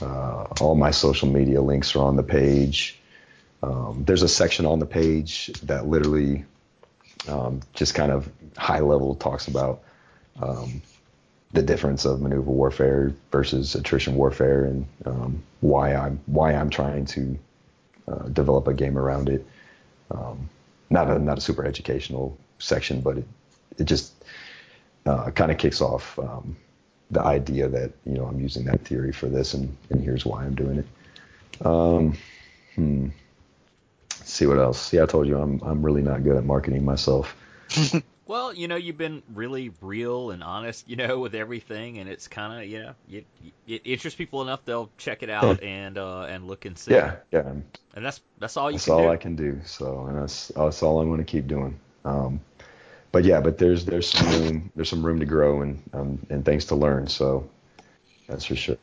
uh, 0.00 0.44
all 0.60 0.74
my 0.74 0.90
social 0.90 1.28
media 1.28 1.60
links 1.60 1.94
are 1.94 2.02
on 2.02 2.16
the 2.16 2.22
page. 2.22 2.98
Um, 3.62 4.04
there's 4.06 4.22
a 4.22 4.28
section 4.28 4.66
on 4.66 4.78
the 4.78 4.86
page 4.86 5.46
that 5.64 5.86
literally 5.86 6.44
um, 7.28 7.60
just 7.74 7.94
kind 7.94 8.12
of 8.12 8.30
high 8.56 8.80
level 8.80 9.14
talks 9.14 9.48
about 9.48 9.82
um, 10.40 10.82
the 11.52 11.62
difference 11.62 12.04
of 12.04 12.20
maneuver 12.20 12.50
warfare 12.50 13.14
versus 13.32 13.74
attrition 13.74 14.14
warfare 14.16 14.64
and 14.66 14.86
um, 15.06 15.42
why 15.60 15.94
I'm 15.94 16.20
why 16.26 16.52
I'm 16.52 16.70
trying 16.70 17.06
to 17.06 17.38
uh, 18.08 18.28
develop 18.28 18.68
a 18.68 18.74
game 18.74 18.98
around 18.98 19.28
it. 19.28 19.46
Um, 20.10 20.48
not 20.90 21.10
a 21.10 21.18
not 21.18 21.38
a 21.38 21.40
super 21.40 21.64
educational 21.64 22.36
section, 22.58 23.00
but 23.00 23.18
it 23.18 23.24
it 23.78 23.84
just 23.84 24.24
uh, 25.04 25.30
kind 25.30 25.50
of 25.50 25.58
kicks 25.58 25.80
off 25.80 26.18
um, 26.18 26.56
the 27.10 27.22
idea 27.22 27.68
that 27.68 27.92
you 28.04 28.14
know 28.14 28.26
I'm 28.26 28.40
using 28.40 28.64
that 28.66 28.80
theory 28.82 29.12
for 29.12 29.26
this, 29.26 29.54
and, 29.54 29.76
and 29.90 30.02
here's 30.02 30.24
why 30.24 30.44
I'm 30.44 30.54
doing 30.54 30.78
it. 30.78 31.66
Um, 31.66 32.16
hmm. 32.74 33.08
Let's 34.18 34.32
see 34.32 34.46
what 34.46 34.58
else. 34.58 34.92
Yeah, 34.92 35.04
I 35.04 35.06
told 35.06 35.26
you 35.26 35.38
I'm 35.38 35.60
I'm 35.62 35.82
really 35.82 36.02
not 36.02 36.24
good 36.24 36.36
at 36.36 36.44
marketing 36.44 36.84
myself. 36.84 37.34
Well, 38.26 38.52
you 38.52 38.66
know, 38.66 38.74
you've 38.74 38.98
been 38.98 39.22
really 39.34 39.70
real 39.80 40.32
and 40.32 40.42
honest, 40.42 40.88
you 40.88 40.96
know, 40.96 41.20
with 41.20 41.36
everything, 41.36 41.98
and 41.98 42.10
it's 42.10 42.26
kind 42.26 42.60
of, 42.60 42.68
you 42.68 42.82
know, 42.82 42.94
it, 43.08 43.24
it 43.68 43.82
interests 43.84 44.18
people 44.18 44.42
enough 44.42 44.64
they'll 44.64 44.90
check 44.98 45.22
it 45.22 45.30
out 45.30 45.62
and 45.62 45.96
uh, 45.96 46.22
and 46.22 46.48
look 46.48 46.64
and 46.64 46.76
see. 46.76 46.92
Yeah, 46.92 47.16
yeah. 47.30 47.52
And 47.94 48.04
that's 48.04 48.20
that's 48.40 48.56
all 48.56 48.68
you. 48.68 48.78
That's 48.78 48.86
can 48.86 48.94
all 48.94 49.02
do. 49.02 49.08
I 49.10 49.16
can 49.16 49.36
do. 49.36 49.60
So, 49.64 50.06
and 50.06 50.18
that's 50.18 50.48
that's 50.48 50.82
all 50.82 51.00
I'm 51.00 51.08
going 51.08 51.18
to 51.18 51.24
keep 51.24 51.46
doing. 51.46 51.78
Um, 52.04 52.40
but 53.16 53.24
yeah, 53.24 53.40
but 53.40 53.56
there's 53.56 53.86
there's 53.86 54.10
some 54.10 54.28
room 54.28 54.70
there's 54.76 54.90
some 54.90 55.02
room 55.02 55.18
to 55.20 55.24
grow 55.24 55.62
and 55.62 55.82
um, 55.94 56.18
and 56.28 56.44
things 56.44 56.66
to 56.66 56.74
learn. 56.74 57.06
So 57.06 57.48
that's 58.28 58.44
for 58.44 58.56
sure. 58.56 58.76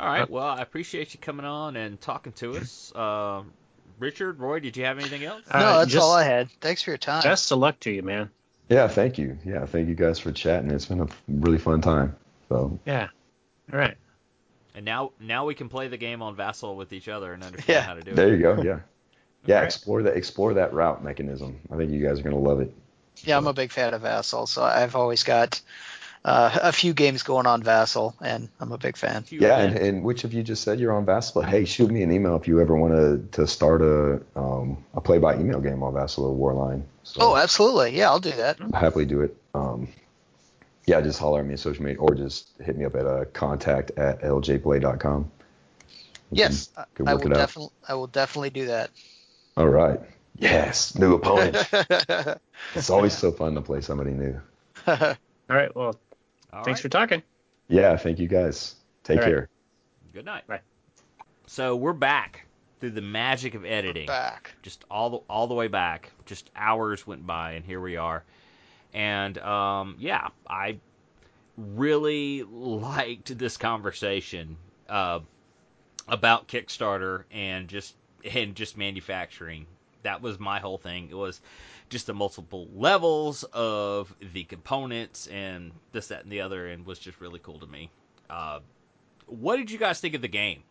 All 0.00 0.06
right. 0.06 0.30
Well, 0.30 0.46
I 0.46 0.62
appreciate 0.62 1.12
you 1.12 1.20
coming 1.20 1.44
on 1.44 1.76
and 1.76 2.00
talking 2.00 2.32
to 2.32 2.56
us. 2.56 2.90
Uh, 2.94 3.42
Richard, 3.98 4.40
Roy, 4.40 4.60
did 4.60 4.78
you 4.78 4.86
have 4.86 4.98
anything 4.98 5.24
else? 5.24 5.42
No, 5.52 5.58
Uh, 5.60 5.78
that's 5.80 5.90
just 5.90 6.02
all 6.02 6.14
I 6.14 6.24
had. 6.24 6.48
Thanks 6.62 6.80
for 6.82 6.90
your 6.90 6.96
time. 6.96 7.22
Best 7.22 7.52
of 7.52 7.58
luck 7.58 7.78
to 7.80 7.90
you, 7.90 8.02
man. 8.02 8.30
Yeah, 8.70 8.88
thank 8.88 9.18
you. 9.18 9.36
Yeah, 9.44 9.66
thank 9.66 9.88
you 9.88 9.94
guys 9.94 10.18
for 10.18 10.32
chatting. 10.32 10.70
It's 10.70 10.86
been 10.86 11.02
a 11.02 11.08
really 11.28 11.58
fun 11.58 11.82
time. 11.82 12.16
So 12.48 12.78
Yeah. 12.86 13.08
All 13.70 13.78
right. 13.78 13.98
And 14.74 14.86
now 14.86 15.12
now 15.20 15.44
we 15.44 15.54
can 15.54 15.68
play 15.68 15.88
the 15.88 15.98
game 15.98 16.22
on 16.22 16.34
Vassal 16.34 16.76
with 16.76 16.94
each 16.94 17.08
other 17.08 17.34
and 17.34 17.44
understand 17.44 17.68
Yeah. 17.68 17.82
how 17.82 17.92
to 17.92 18.00
do 18.00 18.14
there 18.14 18.28
it. 18.28 18.30
There 18.30 18.36
you 18.36 18.42
go. 18.56 18.62
Yeah, 18.62 18.78
yeah. 19.44 19.56
Alright. 19.56 19.66
Explore 19.66 20.02
that 20.04 20.16
explore 20.16 20.54
that 20.54 20.72
rout 20.72 21.04
mechanism. 21.04 21.58
I 21.70 21.76
think 21.76 21.90
you 21.92 22.02
guys 22.02 22.20
are 22.20 22.22
gonna 22.22 22.38
love 22.38 22.60
it. 22.62 22.72
Yeah, 23.24 23.36
I'm 23.38 23.46
a 23.46 23.52
big 23.52 23.72
fan 23.72 23.94
of 23.94 24.02
Vassal, 24.02 24.46
so 24.46 24.62
I've 24.62 24.94
always 24.94 25.22
got 25.22 25.60
uh, 26.24 26.58
a 26.62 26.72
few 26.72 26.92
games 26.92 27.22
going 27.22 27.46
on 27.46 27.62
Vassal, 27.62 28.14
and 28.20 28.48
I'm 28.60 28.72
a 28.72 28.78
big 28.78 28.96
fan. 28.96 29.24
Yeah, 29.30 29.60
and, 29.60 29.76
and 29.76 30.02
which 30.04 30.24
of 30.24 30.32
you 30.32 30.42
just 30.42 30.62
said 30.62 30.78
you're 30.80 30.92
on 30.92 31.04
Vassal? 31.06 31.42
Hey, 31.42 31.64
shoot 31.64 31.90
me 31.90 32.02
an 32.02 32.12
email 32.12 32.36
if 32.36 32.46
you 32.46 32.60
ever 32.60 32.76
want 32.76 32.94
to 32.94 33.40
to 33.40 33.46
start 33.46 33.82
a 33.82 34.20
um, 34.36 34.84
a 34.94 35.00
play 35.00 35.18
by 35.18 35.34
email 35.36 35.60
game 35.60 35.82
on 35.82 35.94
Vassal 35.94 36.24
or 36.26 36.54
Warline. 36.54 36.82
So 37.04 37.20
Oh, 37.22 37.36
absolutely. 37.36 37.96
Yeah, 37.96 38.10
I'll 38.10 38.20
do 38.20 38.32
that. 38.32 38.58
I'll 38.60 38.78
happily 38.78 39.06
do 39.06 39.22
it. 39.22 39.36
Um, 39.54 39.88
yeah, 40.86 41.00
just 41.00 41.18
holler 41.18 41.40
at 41.40 41.46
me 41.46 41.52
on 41.54 41.58
social 41.58 41.82
media 41.84 41.98
or 42.00 42.14
just 42.14 42.48
hit 42.60 42.76
me 42.76 42.84
up 42.84 42.94
at 42.94 43.06
uh, 43.06 43.24
contact 43.32 43.90
at 43.92 44.22
ljplay.com. 44.22 45.30
Yes, 46.32 46.68
can- 46.68 46.82
I 46.82 46.86
can 46.94 47.08
I 47.08 47.14
will 47.14 47.28
definitely. 47.28 47.72
I 47.88 47.94
will 47.94 48.06
definitely 48.08 48.50
do 48.50 48.66
that. 48.66 48.90
All 49.56 49.68
right. 49.68 50.00
Yes, 50.38 50.94
new 50.98 51.14
opponent. 51.14 51.56
it's 52.74 52.90
always 52.90 53.16
so 53.16 53.32
fun 53.32 53.54
to 53.54 53.62
play 53.62 53.80
somebody 53.80 54.10
new. 54.10 54.40
All 54.86 55.16
right. 55.48 55.74
Well, 55.74 55.98
All 56.52 56.64
thanks 56.64 56.78
right. 56.78 56.82
for 56.82 56.88
talking. 56.88 57.22
Yeah, 57.68 57.96
thank 57.96 58.18
you 58.18 58.28
guys. 58.28 58.74
Take 59.04 59.18
All 59.18 59.22
right. 59.24 59.30
care. 59.30 59.48
Good 60.12 60.24
night. 60.24 60.46
Bye. 60.46 60.60
So 61.46 61.76
we're 61.76 61.92
back 61.92 62.46
through 62.80 62.90
the 62.90 63.02
magic 63.02 63.54
of 63.54 63.64
editing. 63.64 64.06
Back. 64.06 64.54
just 64.62 64.84
all 64.90 65.10
the 65.10 65.16
all 65.28 65.46
the 65.46 65.54
way 65.54 65.68
back. 65.68 66.10
Just 66.26 66.50
hours 66.56 67.06
went 67.06 67.26
by, 67.26 67.52
and 67.52 67.64
here 67.64 67.80
we 67.80 67.96
are. 67.96 68.22
And 68.92 69.38
um, 69.38 69.96
yeah, 69.98 70.28
I 70.48 70.78
really 71.56 72.42
liked 72.42 73.36
this 73.38 73.56
conversation 73.56 74.56
uh, 74.88 75.20
about 76.08 76.48
Kickstarter 76.48 77.24
and 77.30 77.68
just 77.68 77.94
and 78.24 78.54
just 78.54 78.76
manufacturing. 78.76 79.66
That 80.06 80.22
was 80.22 80.38
my 80.38 80.60
whole 80.60 80.78
thing. 80.78 81.08
It 81.10 81.16
was 81.16 81.40
just 81.88 82.06
the 82.06 82.14
multiple 82.14 82.68
levels 82.74 83.44
of 83.52 84.14
the 84.32 84.44
components 84.44 85.26
and 85.26 85.72
this, 85.92 86.08
that, 86.08 86.22
and 86.22 86.32
the 86.32 86.40
other, 86.40 86.68
and 86.68 86.86
was 86.86 86.98
just 86.98 87.20
really 87.20 87.40
cool 87.42 87.58
to 87.58 87.66
me. 87.66 87.90
Uh, 88.30 88.60
what 89.26 89.56
did 89.56 89.70
you 89.70 89.78
guys 89.78 90.00
think 90.00 90.14
of 90.14 90.22
the 90.22 90.28
game? 90.28 90.62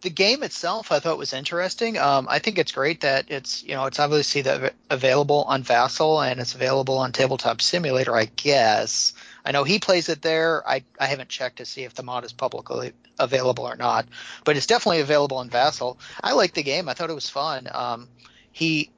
the 0.00 0.10
game 0.10 0.42
itself, 0.44 0.92
I 0.92 1.00
thought 1.00 1.18
was 1.18 1.32
interesting. 1.32 1.98
Um, 1.98 2.28
I 2.30 2.38
think 2.38 2.58
it's 2.58 2.70
great 2.70 3.00
that 3.00 3.30
it's 3.30 3.64
you 3.64 3.74
know 3.74 3.86
it's 3.86 3.98
obviously 3.98 4.42
the, 4.42 4.72
available 4.90 5.42
on 5.48 5.64
Vassal 5.64 6.20
and 6.20 6.40
it's 6.40 6.54
available 6.54 6.98
on 6.98 7.10
Tabletop 7.10 7.60
Simulator. 7.60 8.14
I 8.14 8.26
guess 8.26 9.12
I 9.44 9.50
know 9.50 9.64
he 9.64 9.80
plays 9.80 10.08
it 10.08 10.22
there. 10.22 10.68
I 10.68 10.84
I 11.00 11.06
haven't 11.06 11.28
checked 11.28 11.58
to 11.58 11.64
see 11.64 11.82
if 11.82 11.94
the 11.94 12.04
mod 12.04 12.24
is 12.24 12.32
publicly 12.32 12.92
available 13.18 13.64
or 13.64 13.74
not, 13.74 14.06
but 14.44 14.56
it's 14.56 14.66
definitely 14.66 15.00
available 15.00 15.38
on 15.38 15.50
Vassal. 15.50 15.98
I 16.22 16.32
like 16.32 16.54
the 16.54 16.62
game. 16.62 16.88
I 16.88 16.94
thought 16.94 17.10
it 17.10 17.14
was 17.14 17.28
fun. 17.28 17.68
Um, 17.72 18.08
he 18.52 18.90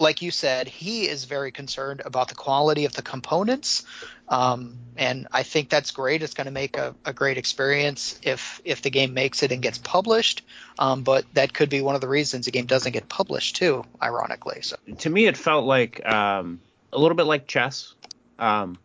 like 0.00 0.22
you 0.22 0.30
said, 0.30 0.66
he 0.66 1.06
is 1.06 1.24
very 1.24 1.52
concerned 1.52 2.00
about 2.04 2.28
the 2.28 2.34
quality 2.34 2.86
of 2.86 2.94
the 2.94 3.02
components, 3.02 3.84
um, 4.28 4.78
and 4.96 5.28
I 5.30 5.42
think 5.42 5.68
that's 5.68 5.90
great. 5.90 6.22
It's 6.22 6.34
going 6.34 6.46
to 6.46 6.50
make 6.52 6.78
a, 6.78 6.94
a, 7.04 7.12
great 7.12 7.36
experience 7.36 8.18
if 8.22 8.60
if 8.64 8.80
the 8.80 8.90
game 8.90 9.12
makes 9.12 9.42
it 9.42 9.52
and 9.52 9.60
gets 9.60 9.78
published. 9.78 10.42
Um, 10.78 11.02
but 11.02 11.26
that 11.34 11.52
could 11.52 11.68
be 11.68 11.82
one 11.82 11.94
of 11.94 12.00
the 12.00 12.08
reasons 12.08 12.46
the 12.46 12.50
game 12.50 12.66
doesn't 12.66 12.92
get 12.92 13.08
published 13.08 13.56
too, 13.56 13.84
ironically. 14.02 14.62
So 14.62 14.76
to 15.00 15.10
me, 15.10 15.26
it 15.26 15.36
felt 15.36 15.66
like 15.66 16.04
um, 16.06 16.60
a 16.92 16.98
little 16.98 17.16
bit 17.16 17.26
like 17.26 17.46
chess 17.46 17.94
um, 18.38 18.78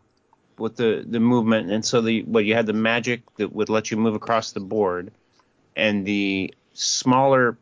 with 0.58 0.76
the 0.76 1.04
the 1.08 1.20
movement, 1.20 1.70
and 1.70 1.84
so 1.84 2.02
the 2.02 2.22
what 2.24 2.44
you 2.44 2.54
had 2.54 2.66
the 2.66 2.74
magic 2.74 3.22
that 3.36 3.52
would 3.52 3.70
let 3.70 3.90
you 3.90 3.96
move 3.96 4.14
across 4.14 4.52
the 4.52 4.60
board, 4.60 5.12
and 5.74 6.04
the 6.04 6.52
smaller 6.74 7.56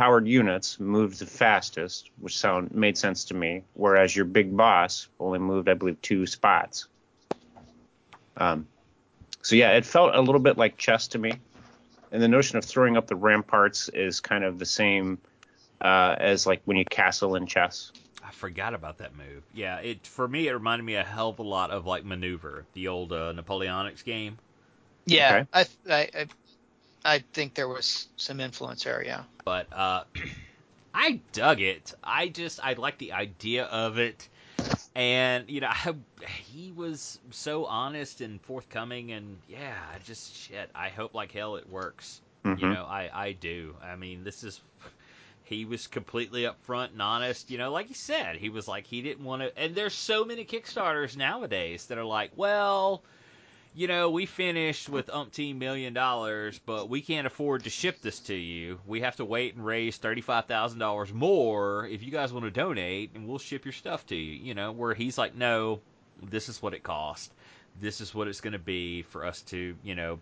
powered 0.00 0.26
units 0.26 0.80
moved 0.80 1.18
the 1.18 1.26
fastest, 1.26 2.10
which 2.20 2.38
sound 2.38 2.74
made 2.74 2.96
sense 2.96 3.26
to 3.26 3.34
me. 3.34 3.62
Whereas 3.74 4.16
your 4.16 4.24
big 4.24 4.56
boss 4.56 5.08
only 5.20 5.38
moved, 5.38 5.68
I 5.68 5.74
believe, 5.74 6.00
two 6.00 6.24
spots. 6.24 6.88
Um, 8.38 8.66
so 9.42 9.56
yeah, 9.56 9.72
it 9.72 9.84
felt 9.84 10.14
a 10.14 10.20
little 10.22 10.40
bit 10.40 10.56
like 10.56 10.78
chess 10.78 11.08
to 11.08 11.18
me, 11.18 11.38
and 12.10 12.22
the 12.22 12.28
notion 12.28 12.56
of 12.56 12.64
throwing 12.64 12.96
up 12.96 13.08
the 13.08 13.14
ramparts 13.14 13.90
is 13.90 14.20
kind 14.20 14.42
of 14.42 14.58
the 14.58 14.64
same 14.64 15.18
uh, 15.82 16.16
as 16.18 16.46
like 16.46 16.62
when 16.64 16.78
you 16.78 16.86
castle 16.86 17.34
in 17.34 17.46
chess. 17.46 17.92
I 18.24 18.30
forgot 18.30 18.72
about 18.72 18.96
that 18.98 19.14
move. 19.14 19.42
Yeah, 19.52 19.80
it 19.80 20.06
for 20.06 20.26
me 20.26 20.48
it 20.48 20.52
reminded 20.52 20.84
me 20.84 20.94
a 20.94 21.04
hell 21.04 21.28
of 21.28 21.40
a 21.40 21.42
lot 21.42 21.70
of 21.70 21.84
like 21.84 22.06
Maneuver, 22.06 22.64
the 22.72 22.88
old 22.88 23.12
uh, 23.12 23.34
Napoleonics 23.34 24.02
game. 24.02 24.38
Yeah, 25.04 25.44
okay. 25.52 25.68
I, 25.86 25.94
I 25.94 26.08
I 26.22 26.26
think 27.32 27.54
there 27.54 27.68
was 27.68 28.08
some 28.16 28.40
influence 28.40 28.84
there, 28.84 29.02
yeah. 29.04 29.22
But 29.44 29.66
uh, 29.72 30.04
I 30.94 31.20
dug 31.32 31.60
it. 31.60 31.94
I 32.02 32.28
just 32.28 32.60
I 32.62 32.74
like 32.74 32.98
the 32.98 33.12
idea 33.12 33.64
of 33.64 33.98
it, 33.98 34.28
and 34.94 35.48
you 35.48 35.60
know 35.60 35.68
I, 35.70 35.94
he 36.26 36.72
was 36.72 37.18
so 37.30 37.64
honest 37.64 38.20
and 38.20 38.40
forthcoming, 38.42 39.12
and 39.12 39.38
yeah, 39.48 39.76
I 39.94 39.98
just 40.04 40.34
shit. 40.36 40.70
I 40.74 40.88
hope 40.88 41.14
like 41.14 41.32
hell 41.32 41.56
it 41.56 41.68
works. 41.68 42.20
Mm-hmm. 42.44 42.64
You 42.64 42.72
know, 42.72 42.84
I 42.84 43.10
I 43.12 43.32
do. 43.32 43.74
I 43.82 43.96
mean, 43.96 44.24
this 44.24 44.44
is 44.44 44.60
he 45.44 45.64
was 45.64 45.86
completely 45.86 46.42
upfront 46.42 46.92
and 46.92 47.02
honest. 47.02 47.50
You 47.50 47.58
know, 47.58 47.72
like 47.72 47.86
he 47.86 47.94
said, 47.94 48.36
he 48.36 48.50
was 48.50 48.68
like 48.68 48.86
he 48.86 49.00
didn't 49.00 49.24
want 49.24 49.42
to. 49.42 49.58
And 49.58 49.74
there's 49.74 49.94
so 49.94 50.24
many 50.24 50.44
Kickstarters 50.44 51.16
nowadays 51.16 51.86
that 51.86 51.98
are 51.98 52.04
like, 52.04 52.32
well 52.36 53.02
you 53.74 53.86
know, 53.86 54.10
we 54.10 54.26
finished 54.26 54.88
with 54.88 55.06
umpteen 55.06 55.56
million 55.58 55.92
dollars, 55.92 56.60
but 56.66 56.88
we 56.88 57.00
can't 57.00 57.26
afford 57.26 57.64
to 57.64 57.70
ship 57.70 58.00
this 58.02 58.18
to 58.20 58.34
you. 58.34 58.80
We 58.86 59.00
have 59.02 59.16
to 59.16 59.24
wait 59.24 59.54
and 59.54 59.64
raise 59.64 59.96
thirty-five 59.96 60.46
thousand 60.46 60.80
dollars 60.80 61.12
more 61.12 61.86
if 61.86 62.02
you 62.02 62.10
guys 62.10 62.32
want 62.32 62.46
to 62.46 62.50
donate, 62.50 63.12
and 63.14 63.28
we'll 63.28 63.38
ship 63.38 63.64
your 63.64 63.72
stuff 63.72 64.06
to 64.06 64.16
you. 64.16 64.32
You 64.32 64.54
know, 64.54 64.72
where 64.72 64.94
he's 64.94 65.16
like, 65.16 65.36
no, 65.36 65.80
this 66.22 66.48
is 66.48 66.60
what 66.60 66.74
it 66.74 66.82
cost. 66.82 67.32
This 67.80 68.00
is 68.00 68.14
what 68.14 68.26
it's 68.26 68.40
going 68.40 68.54
to 68.54 68.58
be 68.58 69.02
for 69.02 69.24
us 69.24 69.42
to, 69.42 69.76
you 69.84 69.94
know, 69.94 70.18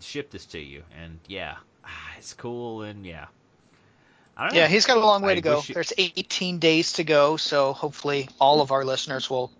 ship 0.00 0.30
this 0.30 0.46
to 0.46 0.58
you. 0.58 0.82
And 1.00 1.18
yeah, 1.28 1.56
it's 2.18 2.32
cool, 2.32 2.82
and 2.82 3.04
yeah. 3.04 3.26
Yeah, 4.52 4.68
he's 4.68 4.86
got 4.86 4.96
a 4.96 5.00
long 5.00 5.20
way 5.20 5.32
I 5.32 5.34
to 5.34 5.40
go. 5.42 5.60
There's 5.60 5.92
18 5.98 6.60
days 6.60 6.94
to 6.94 7.04
go, 7.04 7.36
so 7.36 7.74
hopefully 7.74 8.30
all 8.40 8.62
of 8.62 8.72
our 8.72 8.86
listeners 8.86 9.28
will 9.28 9.52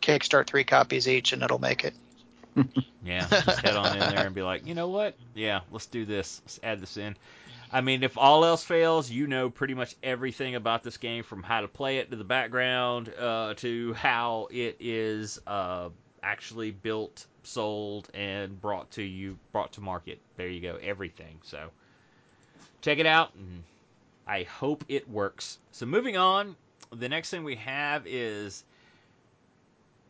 kickstart 0.00 0.46
three 0.46 0.64
copies 0.64 1.06
each, 1.06 1.34
and 1.34 1.42
it'll 1.42 1.58
make 1.58 1.84
it. 1.84 1.92
Yeah, 3.04 3.26
just 3.30 3.60
head 3.60 3.76
on 3.76 3.92
in 3.94 4.14
there 4.14 4.26
and 4.26 4.34
be 4.34 4.42
like, 4.42 4.66
you 4.66 4.74
know 4.74 4.88
what? 4.88 5.14
Yeah, 5.34 5.60
let's 5.70 5.86
do 5.86 6.04
this. 6.04 6.40
Let's 6.44 6.60
add 6.62 6.80
this 6.80 6.96
in. 6.96 7.16
I 7.70 7.82
mean, 7.82 8.02
if 8.02 8.16
all 8.16 8.44
else 8.44 8.64
fails, 8.64 9.10
you 9.10 9.26
know 9.26 9.50
pretty 9.50 9.74
much 9.74 9.94
everything 10.02 10.54
about 10.54 10.82
this 10.82 10.96
game 10.96 11.22
from 11.22 11.42
how 11.42 11.60
to 11.60 11.68
play 11.68 11.98
it 11.98 12.10
to 12.10 12.16
the 12.16 12.24
background 12.24 13.12
uh, 13.18 13.54
to 13.56 13.92
how 13.94 14.48
it 14.50 14.76
is 14.80 15.38
uh, 15.46 15.90
actually 16.22 16.70
built, 16.70 17.26
sold, 17.42 18.08
and 18.14 18.60
brought 18.60 18.90
to 18.92 19.02
you, 19.02 19.38
brought 19.52 19.72
to 19.72 19.80
market. 19.82 20.18
There 20.36 20.48
you 20.48 20.60
go, 20.60 20.78
everything. 20.82 21.40
So 21.42 21.68
check 22.80 22.98
it 22.98 23.06
out, 23.06 23.34
and 23.34 23.62
I 24.26 24.44
hope 24.44 24.84
it 24.88 25.08
works. 25.08 25.58
So 25.72 25.84
moving 25.84 26.16
on, 26.16 26.56
the 26.90 27.08
next 27.08 27.30
thing 27.30 27.44
we 27.44 27.56
have 27.56 28.06
is 28.06 28.64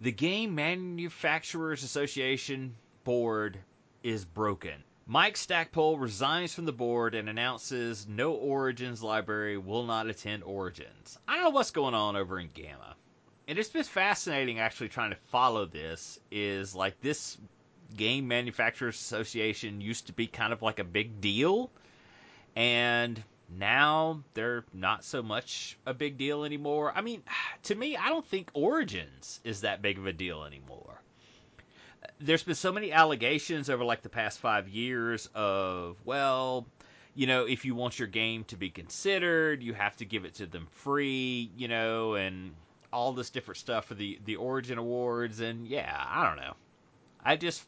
the 0.00 0.12
Game 0.12 0.54
Manufacturers 0.54 1.82
Association 1.82 2.74
board 3.04 3.58
is 4.02 4.24
broken. 4.24 4.84
Mike 5.06 5.36
Stackpole 5.36 5.98
resigns 5.98 6.54
from 6.54 6.66
the 6.66 6.72
board 6.72 7.14
and 7.14 7.28
announces 7.28 8.06
no 8.06 8.32
Origins 8.32 9.02
library 9.02 9.56
will 9.56 9.84
not 9.84 10.06
attend 10.06 10.44
Origins. 10.44 11.18
I 11.26 11.34
don't 11.34 11.44
know 11.44 11.50
what's 11.50 11.70
going 11.70 11.94
on 11.94 12.14
over 12.14 12.38
in 12.38 12.48
GAMA. 12.52 12.94
And 13.48 13.58
it's 13.58 13.70
been 13.70 13.84
fascinating 13.84 14.58
actually 14.58 14.90
trying 14.90 15.10
to 15.10 15.16
follow 15.30 15.64
this 15.64 16.20
is 16.30 16.74
like 16.74 17.00
this 17.00 17.38
Game 17.96 18.28
Manufacturers 18.28 18.96
Association 18.96 19.80
used 19.80 20.08
to 20.08 20.12
be 20.12 20.26
kind 20.26 20.52
of 20.52 20.60
like 20.60 20.78
a 20.78 20.84
big 20.84 21.22
deal 21.22 21.70
and 22.54 23.22
now 23.48 24.22
they're 24.34 24.64
not 24.72 25.04
so 25.04 25.22
much 25.22 25.78
a 25.86 25.94
big 25.94 26.18
deal 26.18 26.44
anymore. 26.44 26.92
I 26.94 27.00
mean, 27.00 27.22
to 27.64 27.74
me, 27.74 27.96
I 27.96 28.08
don't 28.08 28.26
think 28.26 28.50
Origins 28.54 29.40
is 29.44 29.62
that 29.62 29.82
big 29.82 29.98
of 29.98 30.06
a 30.06 30.12
deal 30.12 30.44
anymore. 30.44 31.00
There's 32.20 32.42
been 32.42 32.54
so 32.54 32.72
many 32.72 32.92
allegations 32.92 33.70
over 33.70 33.84
like 33.84 34.02
the 34.02 34.08
past 34.08 34.38
five 34.38 34.68
years 34.68 35.28
of, 35.34 35.96
well, 36.04 36.66
you 37.14 37.26
know, 37.26 37.44
if 37.46 37.64
you 37.64 37.74
want 37.74 37.98
your 37.98 38.08
game 38.08 38.44
to 38.44 38.56
be 38.56 38.70
considered, 38.70 39.62
you 39.62 39.74
have 39.74 39.96
to 39.96 40.04
give 40.04 40.24
it 40.24 40.34
to 40.34 40.46
them 40.46 40.68
free, 40.70 41.50
you 41.56 41.68
know, 41.68 42.14
and 42.14 42.52
all 42.92 43.12
this 43.12 43.30
different 43.30 43.58
stuff 43.58 43.86
for 43.86 43.94
the 43.94 44.18
the 44.24 44.36
Origin 44.36 44.78
Awards, 44.78 45.40
and 45.40 45.66
yeah, 45.66 46.04
I 46.08 46.26
don't 46.26 46.36
know. 46.36 46.54
I 47.24 47.36
just 47.36 47.64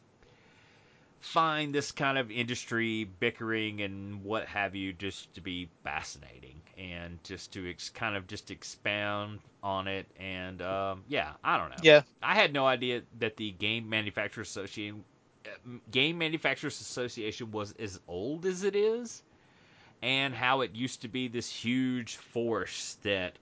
find 1.21 1.73
this 1.73 1.91
kind 1.91 2.17
of 2.17 2.31
industry 2.31 3.07
bickering 3.19 3.81
and 3.81 4.23
what 4.23 4.47
have 4.47 4.75
you 4.75 4.91
just 4.91 5.33
to 5.35 5.41
be 5.41 5.69
fascinating 5.83 6.59
and 6.77 7.23
just 7.23 7.53
to 7.53 7.69
ex- 7.69 7.89
kind 7.89 8.15
of 8.15 8.27
just 8.27 8.49
expound 8.49 9.39
on 9.61 9.87
it 9.87 10.07
and 10.19 10.61
um, 10.63 11.03
yeah 11.07 11.31
i 11.43 11.57
don't 11.57 11.69
know. 11.69 11.75
Yeah. 11.83 12.01
I 12.23 12.35
had 12.35 12.53
no 12.53 12.65
idea 12.65 13.03
that 13.19 13.37
the 13.37 13.51
game 13.51 13.87
manufacturers 13.87 14.49
association 14.49 15.03
game 15.91 16.17
manufacturers 16.17 16.79
association 16.81 17.51
was 17.51 17.73
as 17.79 17.99
old 18.07 18.45
as 18.45 18.63
it 18.63 18.75
is 18.75 19.23
and 20.01 20.33
how 20.33 20.61
it 20.61 20.75
used 20.75 21.01
to 21.01 21.07
be 21.07 21.27
this 21.27 21.49
huge 21.49 22.17
force 22.17 22.97
that 23.03 23.33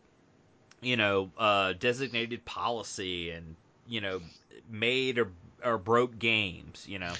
you 0.81 0.97
know 0.97 1.29
uh, 1.37 1.73
designated 1.79 2.43
policy 2.45 3.31
and 3.31 3.55
you 3.87 4.01
know 4.01 4.21
made 4.69 5.17
or 5.17 5.29
or 5.63 5.77
broke 5.77 6.17
games 6.19 6.85
you 6.87 6.99
know 6.99 7.13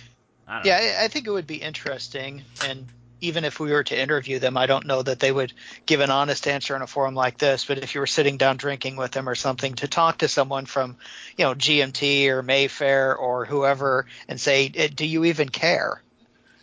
I 0.50 0.62
yeah, 0.66 0.80
know. 0.80 1.04
I 1.06 1.08
think 1.08 1.28
it 1.28 1.32
would 1.32 1.48
be 1.48 1.58
interesting, 1.58 2.44
and 2.66 2.88
even 3.22 3.46
if 3.46 3.60
we 3.60 3.72
were 3.72 3.84
to 3.84 4.00
interview 4.00 4.40
them, 4.40 4.58
I 4.58 4.66
don't 4.66 4.88
know 4.88 5.02
that 5.02 5.20
they 5.20 5.32
would 5.32 5.54
give 5.86 6.00
an 6.00 6.10
honest 6.10 6.48
answer 6.48 6.76
in 6.76 6.82
a 6.82 6.88
forum 6.88 7.16
like 7.16 7.38
this. 7.38 7.66
But 7.66 7.80
if 7.80 7.94
you 7.94 8.02
were 8.02 8.08
sitting 8.08 8.38
down 8.38 8.58
drinking 8.58 8.96
with 8.96 9.12
them 9.12 9.30
or 9.30 9.36
something, 9.36 9.76
to 9.76 9.88
talk 9.88 10.20
to 10.20 10.28
someone 10.28 10.66
from, 10.66 10.98
you 11.38 11.46
know, 11.46 11.54
GMT 11.54 12.30
or 12.30 12.42
Mayfair 12.42 13.16
or 13.16 13.46
whoever, 13.46 14.08
and 14.28 14.40
say, 14.40 14.72
eh, 14.74 14.90
"Do 14.94 15.06
you 15.06 15.26
even 15.26 15.50
care?" 15.50 16.02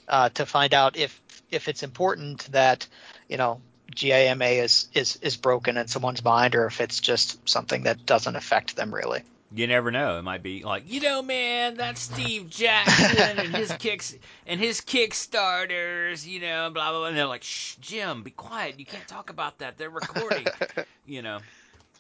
Uh, 0.09 0.31
to 0.31 0.47
find 0.47 0.75
out 0.75 0.97
if 0.97 1.21
if 1.51 1.69
it's 1.69 1.83
important 1.83 2.51
that, 2.53 2.87
you 3.29 3.37
know, 3.37 3.61
GIMA 3.95 4.47
is 4.47 4.89
is 4.95 5.17
is 5.23 5.37
broken 5.37 5.77
in 5.77 5.87
someone's 5.87 6.25
mind, 6.25 6.55
or 6.55 6.67
if 6.67 6.81
it's 6.81 7.01
just 7.01 7.49
something 7.49 7.85
that 7.85 8.05
doesn't 8.05 8.35
affect 8.35 8.77
them 8.77 8.93
really 8.95 9.23
you 9.55 9.67
never 9.67 9.91
know. 9.91 10.19
It 10.19 10.23
might 10.23 10.43
be 10.43 10.65
like, 10.65 10.85
you 10.87 11.01
know, 11.01 11.23
man, 11.23 11.75
that's 11.75 12.01
Steve 12.01 12.51
Jackson 12.51 13.39
and 13.39 13.55
his 13.55 13.73
kicks 13.73 14.15
and 14.47 14.61
his 14.61 14.81
Kickstarters, 14.81 16.27
you 16.27 16.41
know, 16.41 16.71
blah 16.73 16.91
blah 16.91 17.01
blah. 17.01 17.09
And 17.09 17.17
they're 17.17 17.27
like, 17.27 17.43
shh, 17.43 17.77
Jim, 17.77 18.23
be 18.23 18.31
quiet. 18.31 18.79
You 18.79 18.87
can't 18.87 19.07
talk 19.07 19.31
about 19.31 19.59
that. 19.59 19.79
They're 19.79 19.91
recording. 19.91 20.47
you 21.07 21.23
know, 21.23 21.39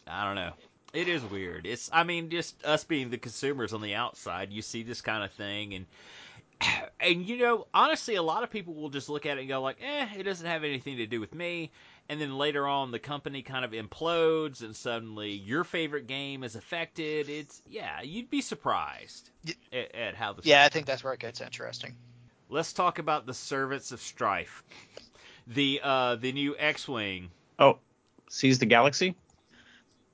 I 0.06 0.24
don't 0.24 0.34
know. 0.34 0.52
It 0.92 1.08
is 1.08 1.22
weird. 1.24 1.66
It's, 1.66 1.90
I 1.92 2.04
mean, 2.04 2.30
just 2.30 2.64
us 2.64 2.84
being 2.84 3.10
the 3.10 3.18
consumers 3.18 3.74
on 3.74 3.82
the 3.82 3.94
outside, 3.94 4.52
you 4.52 4.62
see 4.62 4.82
this 4.82 5.02
kind 5.02 5.22
of 5.22 5.30
thing, 5.32 5.74
and 5.74 5.86
and 7.00 7.28
you 7.28 7.38
know, 7.38 7.66
honestly, 7.74 8.14
a 8.16 8.22
lot 8.22 8.42
of 8.42 8.50
people 8.50 8.74
will 8.74 8.88
just 8.88 9.08
look 9.08 9.26
at 9.26 9.36
it 9.36 9.40
and 9.40 9.48
go 9.48 9.60
like, 9.60 9.76
eh, 9.82 10.08
it 10.18 10.22
doesn't 10.22 10.46
have 10.46 10.64
anything 10.64 10.96
to 10.96 11.06
do 11.06 11.20
with 11.20 11.34
me 11.34 11.70
and 12.08 12.20
then 12.20 12.36
later 12.38 12.66
on 12.66 12.90
the 12.90 12.98
company 12.98 13.42
kind 13.42 13.64
of 13.64 13.72
implodes 13.72 14.62
and 14.62 14.74
suddenly 14.76 15.30
your 15.30 15.64
favorite 15.64 16.06
game 16.06 16.44
is 16.44 16.56
affected 16.56 17.28
it's 17.28 17.62
yeah 17.68 18.02
you'd 18.02 18.30
be 18.30 18.40
surprised 18.40 19.30
at, 19.72 19.94
at 19.94 20.14
how 20.14 20.32
the 20.32 20.42
yeah 20.44 20.64
i 20.64 20.68
think 20.68 20.86
that's 20.86 21.02
where 21.04 21.12
it 21.12 21.20
gets 21.20 21.40
interesting 21.40 21.94
let's 22.48 22.72
talk 22.72 22.98
about 22.98 23.26
the 23.26 23.34
servants 23.34 23.92
of 23.92 24.00
strife 24.00 24.62
the 25.46 25.80
uh 25.82 26.16
the 26.16 26.32
new 26.32 26.56
X-wing. 26.58 27.30
Oh, 27.58 27.78
sees 28.28 28.58
the 28.58 28.66
galaxy. 28.66 29.14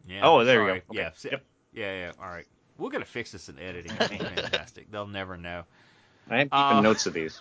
Yeah. 0.07 0.21
Oh, 0.25 0.45
there 0.45 0.61
you 0.61 0.67
go. 0.67 0.73
Okay. 0.73 0.83
Yeah. 0.93 1.11
Yep. 1.31 1.45
Yeah. 1.73 1.95
Yeah. 1.95 2.13
All 2.21 2.29
right. 2.29 2.47
We're 2.77 2.91
gonna 2.91 3.05
fix 3.05 3.33
this 3.33 3.49
in 3.49 3.59
editing. 3.59 3.93
Fantastic. 3.97 4.91
They'll 4.91 5.07
never 5.07 5.37
know. 5.37 5.65
I 6.29 6.41
am 6.41 6.49
keeping 6.49 6.59
Uh, 6.59 6.81
notes 6.83 7.07
of 7.07 7.15
these. 7.15 7.41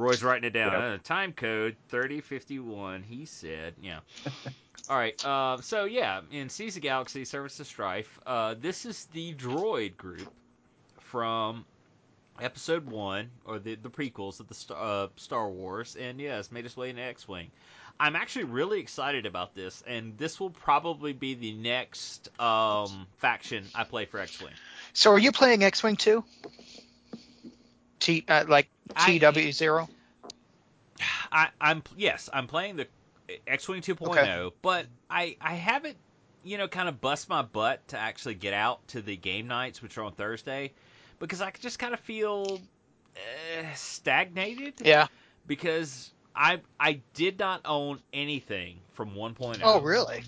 Roy's 0.00 0.22
writing 0.22 0.44
it 0.44 0.52
down. 0.52 0.72
Yep. 0.72 0.82
Uh, 0.82 0.98
time 1.02 1.32
code 1.32 1.76
3051, 1.88 3.02
he 3.02 3.26
said. 3.26 3.74
Yeah. 3.80 4.00
All 4.88 4.96
right. 4.96 5.24
Uh, 5.24 5.60
so, 5.60 5.84
yeah, 5.84 6.22
in 6.32 6.48
Seas 6.48 6.76
of 6.76 6.82
Galaxy, 6.82 7.24
Servants 7.24 7.60
of 7.60 7.66
Strife, 7.66 8.18
uh, 8.26 8.54
this 8.58 8.86
is 8.86 9.06
the 9.12 9.34
droid 9.34 9.96
group 9.96 10.32
from 10.98 11.64
episode 12.40 12.86
one, 12.86 13.30
or 13.44 13.58
the, 13.58 13.74
the 13.74 13.90
prequels 13.90 14.40
of 14.40 14.48
the 14.48 14.54
Star, 14.54 14.78
uh, 14.80 15.08
Star 15.16 15.48
Wars, 15.48 15.96
and 15.96 16.18
yeah, 16.18 16.42
made 16.50 16.64
its 16.64 16.76
way 16.76 16.90
into 16.90 17.02
X 17.02 17.28
Wing. 17.28 17.50
I'm 17.98 18.16
actually 18.16 18.44
really 18.44 18.80
excited 18.80 19.26
about 19.26 19.54
this, 19.54 19.84
and 19.86 20.16
this 20.16 20.40
will 20.40 20.48
probably 20.48 21.12
be 21.12 21.34
the 21.34 21.52
next 21.52 22.30
um, 22.40 23.06
faction 23.18 23.66
I 23.74 23.84
play 23.84 24.06
for 24.06 24.18
X 24.18 24.40
Wing. 24.40 24.54
So 24.94 25.12
are 25.12 25.18
you 25.18 25.32
playing 25.32 25.62
X-wing 25.62 25.96
too? 25.96 26.24
T 28.00 28.24
uh, 28.28 28.44
like 28.48 28.68
TW 28.96 29.52
zero. 29.52 29.88
I, 31.32 31.48
I'm 31.60 31.82
yes, 31.96 32.28
I'm 32.32 32.46
playing 32.46 32.76
the 32.76 32.86
X-wing 33.46 33.80
2.0, 33.82 34.08
Okay. 34.08 34.56
but 34.62 34.86
I 35.08 35.36
I 35.40 35.54
haven't 35.54 35.96
you 36.42 36.58
know 36.58 36.68
kind 36.68 36.88
of 36.88 37.00
bust 37.00 37.28
my 37.28 37.42
butt 37.42 37.86
to 37.88 37.98
actually 37.98 38.34
get 38.34 38.54
out 38.54 38.86
to 38.88 39.00
the 39.02 39.16
game 39.16 39.46
nights, 39.46 39.80
which 39.82 39.96
are 39.98 40.02
on 40.02 40.12
Thursday, 40.12 40.72
because 41.18 41.40
I 41.40 41.52
just 41.60 41.78
kind 41.78 41.94
of 41.94 42.00
feel 42.00 42.60
uh, 43.16 43.74
stagnated. 43.74 44.74
Yeah. 44.82 45.06
Because 45.46 46.10
I 46.34 46.60
I 46.78 47.00
did 47.14 47.38
not 47.38 47.62
own 47.64 48.00
anything 48.12 48.78
from 48.94 49.14
1.0. 49.14 49.60
Oh 49.62 49.80
really? 49.80 50.24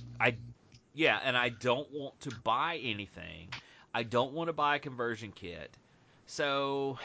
Yeah, 0.95 1.19
and 1.25 1.37
I 1.37 1.49
don't 1.49 1.91
want 1.91 2.21
to 2.21 2.31
buy 2.45 2.79
anything. 2.83 3.49
I 3.95 4.03
don't 4.03 4.33
want 4.33 4.49
to 4.49 4.53
buy 4.53 4.77
a 4.77 4.79
conversion 4.79 5.33
kit. 5.35 5.71
So 6.27 6.99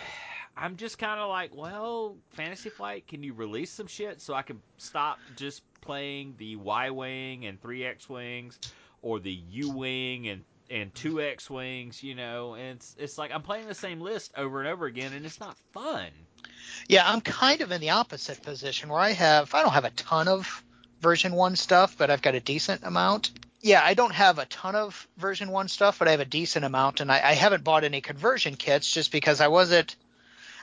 I'm 0.57 0.75
just 0.75 0.97
kind 0.97 1.19
of 1.19 1.29
like, 1.29 1.55
well, 1.55 2.17
Fantasy 2.31 2.69
Flight, 2.69 3.07
can 3.07 3.23
you 3.23 3.33
release 3.33 3.69
some 3.69 3.87
shit 3.87 4.21
so 4.21 4.33
I 4.33 4.41
can 4.41 4.59
stop 4.77 5.19
just 5.35 5.61
playing 5.81 6.35
the 6.37 6.55
Y 6.55 6.89
Wing 6.89 7.45
and 7.45 7.61
3X 7.61 8.09
Wings 8.09 8.59
or 9.01 9.19
the 9.19 9.31
U 9.31 9.71
Wing 9.71 10.27
and 10.27 10.43
and 10.69 10.93
2X 10.93 11.49
Wings, 11.49 12.03
you 12.03 12.13
know? 12.13 12.55
And 12.55 12.75
it's, 12.75 12.95
it's 12.99 13.17
like 13.17 13.31
I'm 13.31 13.41
playing 13.41 13.67
the 13.67 13.75
same 13.75 14.01
list 14.01 14.33
over 14.35 14.59
and 14.59 14.67
over 14.67 14.85
again 14.85 15.13
and 15.13 15.25
it's 15.25 15.39
not 15.39 15.55
fun. 15.71 16.07
Yeah, 16.87 17.09
I'm 17.09 17.21
kind 17.21 17.61
of 17.61 17.71
in 17.71 17.79
the 17.79 17.91
opposite 17.91 18.41
position 18.41 18.89
where 18.89 18.99
I 18.99 19.11
have 19.11 19.53
I 19.53 19.61
don't 19.61 19.73
have 19.73 19.85
a 19.85 19.91
ton 19.91 20.27
of 20.27 20.63
version 21.01 21.33
1 21.33 21.55
stuff, 21.55 21.95
but 21.97 22.09
I've 22.09 22.23
got 22.23 22.35
a 22.35 22.39
decent 22.39 22.83
amount. 22.83 23.31
Yeah, 23.61 23.81
I 23.83 23.93
don't 23.93 24.13
have 24.13 24.39
a 24.39 24.45
ton 24.45 24.75
of 24.75 25.07
version 25.17 25.51
1 25.51 25.67
stuff, 25.67 25.99
but 25.99 26.07
I 26.07 26.11
have 26.11 26.19
a 26.19 26.25
decent 26.25 26.65
amount 26.65 26.99
and 26.99 27.11
I, 27.11 27.21
I 27.23 27.33
haven't 27.33 27.63
bought 27.63 27.83
any 27.83 28.01
conversion 28.01 28.55
kits 28.55 28.91
just 28.91 29.11
because 29.11 29.39
I 29.39 29.47
wasn't 29.49 29.95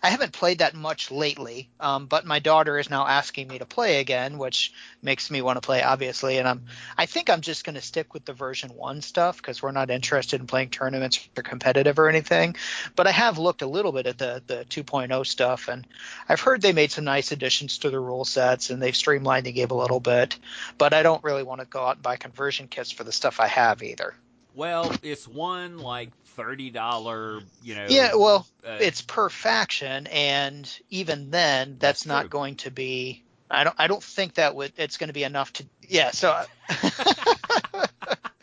I 0.05 0.11
haven't 0.11 0.35
played 0.35 0.59
that 0.59 0.75
much 0.75 1.11
lately, 1.11 1.71
um, 1.81 2.05
but 2.05 2.27
my 2.27 2.39
daughter 2.39 2.79
is 2.79 2.91
now 2.91 3.07
asking 3.07 3.49
me 3.49 3.59
to 3.61 3.65
play 3.65 4.01
again, 4.01 4.37
which 4.37 4.71
makes 5.01 5.31
me 5.31 5.41
want 5.41 5.57
to 5.57 5.65
play, 5.65 5.83
obviously. 5.83 6.37
And 6.37 6.47
I'm, 6.47 6.67
I 6.99 7.07
think 7.07 7.31
I'm 7.31 7.41
just 7.41 7.65
going 7.65 7.77
to 7.77 7.81
stick 7.81 8.13
with 8.13 8.27
the 8.27 8.35
version 8.35 8.69
one 8.75 9.01
stuff 9.01 9.39
because 9.39 9.63
we're 9.63 9.73
not 9.73 9.89
interested 9.89 10.43
in 10.43 10.47
playing 10.47 10.69
tournaments 10.69 11.27
or 11.39 11.43
competitive 11.43 11.99
or 11.99 12.11
anything. 12.11 12.55
But 12.97 13.07
I 13.07 13.13
have 13.13 13.39
looked 13.39 13.63
a 13.63 13.67
little 13.67 13.93
bit 13.93 14.07
at 14.07 14.19
the 14.19 14.43
the 14.47 14.67
2.0 14.69 15.27
stuff, 15.27 15.69
and 15.69 15.87
I've 16.29 16.43
heard 16.43 16.61
they 16.61 16.73
made 16.73 16.93
some 16.93 17.05
nice 17.05 17.33
additions 17.33 17.79
to 17.79 17.89
the 17.89 17.99
rule 17.99 18.27
sets 18.27 18.69
and 18.69 18.83
they've 18.83 18.95
streamlined 18.95 19.47
the 19.47 19.53
game 19.53 19.71
a 19.71 19.75
little 19.75 20.01
bit. 20.01 20.39
But 20.77 20.93
I 20.93 21.03
don't 21.03 21.25
really 21.25 21.45
want 21.45 21.63
to 21.63 21.67
go 21.67 21.83
out 21.83 21.97
and 21.97 22.03
buy 22.03 22.17
conversion 22.17 22.69
kits 22.69 22.91
for 22.91 23.05
the 23.05 23.13
stuff 23.13 23.41
I 23.41 23.47
have 23.47 23.83
either. 23.83 24.15
Well, 24.55 24.93
it's 25.03 25.27
one 25.27 25.79
like 25.79 26.11
$30, 26.39 27.43
you 27.63 27.75
know. 27.75 27.87
Yeah, 27.89 28.15
well, 28.15 28.47
uh, 28.65 28.79
it's 28.81 29.03
per 29.03 29.29
faction, 29.29 30.07
and 30.07 30.71
even 30.91 31.31
then, 31.31 31.77
that's, 31.79 31.81
That's 31.81 32.07
not 32.07 32.21
true. 32.23 32.29
going 32.29 32.57
to 32.57 32.71
be. 32.71 33.23
I 33.51 33.65
don't. 33.65 33.77
I 33.79 33.89
don't 33.89 34.03
think 34.03 34.35
that 34.35 34.55
would. 34.55 34.73
It's 34.77 34.97
going 34.97 35.09
to 35.09 35.15
be 35.15 35.25
enough 35.25 35.53
to. 35.55 35.67
Yeah. 35.89 36.13
So. 36.13 36.45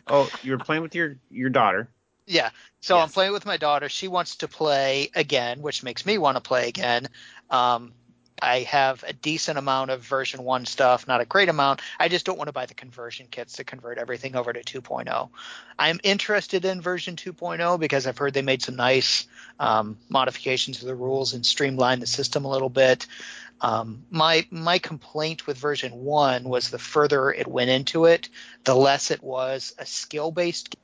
Oh, 0.06 0.30
you're 0.42 0.58
playing 0.58 0.82
with 0.82 0.94
your 0.94 1.16
your 1.30 1.50
daughter. 1.50 1.88
yeah. 2.26 2.50
So 2.80 2.98
I'm 2.98 3.08
playing 3.08 3.32
with 3.32 3.46
my 3.46 3.56
daughter. 3.56 3.88
She 3.88 4.08
wants 4.08 4.36
to 4.36 4.48
play 4.48 5.10
again, 5.14 5.62
which 5.62 5.82
makes 5.82 6.04
me 6.04 6.18
want 6.18 6.36
to 6.36 6.40
play 6.40 6.68
again. 6.68 7.08
Um, 7.48 7.92
I 8.42 8.60
have 8.64 9.04
a 9.06 9.12
decent 9.12 9.56
amount 9.56 9.92
of 9.92 10.00
version 10.00 10.42
one 10.42 10.66
stuff, 10.66 11.06
not 11.06 11.20
a 11.20 11.24
great 11.24 11.48
amount. 11.48 11.80
I 12.00 12.08
just 12.08 12.26
don't 12.26 12.36
want 12.36 12.48
to 12.48 12.52
buy 12.52 12.66
the 12.66 12.74
conversion 12.74 13.28
kits 13.30 13.54
to 13.54 13.64
convert 13.64 13.98
everything 13.98 14.34
over 14.34 14.52
to 14.52 14.80
2.0. 14.82 15.28
I'm 15.78 16.00
interested 16.02 16.64
in 16.64 16.80
version 16.80 17.14
2.0 17.14 17.78
because 17.78 18.06
I've 18.06 18.18
heard 18.18 18.34
they 18.34 18.42
made 18.42 18.60
some 18.60 18.74
nice 18.74 19.28
um, 19.60 19.96
modifications 20.08 20.80
to 20.80 20.86
the 20.86 20.94
rules 20.94 21.34
and 21.34 21.46
streamlined 21.46 22.02
the 22.02 22.06
system 22.08 22.44
a 22.44 22.50
little 22.50 22.68
bit. 22.68 23.06
Um, 23.60 24.04
my 24.10 24.44
my 24.50 24.78
complaint 24.80 25.46
with 25.46 25.56
version 25.56 25.92
one 25.92 26.42
was 26.42 26.70
the 26.70 26.80
further 26.80 27.30
it 27.30 27.46
went 27.46 27.70
into 27.70 28.06
it, 28.06 28.28
the 28.64 28.74
less 28.74 29.12
it 29.12 29.22
was 29.22 29.72
a 29.78 29.86
skill 29.86 30.32
based. 30.32 30.74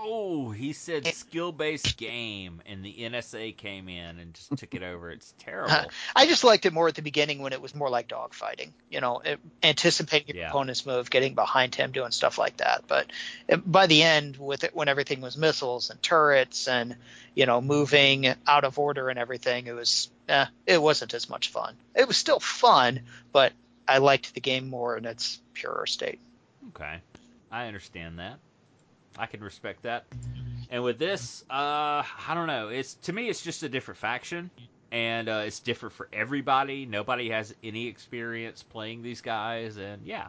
Oh, 0.00 0.50
he 0.50 0.72
said 0.72 1.06
skill-based 1.06 1.96
game, 1.96 2.62
and 2.66 2.84
the 2.84 2.94
NSA 3.00 3.56
came 3.56 3.88
in 3.88 4.18
and 4.18 4.34
just 4.34 4.56
took 4.56 4.74
it 4.74 4.82
over. 4.82 5.10
It's 5.10 5.34
terrible. 5.38 5.90
I 6.14 6.26
just 6.26 6.44
liked 6.44 6.66
it 6.66 6.72
more 6.72 6.88
at 6.88 6.94
the 6.94 7.02
beginning 7.02 7.40
when 7.40 7.52
it 7.52 7.60
was 7.60 7.74
more 7.74 7.90
like 7.90 8.08
dogfighting. 8.08 8.72
You 8.90 9.00
know, 9.00 9.18
it, 9.18 9.40
anticipating 9.62 10.28
your 10.28 10.44
Yeah. 10.44 10.50
opponent's 10.50 10.86
move, 10.86 11.10
getting 11.10 11.34
behind 11.34 11.74
him, 11.74 11.92
doing 11.92 12.12
stuff 12.12 12.38
like 12.38 12.58
that. 12.58 12.84
But 12.86 13.10
it, 13.48 13.70
by 13.70 13.86
the 13.86 14.02
end, 14.02 14.36
with 14.36 14.64
it, 14.64 14.74
when 14.74 14.88
everything 14.88 15.20
was 15.20 15.36
missiles 15.36 15.90
and 15.90 16.00
turrets 16.02 16.68
and 16.68 16.96
you 17.34 17.46
know 17.46 17.60
moving 17.60 18.26
out 18.46 18.64
of 18.64 18.78
order 18.78 19.08
and 19.08 19.18
everything, 19.18 19.66
it 19.66 19.72
was 19.74 20.10
eh, 20.28 20.46
it 20.66 20.80
wasn't 20.80 21.14
as 21.14 21.28
much 21.28 21.50
fun. 21.50 21.76
It 21.94 22.06
was 22.06 22.16
still 22.16 22.40
fun, 22.40 23.00
but 23.32 23.52
I 23.86 23.98
liked 23.98 24.34
the 24.34 24.40
game 24.40 24.68
more 24.68 24.96
in 24.96 25.04
its 25.04 25.40
purer 25.54 25.86
state. 25.86 26.20
Okay, 26.68 26.98
I 27.50 27.66
understand 27.66 28.18
that. 28.18 28.38
I 29.18 29.26
can 29.26 29.40
respect 29.42 29.82
that. 29.82 30.04
And 30.70 30.82
with 30.82 30.98
this, 30.98 31.44
uh, 31.50 32.02
I 32.04 32.34
don't 32.34 32.46
know. 32.46 32.68
It's 32.68 32.94
to 33.02 33.12
me, 33.12 33.28
it's 33.28 33.42
just 33.42 33.62
a 33.62 33.68
different 33.68 33.98
faction, 33.98 34.50
and 34.92 35.28
uh, 35.28 35.42
it's 35.46 35.60
different 35.60 35.94
for 35.94 36.08
everybody. 36.12 36.86
Nobody 36.86 37.30
has 37.30 37.54
any 37.62 37.86
experience 37.88 38.62
playing 38.62 39.02
these 39.02 39.20
guys, 39.20 39.76
and 39.76 40.06
yeah, 40.06 40.28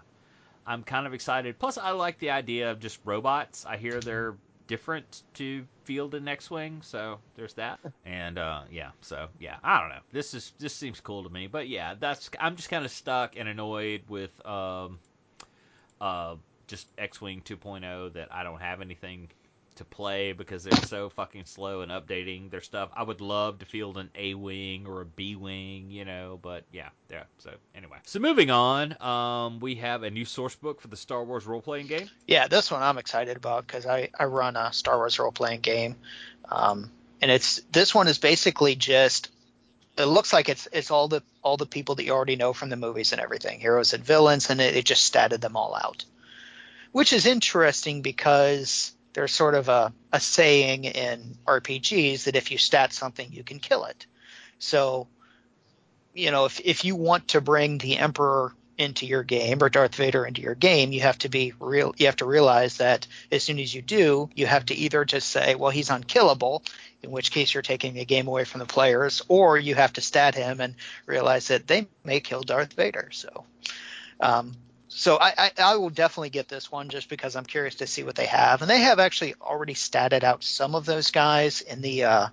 I'm 0.66 0.84
kind 0.84 1.06
of 1.08 1.14
excited. 1.14 1.60
Plus, 1.60 1.78
I 1.78 1.92
like 1.92 2.20
the 2.20 2.32
idea 2.32 2.72
of 2.72 2.80
just 2.80 3.00
robots. 3.04 3.66
I 3.66 3.78
hear 3.78 4.00
they're 4.00 4.36
different 4.68 5.24
to 5.34 5.66
field 5.84 6.14
and 6.14 6.30
X-wing, 6.30 6.82
so 6.84 7.18
there's 7.36 7.54
that. 7.56 7.80
And 8.06 8.38
uh, 8.38 8.62
yeah, 8.72 8.92
so 9.02 9.28
yeah, 9.40 9.58
I 9.64 9.82
don't 9.82 9.90
know. 9.90 10.02
This 10.14 10.34
is 10.34 10.54
this 10.60 10.74
seems 10.74 11.02
cool 11.02 11.24
to 11.24 11.30
me, 11.30 11.48
but 11.48 11.68
yeah, 11.68 11.96
that's 12.00 12.30
I'm 12.40 12.56
just 12.56 12.70
kind 12.70 12.86
of 12.86 12.92
stuck 12.92 13.36
and 13.36 13.50
annoyed 13.50 14.04
with 14.08 14.32
um, 14.46 15.00
uh, 16.00 16.36
just 16.70 16.88
X-wing 16.98 17.42
2.0 17.44 18.14
that 18.14 18.30
I 18.32 18.44
don't 18.44 18.62
have 18.62 18.80
anything 18.80 19.30
to 19.76 19.86
play 19.86 20.34
because 20.34 20.64
they're 20.64 20.86
so 20.86 21.10
fucking 21.10 21.46
slow 21.46 21.82
in 21.82 21.90
updating 21.90 22.52
their 22.52 22.62
stuff. 22.62 22.90
I 22.94 23.04
would 23.04 23.22
love 23.22 23.60
to 23.60 23.66
field 23.66 23.98
an 23.98 24.10
A 24.14 24.34
wing 24.34 24.86
or 24.86 25.02
a 25.02 25.06
B 25.06 25.36
wing, 25.36 25.90
you 25.90 26.06
know, 26.06 26.38
but 26.42 26.66
yeah, 26.72 26.90
yeah. 27.10 27.24
So 27.40 27.52
anyway, 27.74 27.98
so 28.06 28.20
moving 28.20 28.52
on, 28.52 29.02
um, 29.02 29.60
we 29.60 29.76
have 29.76 30.04
a 30.04 30.10
new 30.10 30.26
source 30.26 30.56
book 30.56 30.82
for 30.82 30.90
the 30.90 30.98
Star 30.98 31.24
Wars 31.24 31.46
role 31.46 31.62
playing 31.62 31.88
game. 31.88 32.10
Yeah, 32.28 32.48
this 32.48 32.70
one 32.70 32.84
I'm 32.84 32.98
excited 32.98 33.38
about 33.38 33.66
because 33.66 33.86
I, 33.86 34.10
I 34.20 34.26
run 34.26 34.56
a 34.58 34.72
Star 34.74 34.98
Wars 34.98 35.18
role 35.18 35.32
playing 35.32 35.62
game, 35.62 35.96
um, 36.50 36.92
and 37.22 37.32
it's 37.32 37.62
this 37.72 37.96
one 37.96 38.08
is 38.10 38.18
basically 38.18 38.76
just 38.76 39.32
it 39.98 40.06
looks 40.06 40.34
like 40.34 40.50
it's 40.50 40.68
it's 40.72 40.92
all 40.92 41.08
the 41.08 41.24
all 41.42 41.58
the 41.58 41.66
people 41.66 41.96
that 41.96 42.04
you 42.04 42.12
already 42.12 42.36
know 42.36 42.54
from 42.54 42.70
the 42.70 42.78
movies 42.78 43.14
and 43.14 43.22
everything, 43.22 43.60
heroes 43.60 43.94
and 43.94 44.04
villains, 44.04 44.50
and 44.50 44.60
it, 44.60 44.76
it 44.76 44.86
just 44.86 45.12
statted 45.12 45.40
them 45.40 45.56
all 45.56 45.74
out, 45.76 46.04
which 46.92 47.14
is 47.14 47.26
interesting 47.26 48.02
because 48.02 48.94
there's 49.14 49.32
sort 49.32 49.56
of 49.56 49.70
a, 49.70 49.94
a 50.12 50.20
saying 50.20 50.86
in 50.86 51.38
RPGs 51.46 52.26
that 52.26 52.36
if 52.36 52.52
you 52.52 52.58
stat 52.58 52.94
something, 52.94 53.32
you 53.32 53.44
can 53.44 53.60
kill 53.60 53.86
it. 53.86 54.06
So, 54.60 55.08
you 56.14 56.32
know, 56.32 56.46
if 56.46 56.60
if 56.64 56.86
you 56.86 56.96
want 56.96 57.30
to 57.30 57.42
bring 57.42 57.78
the 57.78 57.98
Emperor 57.98 58.54
into 58.78 59.06
your 59.06 59.24
game 59.24 59.62
or 59.62 59.70
Darth 59.70 59.96
Vader 59.96 60.26
into 60.26 60.42
your 60.42 60.56
game, 60.56 60.94
you 60.94 61.02
have 61.02 61.18
to 61.20 61.30
be 61.30 61.54
real. 61.60 61.94
You 61.98 62.06
have 62.06 62.16
to 62.18 62.26
realize 62.26 62.78
that 62.78 63.08
as 63.32 63.44
soon 63.44 63.60
as 63.60 63.74
you 63.74 63.82
do, 63.82 64.30
you 64.36 64.46
have 64.46 64.66
to 64.68 64.76
either 64.76 65.04
just 65.06 65.30
say, 65.30 65.56
"Well, 65.56 65.72
he's 65.72 65.90
unkillable," 65.90 66.64
in 67.04 67.12
which 67.12 67.32
case 67.32 67.54
you're 67.54 67.62
taking 67.62 67.94
the 67.94 68.06
game 68.06 68.28
away 68.28 68.46
from 68.46 68.60
the 68.60 68.66
players, 68.66 69.22
or 69.28 69.58
you 69.58 69.76
have 69.76 69.94
to 69.94 70.02
stat 70.02 70.36
him 70.36 70.62
and 70.62 70.76
realize 71.06 71.50
that 71.50 71.68
they 71.68 71.88
may 72.04 72.20
kill 72.20 72.42
Darth 72.42 72.74
Vader. 72.74 73.10
So, 73.12 73.46
um, 74.22 74.56
so 74.90 75.18
I, 75.18 75.34
I, 75.38 75.52
I 75.58 75.76
will 75.78 75.90
definitely 75.92 76.32
get 76.32 76.48
this 76.50 76.72
one 76.72 76.90
just 76.90 77.10
because 77.10 77.36
I'm 77.36 77.46
curious 77.46 77.76
to 77.76 77.88
see 77.88 78.04
what 78.04 78.16
they 78.16 78.26
have, 78.26 78.62
and 78.62 78.70
they 78.70 78.80
have 78.82 79.00
actually 79.00 79.36
already 79.42 79.76
statted 79.76 80.24
out 80.24 80.44
some 80.44 80.76
of 80.76 80.86
those 80.86 81.12
guys 81.12 81.62
in 81.62 81.82
the 81.82 82.04
uh, 82.04 82.28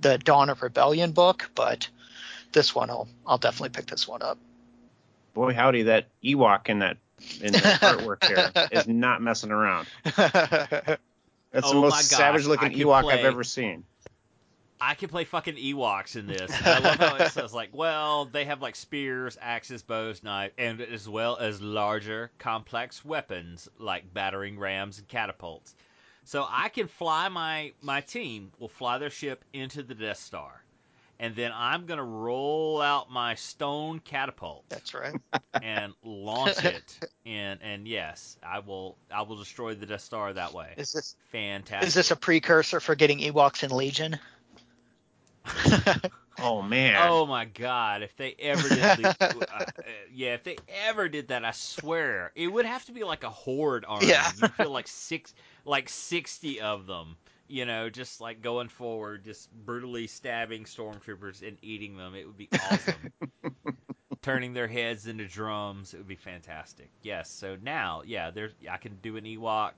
the 0.00 0.18
Dawn 0.18 0.50
of 0.50 0.62
Rebellion 0.62 1.12
book, 1.12 1.50
but 1.54 1.88
this 2.52 2.74
one 2.74 2.90
I'll 2.90 3.08
I'll 3.26 3.38
definitely 3.38 3.70
pick 3.70 3.86
this 3.86 4.06
one 4.06 4.22
up. 4.22 4.38
boy 5.34 5.54
howdy, 5.54 5.84
that 5.84 6.08
Ewok 6.22 6.68
in 6.68 6.80
that 6.80 6.98
in 7.40 7.52
the 7.52 7.58
artwork 7.82 8.20
there 8.20 8.52
is 8.70 8.86
not 8.86 9.22
messing 9.22 9.50
around. 9.50 9.86
That's 10.04 11.68
Oh 11.68 11.74
the 11.74 11.80
most 11.80 12.04
savage 12.04 12.46
looking 12.46 12.72
Ewok 12.72 13.02
play- 13.02 13.18
I've 13.18 13.24
ever 13.24 13.42
seen. 13.44 13.84
I 14.80 14.94
can 14.94 15.08
play 15.08 15.24
fucking 15.24 15.56
Ewoks 15.56 16.16
in 16.16 16.26
this. 16.26 16.50
And 16.50 16.66
I 16.66 16.78
love 16.78 16.96
how 16.96 17.16
it 17.16 17.30
says 17.32 17.54
like, 17.54 17.70
well, 17.72 18.26
they 18.26 18.44
have 18.44 18.60
like 18.60 18.76
spears, 18.76 19.38
axes, 19.40 19.82
bows, 19.82 20.22
knives, 20.22 20.54
and 20.58 20.80
as 20.80 21.08
well 21.08 21.36
as 21.36 21.60
larger, 21.60 22.30
complex 22.38 23.04
weapons 23.04 23.68
like 23.78 24.12
battering 24.12 24.58
rams 24.58 24.98
and 24.98 25.08
catapults. 25.08 25.74
So 26.24 26.44
I 26.48 26.68
can 26.70 26.88
fly 26.88 27.28
my 27.28 27.72
my 27.82 28.00
team 28.00 28.50
will 28.58 28.68
fly 28.68 28.98
their 28.98 29.10
ship 29.10 29.44
into 29.52 29.84
the 29.84 29.94
Death 29.94 30.18
Star, 30.18 30.60
and 31.20 31.36
then 31.36 31.52
I'm 31.54 31.86
gonna 31.86 32.04
roll 32.04 32.82
out 32.82 33.12
my 33.12 33.36
stone 33.36 34.00
catapult 34.00 34.64
That's 34.68 34.92
right. 34.92 35.14
and 35.62 35.94
launch 36.02 36.64
it. 36.64 36.98
And 37.24 37.60
and 37.62 37.86
yes, 37.86 38.38
I 38.42 38.58
will 38.58 38.98
I 39.08 39.22
will 39.22 39.36
destroy 39.36 39.74
the 39.76 39.86
Death 39.86 40.00
Star 40.00 40.32
that 40.32 40.52
way. 40.52 40.74
Is 40.76 40.92
this 40.92 41.14
Fantastic. 41.30 41.86
is 41.86 41.94
this 41.94 42.10
a 42.10 42.16
precursor 42.16 42.80
for 42.80 42.96
getting 42.96 43.20
Ewoks 43.20 43.62
in 43.62 43.70
Legion? 43.70 44.18
Oh 46.38 46.62
man. 46.62 46.96
Oh 47.02 47.26
my 47.26 47.46
god! 47.46 48.02
If 48.02 48.14
they 48.16 48.34
ever 48.38 48.68
did, 48.68 48.78
the, 48.78 49.16
uh, 49.54 49.58
uh, 49.60 49.64
yeah, 50.12 50.34
if 50.34 50.44
they 50.44 50.56
ever 50.86 51.08
did 51.08 51.28
that, 51.28 51.44
I 51.44 51.52
swear 51.52 52.32
it 52.34 52.48
would 52.48 52.66
have 52.66 52.84
to 52.86 52.92
be 52.92 53.04
like 53.04 53.24
a 53.24 53.30
horde 53.30 53.84
army. 53.88 54.08
Yeah. 54.08 54.30
you 54.42 54.48
feel 54.48 54.70
like 54.70 54.86
six, 54.88 55.34
like 55.64 55.88
sixty 55.88 56.60
of 56.60 56.86
them. 56.86 57.16
You 57.48 57.64
know, 57.64 57.88
just 57.88 58.20
like 58.20 58.42
going 58.42 58.68
forward, 58.68 59.24
just 59.24 59.50
brutally 59.64 60.08
stabbing 60.08 60.64
stormtroopers 60.64 61.46
and 61.46 61.56
eating 61.62 61.96
them. 61.96 62.14
It 62.14 62.26
would 62.26 62.36
be 62.36 62.48
awesome. 62.70 63.12
Turning 64.20 64.52
their 64.52 64.66
heads 64.66 65.06
into 65.06 65.26
drums, 65.26 65.94
it 65.94 65.98
would 65.98 66.08
be 66.08 66.16
fantastic. 66.16 66.90
Yes. 67.02 67.30
So 67.30 67.56
now, 67.62 68.02
yeah, 68.04 68.30
there's 68.30 68.52
I 68.70 68.76
can 68.78 68.98
do 69.00 69.16
an 69.16 69.24
Ewok. 69.24 69.72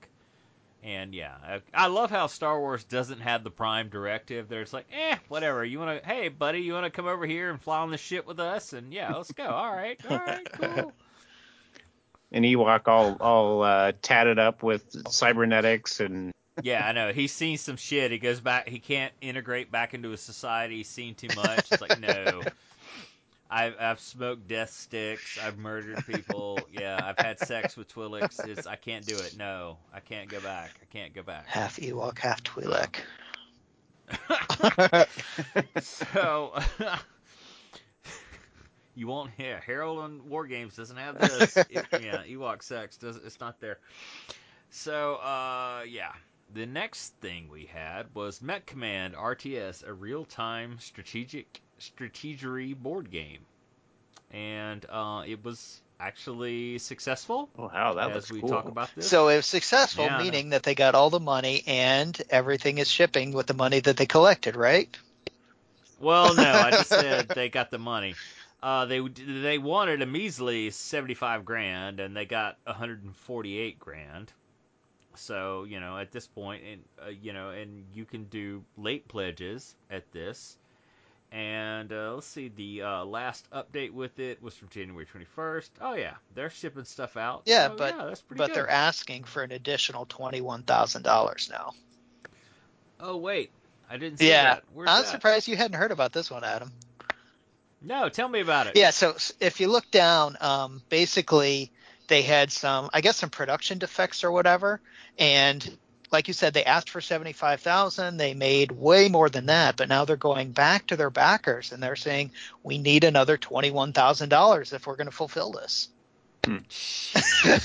And 0.81 1.13
yeah, 1.13 1.35
I, 1.43 1.61
I 1.73 1.87
love 1.87 2.09
how 2.09 2.27
Star 2.27 2.59
Wars 2.59 2.83
doesn't 2.85 3.19
have 3.19 3.43
the 3.43 3.51
prime 3.51 3.89
directive. 3.89 4.47
There's 4.47 4.71
like, 4.71 4.87
eh, 4.93 5.17
whatever. 5.27 5.65
You 5.65 5.79
want 5.79 6.01
to, 6.01 6.07
hey, 6.07 6.29
buddy, 6.29 6.59
you 6.59 6.73
want 6.73 6.85
to 6.85 6.89
come 6.89 7.07
over 7.07 7.25
here 7.25 7.49
and 7.49 7.61
fly 7.61 7.79
on 7.79 7.91
the 7.91 7.97
ship 7.97 8.25
with 8.25 8.39
us? 8.39 8.71
And 8.71 8.93
yeah, 8.93 9.13
let's 9.13 9.31
go. 9.31 9.45
All 9.45 9.75
right, 9.75 9.99
all 10.09 10.17
right, 10.17 10.51
cool. 10.53 10.93
An 12.31 12.43
Ewok 12.43 12.87
all 12.87 13.17
all 13.19 13.63
uh, 13.63 13.91
tatted 14.01 14.39
up 14.39 14.63
with 14.63 14.83
cybernetics 15.11 15.99
and 15.99 16.31
Yeah, 16.61 16.85
I 16.87 16.91
know. 16.91 17.11
He's 17.11 17.31
seen 17.31 17.57
some 17.57 17.75
shit. 17.75 18.11
He 18.11 18.19
goes 18.19 18.39
back. 18.39 18.69
He 18.69 18.79
can't 18.79 19.11
integrate 19.19 19.71
back 19.71 19.93
into 19.93 20.09
his 20.09 20.21
society. 20.21 20.77
He's 20.77 20.89
seen 20.89 21.15
too 21.15 21.29
much. 21.35 21.71
It's 21.71 21.81
like, 21.81 21.99
no. 21.99 22.43
I've, 23.49 23.75
I've 23.79 23.99
smoked 23.99 24.47
death 24.47 24.69
sticks. 24.71 25.37
I've 25.43 25.57
murdered 25.57 26.05
people. 26.05 26.59
Yeah, 26.71 26.99
I've 27.03 27.17
had 27.17 27.39
sex 27.39 27.75
with 27.75 27.93
Twi'leks. 27.93 28.45
It's, 28.47 28.67
I 28.67 28.75
can't 28.75 29.05
do 29.05 29.15
it. 29.17 29.35
No, 29.37 29.77
I 29.93 29.99
can't 30.01 30.29
go 30.29 30.39
back. 30.39 30.71
I 30.81 30.85
can't 30.85 31.13
go 31.13 31.23
back. 31.23 31.47
half 31.47 31.77
Ewok, 31.77 32.19
half 32.19 32.43
Twi'lek. 32.43 32.95
So, 35.81 36.53
you 38.95 39.07
won't 39.07 39.31
hear 39.31 39.59
Harold 39.65 39.99
on 39.99 40.29
War 40.29 40.45
Games 40.45 40.75
doesn't 40.75 40.97
have 40.97 41.19
this. 41.19 41.57
It- 41.57 41.69
yeah, 42.01 42.23
Ewok 42.27 42.61
sex 42.63 42.97
does 42.97 43.15
it's 43.17 43.39
not 43.39 43.59
there. 43.59 43.79
So, 44.69 45.15
uh, 45.15 45.81
yeah. 45.87 46.11
The 46.53 46.65
next 46.65 47.15
thing 47.21 47.49
we 47.49 47.65
had 47.65 48.13
was 48.13 48.41
Met 48.41 48.65
Command 48.65 49.15
RTS, 49.15 49.83
a 49.83 49.93
real-time 49.93 50.79
strategic 50.79 51.61
strategery 51.79 52.75
board 52.75 53.09
game, 53.11 53.45
and 54.31 54.85
uh, 54.89 55.23
it 55.27 55.43
was 55.43 55.81
actually 55.99 56.77
successful. 56.79 57.49
oh 57.57 57.63
wow, 57.67 57.93
that 57.93 58.11
as 58.11 58.15
looks 58.15 58.31
we 58.31 58.41
cool. 58.41 58.49
talk 58.49 58.67
about 58.67 58.95
this. 58.95 59.05
So 59.07 59.27
it 59.29 59.37
was 59.37 59.45
successful, 59.45 60.05
Yeah, 60.05 60.17
I 60.17 60.23
know. 60.23 60.25
meaning 60.25 60.49
that 60.49 60.63
they 60.63 60.75
got 60.75 60.95
all 60.95 61.09
the 61.09 61.19
money 61.19 61.63
and 61.67 62.19
everything 62.29 62.77
is 62.79 62.89
shipping 62.89 63.31
with 63.33 63.47
the 63.47 63.53
money 63.53 63.79
that 63.79 63.97
they 63.97 64.05
collected, 64.05 64.55
right? 64.55 64.89
Well, 65.99 66.33
no, 66.33 66.57
I 66.59 66.71
just 66.71 66.89
said 66.99 67.27
they 67.29 67.49
got 67.49 67.71
the 67.71 67.77
money. 67.79 68.15
Uh, 68.61 68.85
they 68.85 68.99
they 68.99 69.57
wanted 69.57 70.01
a 70.01 70.05
measly 70.05 70.69
seventy 70.71 71.13
five 71.13 71.45
grand, 71.45 71.99
and 71.99 72.15
they 72.15 72.25
got 72.25 72.57
one 72.63 72.75
hundred 72.75 73.03
and 73.03 73.15
forty 73.15 73.57
eight 73.57 73.79
grand. 73.79 74.31
So 75.19 75.65
you 75.65 75.79
know, 75.79 75.97
at 75.97 76.11
this 76.11 76.27
point, 76.27 76.63
and 76.63 76.81
uh, 77.05 77.09
you 77.09 77.33
know, 77.33 77.49
and 77.49 77.85
you 77.93 78.05
can 78.05 78.25
do 78.25 78.63
late 78.77 79.07
pledges 79.07 79.75
at 79.89 80.11
this. 80.11 80.57
And 81.31 81.93
uh, 81.93 82.15
let's 82.15 82.25
see, 82.25 82.47
the 82.47 82.81
uh, 82.81 83.05
last 83.05 83.47
update 83.51 83.91
with 83.91 84.17
it 84.17 84.41
was 84.41 84.55
from 84.55 84.69
January 84.69 85.05
twenty 85.05 85.27
first. 85.35 85.71
Oh 85.79 85.93
yeah, 85.93 86.13
they're 86.33 86.49
shipping 86.49 86.85
stuff 86.85 87.17
out. 87.17 87.43
Yeah, 87.45 87.67
So, 87.67 87.75
but- 87.77 87.95
yeah, 87.95 88.15
But 88.29 88.37
good. 88.47 88.55
they're 88.55 88.69
asking 88.69 89.25
for 89.25 89.43
an 89.43 89.51
additional 89.51 90.05
twenty-one 90.07 90.63
thousand 90.63 91.03
dollars 91.03 91.47
now. 91.51 91.73
Oh 92.99 93.17
wait, 93.17 93.51
I 93.89 93.97
didn't 93.97 94.17
see 94.19 94.29
Yeah, 94.29 94.55
that. 94.55 94.63
Where's 94.73 94.89
I'm 94.89 95.03
that? 95.03 95.07
surprised 95.11 95.47
you 95.47 95.55
hadn't 95.55 95.77
heard 95.77 95.91
about 95.91 96.13
this 96.13 96.31
one, 96.31 96.43
Adam. 96.43 96.71
No, 97.81 98.09
tell 98.09 98.27
me 98.27 98.41
about 98.41 98.67
it. 98.67 98.75
Yeah, 98.75 98.89
so 98.89 99.15
if 99.39 99.59
you 99.61 99.67
look 99.67 99.89
down, 99.91 100.35
um, 100.41 100.81
basically 100.89 101.71
they 102.09 102.21
had 102.23 102.51
some, 102.51 102.89
I 102.93 102.99
guess, 103.01 103.15
some 103.17 103.29
production 103.29 103.77
defects 103.77 104.23
or 104.25 104.31
whatever, 104.31 104.81
and 105.17 105.77
like 106.11 106.27
you 106.27 106.33
said, 106.33 106.53
they 106.55 106.63
asked 106.65 106.89
for 106.89 107.01
seventy-five 107.01 107.61
thousand. 107.61 108.17
They 108.17 108.33
made 108.33 108.71
way 108.71 109.07
more 109.09 109.29
than 109.29 109.45
that, 109.45 109.77
but 109.77 109.87
now 109.89 110.05
they're 110.05 110.15
going 110.17 110.51
back 110.51 110.87
to 110.87 110.97
their 110.97 111.11
backers 111.11 111.71
and 111.71 111.81
they're 111.81 111.95
saying 111.95 112.31
we 112.63 112.79
need 112.79 113.03
another 113.03 113.37
twenty-one 113.37 113.93
thousand 113.93 114.29
dollars 114.29 114.73
if 114.73 114.87
we're 114.87 114.95
going 114.95 115.07
to 115.07 115.15
fulfill 115.15 115.51
this. 115.51 115.89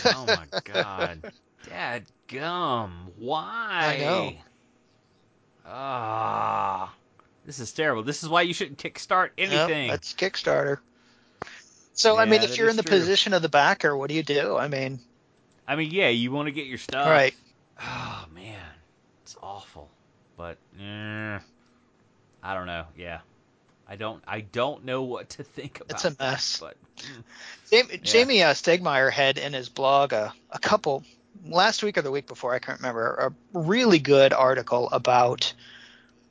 Oh 0.06 0.26
my 0.26 0.46
god. 0.64 1.32
Dad 1.68 2.04
gum. 2.28 3.08
Why? 3.16 3.96
I 3.96 3.98
know. 3.98 4.32
Ah. 5.66 6.94
this 7.46 7.58
is 7.58 7.72
terrible. 7.72 8.02
This 8.02 8.22
is 8.22 8.28
why 8.28 8.42
you 8.42 8.52
shouldn't 8.54 8.78
kickstart 8.78 9.30
Yep, 9.38 9.50
anything. 9.50 9.88
that's 9.88 10.12
Kickstarter. 10.12 10.78
So 11.94 12.18
I 12.18 12.24
mean, 12.24 12.42
if 12.42 12.58
you're 12.58 12.68
in 12.68 12.76
the 12.76 12.82
true. 12.82 12.98
position 12.98 13.32
of 13.34 13.42
the 13.42 13.48
backer, 13.48 13.96
what 13.96 14.08
do 14.08 14.16
you 14.16 14.24
do? 14.24 14.56
I 14.56 14.68
mean, 14.68 14.98
I 15.66 15.76
mean, 15.76 15.90
yeah, 15.90 16.08
you 16.08 16.32
want 16.32 16.46
to 16.46 16.52
get 16.52 16.66
your 16.66 16.78
stuff. 16.78 17.06
right? 17.06 17.34
Oh 17.80 18.26
man, 18.34 18.60
it's 19.22 19.36
awful. 19.40 19.88
But 20.36 20.58
eh, 20.78 21.38
I 22.42 22.54
don't 22.54 22.66
know. 22.66 22.84
Yeah, 22.96 23.20
I 23.88 23.94
don't. 23.94 24.22
I 24.26 24.40
don't 24.40 24.84
know 24.84 25.02
what 25.02 25.30
to 25.30 25.44
think 25.44 25.80
about. 25.80 25.90
It's 25.92 26.04
a 26.04 26.10
that, 26.10 26.18
mess. 26.18 26.58
but 26.60 26.76
mm, 26.96 27.22
Jamey, 27.70 28.02
Jamey 28.02 28.44
uh, 28.44 28.54
Stegmaier 28.54 29.12
had 29.12 29.38
in 29.38 29.52
his 29.52 29.68
blog 29.68 30.12
a, 30.12 30.34
a 30.50 30.58
couple 30.58 31.04
last 31.46 31.82
week 31.84 31.96
or 31.96 32.02
the 32.02 32.10
week 32.10 32.26
before 32.26 32.54
I 32.54 32.58
can't 32.58 32.80
remember 32.80 33.32
a 33.54 33.58
really 33.58 34.00
good 34.00 34.32
article 34.32 34.88
about 34.90 35.54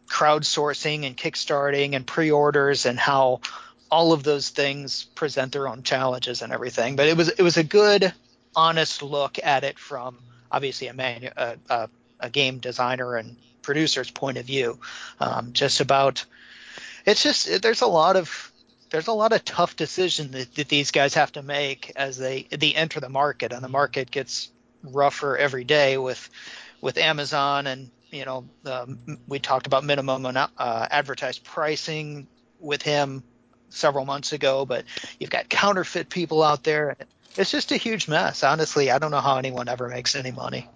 crowdsourcing 0.08 1.06
and 1.06 1.16
kickstarting 1.16 1.95
and 1.95 2.06
pre-orders 2.06 2.85
and 2.85 3.00
how 3.00 3.42
all 3.93 4.11
of 4.11 4.23
those 4.23 4.49
things 4.49 5.03
present 5.13 5.51
their 5.51 5.67
own 5.67 5.83
challenges 5.83 6.41
and 6.41 6.51
everything. 6.51 6.95
But 6.95 7.07
it 7.07 7.15
was 7.15 7.30
it 7.30 7.43
was 7.43 7.57
a 7.57 7.63
good, 7.63 8.11
honest 8.55 9.03
look 9.03 9.38
at 9.43 9.63
it 9.63 9.77
from 9.77 10.17
obviously 10.51 10.88
a 10.88 10.93
manu- 10.95 11.30
a, 11.38 11.57
a, 11.69 11.89
a 12.19 12.30
game 12.31 12.57
designer 12.57 13.15
and 13.15 13.38
producer's 13.61 14.09
point 14.09 14.39
of 14.39 14.45
view, 14.45 14.80
um, 15.19 15.53
just 15.53 15.80
about. 15.80 16.25
It's 17.05 17.22
just 17.22 17.61
there's 17.61 17.81
a 17.81 17.88
lot 17.88 18.15
of 18.15 18.51
there's 18.89 19.07
a 19.07 19.13
lot 19.13 19.31
of 19.31 19.45
tough 19.45 19.75
decisions 19.75 20.31
that, 20.31 20.55
that 20.55 20.69
these 20.69 20.89
guys 20.89 21.13
have 21.13 21.31
to 21.33 21.43
make 21.43 21.91
as 21.95 22.17
they 22.17 22.47
they 22.49 22.73
enter 22.73 22.99
the 22.99 23.09
market, 23.09 23.53
and 23.53 23.63
the 23.63 23.69
market 23.69 24.09
gets 24.09 24.51
rougher 24.81 25.38
every 25.38 25.65
day 25.65 25.99
with 25.99 26.31
with 26.81 26.97
Amazon 26.97 27.67
and 27.67 27.91
you 28.09 28.25
know 28.25 28.49
um, 28.65 29.19
we 29.27 29.38
talked 29.38 29.67
about 29.67 29.83
minimum 29.83 30.25
uh, 30.25 30.88
advertised 30.89 31.43
pricing 31.43 32.27
with 32.59 32.81
him 32.81 33.23
several 33.74 34.06
months 34.06 34.34
ago, 34.34 34.66
but 34.66 34.85
you've 35.19 35.30
got 35.30 35.50
counterfeit 35.50 36.10
people 36.10 36.43
out 36.43 36.64
there. 36.64 36.95
It's 37.35 37.52
just 37.52 37.72
a 37.72 37.77
huge 37.77 38.08
mess. 38.08 38.43
Honestly, 38.43 38.92
I 38.92 39.00
don't 39.00 39.11
know 39.11 39.19
how 39.19 39.38
anyone 39.38 39.68
ever 39.68 39.90
makes 39.90 40.16
any 40.16 40.32
money. 40.32 40.69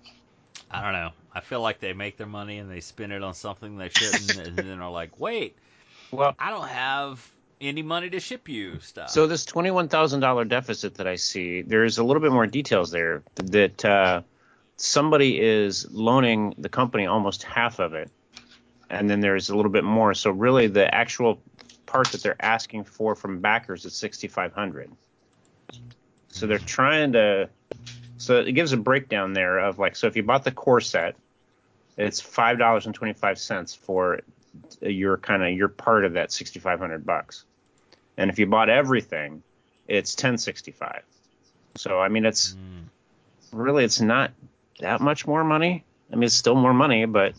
I 0.71 0.81
don't 0.81 0.93
know. 0.93 1.11
I 1.33 1.41
feel 1.41 1.61
like 1.61 1.79
they 1.79 1.93
make 1.93 2.17
their 2.17 2.27
money 2.27 2.57
and 2.57 2.69
they 2.69 2.81
spend 2.81 3.11
it 3.13 3.23
on 3.23 3.33
something 3.33 3.77
they 3.77 3.89
shouldn't, 3.89 4.47
and 4.47 4.57
then 4.57 4.81
are 4.81 4.91
like, 4.91 5.19
wait, 5.19 5.55
Well, 6.11 6.35
I 6.39 6.49
don't 6.49 6.67
have 6.67 7.25
any 7.59 7.81
money 7.81 8.09
to 8.09 8.19
ship 8.19 8.47
you 8.47 8.79
stuff. 8.79 9.09
So 9.09 9.27
this 9.27 9.45
twenty-one 9.45 9.87
thousand 9.87 10.21
dollar 10.21 10.45
deficit 10.45 10.95
that 10.95 11.07
I 11.07 11.15
see, 11.15 11.61
there's 11.61 11.97
a 11.97 12.03
little 12.03 12.21
bit 12.21 12.31
more 12.31 12.47
details 12.47 12.91
there. 12.91 13.23
That 13.35 13.83
uh, 13.83 14.21
somebody 14.77 15.39
is 15.39 15.87
loaning 15.91 16.55
the 16.57 16.69
company 16.69 17.05
almost 17.05 17.43
half 17.43 17.79
of 17.79 17.93
it, 17.93 18.09
and 18.89 19.09
then 19.09 19.19
there's 19.19 19.49
a 19.49 19.55
little 19.55 19.71
bit 19.71 19.83
more. 19.83 20.13
So 20.13 20.31
really, 20.31 20.67
the 20.67 20.93
actual 20.93 21.41
part 21.87 22.11
that 22.11 22.21
they're 22.21 22.39
asking 22.39 22.83
for 22.83 23.15
from 23.15 23.39
backers 23.39 23.85
is 23.85 23.95
sixty-five 23.95 24.53
hundred. 24.53 24.91
So 26.29 26.45
they're 26.45 26.59
trying 26.59 27.13
to. 27.13 27.49
So 28.17 28.39
it 28.39 28.51
gives 28.53 28.73
a 28.73 28.77
breakdown 28.77 29.33
there 29.33 29.59
of 29.59 29.79
like, 29.79 29.95
so 29.95 30.07
if 30.07 30.15
you 30.15 30.23
bought 30.23 30.43
the 30.43 30.51
core 30.51 30.81
set, 30.81 31.15
it's 31.97 32.19
five 32.21 32.57
dollars 32.59 32.85
and 32.85 32.93
twenty-five 32.93 33.39
cents 33.39 33.73
for 33.73 34.19
your 34.81 35.17
kind 35.17 35.43
of 35.43 35.51
your 35.51 35.67
part 35.67 36.05
of 36.05 36.13
that 36.13 36.31
sixty-five 36.31 36.79
hundred 36.79 37.05
bucks. 37.05 37.45
And 38.17 38.29
if 38.29 38.39
you 38.39 38.47
bought 38.47 38.69
everything, 38.69 39.43
it's 39.87 40.15
1065. 40.15 41.03
So 41.75 41.99
I 41.99 42.07
mean, 42.09 42.25
it's 42.25 42.55
Mm. 42.55 42.89
really 43.51 43.83
it's 43.83 44.01
not 44.01 44.31
that 44.79 45.01
much 45.01 45.27
more 45.27 45.43
money. 45.43 45.83
I 46.11 46.15
mean, 46.15 46.23
it's 46.23 46.35
still 46.35 46.55
more 46.55 46.73
money, 46.73 47.05
but 47.05 47.35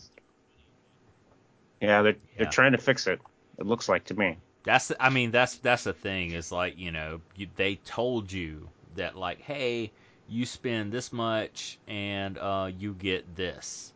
yeah, 1.81 2.01
they're 2.01 2.13
Yeah. 2.13 2.17
they're 2.37 2.51
trying 2.51 2.71
to 2.73 2.77
fix 2.77 3.07
it. 3.07 3.19
It 3.59 3.65
looks 3.65 3.89
like 3.89 4.05
to 4.05 4.13
me. 4.13 4.37
That's 4.63 4.91
I 4.99 5.09
mean 5.09 5.31
that's 5.31 5.57
that's 5.57 5.83
the 5.83 5.93
thing 5.93 6.31
is 6.31 6.51
like 6.51 6.77
you 6.77 6.91
know 6.91 7.21
you, 7.35 7.47
they 7.55 7.75
told 7.75 8.31
you 8.31 8.69
that 8.95 9.17
like 9.17 9.41
hey 9.41 9.91
you 10.29 10.45
spend 10.45 10.91
this 10.91 11.11
much 11.11 11.77
and 11.87 12.37
uh, 12.37 12.71
you 12.77 12.93
get 12.93 13.35
this. 13.35 13.91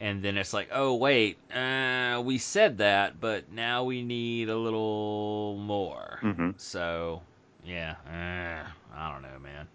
And 0.00 0.22
then 0.22 0.36
it's 0.36 0.52
like 0.52 0.68
oh 0.72 0.94
wait 0.94 1.36
uh, 1.52 2.22
we 2.24 2.38
said 2.38 2.78
that 2.78 3.20
but 3.20 3.50
now 3.52 3.84
we 3.84 4.02
need 4.02 4.48
a 4.48 4.56
little 4.56 5.56
more. 5.58 6.18
Hmm 6.20 6.50
so 6.56 7.22
yeah 7.64 7.96
uh, 8.06 8.96
I 8.96 9.12
don't 9.12 9.22
know 9.22 9.38
man. 9.40 9.66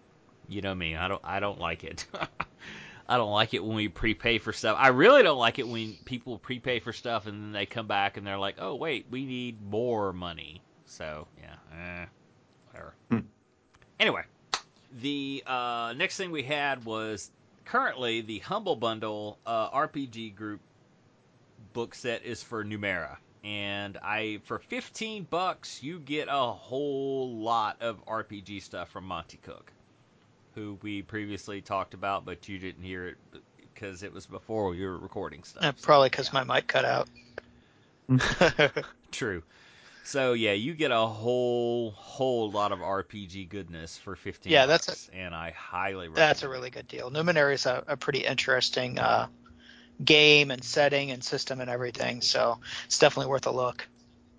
You 0.48 0.62
know 0.62 0.76
me 0.76 0.96
I 0.96 1.08
don't 1.08 1.22
I 1.24 1.40
don't 1.40 1.60
like 1.60 1.84
it 1.84 2.06
I 3.10 3.18
don't 3.18 3.32
like 3.32 3.54
it 3.54 3.64
when 3.64 3.76
we 3.76 3.88
prepay 3.88 4.38
for 4.40 4.52
stuff. 4.52 4.78
I 4.80 4.90
really 4.90 5.24
don't 5.24 5.38
like 5.38 5.60
it 5.60 5.68
when 5.68 5.94
people 6.04 6.38
prepay 6.38 6.80
for 6.80 6.92
stuff 6.92 7.26
and 7.26 7.42
then 7.42 7.52
they 7.54 7.66
come 7.66 7.88
back 7.88 8.18
and 8.18 8.28
they're 8.28 8.38
like, 8.38 8.56
"Oh 8.60 8.76
wait, 8.76 9.08
we 9.10 9.26
need 9.26 9.62
more 9.62 10.12
money." 10.12 10.62
So 10.86 11.28
yeah, 11.40 11.56
eh, 11.74 12.06
whatever. 12.68 12.96
Hmm. 13.10 13.20
Anyway, 14.00 14.24
the 15.02 15.44
uh, 15.48 15.94
next 15.96 16.18
thing 16.18 16.32
we 16.32 16.44
had 16.44 16.84
was 16.84 17.32
currently 17.64 18.22
the 18.22 18.40
Humble 18.40 18.76
Bundle 18.76 19.40
uh, 19.46 19.70
RPG 19.72 20.36
group 20.36 20.60
book 21.72 21.96
set 21.96 22.26
is 22.26 22.44
for 22.44 22.66
Numera, 22.66 23.18
and 23.44 23.98
I 24.04 24.42
for 24.44 24.60
fifteen 24.60 25.24
bucks 25.24 25.82
you 25.82 26.00
get 26.00 26.28
a 26.30 26.52
whole 26.52 27.38
lot 27.38 27.82
of 27.82 28.06
RPG 28.06 28.64
stuff 28.64 28.90
from 28.90 29.06
Monte 29.06 29.38
Cook 29.38 29.72
who 30.58 30.78
we 30.82 31.04
previously 31.04 31.62
talked 31.62 31.94
about, 31.94 32.26
but 32.26 32.50
you 32.50 32.58
didn't 32.58 32.82
hear 32.84 33.10
it 33.10 33.18
because 33.74 34.02
it 34.02 34.12
was 34.12 34.26
before 34.26 34.70
we 34.70 34.84
were 34.84 34.98
recording 34.98 35.44
stuff. 35.44 35.64
Uh, 35.64 35.72
probably 35.84 36.10
because 36.10 36.34
yeah, 36.34 36.44
my 36.44 36.56
mic 36.56 36.68
cut 36.68 36.84
out. 36.84 37.08
true. 39.12 39.44
So 40.04 40.34
yeah, 40.34 40.54
you 40.54 40.74
get 40.74 40.92
a 40.92 41.06
whole 41.06 41.92
whole 41.92 42.50
lot 42.50 42.72
of 42.72 42.80
RPG 42.80 43.50
goodness 43.50 43.98
for 43.98 44.16
fifteen. 44.16 44.52
Yeah, 44.54 44.66
that's 44.66 45.10
a- 45.10 45.16
and 45.16 45.36
I 45.36 45.52
highly 45.52 46.08
recommend. 46.08 46.18
That's 46.18 46.44
a 46.44 46.50
really 46.50 46.70
good 46.70 46.88
deal. 46.88 47.12
Numenera 47.12 47.54
is 47.54 47.66
a, 47.66 47.84
a 47.88 47.98
pretty 47.98 48.20
interesting 48.20 48.98
uh, 48.98 49.28
game 50.04 50.50
and 50.50 50.64
setting 50.64 51.12
and 51.12 51.24
system 51.24 51.60
and 51.62 51.70
everything, 51.70 52.22
so 52.22 52.58
it's 52.86 52.98
definitely 53.00 53.30
worth 53.30 53.46
a 53.46 53.52
look. 53.52 53.88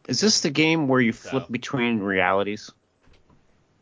Is 0.09 0.21
this 0.21 0.41
the 0.41 0.51
game 0.51 0.89
where 0.89 1.01
you 1.01 1.13
So- 1.13 1.29
flip 1.31 1.47
between 1.51 2.01
realities? 2.01 2.71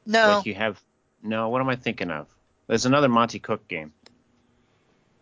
No, 0.09 0.37
Like 0.37 0.47
you 0.47 0.55
have 0.55 0.81
no. 1.27 1.49
What 1.49 1.61
am 1.61 1.69
I 1.69 1.77
thinking 1.77 2.11
of? 2.11 2.27
There's 2.67 2.87
another 2.87 3.09
Monte 3.09 3.39
Cook 3.39 3.67
game. 3.69 3.93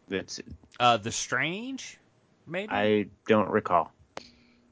That's 0.08 0.40
Uh, 0.78 0.96
the 0.98 1.10
Strange, 1.12 1.98
maybe. 2.46 2.70
I 2.72 3.06
don't 3.26 3.50
recall. 3.50 3.92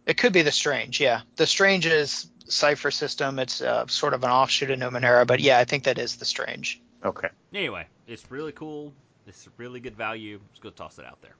it 0.06 0.16
could 0.16 0.32
be 0.32 0.42
the 0.42 0.52
Strange. 0.52 1.00
Yeah, 1.00 1.22
the 1.36 1.46
Strange 1.46 1.86
is 1.86 2.28
Cypher 2.46 2.90
system. 2.90 3.38
It's 3.38 3.60
uh, 3.62 3.86
sort 3.86 4.14
of 4.14 4.24
an 4.24 4.30
offshoot 4.30 4.70
of 4.70 4.78
Numenera, 4.78 5.26
but 5.26 5.40
yeah, 5.40 5.58
I 5.58 5.64
think 5.64 5.84
that 5.84 5.98
is 5.98 6.16
the 6.16 6.24
Strange. 6.24 6.80
Okay. 7.04 7.28
Anyway, 7.54 7.86
it's 8.06 8.30
really 8.30 8.52
cool. 8.52 8.92
It's 9.26 9.48
really 9.56 9.80
good 9.80 9.96
value. 9.96 10.40
Just 10.50 10.62
go 10.62 10.70
toss 10.70 10.98
it 10.98 11.04
out 11.06 11.20
there. 11.22 11.34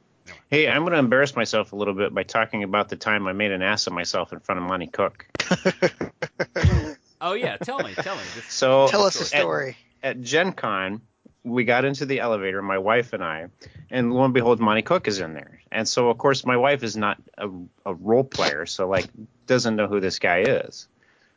Hey, 0.49 0.69
I'm 0.69 0.83
going 0.83 0.93
to 0.93 0.99
embarrass 0.99 1.35
myself 1.35 1.73
a 1.73 1.77
little 1.77 1.95
bit 1.95 2.15
by 2.15 2.23
talking 2.23 2.63
about 2.63 2.89
the 2.89 2.97
time 2.97 3.27
I 3.27 3.33
made 3.33 3.51
an 3.51 3.61
ass 3.63 3.89
of 3.89 3.93
myself 3.93 4.33
in 4.33 4.39
front 4.41 4.61
of 4.61 4.67
Monte 4.69 4.87
Cook. 4.87 5.27
Oh 7.23 7.35
yeah, 7.35 7.57
tell 7.57 7.79
me, 7.79 7.95
tell 7.95 8.17
me. 8.17 8.23
Just, 8.35 8.51
So 8.51 8.89
Tell 8.89 9.05
us 9.05 9.17
a 9.17 9.21
at- 9.37 9.41
story. 9.41 9.77
at 10.03 10.21
Gen 10.21 10.53
Con, 10.53 11.01
we 11.45 11.65
got 11.65 11.85
into 11.85 12.05
the 12.05 12.21
elevator, 12.21 12.61
my 12.63 12.79
wife 12.79 13.13
and 13.13 13.23
I, 13.23 13.47
and 13.91 14.13
lo 14.13 14.25
and 14.25 14.35
behold, 14.35 14.61
Monte 14.61 14.83
Cook 14.83 15.07
is 15.09 15.21
in 15.21 15.33
there. 15.35 15.61
And 15.71 15.89
so, 15.89 16.11
of 16.11 16.19
course, 16.19 16.45
my 16.45 16.57
wife 16.57 16.83
is 16.83 16.97
not 16.97 17.19
a, 17.39 17.49
a 17.87 17.95
role 17.95 18.25
player, 18.25 18.67
so 18.67 18.89
like 18.89 19.07
doesn't 19.47 19.77
know 19.77 19.87
who 19.87 20.01
this 20.01 20.19
guy 20.19 20.41
is. 20.41 20.89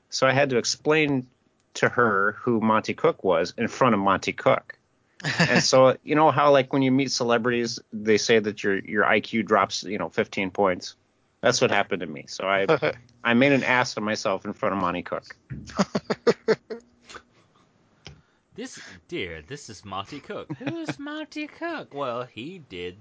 So 0.10 0.28
I 0.28 0.32
had 0.32 0.50
to 0.50 0.58
explain 0.58 1.28
to 1.76 1.90
her 1.90 2.34
who 2.40 2.60
Monte 2.62 2.94
Cook 2.96 3.24
was 3.24 3.54
in 3.58 3.68
front 3.68 3.94
of 3.94 4.00
Monte 4.02 4.34
Cook. 4.34 4.78
and 5.40 5.64
so, 5.64 5.98
you 6.04 6.16
know 6.16 6.32
how 6.32 6.52
like 6.52 6.74
when 6.74 6.82
you 6.82 6.92
meet 6.92 7.12
celebrities, 7.12 7.80
they 7.94 8.18
say 8.18 8.40
that 8.40 8.64
your 8.64 8.78
your 8.80 9.04
IQ 9.06 9.46
drops, 9.46 9.84
you 9.84 9.98
know, 9.98 10.10
15 10.10 10.52
points. 10.52 10.96
That's 11.46 11.62
what 11.62 11.70
happened 11.70 12.00
to 12.00 12.08
me. 12.08 12.26
So 12.28 12.48
I 12.48 12.66
I 13.24 13.36
made 13.36 13.52
an 13.52 13.64
ass 13.64 13.96
of 13.98 14.02
myself 14.02 14.46
in 14.46 14.54
front 14.54 14.74
of 14.74 14.82
Monte 14.82 15.04
Cook. 15.04 15.26
this, 18.56 18.80
dear, 19.08 19.44
this 19.48 19.70
is 19.70 19.86
Monte 19.86 20.22
Cook. 20.22 20.52
Who's 20.58 20.98
Monte 20.98 21.46
Cook? 21.46 21.94
Well, 21.94 22.24
he 22.24 22.64
did 22.68 22.98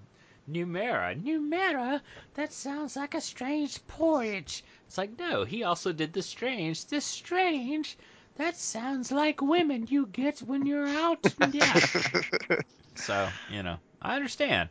Numera. 0.47 1.19
Numera? 1.19 2.03
That 2.35 2.53
sounds 2.53 2.97
like 2.97 3.15
a 3.15 3.23
strange 3.23 3.81
porridge. 3.87 4.63
It's 4.89 4.99
like 4.99 5.19
no, 5.19 5.45
he 5.45 5.65
also 5.65 5.93
did 5.93 6.13
the 6.13 6.21
Strange. 6.21 6.85
The 6.85 7.01
strange? 7.01 7.97
That 8.37 8.59
sounds 8.59 9.11
like 9.11 9.41
women 9.41 9.87
you 9.89 10.05
get 10.05 10.41
when 10.41 10.67
you're 10.67 10.87
out. 10.87 11.25
Yeah. 11.51 11.81
So 12.97 13.27
you 13.51 13.63
know, 13.63 13.79
I 14.03 14.17
understand. 14.17 14.69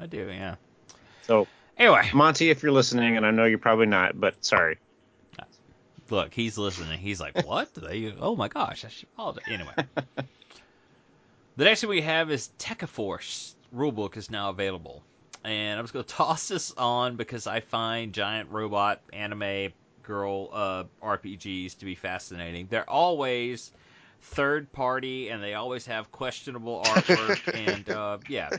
I 0.00 0.06
do, 0.06 0.28
yeah. 0.32 0.56
So 1.22 1.46
Anyway, 1.78 2.08
Monte, 2.14 2.50
if 2.50 2.62
you're 2.62 2.72
listening, 2.72 3.16
and 3.16 3.26
I 3.26 3.30
know 3.30 3.44
you're 3.44 3.58
probably 3.58 3.86
not, 3.86 4.18
but 4.18 4.44
sorry. 4.44 4.78
look, 6.10 6.32
he's 6.32 6.56
listening. 6.56 6.98
He's 6.98 7.20
like, 7.20 7.46
"What? 7.46 7.74
They? 7.74 8.14
Oh 8.18 8.36
my 8.36 8.48
gosh!" 8.48 8.84
I 8.84 8.88
should 8.88 9.08
apologize. 9.14 9.44
Anyway, 9.48 9.72
the 11.56 11.64
next 11.64 11.80
thing 11.80 11.90
we 11.90 12.02
have 12.02 12.30
is 12.30 12.50
Techaforce 12.58 13.54
rulebook 13.74 14.16
is 14.16 14.30
now 14.30 14.50
available, 14.50 15.02
and 15.42 15.78
I'm 15.78 15.84
just 15.84 15.92
gonna 15.92 16.04
toss 16.04 16.48
this 16.48 16.72
on 16.76 17.16
because 17.16 17.46
I 17.46 17.60
find 17.60 18.12
giant 18.12 18.50
robot 18.50 19.00
anime 19.12 19.72
girl 20.04 20.50
uh, 20.52 20.84
RPGs 21.02 21.78
to 21.78 21.84
be 21.84 21.94
fascinating. 21.96 22.68
They're 22.70 22.88
always 22.88 23.72
third 24.20 24.70
party, 24.72 25.30
and 25.30 25.42
they 25.42 25.54
always 25.54 25.86
have 25.86 26.12
questionable 26.12 26.82
artwork. 26.84 27.66
and 27.66 27.88
uh, 27.90 28.18
yeah, 28.28 28.50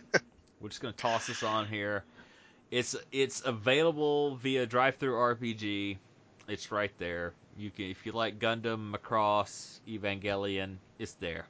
we're 0.60 0.70
just 0.70 0.82
gonna 0.82 0.94
toss 0.94 1.28
this 1.28 1.44
on 1.44 1.66
here. 1.68 2.04
It's 2.72 2.96
it's 3.12 3.42
available 3.46 4.36
via 4.38 4.68
DriveThruRPG. 4.68 5.98
It's 6.48 6.72
right 6.72 6.92
there. 6.98 7.34
You 7.58 7.72
can 7.72 7.86
if 7.86 8.06
you 8.06 8.12
like 8.12 8.40
Gundam, 8.40 8.94
Macross, 8.94 9.80
Evangelion, 9.88 10.78
it's 11.00 11.14
there. 11.14 11.46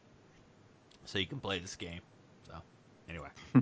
So 1.06 1.20
you 1.20 1.28
can 1.28 1.40
play 1.40 1.60
this 1.60 1.76
game. 1.76 2.02
So 2.48 2.54
anyway. 3.10 3.30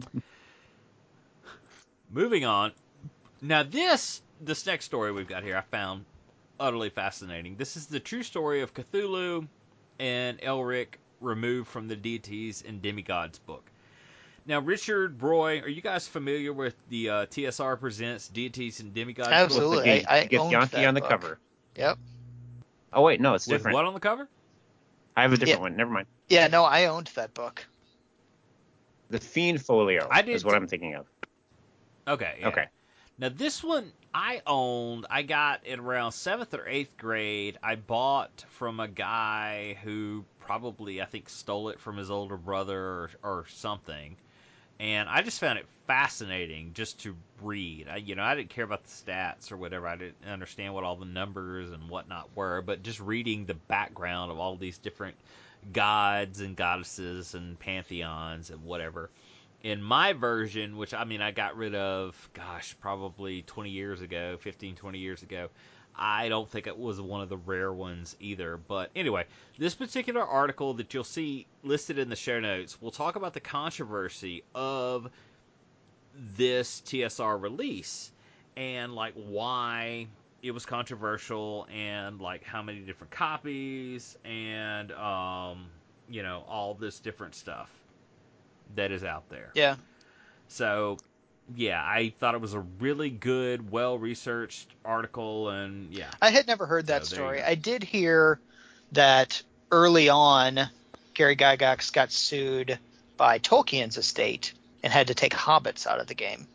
Moving 2.11 2.45
on. 2.45 2.71
Now 3.41 3.63
this 3.63 4.21
this 4.41 4.65
next 4.65 4.85
story 4.85 5.11
we've 5.11 5.27
got 5.27 5.43
here 5.43 5.57
I 5.57 5.61
found 5.61 6.05
utterly 6.59 6.89
fascinating. 6.89 7.55
This 7.55 7.77
is 7.77 7.87
the 7.87 7.99
true 7.99 8.23
story 8.23 8.61
of 8.61 8.73
Cthulhu 8.73 9.47
and 9.99 10.39
Elric 10.39 10.95
removed 11.21 11.69
from 11.69 11.87
the 11.87 11.95
deities 11.95 12.63
and 12.67 12.81
demigods 12.81 13.39
book. 13.39 13.69
Now, 14.45 14.59
Richard, 14.59 15.21
Roy, 15.23 15.59
are 15.61 15.69
you 15.69 15.81
guys 15.81 16.07
familiar 16.07 16.51
with 16.51 16.75
the 16.89 17.09
uh, 17.09 17.25
TSR 17.27 17.79
Presents 17.79 18.27
Deities 18.27 18.81
and 18.81 18.93
Demigods? 18.93 19.29
Absolutely. 19.29 19.89
With. 19.99 20.07
I- 20.09 20.19
I 20.19 20.25
get 20.25 20.39
owned 20.41 20.51
Yankee 20.51 20.77
that 20.77 20.85
on 20.85 20.93
the 20.93 20.99
book. 21.01 21.09
cover. 21.09 21.39
Yep. 21.77 21.97
Oh 22.91 23.01
wait, 23.01 23.19
no, 23.21 23.33
it's 23.33 23.47
With 23.47 23.57
different. 23.59 23.75
what 23.75 23.85
on 23.85 23.93
the 23.93 23.99
cover? 23.99 24.27
I 25.15 25.21
have 25.23 25.33
a 25.33 25.37
different 25.37 25.59
Yeah. 25.59 25.63
one. 25.63 25.75
Never 25.77 25.91
mind. 25.91 26.07
Yeah, 26.29 26.47
no, 26.47 26.63
I 26.63 26.85
owned 26.85 27.07
that 27.15 27.33
book. 27.33 27.65
The 29.09 29.19
Fiend 29.19 29.61
Folio 29.63 30.07
I 30.11 30.21
did 30.23 30.35
is 30.35 30.43
what 30.45 30.51
too. 30.51 30.57
I'm 30.57 30.67
thinking 30.67 30.95
of. 30.95 31.05
Okay. 32.07 32.35
yeah. 32.39 32.47
Okay. 32.49 32.65
Now 33.17 33.29
this 33.29 33.63
one 33.63 33.91
I 34.13 34.41
owned. 34.45 35.05
I 35.09 35.21
got 35.23 35.61
it 35.65 35.79
around 35.79 36.11
seventh 36.11 36.53
or 36.53 36.67
eighth 36.67 36.97
grade. 36.97 37.57
I 37.63 37.75
bought 37.75 38.45
from 38.51 38.79
a 38.79 38.87
guy 38.87 39.77
who 39.83 40.25
probably 40.41 41.01
I 41.01 41.05
think 41.05 41.29
stole 41.29 41.69
it 41.69 41.79
from 41.79 41.97
his 41.97 42.11
older 42.11 42.37
brother 42.37 42.79
or, 42.79 43.09
or 43.23 43.45
something. 43.49 44.15
And 44.79 45.07
I 45.07 45.21
just 45.21 45.39
found 45.39 45.59
it 45.59 45.65
fascinating 45.87 46.71
just 46.73 46.99
to 47.01 47.15
read. 47.41 47.87
I, 47.89 47.97
you 47.97 48.15
know, 48.15 48.23
I 48.23 48.35
didn't 48.35 48.49
care 48.49 48.63
about 48.63 48.83
the 48.83 48.89
stats 48.89 49.51
or 49.51 49.57
whatever. 49.57 49.87
I 49.87 49.95
didn't 49.95 50.25
understand 50.27 50.73
what 50.73 50.83
all 50.83 50.95
the 50.95 51.05
numbers 51.05 51.71
and 51.71 51.89
whatnot 51.89 52.29
were, 52.35 52.61
but 52.61 52.83
just 52.83 52.99
reading 52.99 53.45
the 53.45 53.53
background 53.53 54.31
of 54.31 54.39
all 54.39 54.55
these 54.55 54.77
different 54.77 55.15
gods 55.71 56.41
and 56.41 56.55
goddesses 56.55 57.35
and 57.35 57.57
pantheons 57.59 58.49
and 58.49 58.63
whatever 58.63 59.09
in 59.63 59.81
my 59.81 60.13
version, 60.13 60.77
which 60.77 60.93
I 60.93 61.05
mean 61.05 61.21
I 61.21 61.31
got 61.31 61.55
rid 61.55 61.73
of, 61.73 62.29
gosh, 62.33 62.75
probably 62.81 63.41
20 63.43 63.69
years 63.69 64.01
ago, 64.01 64.37
15, 64.41 64.75
20 64.75 64.99
years 64.99 65.23
ago, 65.23 65.49
I 65.95 66.29
don't 66.29 66.49
think 66.49 66.67
it 66.67 66.77
was 66.77 66.99
one 66.99 67.21
of 67.21 67.29
the 67.29 67.37
rare 67.37 67.71
ones 67.71 68.15
either. 68.19 68.57
But 68.57 68.91
anyway, 68.95 69.25
this 69.57 69.75
particular 69.75 70.25
article 70.25 70.73
that 70.75 70.93
you'll 70.93 71.03
see 71.03 71.45
listed 71.63 71.99
in 71.99 72.09
the 72.09 72.15
show 72.15 72.39
notes 72.39 72.81
will 72.81 72.91
talk 72.91 73.15
about 73.15 73.33
the 73.33 73.39
controversy 73.39 74.43
of 74.55 75.09
this 76.35 76.81
TSR 76.85 77.41
release 77.41 78.11
and 78.55 78.93
like 78.93 79.13
why 79.13 80.07
it 80.41 80.51
was 80.51 80.65
controversial 80.65 81.67
and 81.73 82.19
like 82.19 82.43
how 82.43 82.61
many 82.61 82.79
different 82.79 83.11
copies 83.11 84.17
and 84.25 84.91
um, 84.91 85.65
you 86.09 86.21
know 86.21 86.43
all 86.47 86.73
this 86.73 86.99
different 86.99 87.33
stuff 87.33 87.69
that 88.75 88.91
is 88.91 89.03
out 89.03 89.29
there. 89.29 89.51
Yeah. 89.53 89.75
So, 90.47 90.97
yeah, 91.55 91.81
I 91.83 92.13
thought 92.19 92.35
it 92.35 92.41
was 92.41 92.53
a 92.53 92.61
really 92.79 93.09
good, 93.09 93.71
well 93.71 93.97
researched 93.97 94.69
article, 94.85 95.49
and 95.49 95.93
yeah, 95.93 96.09
I 96.21 96.29
had 96.29 96.47
never 96.47 96.65
heard 96.65 96.87
that 96.87 97.05
So 97.05 97.15
story. 97.15 97.43
I 97.43 97.55
did 97.55 97.83
hear 97.83 98.39
that 98.93 99.41
early 99.71 100.09
on, 100.09 100.59
Gary 101.13 101.35
Gygax 101.35 101.91
got 101.91 102.11
sued 102.11 102.79
by 103.17 103.39
Tolkien's 103.39 103.97
estate 103.97 104.53
and 104.83 104.91
had 104.91 105.07
to 105.07 105.13
take 105.13 105.33
hobbits 105.33 105.85
out 105.85 105.99
of 105.99 106.07
the 106.07 106.15
game, 106.15 106.47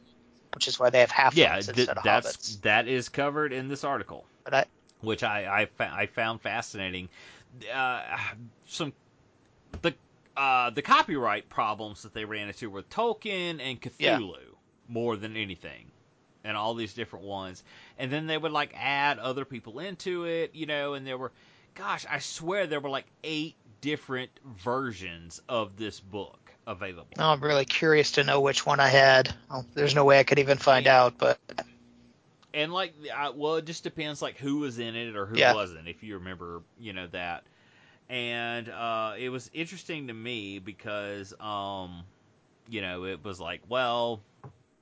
which 0.55 0.69
is 0.69 0.79
why 0.79 0.91
they 0.91 1.01
have 1.01 1.11
half 1.11 1.35
yeah, 1.35 1.57
instead 1.57 1.77
th- 1.77 1.89
of 1.89 2.03
that's 2.03 2.37
hobbits. 2.37 2.61
that 2.63 2.89
is 2.89 3.09
covered 3.09 3.53
in 3.53 3.69
this 3.69 3.85
article, 3.85 4.25
I, 4.51 4.65
which 5.01 5.23
I 5.23 5.69
I, 5.79 5.85
I 6.03 6.07
found 6.07 6.41
fascinating. 6.41 7.09
Uh, 7.73 8.03
some 8.67 8.93
the 9.83 9.95
uh, 10.37 10.71
the 10.71 10.83
copyright 10.83 11.49
problems 11.49 12.03
that 12.03 12.15
they 12.15 12.25
ran 12.25 12.49
into 12.49 12.71
with 12.71 12.89
Tolkien 12.91 13.61
and 13.61 13.81
Cthulhu 13.81 13.99
Yeah. 13.99 14.48
More 14.89 15.17
than 15.17 15.37
anything. 15.37 15.93
And 16.45 16.57
all 16.57 16.75
these 16.75 16.95
different 16.95 17.27
ones, 17.27 17.65
and 17.99 18.11
then 18.13 18.27
they 18.27 18.39
would 18.39 18.53
like 18.53 18.73
add 18.77 19.19
other 19.19 19.45
people 19.45 19.81
into 19.81 20.25
it, 20.25 20.55
you 20.55 20.67
know. 20.67 20.95
And 20.95 21.07
there 21.07 21.19
were, 21.19 21.33
gosh, 21.75 22.07
I 22.11 22.19
swear 22.21 22.67
there 22.67 22.81
were 22.81 22.91
like 22.91 23.07
eight 23.25 23.57
different 23.81 24.31
versions 24.45 25.41
of 25.49 25.77
this 25.77 26.01
book 26.01 26.55
available. 26.67 27.27
I'm 27.29 27.41
really 27.41 27.65
curious 27.65 28.13
to 28.13 28.25
know 28.25 28.41
which 28.41 28.67
one 28.67 28.81
I 28.81 28.89
had. 28.89 29.35
Oh, 29.51 29.65
there's 29.75 29.95
no 29.95 30.05
way 30.05 30.19
I 30.21 30.25
could 30.25 30.39
even 30.39 30.59
find 30.59 30.87
Yeah. 30.87 30.89
out, 30.89 31.19
but 31.19 31.39
and 32.55 32.73
like 32.73 32.95
I, 33.15 33.31
well 33.31 33.57
it 33.57 33.65
just 33.67 33.83
depends 33.83 34.23
like 34.23 34.37
who 34.39 34.59
was 34.59 34.79
in 34.79 34.97
it 34.97 35.17
or 35.17 35.27
who 35.27 35.41
Yeah. 35.41 35.43
wasn't 35.43 35.89
if 35.89 36.03
you 36.03 36.15
remember 36.19 36.63
you 36.79 36.93
know 36.93 37.07
that 37.09 37.45
and 38.09 38.69
uh 38.69 39.15
it 39.19 39.29
was 39.31 39.51
interesting 39.53 40.09
to 40.09 40.15
me 40.15 40.59
because 40.59 41.35
um 41.41 42.05
you 42.69 42.81
know 42.83 43.05
it 43.05 43.25
was 43.25 43.41
like 43.41 43.61
well 43.69 44.21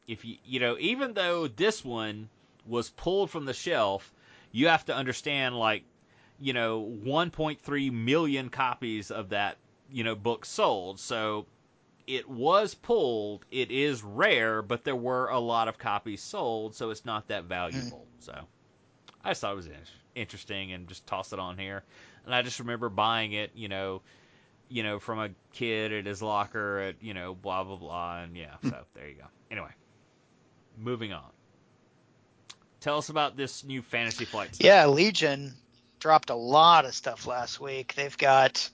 if 0.06 0.24
you 0.24 0.36
you 0.44 0.60
know 0.60 0.76
even 0.78 1.14
though 1.14 1.48
this 1.48 1.84
one 1.84 2.28
was 2.66 2.90
pulled 2.90 3.30
from 3.30 3.44
the 3.44 3.54
shelf 3.54 4.12
you 4.52 4.68
have 4.68 4.84
to 4.84 4.94
understand 4.94 5.58
like 5.58 5.84
you 6.38 6.52
know 6.52 6.82
1.3 7.04 7.92
million 7.92 8.48
copies 8.48 9.10
of 9.10 9.30
that 9.30 9.56
you 9.90 10.04
know 10.04 10.14
book 10.14 10.44
sold 10.44 10.98
so 11.00 11.46
it 12.06 12.28
was 12.28 12.74
pulled. 12.74 13.44
It 13.50 13.70
is 13.70 14.02
rare, 14.02 14.62
but 14.62 14.84
there 14.84 14.96
were 14.96 15.28
a 15.28 15.38
lot 15.38 15.68
of 15.68 15.78
copies 15.78 16.22
sold, 16.22 16.74
so 16.74 16.90
it's 16.90 17.04
not 17.04 17.28
that 17.28 17.44
valuable. 17.44 18.06
Mm. 18.20 18.24
So 18.24 18.40
I 19.24 19.30
just 19.30 19.40
thought 19.40 19.52
it 19.52 19.56
was 19.56 19.66
in- 19.66 19.74
interesting 20.14 20.72
and 20.72 20.88
just 20.88 21.06
tossed 21.06 21.32
it 21.32 21.38
on 21.38 21.58
here. 21.58 21.82
And 22.24 22.34
I 22.34 22.42
just 22.42 22.60
remember 22.60 22.88
buying 22.88 23.32
it, 23.32 23.50
you 23.54 23.68
know, 23.68 24.02
you 24.68 24.82
know, 24.82 24.98
from 24.98 25.18
a 25.18 25.30
kid 25.52 25.92
at 25.92 26.06
his 26.06 26.22
locker 26.22 26.78
at 26.78 26.96
you 27.00 27.14
know 27.14 27.34
blah 27.34 27.64
blah 27.64 27.76
blah, 27.76 28.20
and 28.20 28.36
yeah. 28.36 28.54
So 28.62 28.84
there 28.94 29.08
you 29.08 29.14
go. 29.14 29.26
Anyway, 29.50 29.70
moving 30.76 31.12
on. 31.12 31.30
Tell 32.80 32.98
us 32.98 33.08
about 33.08 33.36
this 33.36 33.64
new 33.64 33.82
Fantasy 33.82 34.24
Flight. 34.24 34.54
stuff. 34.54 34.64
Yeah, 34.64 34.86
Legion 34.86 35.54
dropped 35.98 36.30
a 36.30 36.34
lot 36.34 36.84
of 36.84 36.94
stuff 36.94 37.26
last 37.26 37.60
week. 37.60 37.94
They've 37.94 38.16
got 38.16 38.68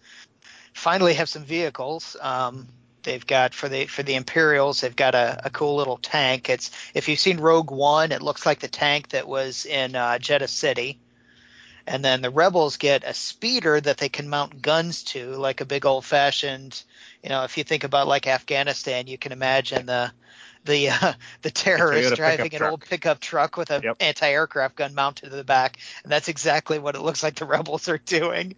finally 0.74 1.14
have 1.14 1.28
some 1.28 1.44
vehicles. 1.44 2.16
Um, 2.20 2.68
they've 3.02 3.26
got 3.26 3.54
for 3.54 3.68
the 3.68 3.86
for 3.86 4.02
the 4.02 4.14
Imperials, 4.14 4.80
they've 4.80 4.94
got 4.94 5.14
a, 5.14 5.40
a 5.46 5.50
cool 5.50 5.76
little 5.76 5.96
tank. 5.96 6.50
It's 6.50 6.70
if 6.94 7.08
you've 7.08 7.20
seen 7.20 7.40
Rogue 7.40 7.70
One, 7.70 8.12
it 8.12 8.22
looks 8.22 8.44
like 8.44 8.60
the 8.60 8.68
tank 8.68 9.08
that 9.10 9.26
was 9.28 9.66
in 9.66 9.94
uh, 9.94 10.18
Jedha 10.20 10.48
City. 10.48 10.98
And 11.84 12.04
then 12.04 12.22
the 12.22 12.30
rebels 12.30 12.76
get 12.76 13.02
a 13.02 13.12
speeder 13.12 13.80
that 13.80 13.98
they 13.98 14.08
can 14.08 14.28
mount 14.28 14.62
guns 14.62 15.02
to, 15.04 15.32
like 15.32 15.60
a 15.60 15.64
big 15.64 15.84
old 15.84 16.04
fashioned. 16.04 16.80
You 17.24 17.30
know, 17.30 17.42
if 17.42 17.58
you 17.58 17.64
think 17.64 17.82
about 17.82 18.06
like 18.06 18.28
Afghanistan, 18.28 19.08
you 19.08 19.18
can 19.18 19.32
imagine 19.32 19.86
the 19.86 20.12
the 20.64 20.90
uh, 20.90 21.12
the 21.42 21.50
terrorist 21.50 22.16
driving 22.16 22.54
an 22.54 22.62
old 22.62 22.80
pickup 22.80 23.20
truck 23.20 23.56
with 23.56 23.70
an 23.70 23.82
Yep. 23.82 23.96
anti-aircraft 24.00 24.76
gun 24.76 24.94
mounted 24.94 25.30
to 25.30 25.36
the 25.36 25.44
back, 25.44 25.78
and 26.02 26.12
that's 26.12 26.28
exactly 26.28 26.78
what 26.78 26.94
it 26.94 27.02
looks 27.02 27.22
like 27.22 27.34
the 27.36 27.44
rebels 27.44 27.88
are 27.88 27.98
doing. 27.98 28.54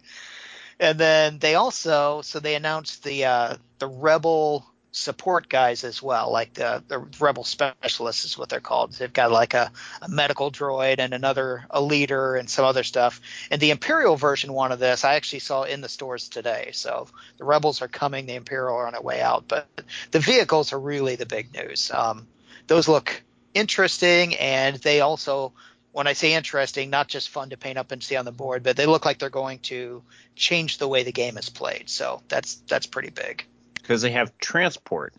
And 0.79 0.99
then 0.99 1.39
they 1.39 1.55
also, 1.55 2.21
so 2.21 2.39
they 2.39 2.55
announced 2.55 3.03
the 3.03 3.25
uh, 3.25 3.55
the 3.79 3.87
rebel 3.87 4.65
support 4.95 5.49
guys 5.49 5.83
as 5.83 6.01
well, 6.01 6.31
like 6.31 6.53
the 6.53 6.81
the 6.87 6.99
rebel 7.19 7.43
specialists 7.43 8.23
is 8.23 8.37
what 8.37 8.47
they're 8.47 8.61
called. 8.61 8.93
They've 8.93 9.11
got 9.11 9.29
like 9.29 9.53
a, 9.53 9.69
a 10.01 10.07
medical 10.07 10.49
droid 10.51 10.99
and 10.99 11.13
another 11.13 11.65
a 11.69 11.81
leader 11.81 12.35
and 12.35 12.49
some 12.49 12.63
other 12.63 12.83
stuff. 12.83 13.19
And 13.51 13.61
the 13.61 13.71
Imperial 13.71 14.15
version 14.15 14.53
one 14.53 14.71
of 14.71 14.79
this 14.79 15.03
I 15.03 15.15
actually 15.15 15.39
saw 15.39 15.63
in 15.63 15.81
the 15.81 15.89
stores 15.89 16.29
today. 16.29 16.69
So 16.71 17.07
the 17.37 17.43
rebels 17.43 17.81
are 17.81 17.89
coming, 17.89 18.25
the 18.25 18.35
Imperial 18.35 18.75
are 18.77 18.87
on 18.87 18.93
their 18.93 19.01
way 19.01 19.21
out, 19.21 19.45
but 19.49 19.67
the 20.11 20.19
vehicles 20.19 20.71
are 20.71 20.79
really 20.79 21.17
the 21.17 21.25
big 21.25 21.53
news. 21.53 21.91
Um, 21.93 22.27
those 22.67 22.87
look 22.87 23.21
interesting, 23.53 24.35
and 24.35 24.77
they 24.77 25.01
also, 25.01 25.51
when 25.91 26.07
I 26.07 26.13
say 26.13 26.33
interesting, 26.33 26.89
not 26.89 27.09
just 27.09 27.29
fun 27.29 27.49
to 27.49 27.57
paint 27.57 27.77
up 27.77 27.91
and 27.91 28.01
see 28.01 28.15
on 28.15 28.25
the 28.25 28.31
board, 28.31 28.63
but 28.63 28.77
they 28.77 28.85
look 28.85 29.05
like 29.05 29.19
they're 29.19 29.29
going 29.29 29.59
to 29.59 30.03
change 30.35 30.77
the 30.77 30.87
way 30.87 31.03
the 31.03 31.11
game 31.11 31.37
is 31.37 31.49
played. 31.49 31.89
So 31.89 32.21
that's 32.29 32.55
that's 32.67 32.85
pretty 32.85 33.09
big. 33.09 33.45
Because 33.85 34.01
they 34.01 34.11
have 34.11 34.35
transport. 34.39 35.13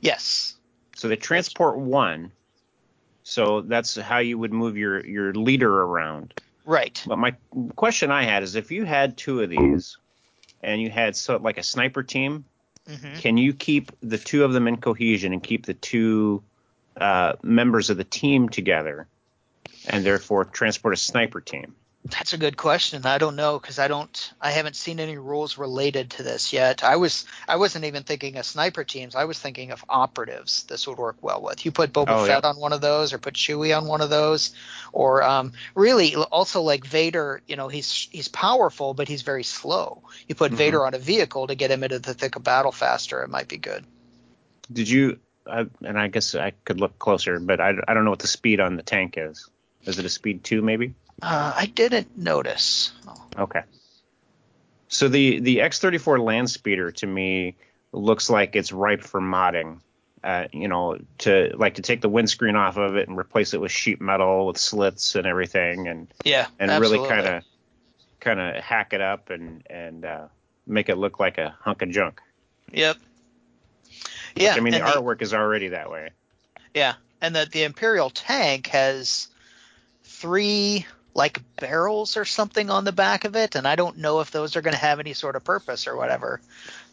Yes. 0.00 0.54
So 0.94 1.08
they 1.08 1.16
transport 1.16 1.78
one. 1.78 2.30
So 3.24 3.60
that's 3.62 3.96
how 3.96 4.18
you 4.18 4.38
would 4.38 4.52
move 4.52 4.76
your 4.76 5.04
your 5.04 5.34
leader 5.34 5.82
around. 5.82 6.34
Right. 6.64 7.02
But 7.06 7.18
my 7.18 7.34
question 7.74 8.12
I 8.12 8.22
had 8.22 8.44
is 8.44 8.54
if 8.54 8.70
you 8.70 8.84
had 8.84 9.16
two 9.16 9.40
of 9.40 9.50
these 9.50 9.98
and 10.62 10.80
you 10.80 10.90
had 10.90 11.16
so 11.16 11.38
like 11.38 11.58
a 11.58 11.62
sniper 11.62 12.02
team, 12.02 12.44
hmm 12.88 13.14
can 13.18 13.36
you 13.36 13.52
keep 13.52 13.92
the 14.00 14.18
two 14.18 14.44
of 14.44 14.52
them 14.52 14.68
in 14.68 14.76
cohesion 14.76 15.32
and 15.32 15.42
keep 15.42 15.66
the 15.66 15.74
two 15.74 16.42
uh, 16.96 17.34
members 17.42 17.90
of 17.90 17.96
the 17.96 18.04
team 18.04 18.48
together 18.48 19.06
and 19.88 20.04
therefore 20.04 20.44
transport 20.44 20.94
a 20.94 20.96
sniper 20.96 21.40
team? 21.40 21.74
That's 22.04 22.32
a 22.32 22.38
good 22.38 22.56
question. 22.56 23.06
I 23.06 23.18
don't 23.18 23.36
know 23.36 23.60
because 23.60 23.78
I 23.78 23.86
don't. 23.86 24.32
I 24.40 24.50
haven't 24.50 24.74
seen 24.74 24.98
any 24.98 25.16
rules 25.18 25.56
related 25.56 26.10
to 26.10 26.24
this 26.24 26.52
yet. 26.52 26.82
I 26.82 26.96
was. 26.96 27.26
I 27.46 27.56
wasn't 27.56 27.84
even 27.84 28.02
thinking 28.02 28.36
of 28.38 28.44
sniper 28.44 28.82
teams. 28.82 29.14
I 29.14 29.24
was 29.24 29.38
thinking 29.38 29.70
of 29.70 29.84
operatives. 29.88 30.64
This 30.64 30.88
would 30.88 30.98
work 30.98 31.16
well 31.22 31.40
with. 31.40 31.64
You 31.64 31.70
put 31.70 31.92
Boba 31.92 32.20
Oh, 32.20 32.26
Fett 32.26 32.42
yeah. 32.42 32.50
on 32.50 32.56
one 32.58 32.72
of 32.72 32.80
those, 32.80 33.12
or 33.12 33.18
put 33.18 33.34
Chewie 33.34 33.76
on 33.76 33.86
one 33.86 34.00
of 34.00 34.10
those, 34.10 34.50
or 34.92 35.22
um, 35.22 35.52
really 35.76 36.16
also 36.16 36.62
like 36.62 36.84
Vader. 36.84 37.40
You 37.46 37.54
know, 37.54 37.68
he's 37.68 38.08
he's 38.10 38.26
powerful, 38.26 38.94
but 38.94 39.06
he's 39.06 39.22
very 39.22 39.44
slow. 39.44 40.02
You 40.26 40.34
put 40.34 40.50
Mhm. 40.50 40.56
Vader 40.56 40.84
on 40.84 40.94
a 40.94 40.98
vehicle 40.98 41.46
to 41.46 41.54
get 41.54 41.70
him 41.70 41.84
into 41.84 42.00
the 42.00 42.14
thick 42.14 42.34
of 42.34 42.42
battle 42.42 42.72
faster. 42.72 43.22
It 43.22 43.30
might 43.30 43.46
be 43.46 43.58
good. 43.58 43.84
Did 44.72 44.88
you? 44.88 45.20
Uh, 45.46 45.66
and 45.84 45.98
I 45.98 46.08
guess 46.08 46.34
I 46.34 46.52
could 46.64 46.80
look 46.80 46.98
closer, 46.98 47.38
but 47.38 47.60
I, 47.60 47.74
I 47.86 47.94
don't 47.94 48.04
know 48.04 48.10
what 48.10 48.18
the 48.20 48.26
speed 48.28 48.58
on 48.58 48.76
the 48.76 48.82
tank 48.82 49.14
is. 49.16 49.48
Is 49.84 49.98
it 49.98 50.04
a 50.04 50.08
speed 50.08 50.44
two 50.44 50.62
maybe? 50.62 50.94
Uh, 51.22 51.54
I 51.56 51.66
didn't 51.66 52.18
notice. 52.18 52.92
Oh, 53.06 53.24
Okay. 53.38 53.62
So 54.88 55.08
the 55.08 55.40
the 55.40 55.58
X34 55.58 56.22
land 56.22 56.50
speeder 56.50 56.90
to 56.90 57.06
me 57.06 57.56
looks 57.92 58.28
like 58.28 58.54
it's 58.56 58.72
ripe 58.72 59.02
for 59.02 59.22
modding. 59.22 59.78
Uh, 60.22 60.48
you 60.52 60.68
know, 60.68 60.98
to 61.18 61.52
like 61.56 61.76
to 61.76 61.82
take 61.82 62.02
the 62.02 62.10
windscreen 62.10 62.56
off 62.56 62.76
of 62.76 62.96
it 62.96 63.08
and 63.08 63.16
replace 63.16 63.54
it 63.54 63.60
with 63.60 63.72
sheet 63.72 64.02
metal 64.02 64.46
with 64.46 64.58
slits 64.58 65.14
and 65.14 65.26
everything, 65.26 65.88
and 65.88 66.08
yeah, 66.24 66.46
and 66.58 66.70
absolutely. 66.70 66.98
really 66.98 67.08
kind 67.08 67.26
of 67.26 67.42
kind 68.20 68.38
of 68.38 68.62
hack 68.62 68.92
it 68.92 69.00
up 69.00 69.30
and 69.30 69.66
and 69.68 70.04
uh, 70.04 70.26
make 70.66 70.90
it 70.90 70.98
look 70.98 71.18
like 71.18 71.38
a 71.38 71.56
hunk 71.60 71.80
of 71.80 71.90
junk. 71.90 72.20
Yep. 72.72 72.98
Yeah. 74.36 74.54
I 74.54 74.60
mean, 74.60 74.74
the 74.74 74.80
artwork 74.80 75.22
is 75.22 75.32
already 75.32 75.68
that 75.68 75.90
way. 75.90 76.10
Yeah, 76.74 76.94
and 77.22 77.34
that 77.34 77.50
the 77.50 77.64
Imperial 77.64 78.10
tank 78.10 78.66
has 78.68 79.28
three 80.04 80.86
like 81.14 81.40
barrels 81.56 82.16
or 82.16 82.24
something 82.24 82.70
on 82.70 82.84
the 82.84 82.92
back 82.92 83.24
of 83.24 83.36
it, 83.36 83.54
and 83.54 83.68
I 83.68 83.76
don't 83.76 83.98
know 83.98 84.20
if 84.20 84.30
those 84.30 84.56
are 84.56 84.62
going 84.62 84.74
to 84.74 84.80
have 84.80 84.98
any 84.98 85.12
sort 85.12 85.36
of 85.36 85.44
purpose 85.44 85.86
or 85.86 85.96
whatever. 85.96 86.40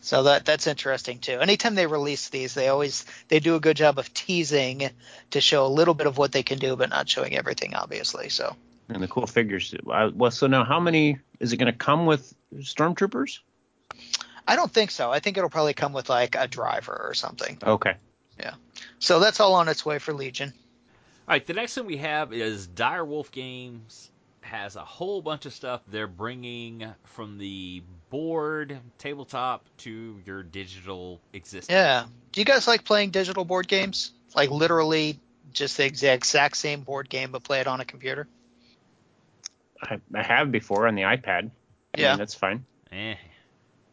So 0.01 0.23
that 0.23 0.45
that's 0.45 0.67
interesting 0.67 1.19
too. 1.19 1.39
Anytime 1.39 1.75
they 1.75 1.87
release 1.87 2.29
these, 2.29 2.53
they 2.53 2.67
always 2.67 3.05
they 3.27 3.39
do 3.39 3.55
a 3.55 3.59
good 3.59 3.77
job 3.77 3.97
of 3.99 4.13
teasing 4.13 4.89
to 5.31 5.41
show 5.41 5.65
a 5.65 5.67
little 5.67 5.93
bit 5.93 6.07
of 6.07 6.17
what 6.17 6.31
they 6.31 6.43
can 6.43 6.59
do, 6.59 6.75
but 6.75 6.89
not 6.89 7.09
showing 7.09 7.35
everything, 7.35 7.75
obviously. 7.75 8.29
So 8.29 8.55
And 8.89 9.03
the 9.03 9.07
cool 9.07 9.27
figures. 9.27 9.73
Well, 9.83 10.31
so 10.31 10.47
now 10.47 10.63
how 10.63 10.79
many 10.79 11.19
is 11.39 11.53
it 11.53 11.57
going 11.57 11.71
to 11.71 11.77
come 11.77 12.05
with 12.05 12.33
stormtroopers? 12.55 13.39
I 14.47 14.55
don't 14.55 14.71
think 14.71 14.91
so. 14.91 15.11
I 15.11 15.19
think 15.19 15.37
it'll 15.37 15.49
probably 15.49 15.73
come 15.73 15.93
with 15.93 16.09
like 16.09 16.35
a 16.35 16.47
driver 16.47 16.99
or 17.07 17.13
something. 17.13 17.57
Okay. 17.61 17.95
Yeah. 18.39 18.55
So 18.99 19.19
that's 19.19 19.39
all 19.39 19.55
on 19.55 19.67
its 19.67 19.85
way 19.85 19.99
for 19.99 20.13
Legion. 20.13 20.53
All 21.29 21.35
right, 21.35 21.45
the 21.45 21.53
next 21.53 21.75
thing 21.75 21.85
we 21.85 21.97
have 21.97 22.33
is 22.33 22.65
Dire 22.65 23.05
Wolf 23.05 23.31
Games 23.31 24.09
has 24.41 24.75
a 24.75 24.83
whole 24.83 25.21
bunch 25.21 25.45
of 25.45 25.53
stuff 25.53 25.79
they're 25.87 26.07
bringing 26.07 26.83
from 27.03 27.37
the 27.37 27.83
board 28.09 28.79
tabletop 28.97 29.63
to 29.77 30.19
your 30.25 30.41
digital 30.41 31.21
existence. 31.33 31.69
Yeah. 31.69 32.07
Do 32.31 32.41
you 32.41 32.45
guys 32.45 32.67
like 32.67 32.83
playing 32.83 33.11
digital 33.11 33.45
board 33.45 33.67
games? 33.67 34.11
Like 34.33 34.49
literally 34.49 35.19
just 35.53 35.77
the 35.77 35.85
exact, 35.85 36.23
exact 36.23 36.57
same 36.57 36.81
board 36.81 37.07
game, 37.09 37.31
but 37.31 37.43
play 37.43 37.59
it 37.59 37.67
on 37.67 37.79
a 37.79 37.85
computer? 37.85 38.27
I, 39.83 39.99
I 40.15 40.23
have 40.23 40.51
before 40.51 40.87
on 40.87 40.95
the 40.95 41.03
iPad. 41.03 41.51
I 41.93 42.01
Yeah. 42.01 42.09
mean, 42.09 42.17
that's 42.17 42.33
fine. 42.33 42.65
Eh, 42.91 43.17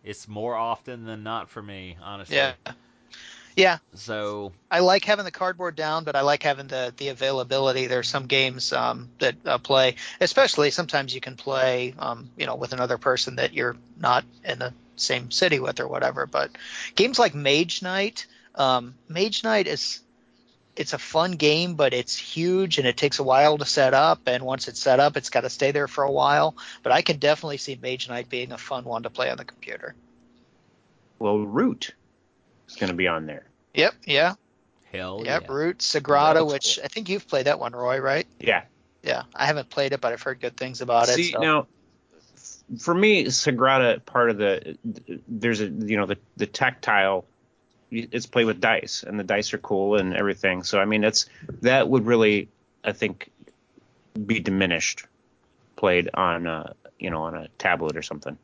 it's 0.03 0.27
more 0.27 0.55
often 0.55 1.05
than 1.05 1.23
not 1.23 1.51
for 1.51 1.63
me, 1.63 1.99
honestly. 2.03 2.37
Yeah. 2.37 2.55
Yeah, 3.57 3.79
So 3.95 4.53
I 4.71 4.81
like 4.81 5.07
having 5.07 5.25
the 5.25 5.31
cardboard 5.31 5.77
down, 5.77 6.05
but 6.05 6.15
I 6.15 6.21
like 6.21 6.43
having 6.43 6.67
the 6.67 6.93
the 6.97 7.09
availability. 7.09 7.87
There's 7.87 8.09
some 8.09 8.27
games 8.27 8.71
um, 8.73 9.09
that 9.19 9.35
uh, 9.47 9.57
play, 9.59 9.97
especially 10.21 10.71
sometimes 10.71 11.15
you 11.15 11.23
can 11.23 11.37
play, 11.37 11.95
um, 11.99 12.29
you 12.37 12.45
know, 12.45 12.55
with 12.55 12.75
another 12.75 12.99
person 12.99 13.37
that 13.37 13.55
you're 13.55 13.77
not 13.99 14.25
in 14.45 14.59
the 14.59 14.75
same 14.97 15.31
city 15.31 15.59
with 15.59 15.81
or 15.81 15.89
whatever. 15.89 16.27
But 16.27 16.51
games 16.95 17.19
like 17.19 17.35
Mage 17.35 17.83
Knight, 17.83 18.27
um, 18.57 18.95
Mage 19.09 19.43
Knight 19.43 19.67
is 19.67 20.01
it's 20.77 20.93
a 20.93 20.99
fun 20.99 21.33
game, 21.33 21.75
but 21.75 21.95
it's 21.95 22.19
huge 22.19 22.77
and 22.77 22.87
it 22.87 22.99
takes 22.99 23.19
a 23.19 23.23
while 23.23 23.57
to 23.57 23.65
set 23.65 23.95
up. 23.95 24.21
And 24.27 24.45
once 24.45 24.69
it's 24.69 24.81
set 24.81 25.01
up, 25.01 25.17
it's 25.17 25.31
got 25.31 25.41
to 25.41 25.51
stay 25.51 25.71
there 25.71 25.89
for 25.89 26.05
a 26.05 26.13
while. 26.13 26.55
But 26.83 26.93
I 26.93 27.01
can 27.01 27.19
definitely 27.19 27.57
see 27.57 27.79
Mage 27.81 28.11
Knight 28.11 28.29
being 28.29 28.53
a 28.53 28.59
fun 28.59 28.85
one 28.85 29.05
to 29.05 29.11
play 29.11 29.31
on 29.31 29.39
the 29.39 29.47
computer. 29.47 29.95
Well, 31.19 31.39
Root 31.39 31.95
is 32.69 32.77
going 32.77 32.91
to 32.91 32.97
be 32.97 33.09
on 33.09 33.27
there. 33.27 33.47
Yep, 33.75 33.95
yeah, 34.05 34.35
hell 34.93 35.23
yep. 35.25 35.45
yeah. 35.47 35.53
Root, 35.53 35.79
Sagrada, 35.79 36.41
looks 36.41 36.53
which 36.53 36.77
cool. 36.77 36.85
I 36.85 36.89
think 36.89 37.09
you've 37.09 37.29
played 37.29 37.47
that 37.47 37.59
one, 37.59 37.73
Roy, 37.73 37.99
right? 37.99 38.27
Yeah. 38.41 38.65
Yeah, 39.03 39.23
I 39.35 39.47
haven't 39.47 39.71
played 39.71 39.93
it, 39.93 40.01
but 40.01 40.13
I've 40.13 40.23
heard 40.23 40.41
good 40.41 40.57
things 40.57 40.81
about 40.81 41.09
it. 41.09 41.15
See 41.15 41.33
so- 41.33 41.41
now, 41.41 41.67
for 42.79 42.95
me, 42.95 43.25
Sagrada 43.27 44.05
part 44.05 44.31
of 44.31 44.39
the 44.39 44.77
there's 45.29 45.61
a 45.61 45.67
you 45.67 45.97
know 45.97 46.07
the 46.07 46.19
the 46.37 46.47
tactile. 46.47 47.25
It's 47.91 48.27
played 48.27 48.47
with 48.47 48.61
dice, 48.61 49.05
and 49.07 49.19
the 49.19 49.25
dice 49.25 49.55
are 49.55 49.59
cool 49.59 49.97
and 49.97 50.15
everything. 50.15 50.65
So 50.65 50.81
I 50.81 50.85
mean, 50.85 51.05
it's 51.05 51.27
that 51.63 51.89
would 51.89 52.05
really 52.05 52.49
I 52.83 52.93
think 52.93 53.31
be 54.27 54.41
diminished, 54.41 55.07
played 55.77 56.11
on 56.15 56.47
uh 56.47 56.73
you 56.99 57.11
know 57.11 57.23
on 57.23 57.37
a 57.37 57.49
tablet 57.59 57.97
or 57.97 58.03
something. 58.03 58.37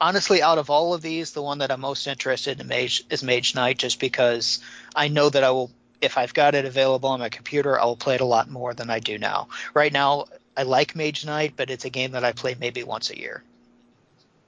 Honestly, 0.00 0.42
out 0.42 0.58
of 0.58 0.70
all 0.70 0.94
of 0.94 1.02
these, 1.02 1.32
the 1.32 1.42
one 1.42 1.58
that 1.58 1.70
I'm 1.70 1.80
most 1.80 2.06
interested 2.06 2.60
in 2.60 2.66
Mage 2.68 3.02
is 3.10 3.22
Mage 3.22 3.54
Knight, 3.54 3.78
just 3.78 4.00
because 4.00 4.60
I 4.94 5.08
know 5.08 5.28
that 5.28 5.44
I 5.44 5.50
will, 5.50 5.70
if 6.00 6.18
I've 6.18 6.34
got 6.34 6.54
it 6.54 6.64
available 6.64 7.08
on 7.10 7.20
my 7.20 7.28
computer, 7.28 7.78
I 7.80 7.84
will 7.84 7.96
play 7.96 8.14
it 8.16 8.20
a 8.20 8.26
lot 8.26 8.50
more 8.50 8.74
than 8.74 8.90
I 8.90 9.00
do 9.00 9.18
now. 9.18 9.48
Right 9.74 9.92
now, 9.92 10.26
I 10.56 10.62
like 10.62 10.96
Mage 10.96 11.24
Knight, 11.24 11.54
but 11.56 11.70
it's 11.70 11.84
a 11.84 11.90
game 11.90 12.12
that 12.12 12.24
I 12.24 12.32
play 12.32 12.56
maybe 12.58 12.82
once 12.82 13.10
a 13.10 13.18
year. 13.18 13.42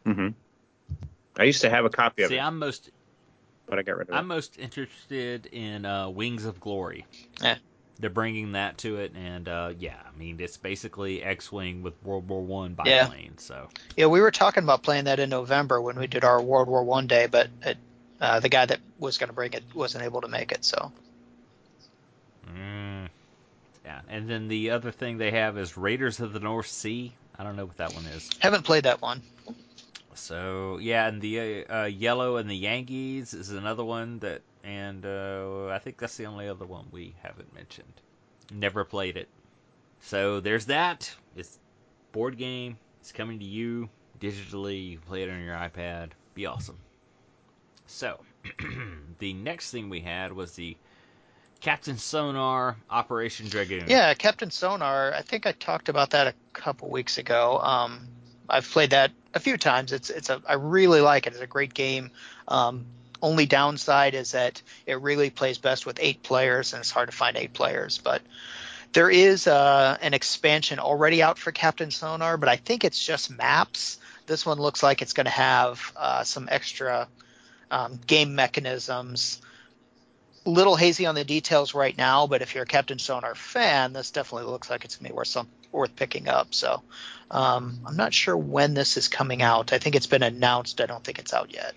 hmm 0.05 0.29
I 1.37 1.45
used 1.45 1.61
to 1.61 1.71
have 1.71 1.85
a 1.85 1.91
copy 1.91 2.23
of 2.23 2.31
See, 2.31 2.37
it, 2.37 2.41
I'm 2.41 2.59
most 2.59 2.91
but 3.67 3.79
I 3.79 3.83
got 3.83 3.99
rid 3.99 4.09
of 4.09 4.15
I'm 4.15 4.25
it. 4.25 4.29
most 4.29 4.59
interested 4.59 5.47
in 5.47 5.85
uh, 5.85 6.09
Wings 6.09 6.45
of 6.47 6.59
Glory. 6.59 7.05
Yeah. 7.41 7.59
They're 7.99 8.10
bringing 8.10 8.52
that 8.52 8.78
to 8.78 8.99
it, 8.99 9.12
and 9.15 9.49
uh, 9.49 9.73
yeah, 9.78 9.97
I 10.07 10.17
mean 10.17 10.39
it's 10.41 10.57
basically 10.57 11.23
X-wing 11.23 11.83
with 11.83 12.01
World 12.05 12.28
War 12.28 12.43
One 12.43 12.77
Yeah. 12.85 13.07
biplane. 13.07 13.39
So 13.39 13.68
Yeah, 13.97 14.07
we 14.07 14.20
were 14.20 14.31
talking 14.31 14.62
about 14.62 14.83
playing 14.83 15.05
that 15.05 15.18
in 15.18 15.31
November 15.31 15.81
when 15.81 15.99
we 15.99 16.07
did 16.07 16.25
our 16.25 16.41
World 16.41 16.68
War 16.68 16.85
One 16.85 17.07
day, 17.07 17.27
but 17.27 17.49
it, 17.62 17.77
uh, 18.20 18.41
the 18.41 18.49
guy 18.49 18.67
that 18.67 18.81
was 18.99 19.18
going 19.18 19.28
to 19.28 19.35
bring 19.35 19.52
it 19.52 19.65
wasn't 19.75 20.05
able 20.05 20.20
to 20.20 20.28
make 20.28 20.52
it. 20.52 20.65
So 20.65 20.93
mm, 22.49 23.09
yeah, 23.85 24.01
and 24.09 24.28
then 24.28 24.49
the 24.49 24.70
other 24.70 24.91
thing 24.93 25.18
they 25.18 25.33
have 25.33 25.59
is 25.59 25.77
Raiders 25.77 26.20
of 26.20 26.33
the 26.33 26.41
North 26.41 26.68
Sea. 26.68 27.12
I 27.36 27.44
don't 27.44 27.57
know 27.57 27.67
what 27.67 27.77
that 27.78 27.94
one 27.94 28.07
is. 28.07 28.28
haven't 28.41 28.65
played 28.65 28.85
that 28.85 29.02
one. 29.02 29.23
So 30.15 30.78
yeah, 30.78 31.07
and 31.07 31.20
the 31.20 31.65
uh, 31.65 31.83
uh, 31.83 31.85
Yellow 31.86 32.36
and 32.36 32.51
the 32.51 32.57
Yangtze 32.57 33.18
is 33.18 33.51
another 33.51 33.85
one 33.85 34.18
that, 34.20 34.43
and 34.65 35.05
uh, 35.05 35.69
I 35.69 35.78
think 35.78 35.99
that's 35.99 36.17
the 36.17 36.27
only 36.27 36.49
other 36.49 36.67
one 36.67 36.87
we 36.91 37.15
haven't 37.23 37.55
mentioned. 37.55 37.93
Never 38.53 38.85
played 38.85 39.17
it. 39.17 39.28
So 40.01 40.41
there's 40.41 40.67
that. 40.67 41.15
It's 41.37 41.59
board 42.12 42.39
game. 42.39 42.78
It's 43.01 43.12
coming 43.12 43.39
to 43.39 43.45
you 43.45 43.89
digitally. 44.20 44.91
You 44.91 44.99
play 44.99 45.23
it 45.23 45.31
on 45.31 45.43
your 45.43 45.55
iPad. 45.55 46.11
Be 46.35 46.47
awesome. 46.47 46.78
So 47.87 48.20
the 49.19 49.33
next 49.33 49.70
thing 49.70 49.89
we 49.89 50.01
had 50.01 50.33
was 50.33 50.53
the 50.53 50.77
Captain 51.61 51.99
Sonar 51.99 52.77
Operation 52.89 53.49
Dragoon. 53.49 53.85
Yeah, 53.89 54.15
Captain 54.15 54.51
Sonar. 54.51 55.12
I 55.15 55.23
think 55.23 55.47
I 55.47 55.53
talked 55.53 55.89
about 55.89 56.11
that 56.11 56.28
a 56.28 56.35
couple 56.53 56.89
weeks 56.91 57.19
ago. 57.19 57.59
Um, 57.59 58.09
I've 58.49 58.69
played 58.69 58.91
that 58.91 59.11
a 59.35 59.41
few 59.41 59.57
times. 59.57 59.93
It's 59.93 60.11
it's 60.11 60.31
a 60.31 60.41
I 60.47 60.55
really 60.55 61.01
like 61.01 61.27
it. 61.27 61.33
It's 61.33 61.43
a 61.43 61.47
great 61.47 61.75
game. 61.75 62.11
Um, 62.47 62.87
only 63.23 63.47
downside 63.47 64.15
is 64.15 64.33
that 64.33 64.63
it 64.87 65.01
really 65.01 65.31
plays 65.31 65.59
best 65.59 65.87
with 65.87 65.99
eight 66.01 66.23
players, 66.23 66.73
and 66.73 66.81
it's 66.81 66.91
hard 66.91 67.11
to 67.11 67.17
find 67.17 67.37
eight 67.37 67.53
players. 67.53 67.99
But 67.99 68.23
there 68.93 69.11
is 69.11 69.47
uh, 69.47 69.99
an 70.01 70.15
expansion 70.15 70.79
already 70.79 71.23
out 71.23 71.39
for 71.39 71.53
Captain 71.53 71.91
Sonar, 71.91 72.37
but 72.37 72.49
I 72.49 72.57
think 72.57 72.85
it's 72.85 73.05
just 73.05 73.31
maps. 73.31 73.99
This 74.27 74.47
one 74.47 74.59
looks 74.59 74.83
like 74.83 75.03
it's 75.03 75.13
going 75.15 75.27
to 75.27 75.31
have 75.31 75.93
uh, 75.97 76.25
some 76.25 76.49
extra 76.51 77.09
um, 77.71 78.01
game 78.07 78.35
mechanisms 78.35 79.41
A 80.47 80.51
little 80.51 80.77
hazy 80.77 81.07
on 81.07 81.15
the 81.15 81.25
details 81.25 81.75
right 81.75 81.97
now, 81.97 82.27
but 82.27 82.43
if 82.43 82.55
you're 82.55 82.65
a 82.65 82.67
Captain 82.67 82.99
Sonar 82.99 83.35
fan, 83.35 83.93
this 83.93 84.11
definitely 84.11 84.51
looks 84.51 84.71
like 84.71 84.85
it's 84.85 84.97
gonna 84.97 85.11
be 85.11 85.15
worth 85.15 85.29
some 85.29 85.49
worth 85.73 85.95
picking 85.97 86.29
up. 86.29 86.55
So 86.55 86.83
um, 87.31 87.81
I'm 87.87 87.97
not 87.97 88.15
sure 88.15 88.37
when 88.37 88.75
this 88.75 88.97
is 88.97 89.09
coming 89.09 89.43
out. 89.43 89.73
I 89.73 89.79
think 89.79 89.97
it's 89.97 90.07
been 90.07 90.23
announced. 90.23 90.81
I 90.81 90.87
don't 90.87 91.05
think 91.05 91.19
it's 91.19 91.35
out 91.35 91.53
yet. 91.53 91.75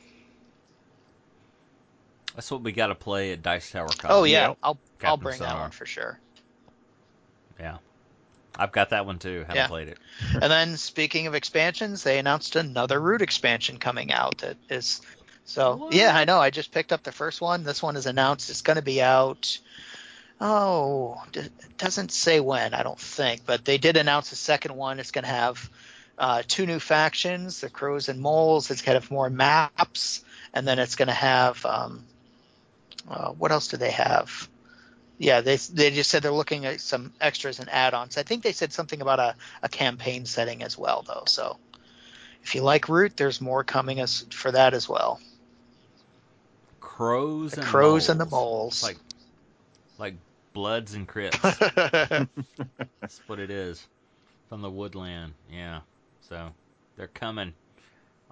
That's 2.35 2.49
what 2.51 2.61
we 2.61 2.71
got 2.71 2.87
to 2.87 2.95
play 2.95 3.31
at 3.33 3.41
Dice 3.41 3.71
Tower 3.71 3.87
Con. 3.87 4.11
Oh 4.11 4.23
yeah, 4.23 4.49
Yep. 4.49 4.57
I'll 4.63 4.71
I'll 4.71 4.79
Captain 4.99 5.23
bring 5.23 5.39
that 5.39 5.49
Sonar. 5.49 5.61
one 5.61 5.71
for 5.71 5.85
sure. 5.85 6.19
Yeah. 7.59 7.77
I've 8.57 8.71
got 8.71 8.89
that 8.89 9.05
one 9.05 9.17
too. 9.19 9.39
Haven't 9.41 9.55
Yeah. 9.55 9.67
played 9.67 9.87
it. 9.87 9.97
and 10.33 10.43
then 10.43 10.77
speaking 10.77 11.27
of 11.27 11.35
expansions, 11.35 12.03
they 12.03 12.19
announced 12.19 12.55
another 12.55 12.99
Root 12.99 13.21
expansion 13.21 13.77
coming 13.77 14.11
out 14.11 14.39
that 14.39 14.57
is 14.69 15.01
so 15.45 15.75
What? 15.75 15.93
yeah, 15.93 16.15
I 16.15 16.25
know. 16.25 16.39
I 16.39 16.49
just 16.49 16.71
picked 16.71 16.91
up 16.93 17.03
the 17.03 17.11
first 17.11 17.41
one. 17.41 17.63
This 17.63 17.81
one 17.81 17.95
is 17.95 18.05
announced. 18.05 18.49
It's 18.49 18.61
going 18.61 18.75
to 18.75 18.81
be 18.81 19.01
out. 19.01 19.57
Oh, 20.39 21.21
d- 21.31 21.41
it 21.41 21.77
doesn't 21.77 22.11
say 22.11 22.39
when. 22.39 22.73
I 22.73 22.83
don't 22.83 22.99
think, 22.99 23.45
but 23.45 23.63
they 23.63 23.77
did 23.77 23.95
announce 23.97 24.29
the 24.31 24.35
second 24.35 24.75
one. 24.75 24.99
It's 24.99 25.11
going 25.11 25.23
to 25.23 25.29
have 25.29 25.69
uh, 26.17 26.43
two 26.47 26.65
new 26.65 26.79
factions, 26.79 27.61
the 27.61 27.69
Crows 27.69 28.09
and 28.09 28.19
Moles. 28.19 28.71
It's 28.71 28.81
going 28.81 28.95
to 28.95 29.01
have 29.01 29.11
more 29.11 29.29
maps, 29.29 30.23
and 30.53 30.67
then 30.67 30.79
it's 30.79 30.95
going 30.95 31.07
to 31.09 31.13
have 31.13 31.63
um, 31.65 32.03
uh, 33.09 33.29
what 33.31 33.51
else 33.51 33.67
do 33.67 33.77
they 33.77 33.91
have? 33.91 34.49
Yeah, 35.17 35.41
they 35.41 35.57
they 35.57 35.91
just 35.91 36.09
said 36.09 36.23
they're 36.23 36.31
looking 36.31 36.65
at 36.65 36.81
some 36.81 37.13
extras 37.21 37.59
and 37.59 37.69
add-ons. 37.69 38.17
I 38.17 38.23
think 38.23 38.41
they 38.43 38.53
said 38.53 38.73
something 38.73 39.01
about 39.01 39.19
a, 39.19 39.35
a 39.61 39.69
campaign 39.69 40.25
setting 40.25 40.63
as 40.63 40.77
well, 40.77 41.03
though. 41.07 41.23
So 41.27 41.57
if 42.43 42.55
you 42.55 42.61
like 42.63 42.89
Root, 42.89 43.17
there's 43.17 43.39
more 43.39 43.63
coming 43.63 43.99
as 43.99 44.25
for 44.31 44.51
that 44.51 44.73
as 44.73 44.89
well. 44.89 45.19
Crows 46.79 47.51
The 47.51 47.57
and 47.61 47.65
Crows 47.69 47.91
moles. 47.91 48.09
and 48.09 48.19
the 48.19 48.25
Moles. 48.25 48.83
Like 48.83 48.97
like 49.99 50.15
Bloods 50.53 50.95
and 50.95 51.07
Crips. 51.07 51.37
That's 51.41 52.29
what 53.27 53.39
it 53.39 53.51
is. 53.51 53.85
From 54.49 54.61
the 54.61 54.69
woodland. 54.69 55.33
Yeah. 55.51 55.81
So 56.29 56.49
they're 56.97 57.07
coming. 57.07 57.53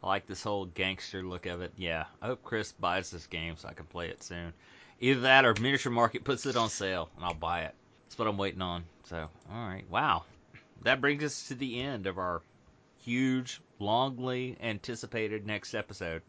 I 0.02 0.08
like 0.08 0.28
this 0.28 0.42
whole 0.44 0.66
gangster 0.66 1.24
look 1.24 1.46
of 1.46 1.62
it. 1.62 1.74
Yeah. 1.78 2.06
I 2.22 2.28
hope 2.28 2.44
Chris 2.44 2.72
buys 2.72 3.12
this 3.12 3.28
game 3.28 3.56
so 3.58 3.68
I 3.68 3.74
can 3.74 3.86
play 3.86 4.08
it 4.10 4.24
soon. 4.24 4.54
Either 5.02 5.22
that 5.22 5.46
or 5.46 5.54
Miniature 5.60 5.92
Market 5.92 6.24
puts 6.24 6.46
it 6.46 6.56
on 6.56 6.70
sale 6.70 7.10
and 7.18 7.26
I'll 7.26 7.34
buy 7.34 7.62
it. 7.62 7.76
That's 8.08 8.18
what 8.18 8.28
I'm 8.28 8.38
waiting 8.38 8.62
on. 8.62 8.84
So, 9.06 9.18
all 9.18 9.68
right. 9.68 9.84
Wow. 9.90 10.24
That 10.84 11.02
brings 11.02 11.24
us 11.24 11.48
to 11.50 11.56
the 11.56 11.82
end 11.82 12.08
of 12.08 12.18
our 12.18 12.42
huge, 13.04 13.62
longly 13.80 14.56
anticipated 14.62 15.46
next 15.46 15.74
episode. 15.74 16.22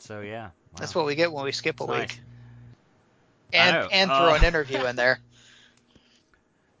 So, 0.00 0.20
yeah. 0.20 0.50
That's 0.76 0.94
what 0.94 1.06
we 1.06 1.14
get 1.14 1.32
when 1.32 1.44
we 1.44 1.52
skip 1.52 1.80
a 1.80 1.86
nice. 1.86 2.00
week. 2.00 2.20
And 3.52 3.88
and 3.92 4.10
throw 4.10 4.32
Uh, 4.32 4.34
an 4.34 4.44
interview 4.44 4.84
in 4.84 4.96
there. 4.96 5.20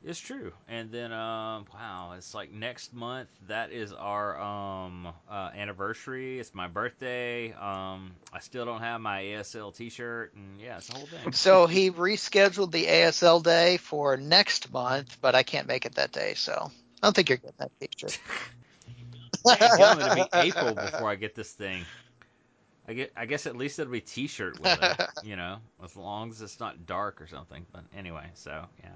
It's 0.08 0.18
true. 0.18 0.52
And 0.70 0.90
then 0.90 1.12
um 1.12 1.66
wow, 1.74 2.14
it's 2.16 2.34
like 2.34 2.50
next 2.50 2.94
month 2.94 3.28
that 3.46 3.72
is 3.72 3.92
our 3.92 4.40
um 4.40 5.06
uh, 5.30 5.50
anniversary. 5.54 6.40
It's 6.40 6.54
my 6.54 6.66
birthday. 6.66 7.52
Um 7.52 8.12
I 8.32 8.38
still 8.40 8.64
don't 8.64 8.80
have 8.80 9.02
my 9.02 9.20
ASL 9.20 9.70
t-shirt 9.76 10.32
and 10.32 10.58
yeah, 10.62 10.78
it's 10.78 10.86
the 10.86 10.94
whole 10.94 11.06
thing. 11.08 11.34
So 11.34 11.66
he 11.66 11.90
rescheduled 11.90 12.72
the 12.72 12.86
ASL 12.86 13.42
day 13.42 13.76
for 13.76 14.16
next 14.16 14.72
month, 14.72 15.18
but 15.20 15.34
I 15.34 15.42
can't 15.42 15.68
make 15.68 15.84
it 15.84 15.96
that 15.96 16.10
day, 16.10 16.32
so 16.36 16.54
I 17.02 17.06
don't 17.06 17.14
think 17.14 17.28
you're 17.28 17.36
getting 17.36 17.56
that 17.58 17.78
picture. 17.78 18.08
Dang, 19.46 20.00
it'll 20.00 20.14
be 20.14 20.24
April 20.32 20.74
before 20.74 21.10
I 21.10 21.16
get 21.16 21.34
this 21.34 21.52
thing. 21.52 21.84
I 22.88 22.94
get 22.94 23.12
I 23.14 23.26
guess 23.26 23.46
at 23.46 23.56
least 23.56 23.78
it'll 23.78 23.92
be 23.92 24.00
t-shirt 24.00 24.58
with 24.58 24.82
it, 24.82 24.96
you 25.22 25.36
know, 25.36 25.58
as 25.84 25.94
long 25.96 26.30
as 26.30 26.40
it's 26.40 26.60
not 26.60 26.86
dark 26.86 27.20
or 27.20 27.26
something. 27.26 27.66
But 27.74 27.82
anyway, 27.94 28.30
so 28.36 28.64
yeah. 28.82 28.88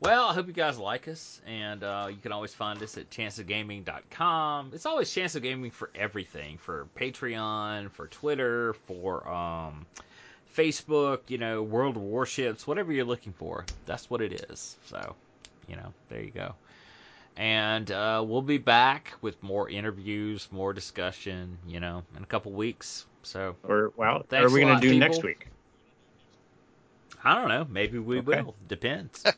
Well, 0.00 0.26
I 0.28 0.34
hope 0.34 0.46
you 0.48 0.52
guys 0.52 0.78
like 0.78 1.08
us, 1.08 1.40
and 1.46 1.82
uh, 1.82 2.08
you 2.10 2.16
can 2.18 2.32
always 2.32 2.52
find 2.52 2.82
us 2.82 2.98
at 2.98 3.08
chanceofgaming.com. 3.10 4.70
It's 4.74 4.84
always 4.86 5.12
Chance 5.12 5.34
of 5.36 5.42
Gaming 5.42 5.70
for 5.70 5.90
everything, 5.94 6.58
for 6.58 6.86
Patreon, 6.98 7.90
for 7.90 8.08
Twitter, 8.08 8.74
for 8.86 9.26
um, 9.26 9.86
Facebook, 10.54 11.20
you 11.28 11.38
know, 11.38 11.62
World 11.62 11.96
of 11.96 12.02
Warships, 12.02 12.66
whatever 12.66 12.92
you're 12.92 13.06
looking 13.06 13.32
for. 13.32 13.64
That's 13.86 14.10
what 14.10 14.20
it 14.20 14.44
is. 14.50 14.76
So, 14.86 15.16
you 15.68 15.76
know, 15.76 15.94
there 16.10 16.20
you 16.22 16.30
go. 16.32 16.54
And 17.36 17.90
uh, 17.90 18.22
we'll 18.26 18.42
be 18.42 18.58
back 18.58 19.14
with 19.22 19.42
more 19.42 19.68
interviews, 19.70 20.48
more 20.50 20.72
discussion, 20.74 21.58
you 21.66 21.80
know, 21.80 22.02
in 22.16 22.22
a 22.22 22.26
couple 22.26 22.52
weeks. 22.52 23.06
So 23.22 23.56
Or 23.64 23.92
well, 23.96 24.24
Thanks 24.28 24.52
are 24.52 24.54
we 24.54 24.60
going 24.60 24.74
to 24.76 24.80
do 24.80 24.90
people. 24.90 25.00
next 25.00 25.22
week? 25.22 25.46
I 27.24 27.34
don't 27.34 27.48
know. 27.48 27.66
Maybe 27.68 27.98
we 27.98 28.18
Okay. 28.18 28.42
will. 28.42 28.54
Depends. 28.68 29.24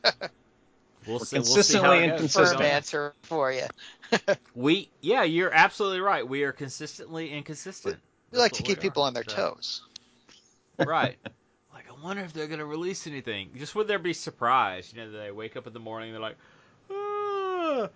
We'll 1.06 1.18
We're 1.18 1.24
see. 1.24 1.36
We'll 1.36 1.44
see 1.44 1.54
consistently 1.54 1.88
how 1.88 1.94
it 1.94 2.08
and 2.10 2.20
goes. 2.20 2.34
Firm 2.34 2.62
answer 2.62 3.14
for 3.22 3.52
you. 3.52 3.66
We, 4.54 4.88
yeah, 5.00 5.24
you're 5.24 5.52
absolutely 5.52 6.00
right. 6.00 6.26
We 6.26 6.44
are 6.44 6.52
consistently 6.52 7.30
inconsistent. 7.32 7.96
We 8.30 8.38
like 8.38 8.52
to 8.52 8.62
keep 8.62 8.80
people 8.80 9.02
are. 9.02 9.06
on 9.08 9.14
their 9.14 9.24
So- 9.26 9.36
toes. 9.54 9.82
right. 10.78 11.16
Like, 11.74 11.90
I 11.90 12.02
wonder 12.02 12.22
if 12.22 12.32
they're 12.32 12.46
going 12.46 12.60
to 12.60 12.64
release 12.64 13.06
anything. 13.06 13.50
Just 13.58 13.74
would 13.74 13.86
there 13.86 13.98
be 13.98 14.14
surprise? 14.14 14.90
You 14.94 15.02
know, 15.02 15.10
they 15.10 15.30
wake 15.30 15.58
up 15.58 15.66
in 15.66 15.74
the 15.74 15.78
morning, 15.78 16.12
they're 16.12 16.22
like, 16.22 16.38
ah, 16.90 17.90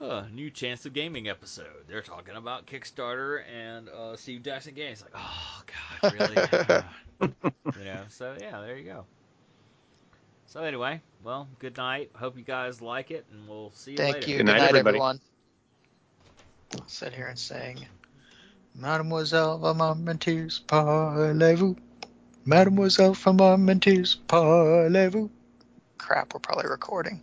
uh, 0.00 0.24
new 0.32 0.48
Chance 0.48 0.86
of 0.86 0.92
Gaming 0.92 1.28
episode. 1.28 1.88
They're 1.88 2.02
talking 2.02 2.36
about 2.36 2.66
Kickstarter 2.66 3.42
and 3.52 3.88
uh, 3.88 4.14
Steve 4.14 4.44
Jackson 4.44 4.74
Games. 4.74 5.02
Like, 5.02 5.10
oh, 5.16 5.62
God, 6.00 6.12
really? 6.12 7.32
you 7.80 7.84
know, 7.84 8.02
so 8.10 8.36
yeah, 8.40 8.60
there 8.60 8.76
you 8.76 8.84
go. 8.84 9.04
So 10.46 10.62
anyway, 10.62 11.00
well, 11.24 11.48
good 11.58 11.76
night. 11.76 12.10
Hope 12.14 12.38
you 12.38 12.44
guys 12.44 12.80
like 12.80 13.10
it, 13.10 13.26
and 13.32 13.48
we'll 13.48 13.72
see 13.74 13.92
you 13.92 13.96
Thank 13.96 14.14
later. 14.14 14.30
you. 14.30 14.36
Good 14.38 14.46
Good 14.46 14.52
night, 14.52 14.72
night, 14.72 14.74
everyone. 14.76 15.20
I'll 16.74 16.88
sit 16.88 17.12
here 17.12 17.26
and 17.26 17.38
sing. 17.38 17.84
Mademoiselle 18.74 19.58
from 19.58 19.78
Armentières, 19.78 20.60
parlez-vous? 20.66 21.76
Mademoiselle 22.44 23.14
from 23.14 23.38
Armentières, 23.38 24.16
parlez-vous? 24.28 25.30
Crap, 25.98 26.34
we're 26.34 26.40
probably 26.40 26.68
recording. 26.68 27.20